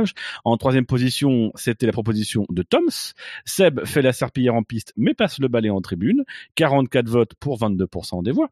En 0.45 0.57
troisième 0.57 0.87
position, 0.87 1.53
c'était 1.55 1.87
la 1.87 1.93
proposition 1.93 2.47
de 2.51 2.63
Toms. 2.63 3.15
Seb 3.45 3.85
fait 3.85 4.03
la 4.03 4.13
serpillière 4.13 4.55
en 4.55 4.63
piste, 4.63 4.93
mais 4.97 5.15
passe 5.15 5.39
le 5.39 5.49
balai 5.49 5.71
en 5.71 5.81
tribune. 5.81 6.25
44 6.55 7.09
votes 7.09 7.35
pour 7.41 7.59
22% 7.59 8.23
des 8.23 8.33
voix. 8.33 8.49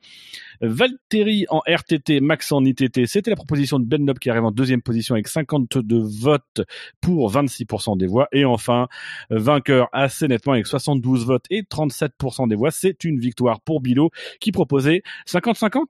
Valtteri 0.60 1.46
en 1.48 1.60
RTT, 1.66 2.20
Max 2.20 2.52
en 2.52 2.64
ITT, 2.64 3.06
c'était 3.06 3.30
la 3.30 3.36
proposition 3.36 3.78
de 3.78 3.84
Ben 3.84 4.04
Nob 4.04 4.18
qui 4.18 4.30
arrive 4.30 4.44
en 4.44 4.50
deuxième 4.50 4.82
position 4.82 5.14
avec 5.14 5.28
52 5.28 6.02
votes 6.02 6.62
pour 7.00 7.32
26% 7.32 7.96
des 7.96 8.06
voix. 8.06 8.28
Et 8.32 8.44
enfin, 8.44 8.88
vainqueur 9.30 9.88
assez 9.92 10.28
nettement 10.28 10.52
avec 10.54 10.66
72 10.66 11.26
votes 11.26 11.46
et 11.50 11.62
37% 11.62 12.48
des 12.48 12.56
voix. 12.56 12.70
C'est 12.70 13.04
une 13.04 13.18
victoire 13.18 13.60
pour 13.60 13.80
Bilo 13.80 14.10
qui 14.40 14.52
proposait 14.52 15.02
50-50 15.26 15.84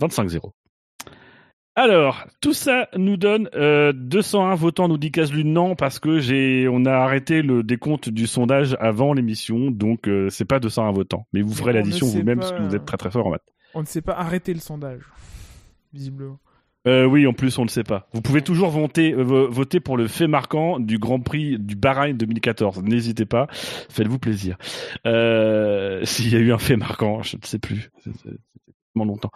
25-0. 0.00 0.63
Alors, 1.76 2.24
tout 2.40 2.52
ça 2.52 2.88
nous 2.96 3.16
donne 3.16 3.48
euh, 3.54 3.92
201 3.92 4.54
votants, 4.54 4.86
nous 4.86 4.96
dit 4.98 5.10
Caslu 5.10 5.44
non, 5.44 5.74
parce 5.74 5.98
que 5.98 6.20
j'ai, 6.20 6.68
on 6.68 6.84
a 6.84 6.92
arrêté 6.92 7.42
le 7.42 7.64
décompte 7.64 8.08
du 8.08 8.26
sondage 8.28 8.76
avant 8.78 9.12
l'émission, 9.12 9.72
donc 9.72 10.06
euh, 10.08 10.28
c'est 10.30 10.44
pas 10.44 10.60
201 10.60 10.92
votants. 10.92 11.26
Mais 11.32 11.42
vous 11.42 11.52
ferez 11.52 11.72
l'addition 11.72 12.06
vous-même, 12.06 12.38
pas, 12.38 12.48
parce 12.50 12.52
que 12.60 12.62
vous 12.68 12.76
êtes 12.76 12.84
très 12.84 12.96
très 12.96 13.10
fort 13.10 13.26
en 13.26 13.30
maths. 13.30 13.42
On 13.74 13.80
ne 13.80 13.86
sait 13.86 14.02
pas 14.02 14.12
arrêter 14.12 14.54
le 14.54 14.60
sondage, 14.60 15.00
visiblement. 15.92 16.38
Euh, 16.86 17.06
oui, 17.06 17.26
en 17.26 17.32
plus, 17.32 17.58
on 17.58 17.64
ne 17.64 17.68
sait 17.70 17.82
pas. 17.82 18.06
Vous 18.12 18.20
pouvez 18.20 18.42
toujours 18.42 18.68
voter, 18.68 19.12
euh, 19.14 19.22
vo- 19.22 19.50
voter 19.50 19.80
pour 19.80 19.96
le 19.96 20.06
fait 20.06 20.28
marquant 20.28 20.78
du 20.78 20.98
Grand 20.98 21.18
Prix 21.18 21.58
du 21.58 21.74
Bahreïn 21.76 22.14
2014. 22.14 22.82
N'hésitez 22.84 23.24
pas, 23.24 23.46
faites-vous 23.50 24.18
plaisir. 24.18 24.58
Euh, 25.06 26.00
S'il 26.04 26.30
y 26.32 26.36
a 26.36 26.38
eu 26.38 26.52
un 26.52 26.58
fait 26.58 26.76
marquant, 26.76 27.22
je 27.22 27.36
ne 27.36 27.42
sais 27.44 27.58
plus. 27.58 27.90
C'est 28.04 28.12
tellement 28.94 29.06
longtemps. 29.12 29.30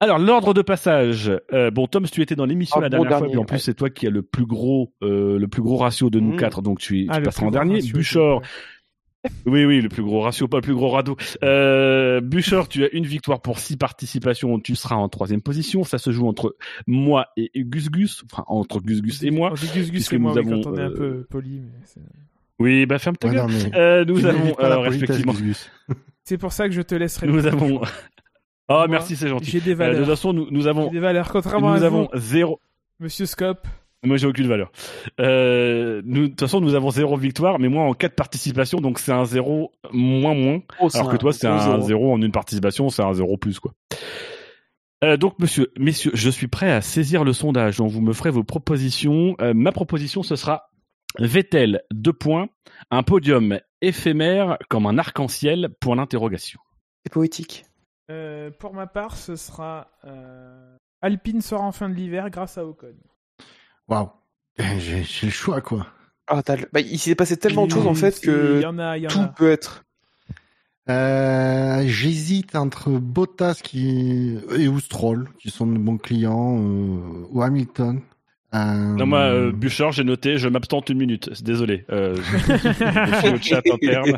Alors, 0.00 0.18
l'ordre 0.18 0.54
de 0.54 0.62
passage. 0.62 1.30
Euh, 1.52 1.70
bon, 1.70 1.86
Tom, 1.86 2.06
tu 2.06 2.22
étais 2.22 2.34
dans 2.34 2.46
l'émission 2.46 2.76
Ah, 2.78 2.82
la 2.82 2.88
bon 2.88 3.02
dernière 3.02 3.10
fois, 3.10 3.18
dernier, 3.20 3.32
puis 3.32 3.38
en 3.38 3.44
plus, 3.44 3.54
ouais. 3.56 3.60
c'est 3.60 3.74
toi 3.74 3.90
qui 3.90 4.06
as 4.06 4.10
le 4.10 4.22
plus 4.22 4.46
gros, 4.46 4.94
euh, 5.02 5.38
le 5.38 5.46
plus 5.46 5.60
gros 5.62 5.76
ratio 5.76 6.08
de 6.10 6.20
nous 6.20 6.32
Mmh. 6.32 6.36
quatre, 6.38 6.62
donc 6.62 6.78
tu, 6.78 7.04
tu 7.04 7.06
Ah, 7.10 7.18
le 7.18 7.24
passeras 7.26 7.46
en 7.46 7.50
dernier. 7.50 7.74
ratio, 7.76 7.92
Buchor, 7.98 8.42
oui, 9.44 9.66
oui, 9.66 9.82
le 9.82 9.90
plus 9.90 10.02
gros 10.02 10.22
ratio, 10.22 10.48
pas 10.48 10.56
le 10.56 10.62
plus 10.62 10.74
gros 10.74 10.88
radeau. 10.88 11.16
Euh, 11.44 12.22
Bûcher, 12.22 12.62
tu 12.70 12.84
as 12.84 12.88
une 12.94 13.04
victoire 13.04 13.42
pour 13.42 13.58
six 13.58 13.76
participations. 13.76 14.58
Tu 14.58 14.74
seras 14.74 14.94
en 14.96 15.10
troisième 15.10 15.42
position. 15.42 15.84
Ça 15.84 15.98
se 15.98 16.10
joue 16.10 16.26
entre 16.26 16.56
moi 16.86 17.26
et 17.36 17.50
Gus 17.54 17.90
Gus, 17.90 18.24
enfin 18.24 18.44
entre 18.46 18.80
Gus 18.80 19.02
Gus 19.02 19.22
et 19.22 19.30
moi. 19.30 19.50
Gus 19.50 19.90
Gus 19.92 20.10
et 20.14 20.16
moi, 20.18 20.32
nous 20.34 20.40
oui, 20.40 20.48
avons, 20.52 20.62
quand 20.62 20.70
on 20.70 20.76
est 20.78 20.80
un 20.80 20.90
euh, 20.90 20.94
peu 20.96 21.26
poli. 21.28 21.60
mais 21.60 22.02
Oui, 22.58 22.86
bah 22.86 22.98
ferme 22.98 23.18
ta 23.18 23.28
Ouais, 23.28 23.34
gueule. 23.34 23.42
non, 23.42 23.48
mais 23.70 23.78
Euh, 23.78 24.04
nous 24.06 24.24
avons 24.24 24.54
euh, 24.58 24.78
respectivement. 24.78 25.34
C'est 26.24 26.38
pour 26.38 26.52
ça 26.52 26.66
que 26.68 26.74
je 26.74 26.80
te 26.80 26.94
laisserai. 26.94 27.26
Nous 27.26 27.46
avons. 27.46 27.82
Oh, 28.70 28.74
Moi, 28.74 28.88
merci, 28.88 29.16
c'est 29.16 29.28
gentil. 29.28 29.50
J'ai 29.50 29.60
des 29.60 29.70
Euh, 29.72 29.74
de 29.74 29.78
valeurs. 29.78 29.96
toute 29.98 30.06
façon, 30.06 30.32
nous, 30.32 30.46
nous 30.50 30.66
avons, 30.68 30.90
des 30.90 31.00
valeurs. 31.00 31.28
Contrairement 31.30 31.74
nous 31.76 31.82
à 31.82 31.86
avons 31.86 32.08
vous, 32.12 32.18
zéro. 32.20 32.60
Monsieur 33.00 33.26
Scope. 33.26 33.66
Moi, 34.04 34.16
j'ai 34.16 34.26
aucune 34.26 34.46
valeur. 34.46 34.70
Euh, 35.20 36.00
nous, 36.04 36.22
de 36.22 36.26
toute 36.28 36.40
façon, 36.40 36.60
nous 36.60 36.74
avons 36.74 36.90
zéro 36.90 37.16
victoire, 37.18 37.58
mais 37.58 37.68
moi 37.68 37.82
en 37.84 37.92
quatre 37.92 38.14
participations, 38.14 38.80
donc 38.80 38.98
c'est 38.98 39.12
un 39.12 39.24
zéro 39.26 39.72
moins 39.92 40.34
moins. 40.34 40.60
Oh, 40.80 40.88
c'est 40.88 40.98
Alors 40.98 41.10
que 41.10 41.16
toi, 41.18 41.32
c'est 41.34 41.46
un 41.48 41.58
zéro. 41.58 41.80
zéro 41.82 42.12
en 42.14 42.22
une 42.22 42.32
participation, 42.32 42.88
c'est 42.88 43.02
un 43.02 43.12
zéro 43.12 43.36
plus, 43.36 43.58
quoi. 43.60 43.72
Euh, 45.02 45.16
donc, 45.16 45.38
monsieur, 45.38 45.70
messieurs, 45.78 46.12
je 46.14 46.30
suis 46.30 46.46
prêt 46.48 46.70
à 46.70 46.80
saisir 46.80 47.24
le 47.24 47.32
sondage. 47.32 47.78
Donc, 47.78 47.90
vous 47.90 48.00
me 48.00 48.12
ferez 48.12 48.30
vos 48.30 48.44
propositions. 48.44 49.34
Euh, 49.40 49.52
ma 49.52 49.72
proposition, 49.72 50.22
ce 50.22 50.36
sera 50.36 50.70
Vettel, 51.18 51.80
deux 51.92 52.12
points, 52.12 52.48
un 52.90 53.02
podium 53.02 53.58
éphémère 53.82 54.56
comme 54.68 54.86
un 54.86 54.96
arc-en-ciel, 54.96 55.70
point 55.80 55.96
d'interrogation. 55.96 56.60
C'est 57.04 57.12
poétique. 57.12 57.64
Euh, 58.10 58.50
pour 58.50 58.74
ma 58.74 58.86
part, 58.86 59.16
ce 59.16 59.36
sera 59.36 59.88
euh, 60.04 60.76
Alpine 61.00 61.40
sort 61.40 61.62
en 61.62 61.72
fin 61.72 61.88
de 61.88 61.94
l'hiver 61.94 62.28
grâce 62.30 62.58
à 62.58 62.66
Ocon. 62.66 62.94
Waouh. 63.88 64.10
Eh, 64.58 64.80
J'ai 64.80 65.02
j'ai 65.04 65.26
le 65.28 65.32
choix, 65.32 65.60
quoi. 65.60 65.86
Ah, 66.26 66.42
t'as 66.42 66.56
le- 66.56 66.68
bah, 66.72 66.80
il 66.80 66.98
s'est 66.98 67.14
passé 67.14 67.36
tellement 67.36 67.66
de 67.66 67.72
choses 67.72 67.86
en 67.86 67.94
fait 67.94 68.20
que 68.20 68.56
il 68.56 68.62
y 68.62 68.66
en 68.66 68.78
a, 68.78 68.96
il 68.98 69.02
y 69.04 69.06
en 69.06 69.10
tout 69.10 69.20
a. 69.20 69.28
peut 69.28 69.50
être. 69.50 69.84
Euh, 70.88 71.82
J'hésite 71.86 72.56
entre 72.56 72.90
Bottas 72.90 73.60
qui 73.62 74.38
et 74.56 74.66
ou 74.68 74.80
Stroll, 74.80 75.28
qui 75.38 75.50
sont 75.50 75.66
de 75.66 75.78
bons 75.78 75.98
clients, 75.98 76.56
euh, 76.58 77.26
ou 77.30 77.42
Hamilton. 77.42 78.00
Euh, 78.52 78.74
Non, 78.96 79.06
moi, 79.06 79.18
euh, 79.20 79.52
Bouchard, 79.52 79.92
j'ai 79.92 80.02
noté, 80.02 80.36
je 80.38 80.48
m'abstente 80.48 80.88
une 80.90 80.98
minute. 80.98 81.42
Désolé. 81.42 81.84
Euh, 81.90 82.16
je, 82.16 82.38
je 83.12 83.18
suis 83.18 83.28
au 83.34 83.38
chat 83.40 83.62
interne. 83.72 84.16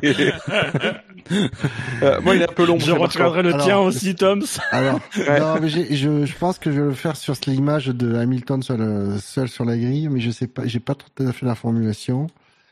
Euh, 2.02 2.20
moi, 2.22 2.34
il 2.34 2.40
est 2.42 2.50
un 2.50 2.52
peu 2.52 2.66
long. 2.66 2.78
Je 2.78 2.92
retiendrai 2.92 3.42
le 3.42 3.52
Alors, 3.54 3.66
tien 3.66 3.78
aussi, 3.78 4.14
Toms. 4.14 4.42
Alors, 4.70 5.00
Ouais. 5.16 5.38
non, 5.40 5.60
mais 5.60 5.68
j'ai- 5.68 5.94
je, 5.94 6.24
je 6.24 6.36
pense 6.38 6.58
que 6.58 6.72
je 6.72 6.80
vais 6.80 6.86
le 6.88 6.94
faire 6.94 7.16
sur 7.16 7.34
l'image 7.46 7.88
de 7.88 8.14
Hamilton 8.14 8.62
seul, 8.62 8.80
euh, 8.80 9.18
seul 9.18 9.48
sur 9.48 9.64
la 9.64 9.76
grille, 9.76 10.08
mais 10.08 10.20
je 10.20 10.30
sais 10.30 10.46
pas, 10.46 10.66
j'ai 10.66 10.80
pas 10.80 10.94
tout 10.94 11.22
à 11.22 11.32
fait 11.32 11.46
la 11.46 11.54
formulation. 11.54 12.26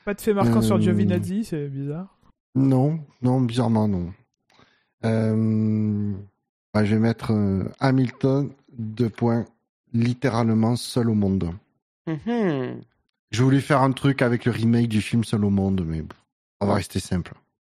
Pas 0.05 0.15
de 0.15 0.21
fait 0.21 0.33
marquant 0.35 0.63
sur 0.63 0.77
Euh, 0.77 0.81
Giovinazzi, 0.81 1.45
c'est 1.45 1.69
bizarre. 1.69 2.07
Non, 2.55 3.01
non, 3.23 3.41
bizarrement 3.41 3.87
non. 3.87 4.13
Euh, 5.05 6.13
bah, 6.75 6.85
je 6.85 6.95
vais 6.95 7.01
mettre 7.01 7.33
euh, 7.33 7.65
Hamilton 7.81 8.51
deux 8.77 9.09
points, 9.09 9.45
littéralement 9.93 10.77
seul 10.77 11.10
au 11.10 11.15
monde. 11.15 11.52
Mhm. 12.07 12.81
Je 13.31 13.43
voulais 13.44 13.60
faire 13.60 13.83
un 13.83 13.93
truc 13.93 14.23
avec 14.23 14.44
le 14.44 14.52
remake 14.52 14.89
du 14.89 15.01
film 15.01 15.23
Seul 15.25 15.44
au 15.44 15.51
monde, 15.51 15.85
mais 15.86 16.02
on 16.60 16.67
va 16.67 16.75
rester 16.75 16.99
simple. 17.01 17.35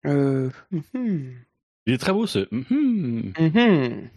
Euh, 0.07 0.51
mhm. 0.71 1.33
Il 1.87 1.95
est 1.95 1.99
très 1.99 2.13
beau, 2.13 2.27
ce. 2.27 2.47
Mhm. 2.51 3.33
Mhm. 3.39 4.09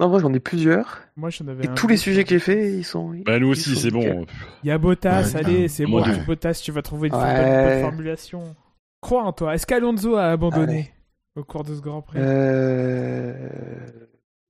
Non, 0.00 0.08
moi, 0.08 0.18
j'en 0.20 0.32
ai 0.32 0.40
plusieurs. 0.40 1.02
Moi, 1.16 1.30
j'en 1.30 1.46
avais 1.48 1.64
Et 1.64 1.68
un 1.68 1.74
tous 1.74 1.86
les 1.86 1.96
sujets 1.96 2.24
que 2.24 2.30
j'ai 2.30 2.38
fait, 2.40 2.72
ils 2.76 2.84
sont. 2.84 3.14
Bah, 3.24 3.38
nous 3.38 3.48
aussi, 3.48 3.74
c'est 3.76 3.90
bon. 3.90 4.26
Il 4.62 4.68
y 4.68 4.70
a 4.72 4.78
Bottas, 4.78 5.32
Ouais, 5.32 5.36
allez, 5.36 5.64
euh, 5.64 5.68
c'est 5.68 5.86
moi, 5.86 6.02
bon. 6.02 6.10
ouais. 6.10 6.24
Bottas, 6.24 6.60
tu 6.64 6.72
vas 6.72 6.82
trouver 6.82 7.08
une 7.08 7.14
Ouais. 7.14 7.20
bonne, 7.20 7.68
bonne 7.74 7.80
formulation. 7.80 8.56
Crois 9.00 9.22
en 9.22 9.32
toi. 9.32 9.54
Est-ce 9.54 9.66
qu'Alonso 9.66 10.16
a 10.16 10.26
abandonné 10.30 10.92
au 11.36 11.44
cours 11.44 11.62
de 11.64 11.74
ce 11.74 11.80
Grand 11.80 12.02
Prix? 12.02 12.18
Euh... 12.20 13.48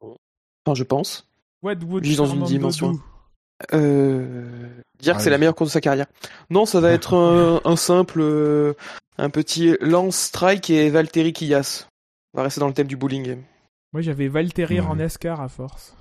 Enfin, 0.01 0.75
je 0.75 0.85
pense. 0.85 1.29
What 1.65 1.77
would 1.87 2.05
dans 2.17 2.27
une 2.27 2.45
dimension. 2.45 2.93
do? 2.93 3.01
Euh... 3.73 4.69
Dire 5.01 5.15
Ah, 5.15 5.17
que 5.17 5.23
c'est 5.25 5.31
la 5.31 5.39
meilleure 5.39 5.55
course 5.55 5.71
de 5.71 5.73
sa 5.73 5.81
carrière. 5.81 6.07
Non, 6.51 6.67
ça 6.67 6.81
va 6.81 6.93
être 6.93 7.15
un, 7.15 7.61
un 7.65 7.77
simple, 7.77 8.21
euh, 8.21 8.75
un 9.19 9.31
petit 9.31 9.77
Lance 9.81 10.17
Strike 10.17 10.69
et 10.71 10.91
Valtteri 10.91 11.33
Kias. 11.33 11.89
On 12.35 12.39
va 12.39 12.45
rester 12.45 12.61
dans 12.61 12.69
le 12.69 12.75
thème 12.75 12.87
du 12.87 12.97
bowling. 12.97 13.39
Moi, 13.93 14.03
j'avais 14.03 14.29
Valtteri 14.29 14.81
Ouais. 14.81 14.87
en 14.87 14.97
NASCAR 14.97 15.41
à 15.41 15.49
force. 15.49 15.97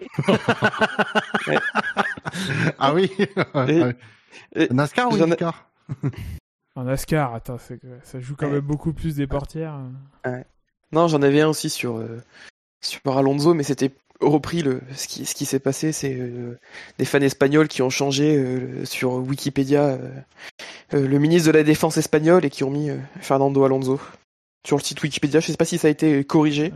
ah 2.78 2.92
oui 2.94 3.10
et- 4.54 4.72
NASCAR 4.72 5.10
ou 5.10 5.14
IndyCar 5.22 5.70
En 6.74 6.84
NASCAR, 6.84 7.34
attends, 7.34 7.58
ça 7.58 8.20
joue 8.20 8.36
quand 8.36 8.46
Ouais. 8.46 8.52
même 8.54 8.60
beaucoup 8.60 8.92
plus 8.92 9.16
des 9.16 9.26
portières. 9.26 9.78
Non, 10.92 11.08
j'en 11.08 11.22
avais 11.22 11.40
un 11.42 11.48
aussi 11.48 11.70
sur, 11.70 11.96
euh, 11.98 12.22
sur 12.80 13.00
Alonso, 13.16 13.54
mais 13.54 13.62
c'était 13.62 13.90
repris 14.20 14.62
le 14.62 14.80
ce 14.94 15.06
qui 15.06 15.24
ce 15.26 15.34
qui 15.34 15.44
s'est 15.46 15.60
passé 15.60 15.92
c'est 15.92 16.14
euh, 16.14 16.58
des 16.98 17.04
fans 17.04 17.20
espagnols 17.20 17.68
qui 17.68 17.82
ont 17.82 17.90
changé 17.90 18.36
euh, 18.36 18.84
sur 18.84 19.12
Wikipédia 19.14 19.84
euh, 19.84 20.10
euh, 20.94 21.06
le 21.06 21.18
ministre 21.18 21.46
de 21.46 21.52
la 21.56 21.62
défense 21.62 21.96
espagnol 21.98 22.44
et 22.44 22.50
qui 22.50 22.64
ont 22.64 22.70
mis 22.70 22.90
euh, 22.90 22.98
Fernando 23.20 23.62
Alonso 23.64 24.00
sur 24.66 24.76
le 24.76 24.82
site 24.82 25.00
Wikipédia 25.02 25.38
je 25.40 25.46
sais 25.46 25.56
pas 25.56 25.64
si 25.64 25.78
ça 25.78 25.86
a 25.86 25.90
été 25.90 26.24
corrigé 26.24 26.64
Ouais. 26.64 26.70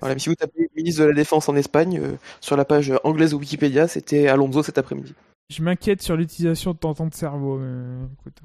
voilà, 0.00 0.14
mais 0.16 0.18
si 0.18 0.28
vous 0.28 0.34
tapez 0.34 0.68
ministre 0.76 1.02
de 1.02 1.06
la 1.06 1.14
défense 1.14 1.48
en 1.48 1.54
Espagne 1.56 2.00
euh, 2.02 2.16
sur 2.40 2.56
la 2.56 2.64
page 2.64 2.92
anglaise 3.04 3.30
de 3.30 3.36
Wikipédia 3.36 3.86
c'était 3.86 4.26
Alonso 4.26 4.62
cet 4.64 4.76
après-midi 4.78 5.14
Je 5.50 5.62
m'inquiète 5.62 6.02
sur 6.02 6.16
l'utilisation 6.16 6.72
de 6.72 6.78
ton 6.78 6.94
temps 6.94 7.06
de 7.06 7.14
cerveau. 7.14 7.58
Mais... 7.58 8.06
écoute. 8.20 8.38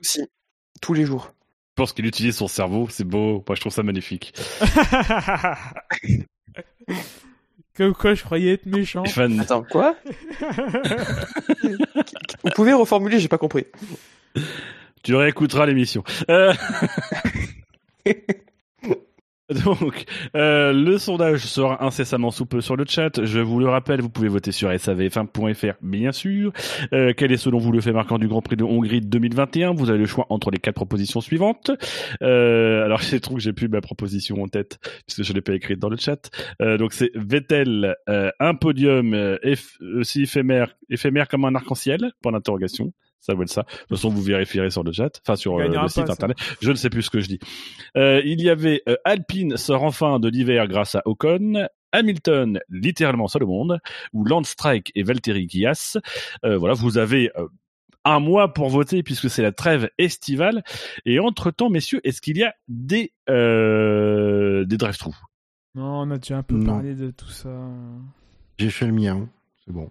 aussi 0.00 0.20
tous 0.82 0.92
les 0.92 1.06
jours 1.06 1.32
Je 1.76 1.82
pense 1.82 1.94
qu'il 1.94 2.04
utilise 2.04 2.36
son 2.36 2.48
cerveau, 2.48 2.86
c'est 2.90 3.04
beau. 3.04 3.42
Moi, 3.48 3.54
je 3.54 3.60
trouve 3.60 3.72
ça 3.72 3.82
magnifique. 3.82 4.34
Comme 7.76 7.94
quoi, 7.94 8.14
je 8.14 8.22
croyais 8.24 8.54
être 8.54 8.66
méchant. 8.66 9.04
Fan. 9.04 9.38
attends 9.40 9.62
quoi 9.62 9.96
vous 12.42 12.50
pouvez 12.54 12.72
reformuler 12.72 13.20
j'ai 13.20 13.28
pas 13.28 13.38
compris 13.38 13.66
Tu 15.02 15.14
réécouteras 15.14 15.66
l'émission. 15.66 16.02
Euh, 16.30 16.54
Donc, 19.64 20.06
euh, 20.34 20.72
le 20.72 20.98
sondage 20.98 21.44
sera 21.44 21.84
incessamment 21.84 22.32
sous 22.32 22.46
peu 22.46 22.60
sur 22.60 22.74
le 22.74 22.84
chat. 22.84 23.24
Je 23.24 23.38
vous 23.38 23.60
le 23.60 23.68
rappelle, 23.68 24.00
vous 24.00 24.08
pouvez 24.08 24.26
voter 24.26 24.50
sur 24.50 24.68
savf1.fr, 24.70 25.74
bien 25.82 26.10
sûr. 26.10 26.52
Euh, 26.92 27.12
quel 27.16 27.30
est 27.30 27.36
selon 27.36 27.58
vous 27.58 27.70
le 27.70 27.80
fait 27.80 27.92
marquant 27.92 28.18
du 28.18 28.26
Grand 28.26 28.42
Prix 28.42 28.56
de 28.56 28.64
Hongrie 28.64 29.00
2021 29.00 29.72
Vous 29.72 29.88
avez 29.88 30.00
le 30.00 30.06
choix 30.06 30.26
entre 30.30 30.50
les 30.50 30.58
quatre 30.58 30.74
propositions 30.74 31.20
suivantes. 31.20 31.70
Euh, 32.22 32.84
alors, 32.84 33.00
j'ai 33.02 33.20
trouvé 33.20 33.36
que 33.36 33.44
j'ai 33.44 33.52
plus 33.52 33.68
ma 33.68 33.80
proposition 33.80 34.42
en 34.42 34.48
tête 34.48 34.78
puisque 35.06 35.22
je 35.22 35.32
l'ai 35.32 35.42
pas 35.42 35.54
écrite 35.54 35.78
dans 35.78 35.90
le 35.90 35.96
chat. 35.96 36.28
Euh, 36.60 36.76
donc, 36.76 36.92
c'est 36.92 37.12
Vettel, 37.14 37.94
un 38.08 38.54
podium 38.56 39.38
aussi 39.96 40.22
éphémère, 40.22 40.74
éphémère 40.90 41.28
comme 41.28 41.44
un 41.44 41.54
arc-en-ciel. 41.54 42.10
Point 42.20 42.32
d'interrogation. 42.32 42.92
Ça 43.26 43.34
doit 43.34 43.42
être 43.42 43.50
ça. 43.50 43.62
De 43.62 43.68
toute 43.80 43.88
façon, 43.88 44.08
vous 44.08 44.22
vérifierez 44.22 44.70
sur 44.70 44.84
le 44.84 44.92
chat, 44.92 45.20
enfin 45.26 45.34
sur 45.34 45.58
euh, 45.58 45.66
le 45.66 45.88
site 45.88 46.02
pas, 46.02 46.06
ça. 46.06 46.12
internet. 46.12 46.36
Je 46.60 46.70
ne 46.70 46.76
sais 46.76 46.90
plus 46.90 47.02
ce 47.02 47.10
que 47.10 47.18
je 47.20 47.26
dis. 47.26 47.40
Euh, 47.96 48.22
il 48.24 48.40
y 48.40 48.48
avait 48.48 48.82
euh, 48.88 48.94
Alpine 49.04 49.56
sort 49.56 49.82
enfin 49.82 50.20
de 50.20 50.28
l'hiver 50.28 50.68
grâce 50.68 50.94
à 50.94 51.02
Ocon. 51.06 51.66
Hamilton, 51.92 52.60
littéralement 52.68 53.26
seul 53.26 53.42
au 53.44 53.46
monde, 53.48 53.80
ou 54.12 54.24
Landstrike 54.24 54.92
et 54.94 55.02
Valtteri 55.02 55.46
Kias. 55.48 55.96
Euh, 56.44 56.56
voilà, 56.58 56.74
vous 56.74 56.98
avez 56.98 57.30
euh, 57.36 57.48
un 58.04 58.20
mois 58.20 58.52
pour 58.52 58.68
voter 58.68 59.02
puisque 59.02 59.28
c'est 59.30 59.42
la 59.42 59.52
trêve 59.52 59.88
estivale. 59.98 60.62
Et 61.04 61.18
entre-temps, 61.18 61.70
messieurs, 61.70 62.00
est-ce 62.04 62.20
qu'il 62.20 62.36
y 62.36 62.44
a 62.44 62.54
des, 62.68 63.12
euh, 63.30 64.64
des 64.66 64.76
drive-thru 64.76 65.12
Non, 65.74 66.02
on 66.02 66.10
a 66.10 66.18
déjà 66.18 66.38
un 66.38 66.42
peu 66.42 66.56
Non. 66.56 66.66
parlé 66.74 66.94
de 66.94 67.10
tout 67.10 67.30
ça. 67.30 67.50
J'ai 68.58 68.70
fait 68.70 68.86
le 68.86 68.92
mien, 68.92 69.28
c'est 69.64 69.72
bon. 69.72 69.90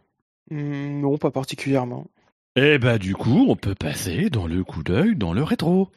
Hmm, 0.51 1.01
non 1.01 1.17
pas 1.17 1.31
particulièrement 1.31 2.05
Eh 2.55 2.77
bah 2.77 2.97
du 2.97 3.13
coup, 3.15 3.45
on 3.49 3.55
peut 3.55 3.75
passer 3.75 4.29
dans 4.29 4.47
le 4.47 4.63
coup 4.63 4.83
d'œil 4.83 5.15
dans 5.15 5.33
le 5.33 5.43
rétro. 5.43 5.89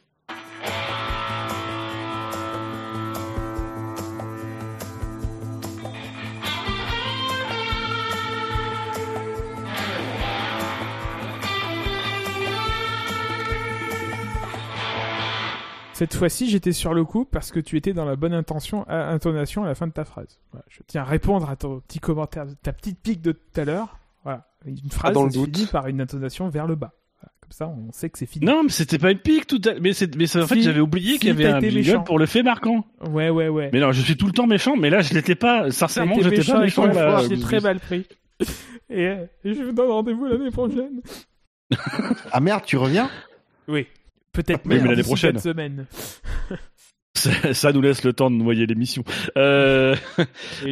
Cette 15.92 16.14
fois-ci, 16.14 16.48
j'étais 16.48 16.70
sur 16.72 16.94
le 16.94 17.04
coup 17.04 17.24
parce 17.24 17.50
que 17.50 17.58
tu 17.58 17.76
étais 17.76 17.92
dans 17.92 18.04
la 18.04 18.14
bonne 18.14 18.32
intention, 18.32 18.84
à- 18.88 19.08
intonation 19.10 19.64
à 19.64 19.66
la 19.66 19.74
fin 19.74 19.88
de 19.88 19.92
ta 19.92 20.04
phrase. 20.04 20.38
Je 20.68 20.80
tiens 20.86 21.02
à 21.02 21.04
répondre 21.04 21.50
à 21.50 21.56
ton 21.56 21.80
petit 21.80 21.98
commentaire, 21.98 22.46
ta 22.62 22.72
petite 22.72 23.00
pique 23.00 23.20
de 23.20 23.32
tout 23.32 23.60
à 23.60 23.64
l'heure. 23.64 23.98
Une 24.66 24.90
phrase 24.90 25.12
dans 25.12 25.24
le 25.24 25.30
se 25.30 25.38
doute. 25.38 25.56
finit 25.56 25.66
par 25.68 25.86
une 25.86 26.00
intonation 26.00 26.48
vers 26.48 26.66
le 26.66 26.74
bas. 26.74 26.92
Voilà, 27.20 27.32
comme 27.40 27.52
ça, 27.52 27.68
on 27.68 27.92
sait 27.92 28.10
que 28.10 28.18
c'est 28.18 28.26
fini. 28.26 28.44
Non, 28.44 28.62
mais 28.64 28.68
c'était 28.68 28.98
pas 28.98 29.10
une 29.10 29.18
pique 29.18 29.46
tout 29.46 29.60
à... 29.64 29.74
Mais, 29.80 29.92
c'est... 29.92 30.14
mais 30.16 30.24
en 30.36 30.46
fait, 30.46 30.60
j'avais 30.60 30.80
oublié 30.80 31.14
si, 31.14 31.18
qu'il 31.20 31.28
y 31.28 31.32
avait 31.32 31.46
un 31.46 31.60
jingle 31.60 31.74
méchant. 31.74 32.02
pour 32.02 32.18
le 32.18 32.26
fait 32.26 32.42
marquant. 32.42 32.84
Ouais, 33.10 33.30
ouais, 33.30 33.48
ouais. 33.48 33.70
Mais 33.72 33.80
non, 33.80 33.92
je 33.92 34.02
suis 34.02 34.16
tout 34.16 34.26
le 34.26 34.32
temps 34.32 34.46
méchant, 34.46 34.76
mais 34.76 34.90
là, 34.90 35.00
je 35.00 35.14
l'étais 35.14 35.34
pas. 35.34 35.70
Sincèrement, 35.70 36.16
j'étais 36.20 36.44
pas 36.44 36.60
méchant 36.60 36.86
là. 36.86 37.22
J'ai 37.28 37.38
très 37.38 37.60
mal 37.60 37.80
pris. 37.80 38.06
Et, 38.90 39.06
euh, 39.06 39.26
je 39.44 39.62
vous 39.62 39.72
donne 39.72 39.90
rendez-vous 39.90 40.26
l'année 40.26 40.50
prochaine. 40.50 41.00
Ah 42.32 42.40
merde, 42.40 42.62
tu 42.64 42.78
reviens? 42.78 43.10
Oui. 43.68 43.86
Peut-être 44.32 44.64
mais 44.64 44.76
même 44.76 44.86
l'année 44.86 45.02
prochaine. 45.02 45.38
cette 45.38 45.52
semaine. 45.52 45.86
Ça, 47.14 47.52
ça 47.52 47.72
nous 47.72 47.80
laisse 47.80 48.04
le 48.04 48.12
temps 48.12 48.30
de 48.30 48.36
noyer 48.36 48.64
l'émission. 48.66 49.02
Euh... 49.36 49.96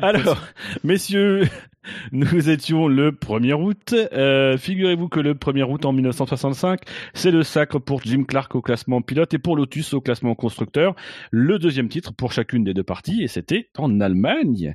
Alors, 0.00 0.40
messieurs, 0.84 1.48
nous 2.12 2.50
étions 2.50 2.89
le 2.89 3.10
1er 3.10 3.55
août. 3.55 3.94
Euh, 3.94 4.56
Figurez-vous 4.56 5.08
que 5.08 5.20
le 5.20 5.34
1er 5.34 5.65
août 5.65 5.84
en 5.84 5.92
1965, 5.92 6.81
c'est 7.15 7.31
le 7.31 7.42
sacre 7.42 7.78
pour 7.78 8.02
Jim 8.02 8.24
Clark 8.24 8.55
au 8.55 8.62
classement 8.62 9.02
pilote 9.02 9.34
et 9.34 9.39
pour 9.39 9.56
Lotus 9.56 9.94
au 9.94 10.00
classement 10.00 10.34
constructeur. 10.34 10.94
Le 11.31 11.58
deuxième 11.58 11.89
titre 11.89 12.12
pour 12.12 12.32
chacune 12.32 12.65
des 12.65 12.74
deux 12.74 12.84
parties 12.84 13.23
et 13.23 13.28
c'était 13.28 13.70
en 13.76 14.00
Allemagne. 14.00 14.74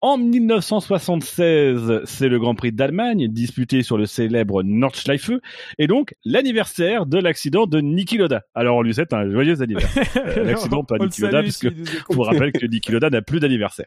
En 0.00 0.18
1976, 0.18 2.02
c'est 2.04 2.28
le 2.28 2.38
Grand 2.38 2.54
Prix 2.54 2.72
d'Allemagne 2.72 3.28
disputé 3.28 3.82
sur 3.82 3.98
le 3.98 4.06
célèbre 4.06 4.62
Nordschleife 4.62 5.30
et 5.78 5.86
donc 5.86 6.14
l'anniversaire 6.24 7.06
de 7.06 7.18
l'accident 7.18 7.66
de 7.66 7.80
Niki 7.80 8.18
Loda. 8.18 8.42
Alors 8.54 8.76
on 8.76 8.82
lui 8.82 8.94
souhaite 8.94 9.12
un 9.12 9.28
joyeux 9.30 9.62
anniversaire. 9.62 10.04
Euh, 10.16 10.44
l'accident, 10.44 10.82
pas 10.82 10.98
Niki 10.98 11.20
Loda, 11.20 11.42
puisque 11.42 11.68
vous 12.08 12.22
rappelle 12.22 12.52
que 12.52 12.66
Niki 12.66 12.90
Loda 12.90 13.10
n'a 13.10 13.22
plus 13.22 13.38
d'anniversaire. 13.38 13.86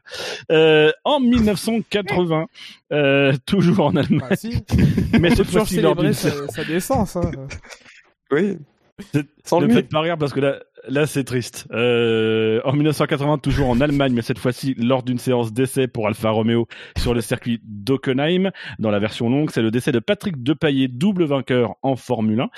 Euh, 0.52 0.92
en 1.04 1.20
1980, 1.20 2.48
euh, 2.92 3.34
toujours 3.46 3.88
en 3.88 3.96
Allemagne, 3.96 4.28
Ah, 4.32 4.36
si. 4.36 4.64
mais 5.20 5.30
cette 5.30 5.46
toujours 5.46 5.62
fois-ci 5.62 5.76
sa, 6.14 6.48
sa 6.48 6.66
naissance. 6.66 7.16
hein. 7.16 7.32
oui 8.32 8.58
ne 9.62 9.66
lui 9.68 9.74
faites 9.74 9.90
pas 9.90 10.02
rire 10.02 10.18
parce 10.18 10.34
que 10.34 10.42
là, 10.42 10.60
Là, 10.88 11.06
c'est 11.06 11.24
triste. 11.24 11.68
Euh, 11.72 12.62
en 12.64 12.74
1980, 12.74 13.40
toujours 13.40 13.70
en 13.70 13.82
Allemagne, 13.82 14.14
mais 14.14 14.22
cette 14.22 14.40
fois-ci 14.40 14.76
lors 14.78 15.04
d'une 15.04 15.18
séance 15.18 15.52
d'essai 15.52 15.88
pour 15.88 16.08
Alfa 16.08 16.30
Romeo 16.30 16.68
sur 16.98 17.14
le 17.14 17.22
circuit 17.22 17.60
d'Ockenheim, 17.64 18.52
dans 18.80 18.90
la 18.90 19.00
version 19.00 19.30
longue, 19.30 19.52
c'est 19.52 19.62
le 19.62 19.72
décès 19.72 19.92
de 19.92 20.00
Patrick 20.00 20.42
Depailler, 20.42 20.88
double 20.88 21.26
vainqueur 21.26 21.76
en 21.82 21.96
Formule 21.96 22.42
1. 22.42 22.50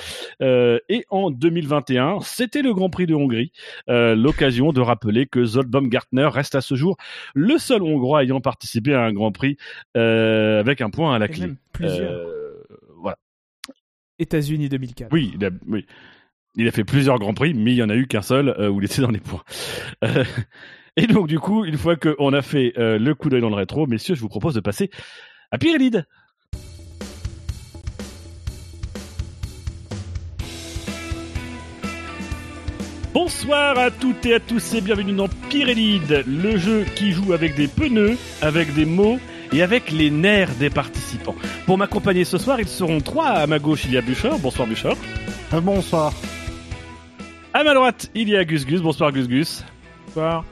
Euh, 0.41 0.79
et 0.87 1.05
en 1.09 1.31
2021, 1.31 2.19
c'était 2.21 2.61
le 2.61 2.73
Grand 2.73 2.89
Prix 2.89 3.07
de 3.07 3.15
Hongrie, 3.15 3.51
euh, 3.89 4.15
l'occasion 4.15 4.71
de 4.71 4.81
rappeler 4.81 5.25
que 5.25 5.43
Zolt 5.43 5.67
Baumgartner 5.67 6.27
reste 6.27 6.55
à 6.55 6.61
ce 6.61 6.75
jour 6.75 6.97
le 7.33 7.57
seul 7.57 7.81
Hongrois 7.81 8.23
ayant 8.23 8.41
participé 8.41 8.93
à 8.93 9.01
un 9.01 9.13
Grand 9.13 9.31
Prix 9.31 9.57
avec 9.95 10.81
un 10.81 10.89
point 10.89 11.15
à 11.15 11.19
la 11.19 11.27
clé. 11.27 11.47
plusieurs. 11.73 12.27
Voilà. 12.97 13.17
États-Unis 14.19 14.69
2004. 14.69 15.11
Oui, 15.11 15.33
oui. 15.67 15.85
Il 16.55 16.67
a 16.67 16.71
fait 16.71 16.83
plusieurs 16.83 17.17
grands 17.17 17.33
prix, 17.33 17.53
mais 17.53 17.71
il 17.71 17.77
y 17.77 17.83
en 17.83 17.89
a 17.89 17.95
eu 17.95 18.07
qu'un 18.07 18.21
seul 18.21 18.49
euh, 18.49 18.69
où 18.69 18.81
il 18.81 18.85
était 18.85 19.01
dans 19.01 19.11
les 19.11 19.19
points. 19.19 19.43
Euh, 20.03 20.25
et 20.97 21.07
donc 21.07 21.27
du 21.27 21.39
coup, 21.39 21.63
une 21.63 21.77
fois 21.77 21.95
qu'on 21.95 22.33
a 22.33 22.41
fait 22.41 22.73
euh, 22.77 22.99
le 22.99 23.15
coup 23.15 23.29
d'œil 23.29 23.41
dans 23.41 23.49
le 23.49 23.55
rétro, 23.55 23.87
messieurs, 23.87 24.15
je 24.15 24.21
vous 24.21 24.27
propose 24.27 24.53
de 24.53 24.59
passer 24.59 24.89
à 25.51 25.57
Pirelide. 25.57 26.05
Bonsoir 33.13 33.77
à 33.77 33.91
toutes 33.91 34.25
et 34.25 34.33
à 34.33 34.39
tous 34.39 34.73
et 34.73 34.81
bienvenue 34.81 35.13
dans 35.13 35.27
Pirelide, 35.49 36.23
le 36.27 36.57
jeu 36.57 36.85
qui 36.95 37.11
joue 37.11 37.33
avec 37.33 37.55
des 37.55 37.67
pneus, 37.67 38.17
avec 38.41 38.73
des 38.73 38.85
mots 38.85 39.19
et 39.53 39.61
avec 39.61 39.91
les 39.91 40.09
nerfs 40.09 40.55
des 40.55 40.69
participants. 40.69 41.35
Pour 41.65 41.77
m'accompagner 41.77 42.23
ce 42.25 42.37
soir, 42.37 42.59
ils 42.59 42.67
seront 42.67 42.99
trois. 42.99 43.27
À 43.27 43.47
ma 43.47 43.59
gauche, 43.59 43.83
il 43.85 43.91
y 43.93 43.97
a 43.97 44.01
Bouchard. 44.01 44.39
Bonsoir. 44.39 44.67
Euh, 45.53 45.61
bonsoir. 45.61 46.13
À 47.53 47.63
ma 47.63 47.73
droite, 47.73 48.09
il 48.15 48.29
y 48.29 48.37
a 48.37 48.43
Gus 48.45 48.65
Gus. 48.65 48.81
Bonsoir 48.81 49.11
Gus 49.11 49.27
Gus. 49.27 49.63
Bonsoir. 50.07 50.45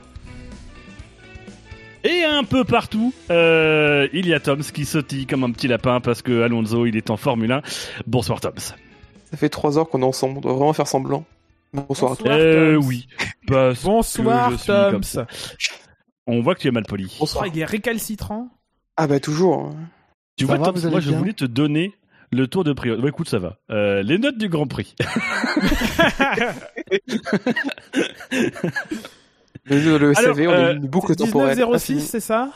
Et 2.04 2.24
un 2.24 2.44
peu 2.44 2.64
partout, 2.64 3.14
euh, 3.30 4.08
il 4.14 4.26
y 4.28 4.34
a 4.34 4.40
Toms 4.40 4.62
qui 4.62 4.86
sautille 4.86 5.26
comme 5.26 5.44
un 5.44 5.52
petit 5.52 5.68
lapin 5.68 6.00
parce 6.00 6.22
que 6.22 6.44
Alonso, 6.44 6.86
il 6.86 6.96
est 6.96 7.10
en 7.10 7.18
Formule 7.18 7.52
1. 7.52 7.62
Bonsoir 8.08 8.40
Toms. 8.40 8.54
Ça 8.60 9.38
fait 9.38 9.50
trois 9.50 9.78
heures 9.78 9.90
qu'on 9.90 10.02
est 10.02 10.06
ensemble, 10.06 10.38
on 10.38 10.42
doit 10.42 10.54
vraiment 10.54 10.74
faire 10.74 10.88
semblant. 10.88 11.26
Bonsoir 11.74 12.14
à 12.14 12.16
tous. 12.16 12.24
Bonsoir, 12.24 12.40
Euh, 12.40 12.76
Toms. 12.78 12.86
oui. 12.88 13.08
Parce 13.48 13.84
Bonsoir, 13.84 14.48
que 14.50 14.56
je 14.56 14.60
suis 14.62 14.68
comme 14.68 14.92
Toms. 14.92 15.04
ça. 15.04 15.28
On 16.26 16.42
voit 16.42 16.56
que 16.56 16.62
tu 16.62 16.68
es 16.68 16.72
mal 16.72 16.84
poli. 16.86 17.16
Bonsoir. 17.20 17.48
Il 17.48 17.58
est 17.60 17.66
récalcitrant. 17.66 18.50
Ah 18.98 19.08
bah 19.08 19.20
toujours. 19.20 19.60
hein. 19.66 19.76
Tu 20.38 20.46
Ça 20.46 20.56
vois, 20.56 20.66
va, 20.72 20.72
Toms, 20.80 20.90
moi, 20.90 21.00
je 21.02 21.12
voulais 21.12 21.34
te 21.34 21.46
donner 21.46 21.94
le 22.32 22.48
tour 22.48 22.64
de 22.64 22.74
priorité. 22.74 23.02
Bah, 23.02 23.10
écoute, 23.10 23.30
ça 23.30 23.40
va. 23.40 23.58
Euh, 23.72 24.02
les 24.04 24.18
notes 24.18 24.38
du 24.38 24.50
Grand 24.50 24.68
Prix. 24.68 24.96
Le, 29.66 29.98
le 29.98 30.18
Alors, 30.18 30.36
CV, 30.36 30.48
on 30.48 30.52
euh, 30.52 30.70
a 30.70 30.72
une 30.72 30.88
boucle 30.88 31.16
temporelle. 31.16 31.56
1906, 31.56 32.00
c'est 32.02 32.20
ça? 32.20 32.52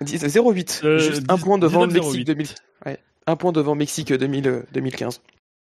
10 0.00 0.36
08. 0.36 0.80
Euh, 0.84 0.98
Juste 0.98 1.22
un 1.28 1.36
10 1.36 1.42
point 1.44 1.58
devant 1.58 1.86
19 1.86 2.04
Mexique 2.04 2.26
2000. 2.26 2.46
Ouais. 2.86 2.98
Un 3.26 3.36
point 3.36 3.52
devant 3.52 3.74
Mexique 3.74 4.12
2000, 4.12 4.48
euh, 4.48 4.62
2015. 4.72 5.20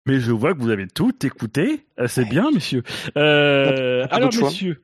Mais 0.08 0.19
je 0.19 0.32
vois 0.32 0.53
que 0.53 0.60
vous 0.60 0.69
avez 0.69 0.88
tout 0.88 1.14
écouté. 1.26 1.85
Euh, 2.00 2.08
C'est 2.08 2.26
bien, 2.26 2.52
messieurs. 2.52 2.84
Euh, 3.18 4.06
alors, 4.11 4.32
messieurs, 4.34 4.84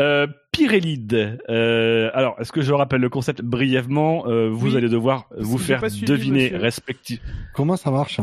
euh, 0.00 0.26
Pirelide. 0.52 1.38
Euh, 1.48 2.10
alors, 2.14 2.36
est-ce 2.40 2.52
que 2.52 2.62
je 2.62 2.72
rappelle 2.72 3.00
le 3.00 3.08
concept 3.08 3.42
brièvement 3.42 4.26
Euh, 4.26 4.48
Vous 4.50 4.70
Oui. 4.72 4.76
allez 4.76 4.88
devoir 4.88 5.28
Parce 5.28 5.42
vous 5.42 5.58
faire 5.58 5.80
suivi, 5.90 6.04
deviner 6.06 6.48
respectivement. 6.48 7.24
Comment 7.54 7.76
ça 7.76 7.90
marche? 7.90 8.20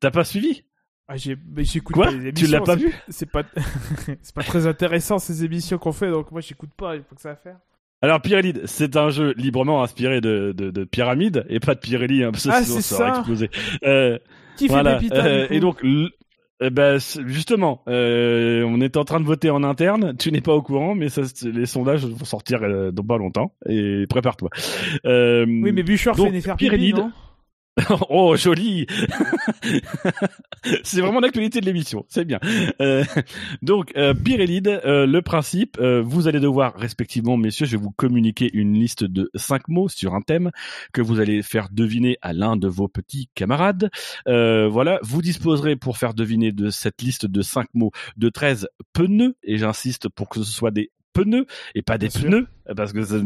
T'as 0.00 0.10
pas 0.10 0.24
suivi? 0.24 0.64
Ah, 1.08 1.16
j'ai, 1.16 1.36
mais 1.54 1.64
j'écoute 1.64 1.94
Quoi? 1.94 2.06
pas 2.06 2.12
les 2.12 2.32
Tu 2.32 2.44
émissions. 2.44 2.50
l'as 2.58 2.64
pas 2.64 2.76
vu? 2.76 2.94
C'est 3.08 3.30
pas, 3.30 3.42
c'est 4.22 4.34
pas 4.34 4.42
très 4.42 4.66
intéressant 4.66 5.18
ces 5.18 5.44
émissions 5.44 5.76
qu'on 5.78 5.92
fait, 5.92 6.10
donc 6.10 6.30
moi 6.32 6.40
j'écoute 6.40 6.70
pas. 6.76 6.96
Il 6.96 7.02
faut 7.02 7.14
que 7.14 7.20
ça 7.20 7.32
à 7.32 7.36
faire. 7.36 7.56
Alors, 8.02 8.20
Pirelide, 8.20 8.62
c'est 8.66 8.96
un 8.96 9.08
jeu 9.10 9.32
librement 9.36 9.82
inspiré 9.82 10.20
de, 10.20 10.52
de, 10.56 10.70
de 10.70 10.84
Pyramide 10.84 11.46
et 11.48 11.58
pas 11.60 11.74
de 11.74 11.80
Pirelli, 11.80 12.22
hein, 12.22 12.32
parce 12.32 12.44
que 12.44 12.50
Ah, 12.52 12.62
sinon 12.62 12.76
c'est 12.76 12.82
ça 12.94 13.00
aurait 13.08 13.08
explosé. 13.18 13.50
Euh, 13.84 14.18
Qui 14.56 14.68
voilà. 14.68 14.98
fait 15.00 15.12
Euh, 15.14 15.46
coup? 15.46 15.52
et 15.54 15.60
donc, 15.60 15.78
l- 15.84 16.10
eh 16.66 16.70
ben, 16.70 16.98
justement, 17.26 17.82
euh, 17.88 18.62
on 18.64 18.80
est 18.80 18.96
en 18.96 19.04
train 19.04 19.20
de 19.20 19.26
voter 19.26 19.50
en 19.50 19.62
interne. 19.62 20.16
Tu 20.16 20.32
n'es 20.32 20.40
pas 20.40 20.54
au 20.54 20.62
courant, 20.62 20.94
mais 20.94 21.08
ça, 21.08 21.22
les 21.44 21.66
sondages 21.66 22.04
vont 22.06 22.24
sortir 22.24 22.62
euh, 22.62 22.90
dans 22.90 23.04
pas 23.04 23.18
longtemps. 23.18 23.52
Et 23.68 24.06
prépare-toi. 24.08 24.48
Euh, 25.04 25.44
Oui, 25.46 25.72
mais 25.72 25.82
Bouchard 25.82 26.16
donc, 26.16 26.32
fait 26.32 26.54
Pyrénides. 26.56 26.96
non? 26.96 27.12
oh, 28.08 28.36
joli 28.36 28.86
C'est 30.84 31.00
vraiment 31.00 31.20
l'actualité 31.20 31.60
de 31.60 31.66
l'émission, 31.66 32.04
c'est 32.08 32.24
bien. 32.24 32.38
Euh, 32.80 33.04
donc, 33.62 33.92
euh, 33.96 34.14
Pirelide, 34.14 34.80
euh, 34.84 35.06
le 35.06 35.22
principe, 35.22 35.76
euh, 35.80 36.00
vous 36.00 36.28
allez 36.28 36.38
devoir, 36.40 36.74
respectivement, 36.76 37.36
messieurs, 37.36 37.66
je 37.66 37.72
vais 37.76 37.82
vous 37.82 37.90
communiquer 37.90 38.48
une 38.52 38.74
liste 38.74 39.04
de 39.04 39.30
cinq 39.34 39.68
mots 39.68 39.88
sur 39.88 40.14
un 40.14 40.20
thème 40.20 40.52
que 40.92 41.02
vous 41.02 41.18
allez 41.18 41.42
faire 41.42 41.68
deviner 41.70 42.16
à 42.22 42.32
l'un 42.32 42.56
de 42.56 42.68
vos 42.68 42.86
petits 42.86 43.28
camarades. 43.34 43.90
Euh, 44.28 44.68
voilà, 44.68 45.00
vous 45.02 45.20
disposerez 45.20 45.74
pour 45.74 45.98
faire 45.98 46.14
deviner 46.14 46.52
de 46.52 46.70
cette 46.70 47.02
liste 47.02 47.26
de 47.26 47.42
cinq 47.42 47.66
mots 47.74 47.90
de 48.16 48.28
13 48.28 48.68
pneus, 48.92 49.36
et 49.42 49.58
j'insiste 49.58 50.08
pour 50.08 50.28
que 50.28 50.42
ce 50.42 50.50
soit 50.50 50.70
des 50.70 50.90
pneus 51.14 51.46
et 51.74 51.80
pas 51.82 51.96
des 51.96 52.08
Bien 52.08 52.20
sûr. 52.20 52.28
pneus 52.28 52.46
parce 52.76 52.92
que 52.92 53.02
ça, 53.04 53.16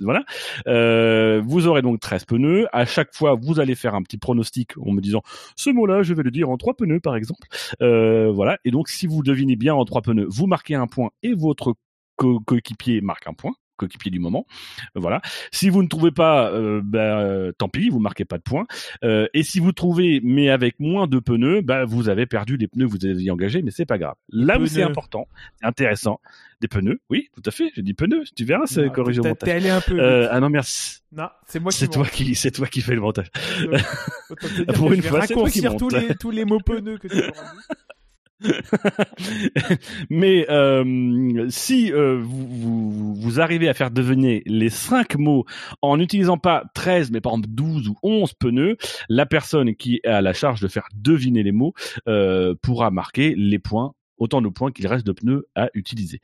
voilà 0.00 0.24
euh, 0.66 1.40
vous 1.44 1.66
aurez 1.66 1.82
donc 1.82 2.00
13 2.00 2.24
pneus. 2.24 2.66
À 2.72 2.84
chaque 2.86 3.14
fois, 3.14 3.34
vous 3.40 3.60
allez 3.60 3.74
faire 3.74 3.94
un 3.94 4.02
petit 4.02 4.18
pronostic 4.18 4.76
en 4.78 4.92
me 4.92 5.00
disant 5.00 5.22
ce 5.56 5.70
mot-là, 5.70 6.02
je 6.02 6.14
vais 6.14 6.22
le 6.22 6.30
dire 6.30 6.48
en 6.50 6.56
trois 6.56 6.74
pneus, 6.74 7.00
par 7.00 7.16
exemple. 7.16 7.46
Euh, 7.82 8.30
voilà. 8.32 8.58
Et 8.64 8.70
donc, 8.70 8.88
si 8.88 9.06
vous 9.06 9.22
devinez 9.22 9.56
bien 9.56 9.74
en 9.74 9.84
trois 9.84 10.02
pneus, 10.02 10.26
vous 10.28 10.46
marquez 10.46 10.74
un 10.74 10.86
point 10.86 11.10
et 11.22 11.34
votre 11.34 11.74
co- 12.16 12.40
coéquipier 12.40 13.00
marque 13.00 13.26
un 13.26 13.34
point 13.34 13.54
coéquipier 13.76 14.10
du 14.10 14.18
moment. 14.20 14.46
Voilà. 14.94 15.20
Si 15.50 15.68
vous 15.68 15.82
ne 15.82 15.88
trouvez 15.88 16.10
pas, 16.10 16.50
euh, 16.50 16.80
bah, 16.82 17.20
euh, 17.20 17.52
tant 17.52 17.68
pis, 17.68 17.88
vous 17.88 18.00
marquez 18.00 18.24
pas 18.24 18.38
de 18.38 18.42
points. 18.42 18.66
Euh, 19.02 19.26
et 19.34 19.42
si 19.42 19.60
vous 19.60 19.72
trouvez, 19.72 20.20
mais 20.22 20.50
avec 20.50 20.80
moins 20.80 21.06
de 21.06 21.18
pneus, 21.18 21.62
bah, 21.62 21.84
vous 21.84 22.08
avez 22.08 22.26
perdu 22.26 22.56
les 22.56 22.68
pneus 22.68 22.86
que 22.86 22.90
vous 22.90 23.06
aviez 23.06 23.30
engagés, 23.30 23.62
mais 23.62 23.70
c'est 23.70 23.86
pas 23.86 23.98
grave. 23.98 24.14
Là 24.30 24.58
où 24.58 24.66
c'est 24.66 24.82
important, 24.82 25.26
c'est 25.60 25.66
intéressant, 25.66 26.20
des 26.60 26.68
pneus. 26.68 27.00
Oui, 27.10 27.28
tout 27.34 27.42
à 27.44 27.50
fait. 27.50 27.70
J'ai 27.74 27.82
dit 27.82 27.94
pneus. 27.94 28.24
Tu 28.36 28.44
verras, 28.44 28.66
c'est 28.66 28.90
corrigé 28.90 29.20
au 29.20 29.24
montage. 29.24 29.46
T'es 29.48 29.52
allé 29.52 29.70
un 29.70 29.80
peu. 29.80 29.98
Euh, 30.00 30.28
ah 30.30 30.40
non, 30.40 30.48
merci. 30.50 31.00
Non, 31.12 31.28
c'est 31.46 31.60
moi 31.60 31.70
qui 31.70 31.78
C'est 31.78 31.88
toi 31.88 32.02
monte. 32.02 32.10
qui, 32.10 32.34
c'est 32.34 32.50
toi 32.50 32.66
qui 32.66 32.80
fais 32.80 32.94
le 32.94 33.00
montage. 33.00 33.30
Pour 34.74 34.92
une 34.92 35.02
fois, 35.02 35.22
c'est 35.26 35.34
toi 35.34 35.48
qui 35.48 35.60
raccourcir 35.60 35.76
tous 35.76 35.94
monte. 35.94 36.08
les, 36.08 36.14
tous 36.14 36.30
les 36.30 36.44
mots 36.44 36.60
pneus 36.60 36.98
que 36.98 37.08
tu. 37.08 37.16
Mais 40.10 40.46
euh, 40.50 41.46
si 41.48 41.92
euh, 41.92 42.20
vous, 42.22 42.46
vous, 42.48 43.14
vous 43.14 43.40
arrivez 43.40 43.68
à 43.68 43.74
faire 43.74 43.90
deviner 43.90 44.42
les 44.46 44.70
cinq 44.70 45.16
mots 45.16 45.44
en 45.82 45.96
n'utilisant 45.96 46.38
pas 46.38 46.64
13, 46.74 47.10
mais 47.10 47.20
par 47.20 47.32
exemple 47.32 47.48
12 47.50 47.88
ou 47.88 47.96
11 48.02 48.34
pneus, 48.34 48.76
la 49.08 49.26
personne 49.26 49.74
qui 49.74 50.00
a 50.04 50.20
la 50.20 50.32
charge 50.32 50.60
de 50.60 50.68
faire 50.68 50.88
deviner 50.94 51.42
les 51.42 51.52
mots 51.52 51.74
euh, 52.08 52.54
pourra 52.60 52.90
marquer 52.90 53.34
les 53.36 53.58
points, 53.58 53.94
autant 54.18 54.42
de 54.42 54.48
points 54.48 54.72
qu'il 54.72 54.86
reste 54.86 55.06
de 55.06 55.12
pneus 55.12 55.46
à 55.54 55.68
utiliser. 55.74 56.20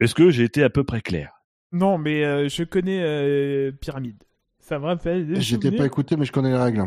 Est-ce 0.00 0.14
que 0.14 0.30
j'ai 0.30 0.44
été 0.44 0.62
à 0.62 0.70
peu 0.70 0.84
près 0.84 1.00
clair? 1.00 1.32
Non, 1.72 1.96
mais 1.96 2.24
euh, 2.24 2.48
je 2.48 2.64
connais 2.64 3.00
euh, 3.02 3.72
Pyramide. 3.72 4.22
Ça 4.58 4.78
me 4.78 4.84
rappelle 4.84 5.40
J'étais 5.40 5.72
pas 5.72 5.86
écouté, 5.86 6.16
mais 6.16 6.24
je 6.24 6.32
connais 6.32 6.50
les 6.50 6.56
règles. 6.56 6.86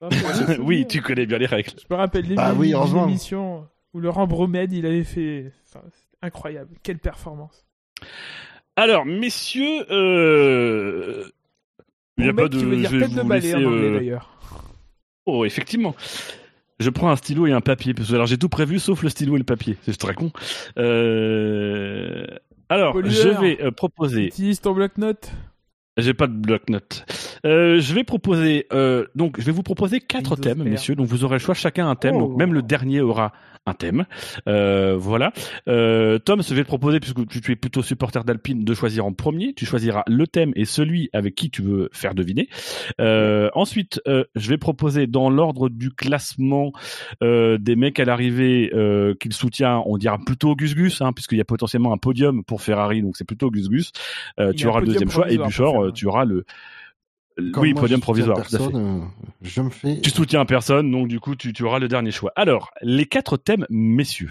Oui, 0.60 0.86
tu 0.86 1.00
connais 1.00 1.24
bien 1.24 1.38
les 1.38 1.46
règles. 1.46 1.70
Je 1.78 1.86
me 1.90 1.96
rappelle 1.96 2.28
des 2.28 2.34
Bah 2.34 2.52
oui, 2.54 2.74
émissions 2.74 3.66
où 3.96 4.00
Laurent 4.00 4.26
Bromède, 4.26 4.74
il 4.74 4.84
avait 4.84 5.04
fait... 5.04 5.52
Enfin, 5.66 5.82
incroyable. 6.20 6.76
Quelle 6.82 6.98
performance. 6.98 7.64
Alors, 8.76 9.06
messieurs, 9.06 9.90
euh... 9.90 11.24
il 12.18 12.26
y 12.26 12.28
a 12.28 12.34
pas 12.34 12.48
de. 12.48 12.58
qui 12.58 12.64
veut 12.66 12.76
dire 12.76 12.90
je 12.90 12.96
vais 12.98 13.06
tête 13.06 13.14
de 13.14 13.20
en 13.20 13.24
anglais, 13.24 13.54
euh, 13.54 13.98
d'ailleurs. 13.98 14.38
Oh, 15.24 15.46
effectivement. 15.46 15.94
Je 16.78 16.90
prends 16.90 17.08
un 17.08 17.16
stylo 17.16 17.46
et 17.46 17.52
un 17.52 17.62
papier, 17.62 17.94
parce 17.94 18.10
que 18.10 18.14
alors 18.14 18.26
j'ai 18.26 18.36
tout 18.36 18.50
prévu 18.50 18.78
sauf 18.78 19.02
le 19.02 19.08
stylo 19.08 19.36
et 19.36 19.38
le 19.38 19.44
papier. 19.44 19.78
C'est 19.82 19.96
très 19.96 20.12
con. 20.12 20.30
Euh... 20.76 22.26
Alors, 22.68 22.92
Pollueur. 22.92 23.14
je 23.14 23.28
vais 23.40 23.70
proposer. 23.70 24.26
Utilise 24.26 24.60
ton 24.60 24.74
bloc-notes. 24.74 25.32
J'ai 25.96 26.12
pas 26.12 26.26
de 26.26 26.34
bloc-notes. 26.34 27.06
Euh, 27.46 27.80
je 27.80 27.94
vais 27.94 28.04
proposer. 28.04 28.66
Euh, 28.74 29.06
donc, 29.14 29.40
je 29.40 29.46
vais 29.46 29.52
vous 29.52 29.62
proposer 29.62 30.00
quatre 30.00 30.36
thèmes, 30.36 30.62
messieurs. 30.62 30.94
Donc, 30.94 31.06
vous 31.06 31.24
aurez 31.24 31.36
le 31.36 31.38
choix 31.38 31.54
chacun 31.54 31.88
un 31.88 31.94
thème. 31.94 32.16
Oh. 32.16 32.20
Donc, 32.20 32.36
même 32.36 32.52
le 32.52 32.60
dernier 32.60 33.00
aura 33.00 33.32
un 33.66 33.74
thème. 33.74 34.06
Euh, 34.48 34.96
voilà. 34.96 35.32
Euh, 35.68 36.18
Tom, 36.18 36.42
je 36.42 36.54
vais 36.54 36.62
te 36.62 36.68
proposer, 36.68 37.00
puisque 37.00 37.26
tu 37.28 37.40
tu 37.40 37.52
es 37.52 37.56
plutôt 37.56 37.82
supporter 37.82 38.24
d'Alpine, 38.24 38.64
de 38.64 38.74
choisir 38.74 39.04
en 39.04 39.12
premier. 39.12 39.52
Tu 39.54 39.66
choisiras 39.66 40.04
le 40.06 40.26
thème 40.26 40.52
et 40.56 40.64
celui 40.64 41.10
avec 41.12 41.34
qui 41.34 41.50
tu 41.50 41.62
veux 41.62 41.88
faire 41.92 42.14
deviner. 42.14 42.48
Euh, 43.00 43.50
ensuite, 43.54 44.00
euh, 44.06 44.24
je 44.34 44.48
vais 44.48 44.58
proposer 44.58 45.06
dans 45.06 45.30
l'ordre 45.30 45.68
du 45.68 45.90
classement 45.90 46.72
euh, 47.22 47.58
des 47.58 47.76
mecs 47.76 48.00
à 48.00 48.04
l'arrivée 48.04 48.70
euh, 48.74 49.14
qu'il 49.20 49.32
soutient. 49.32 49.82
On 49.86 49.98
dira 49.98 50.18
plutôt 50.18 50.54
Gus 50.54 50.74
Gus, 50.74 51.02
hein, 51.02 51.12
puisqu'il 51.12 51.38
y 51.38 51.40
a 51.40 51.44
potentiellement 51.44 51.92
un 51.92 51.98
podium 51.98 52.44
pour 52.44 52.62
Ferrari, 52.62 53.02
donc 53.02 53.16
c'est 53.16 53.24
plutôt 53.26 53.50
Gus 53.50 53.68
Gus. 53.68 53.92
Euh, 54.38 54.52
y 54.52 54.56
tu 54.56 54.66
auras 54.66 54.80
le 54.80 54.86
deuxième 54.86 55.10
choix 55.10 55.30
et 55.30 55.38
Buchor, 55.38 55.92
tu 55.92 56.06
auras 56.06 56.24
le 56.24 56.44
oui, 57.38 57.72
moi, 57.72 57.82
podium 57.82 58.00
provisoire, 58.00 58.36
tout 58.36 58.42
à 58.42 58.58
fait. 58.58 58.64
personne, 58.64 59.02
euh, 59.02 59.26
je 59.42 59.60
me 59.60 59.70
fais. 59.70 60.00
Tu 60.00 60.10
soutiens 60.10 60.44
personne, 60.46 60.90
donc 60.90 61.08
du 61.08 61.20
coup, 61.20 61.36
tu, 61.36 61.52
tu 61.52 61.62
auras 61.64 61.78
le 61.78 61.88
dernier 61.88 62.10
choix. 62.10 62.32
Alors, 62.36 62.70
les 62.82 63.06
quatre 63.06 63.36
thèmes, 63.36 63.66
messieurs. 63.70 64.30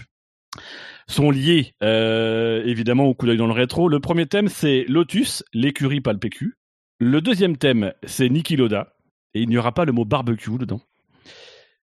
sont 1.08 1.30
liés 1.30 1.74
euh, 1.82 2.62
évidemment 2.64 3.04
au 3.04 3.14
coup 3.14 3.26
d'œil 3.26 3.36
dans 3.36 3.46
le 3.46 3.52
rétro. 3.52 3.88
Le 3.88 4.00
premier 4.00 4.26
thème, 4.26 4.48
c'est 4.48 4.84
Lotus, 4.88 5.44
l'écurie 5.52 6.00
pas 6.00 6.12
le 6.12 6.18
PQ. 6.18 6.54
Le 6.98 7.20
deuxième 7.20 7.56
thème, 7.56 7.92
c'est 8.04 8.28
Niki 8.28 8.56
Loda. 8.56 8.94
Et 9.34 9.42
il 9.42 9.48
n'y 9.48 9.58
aura 9.58 9.72
pas 9.72 9.84
le 9.84 9.92
mot 9.92 10.04
barbecue 10.04 10.56
dedans. 10.58 10.80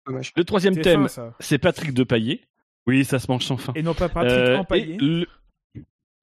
Dommage. 0.07 0.31
Le 0.35 0.43
troisième 0.45 0.77
thème, 0.77 1.07
c'est 1.39 1.57
Patrick 1.57 1.93
Depaillé. 1.93 2.41
Oui, 2.87 3.05
ça 3.05 3.19
se 3.19 3.29
mange 3.31 3.43
sans 3.45 3.57
fin. 3.57 3.73
Et 3.75 3.83
non 3.83 3.93
pas 3.93 4.09
Patrick 4.09 4.31
Euh, 4.33 4.57
Empaillé. 4.57 4.97
et, 5.01 5.27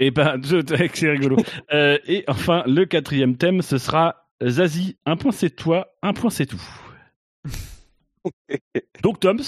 et 0.07 0.11
ben, 0.11 0.41
je- 0.43 0.89
c'est 0.95 1.11
rigolo. 1.11 1.37
Euh, 1.73 1.99
et 2.07 2.25
enfin, 2.27 2.63
le 2.67 2.85
quatrième 2.87 3.37
thème, 3.37 3.63
ce 3.63 3.79
sera 3.79 4.20
Zazie, 4.47 4.97
un 5.07 5.17
point 5.17 5.33
c'est 5.33 5.51
toi, 5.51 5.89
un 6.03 6.13
point 6.13 6.31
c'est 6.31 6.47
tout. 6.47 6.63
Donc, 9.03 9.21
Toms, 9.21 9.41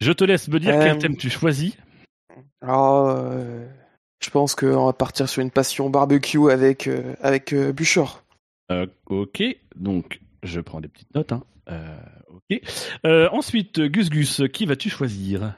je 0.00 0.12
te 0.12 0.24
laisse 0.24 0.48
me 0.48 0.58
dire 0.60 0.74
Euh, 0.74 0.82
quel 0.82 0.98
thème 0.98 1.16
tu 1.16 1.30
choisis. 1.30 1.76
Alors, 2.60 3.08
euh, 3.10 3.66
je 4.22 4.30
pense 4.30 4.54
qu'on 4.54 4.86
va 4.86 4.92
partir 4.92 5.28
sur 5.28 5.42
une 5.42 5.50
passion 5.50 5.90
barbecue 5.90 6.50
avec, 6.50 6.86
euh, 6.86 7.14
avec 7.20 7.52
euh, 7.52 7.72
Buchor. 7.72 8.22
Euh, 8.70 8.86
ok, 9.06 9.42
donc 9.76 10.20
je 10.42 10.60
prends 10.60 10.80
des 10.80 10.88
petites 10.88 11.14
notes. 11.14 11.32
Hein. 11.32 11.44
Euh, 11.68 11.96
ok. 12.28 12.60
Euh, 13.04 13.28
ensuite, 13.30 13.80
Gus 13.80 14.10
Gus, 14.10 14.42
qui 14.52 14.66
vas-tu 14.66 14.90
choisir? 14.90 15.54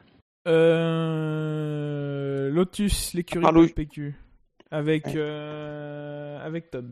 Euh... 0.46 2.50
Lotus, 2.50 3.14
l'écurie 3.14 3.44
Ah, 3.46 3.52
Louis. 3.52 3.68
PQ. 3.68 4.14
Avec, 4.70 5.06
euh... 5.14 6.38
avec 6.44 6.70
Toms. 6.70 6.90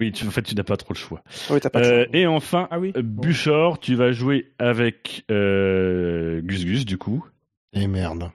Oui, 0.00 0.12
tu, 0.12 0.26
en 0.26 0.30
fait, 0.30 0.42
tu 0.42 0.54
n'as 0.54 0.62
pas 0.62 0.76
trop 0.76 0.92
le 0.92 0.98
choix. 0.98 1.22
Oui, 1.50 1.58
t'as 1.60 1.70
pas 1.70 1.80
de 1.80 1.84
Euh, 1.86 2.04
choix. 2.04 2.16
et 2.16 2.26
enfin, 2.26 2.68
Ah 2.70 2.78
oui 2.78 2.92
Buchor, 2.96 3.78
tu 3.80 3.94
vas 3.94 4.12
jouer 4.12 4.52
avec 4.58 5.24
euh, 5.30 6.40
Gus 6.42 6.64
Gus, 6.64 6.84
du 6.84 6.98
coup. 6.98 7.24
Et 7.72 7.86
merde. 7.86 8.24
Euh, 8.24 8.28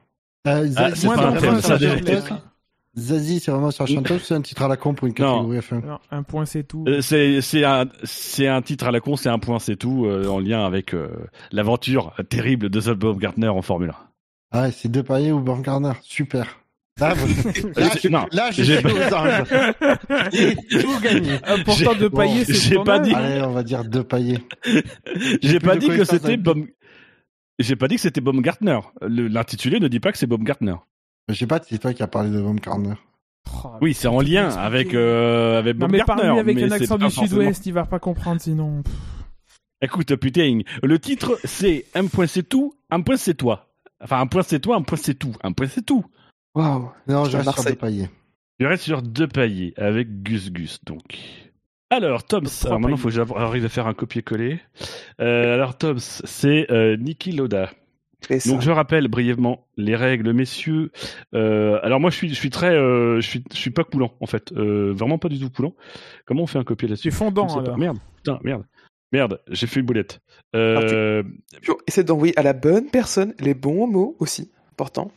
Ah, 0.46 0.66
Zazie, 0.66 1.02
c'est 1.02 1.08
pas 1.08 1.28
un 1.28 1.34
thème, 1.38 1.62
ça. 1.62 1.78
Zazie, 2.98 3.40
vraiment 3.48 3.72
sur 3.72 3.88
c'est 3.88 4.34
un 4.34 4.42
titre 4.42 4.64
à 4.64 4.68
la 4.68 4.76
con 4.76 4.94
pour 4.94 5.08
une 5.08 5.14
Non. 5.18 5.38
catégorie 5.48 5.60
F1 5.60 5.86
Non, 5.86 6.00
un 6.12 6.24
point 6.24 6.46
c'est 6.46 6.64
tout. 6.64 6.84
Euh, 6.90 7.00
c'est 7.02 7.64
un 7.64 7.86
c'est 8.04 8.48
un 8.48 8.62
titre 8.62 8.86
à 8.86 8.92
la 8.92 9.00
con, 9.00 9.16
c'est 9.16 9.30
un 9.30 9.40
point, 9.40 9.60
c'est 9.60 9.78
tout, 9.78 10.06
euh, 10.06 10.28
en 10.28 10.40
lien 10.40 10.66
avec 10.66 10.94
euh, 10.94 11.08
l'aventure 11.54 12.14
terrible 12.30 12.70
de 12.70 12.94
Bob 12.94 13.20
Gardner 13.20 13.48
en 13.48 13.62
Formule 13.62 13.92
1. 13.92 13.96
Ah, 14.52 14.72
c'est 14.72 14.90
deux 14.90 15.04
paillets 15.04 15.32
ou 15.32 15.40
Borgarner. 15.40 15.94
Super. 16.02 16.60
Là, 17.02 17.14
là, 17.76 18.28
là, 18.32 18.52
j'ai 18.52 18.82
tout 20.82 21.00
gagné. 21.02 21.34
Important 21.46 21.96
de 21.96 22.08
Bon, 22.08 22.18
pailler, 22.18 22.46
c'est 22.46 22.54
j'ai 22.54 22.76
son 22.76 22.84
pas 22.84 23.00
dit- 23.00 23.14
Allez, 23.14 23.42
on 23.42 23.52
va 23.52 23.64
dire 23.64 23.84
deux 23.84 24.04
paillets. 24.04 24.40
J'ai 25.42 25.60
pas 25.60 25.76
de 25.76 25.80
dit 25.82 25.88
que 25.88 26.04
c'était. 26.06 26.38
J'ai 27.60 27.76
pas 27.76 27.88
dit 27.88 27.96
que 27.96 28.02
c'était 28.02 28.22
Bob 28.22 28.40
Gardner. 28.42 28.80
Le- 29.02 29.28
L'intitulé 29.28 29.80
ne 29.80 29.88
dit 29.88 30.00
pas 30.00 30.12
que 30.12 30.18
c'est 30.18 30.28
Bob 30.28 30.44
Gardner. 30.44 30.76
Je 31.28 31.34
sais 31.36 31.48
pas 31.48 31.60
c'est 31.68 31.78
toi 31.78 31.94
qui 31.94 32.04
as 32.04 32.08
parlé 32.08 32.30
de 32.30 32.42
Baumgartner. 32.42 32.94
Oh, 33.64 33.70
Oui, 33.82 33.94
c'est 33.94 34.08
en 34.08 34.22
lien 34.22 34.50
avec 34.50 34.94
euh, 34.94 35.60
avec 35.60 35.76
Non 35.78 35.88
Bob 35.88 35.92
mais 35.92 36.04
parle-lui 36.04 36.40
avec 36.40 36.56
mais 36.56 36.64
un 36.64 36.70
c'est 36.70 36.84
accent 36.84 36.98
du 36.98 37.10
sud-ouest, 37.10 37.66
il 37.66 37.74
va 37.74 37.86
pas 37.86 38.00
comprendre 38.00 38.42
sinon. 38.42 38.84
Écoute, 39.82 40.16
putain, 40.16 40.60
le 40.84 41.00
titre 41.00 41.40
c'est 41.44 41.86
un 41.96 42.06
point 42.08 42.28
c'est 42.28 42.44
tout, 42.48 42.74
un 42.90 43.02
point 43.02 43.18
c'est 43.18 43.34
toi. 43.36 43.68
Enfin, 44.04 44.20
un 44.20 44.28
point 44.28 44.44
c'est 44.44 44.60
toi, 44.60 44.76
un 44.78 44.82
point 44.82 44.98
c'est 45.02 45.16
tout, 45.16 45.34
un 45.44 45.52
point 45.52 45.68
c'est 45.68 45.86
tout. 45.86 46.04
Waouh. 46.56 46.92
Non, 47.08 47.26
je 47.26 47.38
reste 47.38 47.62
sur 47.62 47.78
paillets. 47.78 48.10
Je 48.60 48.66
reste 48.66 48.84
sur 48.84 49.02
deux 49.02 49.28
paillets 49.28 49.74
avec 49.78 50.24
Gus 50.24 50.52
Gus, 50.52 50.84
donc. 50.86 51.18
Alors, 51.90 52.24
Toms, 52.24 52.48
alors 52.64 52.80
maintenant, 52.80 52.96
il 52.96 53.02
faut 53.02 53.10
que 53.10 53.14
j'arrive 53.14 53.66
à 53.66 53.70
faire 53.70 53.88
un 53.88 53.94
copier-coller. 53.94 54.60
Euh, 55.20 55.54
alors, 55.54 55.78
Toms, 55.78 56.00
c'est 56.00 56.72
euh, 56.72 56.96
Niki 56.96 57.32
Loda. 57.32 57.70
Donc, 58.46 58.62
je 58.62 58.70
rappelle 58.70 59.08
brièvement 59.08 59.68
les 59.78 59.96
règles, 59.96 60.32
messieurs. 60.32 60.92
Euh, 61.34 61.80
alors, 61.84 62.00
moi, 62.00 62.12
je 62.12 62.16
suis, 62.16 62.30
je 62.30 62.36
suis 62.36 62.50
très, 62.52 62.74
euh, 62.74 63.20
je 63.20 63.28
suis, 63.28 63.44
je 63.52 63.58
suis 63.58 63.72
pas 63.72 63.84
coulant, 63.84 64.14
en 64.22 64.26
fait. 64.28 64.52
Euh, 64.52 64.94
vraiment 64.96 65.18
pas 65.18 65.28
du 65.28 65.40
tout 65.40 65.50
coulant. 65.50 65.74
Comment 66.26 66.44
on 66.44 66.48
fait 66.48 66.60
un 66.60 66.64
copier 66.64 66.88
là-dessus? 66.88 67.10
C'est 67.10 67.18
fondant 67.18 67.48
alors. 67.58 67.78
Merde, 67.78 67.98
putain, 68.18 68.40
merde. 68.44 68.64
Merde, 69.12 69.42
j'ai 69.50 69.68
fait 69.68 69.82
une 69.82 69.86
boulette. 69.86 70.22
Euh, 70.56 71.24
Essaie 71.88 72.04
d'envoyer 72.04 72.38
à 72.40 72.44
la 72.44 72.54
bonne 72.54 72.90
personne 72.90 73.34
les 73.40 73.54
bons 73.54 73.88
mots 73.88 74.16
aussi. 74.20 74.52
Important. 74.72 75.12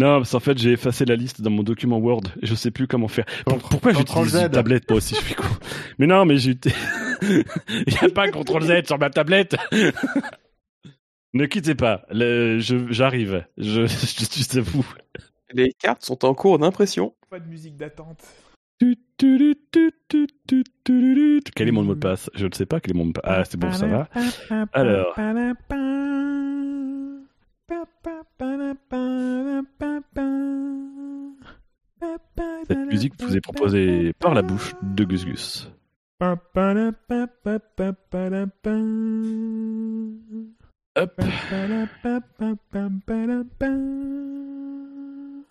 Non, 0.00 0.16
parce 0.16 0.30
qu'en 0.30 0.40
fait, 0.40 0.56
j'ai 0.56 0.72
effacé 0.72 1.04
la 1.04 1.14
liste 1.14 1.42
dans 1.42 1.50
mon 1.50 1.62
document 1.62 1.98
Word 1.98 2.22
et 2.40 2.46
je 2.46 2.54
sais 2.54 2.70
plus 2.70 2.86
comment 2.86 3.06
faire. 3.06 3.26
Contre, 3.44 3.68
pourquoi 3.68 3.92
j'utilise 3.92 4.34
une 4.34 4.48
tablette, 4.48 4.88
moi 4.88 4.96
aussi, 4.96 5.14
je 5.14 5.20
suis 5.20 5.34
con. 5.34 5.44
Mais 5.98 6.06
non, 6.06 6.24
mais 6.24 6.38
j'ai 6.38 6.56
Il 7.20 7.44
n'y 7.86 7.98
a 8.00 8.08
pas 8.08 8.28
CTRL 8.28 8.62
Z 8.62 8.86
sur 8.86 8.98
ma 8.98 9.10
tablette. 9.10 9.56
ne 11.34 11.44
quittez 11.44 11.74
pas, 11.74 12.06
j'arrive. 12.10 13.44
Je, 13.58 13.64
je, 13.64 13.86
je, 13.88 14.24
suis 14.24 14.58
à 14.58 14.62
vous. 14.62 14.90
Les 15.52 15.74
cartes 15.78 16.02
sont 16.02 16.24
en 16.24 16.32
cours 16.32 16.58
d'impression. 16.58 17.12
Pas 17.28 17.38
de 17.38 17.46
musique 17.46 17.76
d'attente. 17.76 18.24
Quel 18.78 18.96
est 21.68 21.72
mon 21.72 21.82
mot 21.82 21.94
de 21.94 22.00
passe? 22.00 22.30
Je 22.34 22.46
ne 22.46 22.52
sais 22.54 22.64
pas 22.64 22.80
quel 22.80 22.92
est 22.92 22.98
mon 22.98 23.04
mot 23.04 23.12
de 23.12 23.20
passe. 23.20 23.36
Ah, 23.36 23.44
c'est 23.44 23.60
bon, 23.60 23.70
ça 23.70 23.86
va. 23.86 24.08
Alors. 24.72 25.14
Cette 32.66 32.78
musique 32.86 33.12
vous 33.20 33.36
est 33.36 33.40
proposée 33.40 34.12
par 34.14 34.34
la 34.34 34.42
bouche 34.42 34.72
de 34.82 35.04
Gus 35.04 35.24
Gus. 35.24 35.70
Hop, 36.20 36.42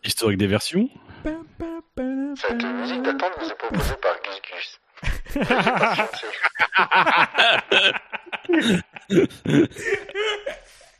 historique 0.04 0.38
des 0.38 0.48
versions. 0.48 0.90
Cette 2.36 2.64
musique 2.64 3.02
d'attente 3.02 3.32
vous 3.40 3.50
est 3.50 3.58
proposée 3.58 3.96
par 4.02 4.16
Gus 4.24 4.42
Gus. 4.50 4.80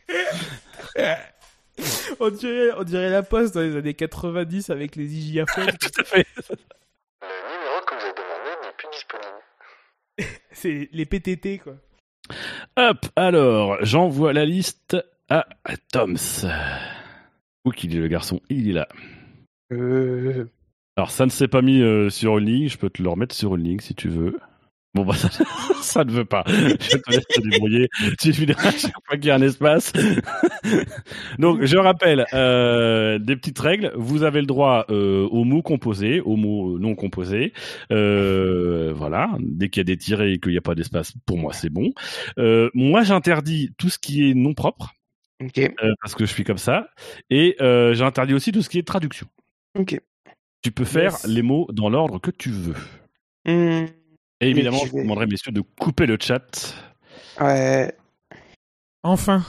on, 2.20 2.30
dirait, 2.30 2.72
on 2.78 2.84
dirait 2.84 3.10
la 3.10 3.24
poste 3.24 3.54
dans 3.54 3.62
les 3.62 3.76
années 3.76 3.94
90 3.94 4.70
avec 4.70 4.96
les 4.96 5.14
IGFL. 5.14 5.78
Tout 5.80 6.02
à 6.02 6.04
fait. 6.04 6.26
Le 7.22 7.28
numéro 7.28 7.82
que 7.86 7.96
vous 7.96 8.02
avez 8.02 8.14
demandé 8.14 8.50
n'est 8.64 8.74
plus 8.78 8.88
disponible. 8.92 9.44
C'est 10.52 10.90
les 10.92 11.06
PTT 11.06 11.60
quoi. 11.60 11.76
Hop, 12.78 13.08
alors, 13.16 13.78
j'envoie 13.82 14.34
la 14.34 14.46
liste 14.46 14.98
à 15.30 15.48
Toms. 15.92 16.46
Où 17.66 17.72
qu'il 17.72 17.96
est 17.96 18.00
le 18.00 18.08
garçon 18.08 18.40
Il 18.50 18.70
est 18.70 18.74
là. 18.74 18.88
Euh... 19.72 20.46
Alors, 20.98 21.10
ça 21.12 21.26
ne 21.26 21.32
s'est 21.32 21.48
pas 21.48 21.62
mis 21.62 21.82
euh, 21.82 22.10
sur 22.10 22.38
une 22.38 22.46
ligne, 22.46 22.68
je 22.68 22.78
peux 22.78 22.90
te 22.90 23.02
le 23.02 23.08
remettre 23.10 23.34
sur 23.34 23.56
une 23.56 23.64
ligne 23.64 23.80
si 23.80 23.96
tu 23.96 24.10
veux. 24.10 24.38
Bon, 24.96 25.06
bah, 25.06 25.14
ça, 25.16 25.30
ça 25.82 26.04
ne 26.04 26.12
veut 26.12 26.26
pas. 26.26 26.44
Je 26.48 26.98
te 26.98 27.12
laisse 27.12 27.28
te 27.28 27.42
débrouiller. 27.42 27.90
Tu 28.20 28.34
finiras 28.34 28.72
chaque 28.72 28.92
fois 29.06 29.18
qu'il 29.18 29.26
y 29.26 29.32
a 29.32 29.36
un 29.36 29.42
espace. 29.42 29.94
Donc, 31.38 31.64
je 31.64 31.78
rappelle, 31.78 32.26
euh, 32.34 33.20
des 33.20 33.36
petites 33.36 33.60
règles. 33.60 33.92
Vous 33.96 34.24
avez 34.24 34.42
le 34.42 34.48
droit 34.48 34.86
euh, 34.90 35.28
aux 35.28 35.44
mots 35.44 35.62
composés, 35.62 36.22
aux 36.22 36.36
mots 36.36 36.80
non 36.80 36.96
composés. 36.96 37.54
Euh, 37.92 38.92
voilà. 38.96 39.30
Dès 39.40 39.70
qu'il 39.70 39.82
y 39.82 39.82
a 39.82 39.84
des 39.86 39.98
tirés 39.98 40.34
et 40.34 40.40
qu'il 40.40 40.52
n'y 40.52 40.58
a 40.58 40.62
pas 40.62 40.76
d'espace, 40.76 41.14
pour 41.26 41.38
moi, 41.38 41.54
c'est 41.54 41.70
bon. 41.70 41.92
Euh, 42.38 42.70
moi, 42.74 43.04
j'interdis 43.04 43.72
tout 43.78 43.90
ce 43.90 44.00
qui 44.00 44.30
est 44.30 44.34
non 44.34 44.54
propre, 44.54 44.94
Ok. 45.44 45.60
euh, 45.60 45.94
parce 46.02 46.16
que 46.16 46.26
je 46.26 46.32
suis 46.34 46.44
comme 46.44 46.58
ça. 46.58 46.90
Et 47.30 47.56
euh, 47.62 47.94
j'interdis 47.94 48.34
aussi 48.34 48.52
tout 48.52 48.62
ce 48.62 48.70
qui 48.70 48.80
est 48.80 48.88
traduction. 48.88 49.28
Ok. 49.78 50.00
Tu 50.62 50.72
peux 50.72 50.84
faire 50.86 51.12
Yes. 51.12 51.28
les 51.28 51.42
mots 51.42 51.68
dans 51.72 51.90
l'ordre 51.90 52.20
que 52.20 52.32
tu 52.32 52.50
veux. 52.50 52.76
Hmm, 53.46 53.86
Et 54.42 54.50
évidemment, 54.50 54.86
je 54.86 54.92
vous 54.92 55.02
demanderai, 55.02 55.28
messieurs, 55.28 55.52
de 55.52 55.62
couper 55.80 56.06
le 56.06 56.18
chat. 56.20 56.76
Ouais. 57.40 57.94
Enfin. 59.04 59.44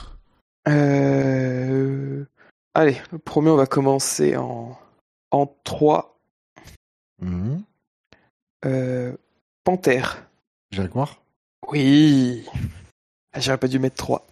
Euh... 0.67 2.25
Allez, 2.73 2.97
le 3.11 3.17
premier, 3.19 3.49
on 3.49 3.55
va 3.55 3.65
commencer 3.65 4.35
en, 4.37 4.77
en 5.31 5.45
3. 5.63 6.19
Mhm. 7.21 7.63
Euh... 8.65 9.15
Panthère. 9.63 10.27
Jaguar. 10.71 11.21
Oui. 11.71 12.45
Ah, 13.33 13.39
J'aurais 13.39 13.57
pas 13.57 13.67
dû 13.67 13.79
mettre 13.79 13.97
3. 13.97 14.25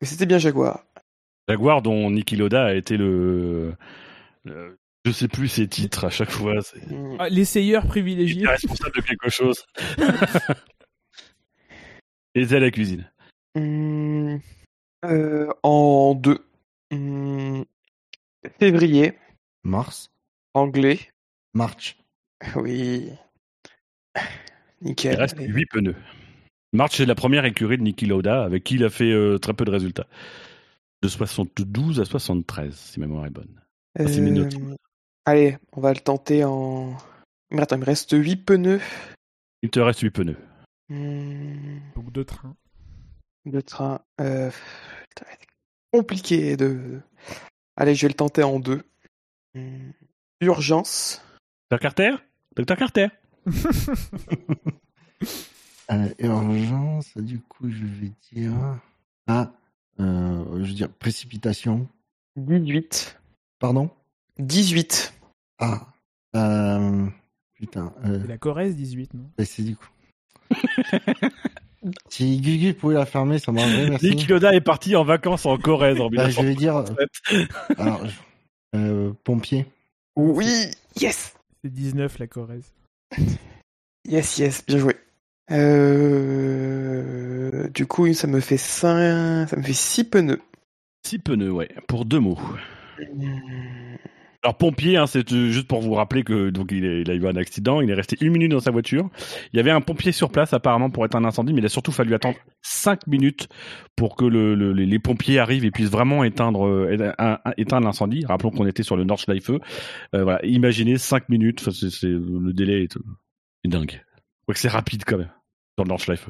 Mais 0.00 0.06
c'était 0.06 0.26
bien 0.26 0.38
Jaguar. 0.38 0.84
Jaguar, 1.48 1.82
dont 1.82 2.10
Niki 2.10 2.36
Loda 2.36 2.66
a 2.66 2.74
été 2.74 2.96
le, 2.96 3.74
le- 4.44 4.76
Je 5.08 5.12
sais 5.14 5.28
plus 5.28 5.48
ses 5.48 5.66
titres 5.66 6.04
à 6.04 6.10
chaque 6.10 6.30
fois. 6.30 6.56
Hmm. 6.90 7.16
Ah, 7.18 7.30
L'essayeur 7.30 7.82
il 7.84 7.88
privilégié. 7.88 8.42
est 8.42 8.46
responsable 8.46 8.94
de 8.94 9.00
quelque 9.00 9.30
chose. 9.30 9.64
Et 12.34 12.46
c'est 12.46 12.56
à 12.56 12.60
la 12.60 12.70
cuisine. 12.70 13.10
Hmm, 13.54 14.36
euh, 15.06 15.48
en 15.62 16.14
2. 16.14 16.44
Février. 18.60 19.14
Mars. 19.64 20.10
Anglais. 20.52 20.98
March. 21.54 21.96
Oui. 22.56 23.08
Il 24.82 24.88
Nickel. 24.88 25.16
reste 25.16 25.38
allez. 25.38 25.46
8 25.46 25.66
pneus. 25.70 25.96
March 26.74 27.00
est 27.00 27.06
la 27.06 27.14
première 27.14 27.46
écurie 27.46 27.78
de 27.78 27.82
Niki 27.82 28.04
Lauda, 28.04 28.44
avec 28.44 28.62
qui 28.62 28.74
il 28.74 28.84
a 28.84 28.90
fait 28.90 29.10
euh, 29.10 29.38
très 29.38 29.54
peu 29.54 29.64
de 29.64 29.70
résultats. 29.70 30.06
De 31.00 31.08
72 31.08 31.98
à 31.98 32.04
73, 32.04 32.76
si 32.76 33.00
ma 33.00 33.06
mémoire 33.06 33.24
est 33.24 33.30
bonne. 33.30 33.58
minutes. 33.98 34.54
Allez, 35.28 35.58
on 35.72 35.82
va 35.82 35.92
le 35.92 36.00
tenter 36.00 36.42
en. 36.42 36.96
Mais 37.50 37.60
attends, 37.60 37.76
il 37.76 37.80
me 37.80 37.84
reste 37.84 38.12
8 38.12 38.46
pneus. 38.46 38.80
Il 39.60 39.68
te 39.68 39.78
reste 39.78 40.00
8 40.00 40.08
pneus. 40.10 40.38
Hmm, 40.88 41.80
Donc 41.94 42.10
deux 42.12 42.24
trains. 42.24 42.56
Le 43.44 43.62
train. 43.62 44.00
Euh... 44.22 44.50
putain, 45.10 45.26
compliqué 45.92 46.56
de. 46.56 47.02
Allez, 47.76 47.94
je 47.94 48.06
vais 48.06 48.08
le 48.08 48.14
tenter 48.14 48.42
en 48.42 48.58
deux. 48.58 48.82
Hmm, 49.54 49.90
Urgence. 50.40 51.20
Docteur 51.70 51.94
Carter? 51.94 52.16
Docteur 52.56 52.78
Carter 52.78 53.08
Euh, 55.90 56.08
urgence, 56.18 57.16
du 57.16 57.40
coup, 57.40 57.68
je 57.68 57.84
vais 57.84 58.12
dire. 58.32 58.52
Ah, 59.26 59.52
euh, 60.00 60.44
je 60.62 60.68
veux 60.68 60.74
dire 60.74 60.90
précipitation. 60.90 61.86
18. 62.36 63.20
Pardon? 63.58 63.90
18. 64.38 65.17
Ah. 65.58 65.86
Euh, 66.36 67.06
putain. 67.54 67.92
Euh, 68.04 68.24
Et 68.24 68.28
la 68.28 68.38
Corrèze 68.38 68.76
18, 68.76 69.14
non? 69.14 69.24
Bah, 69.36 69.44
c'est 69.44 69.62
du 69.62 69.76
coup. 69.76 69.88
si 72.08 72.40
Gugu 72.40 72.74
pouvait 72.74 72.94
la 72.94 73.06
fermer, 73.06 73.38
ça 73.38 73.52
m'arrangerait, 73.52 73.90
merci. 73.90 74.10
Niki 74.10 74.26
Loda 74.26 74.54
est 74.54 74.60
parti 74.60 74.94
en 74.96 75.04
vacances 75.04 75.46
en 75.46 75.56
Corrèze 75.58 76.00
en 76.00 76.10
Bah, 76.10 76.28
je 76.28 76.40
vais 76.42 76.54
dire. 76.54 76.74
1937. 76.84 77.48
Alors, 77.78 78.06
je- 78.06 78.14
euh, 78.76 79.12
pompier. 79.24 79.66
Oui 80.16 80.66
Yes 81.00 81.34
C'est 81.64 81.72
19 81.72 82.18
la 82.18 82.26
Corrèze. 82.26 82.72
Yes, 84.06 84.38
yes, 84.38 84.64
bien 84.66 84.78
joué. 84.78 84.96
Euh... 86.30 87.68
Du 87.70 87.86
coup, 87.86 88.12
ça 88.12 88.26
me 88.26 88.40
fait 88.40 88.56
5... 88.58 89.46
Ça 89.48 89.56
me 89.56 89.62
fait 89.62 89.72
6 89.72 90.04
pneus. 90.04 90.40
6 91.06 91.18
pneus, 91.20 91.50
ouais, 91.52 91.68
pour 91.86 92.04
deux 92.04 92.18
mots. 92.20 92.38
Alors 94.44 94.56
pompier, 94.56 94.96
hein, 94.96 95.08
c'est 95.08 95.32
euh, 95.32 95.50
juste 95.50 95.66
pour 95.66 95.80
vous 95.80 95.94
rappeler 95.94 96.22
que 96.22 96.50
donc 96.50 96.70
il, 96.70 96.84
est- 96.84 97.00
il 97.02 97.10
a 97.10 97.14
eu 97.14 97.26
un 97.26 97.34
accident, 97.34 97.80
il 97.80 97.90
est 97.90 97.94
resté 97.94 98.16
une 98.20 98.30
minute 98.32 98.52
dans 98.52 98.60
sa 98.60 98.70
voiture. 98.70 99.10
Il 99.52 99.56
y 99.56 99.60
avait 99.60 99.72
un 99.72 99.80
pompier 99.80 100.12
sur 100.12 100.30
place 100.30 100.52
apparemment 100.52 100.90
pour 100.90 101.04
éteindre 101.04 101.24
l'incendie, 101.24 101.52
mais 101.52 101.58
il 101.58 101.64
a 101.66 101.68
surtout 101.68 101.90
fallu 101.90 102.14
attendre 102.14 102.36
cinq 102.62 103.04
minutes 103.08 103.48
pour 103.96 104.14
que 104.14 104.24
le, 104.24 104.54
le- 104.54 104.72
les 104.72 104.86
les 104.86 104.98
pompiers 105.00 105.40
arrivent 105.40 105.64
et 105.64 105.72
puissent 105.72 105.90
vraiment 105.90 106.22
éteindre 106.22 106.66
euh, 106.68 107.12
éteindre 107.56 107.84
l'incendie. 107.86 108.24
Rappelons 108.26 108.50
qu'on 108.52 108.66
était 108.66 108.84
sur 108.84 108.96
le 108.96 109.02
Nordschleife. 109.02 109.50
Euh, 109.50 109.58
voilà, 110.22 110.44
imaginez 110.46 110.98
cinq 110.98 111.28
minutes, 111.28 111.58
enfin, 111.60 111.72
c'est, 111.72 112.06
le 112.06 112.52
délai 112.52 112.84
est, 112.84 112.96
est 113.64 113.68
dingue. 113.68 114.00
Ouais, 114.46 114.54
que 114.54 114.60
c'est 114.60 114.68
rapide 114.68 115.02
quand 115.04 115.18
même 115.18 115.32
dans 115.76 115.82
le 115.84 115.88
Nordschleife. 115.88 116.28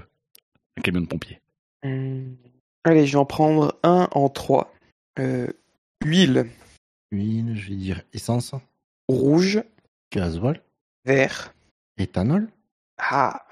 Un 0.78 0.80
camion 0.80 1.02
de 1.02 1.06
pompiers. 1.06 1.40
hmm. 1.84 2.36
Allez, 2.84 3.06
je 3.06 3.12
vais 3.12 3.18
en 3.18 3.26
prendre 3.26 3.74
un 3.82 4.08
en 4.12 4.30
3. 4.30 4.72
Euh... 5.18 5.48
Huile. 6.04 6.46
Huile, 7.12 7.54
je 7.56 7.68
vais 7.70 7.74
dire 7.76 8.02
essence. 8.12 8.54
Rouge. 9.08 9.62
Gasoil. 10.12 10.60
Vert. 11.04 11.54
Éthanol. 11.96 12.48
Ah 12.98 13.44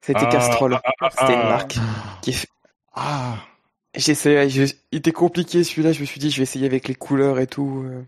C'était 0.00 0.20
Ah, 0.22 0.26
Castrol. 0.26 0.74
ah, 0.74 0.82
ah, 1.00 1.10
C'était 1.10 1.34
une 1.34 1.40
ah. 1.40 1.48
marque 1.48 1.76
qui 2.22 2.32
fait... 2.32 2.48
Ah. 2.94 3.38
J'essayais, 3.94 4.48
je- 4.50 4.74
il 4.92 4.98
était 4.98 5.12
compliqué 5.12 5.64
celui-là, 5.64 5.92
je 5.92 6.00
me 6.00 6.04
suis 6.04 6.20
dit 6.20 6.30
je 6.30 6.36
vais 6.38 6.42
essayer 6.42 6.66
avec 6.66 6.86
les 6.88 6.94
couleurs 6.94 7.38
et 7.38 7.46
tout. 7.46 7.84
euh. 7.86 8.02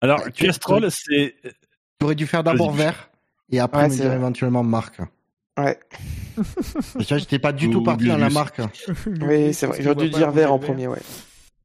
Alors 0.00 0.20
Ah, 0.24 0.30
tu- 0.30 0.44
Castrol, 0.46 0.88
c'est 0.90 1.34
Tu 1.42 2.04
aurais 2.04 2.14
dû 2.14 2.26
faire 2.26 2.44
d'abord 2.44 2.70
Vas-y. 2.70 2.84
vert 2.86 3.10
et 3.50 3.58
après 3.60 3.82
Ouais, 3.82 3.88
me 3.88 3.90
c'est 3.90 3.96
dire 4.00 4.06
vrai. 4.08 4.16
éventuellement 4.16 4.62
marque. 4.62 5.00
Ouais, 5.58 5.78
Tu 6.36 7.04
vois, 7.08 7.18
j'étais 7.18 7.38
pas 7.38 7.52
du 7.52 7.70
tout 7.70 7.78
Ou 7.78 7.82
parti 7.84 8.06
dans 8.08 8.16
la 8.18 8.28
marque. 8.30 8.60
oui, 9.22 9.52
c'est 9.54 9.66
vrai. 9.66 9.82
J'aurais 9.82 9.94
dû 9.96 10.10
dire 10.10 10.30
vert 10.30 10.52
en 10.52 10.58
premier, 10.58 10.86
ouais. 10.88 11.00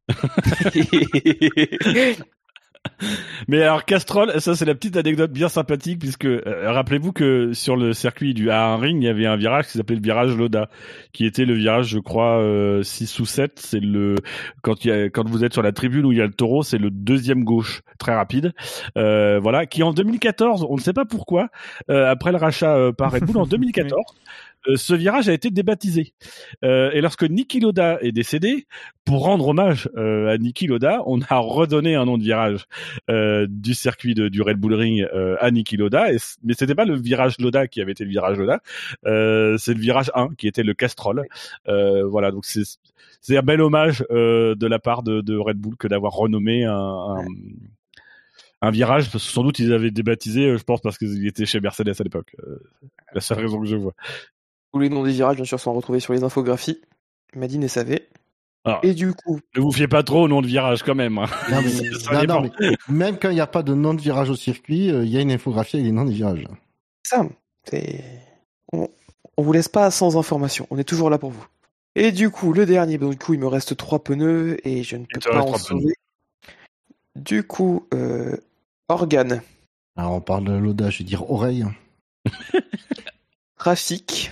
Mais 3.48 3.64
alors 3.64 3.86
Castrol, 3.86 4.40
ça 4.42 4.56
c'est 4.56 4.66
la 4.66 4.76
petite 4.76 4.98
anecdote 4.98 5.32
bien 5.32 5.50
sympathique 5.50 6.00
puisque 6.00 6.26
euh, 6.26 6.72
rappelez-vous 6.72 7.14
que 7.14 7.54
sur 7.54 7.76
le 7.76 7.94
circuit 7.94 8.34
du 8.34 8.50
A1 8.50 8.80
Ring, 8.80 9.02
il 9.02 9.06
y 9.06 9.10
avait 9.10 9.26
un 9.26 9.38
virage 9.38 9.68
qui 9.68 9.78
s'appelait 9.78 9.96
le 9.96 10.02
virage 10.02 10.36
Loda, 10.36 10.70
qui 11.14 11.26
était 11.26 11.46
le 11.46 11.54
virage, 11.54 11.88
je 11.88 12.00
crois, 12.00 12.40
euh, 12.40 12.84
6 12.84 13.20
ou 13.20 13.26
7. 13.26 13.60
C'est 13.60 13.80
le 13.80 14.16
quand 14.62 14.84
il 14.84 14.90
y 14.90 14.92
a, 14.92 15.06
quand 15.06 15.28
vous 15.28 15.44
êtes 15.44 15.54
sur 15.54 15.62
la 15.62 15.72
tribune 15.72 16.06
où 16.06 16.12
il 16.12 16.18
y 16.18 16.22
a 16.22 16.26
le 16.26 16.34
taureau, 16.34 16.64
c'est 16.64 16.78
le 16.78 16.92
deuxième 16.92 17.44
gauche, 17.44 17.82
très 17.98 18.14
rapide. 18.14 18.54
Euh, 18.98 19.40
voilà, 19.40 19.66
qui 19.66 19.84
en 19.84 19.94
2014, 19.94 20.66
on 20.70 20.76
ne 20.76 20.82
sait 20.82 20.94
pas 20.94 21.06
pourquoi, 21.06 21.48
euh, 21.90 22.10
après 22.10 22.32
le 22.32 22.38
rachat 22.38 22.92
par 22.98 23.12
Red 23.12 23.24
Bull 23.24 23.38
en 23.38 23.46
2014. 23.50 24.02
Euh, 24.68 24.76
ce 24.76 24.94
virage 24.94 25.30
a 25.30 25.34
été 25.34 25.50
débaptisé. 25.50 26.14
Euh, 26.64 26.92
et 26.92 27.02
lorsque 27.02 27.24
Niki 27.24 27.60
Loda 27.60 27.98
est 28.02 28.12
décédé, 28.12 28.68
pour 29.06 29.24
rendre 29.24 29.48
hommage 29.48 29.90
euh, 29.96 30.28
à 30.28 30.38
Niki 30.38 30.68
Loda, 30.68 31.02
on 31.06 31.20
a 31.22 31.38
redonné 31.38 31.96
un 31.96 32.06
nom 32.06 32.18
de 32.18 32.24
virage 32.24 32.66
du 33.48 33.74
circuit 33.74 34.14
de, 34.14 34.28
du 34.28 34.42
Red 34.42 34.58
Bull 34.58 34.74
Ring 34.74 35.08
à 35.40 35.52
Niki 35.52 35.78
Loda. 35.78 36.12
Et, 36.12 36.18
mais 36.44 36.54
c'était 36.54 36.76
pas 36.76 36.86
le 36.86 36.96
virage 36.96 37.36
Loda 37.40 37.68
qui 37.68 37.82
avait 37.82 37.94
été 37.94 38.04
le 38.04 38.10
virage 38.10 38.38
Loda, 38.38 38.62
c'est 39.04 39.74
le 39.74 39.80
virage 39.80 40.12
1 40.14 40.30
qui 40.38 40.48
était 40.48 40.64
le 40.64 40.74
Castrol. 40.74 41.26
Voilà, 41.66 42.32
donc 42.32 42.46
c'est 42.46 42.64
c'est 43.22 43.38
un 43.38 43.42
bel 43.42 43.62
hommage 43.62 44.06
de 44.10 44.68
la 44.68 44.80
part 44.80 45.04
de, 45.04 45.22
de 45.22 45.36
Red 45.36 45.58
Bull 45.58 45.76
que 45.76 45.88
d'avoir 45.88 46.14
renommé 46.14 46.66
un, 46.66 46.74
un, 46.74 47.26
un 48.62 48.72
virage. 48.72 49.12
Parce 49.12 49.26
que 49.26 49.32
sans 49.32 49.44
doute 49.44 49.60
ils 49.60 49.74
avaient 49.74 49.92
débaptisé, 49.92 50.58
je 50.58 50.64
pense, 50.64 50.82
parce 50.82 50.98
qu'ils 50.98 51.28
étaient 51.28 51.46
chez 51.46 51.60
Mercedes 51.60 51.94
à 52.00 52.04
l'époque. 52.04 52.36
Euh, 52.48 52.60
la 53.14 53.22
seule 53.22 53.40
raison 53.40 53.60
que 53.60 53.68
je 53.68 53.76
vois. 53.76 53.94
Tous 54.74 54.80
les 54.80 54.90
noms 54.90 55.04
des 55.04 55.12
virages, 55.12 55.36
bien 55.38 55.46
sûr, 55.46 55.60
sont 55.60 55.74
retrouvés 55.74 56.00
sur 56.00 56.14
les 56.14 56.24
infographies. 56.24 56.80
Madine 57.36 57.64
et 57.64 57.68
savait. 57.68 58.08
Alors, 58.66 58.80
Et 58.84 58.94
du 58.94 59.14
coup, 59.14 59.40
ne 59.56 59.62
vous 59.62 59.72
fiez 59.72 59.88
pas 59.88 60.04
trop 60.04 60.24
au 60.24 60.28
nom 60.28 60.42
de 60.42 60.48
virage 60.48 60.84
quand 60.84 60.96
même. 60.96 61.18
hein. 61.18 61.28
Non, 61.50 61.62
mais, 61.62 61.70
Ça 62.00 62.14
non, 62.14 62.20
dépend. 62.22 62.42
non, 62.42 62.50
mais 62.60 62.76
même 62.90 63.18
quand 63.18 63.30
il 63.30 63.36
n'y 63.36 63.42
a 63.42 63.48
pas 63.48 63.64
de 63.64 63.74
nom 63.74 63.94
de 63.94 64.02
virage 64.02 64.30
au 64.30 64.36
circuit, 64.36 64.92
euh, 64.92 65.06
il 65.06 65.10
y 65.12 65.18
a 65.18 65.22
une 65.22 65.32
infographie 65.32 65.78
avec 65.78 65.86
les 65.86 65.92
noms 65.92 66.06
des 66.06 66.14
virages. 66.14 66.46
ça, 67.04 67.26
c'est. 67.64 68.04
On, 68.74 68.88
on 69.38 69.44
vous 69.44 69.54
laisse 69.54 69.70
pas 69.70 69.90
sans 69.92 70.18
information. 70.18 70.68
On 70.70 70.78
est 70.78 70.84
toujours 70.84 71.10
là 71.10 71.18
pour 71.18 71.32
vous. 71.32 71.46
Et 71.96 72.12
du 72.12 72.30
coup, 72.30 72.54
le 72.54 72.66
dernier, 72.66 72.98
du 72.98 73.18
coup, 73.18 73.34
il 73.34 73.40
me 73.40 73.48
reste 73.48 73.76
trois 73.78 74.04
pneus 74.04 74.58
et 74.68 74.84
je 74.84 74.98
ne 74.98 75.06
peux 75.06 75.20
pas 75.20 75.42
en 75.42 75.58
sauver. 75.58 75.94
Du 77.16 77.44
coup, 77.44 77.88
euh, 77.94 78.38
organe, 78.90 79.42
Alors 79.98 80.14
on 80.14 80.22
parle 80.22 80.44
de 80.46 80.54
l'audace, 80.54 80.94
je 80.94 80.98
vais 81.00 81.04
dire 81.06 81.30
oreille. 81.32 81.66
trafic, 83.58 84.32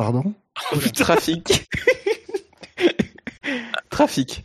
Pardon 0.00 0.32
trafic, 0.94 1.68
trafic, 3.90 4.42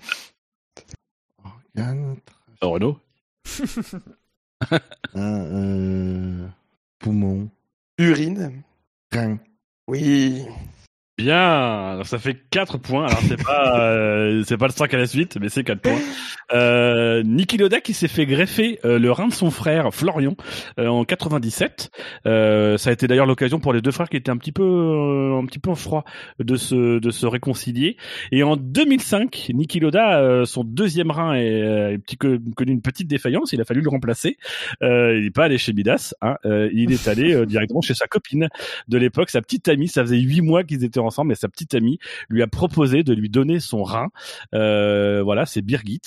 Organe. 1.45 2.17
Euh, 2.61 2.67
Renault. 2.67 2.99
Ah, 4.69 4.79
euh, 5.15 6.47
poumon. 6.99 7.49
urine. 7.97 8.63
Rein. 9.13 9.39
Oui. 9.87 10.45
Bien, 11.17 11.91
Alors, 11.93 12.05
ça 12.05 12.19
fait 12.19 12.35
4 12.51 12.77
points. 12.77 13.05
Alors 13.07 13.19
c'est 13.25 13.41
pas 13.41 13.79
euh, 13.89 14.43
c'est 14.45 14.57
pas 14.57 14.65
le 14.67 14.73
5 14.73 14.93
à 14.93 14.97
la 14.97 15.07
suite, 15.07 15.37
mais 15.39 15.47
c'est 15.47 15.63
4 15.63 15.79
points. 15.79 15.97
Euh, 16.53 17.23
Niki 17.23 17.55
Loda 17.57 17.79
qui 17.79 17.93
s'est 17.93 18.09
fait 18.09 18.25
greffer 18.25 18.79
euh, 18.83 18.99
le 18.99 19.11
rein 19.13 19.27
de 19.29 19.33
son 19.33 19.49
frère 19.49 19.93
Florian 19.93 20.35
euh, 20.77 20.87
en 20.87 21.05
97. 21.05 21.89
Euh, 22.27 22.77
ça 22.77 22.89
a 22.89 22.93
été 22.93 23.07
d'ailleurs 23.07 23.27
l'occasion 23.27 23.61
pour 23.61 23.71
les 23.71 23.81
deux 23.81 23.91
frères 23.91 24.09
qui 24.09 24.17
étaient 24.17 24.29
un 24.29 24.35
petit 24.35 24.51
peu 24.51 24.63
euh, 24.63 25.39
un 25.41 25.45
petit 25.45 25.57
peu 25.59 25.69
en 25.69 25.75
froid 25.75 26.03
de 26.39 26.57
se 26.57 26.99
de 26.99 27.11
se 27.11 27.25
réconcilier. 27.25 27.95
Et 28.33 28.43
en 28.43 28.57
2005, 28.57 29.51
Niki 29.53 29.79
Loda 29.79 30.19
euh, 30.19 30.43
son 30.43 30.65
deuxième 30.65 31.11
rein 31.11 31.33
est, 31.35 31.93
est 31.93 31.97
petit 31.99 32.17
que- 32.17 32.41
connu 32.57 32.73
une 32.73 32.81
petite 32.81 33.07
défaillance. 33.07 33.53
Il 33.53 33.61
a 33.61 33.65
fallu 33.65 33.79
le 33.79 33.89
remplacer. 33.89 34.35
Euh, 34.83 35.17
il 35.17 35.23
n'est 35.23 35.31
pas 35.31 35.45
allé 35.45 35.57
chez 35.57 35.71
Midas. 35.71 36.13
Hein, 36.21 36.35
euh, 36.43 36.69
il 36.73 36.91
est 36.91 37.07
allé 37.07 37.45
directement 37.45 37.79
chez 37.79 37.93
sa 37.93 38.05
copine 38.05 38.49
de 38.89 38.97
l'époque, 38.97 39.29
sa 39.29 39.41
petite 39.41 39.69
amie. 39.69 39.87
Ça 39.87 40.01
faisait 40.01 40.19
huit 40.19 40.41
mois 40.41 40.65
qu'ils 40.65 40.83
étaient 40.83 41.04
ensemble, 41.05 41.29
mais 41.29 41.35
sa 41.35 41.47
petite 41.47 41.73
amie 41.73 41.99
lui 42.29 42.41
a 42.41 42.47
proposé 42.47 43.03
de 43.03 43.13
lui 43.13 43.29
donner 43.29 43.59
son 43.59 43.83
rein. 43.83 44.09
Euh, 44.53 45.21
voilà, 45.23 45.45
c'est 45.45 45.61
Birgit. 45.61 46.01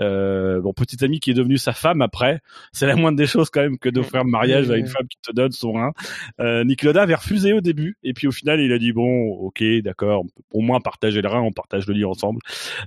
Euh, 0.00 0.60
bon, 0.60 0.72
petite 0.72 1.02
amie 1.02 1.20
qui 1.20 1.30
est 1.30 1.34
devenue 1.34 1.58
sa 1.58 1.72
femme 1.72 2.02
après. 2.02 2.40
C'est 2.72 2.86
la 2.86 2.96
moindre 2.96 3.18
des 3.18 3.26
choses 3.26 3.50
quand 3.50 3.62
même 3.62 3.78
que 3.78 3.88
d'offrir 3.88 4.22
un 4.22 4.24
mariage 4.24 4.70
à 4.70 4.76
une 4.76 4.86
femme 4.86 5.06
qui 5.08 5.18
te 5.22 5.32
donne 5.32 5.52
son 5.52 5.72
rein. 5.72 5.92
Euh, 6.40 6.64
Nick 6.64 6.82
Loda 6.82 7.02
avait 7.02 7.14
refusé 7.14 7.52
au 7.52 7.60
début, 7.60 7.96
et 8.02 8.12
puis 8.14 8.26
au 8.26 8.32
final, 8.32 8.60
il 8.60 8.72
a 8.72 8.78
dit 8.78 8.92
bon, 8.92 9.32
ok, 9.32 9.62
d'accord, 9.82 10.24
au 10.52 10.60
moins 10.60 10.80
partager 10.80 11.20
le 11.22 11.28
rein, 11.28 11.40
on 11.40 11.52
partage 11.52 11.86
le 11.86 11.94
lit 11.94 12.04
ensemble. 12.04 12.40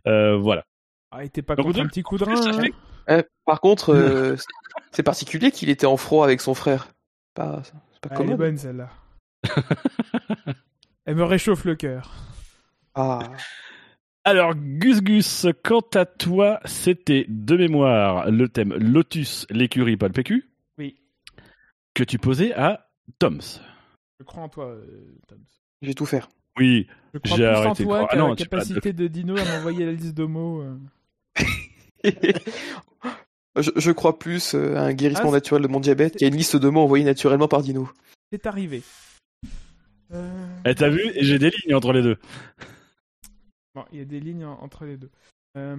Euh, 0.08 0.38
voilà. 0.38 0.64
Ah, 1.12 1.24
il 1.24 1.28
était 1.28 1.42
pas 1.42 1.56
Donc, 1.56 1.68
contre 1.68 1.82
un 1.82 1.88
petit 1.88 2.04
coup 2.04 2.18
de 2.18 2.24
rein. 2.24 2.36
hein 2.36 2.62
fait 2.62 2.74
Euh, 3.10 3.24
par 3.46 3.62
contre, 3.62 3.94
euh, 3.94 4.36
c'est 4.92 5.04
particulier 5.04 5.52
qu'il 5.52 5.70
était 5.70 5.86
en 5.86 5.98
froid 5.98 6.26
avec 6.26 6.42
son 6.42 6.54
frère. 6.54 6.90
Pas, 7.34 7.62
c'est 7.64 7.74
pas 8.02 8.10
Ah, 8.12 8.18
elle 8.22 8.32
est 8.32 8.36
bonne 8.36 8.58
celle-là. 8.58 8.90
Elle 11.08 11.16
me 11.16 11.24
réchauffe 11.24 11.64
le 11.66 11.76
cœur. 11.76 12.12
Ah. 12.94 13.20
Alors, 14.26 14.54
Gus 14.56 15.02
Gus, 15.02 15.48
quant 15.64 15.80
à 15.94 16.06
toi, 16.06 16.60
c'était 16.66 17.26
de 17.30 17.56
mémoire 17.56 18.30
le 18.30 18.50
thème 18.50 18.74
Lotus, 18.74 19.48
l'écurie, 19.50 19.96
pas 19.96 20.08
le 20.08 20.14
PQ, 20.14 20.50
Oui. 20.78 21.00
que 21.94 22.04
tu 22.04 22.20
posais 22.20 22.54
à 22.54 22.90
Toms. 23.20 23.40
Je 24.20 24.26
crois 24.26 24.44
en 24.44 24.50
toi, 24.50 24.66
euh, 24.66 25.16
Tom. 25.30 25.40
Je 25.82 25.88
vais 25.88 25.94
tout 25.94 26.06
faire. 26.06 26.28
Oui, 26.58 26.88
Je 27.14 27.20
crois 27.20 27.38
J'ai 27.38 27.44
plus 27.46 27.52
en 27.56 27.56
arrêté 27.62 27.84
de 27.84 27.88
toi 27.88 27.98
croire. 28.00 28.10
qu'à 28.10 28.16
Ah 28.16 28.20
non, 28.20 28.28
la 28.30 28.36
de- 28.36 28.44
capacité 28.44 28.92
de 28.94 29.08
Dino 29.08 29.38
à 29.38 29.46
m'envoyer 29.46 29.86
la 29.86 29.92
liste 29.94 30.14
de 30.18 30.26
mots. 30.26 30.62
euh. 30.62 30.78
Je, 33.60 33.72
je 33.76 33.92
crois 33.92 34.20
plus 34.20 34.54
euh, 34.54 34.76
à 34.76 34.82
un 34.82 34.94
guérissement 34.94 35.30
Ah, 35.30 35.34
naturel 35.34 35.64
de 35.64 35.68
mon 35.68 35.80
diabète 35.80 36.16
qu'à 36.18 36.28
une 36.28 36.36
liste 36.36 36.58
de 36.58 36.70
mots 36.70 36.82
envoyés 36.84 37.04
naturellement 37.06 37.48
par 37.48 37.64
Dino. 37.64 37.90
C'est 38.32 38.46
arrivé. 38.46 38.84
Euh, 40.14 40.48
Eh, 40.66 40.76
T'as 40.76 40.90
vu? 40.90 41.02
J'ai 41.20 41.40
des 41.40 41.50
lignes 41.50 41.76
entre 41.76 41.92
les 41.94 42.02
deux. 42.02 42.18
Bon, 43.76 43.86
il 43.92 44.00
y 44.00 44.02
a 44.02 44.06
des 44.06 44.20
lignes 44.20 44.46
en- 44.46 44.60
entre 44.62 44.86
les 44.86 44.98
deux. 44.98 45.10
Euh, 45.58 45.76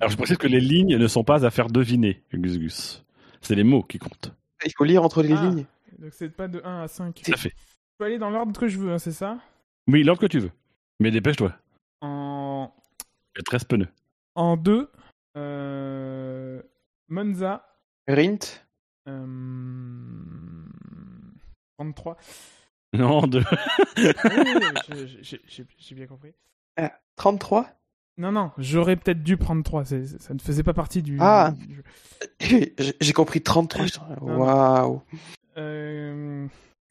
Alors 0.00 0.10
je 0.10 0.16
précise 0.16 0.36
que 0.36 0.46
les 0.46 0.60
lignes 0.60 0.96
ne 0.96 1.06
sont 1.06 1.24
pas 1.24 1.44
à 1.46 1.50
faire 1.50 1.68
deviner, 1.68 2.22
Gus 2.32 2.58
Gus. 2.58 3.04
C'est 3.40 3.54
les 3.54 3.64
mots 3.64 3.82
qui 3.82 3.98
comptent. 3.98 4.32
Il 4.64 4.72
faut 4.76 4.84
lire 4.84 5.02
entre 5.02 5.22
les 5.22 5.32
Ah. 5.32 5.42
lignes. 5.44 5.64
Donc 5.98 6.12
c'est 6.12 6.28
pas 6.28 6.48
de 6.48 6.60
1 6.64 6.82
à 6.82 6.88
5. 6.88 7.22
Tout 7.24 7.32
à 7.32 7.36
fait. 7.36 7.50
Je 7.56 7.98
peux 7.98 8.04
aller 8.04 8.18
dans 8.18 8.30
l'ordre 8.30 8.58
que 8.58 8.68
je 8.68 8.78
veux, 8.78 8.92
hein, 8.92 8.98
c'est 8.98 9.12
ça? 9.12 9.38
Oui, 9.88 10.02
l'ordre 10.02 10.20
que 10.20 10.26
tu 10.26 10.38
veux. 10.40 10.50
Mais 11.00 11.10
dépêche-toi. 11.10 11.54
En, 12.00 12.72
Il 13.34 13.38
y 13.38 13.40
a 13.40 13.42
13 13.44 13.64
pneus. 13.64 13.88
en 14.34 14.56
2, 14.56 14.90
euh... 15.36 16.60
Monza, 17.08 17.66
Rint. 18.08 18.38
euh... 19.08 20.64
33. 21.78 22.16
Non, 22.98 23.26
deux. 23.26 23.42
Oui, 23.96 24.04
oui, 24.24 24.54
oui, 24.92 25.20
j'ai- 25.22 25.94
bien 25.94 26.06
compris. 26.06 26.32
33 27.16 27.68
Non, 28.18 28.32
non, 28.32 28.50
j'aurais 28.58 28.96
peut-être 28.96 29.22
dû 29.22 29.36
prendre 29.36 29.62
3, 29.62 29.84
c'est- 29.84 30.20
ça 30.20 30.34
ne 30.34 30.38
faisait 30.38 30.62
pas 30.62 30.74
partie 30.74 31.02
du... 31.02 31.16
Ah. 31.20 31.52
du. 31.56 31.82
J'ai 33.00 33.12
compris 33.12 33.42
33. 33.42 33.86
je- 33.86 33.98
Non, 34.24 34.38
Waouh. 34.38 35.02
Euh... 35.56 36.46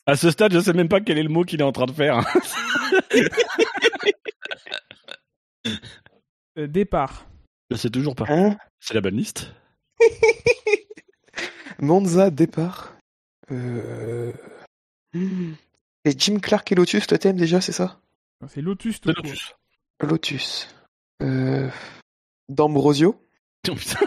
À 0.07 0.15
ce 0.15 0.29
stade, 0.31 0.53
je 0.53 0.59
sais 0.59 0.73
même 0.73 0.89
pas 0.89 1.01
quel 1.01 1.17
est 1.17 1.23
le 1.23 1.29
mot 1.29 1.43
qu'il 1.43 1.61
est 1.61 1.63
en 1.63 1.71
train 1.71 1.85
de 1.87 1.91
faire. 1.91 2.19
euh, 6.57 6.67
départ. 6.67 7.25
Je 7.71 7.77
sais 7.77 7.89
toujours 7.89 8.15
pas. 8.15 8.25
Hein? 8.29 8.57
C'est 8.79 8.93
la 8.93 9.01
bonne 9.01 9.15
liste. 9.17 9.51
Monza, 11.79 12.29
départ. 12.29 12.95
Euh... 13.51 14.31
hmm. 15.13 15.53
Et 16.05 16.13
Jim 16.17 16.39
Clark 16.39 16.71
et 16.71 16.75
Lotus, 16.75 17.09
le 17.11 17.17
thème 17.17 17.35
déjà, 17.37 17.59
c'est 17.61 17.71
ça? 17.71 17.99
Non, 18.41 18.47
C'est 18.47 18.61
Lotus 18.61 19.01
tout. 19.01 19.09
Lotus. 19.09 19.55
Lotus. 20.01 20.67
Euh... 21.21 21.69
D'Ambrosio. 22.49 23.19
Oh, 23.67 23.73
putain. 23.73 23.99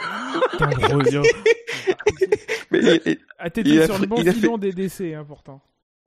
Ambrosio. 0.70 1.22
Mais, 2.70 2.78
et- 3.06 3.18
Ah, 3.40 3.48
Il 3.56 3.80
a 3.82 3.86
sur 3.86 3.96
fait- 3.96 4.02
le 4.02 4.06
bon 4.06 4.16
il 4.20 4.28
a 4.28 4.32
filon 4.32 4.56
des 4.56 4.72
décès, 4.72 5.14
hein, 5.14 5.24
pourtant. 5.26 5.60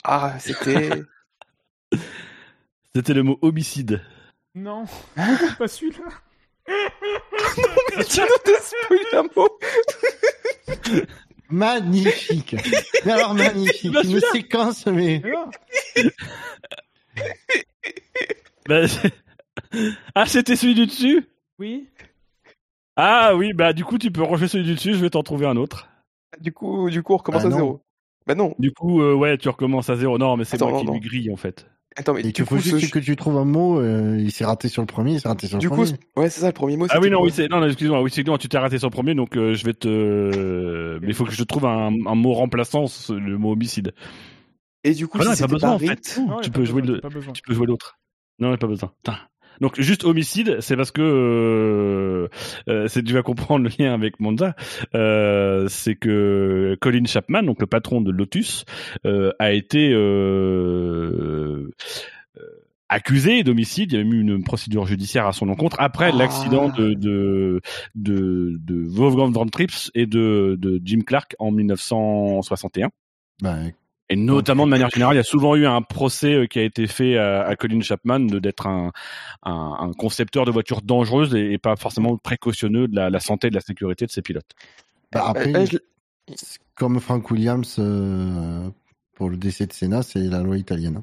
Ah, 0.06 0.36
c'était. 0.40 0.90
C'était 2.96 3.14
le 3.14 3.24
mot 3.24 3.38
homicide. 3.42 4.02
Non, 4.56 4.86
Hein? 5.18 5.38
Pas 5.58 5.68
celui-là. 5.68 6.06
tu 8.10 8.22
nous 8.22 8.56
spoil 8.62 9.00
un 9.14 9.24
mot 9.36 9.60
Magnifique. 11.52 12.56
Mais 13.06 13.12
alors 13.14 13.34
magnifique. 13.34 13.94
Une 14.04 14.20
séquence, 14.32 14.86
mais. 14.88 15.22
Bah, 18.68 18.88
c'est- 18.88 19.14
ah, 20.16 20.26
c'était 20.26 20.56
celui 20.56 20.76
du 20.76 20.86
dessus? 20.86 21.28
Oui. 21.60 21.88
Ah 22.96 23.36
oui, 23.36 23.54
bah 23.54 23.74
du 23.74 23.84
coup, 23.86 23.98
tu 23.98 24.12
peux 24.12 24.22
ranger 24.24 24.48
celui 24.48 24.66
du 24.66 24.76
dessus, 24.76 24.94
je 24.94 25.00
vais 25.00 25.10
t'en 25.10 25.24
trouver 25.24 25.46
un 25.48 25.58
autre. 25.58 25.90
Du 26.40 26.52
coup, 26.52 26.90
du 26.90 27.04
coup, 27.04 27.14
on 27.14 27.18
recommence 27.18 27.44
Bah 27.44 27.50
à 27.50 27.52
zéro. 27.52 27.82
Bah 28.28 28.36
non. 28.36 28.56
Du 28.60 28.72
coup, 28.74 29.02
euh, 29.02 29.14
ouais, 29.14 29.38
tu 29.38 29.50
recommences 29.50 29.90
à 29.90 29.96
zéro. 29.96 30.18
Non, 30.18 30.38
mais 30.38 30.44
c'est 30.46 30.60
moi 30.62 30.80
qui 30.80 30.86
non, 30.86 30.94
lui 30.94 31.00
grille, 31.00 31.32
en 31.32 31.38
fait. 31.38 31.68
Attends, 31.98 32.14
mais 32.14 32.22
il 32.22 32.32
du 32.32 32.44
faut 32.46 32.56
coup, 32.56 32.62
juste 32.62 32.80
ce- 32.88 32.92
que 32.92 33.00
tu 33.00 33.16
trouves 33.18 33.38
un 33.38 33.44
mot. 33.46 33.80
euh, 33.80 34.18
il 34.18 34.32
s'est 34.32 34.46
raté 34.46 34.70
sur 34.70 34.82
le 34.82 34.86
premier, 34.86 35.14
il 35.14 35.20
s'est 35.20 35.28
raté 35.28 35.48
sur 35.48 35.58
le 35.58 35.62
du 35.62 35.70
coup, 35.70 35.76
premier. 35.76 35.92
ouais, 36.16 36.30
c'est 36.30 36.40
ça 36.42 36.48
le 36.48 36.54
premier 36.54 36.78
mot. 36.78 36.88
Ah 36.90 37.00
oui, 37.02 37.10
non, 37.10 37.22
oui, 37.22 37.32
c'est... 37.34 37.50
Non, 37.50 37.60
non, 37.60 37.68
excuse-moi, 37.68 38.02
oui, 38.02 38.10
c'est 38.14 38.26
non, 38.26 38.38
tu 38.38 38.48
t'es 38.48 38.58
raté 38.58 38.78
sur 38.80 38.88
le 38.88 38.94
premier, 38.94 39.14
donc 39.14 39.36
euh, 39.36 39.54
je 39.56 39.66
vais 39.66 39.74
te... 39.74 40.98
Mais 41.02 41.08
il 41.10 41.14
faut 41.14 41.26
que 41.26 41.34
je 41.34 41.44
trouve 41.44 41.66
un, 41.66 41.88
un 42.06 42.16
mot 42.16 42.34
remplaçant, 42.34 42.88
ce- 42.88 43.12
le 43.14 43.38
mot 43.38 43.52
homicide. 43.52 43.94
Et 44.84 44.94
du 44.94 45.08
coup, 45.08 45.18
Ah 45.22 45.26
non, 45.26 45.34
si 45.36 45.42
pas 45.42 45.48
besoin, 45.48 45.70
pas 45.72 45.76
en 45.76 45.80
fait. 45.80 46.20
Non, 46.26 46.38
a 46.38 46.42
tu 46.42 46.50
peux 46.50 46.64
jouer 46.66 46.82
besoin, 46.82 47.02
le... 47.12 47.32
Tu 47.34 47.42
peux 47.42 47.54
jouer 47.54 47.68
l'autre. 47.68 48.00
Non, 48.40 48.56
pas 48.58 48.68
besoin. 48.68 48.92
Donc 49.62 49.80
juste 49.80 50.04
homicide, 50.04 50.58
c'est 50.60 50.76
parce 50.76 50.92
que 50.92 51.02
euh, 51.02 52.28
euh, 52.68 52.88
c'est 52.88 53.04
tu 53.04 53.14
vas 53.14 53.22
comprendre 53.22 53.64
le 53.66 53.70
lien 53.80 53.94
avec 53.94 54.20
Monza. 54.20 54.56
Euh, 54.96 55.68
c'est 55.70 55.96
que 55.96 56.76
Colin 56.82 57.06
Chapman, 57.06 57.44
donc 57.44 57.62
le 57.62 57.68
patron 57.68 58.02
de 58.02 58.12
Lotus, 58.12 58.66
euh, 59.06 59.32
a 59.40 59.52
été 59.54 59.92
euh, 59.94 61.70
euh, 62.38 62.42
accusé 62.90 63.44
d'homicide. 63.44 63.92
Il 63.94 63.98
y 63.98 64.02
a 64.02 64.04
même 64.04 64.14
eu 64.14 64.22
une 64.22 64.44
procédure 64.44 64.86
judiciaire 64.88 65.28
à 65.28 65.32
son 65.32 65.48
encontre 65.50 65.78
après 65.80 66.10
Ah. 66.12 66.18
l'accident 66.18 66.70
de 66.70 66.94
de 66.96 67.62
de, 67.96 68.58
de 68.60 68.84
Wolfgang 68.90 69.32
Van 69.32 69.46
Trips 69.46 69.92
et 69.94 70.08
de, 70.08 70.58
de 70.60 70.82
Jim 70.84 71.02
Clark 71.06 71.36
en 71.40 71.52
1961. 71.52 72.90
Ben, 73.42 73.72
Et 74.12 74.16
notamment, 74.18 74.66
de 74.66 74.70
manière 74.72 74.90
générale, 74.90 75.16
il 75.16 75.18
y 75.18 75.22
a 75.22 75.24
souvent 75.24 75.56
eu 75.56 75.66
un 75.66 75.82
procès 75.82 76.34
euh, 76.34 76.46
qui 76.48 76.60
a 76.60 76.64
été 76.64 76.86
fait 76.88 77.18
à, 77.18 77.44
à 77.44 77.56
Colin 77.56 77.82
Chapman 77.82 78.20
de 78.20 78.40
d'être 78.40 78.68
un, 78.68 78.92
un, 79.44 79.78
un 79.80 79.94
concepteur 79.94 80.46
de 80.46 80.52
voitures 80.52 80.82
dangereuses 80.82 81.34
et, 81.34 81.54
et 81.54 81.58
pas 81.58 81.76
forcément 81.76 82.18
précautionneux 82.18 82.88
de 82.88 82.96
la, 82.96 83.10
la 83.10 83.20
santé 83.20 83.48
et 83.48 83.50
de 83.50 83.56
la 83.56 83.62
sécurité 83.62 84.06
de 84.06 84.12
ses 84.12 84.22
pilotes. 84.22 84.52
bah, 85.12 85.24
après, 85.28 85.56
euh, 85.56 85.66
je- 85.66 86.36
comme 86.76 87.00
Frank 87.00 87.30
Williams 87.32 87.78
euh, 87.80 88.70
pour 89.16 89.30
le 89.30 89.38
décès 89.38 89.66
de 89.66 89.74
Senna, 89.74 90.04
c'est 90.04 90.20
la 90.20 90.42
loi 90.42 90.58
italienne. 90.58 91.02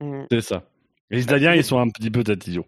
Hmm. 0.00 0.22
C'est 0.30 0.40
ça. 0.40 0.62
Les 1.10 1.22
Italiens, 1.22 1.54
ils 1.54 1.64
sont 1.64 1.78
un 1.78 1.88
petit 1.88 2.10
peu 2.10 2.22
tatillons. 2.22 2.66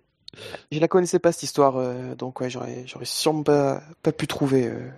Je 0.71 0.79
la 0.81 0.89
connaissais 0.89 1.19
pas 1.19 1.33
cette 1.33 1.43
histoire, 1.43 1.77
euh, 1.77 2.15
donc 2.15 2.41
ouais, 2.41 2.49
j'aurais, 2.51 2.85
j'aurais 2.87 3.05
sûrement 3.05 3.43
pas, 3.43 3.83
pas 4.03 4.13
pu 4.13 4.27
trouver 4.27 4.67
euh, 4.67 4.89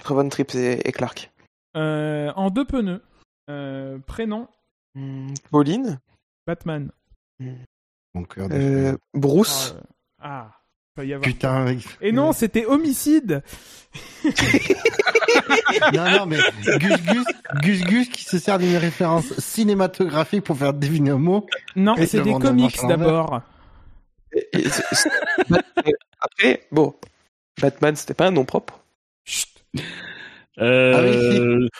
entre 0.00 0.14
Von 0.14 0.28
Trips 0.28 0.54
et, 0.54 0.80
et 0.88 0.92
Clark. 0.92 1.30
Euh, 1.76 2.32
en 2.36 2.50
deux 2.50 2.64
pneus. 2.64 3.02
Euh, 3.48 3.98
prénom, 4.06 4.48
Hmm, 4.94 5.34
Pauline, 5.50 6.00
Batman. 6.46 6.90
Mon 8.14 8.24
cœur 8.24 8.48
de 8.48 8.54
euh. 8.54 8.96
Bruce, 9.12 9.74
Ah, 10.18 10.24
euh, 10.24 10.50
ah, 10.50 10.60
peut 10.94 11.06
y 11.06 11.12
avoir. 11.12 11.26
Putain. 11.28 11.72
il- 11.72 11.82
Et 12.00 12.12
non, 12.12 12.32
c'était 12.32 12.64
homicide. 12.64 13.42
Non, 15.92 16.10
non, 16.10 16.26
mais 16.26 16.38
Gus 16.78 17.02
Gus, 17.02 17.24
Gus 17.62 17.82
Gus 17.84 18.08
qui 18.08 18.24
se 18.24 18.38
sert 18.38 18.58
d'une 18.58 18.76
référence 18.76 19.38
cinématographique 19.38 20.44
pour 20.44 20.56
faire 20.56 20.72
deviner 20.72 21.10
un 21.10 21.18
mot. 21.18 21.46
Non, 21.76 21.94
c'est 22.06 22.22
des 22.22 22.32
comics 22.32 22.78
d'abord. 22.88 23.42
Après, 26.20 26.66
bon, 26.72 26.94
Batman, 27.60 27.94
c'était 27.96 28.14
pas 28.14 28.26
un 28.26 28.30
nom 28.30 28.44
propre? 28.44 28.80
Chut. 29.24 29.48
Euh, 30.58 31.66
Si, 31.68 31.76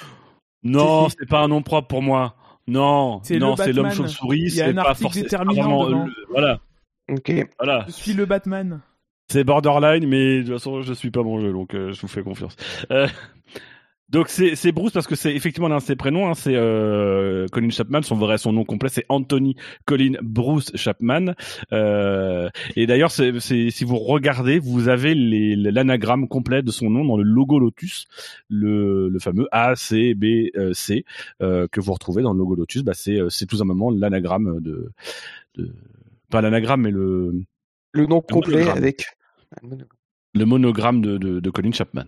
si. 1.09 1.17
c'est 1.19 1.29
pas 1.29 1.41
un 1.43 1.49
nom 1.49 1.63
propre 1.63 1.89
pour 1.89 2.03
moi. 2.03 2.35
Non, 2.69 3.21
C'est 3.23 3.39
non, 3.39 3.55
c'est 3.57 3.73
l'homme 3.73 3.93
chauve-souris. 3.93 4.39
Il 4.49 4.55
y 4.57 4.61
a 4.61 4.67
c'est 4.67 4.71
un 4.73 4.83
pas 4.83 4.91
article 4.91 5.29
forcément 5.31 5.87
le- 5.89 6.13
Voilà, 6.31 6.59
Ok. 7.11 7.33
voilà. 7.59 7.85
Je 7.87 7.93
suis 7.93 8.13
le 8.13 8.27
Batman. 8.27 8.81
C'est 9.29 9.45
borderline, 9.45 10.07
mais 10.09 10.39
de 10.39 10.43
toute 10.43 10.53
façon, 10.55 10.83
je 10.83 10.93
suis 10.93 11.11
pas 11.11 11.23
mon 11.23 11.41
jeu, 11.41 11.53
donc 11.53 11.75
euh, 11.75 11.93
je 11.93 12.01
vous 12.01 12.09
fais 12.09 12.23
confiance. 12.23 12.57
Euh, 12.91 13.07
donc 14.09 14.29
c'est 14.29 14.55
c'est 14.55 14.71
Bruce 14.73 14.93
parce 14.93 15.07
que 15.07 15.17
c'est 15.17 15.35
effectivement 15.35 15.69
l'un 15.69 15.79
de 15.79 15.83
ses 15.83 15.97
prénoms. 15.97 16.29
Hein, 16.31 16.35
c'est 16.35 16.55
euh, 16.55 17.47
Colin 17.51 17.71
Chapman. 17.71 18.03
Son 18.03 18.15
vrai, 18.17 18.39
son 18.39 18.53
nom 18.53 18.65
complet, 18.65 18.89
c'est 18.89 19.05
Anthony 19.09 19.57
Colin 19.85 20.13
Bruce 20.23 20.71
Chapman. 20.77 21.35
Euh, 21.73 22.49
et 22.77 22.87
d'ailleurs, 22.87 23.11
c'est 23.11 23.39
c'est- 23.41 23.71
si 23.71 23.85
vous 23.85 23.99
regardez, 23.99 24.59
vous 24.59 24.89
avez 24.89 25.15
les- 25.15 25.57
l'anagramme 25.57 26.29
complet 26.29 26.63
de 26.63 26.71
son 26.71 26.89
nom 26.91 27.05
dans 27.05 27.17
le 27.17 27.25
logo 27.25 27.59
Lotus, 27.59 28.07
le, 28.49 29.09
le 29.09 29.19
fameux 29.19 29.49
A 29.51 29.75
C 29.77 30.15
B 30.15 30.51
euh, 30.57 30.73
C 30.73 31.05
euh, 31.43 31.67
que 31.71 31.81
vous 31.81 31.93
retrouvez 31.93 32.23
dans 32.23 32.33
le 32.33 32.39
logo 32.39 32.55
Lotus. 32.55 32.83
Bah 32.83 32.95
c'est 32.95 33.19
c'est 33.29 33.47
tout 33.47 33.57
simplement 33.57 33.91
l'anagramme 33.91 34.61
de, 34.61 34.93
de 35.57 35.73
pas 36.31 36.41
l'anagramme, 36.43 36.83
mais 36.83 36.91
le 36.91 37.33
Le 37.93 38.07
nom 38.07 38.21
complet 38.21 38.59
monogramme. 38.59 38.79
avec. 38.79 39.07
le 40.35 40.45
monogramme 40.45 41.01
de, 41.01 41.19
de, 41.19 41.41
de 41.41 41.51
Colin 41.51 41.73
Chapman. 41.73 42.05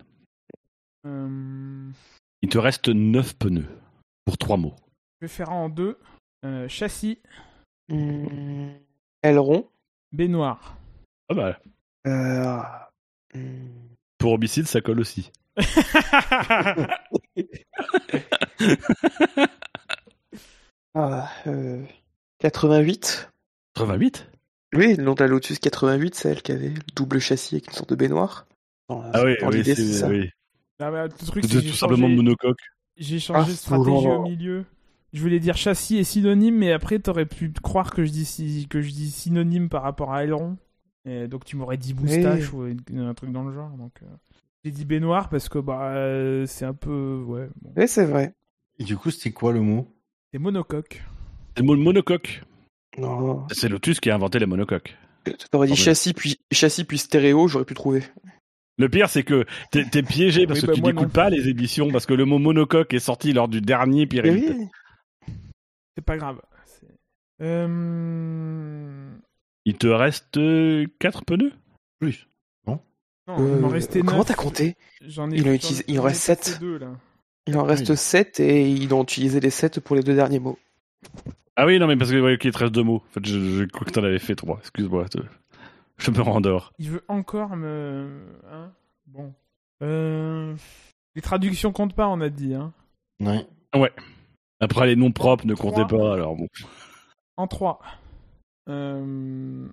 Euh, 1.07 1.78
Il 2.43 2.49
te 2.49 2.59
reste 2.59 2.89
9 2.89 3.37
pneus 3.37 3.67
pour 4.25 4.39
3 4.39 4.57
mots. 4.57 4.75
je 5.21 5.27
vais 5.27 5.33
faire 5.33 5.51
en 5.51 5.69
deux. 5.69 5.99
Euh, 6.45 6.69
châssis, 6.69 7.19
Hmm, 7.91 8.69
Aileron. 9.23 9.67
baignoire. 10.13 10.77
Ah 11.31 11.35
bah, 11.35 11.59
Euh, 12.07 12.63
hmm, 13.35 13.67
pour 14.19 14.33
homicide, 14.35 14.67
ça 14.67 14.81
colle 14.81 15.01
aussi. 15.01 15.33
ah, 20.95 21.29
euh, 21.47 21.83
88. 22.39 23.31
88 23.75 24.31
Oui, 24.75 24.97
le 24.97 25.03
nom 25.03 25.15
de 25.15 25.23
la 25.23 25.29
Lotus 25.29 25.59
88, 25.59 26.15
c'est 26.15 26.31
elle 26.31 26.43
qui 26.43 26.53
avait 26.53 26.69
le 26.71 26.81
double 26.95 27.19
châssis 27.21 27.57
avec 27.57 27.69
une 27.69 27.73
sorte 27.75 27.91
de 27.91 27.95
baignoire. 27.97 28.47
Dans 28.89 29.03
Ah 29.13 29.25
oui, 29.25 29.35
dans 29.41 29.49
oui, 29.51 29.63
c'est 29.65 29.75
c'est 29.75 29.93
ça. 29.93 30.09
oui. 30.09 30.31
Le 30.81 31.09
truc, 31.27 31.45
c'est 31.47 31.63
tout 31.63 31.73
simplement 31.75 32.07
changé- 32.07 32.17
monocoque. 32.17 32.61
J'ai 32.97 33.19
changé 33.19 33.41
Ah, 33.45 33.51
de 33.51 33.57
stratégie 33.57 34.07
au 34.07 34.23
milieu. 34.23 34.65
Je 35.13 35.21
voulais 35.23 35.41
dire 35.41 35.57
châssis 35.57 35.97
et 35.97 36.05
synonyme, 36.05 36.57
mais 36.57 36.73
après 36.73 36.99
t'aurais 36.99 37.27
pu 37.27 37.51
croire 37.63 37.93
que 37.93 38.05
je 38.05 38.11
dis 38.11 38.25
si- 38.25 38.67
que 38.69 38.81
je 38.83 38.91
dis 38.91 39.11
synonyme 39.11 39.69
par 39.69 39.83
rapport 39.83 40.13
à 40.13 40.23
aileron. 40.25 40.57
Et 41.05 41.27
donc 41.29 41.45
tu 41.45 41.57
m'aurais 41.57 41.79
dit 41.79 41.95
moustache 41.95 42.53
ou 42.53 42.63
un 42.97 43.15
truc 43.15 43.33
dans 43.33 43.45
le 43.45 43.53
genre. 43.55 43.71
Donc, 43.71 43.93
euh. 44.03 44.07
J'ai 44.65 44.71
dit 44.73 44.85
baignoire 44.85 45.29
parce 45.31 45.49
que 45.49 45.59
bah 45.59 45.93
euh, 45.95 46.45
c'est 46.47 46.65
un 46.65 46.75
peu 46.75 47.23
ouais. 47.27 47.49
bon. 47.63 47.73
Oui, 47.77 47.89
c'est 47.89 48.05
vrai. 48.05 48.35
Et 48.79 48.85
du 48.85 48.97
coup, 48.97 49.11
c'était 49.11 49.31
quoi 49.33 49.53
le 49.53 49.61
mot? 49.61 49.89
C'est 50.33 50.39
monocoque. 50.39 51.03
C'est 51.57 51.63
le 51.63 51.67
mot 51.67 51.77
monocoque. 51.77 52.43
Non. 52.99 53.47
C'est 53.53 53.69
Lotus 53.69 54.01
qui 54.01 54.11
a 54.11 54.15
inventé 54.15 54.39
les 54.39 54.47
monocoques. 54.47 54.97
T'aurais 55.51 55.69
dit 55.69 55.77
châssis 55.77 56.13
puis 56.13 56.39
châssis 56.53 56.85
puis 56.85 56.99
stéréo, 56.99 57.49
j'aurais 57.49 57.65
pu 57.65 57.75
trouver. 57.75 58.03
Le 58.79 58.89
pire, 58.89 59.09
c'est 59.11 59.25
que 59.25 59.45
t'es 59.73 59.85
t'es 59.85 60.03
piégé 60.03 60.47
parce 60.47 60.61
Oui, 60.61 60.63
que 60.63 60.67
bah, 60.69 60.75
tu 60.75 60.83
n'écoutes 60.83 61.03
non 61.03 61.09
pas 61.09 61.31
les 61.31 61.49
éditions, 61.49 61.91
parce 61.91 62.07
que 62.07 62.15
le 62.15 62.25
mot 62.25 62.39
monocoque 62.39 62.95
est 62.95 63.01
sorti 63.01 63.33
lors 63.33 63.49
du 63.49 63.61
dernier 63.61 64.03
Eh 64.03 64.07
Pirelli. 64.07 64.47
oui. 64.51 64.67
C'est 65.97 66.05
pas 66.05 66.17
grave. 66.17 66.41
C'est- 66.65 66.87
Euh... 67.89 69.11
Il 69.65 69.77
te 69.77 69.87
reste 69.87 70.39
4 71.01 71.25
pneus? 71.25 71.53
Plus. 72.01 72.29
Non, 72.67 72.81
il 73.27 73.35
m'en 73.61 73.69
Euh, 73.69 73.73
restait 73.73 74.01
comment 74.01 74.19
neuf. 74.19 74.27
t'as 74.29 74.35
compté? 74.35 74.77
J'en 75.03 75.31
ai. 75.31 75.37
Il 75.37 75.49
en 75.49 75.53
utilise- 75.53 75.85
il 75.89 75.99
en 76.01 76.05
reste 76.05 76.25
testé 76.27 76.51
sept. 76.53 76.61
Deux, 76.61 76.79
là. 76.79 76.93
Il 77.47 77.57
en 77.59 77.65
reste 77.65 77.91
Oui. 77.91 77.97
7 77.97 78.41
et 78.41 78.71
ils 78.71 78.95
ont 78.95 79.03
utilisé 79.03 79.41
les 79.41 79.51
7 79.51 79.81
pour 79.81 79.97
les 79.97 80.03
deux 80.03 80.15
derniers 80.15 80.39
mots. 80.39 80.59
Ah 81.57 81.67
oui, 81.67 81.79
non, 81.79 81.87
mais 81.89 81.97
parce 81.97 82.11
que 82.11 82.21
ouais, 82.21 82.39
qu'il 82.39 82.53
te 82.53 82.59
reste 82.59 82.73
deux 82.75 82.83
mots. 82.85 83.03
En 83.11 83.13
fait, 83.15 83.27
je, 83.27 83.39
je 83.39 83.65
crois 83.65 83.85
que 83.87 83.91
t'en 83.91 84.05
avais 84.05 84.19
fait 84.19 84.37
trois. 84.37 84.59
Excuse-moi. 84.61 85.09
te- 85.09 85.19
Je 85.99 86.11
me 86.11 86.21
rendors. 86.21 86.73
Il 86.79 86.91
veut 86.91 87.05
encore 87.09 87.57
me. 87.57 88.23
Hein 88.51 88.73
bon. 89.07 89.35
Euh... 89.83 90.57
Les 91.15 91.23
traductions 91.23 91.73
comptent 91.73 91.95
pas, 91.95 92.09
on 92.09 92.21
a 92.21 92.29
dit. 92.29 92.55
Hein. 92.55 92.73
Ouais. 93.21 93.93
Après, 94.61 94.87
les 94.87 94.97
noms 94.97 95.13
propres 95.13 95.47
ne 95.47 95.55
comptaient 95.55 95.87
pas, 95.87 96.15
alors 96.15 96.37
bon. 96.37 96.49
En 97.37 97.47
3. 97.47 97.81
Euh... 98.69 99.69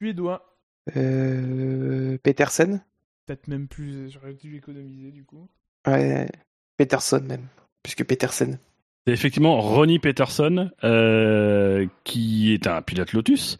Suédois. 0.00 0.58
Euh, 0.96 2.16
Petersen 2.22 2.84
Peut-être 3.26 3.48
même 3.48 3.66
plus. 3.66 4.10
J'aurais 4.10 4.34
dû 4.34 4.56
économiser 4.56 5.10
du 5.10 5.24
coup. 5.24 5.48
Ouais, 5.86 6.28
Peterson 6.76 7.22
même. 7.26 7.48
Puisque 7.82 8.04
Petersen. 8.04 8.58
C'est 9.06 9.12
effectivement 9.12 9.60
Ronnie 9.60 9.98
Peterson, 10.00 10.70
euh, 10.82 11.86
qui 12.04 12.52
est 12.52 12.66
un 12.66 12.82
pilote 12.82 13.12
Lotus, 13.12 13.56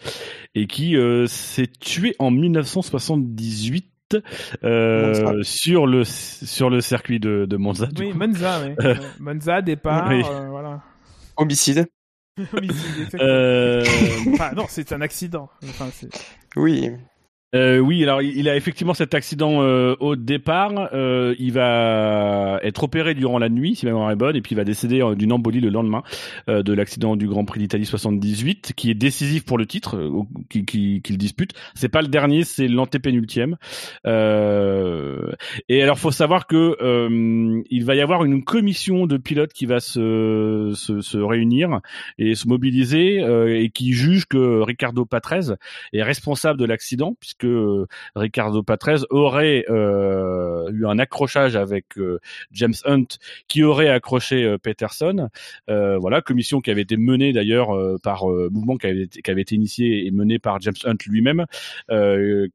et 0.57 0.66
qui 0.66 0.97
euh, 0.97 1.26
s'est 1.28 1.68
tué 1.68 2.16
en 2.18 2.31
1978 2.33 3.86
euh, 4.65 5.23
Monza. 5.25 5.33
sur, 5.42 5.86
le, 5.86 6.05
sur 6.05 6.68
le 6.70 6.81
circuit 6.81 7.20
de, 7.20 7.47
de 7.49 7.57
Monza. 7.57 7.86
du 7.86 8.02
Oui, 8.02 8.10
coup. 8.10 8.18
Monza. 8.18 8.60
Ouais. 8.60 8.97
Monza, 9.20 9.62
départ. 9.62 10.08
Oui. 10.08 10.23
euh, 10.28 10.49
voilà. 10.49 10.83
Homicide 11.36 11.86
Homicide. 12.52 13.16
Euh, 13.20 13.84
Enfin, 14.33 14.50
non, 14.57 14.65
c'est 14.68 14.92
un 14.92 15.00
accident. 15.00 15.49
Enfin, 15.65 15.86
c'est... 15.92 16.08
Oui. 16.57 16.91
Euh, 17.57 17.78
oui, 17.78 18.02
alors 18.02 18.20
il 18.20 18.49
a 18.49 18.57
effectivement 18.57 18.93
cet 18.93 19.15
accident 19.15 19.62
euh, 19.62 19.94
au 20.01 20.15
départ. 20.15 20.91
Euh, 20.93 21.35
il 21.39 21.52
va 21.52 22.60
être 22.62 22.85
opéré 22.85 23.15
durant 23.15 23.39
la 23.39 23.49
nuit, 23.49 23.76
si 23.76 23.86
ma 23.86 23.93
mémoire 23.93 24.10
est 24.10 24.17
bonne, 24.17 24.36
et 24.36 24.43
puis 24.43 24.52
il 24.55 24.57
va 24.57 24.65
décéder 24.65 25.01
euh, 25.02 25.15
d'une 25.15 25.33
embolie 25.33 25.60
le 25.60 25.70
lendemain 25.70 26.02
euh, 26.51 26.62
de 26.62 26.73
l'accident 26.75 27.17
du 27.17 27.26
Grand 27.28 27.44
Prix 27.47 27.60
d'Italie 27.60 27.86
78, 27.86 28.75
qui 28.76 28.91
est 28.91 28.94
décisif 28.94 29.44
pour 29.47 29.57
le 29.57 29.65
titre 29.67 29.97
euh, 29.97 30.09
au- 30.09 30.28
qui- 30.51 30.67
qui- 30.67 31.01
qu'il 31.02 31.17
dispute. 31.17 31.52
C'est 31.75 31.89
pas 31.89 32.02
le 32.02 32.09
dernier, 32.09 32.44
c'est 32.44 32.68
l'antépénultième. 32.68 33.57
Euh, 34.07 35.33
et 35.68 35.83
alors, 35.83 35.99
faut 35.99 36.10
savoir 36.10 36.47
que 36.47 36.76
euh, 36.83 37.62
il 37.70 37.85
va 37.85 37.94
y 37.94 38.01
avoir 38.02 38.25
une 38.25 38.44
commission 38.44 39.07
de 39.07 39.17
pilotes 39.17 39.52
qui 39.55 39.65
va 39.67 39.81
se, 39.81 40.73
se, 40.75 41.01
se 41.01 41.17
réunir 41.18 41.81
et 42.18 42.35
se 42.35 42.49
mobiliser 42.49 43.20
euh, 43.23 43.59
et 43.60 43.70
qui 43.70 43.93
juge 43.94 44.26
que 44.26 44.60
Ricardo 44.60 45.07
Patrese 45.07 45.57
est 45.94 46.02
responsable 46.02 46.59
de 46.60 46.65
l'accident 46.67 47.17
puisque 47.18 47.45
euh, 47.47 47.86
Ricardo 48.15 48.62
Patrese 48.62 49.07
aurait 49.10 49.65
euh, 49.68 50.70
eu 50.73 50.86
un 50.86 50.99
accrochage 50.99 51.57
avec 51.57 51.99
euh, 51.99 52.18
James 52.52 52.75
Hunt 52.84 53.07
qui 53.49 53.62
aurait 53.62 53.89
accroché 53.89 54.57
Peterson. 54.62 55.28
Voilà, 55.68 56.20
commission 56.20 56.60
qui 56.60 56.70
avait 56.70 56.83
été 56.83 56.97
menée 56.97 57.33
d'ailleurs 57.33 57.68
par 58.02 58.26
mouvement 58.26 58.76
qui 58.76 58.86
avait, 58.86 59.02
été, 59.02 59.23
qui 59.23 59.55
initié 59.55 60.07
et 60.07 60.10
mené 60.10 60.39
par 60.39 60.60
James 60.60 60.75
Hunt 60.84 60.97
lui-même, 61.07 61.47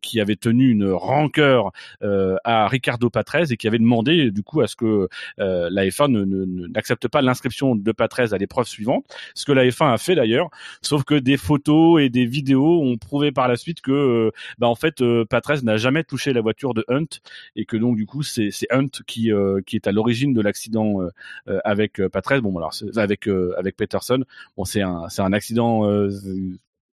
qui 0.02 0.20
avait 0.22 0.36
tenu 0.36 0.70
une 0.70 0.92
rancœur 0.92 1.72
à 2.02 2.68
Ricardo 2.68 3.10
Patrese 3.10 3.52
et 3.52 3.58
qui 3.58 3.68
avait 3.68 3.80
demandé 3.80 4.32
du 4.32 4.44
coup 4.44 4.62
à 4.62 4.68
ce 4.68 4.76
que 4.76 5.08
la 5.38 5.86
F1 5.86 6.12
ne- 6.12 6.26
ne- 6.26 6.46
ne- 6.46 6.68
n'accepte 6.68 7.08
pas 7.08 7.22
l'inscription 7.22 7.76
de 7.76 7.92
Patrese 7.92 8.34
à 8.34 8.38
l'épreuve 8.38 8.68
suivante, 8.68 9.06
ce 9.36 9.46
que 9.46 9.52
la 9.52 9.66
F1 9.66 9.94
a 9.94 9.98
fait 9.98 10.16
d'ailleurs, 10.16 10.50
sauf 10.82 11.04
que 11.04 11.16
des 11.16 11.38
photos 11.38 12.02
et 12.02 12.10
des 12.10 12.26
vidéos 12.26 12.82
ont 12.82 12.98
prouvé 12.98 13.32
par 13.32 13.48
la 13.48 13.56
suite 13.56 13.82
que 13.82 14.32
bah 14.58 14.68
en 14.72 14.76
fait 14.76 15.02
euh, 15.02 15.26
Patrese 15.26 15.64
n'a 15.64 15.78
jamais 15.78 16.04
touché 16.04 16.34
la 16.34 16.42
voiture 16.42 16.74
de 16.74 16.86
Hunt 16.88 17.20
et 17.56 17.66
que 17.66 17.76
donc 17.78 17.98
du 17.98 18.06
coup 18.06 18.24
c'est 18.24 18.52
Hunt 18.72 18.90
qui 19.06 19.32
euh, 19.32 19.62
qui 19.66 19.76
est 19.76 19.86
à 19.86 19.92
l'origine 19.92 20.34
de 20.34 20.42
l'accident 20.42 21.02
euh, 21.02 21.60
avec 21.66 22.02
Patrese 22.08 22.42
bon 22.42 22.58
alors 22.58 22.74
avec 22.96 23.28
avec 23.58 23.76
Peterson. 23.76 24.24
Bon 24.58 24.66
c'est 24.66 24.82
un 24.82 25.10
c'est 25.10 25.22
un 25.22 25.34
accident 25.34 25.86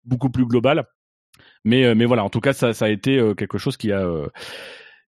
beaucoup 0.05 0.31
plus 0.31 0.47
global. 0.47 0.85
Mais 1.65 1.95
mais 1.95 2.05
voilà 2.05 2.25
en 2.25 2.31
tout 2.31 2.41
cas 2.41 2.53
ça 2.53 2.73
ça 2.75 2.85
a 2.85 2.89
été 2.89 3.21
quelque 3.37 3.59
chose 3.59 3.77
qui 3.77 3.93
a 3.93 4.07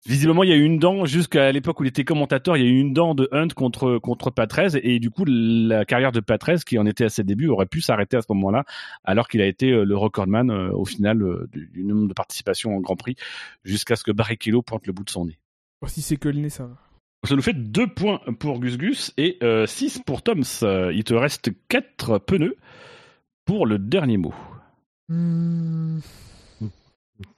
Visiblement, 0.06 0.42
il 0.42 0.50
y 0.50 0.52
a 0.52 0.56
eu 0.56 0.64
une 0.64 0.78
dent 0.78 1.06
jusqu'à 1.06 1.50
l'époque 1.50 1.80
où 1.80 1.84
il 1.84 1.88
était 1.88 2.04
commentateur. 2.04 2.58
Il 2.58 2.62
y 2.62 2.66
a 2.66 2.70
eu 2.70 2.78
une 2.78 2.92
dent 2.92 3.14
de 3.14 3.26
Hunt 3.32 3.48
contre 3.56 3.98
contre 3.98 4.30
Patrese 4.30 4.78
et 4.82 4.98
du 4.98 5.10
coup 5.10 5.24
la 5.26 5.86
carrière 5.86 6.12
de 6.12 6.20
Patrese, 6.20 6.64
qui 6.64 6.78
en 6.78 6.84
était 6.84 7.04
à 7.04 7.08
ses 7.08 7.24
débuts, 7.24 7.48
aurait 7.48 7.64
pu 7.64 7.80
s'arrêter 7.80 8.18
à 8.18 8.20
ce 8.20 8.26
moment-là, 8.30 8.64
alors 9.04 9.28
qu'il 9.28 9.40
a 9.40 9.46
été 9.46 9.70
euh, 9.70 9.84
le 9.84 9.96
recordman 9.96 10.50
euh, 10.50 10.70
au 10.72 10.84
final 10.84 11.22
euh, 11.22 11.48
du, 11.50 11.68
du 11.72 11.84
nombre 11.84 12.06
de 12.08 12.12
participations 12.12 12.76
en 12.76 12.80
Grand 12.80 12.96
Prix, 12.96 13.16
jusqu'à 13.64 13.96
ce 13.96 14.04
que 14.04 14.10
Barrichello 14.12 14.60
pointe 14.60 14.86
le 14.86 14.92
bout 14.92 15.04
de 15.04 15.10
son 15.10 15.24
nez. 15.24 15.38
Bon, 15.80 15.88
si 15.88 16.02
c'est 16.02 16.18
que 16.18 16.28
le 16.28 16.38
nez, 16.38 16.50
ça 16.50 16.64
va. 16.66 16.76
Ça 17.26 17.34
nous 17.34 17.42
fait 17.42 17.54
deux 17.54 17.86
points 17.86 18.20
pour 18.38 18.60
Gus 18.60 18.76
Gus 18.76 19.14
et 19.16 19.38
euh, 19.42 19.64
six 19.66 19.98
pour 20.04 20.20
Toms. 20.20 20.42
Euh, 20.62 20.92
Il 20.92 21.04
te 21.04 21.14
reste 21.14 21.50
quatre 21.68 22.18
pneus 22.18 22.56
pour 23.46 23.64
le 23.64 23.78
dernier 23.78 24.18
mot. 24.18 24.34
Hmm, 25.08 26.00
De 26.60 26.68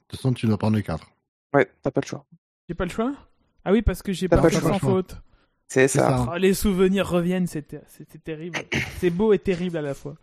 toute 0.08 0.16
façon, 0.16 0.32
tu 0.32 0.46
dois 0.46 0.58
prendre 0.58 0.76
les 0.76 0.82
4. 0.82 1.08
Ouais, 1.54 1.68
t'as 1.82 1.92
pas 1.92 2.00
le 2.02 2.06
choix. 2.08 2.26
J'ai 2.68 2.74
pas 2.74 2.84
le 2.84 2.90
choix? 2.90 3.14
Ah 3.64 3.72
oui, 3.72 3.82
parce 3.82 4.02
que 4.02 4.12
j'ai 4.12 4.28
pas 4.28 4.40
le 4.40 4.48
choix. 4.48 4.60
sans 4.60 4.78
faute. 4.78 5.16
C'est 5.68 5.88
ça. 5.88 6.00
ça. 6.18 6.26
Ah, 6.32 6.38
les 6.38 6.54
souvenirs 6.54 7.08
reviennent, 7.08 7.46
c'était 7.46 7.82
c'était 7.88 8.18
terrible. 8.18 8.58
C'est 8.98 9.10
beau 9.10 9.32
et 9.32 9.38
terrible 9.38 9.76
à 9.76 9.82
la 9.82 9.94
fois. 9.94 10.14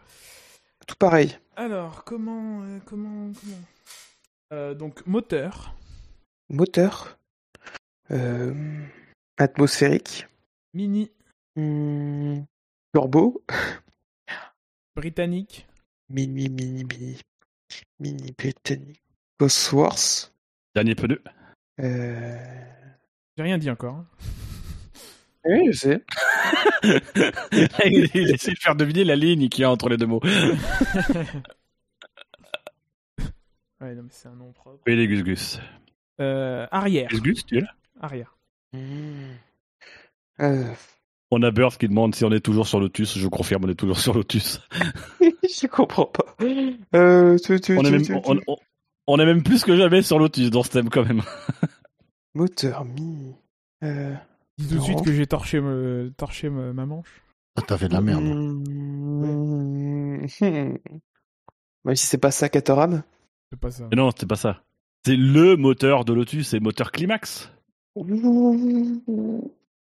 Tout 0.88 0.96
pareil. 0.96 1.38
Alors, 1.56 2.04
comment... 2.04 2.62
euh, 2.64 2.80
comment... 2.86 3.32
comment? 3.34 3.62
Euh, 4.54 4.74
Donc, 4.74 5.06
moteur, 5.08 5.74
Moteur. 6.50 7.18
Euh, 8.12 8.54
atmosphérique. 9.38 10.28
mini, 10.74 11.12
Hmm, 11.56 12.42
turbo. 12.94 13.44
britannique, 14.96 15.68
Mini, 16.10 16.50
mini, 16.50 16.84
mini. 16.84 17.18
Mini 18.00 18.32
britannique. 18.38 19.02
Cosworth. 19.40 20.34
Dernier 20.76 20.96
pneu. 20.96 21.22
Euh... 21.82 22.38
j'ai 23.38 23.44
rien 23.44 23.58
dit 23.58 23.70
encore. 23.70 23.96
hein. 23.96 24.06
Oui, 25.46 25.68
je 25.72 25.78
sais. 25.78 26.02
il, 26.84 28.10
il 28.14 28.32
essaie 28.32 28.52
de 28.54 28.60
faire 28.60 28.76
deviner 28.76 29.04
la 29.04 29.16
ligne 29.16 29.50
qu'il 29.50 29.62
y 29.62 29.66
a 29.66 29.72
entre 29.72 29.90
les 29.90 29.98
deux 29.98 30.06
mots. 30.08 30.22
Ouais, 33.82 33.96
non, 33.96 34.04
mais 34.04 34.10
c'est 34.12 34.30
un 34.30 34.36
nom 34.36 34.52
propre. 34.54 34.80
Et 34.88 34.96
les 34.96 35.08
Gus 35.08 35.24
Gus. 35.24 35.60
Euh, 36.22 36.66
arrière, 36.72 37.10
Gus 37.10 37.22
Gus, 37.22 37.46
tu 37.46 37.58
es 37.58 37.62
là? 37.62 37.68
Arrière. 38.00 38.38
Hmm. 38.72 39.34
Euh, 40.40 40.64
On 41.32 41.42
a 41.44 41.52
Bird 41.52 41.76
qui 41.78 41.90
demande 41.90 42.16
si 42.16 42.24
on 42.24 42.32
est 42.32 42.40
toujours 42.40 42.66
sur 42.66 42.80
Lotus. 42.80 43.18
Je 43.18 43.28
confirme, 43.28 43.66
on 43.66 43.70
est 43.70 43.76
toujours 43.76 44.00
sur 44.00 44.14
Lotus. 44.14 44.62
je 45.22 45.68
comprends 45.68 46.06
pas. 46.06 46.24
Euh, 46.96 47.38
tu, 47.40 47.60
tu, 47.60 47.78
On 47.78 47.82
est 47.82 47.88
tu, 47.88 47.92
même, 47.92 48.02
tu, 48.04 48.14
on, 48.14 48.36
tu. 48.38 48.44
on- 48.48 48.58
on 49.08 49.20
est 49.20 49.26
même 49.26 49.44
plus 49.44 49.64
que 49.64 49.76
jamais 49.76 50.02
sur 50.02 50.20
Lotus 50.20 50.50
dans 50.50 50.64
ce 50.64 50.70
thème 50.70 50.90
quand 50.90 51.04
même. 51.06 51.22
Moteur 52.36 52.86
mini. 52.86 53.34
Euh... 53.84 54.14
Dis 54.58 54.68
tout 54.70 54.76
de 54.76 54.82
suite 54.82 55.02
que 55.04 55.12
j'ai 55.12 55.26
torché, 55.28 55.60
me... 55.62 56.14
torché 56.18 56.50
me- 56.50 56.74
ma 56.74 56.86
manche. 56.86 57.22
Ah, 57.56 57.62
t'as 57.68 57.78
fait 57.78 57.88
de 57.88 57.94
la 57.94 58.02
merde. 58.02 58.24
Hmm. 58.24 58.64
Hmm. 60.40 60.78
Même 61.86 61.96
si 61.98 62.06
c'est 62.06 62.18
pas 62.18 62.32
ça, 62.32 62.48
Caterham. 62.48 63.04
C'est 63.52 63.60
pas 63.60 63.72
ça. 63.72 63.88
Mais 63.92 63.98
non, 63.98 64.10
c'est 64.18 64.26
pas 64.28 64.38
ça. 64.38 64.62
C'est 65.06 65.18
le 65.18 65.58
moteur 65.58 66.06
de 66.06 66.14
Lotus, 66.14 66.48
c'est 66.50 66.60
moteur 66.62 66.92
Climax. 66.94 67.52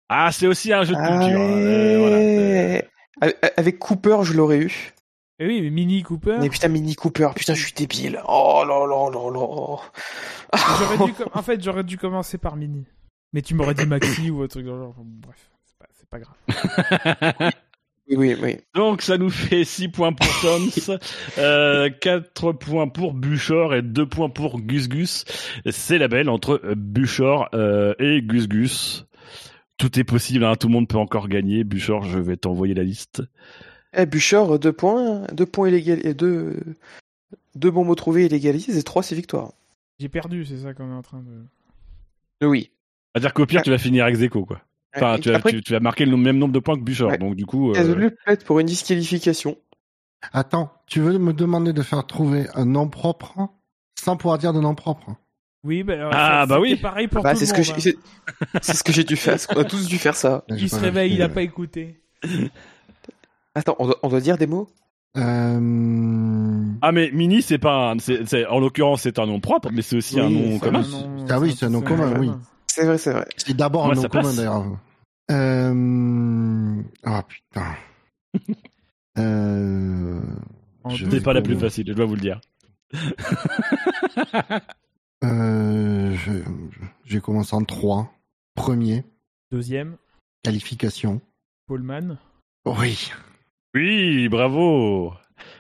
Ah, 0.09 0.31
c'est 0.31 0.47
aussi 0.47 0.73
un 0.73 0.83
jeu 0.83 0.93
de 0.93 0.99
Ah 0.99 1.07
culture. 1.19 1.39
hein. 1.39 1.51
Euh, 1.51 2.81
voilà. 3.21 3.33
Avec 3.57 3.79
Cooper, 3.79 4.17
je 4.23 4.33
l'aurais 4.33 4.59
eu. 4.59 4.93
Eh 5.39 5.47
oui, 5.47 5.61
mais 5.61 5.69
Mini 5.69 6.01
Cooper. 6.03 6.38
Mais 6.39 6.49
putain, 6.49 6.69
Mini 6.69 6.95
Cooper, 6.95 7.30
putain, 7.35 7.53
je 7.55 7.64
suis 7.65 7.73
débile. 7.73 8.22
Oh 8.27 8.64
là 8.67 8.85
là 8.88 9.09
là 9.11 9.31
là. 9.31 11.05
Dû 11.05 11.14
com- 11.14 11.30
En 11.33 11.41
fait, 11.43 11.61
j'aurais 11.61 11.83
dû 11.83 11.97
commencer 11.97 12.38
par 12.38 12.55
Mini. 12.55 12.85
Mais 13.33 13.41
tu 13.41 13.53
m'aurais 13.53 13.73
dit 13.73 13.85
Maxi 13.85 14.30
ou 14.31 14.43
un 14.43 14.47
truc 14.47 14.65
dans 14.65 14.75
le 14.75 14.81
genre. 14.83 14.95
Bref, 15.03 15.51
c'est 15.65 15.77
pas, 15.77 15.88
c'est 15.93 16.09
pas 16.09 16.19
grave. 16.19 17.51
Oui, 18.07 18.17
oui, 18.17 18.35
oui. 18.39 18.57
Donc 18.75 19.01
ça 19.01 19.17
nous 19.17 19.31
fait 19.31 19.64
6 19.64 19.88
points 19.88 20.14
pour 20.14 20.27
Toms, 20.39 20.95
euh, 21.39 21.89
4 21.89 22.53
points 22.59 22.88
pour 22.88 23.14
Buchor 23.15 23.73
et 23.73 23.81
2 23.81 24.05
points 24.07 24.30
pour 24.30 24.59
Gus 24.61 24.88
Gus. 24.88 25.25
C'est 25.72 25.97
la 25.97 26.07
belle 26.07 26.30
entre 26.30 26.61
Buchor 26.75 27.49
euh, 27.55 27.95
et 27.97 28.22
Gus 28.22 28.47
Gus. 28.47 29.07
Tout 29.77 29.99
est 29.99 30.03
possible, 30.03 30.45
hein, 30.45 30.53
tout 30.55 30.67
le 30.67 30.73
monde 30.73 30.88
peut 30.88 30.99
encore 30.99 31.27
gagner. 31.27 31.64
Buchor, 31.64 32.03
je 32.03 32.19
vais 32.19 32.38
t'envoyer 32.38 32.75
la 32.75 32.83
liste. 32.83 33.23
Eh, 33.98 34.06
Buchor, 34.06 34.59
deux 34.59 34.74
points, 34.74 35.25
deux 35.32 35.45
points 35.45 35.69
illégal 35.69 36.06
et 36.06 36.14
deux, 36.14 36.59
deux 37.56 37.72
bons 37.72 37.85
mots 37.85 37.95
trouvés 37.95 38.25
illégalise 38.25 38.75
et 38.77 38.83
trois 38.83 39.03
c'est 39.03 39.15
victoire. 39.15 39.51
J'ai 39.99 40.09
perdu, 40.09 40.45
c'est 40.45 40.57
ça 40.57 40.74
qu'on 40.74 40.90
est 40.91 40.95
en 40.95 41.01
train 41.01 41.22
de. 41.22 42.45
Oui. 42.48 42.72
C'est-à-dire 43.14 43.33
qu'au 43.33 43.45
pire, 43.45 43.61
tu 43.61 43.69
vas 43.69 43.77
finir 43.77 44.06
ex 44.07 44.19
aequo, 44.22 44.45
quoi. 44.45 44.61
Enfin, 44.95 45.17
tu 45.19 45.30
vas, 45.30 45.38
après, 45.38 45.51
tu, 45.51 45.61
tu 45.61 45.72
vas 45.74 45.80
marquer 45.80 46.06
le 46.06 46.15
même 46.17 46.38
nombre 46.38 46.53
de 46.53 46.59
points 46.59 46.75
que 46.77 46.83
Buchor. 46.83 47.11
Ouais. 47.11 47.17
Donc 47.17 47.35
du 47.35 47.45
coup, 47.45 47.72
euh, 47.74 48.09
plaide 48.25 48.43
pour 48.43 48.59
une 48.59 48.67
disqualification. 48.67 49.57
Attends, 50.33 50.72
tu 50.88 50.99
veux 50.99 51.17
me 51.17 51.33
demander 51.33 51.72
de 51.74 51.82
faire 51.82 52.06
trouver 52.07 52.48
un 52.56 52.65
nom 52.65 52.88
propre 52.90 53.33
sans 53.99 54.17
pouvoir 54.17 54.38
dire 54.38 54.53
de 54.53 54.59
nom 54.59 54.75
propre? 54.75 55.15
Oui, 55.64 55.83
bah, 55.83 55.93
alors, 55.93 56.11
Ah, 56.14 56.41
ça- 56.41 56.45
bah 56.45 56.59
oui. 56.59 56.75
pareil 56.75 57.07
pour 57.07 57.24
Bah, 57.24 57.33
tout 57.33 57.40
c'est 57.40 57.45
le 57.45 57.49
ce 57.49 57.53
que 57.53 57.72
monde. 57.72 57.80
j'ai, 57.82 57.95
hein. 57.95 57.99
c'est 58.53 58.61
c'est 58.61 58.74
ce 58.74 58.83
que 58.83 58.91
j'ai 58.91 59.03
dû 59.03 59.15
faire. 59.15 59.38
On 59.56 59.59
a 59.59 59.64
tous 59.65 59.88
dû 59.88 59.98
faire 59.98 60.15
ça. 60.15 60.43
Il 60.49 60.69
se 60.69 60.75
réveille, 60.75 61.14
il 61.14 61.22
a 61.22 61.30
pas 61.30 61.41
écouté. 61.41 62.01
Attends, 63.56 63.75
on 63.80 63.85
doit, 63.88 63.98
on 64.03 64.09
doit 64.09 64.19
dire 64.22 64.38
des 64.38 64.48
mots? 64.48 64.67
Euh... 65.17 66.64
Ah 66.82 66.92
mais 66.92 67.09
Mini 67.11 67.42
c'est 67.42 67.58
pas 67.58 67.92
un- 67.92 68.00
c'est, 68.00 68.25
c'est- 68.27 68.45
en 68.48 68.59
l'occurrence 68.59 69.03
c'est 69.03 69.17
un 69.17 69.25
nom 69.25 69.40
propre 69.40 69.69
mais 69.72 69.82
c'est 69.82 69.95
aussi 69.95 70.19
un 70.19 70.30
nom 70.30 70.59
commun. 70.59 70.82
nom- 70.82 71.25
Ah 71.30 71.40
oui, 71.40 71.56
c'est 71.58 71.66
un 71.67 71.69
nom 71.69 71.82
commun, 71.82 72.19
oui. 72.19 72.30
C'est 72.67 72.85
vrai, 72.85 72.98
c'est 72.98 73.14
vrai. 73.14 73.25
C'est 73.38 73.56
d'abord 73.56 73.90
un 73.90 73.95
nom 73.95 74.01
commun 74.03 74.24
passe. 74.24 74.35
d'ailleurs. 74.35 74.66
Euh... 75.32 76.82
Ah 77.03 77.24
putain. 77.24 77.75
euh... 79.17 80.22
Je- 80.90 81.09
C'est 81.09 81.24
pas 81.24 81.32
la 81.34 81.42
plus 81.42 81.58
facile, 81.58 81.85
je 81.88 81.93
dois 81.93 82.06
vous 82.06 82.16
le 82.16 82.22
dire. 82.22 82.42
Euh... 85.24 86.14
Je... 86.14 86.32
J'ai 87.06 87.22
commencé 87.22 87.56
en 87.56 87.64
3. 87.64 88.11
Premier, 88.56 89.03
Deuxième, 89.51 89.98
qualification. 90.43 91.22
Paulman. 91.67 92.17
Oui. 92.66 93.11
Oui, 93.75 94.29
bravo. 94.29 95.13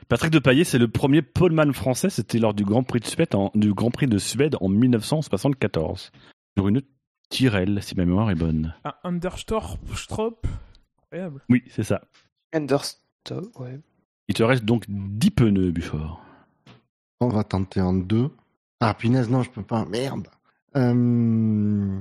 Patrick 0.07 0.31
Depaillé, 0.31 0.63
c'est 0.63 0.77
le 0.77 0.87
premier 0.87 1.21
poleman 1.21 1.73
français, 1.73 2.09
c'était 2.09 2.39
lors 2.39 2.53
du 2.53 2.63
Grand 2.63 2.83
Prix 2.83 3.01
de 3.01 3.05
Suède 3.05 3.35
en, 3.35 3.51
du 3.55 3.73
Grand 3.73 3.91
Prix 3.91 4.07
de 4.07 4.17
Suède 4.17 4.55
en 4.61 4.69
1974. 4.69 6.11
Sur 6.57 6.67
une 6.69 6.81
Tyrrell, 7.29 7.83
si 7.83 7.93
ma 7.97 8.05
mémoire 8.05 8.31
est 8.31 8.35
bonne. 8.35 8.73
Un 8.85 8.93
Understorp, 9.03 9.79
Strop. 9.97 10.47
Incroyable. 11.03 11.43
Oui, 11.49 11.63
c'est 11.67 11.83
ça. 11.83 12.03
Understop, 12.53 13.59
ouais. 13.59 13.81
Il 14.29 14.35
te 14.35 14.43
reste 14.43 14.63
donc 14.63 14.85
10 14.87 15.31
pneus, 15.31 15.71
Buffort. 15.71 16.23
On 17.19 17.27
va 17.27 17.43
tenter 17.43 17.81
en 17.81 17.93
2. 17.93 18.29
Ah 18.79 18.93
punaise, 18.93 19.29
non, 19.29 19.43
je 19.43 19.49
peux 19.49 19.63
pas. 19.63 19.83
Merde. 19.83 20.29
Euh... 20.77 21.99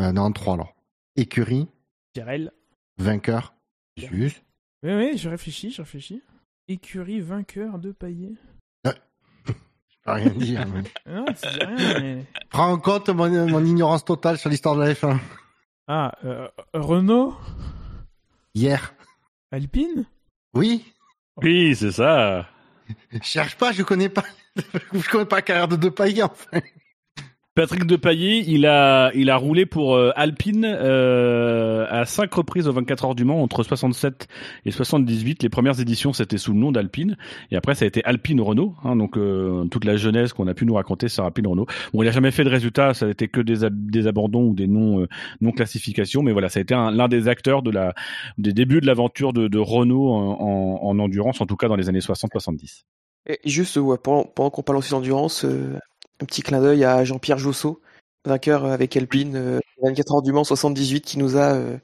euh, 0.00 0.12
non, 0.12 0.22
en 0.22 0.32
3 0.32 0.52
alors. 0.52 0.76
Écurie, 1.16 1.66
Tyrell. 2.12 2.52
vainqueur. 2.98 3.54
Juste. 3.96 4.42
Oui, 4.82 4.92
oui, 4.94 5.18
je 5.18 5.28
réfléchis, 5.28 5.70
je 5.70 5.82
réfléchis. 5.82 6.22
Écurie 6.68 7.20
vainqueur 7.20 7.78
de 7.78 7.92
paillet. 7.92 8.32
Je 8.84 8.92
peux 10.04 10.12
rien 10.12 10.30
dire. 10.30 10.66
mais- 10.68 10.82
Ah 11.06 11.10
Non, 11.10 11.24
tu 11.26 11.48
dis 11.48 11.64
rien, 11.64 12.00
mais... 12.00 12.24
Prends 12.50 12.70
en 12.72 12.78
compte 12.78 13.08
mon, 13.08 13.28
mon 13.48 13.64
ignorance 13.64 14.04
totale 14.04 14.38
sur 14.38 14.50
l'histoire 14.50 14.76
de 14.76 14.82
la 14.82 14.92
F1. 14.94 15.18
Ah, 15.88 16.12
euh, 16.24 16.48
Renault? 16.74 17.36
Hier. 18.54 18.94
Alpine? 19.50 20.06
Oui. 20.54 20.92
Oui, 21.42 21.74
c'est 21.76 21.92
ça. 21.92 22.48
Je 23.10 23.18
cherche 23.22 23.56
pas, 23.56 23.72
je 23.72 23.82
connais 23.82 24.08
pas. 24.08 24.24
je 24.92 25.08
connais 25.10 25.26
pas 25.26 25.36
la 25.36 25.42
carrière 25.42 25.68
de 25.68 25.76
Depailler, 25.76 26.22
enfin. 26.22 26.60
Patrick 27.56 27.86
Depaillé, 27.86 28.44
il 28.46 28.66
a, 28.66 29.10
il 29.14 29.30
a 29.30 29.36
roulé 29.38 29.64
pour 29.64 29.94
euh, 29.96 30.10
Alpine 30.14 30.66
euh, 30.66 31.86
à 31.88 32.04
cinq 32.04 32.34
reprises 32.34 32.68
aux 32.68 32.72
24 32.72 33.06
heures 33.06 33.14
du 33.14 33.24
Mans 33.24 33.42
entre 33.42 33.62
67 33.62 34.28
et 34.66 34.70
78. 34.70 35.42
Les 35.42 35.48
premières 35.48 35.80
éditions, 35.80 36.12
c'était 36.12 36.36
sous 36.36 36.52
le 36.52 36.58
nom 36.58 36.70
d'Alpine. 36.70 37.16
Et 37.50 37.56
après, 37.56 37.74
ça 37.74 37.86
a 37.86 37.88
été 37.88 38.04
Alpine 38.04 38.42
Renault. 38.42 38.74
Hein, 38.84 38.96
donc, 38.96 39.16
euh, 39.16 39.64
toute 39.70 39.86
la 39.86 39.96
jeunesse 39.96 40.34
qu'on 40.34 40.48
a 40.48 40.52
pu 40.54 40.66
nous 40.66 40.74
raconter 40.74 41.08
sur 41.08 41.24
Alpine 41.24 41.46
Renault. 41.46 41.64
Bon, 41.94 42.02
il 42.02 42.08
a 42.08 42.12
jamais 42.12 42.30
fait 42.30 42.44
de 42.44 42.50
résultats. 42.50 42.92
Ça 42.92 43.06
a 43.06 43.08
été 43.08 43.26
que 43.28 43.40
des, 43.40 43.66
des 43.70 44.06
abandons 44.06 44.48
ou 44.48 44.54
des 44.54 44.66
non, 44.66 45.00
euh, 45.00 45.08
non 45.40 45.50
classifications. 45.52 46.22
Mais 46.22 46.32
voilà, 46.32 46.50
ça 46.50 46.58
a 46.58 46.62
été 46.62 46.74
un- 46.74 46.90
l'un 46.90 47.08
des 47.08 47.26
acteurs 47.26 47.62
de 47.62 47.70
la, 47.70 47.94
des 48.36 48.52
débuts 48.52 48.82
de 48.82 48.86
l'aventure 48.86 49.32
de, 49.32 49.48
de 49.48 49.58
Renault 49.58 50.10
en, 50.12 50.40
en, 50.42 50.78
en 50.90 50.98
endurance, 50.98 51.40
en 51.40 51.46
tout 51.46 51.56
cas 51.56 51.68
dans 51.68 51.76
les 51.76 51.88
années 51.88 52.00
60-70. 52.00 52.82
Et 53.28 53.40
juste, 53.46 53.76
ouais, 53.78 53.96
pendant, 53.96 54.24
pendant 54.24 54.50
qu'on 54.50 54.62
parle 54.62 54.78
aussi 54.78 54.90
d'endurance, 54.90 55.44
euh, 55.44 55.78
un 56.20 56.24
petit 56.24 56.42
clin 56.42 56.60
d'œil 56.60 56.84
à 56.84 57.04
Jean-Pierre 57.04 57.38
Josso, 57.38 57.80
vainqueur 58.24 58.64
euh, 58.64 58.72
avec 58.72 58.96
Alpine, 58.96 59.36
euh, 59.36 59.60
24 59.82 60.14
heures 60.16 60.22
du 60.22 60.32
Mans 60.32 60.44
78, 60.44 61.02
qui 61.02 61.18
nous 61.18 61.36
a 61.36 61.52
euh, 61.54 61.76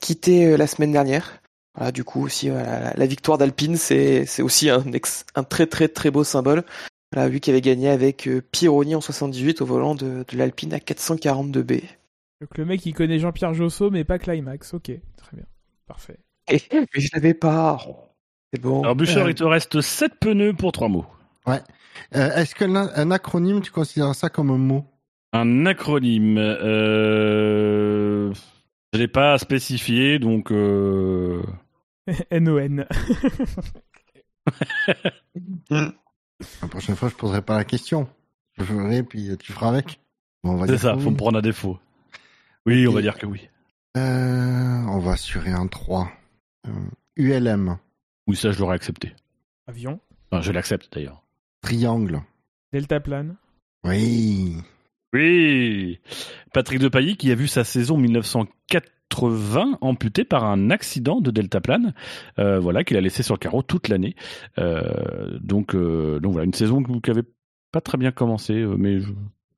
quitté 0.00 0.46
euh, 0.46 0.56
la 0.56 0.66
semaine 0.66 0.92
dernière. 0.92 1.40
Voilà, 1.74 1.92
du 1.92 2.02
coup 2.04 2.24
aussi, 2.24 2.48
voilà, 2.48 2.80
la, 2.80 2.94
la 2.94 3.06
victoire 3.06 3.38
d'Alpine, 3.38 3.76
c'est 3.76 4.26
c'est 4.26 4.42
aussi 4.42 4.68
un, 4.70 4.82
ex- 4.92 5.24
un 5.34 5.44
très 5.44 5.66
très 5.66 5.88
très 5.88 6.10
beau 6.10 6.24
symbole. 6.24 6.64
Voilà, 7.12 7.28
vu 7.28 7.40
qu'il 7.40 7.52
avait 7.52 7.60
gagné 7.60 7.88
avec 7.88 8.26
euh, 8.26 8.42
Pironi 8.52 8.94
en 8.94 9.00
78 9.00 9.62
au 9.62 9.66
volant 9.66 9.94
de, 9.94 10.24
de 10.28 10.36
l'Alpine 10.36 10.74
à 10.74 10.78
442B. 10.78 11.82
Donc 12.40 12.56
le 12.56 12.64
mec, 12.64 12.84
il 12.86 12.92
connaît 12.94 13.18
Jean-Pierre 13.18 13.54
Josso, 13.54 13.90
mais 13.90 14.04
pas 14.04 14.18
Climax. 14.18 14.74
Ok, 14.74 14.90
très 15.16 15.36
bien. 15.36 15.46
Parfait. 15.86 16.18
Et, 16.50 16.60
mais 16.72 16.86
je 17.00 17.08
l'avais 17.14 17.34
pas. 17.34 17.78
Oh, 17.88 17.96
C'est 18.52 18.60
bon. 18.60 18.82
Alors, 18.82 18.96
Bouchard, 18.96 19.26
Euh. 19.26 19.30
il 19.30 19.34
te 19.34 19.44
reste 19.44 19.80
7 19.80 20.14
pneus 20.20 20.54
pour 20.54 20.72
trois 20.72 20.88
mots. 20.88 21.06
Euh, 22.14 22.34
Est-ce 22.34 22.54
qu'un 22.54 22.74
un 22.76 23.10
acronyme, 23.10 23.60
tu 23.60 23.70
considères 23.70 24.14
ça 24.14 24.28
comme 24.28 24.50
un 24.50 24.58
mot? 24.58 24.84
Un 25.32 25.66
acronyme. 25.66 26.38
Euh... 26.38 28.32
Je 28.92 28.98
l'ai 28.98 29.08
pas 29.08 29.36
spécifié, 29.38 30.18
donc. 30.18 30.50
Euh... 30.52 31.42
NON. 32.32 32.84
La 35.70 36.68
prochaine 36.68 36.96
fois, 36.96 37.08
je 37.08 37.14
poserai 37.14 37.42
pas 37.42 37.56
la 37.56 37.64
question. 37.64 38.08
Je 38.58 38.64
ferai, 38.64 39.02
puis 39.02 39.36
tu 39.38 39.52
feras 39.52 39.68
avec. 39.68 40.00
Bon, 40.42 40.64
C'est 40.66 40.78
ça, 40.78 40.92
que 40.94 41.00
faut 41.00 41.06
oui. 41.06 41.12
me 41.12 41.16
prendre 41.16 41.38
à 41.38 41.42
défaut. 41.42 41.78
Oui, 42.66 42.86
on 42.86 42.92
va 42.92 43.02
dire 43.02 43.18
que 43.18 43.26
oui. 43.26 43.48
Euh, 43.96 44.00
on 44.88 44.98
va 44.98 45.12
assurer 45.12 45.50
un 45.50 45.66
3. 45.66 46.10
Euh, 46.66 46.70
ULM, 47.16 47.78
Oui, 48.26 48.36
ça, 48.36 48.52
je 48.52 48.58
l'aurais 48.60 48.76
accepté. 48.76 49.14
Avion. 49.66 50.00
Enfin, 50.30 50.42
je 50.42 50.52
l'accepte 50.52 50.92
d'ailleurs. 50.92 51.22
Triangle. 51.62 52.22
Deltaplane. 52.72 53.36
Oui. 53.84 54.56
Oui 55.14 55.98
Patrick 56.52 56.78
Depailly 56.80 57.16
qui 57.16 57.30
a 57.32 57.34
vu 57.34 57.48
sa 57.48 57.64
saison 57.64 57.96
1980 57.96 59.78
amputée 59.80 60.24
par 60.24 60.44
un 60.44 60.70
accident 60.70 61.20
de 61.20 61.30
deltaplane, 61.30 61.94
euh, 62.38 62.60
voilà, 62.60 62.84
qu'il 62.84 62.96
a 62.96 63.00
laissé 63.00 63.22
sur 63.22 63.34
le 63.34 63.38
carreau 63.38 63.62
toute 63.62 63.88
l'année. 63.88 64.14
Euh, 64.58 65.38
donc, 65.40 65.74
euh, 65.74 66.20
donc 66.20 66.32
voilà, 66.32 66.44
une 66.44 66.52
saison 66.54 66.82
qui 66.82 67.10
avait 67.10 67.24
pas 67.72 67.80
très 67.80 67.96
bien 67.98 68.10
commencé, 68.12 68.54
euh, 68.54 68.76
mais 68.76 69.00
je, 69.00 69.10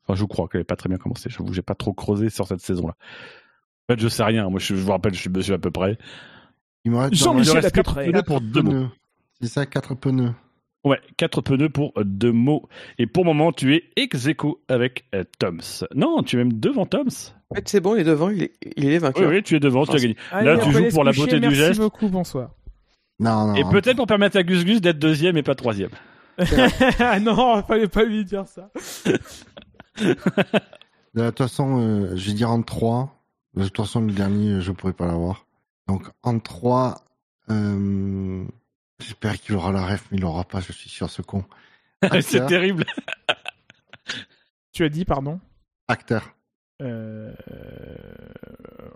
enfin, 0.06 0.14
je 0.14 0.24
crois 0.24 0.46
qu'elle 0.48 0.60
avait 0.60 0.64
pas 0.64 0.76
très 0.76 0.88
bien 0.88 0.98
commencé. 0.98 1.28
J'avoue, 1.30 1.46
que 1.46 1.52
j'ai 1.54 1.62
pas 1.62 1.74
trop 1.74 1.92
creusé 1.92 2.30
sur 2.30 2.46
cette 2.46 2.60
saison-là. 2.60 2.94
En 3.88 3.94
fait, 3.94 4.00
je 4.00 4.08
sais 4.08 4.22
rien. 4.22 4.48
Moi, 4.48 4.60
je, 4.60 4.76
je 4.76 4.80
vous 4.82 4.90
rappelle, 4.92 5.14
je 5.14 5.20
suis 5.20 5.30
monsieur 5.30 5.54
à 5.54 5.58
peu 5.58 5.72
près. 5.72 5.98
Il 6.84 6.92
me 6.92 6.96
reste 6.98 7.14
Jean-Michel 7.14 7.54
Il 7.54 7.56
reste 7.56 7.66
à 7.66 7.70
peu 7.70 7.82
quatre 7.82 7.92
près. 7.94 8.04
pneus 8.04 8.12
quatre 8.12 8.26
pour 8.26 8.40
deux 8.40 8.62
mots. 8.62 8.70
pneus. 8.70 8.88
C'est 9.40 9.48
ça, 9.48 9.66
4 9.66 9.94
pneus. 9.96 10.32
Ouais, 10.82 10.98
quatre 11.18 11.42
pneus 11.42 11.68
pour 11.68 11.92
euh, 11.98 12.04
deux 12.04 12.32
mots. 12.32 12.68
Et 12.98 13.06
pour 13.06 13.24
le 13.24 13.28
moment, 13.28 13.52
tu 13.52 13.74
es 13.74 13.84
ex 13.96 14.26
aequo 14.26 14.62
avec 14.68 15.04
euh, 15.14 15.24
Toms. 15.38 15.84
Non, 15.94 16.22
tu 16.22 16.36
es 16.36 16.38
même 16.38 16.58
devant 16.58 16.86
Toms. 16.86 17.08
En 17.50 17.54
fait, 17.54 17.68
c'est 17.68 17.80
bon, 17.80 17.96
il 17.96 18.00
est 18.00 18.04
devant, 18.04 18.30
il 18.30 18.44
est, 18.44 18.52
il 18.76 18.86
est 18.86 18.92
Oui, 18.92 18.98
vainqueur. 18.98 19.28
oui, 19.28 19.42
tu 19.42 19.56
es 19.56 19.60
devant, 19.60 19.84
tu 19.84 19.96
as 19.96 19.98
gagné. 20.00 20.16
Allez, 20.30 20.58
tu 20.60 20.68
on 20.68 20.70
joues 20.72 20.88
pour 20.90 21.04
la 21.04 21.10
coucher, 21.12 21.22
beauté 21.22 21.34
du 21.40 21.48
merci 21.48 21.56
geste. 21.58 21.80
beaucoup, 21.80 22.08
bonsoir. 22.08 22.50
Non, 23.18 23.48
non. 23.48 23.54
Et 23.56 23.64
peut-être 23.64 23.96
pour 23.96 24.06
permettre 24.06 24.38
à 24.38 24.42
Gus 24.42 24.64
Gus 24.64 24.80
d'être 24.80 24.98
deuxième 24.98 25.36
et 25.36 25.42
pas 25.42 25.54
troisième. 25.54 25.90
ah 27.00 27.20
non, 27.20 27.62
fallait 27.64 27.88
pas 27.88 28.04
lui 28.04 28.24
dire 28.24 28.46
ça. 28.48 28.70
De 31.14 31.26
toute 31.28 31.38
façon, 31.38 31.78
euh, 31.80 32.16
je 32.16 32.28
vais 32.28 32.34
dire 32.34 32.50
en 32.50 32.62
3. 32.62 33.14
De 33.54 33.64
toute 33.64 33.76
façon, 33.76 34.00
le 34.00 34.12
dernier, 34.12 34.60
je 34.60 34.72
pourrais 34.72 34.92
pas 34.92 35.06
l'avoir. 35.06 35.46
Donc, 35.88 36.04
en 36.22 36.38
3, 36.38 37.04
euh, 37.50 38.44
j'espère 39.00 39.40
qu'il 39.40 39.54
aura 39.54 39.72
la 39.72 39.86
ref, 39.86 40.06
mais 40.10 40.18
il 40.18 40.22
l'aura 40.22 40.44
pas, 40.44 40.60
je 40.60 40.72
suis 40.72 40.90
sûr, 40.90 41.08
ce 41.10 41.22
con. 41.22 41.44
C'est 42.22 42.46
terrible. 42.46 42.84
Tu 44.72 44.84
as 44.84 44.88
dit, 44.88 45.04
pardon? 45.04 45.40
Acteur. 45.88 46.32
Euh... 46.80 47.34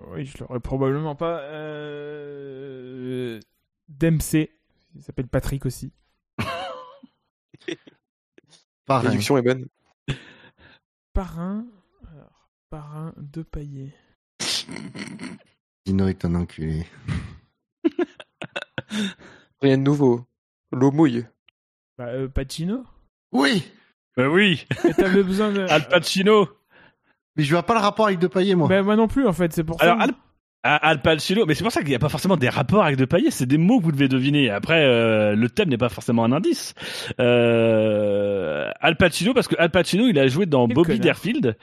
Oui, 0.08 0.24
je 0.24 0.38
l'aurais 0.38 0.60
probablement 0.60 1.16
pas. 1.16 1.40
Euh... 1.40 3.40
Dempsey. 3.88 4.52
Il 4.94 5.02
s'appelle 5.02 5.26
Patrick 5.26 5.66
aussi. 5.66 5.92
La 6.38 6.46
Pareil. 8.86 9.10
déduction 9.10 9.36
est 9.36 9.42
bonne. 9.42 9.66
Parrain. 11.12 11.66
Alors, 12.12 12.48
parrain 12.70 13.12
de 13.16 13.42
paillet. 13.42 13.92
Dino 15.84 16.06
est 16.06 16.24
un 16.24 16.36
enculé. 16.36 16.86
Rien 19.64 19.78
de 19.78 19.82
nouveau. 19.82 20.20
L'eau 20.72 20.90
mouille. 20.90 21.24
Bah, 21.96 22.08
euh, 22.08 22.28
Pacino 22.28 22.84
Oui, 23.32 23.64
Bah 24.14 24.28
oui, 24.28 24.66
Et 24.86 24.92
t'avais 24.92 25.22
besoin 25.22 25.50
de. 25.52 25.60
Al 25.70 25.88
Pacino. 25.88 26.48
mais 27.34 27.44
je 27.44 27.50
vois 27.50 27.62
pas 27.62 27.72
le 27.72 27.80
rapport 27.80 28.06
avec 28.06 28.18
Depaillé, 28.18 28.54
moi. 28.54 28.68
Bah, 28.68 28.82
moi 28.82 28.94
non 28.94 29.08
plus, 29.08 29.26
en 29.26 29.32
fait, 29.32 29.54
c'est 29.54 29.64
pour 29.64 29.80
Alors, 29.82 29.96
ça. 29.96 30.02
Al, 30.04 30.10
Al 30.66 31.02
Pacino, 31.02 31.44
mais 31.46 31.54
c'est 31.54 31.62
pour 31.62 31.72
ça 31.72 31.80
qu'il 31.80 31.90
n'y 31.90 31.94
a 31.94 31.98
pas 31.98 32.08
forcément 32.08 32.38
des 32.38 32.48
rapports 32.48 32.82
avec 32.84 32.96
De 32.96 33.04
Paillet, 33.04 33.30
c'est 33.30 33.44
des 33.44 33.58
mots 33.58 33.80
que 33.80 33.84
vous 33.84 33.92
devez 33.92 34.08
deviner. 34.08 34.48
Après, 34.48 34.82
euh, 34.82 35.34
le 35.36 35.50
thème 35.50 35.68
n'est 35.68 35.76
pas 35.76 35.90
forcément 35.90 36.24
un 36.24 36.32
indice. 36.32 36.72
Euh, 37.20 38.70
Al 38.80 38.96
Pacino, 38.96 39.34
parce 39.34 39.48
que 39.48 39.56
Al 39.58 39.70
Pacino, 39.70 40.06
il 40.08 40.18
a 40.18 40.26
joué 40.26 40.46
dans 40.46 40.66
Quel 40.66 40.74
Bobby. 40.74 40.98
Derfield, 41.00 41.56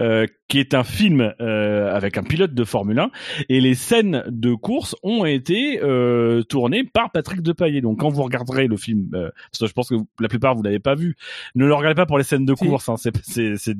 euh, 0.00 0.26
qui 0.48 0.58
est 0.58 0.74
un 0.74 0.82
film 0.82 1.32
euh, 1.40 1.94
avec 1.94 2.18
un 2.18 2.22
pilote 2.22 2.54
de 2.54 2.64
Formule 2.64 2.98
1, 2.98 3.10
et 3.48 3.60
les 3.60 3.74
scènes 3.74 4.24
de 4.28 4.54
course 4.54 4.96
ont 5.02 5.24
été 5.24 5.80
euh, 5.82 6.42
tournées 6.42 6.84
par 6.84 7.10
Patrick 7.12 7.42
De 7.42 7.52
Paillet. 7.52 7.80
Donc, 7.80 8.00
quand 8.00 8.08
vous 8.08 8.22
regarderez 8.22 8.66
le 8.66 8.76
film, 8.76 9.10
euh, 9.14 9.30
parce 9.52 9.60
que 9.60 9.66
je 9.66 9.72
pense 9.72 9.88
que 9.90 9.94
vous- 9.94 10.08
la 10.20 10.28
plupart 10.28 10.54
vous 10.56 10.62
l'avez 10.62 10.80
pas 10.80 10.94
vu, 10.94 11.16
ne 11.54 11.64
le 11.66 11.74
regardez 11.74 11.94
pas 11.94 12.06
pour 12.06 12.18
les 12.18 12.24
scènes 12.24 12.44
de 12.44 12.54
Si. 12.56 12.64
course. 12.66 12.88
Hein, 12.88 12.96
c'est 12.96 13.16
c'est 13.22 13.56
c'est 13.56 13.76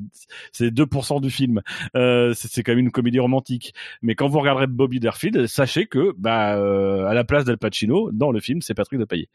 c'est 0.52 0.70
2% 0.70 1.20
du 1.20 1.30
film. 1.30 1.62
Euh, 1.96 2.32
c'est 2.34 2.48
c'est 2.48 2.62
quand 2.62 2.72
même 2.72 2.78
une 2.80 2.90
comédie 2.92 3.18
romantique. 3.18 3.74
Mais 4.02 4.14
quand 4.14 4.28
vous 4.28 4.38
regarderez 4.38 4.67
Bobby 4.72 5.00
Derfield, 5.00 5.46
sachez 5.46 5.86
que 5.86 6.12
bah 6.18 6.56
euh, 6.56 7.06
à 7.06 7.14
la 7.14 7.24
place 7.24 7.44
d'Al 7.44 7.58
Pacino 7.58 8.10
dans 8.12 8.30
le 8.32 8.40
film, 8.40 8.60
c'est 8.62 8.74
Patrick 8.74 8.98
Depailler. 9.00 9.28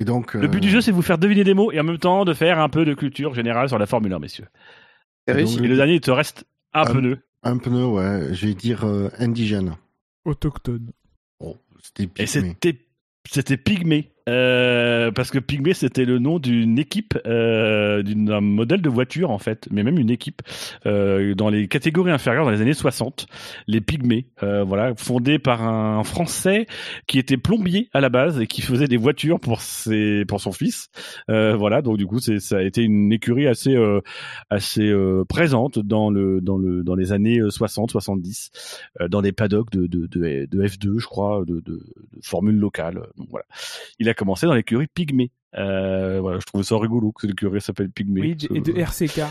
Et 0.00 0.04
donc, 0.04 0.34
Le 0.34 0.48
but 0.48 0.58
euh, 0.58 0.60
du 0.60 0.70
jeu, 0.70 0.80
c'est 0.80 0.90
de 0.90 0.96
vous 0.96 1.02
faire 1.02 1.18
deviner 1.18 1.44
des 1.44 1.54
mots 1.54 1.70
et 1.70 1.78
en 1.78 1.84
même 1.84 1.98
temps 1.98 2.24
de 2.24 2.34
faire 2.34 2.58
un 2.58 2.68
peu 2.68 2.84
de 2.84 2.94
culture 2.94 3.32
générale 3.34 3.68
sur 3.68 3.78
la 3.78 3.86
Formule 3.86 4.12
1, 4.12 4.18
messieurs. 4.18 4.46
Réussi. 5.28 5.58
Et 5.64 5.68
le 5.68 5.76
dernier, 5.76 5.94
il 5.94 6.00
te 6.00 6.10
reste 6.10 6.44
un 6.72 6.82
Ah, 6.82 6.92
pneu. 6.92 7.18
un 7.44 7.58
pneu, 7.58 7.84
ouais, 7.86 8.34
je 8.34 8.46
vais 8.46 8.54
dire 8.54 8.84
euh, 8.84 9.08
indigène. 9.18 9.76
Autochtone. 10.24 10.90
Oh, 11.38 11.56
c'était 11.82 12.02
Et 12.04 12.06
pygmée. 12.08 12.26
c'était 12.26 12.80
c'était 13.30 13.56
Pygmée. 13.56 14.10
Euh, 14.28 15.10
parce 15.10 15.30
que 15.30 15.38
Pygmée, 15.38 15.74
c'était 15.74 16.04
le 16.04 16.18
nom 16.18 16.38
d'une 16.38 16.78
équipe, 16.78 17.18
euh, 17.26 18.02
d'un 18.02 18.40
modèle 18.40 18.80
de 18.80 18.88
voiture, 18.88 19.30
en 19.30 19.38
fait, 19.38 19.68
mais 19.70 19.82
même 19.82 19.98
une 19.98 20.10
équipe, 20.10 20.42
euh, 20.86 21.34
dans 21.34 21.50
les 21.50 21.68
catégories 21.68 22.10
inférieures 22.10 22.44
dans 22.44 22.50
les 22.50 22.62
années 22.62 22.74
60, 22.74 23.26
les 23.66 23.80
Pygmées, 23.80 24.26
euh, 24.42 24.64
voilà, 24.64 24.94
fondée 24.96 25.38
par 25.38 25.62
un 25.62 26.02
Français 26.04 26.66
qui 27.06 27.18
était 27.18 27.36
plombier 27.36 27.88
à 27.92 28.00
la 28.00 28.08
base 28.08 28.40
et 28.40 28.46
qui 28.46 28.62
faisait 28.62 28.88
des 28.88 28.96
voitures 28.96 29.40
pour 29.40 29.60
ses, 29.60 30.24
pour 30.26 30.40
son 30.40 30.52
fils. 30.52 30.88
Euh, 31.30 31.54
voilà, 31.56 31.82
donc 31.82 31.98
du 31.98 32.06
coup, 32.06 32.18
ça 32.20 32.56
a 32.56 32.62
été 32.62 32.82
une 32.82 33.12
écurie 33.12 33.46
assez, 33.46 33.76
assez 34.50 34.92
présente 35.28 35.78
dans 35.78 36.10
le, 36.10 36.40
dans 36.40 36.56
le, 36.56 36.82
dans 36.82 36.94
les 36.94 37.12
années 37.12 37.40
60, 37.48 37.90
70, 37.90 38.50
euh, 39.00 39.08
dans 39.08 39.22
des 39.22 39.32
paddocks 39.32 39.70
de, 39.70 39.86
de, 39.86 40.06
de, 40.06 40.46
de 40.46 40.62
F2, 40.66 40.98
je 40.98 41.06
crois, 41.06 41.44
de, 41.46 41.54
de, 41.56 41.60
de 41.60 41.82
formule 42.22 42.56
locale. 42.56 43.06
Donc 43.16 43.28
voilà, 43.30 43.46
il 43.98 44.08
a 44.08 44.13
commencé 44.14 44.46
dans 44.46 44.54
l'écurie 44.54 44.86
Pygmée. 44.92 45.30
Euh, 45.56 46.20
voilà, 46.20 46.38
je 46.40 46.46
trouvais 46.46 46.64
ça 46.64 46.76
rigolo 46.78 47.12
que 47.12 47.26
l'écurie 47.26 47.60
s'appelle 47.60 47.90
Pygmée. 47.90 48.20
Oui, 48.20 48.36
et 48.54 48.60
de 48.60 48.72
RC 48.72 49.06
Cars. 49.08 49.30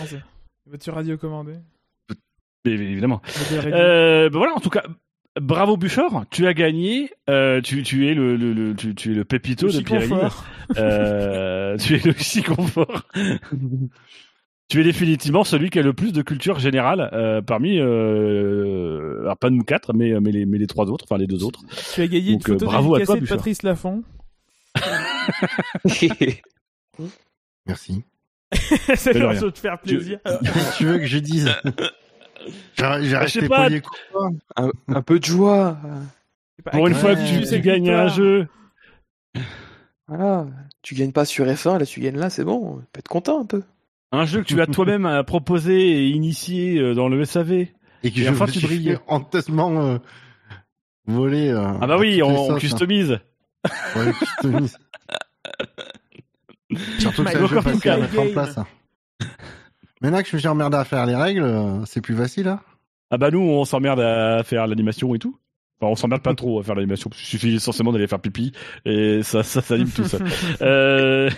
Voiture 0.66 0.94
radiocommandée. 0.96 1.56
évidemment. 2.66 3.22
Modèle 3.44 3.60
réduit. 3.60 3.80
Euh, 3.80 4.30
ben 4.30 4.38
voilà, 4.38 4.54
en 4.56 4.60
tout 4.62 4.70
cas, 4.70 4.84
bravo 5.42 5.76
Bouchard, 5.76 6.26
tu 6.32 6.48
as 6.48 6.54
gagné. 6.54 7.12
Euh, 7.30 7.60
tu, 7.62 7.84
tu 7.84 8.08
es 8.08 8.14
le, 8.14 8.38
le, 8.38 8.54
le- 8.54 8.74
tu, 8.76 8.96
tu 8.96 9.12
es 9.12 9.16
le 9.16 9.26
pépito 9.26 9.68
de 9.68 9.82
Pirelli. 9.82 10.10
confort. 10.10 10.46
Euh, 10.78 11.78
tu 11.78 11.96
es 11.96 12.06
le 12.06 12.44
confort. 12.56 13.04
Tu 14.70 14.80
es 14.80 14.84
définitivement 14.86 15.44
celui 15.44 15.70
qui 15.70 15.78
a 15.78 15.82
le 15.84 15.94
plus 15.94 16.14
de 16.14 16.22
culture 16.22 16.58
générale 16.58 17.10
euh, 17.14 17.42
parmi, 17.42 17.78
euh, 17.78 19.20
alors 19.22 19.38
pas 19.38 19.50
nous 19.50 19.64
quatre, 19.64 19.94
mais, 19.94 20.20
mais, 20.22 20.32
les, 20.32 20.46
mais 20.46 20.58
les 20.58 20.68
trois 20.68 20.90
autres, 20.90 21.06
enfin 21.08 21.18
les 21.18 21.28
deux 21.28 21.44
autres. 21.44 21.60
Tu 21.94 22.02
as 22.02 22.08
gagné 22.08 22.32
Donc, 22.34 22.48
photo 22.48 22.66
bravo 22.66 22.96
à 22.96 23.02
toi, 23.02 23.20
de. 23.20 23.26
Patrice 23.26 23.62
Laffont. 23.62 24.04
Merci. 27.66 28.04
C'est 28.96 29.12
rien. 29.12 29.34
de 29.42 29.50
te 29.50 29.60
faire 29.60 29.78
Tu- 29.86 29.96
plaisir. 29.96 30.20
Qu'est-ce 30.24 30.72
que 30.74 30.78
tu 30.78 30.86
veux 30.86 30.98
que 31.00 31.06
je 31.06 31.18
dise? 31.18 31.50
J'ai 32.76 32.86
j'ai 33.02 33.04
je 33.04 33.10
sais 33.10 33.18
resté 33.18 33.48
pas. 33.48 33.70
courtois. 33.80 34.30
un, 34.58 34.70
un 34.90 35.02
peu 35.02 35.18
de 35.18 35.24
joie. 35.24 35.78
Pour 36.72 36.88
une 36.88 36.94
Ouais, 36.94 37.00
fois 37.00 37.16
que 37.16 37.22
tu, 37.26 37.36
tu 37.36 37.40
tu 37.40 37.46
sais 37.46 37.62
gagnes 37.62 37.90
un 37.90 38.10
jeu. 38.10 38.48
Voilà. 40.10 40.48
Tu 40.82 40.94
gagnes 40.96 41.14
pas 41.14 41.24
sur 41.24 41.46
F1, 41.46 41.80
là 41.80 41.86
tu 41.86 42.02
gagnes 42.02 42.18
là, 42.18 42.30
c'est 42.30 42.44
bon. 42.44 42.80
Tu 42.80 42.86
peux 42.92 43.00
être 43.00 43.08
content 43.08 43.42
un 43.42 43.46
peu. 43.46 43.64
Un 44.12 44.26
jeu 44.26 44.42
que 44.42 44.48
tu 44.48 44.60
as 44.62 44.68
toi-même 44.68 45.24
proposé 45.26 45.74
et 45.80 46.08
initié 46.10 46.80
euh, 46.80 46.94
dans 46.94 47.08
le 47.08 47.24
SAV. 47.24 47.52
Et 47.52 47.68
que 48.04 48.08
Et 48.20 48.24
je 48.24 48.30
enfin, 48.30 48.46
tu 48.46 48.60
brilles. 48.60 48.98
honteusement 49.08 49.82
euh, 49.82 49.98
voler. 51.08 51.48
euh, 51.48 51.66
Ah 51.82 51.88
bah 51.88 51.98
oui, 51.98 52.22
on, 52.22 52.28
on 52.28 52.48
sauces, 52.50 52.60
customise. 52.60 53.20
hein. 53.66 53.70
Ouais, 53.96 54.12
customise. 54.14 54.78
Surtout 57.00 57.24
que 57.24 57.30
c'est 57.32 57.38
un 57.38 57.48
jeu 57.48 57.62
facile 57.62 57.92
à 57.92 57.98
mettre 57.98 58.20
en 58.20 58.28
place. 58.32 58.58
hein. 58.58 58.66
Maintenant 60.02 60.22
que 60.22 60.28
je 60.28 60.36
me 60.36 60.40
suis 60.40 60.48
emmerdé 60.50 60.76
à 60.78 60.84
faire 60.86 61.06
les 61.06 61.16
règles, 61.16 61.44
euh, 61.44 61.86
c'est 61.86 62.02
plus 62.02 62.16
facile. 62.16 62.48
Hein 62.48 62.60
Ah 63.12 63.18
bah 63.18 63.32
nous, 63.32 63.40
on 63.40 63.64
s'emmerde 63.64 64.00
à 64.00 64.44
faire 64.44 64.68
l'animation 64.68 65.14
et 65.16 65.20
tout. 65.20 65.38
Enfin, 65.80 65.92
on 65.92 65.96
s'emmerde 65.96 66.22
pas 66.22 66.34
trop 66.36 66.60
à 66.60 66.64
faire 66.64 66.76
l'animation. 66.76 67.10
Il 67.14 67.26
suffit 67.26 67.56
essentiellement 67.56 67.92
d'aller 67.94 68.08
faire 68.08 68.20
pipi 68.20 68.52
et 68.86 69.22
ça, 69.24 69.44
ça 69.44 69.62
s'anime 69.62 69.90
tout 69.90 70.04
ça. 70.06 70.18
Euh, 70.62 71.30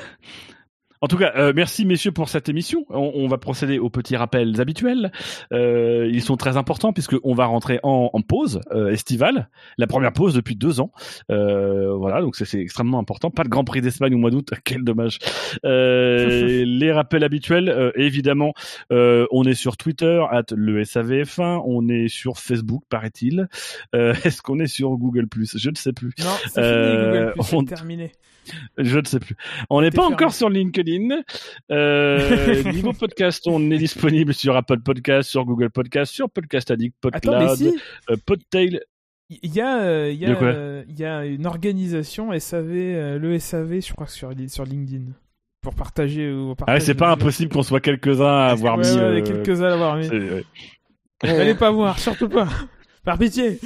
En 1.06 1.08
tout 1.08 1.17
cas, 1.17 1.34
euh, 1.35 1.53
merci 1.56 1.85
messieurs 1.85 2.11
pour 2.11 2.30
cette 2.30 2.50
émission. 2.50 2.84
On, 2.90 3.11
on 3.14 3.27
va 3.27 3.38
procéder 3.38 3.77
aux 3.77 3.92
petits 3.92 4.16
rappels 4.16 4.59
habituels. 4.59 5.11
Euh, 5.53 6.09
ils 6.11 6.24
sont 6.24 6.35
très 6.35 6.58
importants 6.58 6.93
puisque 6.93 7.16
on 7.24 7.35
va 7.35 7.45
rentrer 7.45 7.80
en, 7.84 8.09
en 8.11 8.22
pause 8.22 8.59
euh, 8.72 8.90
estivale, 8.90 9.51
la 9.77 9.85
première 9.85 10.14
pause 10.14 10.34
depuis 10.34 10.56
deux 10.56 10.80
ans. 10.80 10.90
Voilà, 11.30 12.22
donc 12.22 12.35
c'est 12.35 12.59
extrêmement 12.59 12.98
important. 12.98 13.30
Pas 13.30 13.43
de 13.43 13.50
Grand 13.50 13.64
Prix 13.64 13.82
d'Espagne 13.82 14.16
au 14.16 14.17
mois 14.17 14.32
d'août, 14.32 14.50
quel 14.64 14.84
dommage. 14.84 15.19
Les 15.64 16.92
rappels 16.92 17.24
habituels, 17.24 17.93
évidemment, 17.93 18.56
on 18.90 19.43
est 19.43 19.53
sur 19.53 19.77
Twitter 19.77 20.25
at 20.32 20.45
le 20.56 20.82
SAVF1, 20.82 21.61
on 21.67 21.88
est 21.88 22.08
sur 22.08 22.40
Facebook, 22.40 22.82
paraît-il. 22.90 23.48
Est-ce 23.93 24.42
qu'on 24.42 24.59
est 24.59 24.66
sur 24.66 24.90
Google 24.98 25.27
Je 25.53 25.69
ne 25.69 25.75
sais 25.75 25.93
plus. 25.93 26.14
Non, 26.17 26.32
c'est 26.48 27.66
terminé. 27.67 28.11
Je 28.77 29.00
ne 29.00 29.06
sais 29.06 29.19
plus. 29.19 29.35
On 29.69 29.82
n'est 29.82 29.92
pas 29.92 30.03
fermé. 30.03 30.16
encore 30.16 30.34
sur 30.34 30.50
LinkedIn. 30.50 30.94
Euh, 31.72 32.64
niveau 32.74 32.93
podcast, 32.93 33.43
on 33.48 33.72
est 33.72 33.77
disponible 33.77 34.33
sur 34.33 34.56
Apple 34.56 34.80
Podcast, 34.82 35.30
sur 35.30 35.45
Google 35.45 35.69
Podcast, 35.69 36.11
sur 36.14 36.30
Podcast 36.30 36.72
Addict, 36.72 36.95
PodCloud, 37.01 37.56
si, 37.56 37.74
euh, 38.09 38.15
Podtail. 38.25 38.80
il 39.30 39.53
y 39.53 39.61
a, 39.61 39.82
euh, 39.82 40.11
il 40.11 40.22
y 40.22 40.25
De 40.25 40.33
a, 40.33 40.43
euh, 40.43 40.83
il 40.88 40.99
y 40.99 41.06
a 41.06 41.25
une 41.25 41.45
organisation 41.45 42.32
SAV, 42.38 42.69
euh, 42.72 43.19
le 43.19 43.38
SAV, 43.40 43.82
je 43.82 43.93
crois 43.93 44.06
que 44.07 44.11
sur, 44.11 44.32
sur 44.48 44.64
LinkedIn, 44.65 45.06
pour 45.61 45.74
partager. 45.75 46.32
Ou 46.32 46.43
Ah 46.43 46.48
ouais, 46.49 46.56
partager 46.56 46.85
c'est 46.85 46.93
pas 46.95 47.11
impossible 47.11 47.51
qu'on 47.51 47.64
soit 47.64 47.80
quelques-uns 47.82 48.25
à 48.25 48.48
avoir 48.48 48.77
Ouais, 48.77 48.83
mis. 48.83 48.98
ouais, 48.98 49.01
euh, 49.01 49.22
quelques-uns 49.24 49.65
à 49.65 49.69
l'avoir 49.69 49.98
mis. 49.98 50.09
Allez 51.22 51.56
pas 51.56 51.72
voir, 51.72 51.98
surtout 51.99 52.30
pas. 52.30 52.48
Par 53.03 53.17
pitié. 53.17 53.59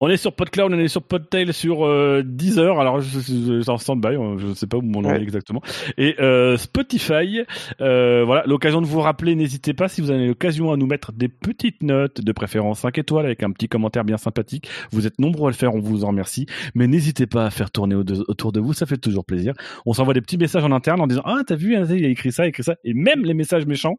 On 0.00 0.08
est 0.08 0.18
sur 0.18 0.34
PodCloud, 0.34 0.72
on 0.74 0.78
est 0.78 0.88
sur 0.88 1.02
Podtail, 1.02 1.54
sur 1.54 1.86
euh, 1.86 2.22
Deezer. 2.22 2.78
Alors, 2.78 3.00
je- 3.00 3.70
en 3.70 3.78
stand-by, 3.78 4.08
euh, 4.16 4.36
je 4.36 4.48
ne 4.48 4.54
sais 4.54 4.66
pas 4.66 4.76
où 4.76 4.82
on 4.84 5.04
en 5.06 5.14
est 5.14 5.22
exactement. 5.22 5.62
Et 5.96 6.16
euh, 6.20 6.58
Spotify. 6.58 7.40
Euh, 7.80 8.22
voilà, 8.26 8.42
l'occasion 8.46 8.82
de 8.82 8.86
vous 8.86 9.00
rappeler. 9.00 9.34
N'hésitez 9.34 9.72
pas 9.72 9.88
si 9.88 10.02
vous 10.02 10.10
avez 10.10 10.26
l'occasion 10.26 10.70
à 10.70 10.76
nous 10.76 10.86
mettre 10.86 11.12
des 11.12 11.28
petites 11.28 11.82
notes, 11.82 12.20
de 12.20 12.32
préférence 12.32 12.80
5 12.80 12.98
étoiles 12.98 13.24
avec 13.24 13.42
un 13.42 13.50
petit 13.52 13.68
commentaire 13.68 14.04
bien 14.04 14.18
sympathique. 14.18 14.68
Vous 14.92 15.06
êtes 15.06 15.18
nombreux 15.18 15.48
à 15.48 15.50
le 15.50 15.56
faire, 15.56 15.74
on 15.74 15.80
vous 15.80 16.04
en 16.04 16.08
remercie. 16.08 16.44
Mais 16.74 16.86
n'hésitez 16.86 17.26
pas 17.26 17.46
à 17.46 17.50
faire 17.50 17.70
tourner 17.70 17.94
au- 17.94 18.04
autour 18.28 18.52
de 18.52 18.60
vous, 18.60 18.74
ça 18.74 18.84
fait 18.84 18.98
toujours 18.98 19.24
plaisir. 19.24 19.54
On 19.86 19.94
s'envoie 19.94 20.12
des 20.12 20.20
petits 20.20 20.36
messages 20.38 20.64
en 20.64 20.72
interne 20.72 21.00
en 21.00 21.06
disant 21.06 21.22
ah 21.24 21.40
t'as 21.46 21.56
vu, 21.56 21.74
il 21.74 22.04
a 22.04 22.08
écrit 22.08 22.32
ça, 22.32 22.42
il 22.44 22.46
a 22.46 22.48
écrit 22.50 22.64
ça. 22.64 22.74
Et 22.84 22.92
même 22.92 23.24
les 23.24 23.32
messages 23.34 23.64
méchants, 23.64 23.94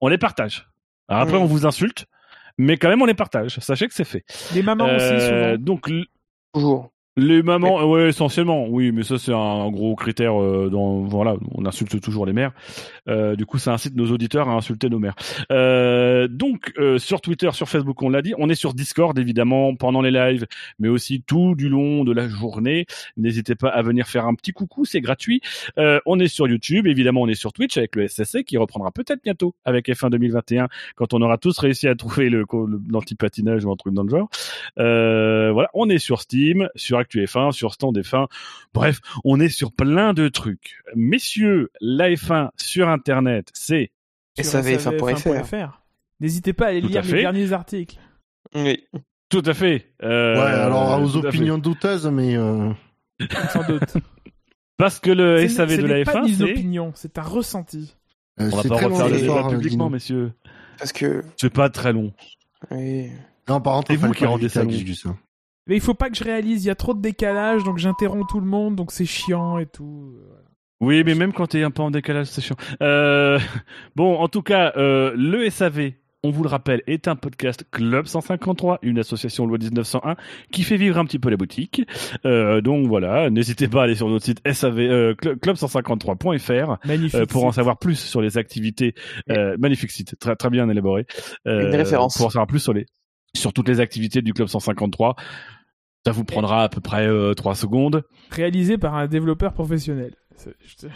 on 0.00 0.08
les 0.08 0.16
partage. 0.18 0.66
Alors 1.08 1.22
après, 1.24 1.36
on 1.36 1.44
vous 1.44 1.66
insulte. 1.66 2.06
Mais 2.58 2.76
quand 2.76 2.88
même, 2.88 3.02
on 3.02 3.06
les 3.06 3.14
partage. 3.14 3.58
Sachez 3.60 3.88
que 3.88 3.94
c'est 3.94 4.04
fait. 4.04 4.24
Les 4.54 4.62
mamans 4.62 4.84
aussi, 4.94 5.04
Euh, 5.04 5.52
souvent. 5.54 5.64
donc, 5.64 5.90
Toujours. 6.54 6.91
Les 7.18 7.42
mamans, 7.42 7.80
euh, 7.80 7.84
ouais, 7.84 8.08
essentiellement, 8.08 8.66
oui, 8.68 8.90
mais 8.90 9.02
ça 9.02 9.18
c'est 9.18 9.34
un 9.34 9.70
gros 9.70 9.94
critère. 9.96 10.40
euh, 10.40 10.70
dans, 10.70 11.00
voilà, 11.02 11.36
on 11.54 11.66
insulte 11.66 12.00
toujours 12.00 12.24
les 12.24 12.32
mères. 12.32 12.52
Euh, 13.08 13.36
du 13.36 13.44
coup, 13.44 13.58
ça 13.58 13.72
incite 13.74 13.94
nos 13.94 14.10
auditeurs 14.10 14.48
à 14.48 14.52
insulter 14.54 14.88
nos 14.88 14.98
mères. 14.98 15.14
Euh, 15.50 16.26
donc, 16.26 16.72
euh, 16.78 16.98
sur 16.98 17.20
Twitter, 17.20 17.50
sur 17.52 17.68
Facebook, 17.68 18.00
on 18.02 18.08
l'a 18.08 18.22
dit, 18.22 18.32
on 18.38 18.48
est 18.48 18.54
sur 18.54 18.72
Discord 18.72 19.18
évidemment 19.18 19.74
pendant 19.76 20.00
les 20.00 20.10
lives, 20.10 20.46
mais 20.78 20.88
aussi 20.88 21.22
tout 21.22 21.54
du 21.54 21.68
long 21.68 22.04
de 22.04 22.12
la 22.12 22.28
journée. 22.28 22.86
N'hésitez 23.18 23.56
pas 23.56 23.68
à 23.68 23.82
venir 23.82 24.06
faire 24.06 24.26
un 24.26 24.34
petit 24.34 24.52
coucou, 24.52 24.86
c'est 24.86 25.02
gratuit. 25.02 25.42
Euh, 25.78 26.00
on 26.06 26.18
est 26.18 26.28
sur 26.28 26.48
YouTube, 26.48 26.86
évidemment, 26.86 27.20
on 27.20 27.28
est 27.28 27.34
sur 27.34 27.52
Twitch 27.52 27.76
avec 27.76 27.94
le 27.94 28.08
SSC 28.08 28.42
qui 28.44 28.56
reprendra 28.56 28.90
peut-être 28.90 29.22
bientôt 29.22 29.54
avec 29.66 29.88
F1 29.88 30.08
2021 30.08 30.68
quand 30.96 31.12
on 31.12 31.20
aura 31.20 31.36
tous 31.36 31.58
réussi 31.58 31.88
à 31.88 31.94
trouver 31.94 32.30
le 32.30 32.46
l'anti-patinage 32.90 33.64
ou 33.66 33.70
un 33.70 33.76
truc 33.76 33.92
dans 33.92 34.02
le 34.02 34.08
genre. 34.08 34.30
Euh, 34.78 35.50
voilà, 35.52 35.68
on 35.74 35.90
est 35.90 35.98
sur 35.98 36.22
Steam, 36.22 36.68
sur 36.74 37.01
ActuF1, 37.02 37.52
sur 37.52 37.72
Stand 37.74 37.98
F1. 37.98 38.26
Bref, 38.74 39.00
on 39.24 39.40
est 39.40 39.48
sur 39.48 39.72
plein 39.72 40.12
de 40.14 40.28
trucs. 40.28 40.76
Messieurs, 40.94 41.70
la 41.80 42.10
F1 42.10 42.50
sur 42.56 42.88
Internet, 42.88 43.48
c'est 43.52 43.90
Et 44.36 44.42
sur 44.42 44.52
ça 44.52 44.58
avait 44.58 44.76
F1.fr. 44.76 45.16
SAVF1.fr. 45.18 45.70
N'hésitez 46.20 46.52
pas 46.52 46.66
à 46.66 46.68
aller 46.68 46.82
Tout 46.82 46.88
lire 46.88 47.02
les 47.02 47.20
derniers 47.20 47.52
articles. 47.52 47.98
Oui. 48.54 48.84
tout 49.28 49.42
à 49.46 49.54
fait. 49.54 49.92
euh, 50.02 50.34
ouais, 50.34 50.40
alors 50.50 51.00
aux 51.02 51.16
opinions 51.16 51.58
douteuses, 51.58 52.06
mais 52.06 52.36
euh, 52.36 52.70
Sans 53.52 53.66
doute. 53.66 53.94
Parce 54.76 54.98
que 55.00 55.10
le 55.10 55.38
C'est- 55.40 55.48
SAV 55.48 55.76
de 55.78 55.86
la 55.86 55.98
n'est 55.98 56.04
pas 56.04 56.22
F1, 56.22 56.28
une 56.28 56.34
c'est... 56.34 56.50
opinion, 56.52 56.92
c'est 56.94 57.18
un 57.18 57.22
ressenti. 57.22 57.94
Euh, 58.40 58.50
On 58.52 58.56
va 58.56 58.62
pas 58.68 58.86
refaire 58.86 59.08
le 59.08 59.18
débat 59.20 59.48
publiquement, 59.48 59.84
Dino. 59.86 59.90
messieurs. 59.90 60.32
Parce 60.78 60.92
que, 60.92 61.22
C'est 61.36 61.52
pas 61.52 61.68
très 61.70 61.92
long. 61.92 62.12
oui. 62.70 63.10
Non, 63.48 63.60
par 63.60 63.74
contre, 63.74 63.88
C'est 63.88 63.96
vous 63.96 64.12
qui 64.12 64.24
rendez 64.24 64.48
ça 64.48 64.64
Mais 65.66 65.76
il 65.76 65.80
faut 65.80 65.94
pas 65.94 66.10
que 66.10 66.16
je 66.16 66.24
réalise, 66.24 66.64
il 66.64 66.68
y 66.68 66.70
a 66.70 66.74
trop 66.74 66.94
de 66.94 67.00
décalage, 67.00 67.62
donc 67.64 67.78
j'interromps 67.78 68.26
tout 68.28 68.40
le 68.40 68.46
monde, 68.46 68.74
donc 68.76 68.90
c'est 68.92 69.04
chiant 69.06 69.58
et 69.58 69.66
tout. 69.66 70.12
euh, 70.16 70.24
voilà. 70.26 70.42
Oui, 70.80 71.04
mais 71.04 71.14
même 71.14 71.32
quand 71.32 71.46
t'es 71.46 71.62
un 71.62 71.70
peu 71.70 71.82
en 71.82 71.90
décalage, 71.92 72.26
c'est 72.26 72.40
chiant. 72.40 72.56
Euh, 72.82 73.38
bon, 73.96 74.16
en 74.18 74.26
tout 74.28 74.42
cas, 74.42 74.72
euh, 74.76 75.12
le 75.16 75.48
SAV, 75.48 75.92
on 76.24 76.30
vous 76.30 76.42
le 76.42 76.48
rappelle, 76.48 76.82
est 76.88 77.06
un 77.08 77.14
podcast 77.16 77.64
Club 77.70 78.06
153, 78.06 78.80
une 78.82 78.98
association 78.98 79.46
loi 79.46 79.58
1901 79.58 80.16
qui 80.52 80.62
fait 80.64 80.76
vivre 80.76 80.98
un 80.98 81.04
petit 81.04 81.18
peu 81.20 81.30
la 81.30 81.36
boutique. 81.36 81.82
Euh, 82.26 82.60
donc 82.60 82.86
voilà, 82.88 83.30
n'hésitez 83.30 83.68
pas 83.68 83.80
à 83.82 83.84
aller 83.84 83.94
sur 83.96 84.08
notre 84.08 84.24
site 84.24 84.40
SAV, 84.48 84.78
euh, 84.80 85.14
cl- 85.14 85.36
club153.fr 85.38 86.78
Magnifique. 86.86 87.14
euh, 87.20 87.26
pour 87.26 87.44
en 87.44 87.52
savoir 87.52 87.78
plus 87.78 87.96
sur 87.96 88.20
les 88.20 88.38
activités. 88.38 88.94
Euh, 89.30 89.56
magnifique 89.58 89.90
site, 89.90 90.16
très, 90.18 90.36
très 90.36 90.50
bien 90.50 90.68
élaboré. 90.68 91.06
Euh, 91.46 91.68
Une 91.70 91.74
référence. 91.76 92.16
Pour 92.16 92.26
en 92.26 92.30
savoir 92.30 92.46
plus 92.46 92.60
sur 92.60 92.72
les 92.72 92.86
sur 93.36 93.52
toutes 93.52 93.68
les 93.68 93.80
activités 93.80 94.22
du 94.22 94.32
Club 94.32 94.48
153. 94.48 95.16
Ça 96.04 96.12
vous 96.12 96.24
prendra 96.24 96.64
à 96.64 96.68
peu 96.68 96.80
près 96.80 97.06
euh, 97.06 97.34
3 97.34 97.54
secondes. 97.54 98.02
Réalisé 98.30 98.76
par 98.78 98.94
un 98.94 99.06
développeur 99.06 99.52
professionnel. 99.52 100.14
Je- 100.44 100.88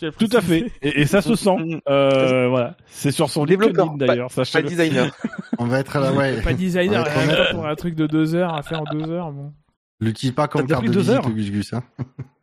je- 0.00 0.08
Tout 0.10 0.28
à 0.32 0.40
fait. 0.40 0.70
Et, 0.82 1.00
et 1.02 1.06
ça 1.06 1.20
se 1.22 1.34
sent. 1.34 1.56
Euh, 1.88 2.48
voilà. 2.48 2.76
C'est 2.86 3.10
sur 3.10 3.28
son 3.28 3.44
Développeur, 3.44 3.96
d'ailleurs. 3.96 4.30
Pas 4.52 4.62
designer. 4.62 5.10
On 5.58 5.66
va 5.66 5.80
être 5.80 5.98
là, 5.98 6.12
ouais. 6.12 6.40
Pas 6.40 6.52
designer, 6.54 7.04
quand 7.04 7.26
pas 7.26 7.50
pour 7.52 7.66
un 7.66 7.74
truc 7.74 7.94
de 7.94 8.06
deux 8.06 8.34
heures 8.34 8.54
à 8.54 8.62
faire 8.62 8.80
en 8.82 8.84
deux 8.84 9.10
heures. 9.10 9.32
Bon. 9.32 9.52
L'utilise 10.00 10.34
pas 10.34 10.48
comme 10.48 10.66
carte 10.66 10.80
pris 10.82 10.88
de 10.88 10.94
deux 10.94 11.00
visite, 11.00 11.14
heures 11.16 11.30
Gus 11.30 11.50
Gus, 11.50 11.72
hein. 11.74 11.82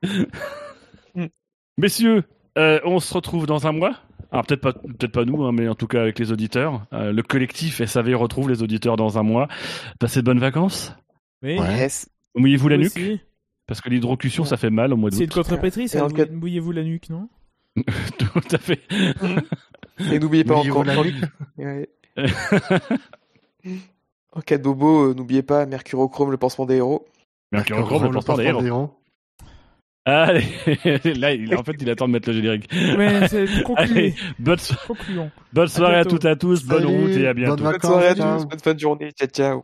Messieurs, 1.77 2.23
euh, 2.57 2.79
on 2.85 2.99
se 2.99 3.13
retrouve 3.13 3.45
dans 3.45 3.65
un 3.67 3.71
mois. 3.71 3.95
Alors 4.31 4.45
peut-être 4.45 4.61
pas, 4.61 4.73
peut-être 4.73 5.11
pas 5.11 5.25
nous, 5.25 5.43
hein, 5.43 5.51
mais 5.51 5.67
en 5.67 5.75
tout 5.75 5.87
cas 5.87 6.01
avec 6.01 6.17
les 6.19 6.31
auditeurs. 6.31 6.85
Euh, 6.93 7.11
le 7.11 7.21
collectif 7.23 7.83
SAV 7.85 8.15
retrouve 8.15 8.49
les 8.49 8.63
auditeurs 8.63 8.95
dans 8.95 9.17
un 9.17 9.23
mois. 9.23 9.47
Passez 9.99 10.21
de 10.21 10.25
bonnes 10.25 10.39
vacances. 10.39 10.93
Oui. 11.43 11.59
Ouais. 11.59 11.87
Mouillez-vous 12.35 12.67
la 12.69 12.77
nuque, 12.77 12.95
aussi. 12.95 13.19
parce 13.67 13.81
que 13.81 13.89
l'hydrocution 13.89 14.45
ça 14.45 14.55
fait 14.57 14.69
mal 14.69 14.93
au 14.93 14.95
mois 14.95 15.11
C'est 15.11 15.19
une 15.19 15.25
d'août. 15.25 15.33
contrepétrie, 15.35 15.89
ça. 15.89 16.07
cas- 16.09 16.25
Mouillez-vous 16.31 16.71
la 16.71 16.83
nuque, 16.83 17.09
non 17.09 17.27
Tout 17.75 18.39
à 18.51 18.57
fait. 18.57 18.79
Et 20.11 20.19
n'oubliez 20.19 20.43
pas 20.45 20.55
encore. 20.55 20.83
la 20.85 20.95
nuque. 21.03 21.15
Ouais. 21.57 21.89
En 24.33 24.39
cas 24.41 24.57
de 24.57 24.63
bobo, 24.63 25.09
euh, 25.09 25.13
n'oubliez 25.13 25.43
pas 25.43 25.65
Mercurochrome, 25.65 26.31
le 26.31 26.37
pansement 26.37 26.65
des 26.65 26.75
héros. 26.77 27.05
Mercurochrome, 27.51 28.05
le 28.05 28.11
porteur 28.11 28.37
des 28.37 28.45
héros. 28.45 28.89
Allez, 30.05 30.43
là, 31.19 31.31
il, 31.33 31.55
en 31.55 31.63
fait, 31.63 31.75
il 31.79 31.89
attend 31.89 32.07
de 32.07 32.13
mettre 32.13 32.29
le 32.29 32.35
générique. 32.35 32.67
Ouais, 32.97 33.27
c'est 33.27 33.45
Allez, 33.77 34.15
bonne, 34.39 34.57
so- 34.57 34.73
Concluons. 34.87 35.29
bonne 35.53 35.67
soirée 35.67 35.93
à 35.93 36.03
bientôt. 36.03 36.09
toutes 36.09 36.25
et 36.25 36.29
à 36.29 36.35
tous, 36.35 36.63
bonne 36.65 36.83
Salut, 36.83 37.01
route 37.01 37.11
et 37.11 37.27
à 37.27 37.33
bientôt. 37.33 37.55
Bonne 37.63 37.71
vacances, 37.73 37.91
soirée 37.91 38.07
à 38.07 38.15
tous, 38.15 38.45
bonne 38.47 38.59
fin 38.59 38.73
de 38.73 38.79
journée, 38.79 39.11
ciao 39.11 39.27
ciao. 39.27 39.63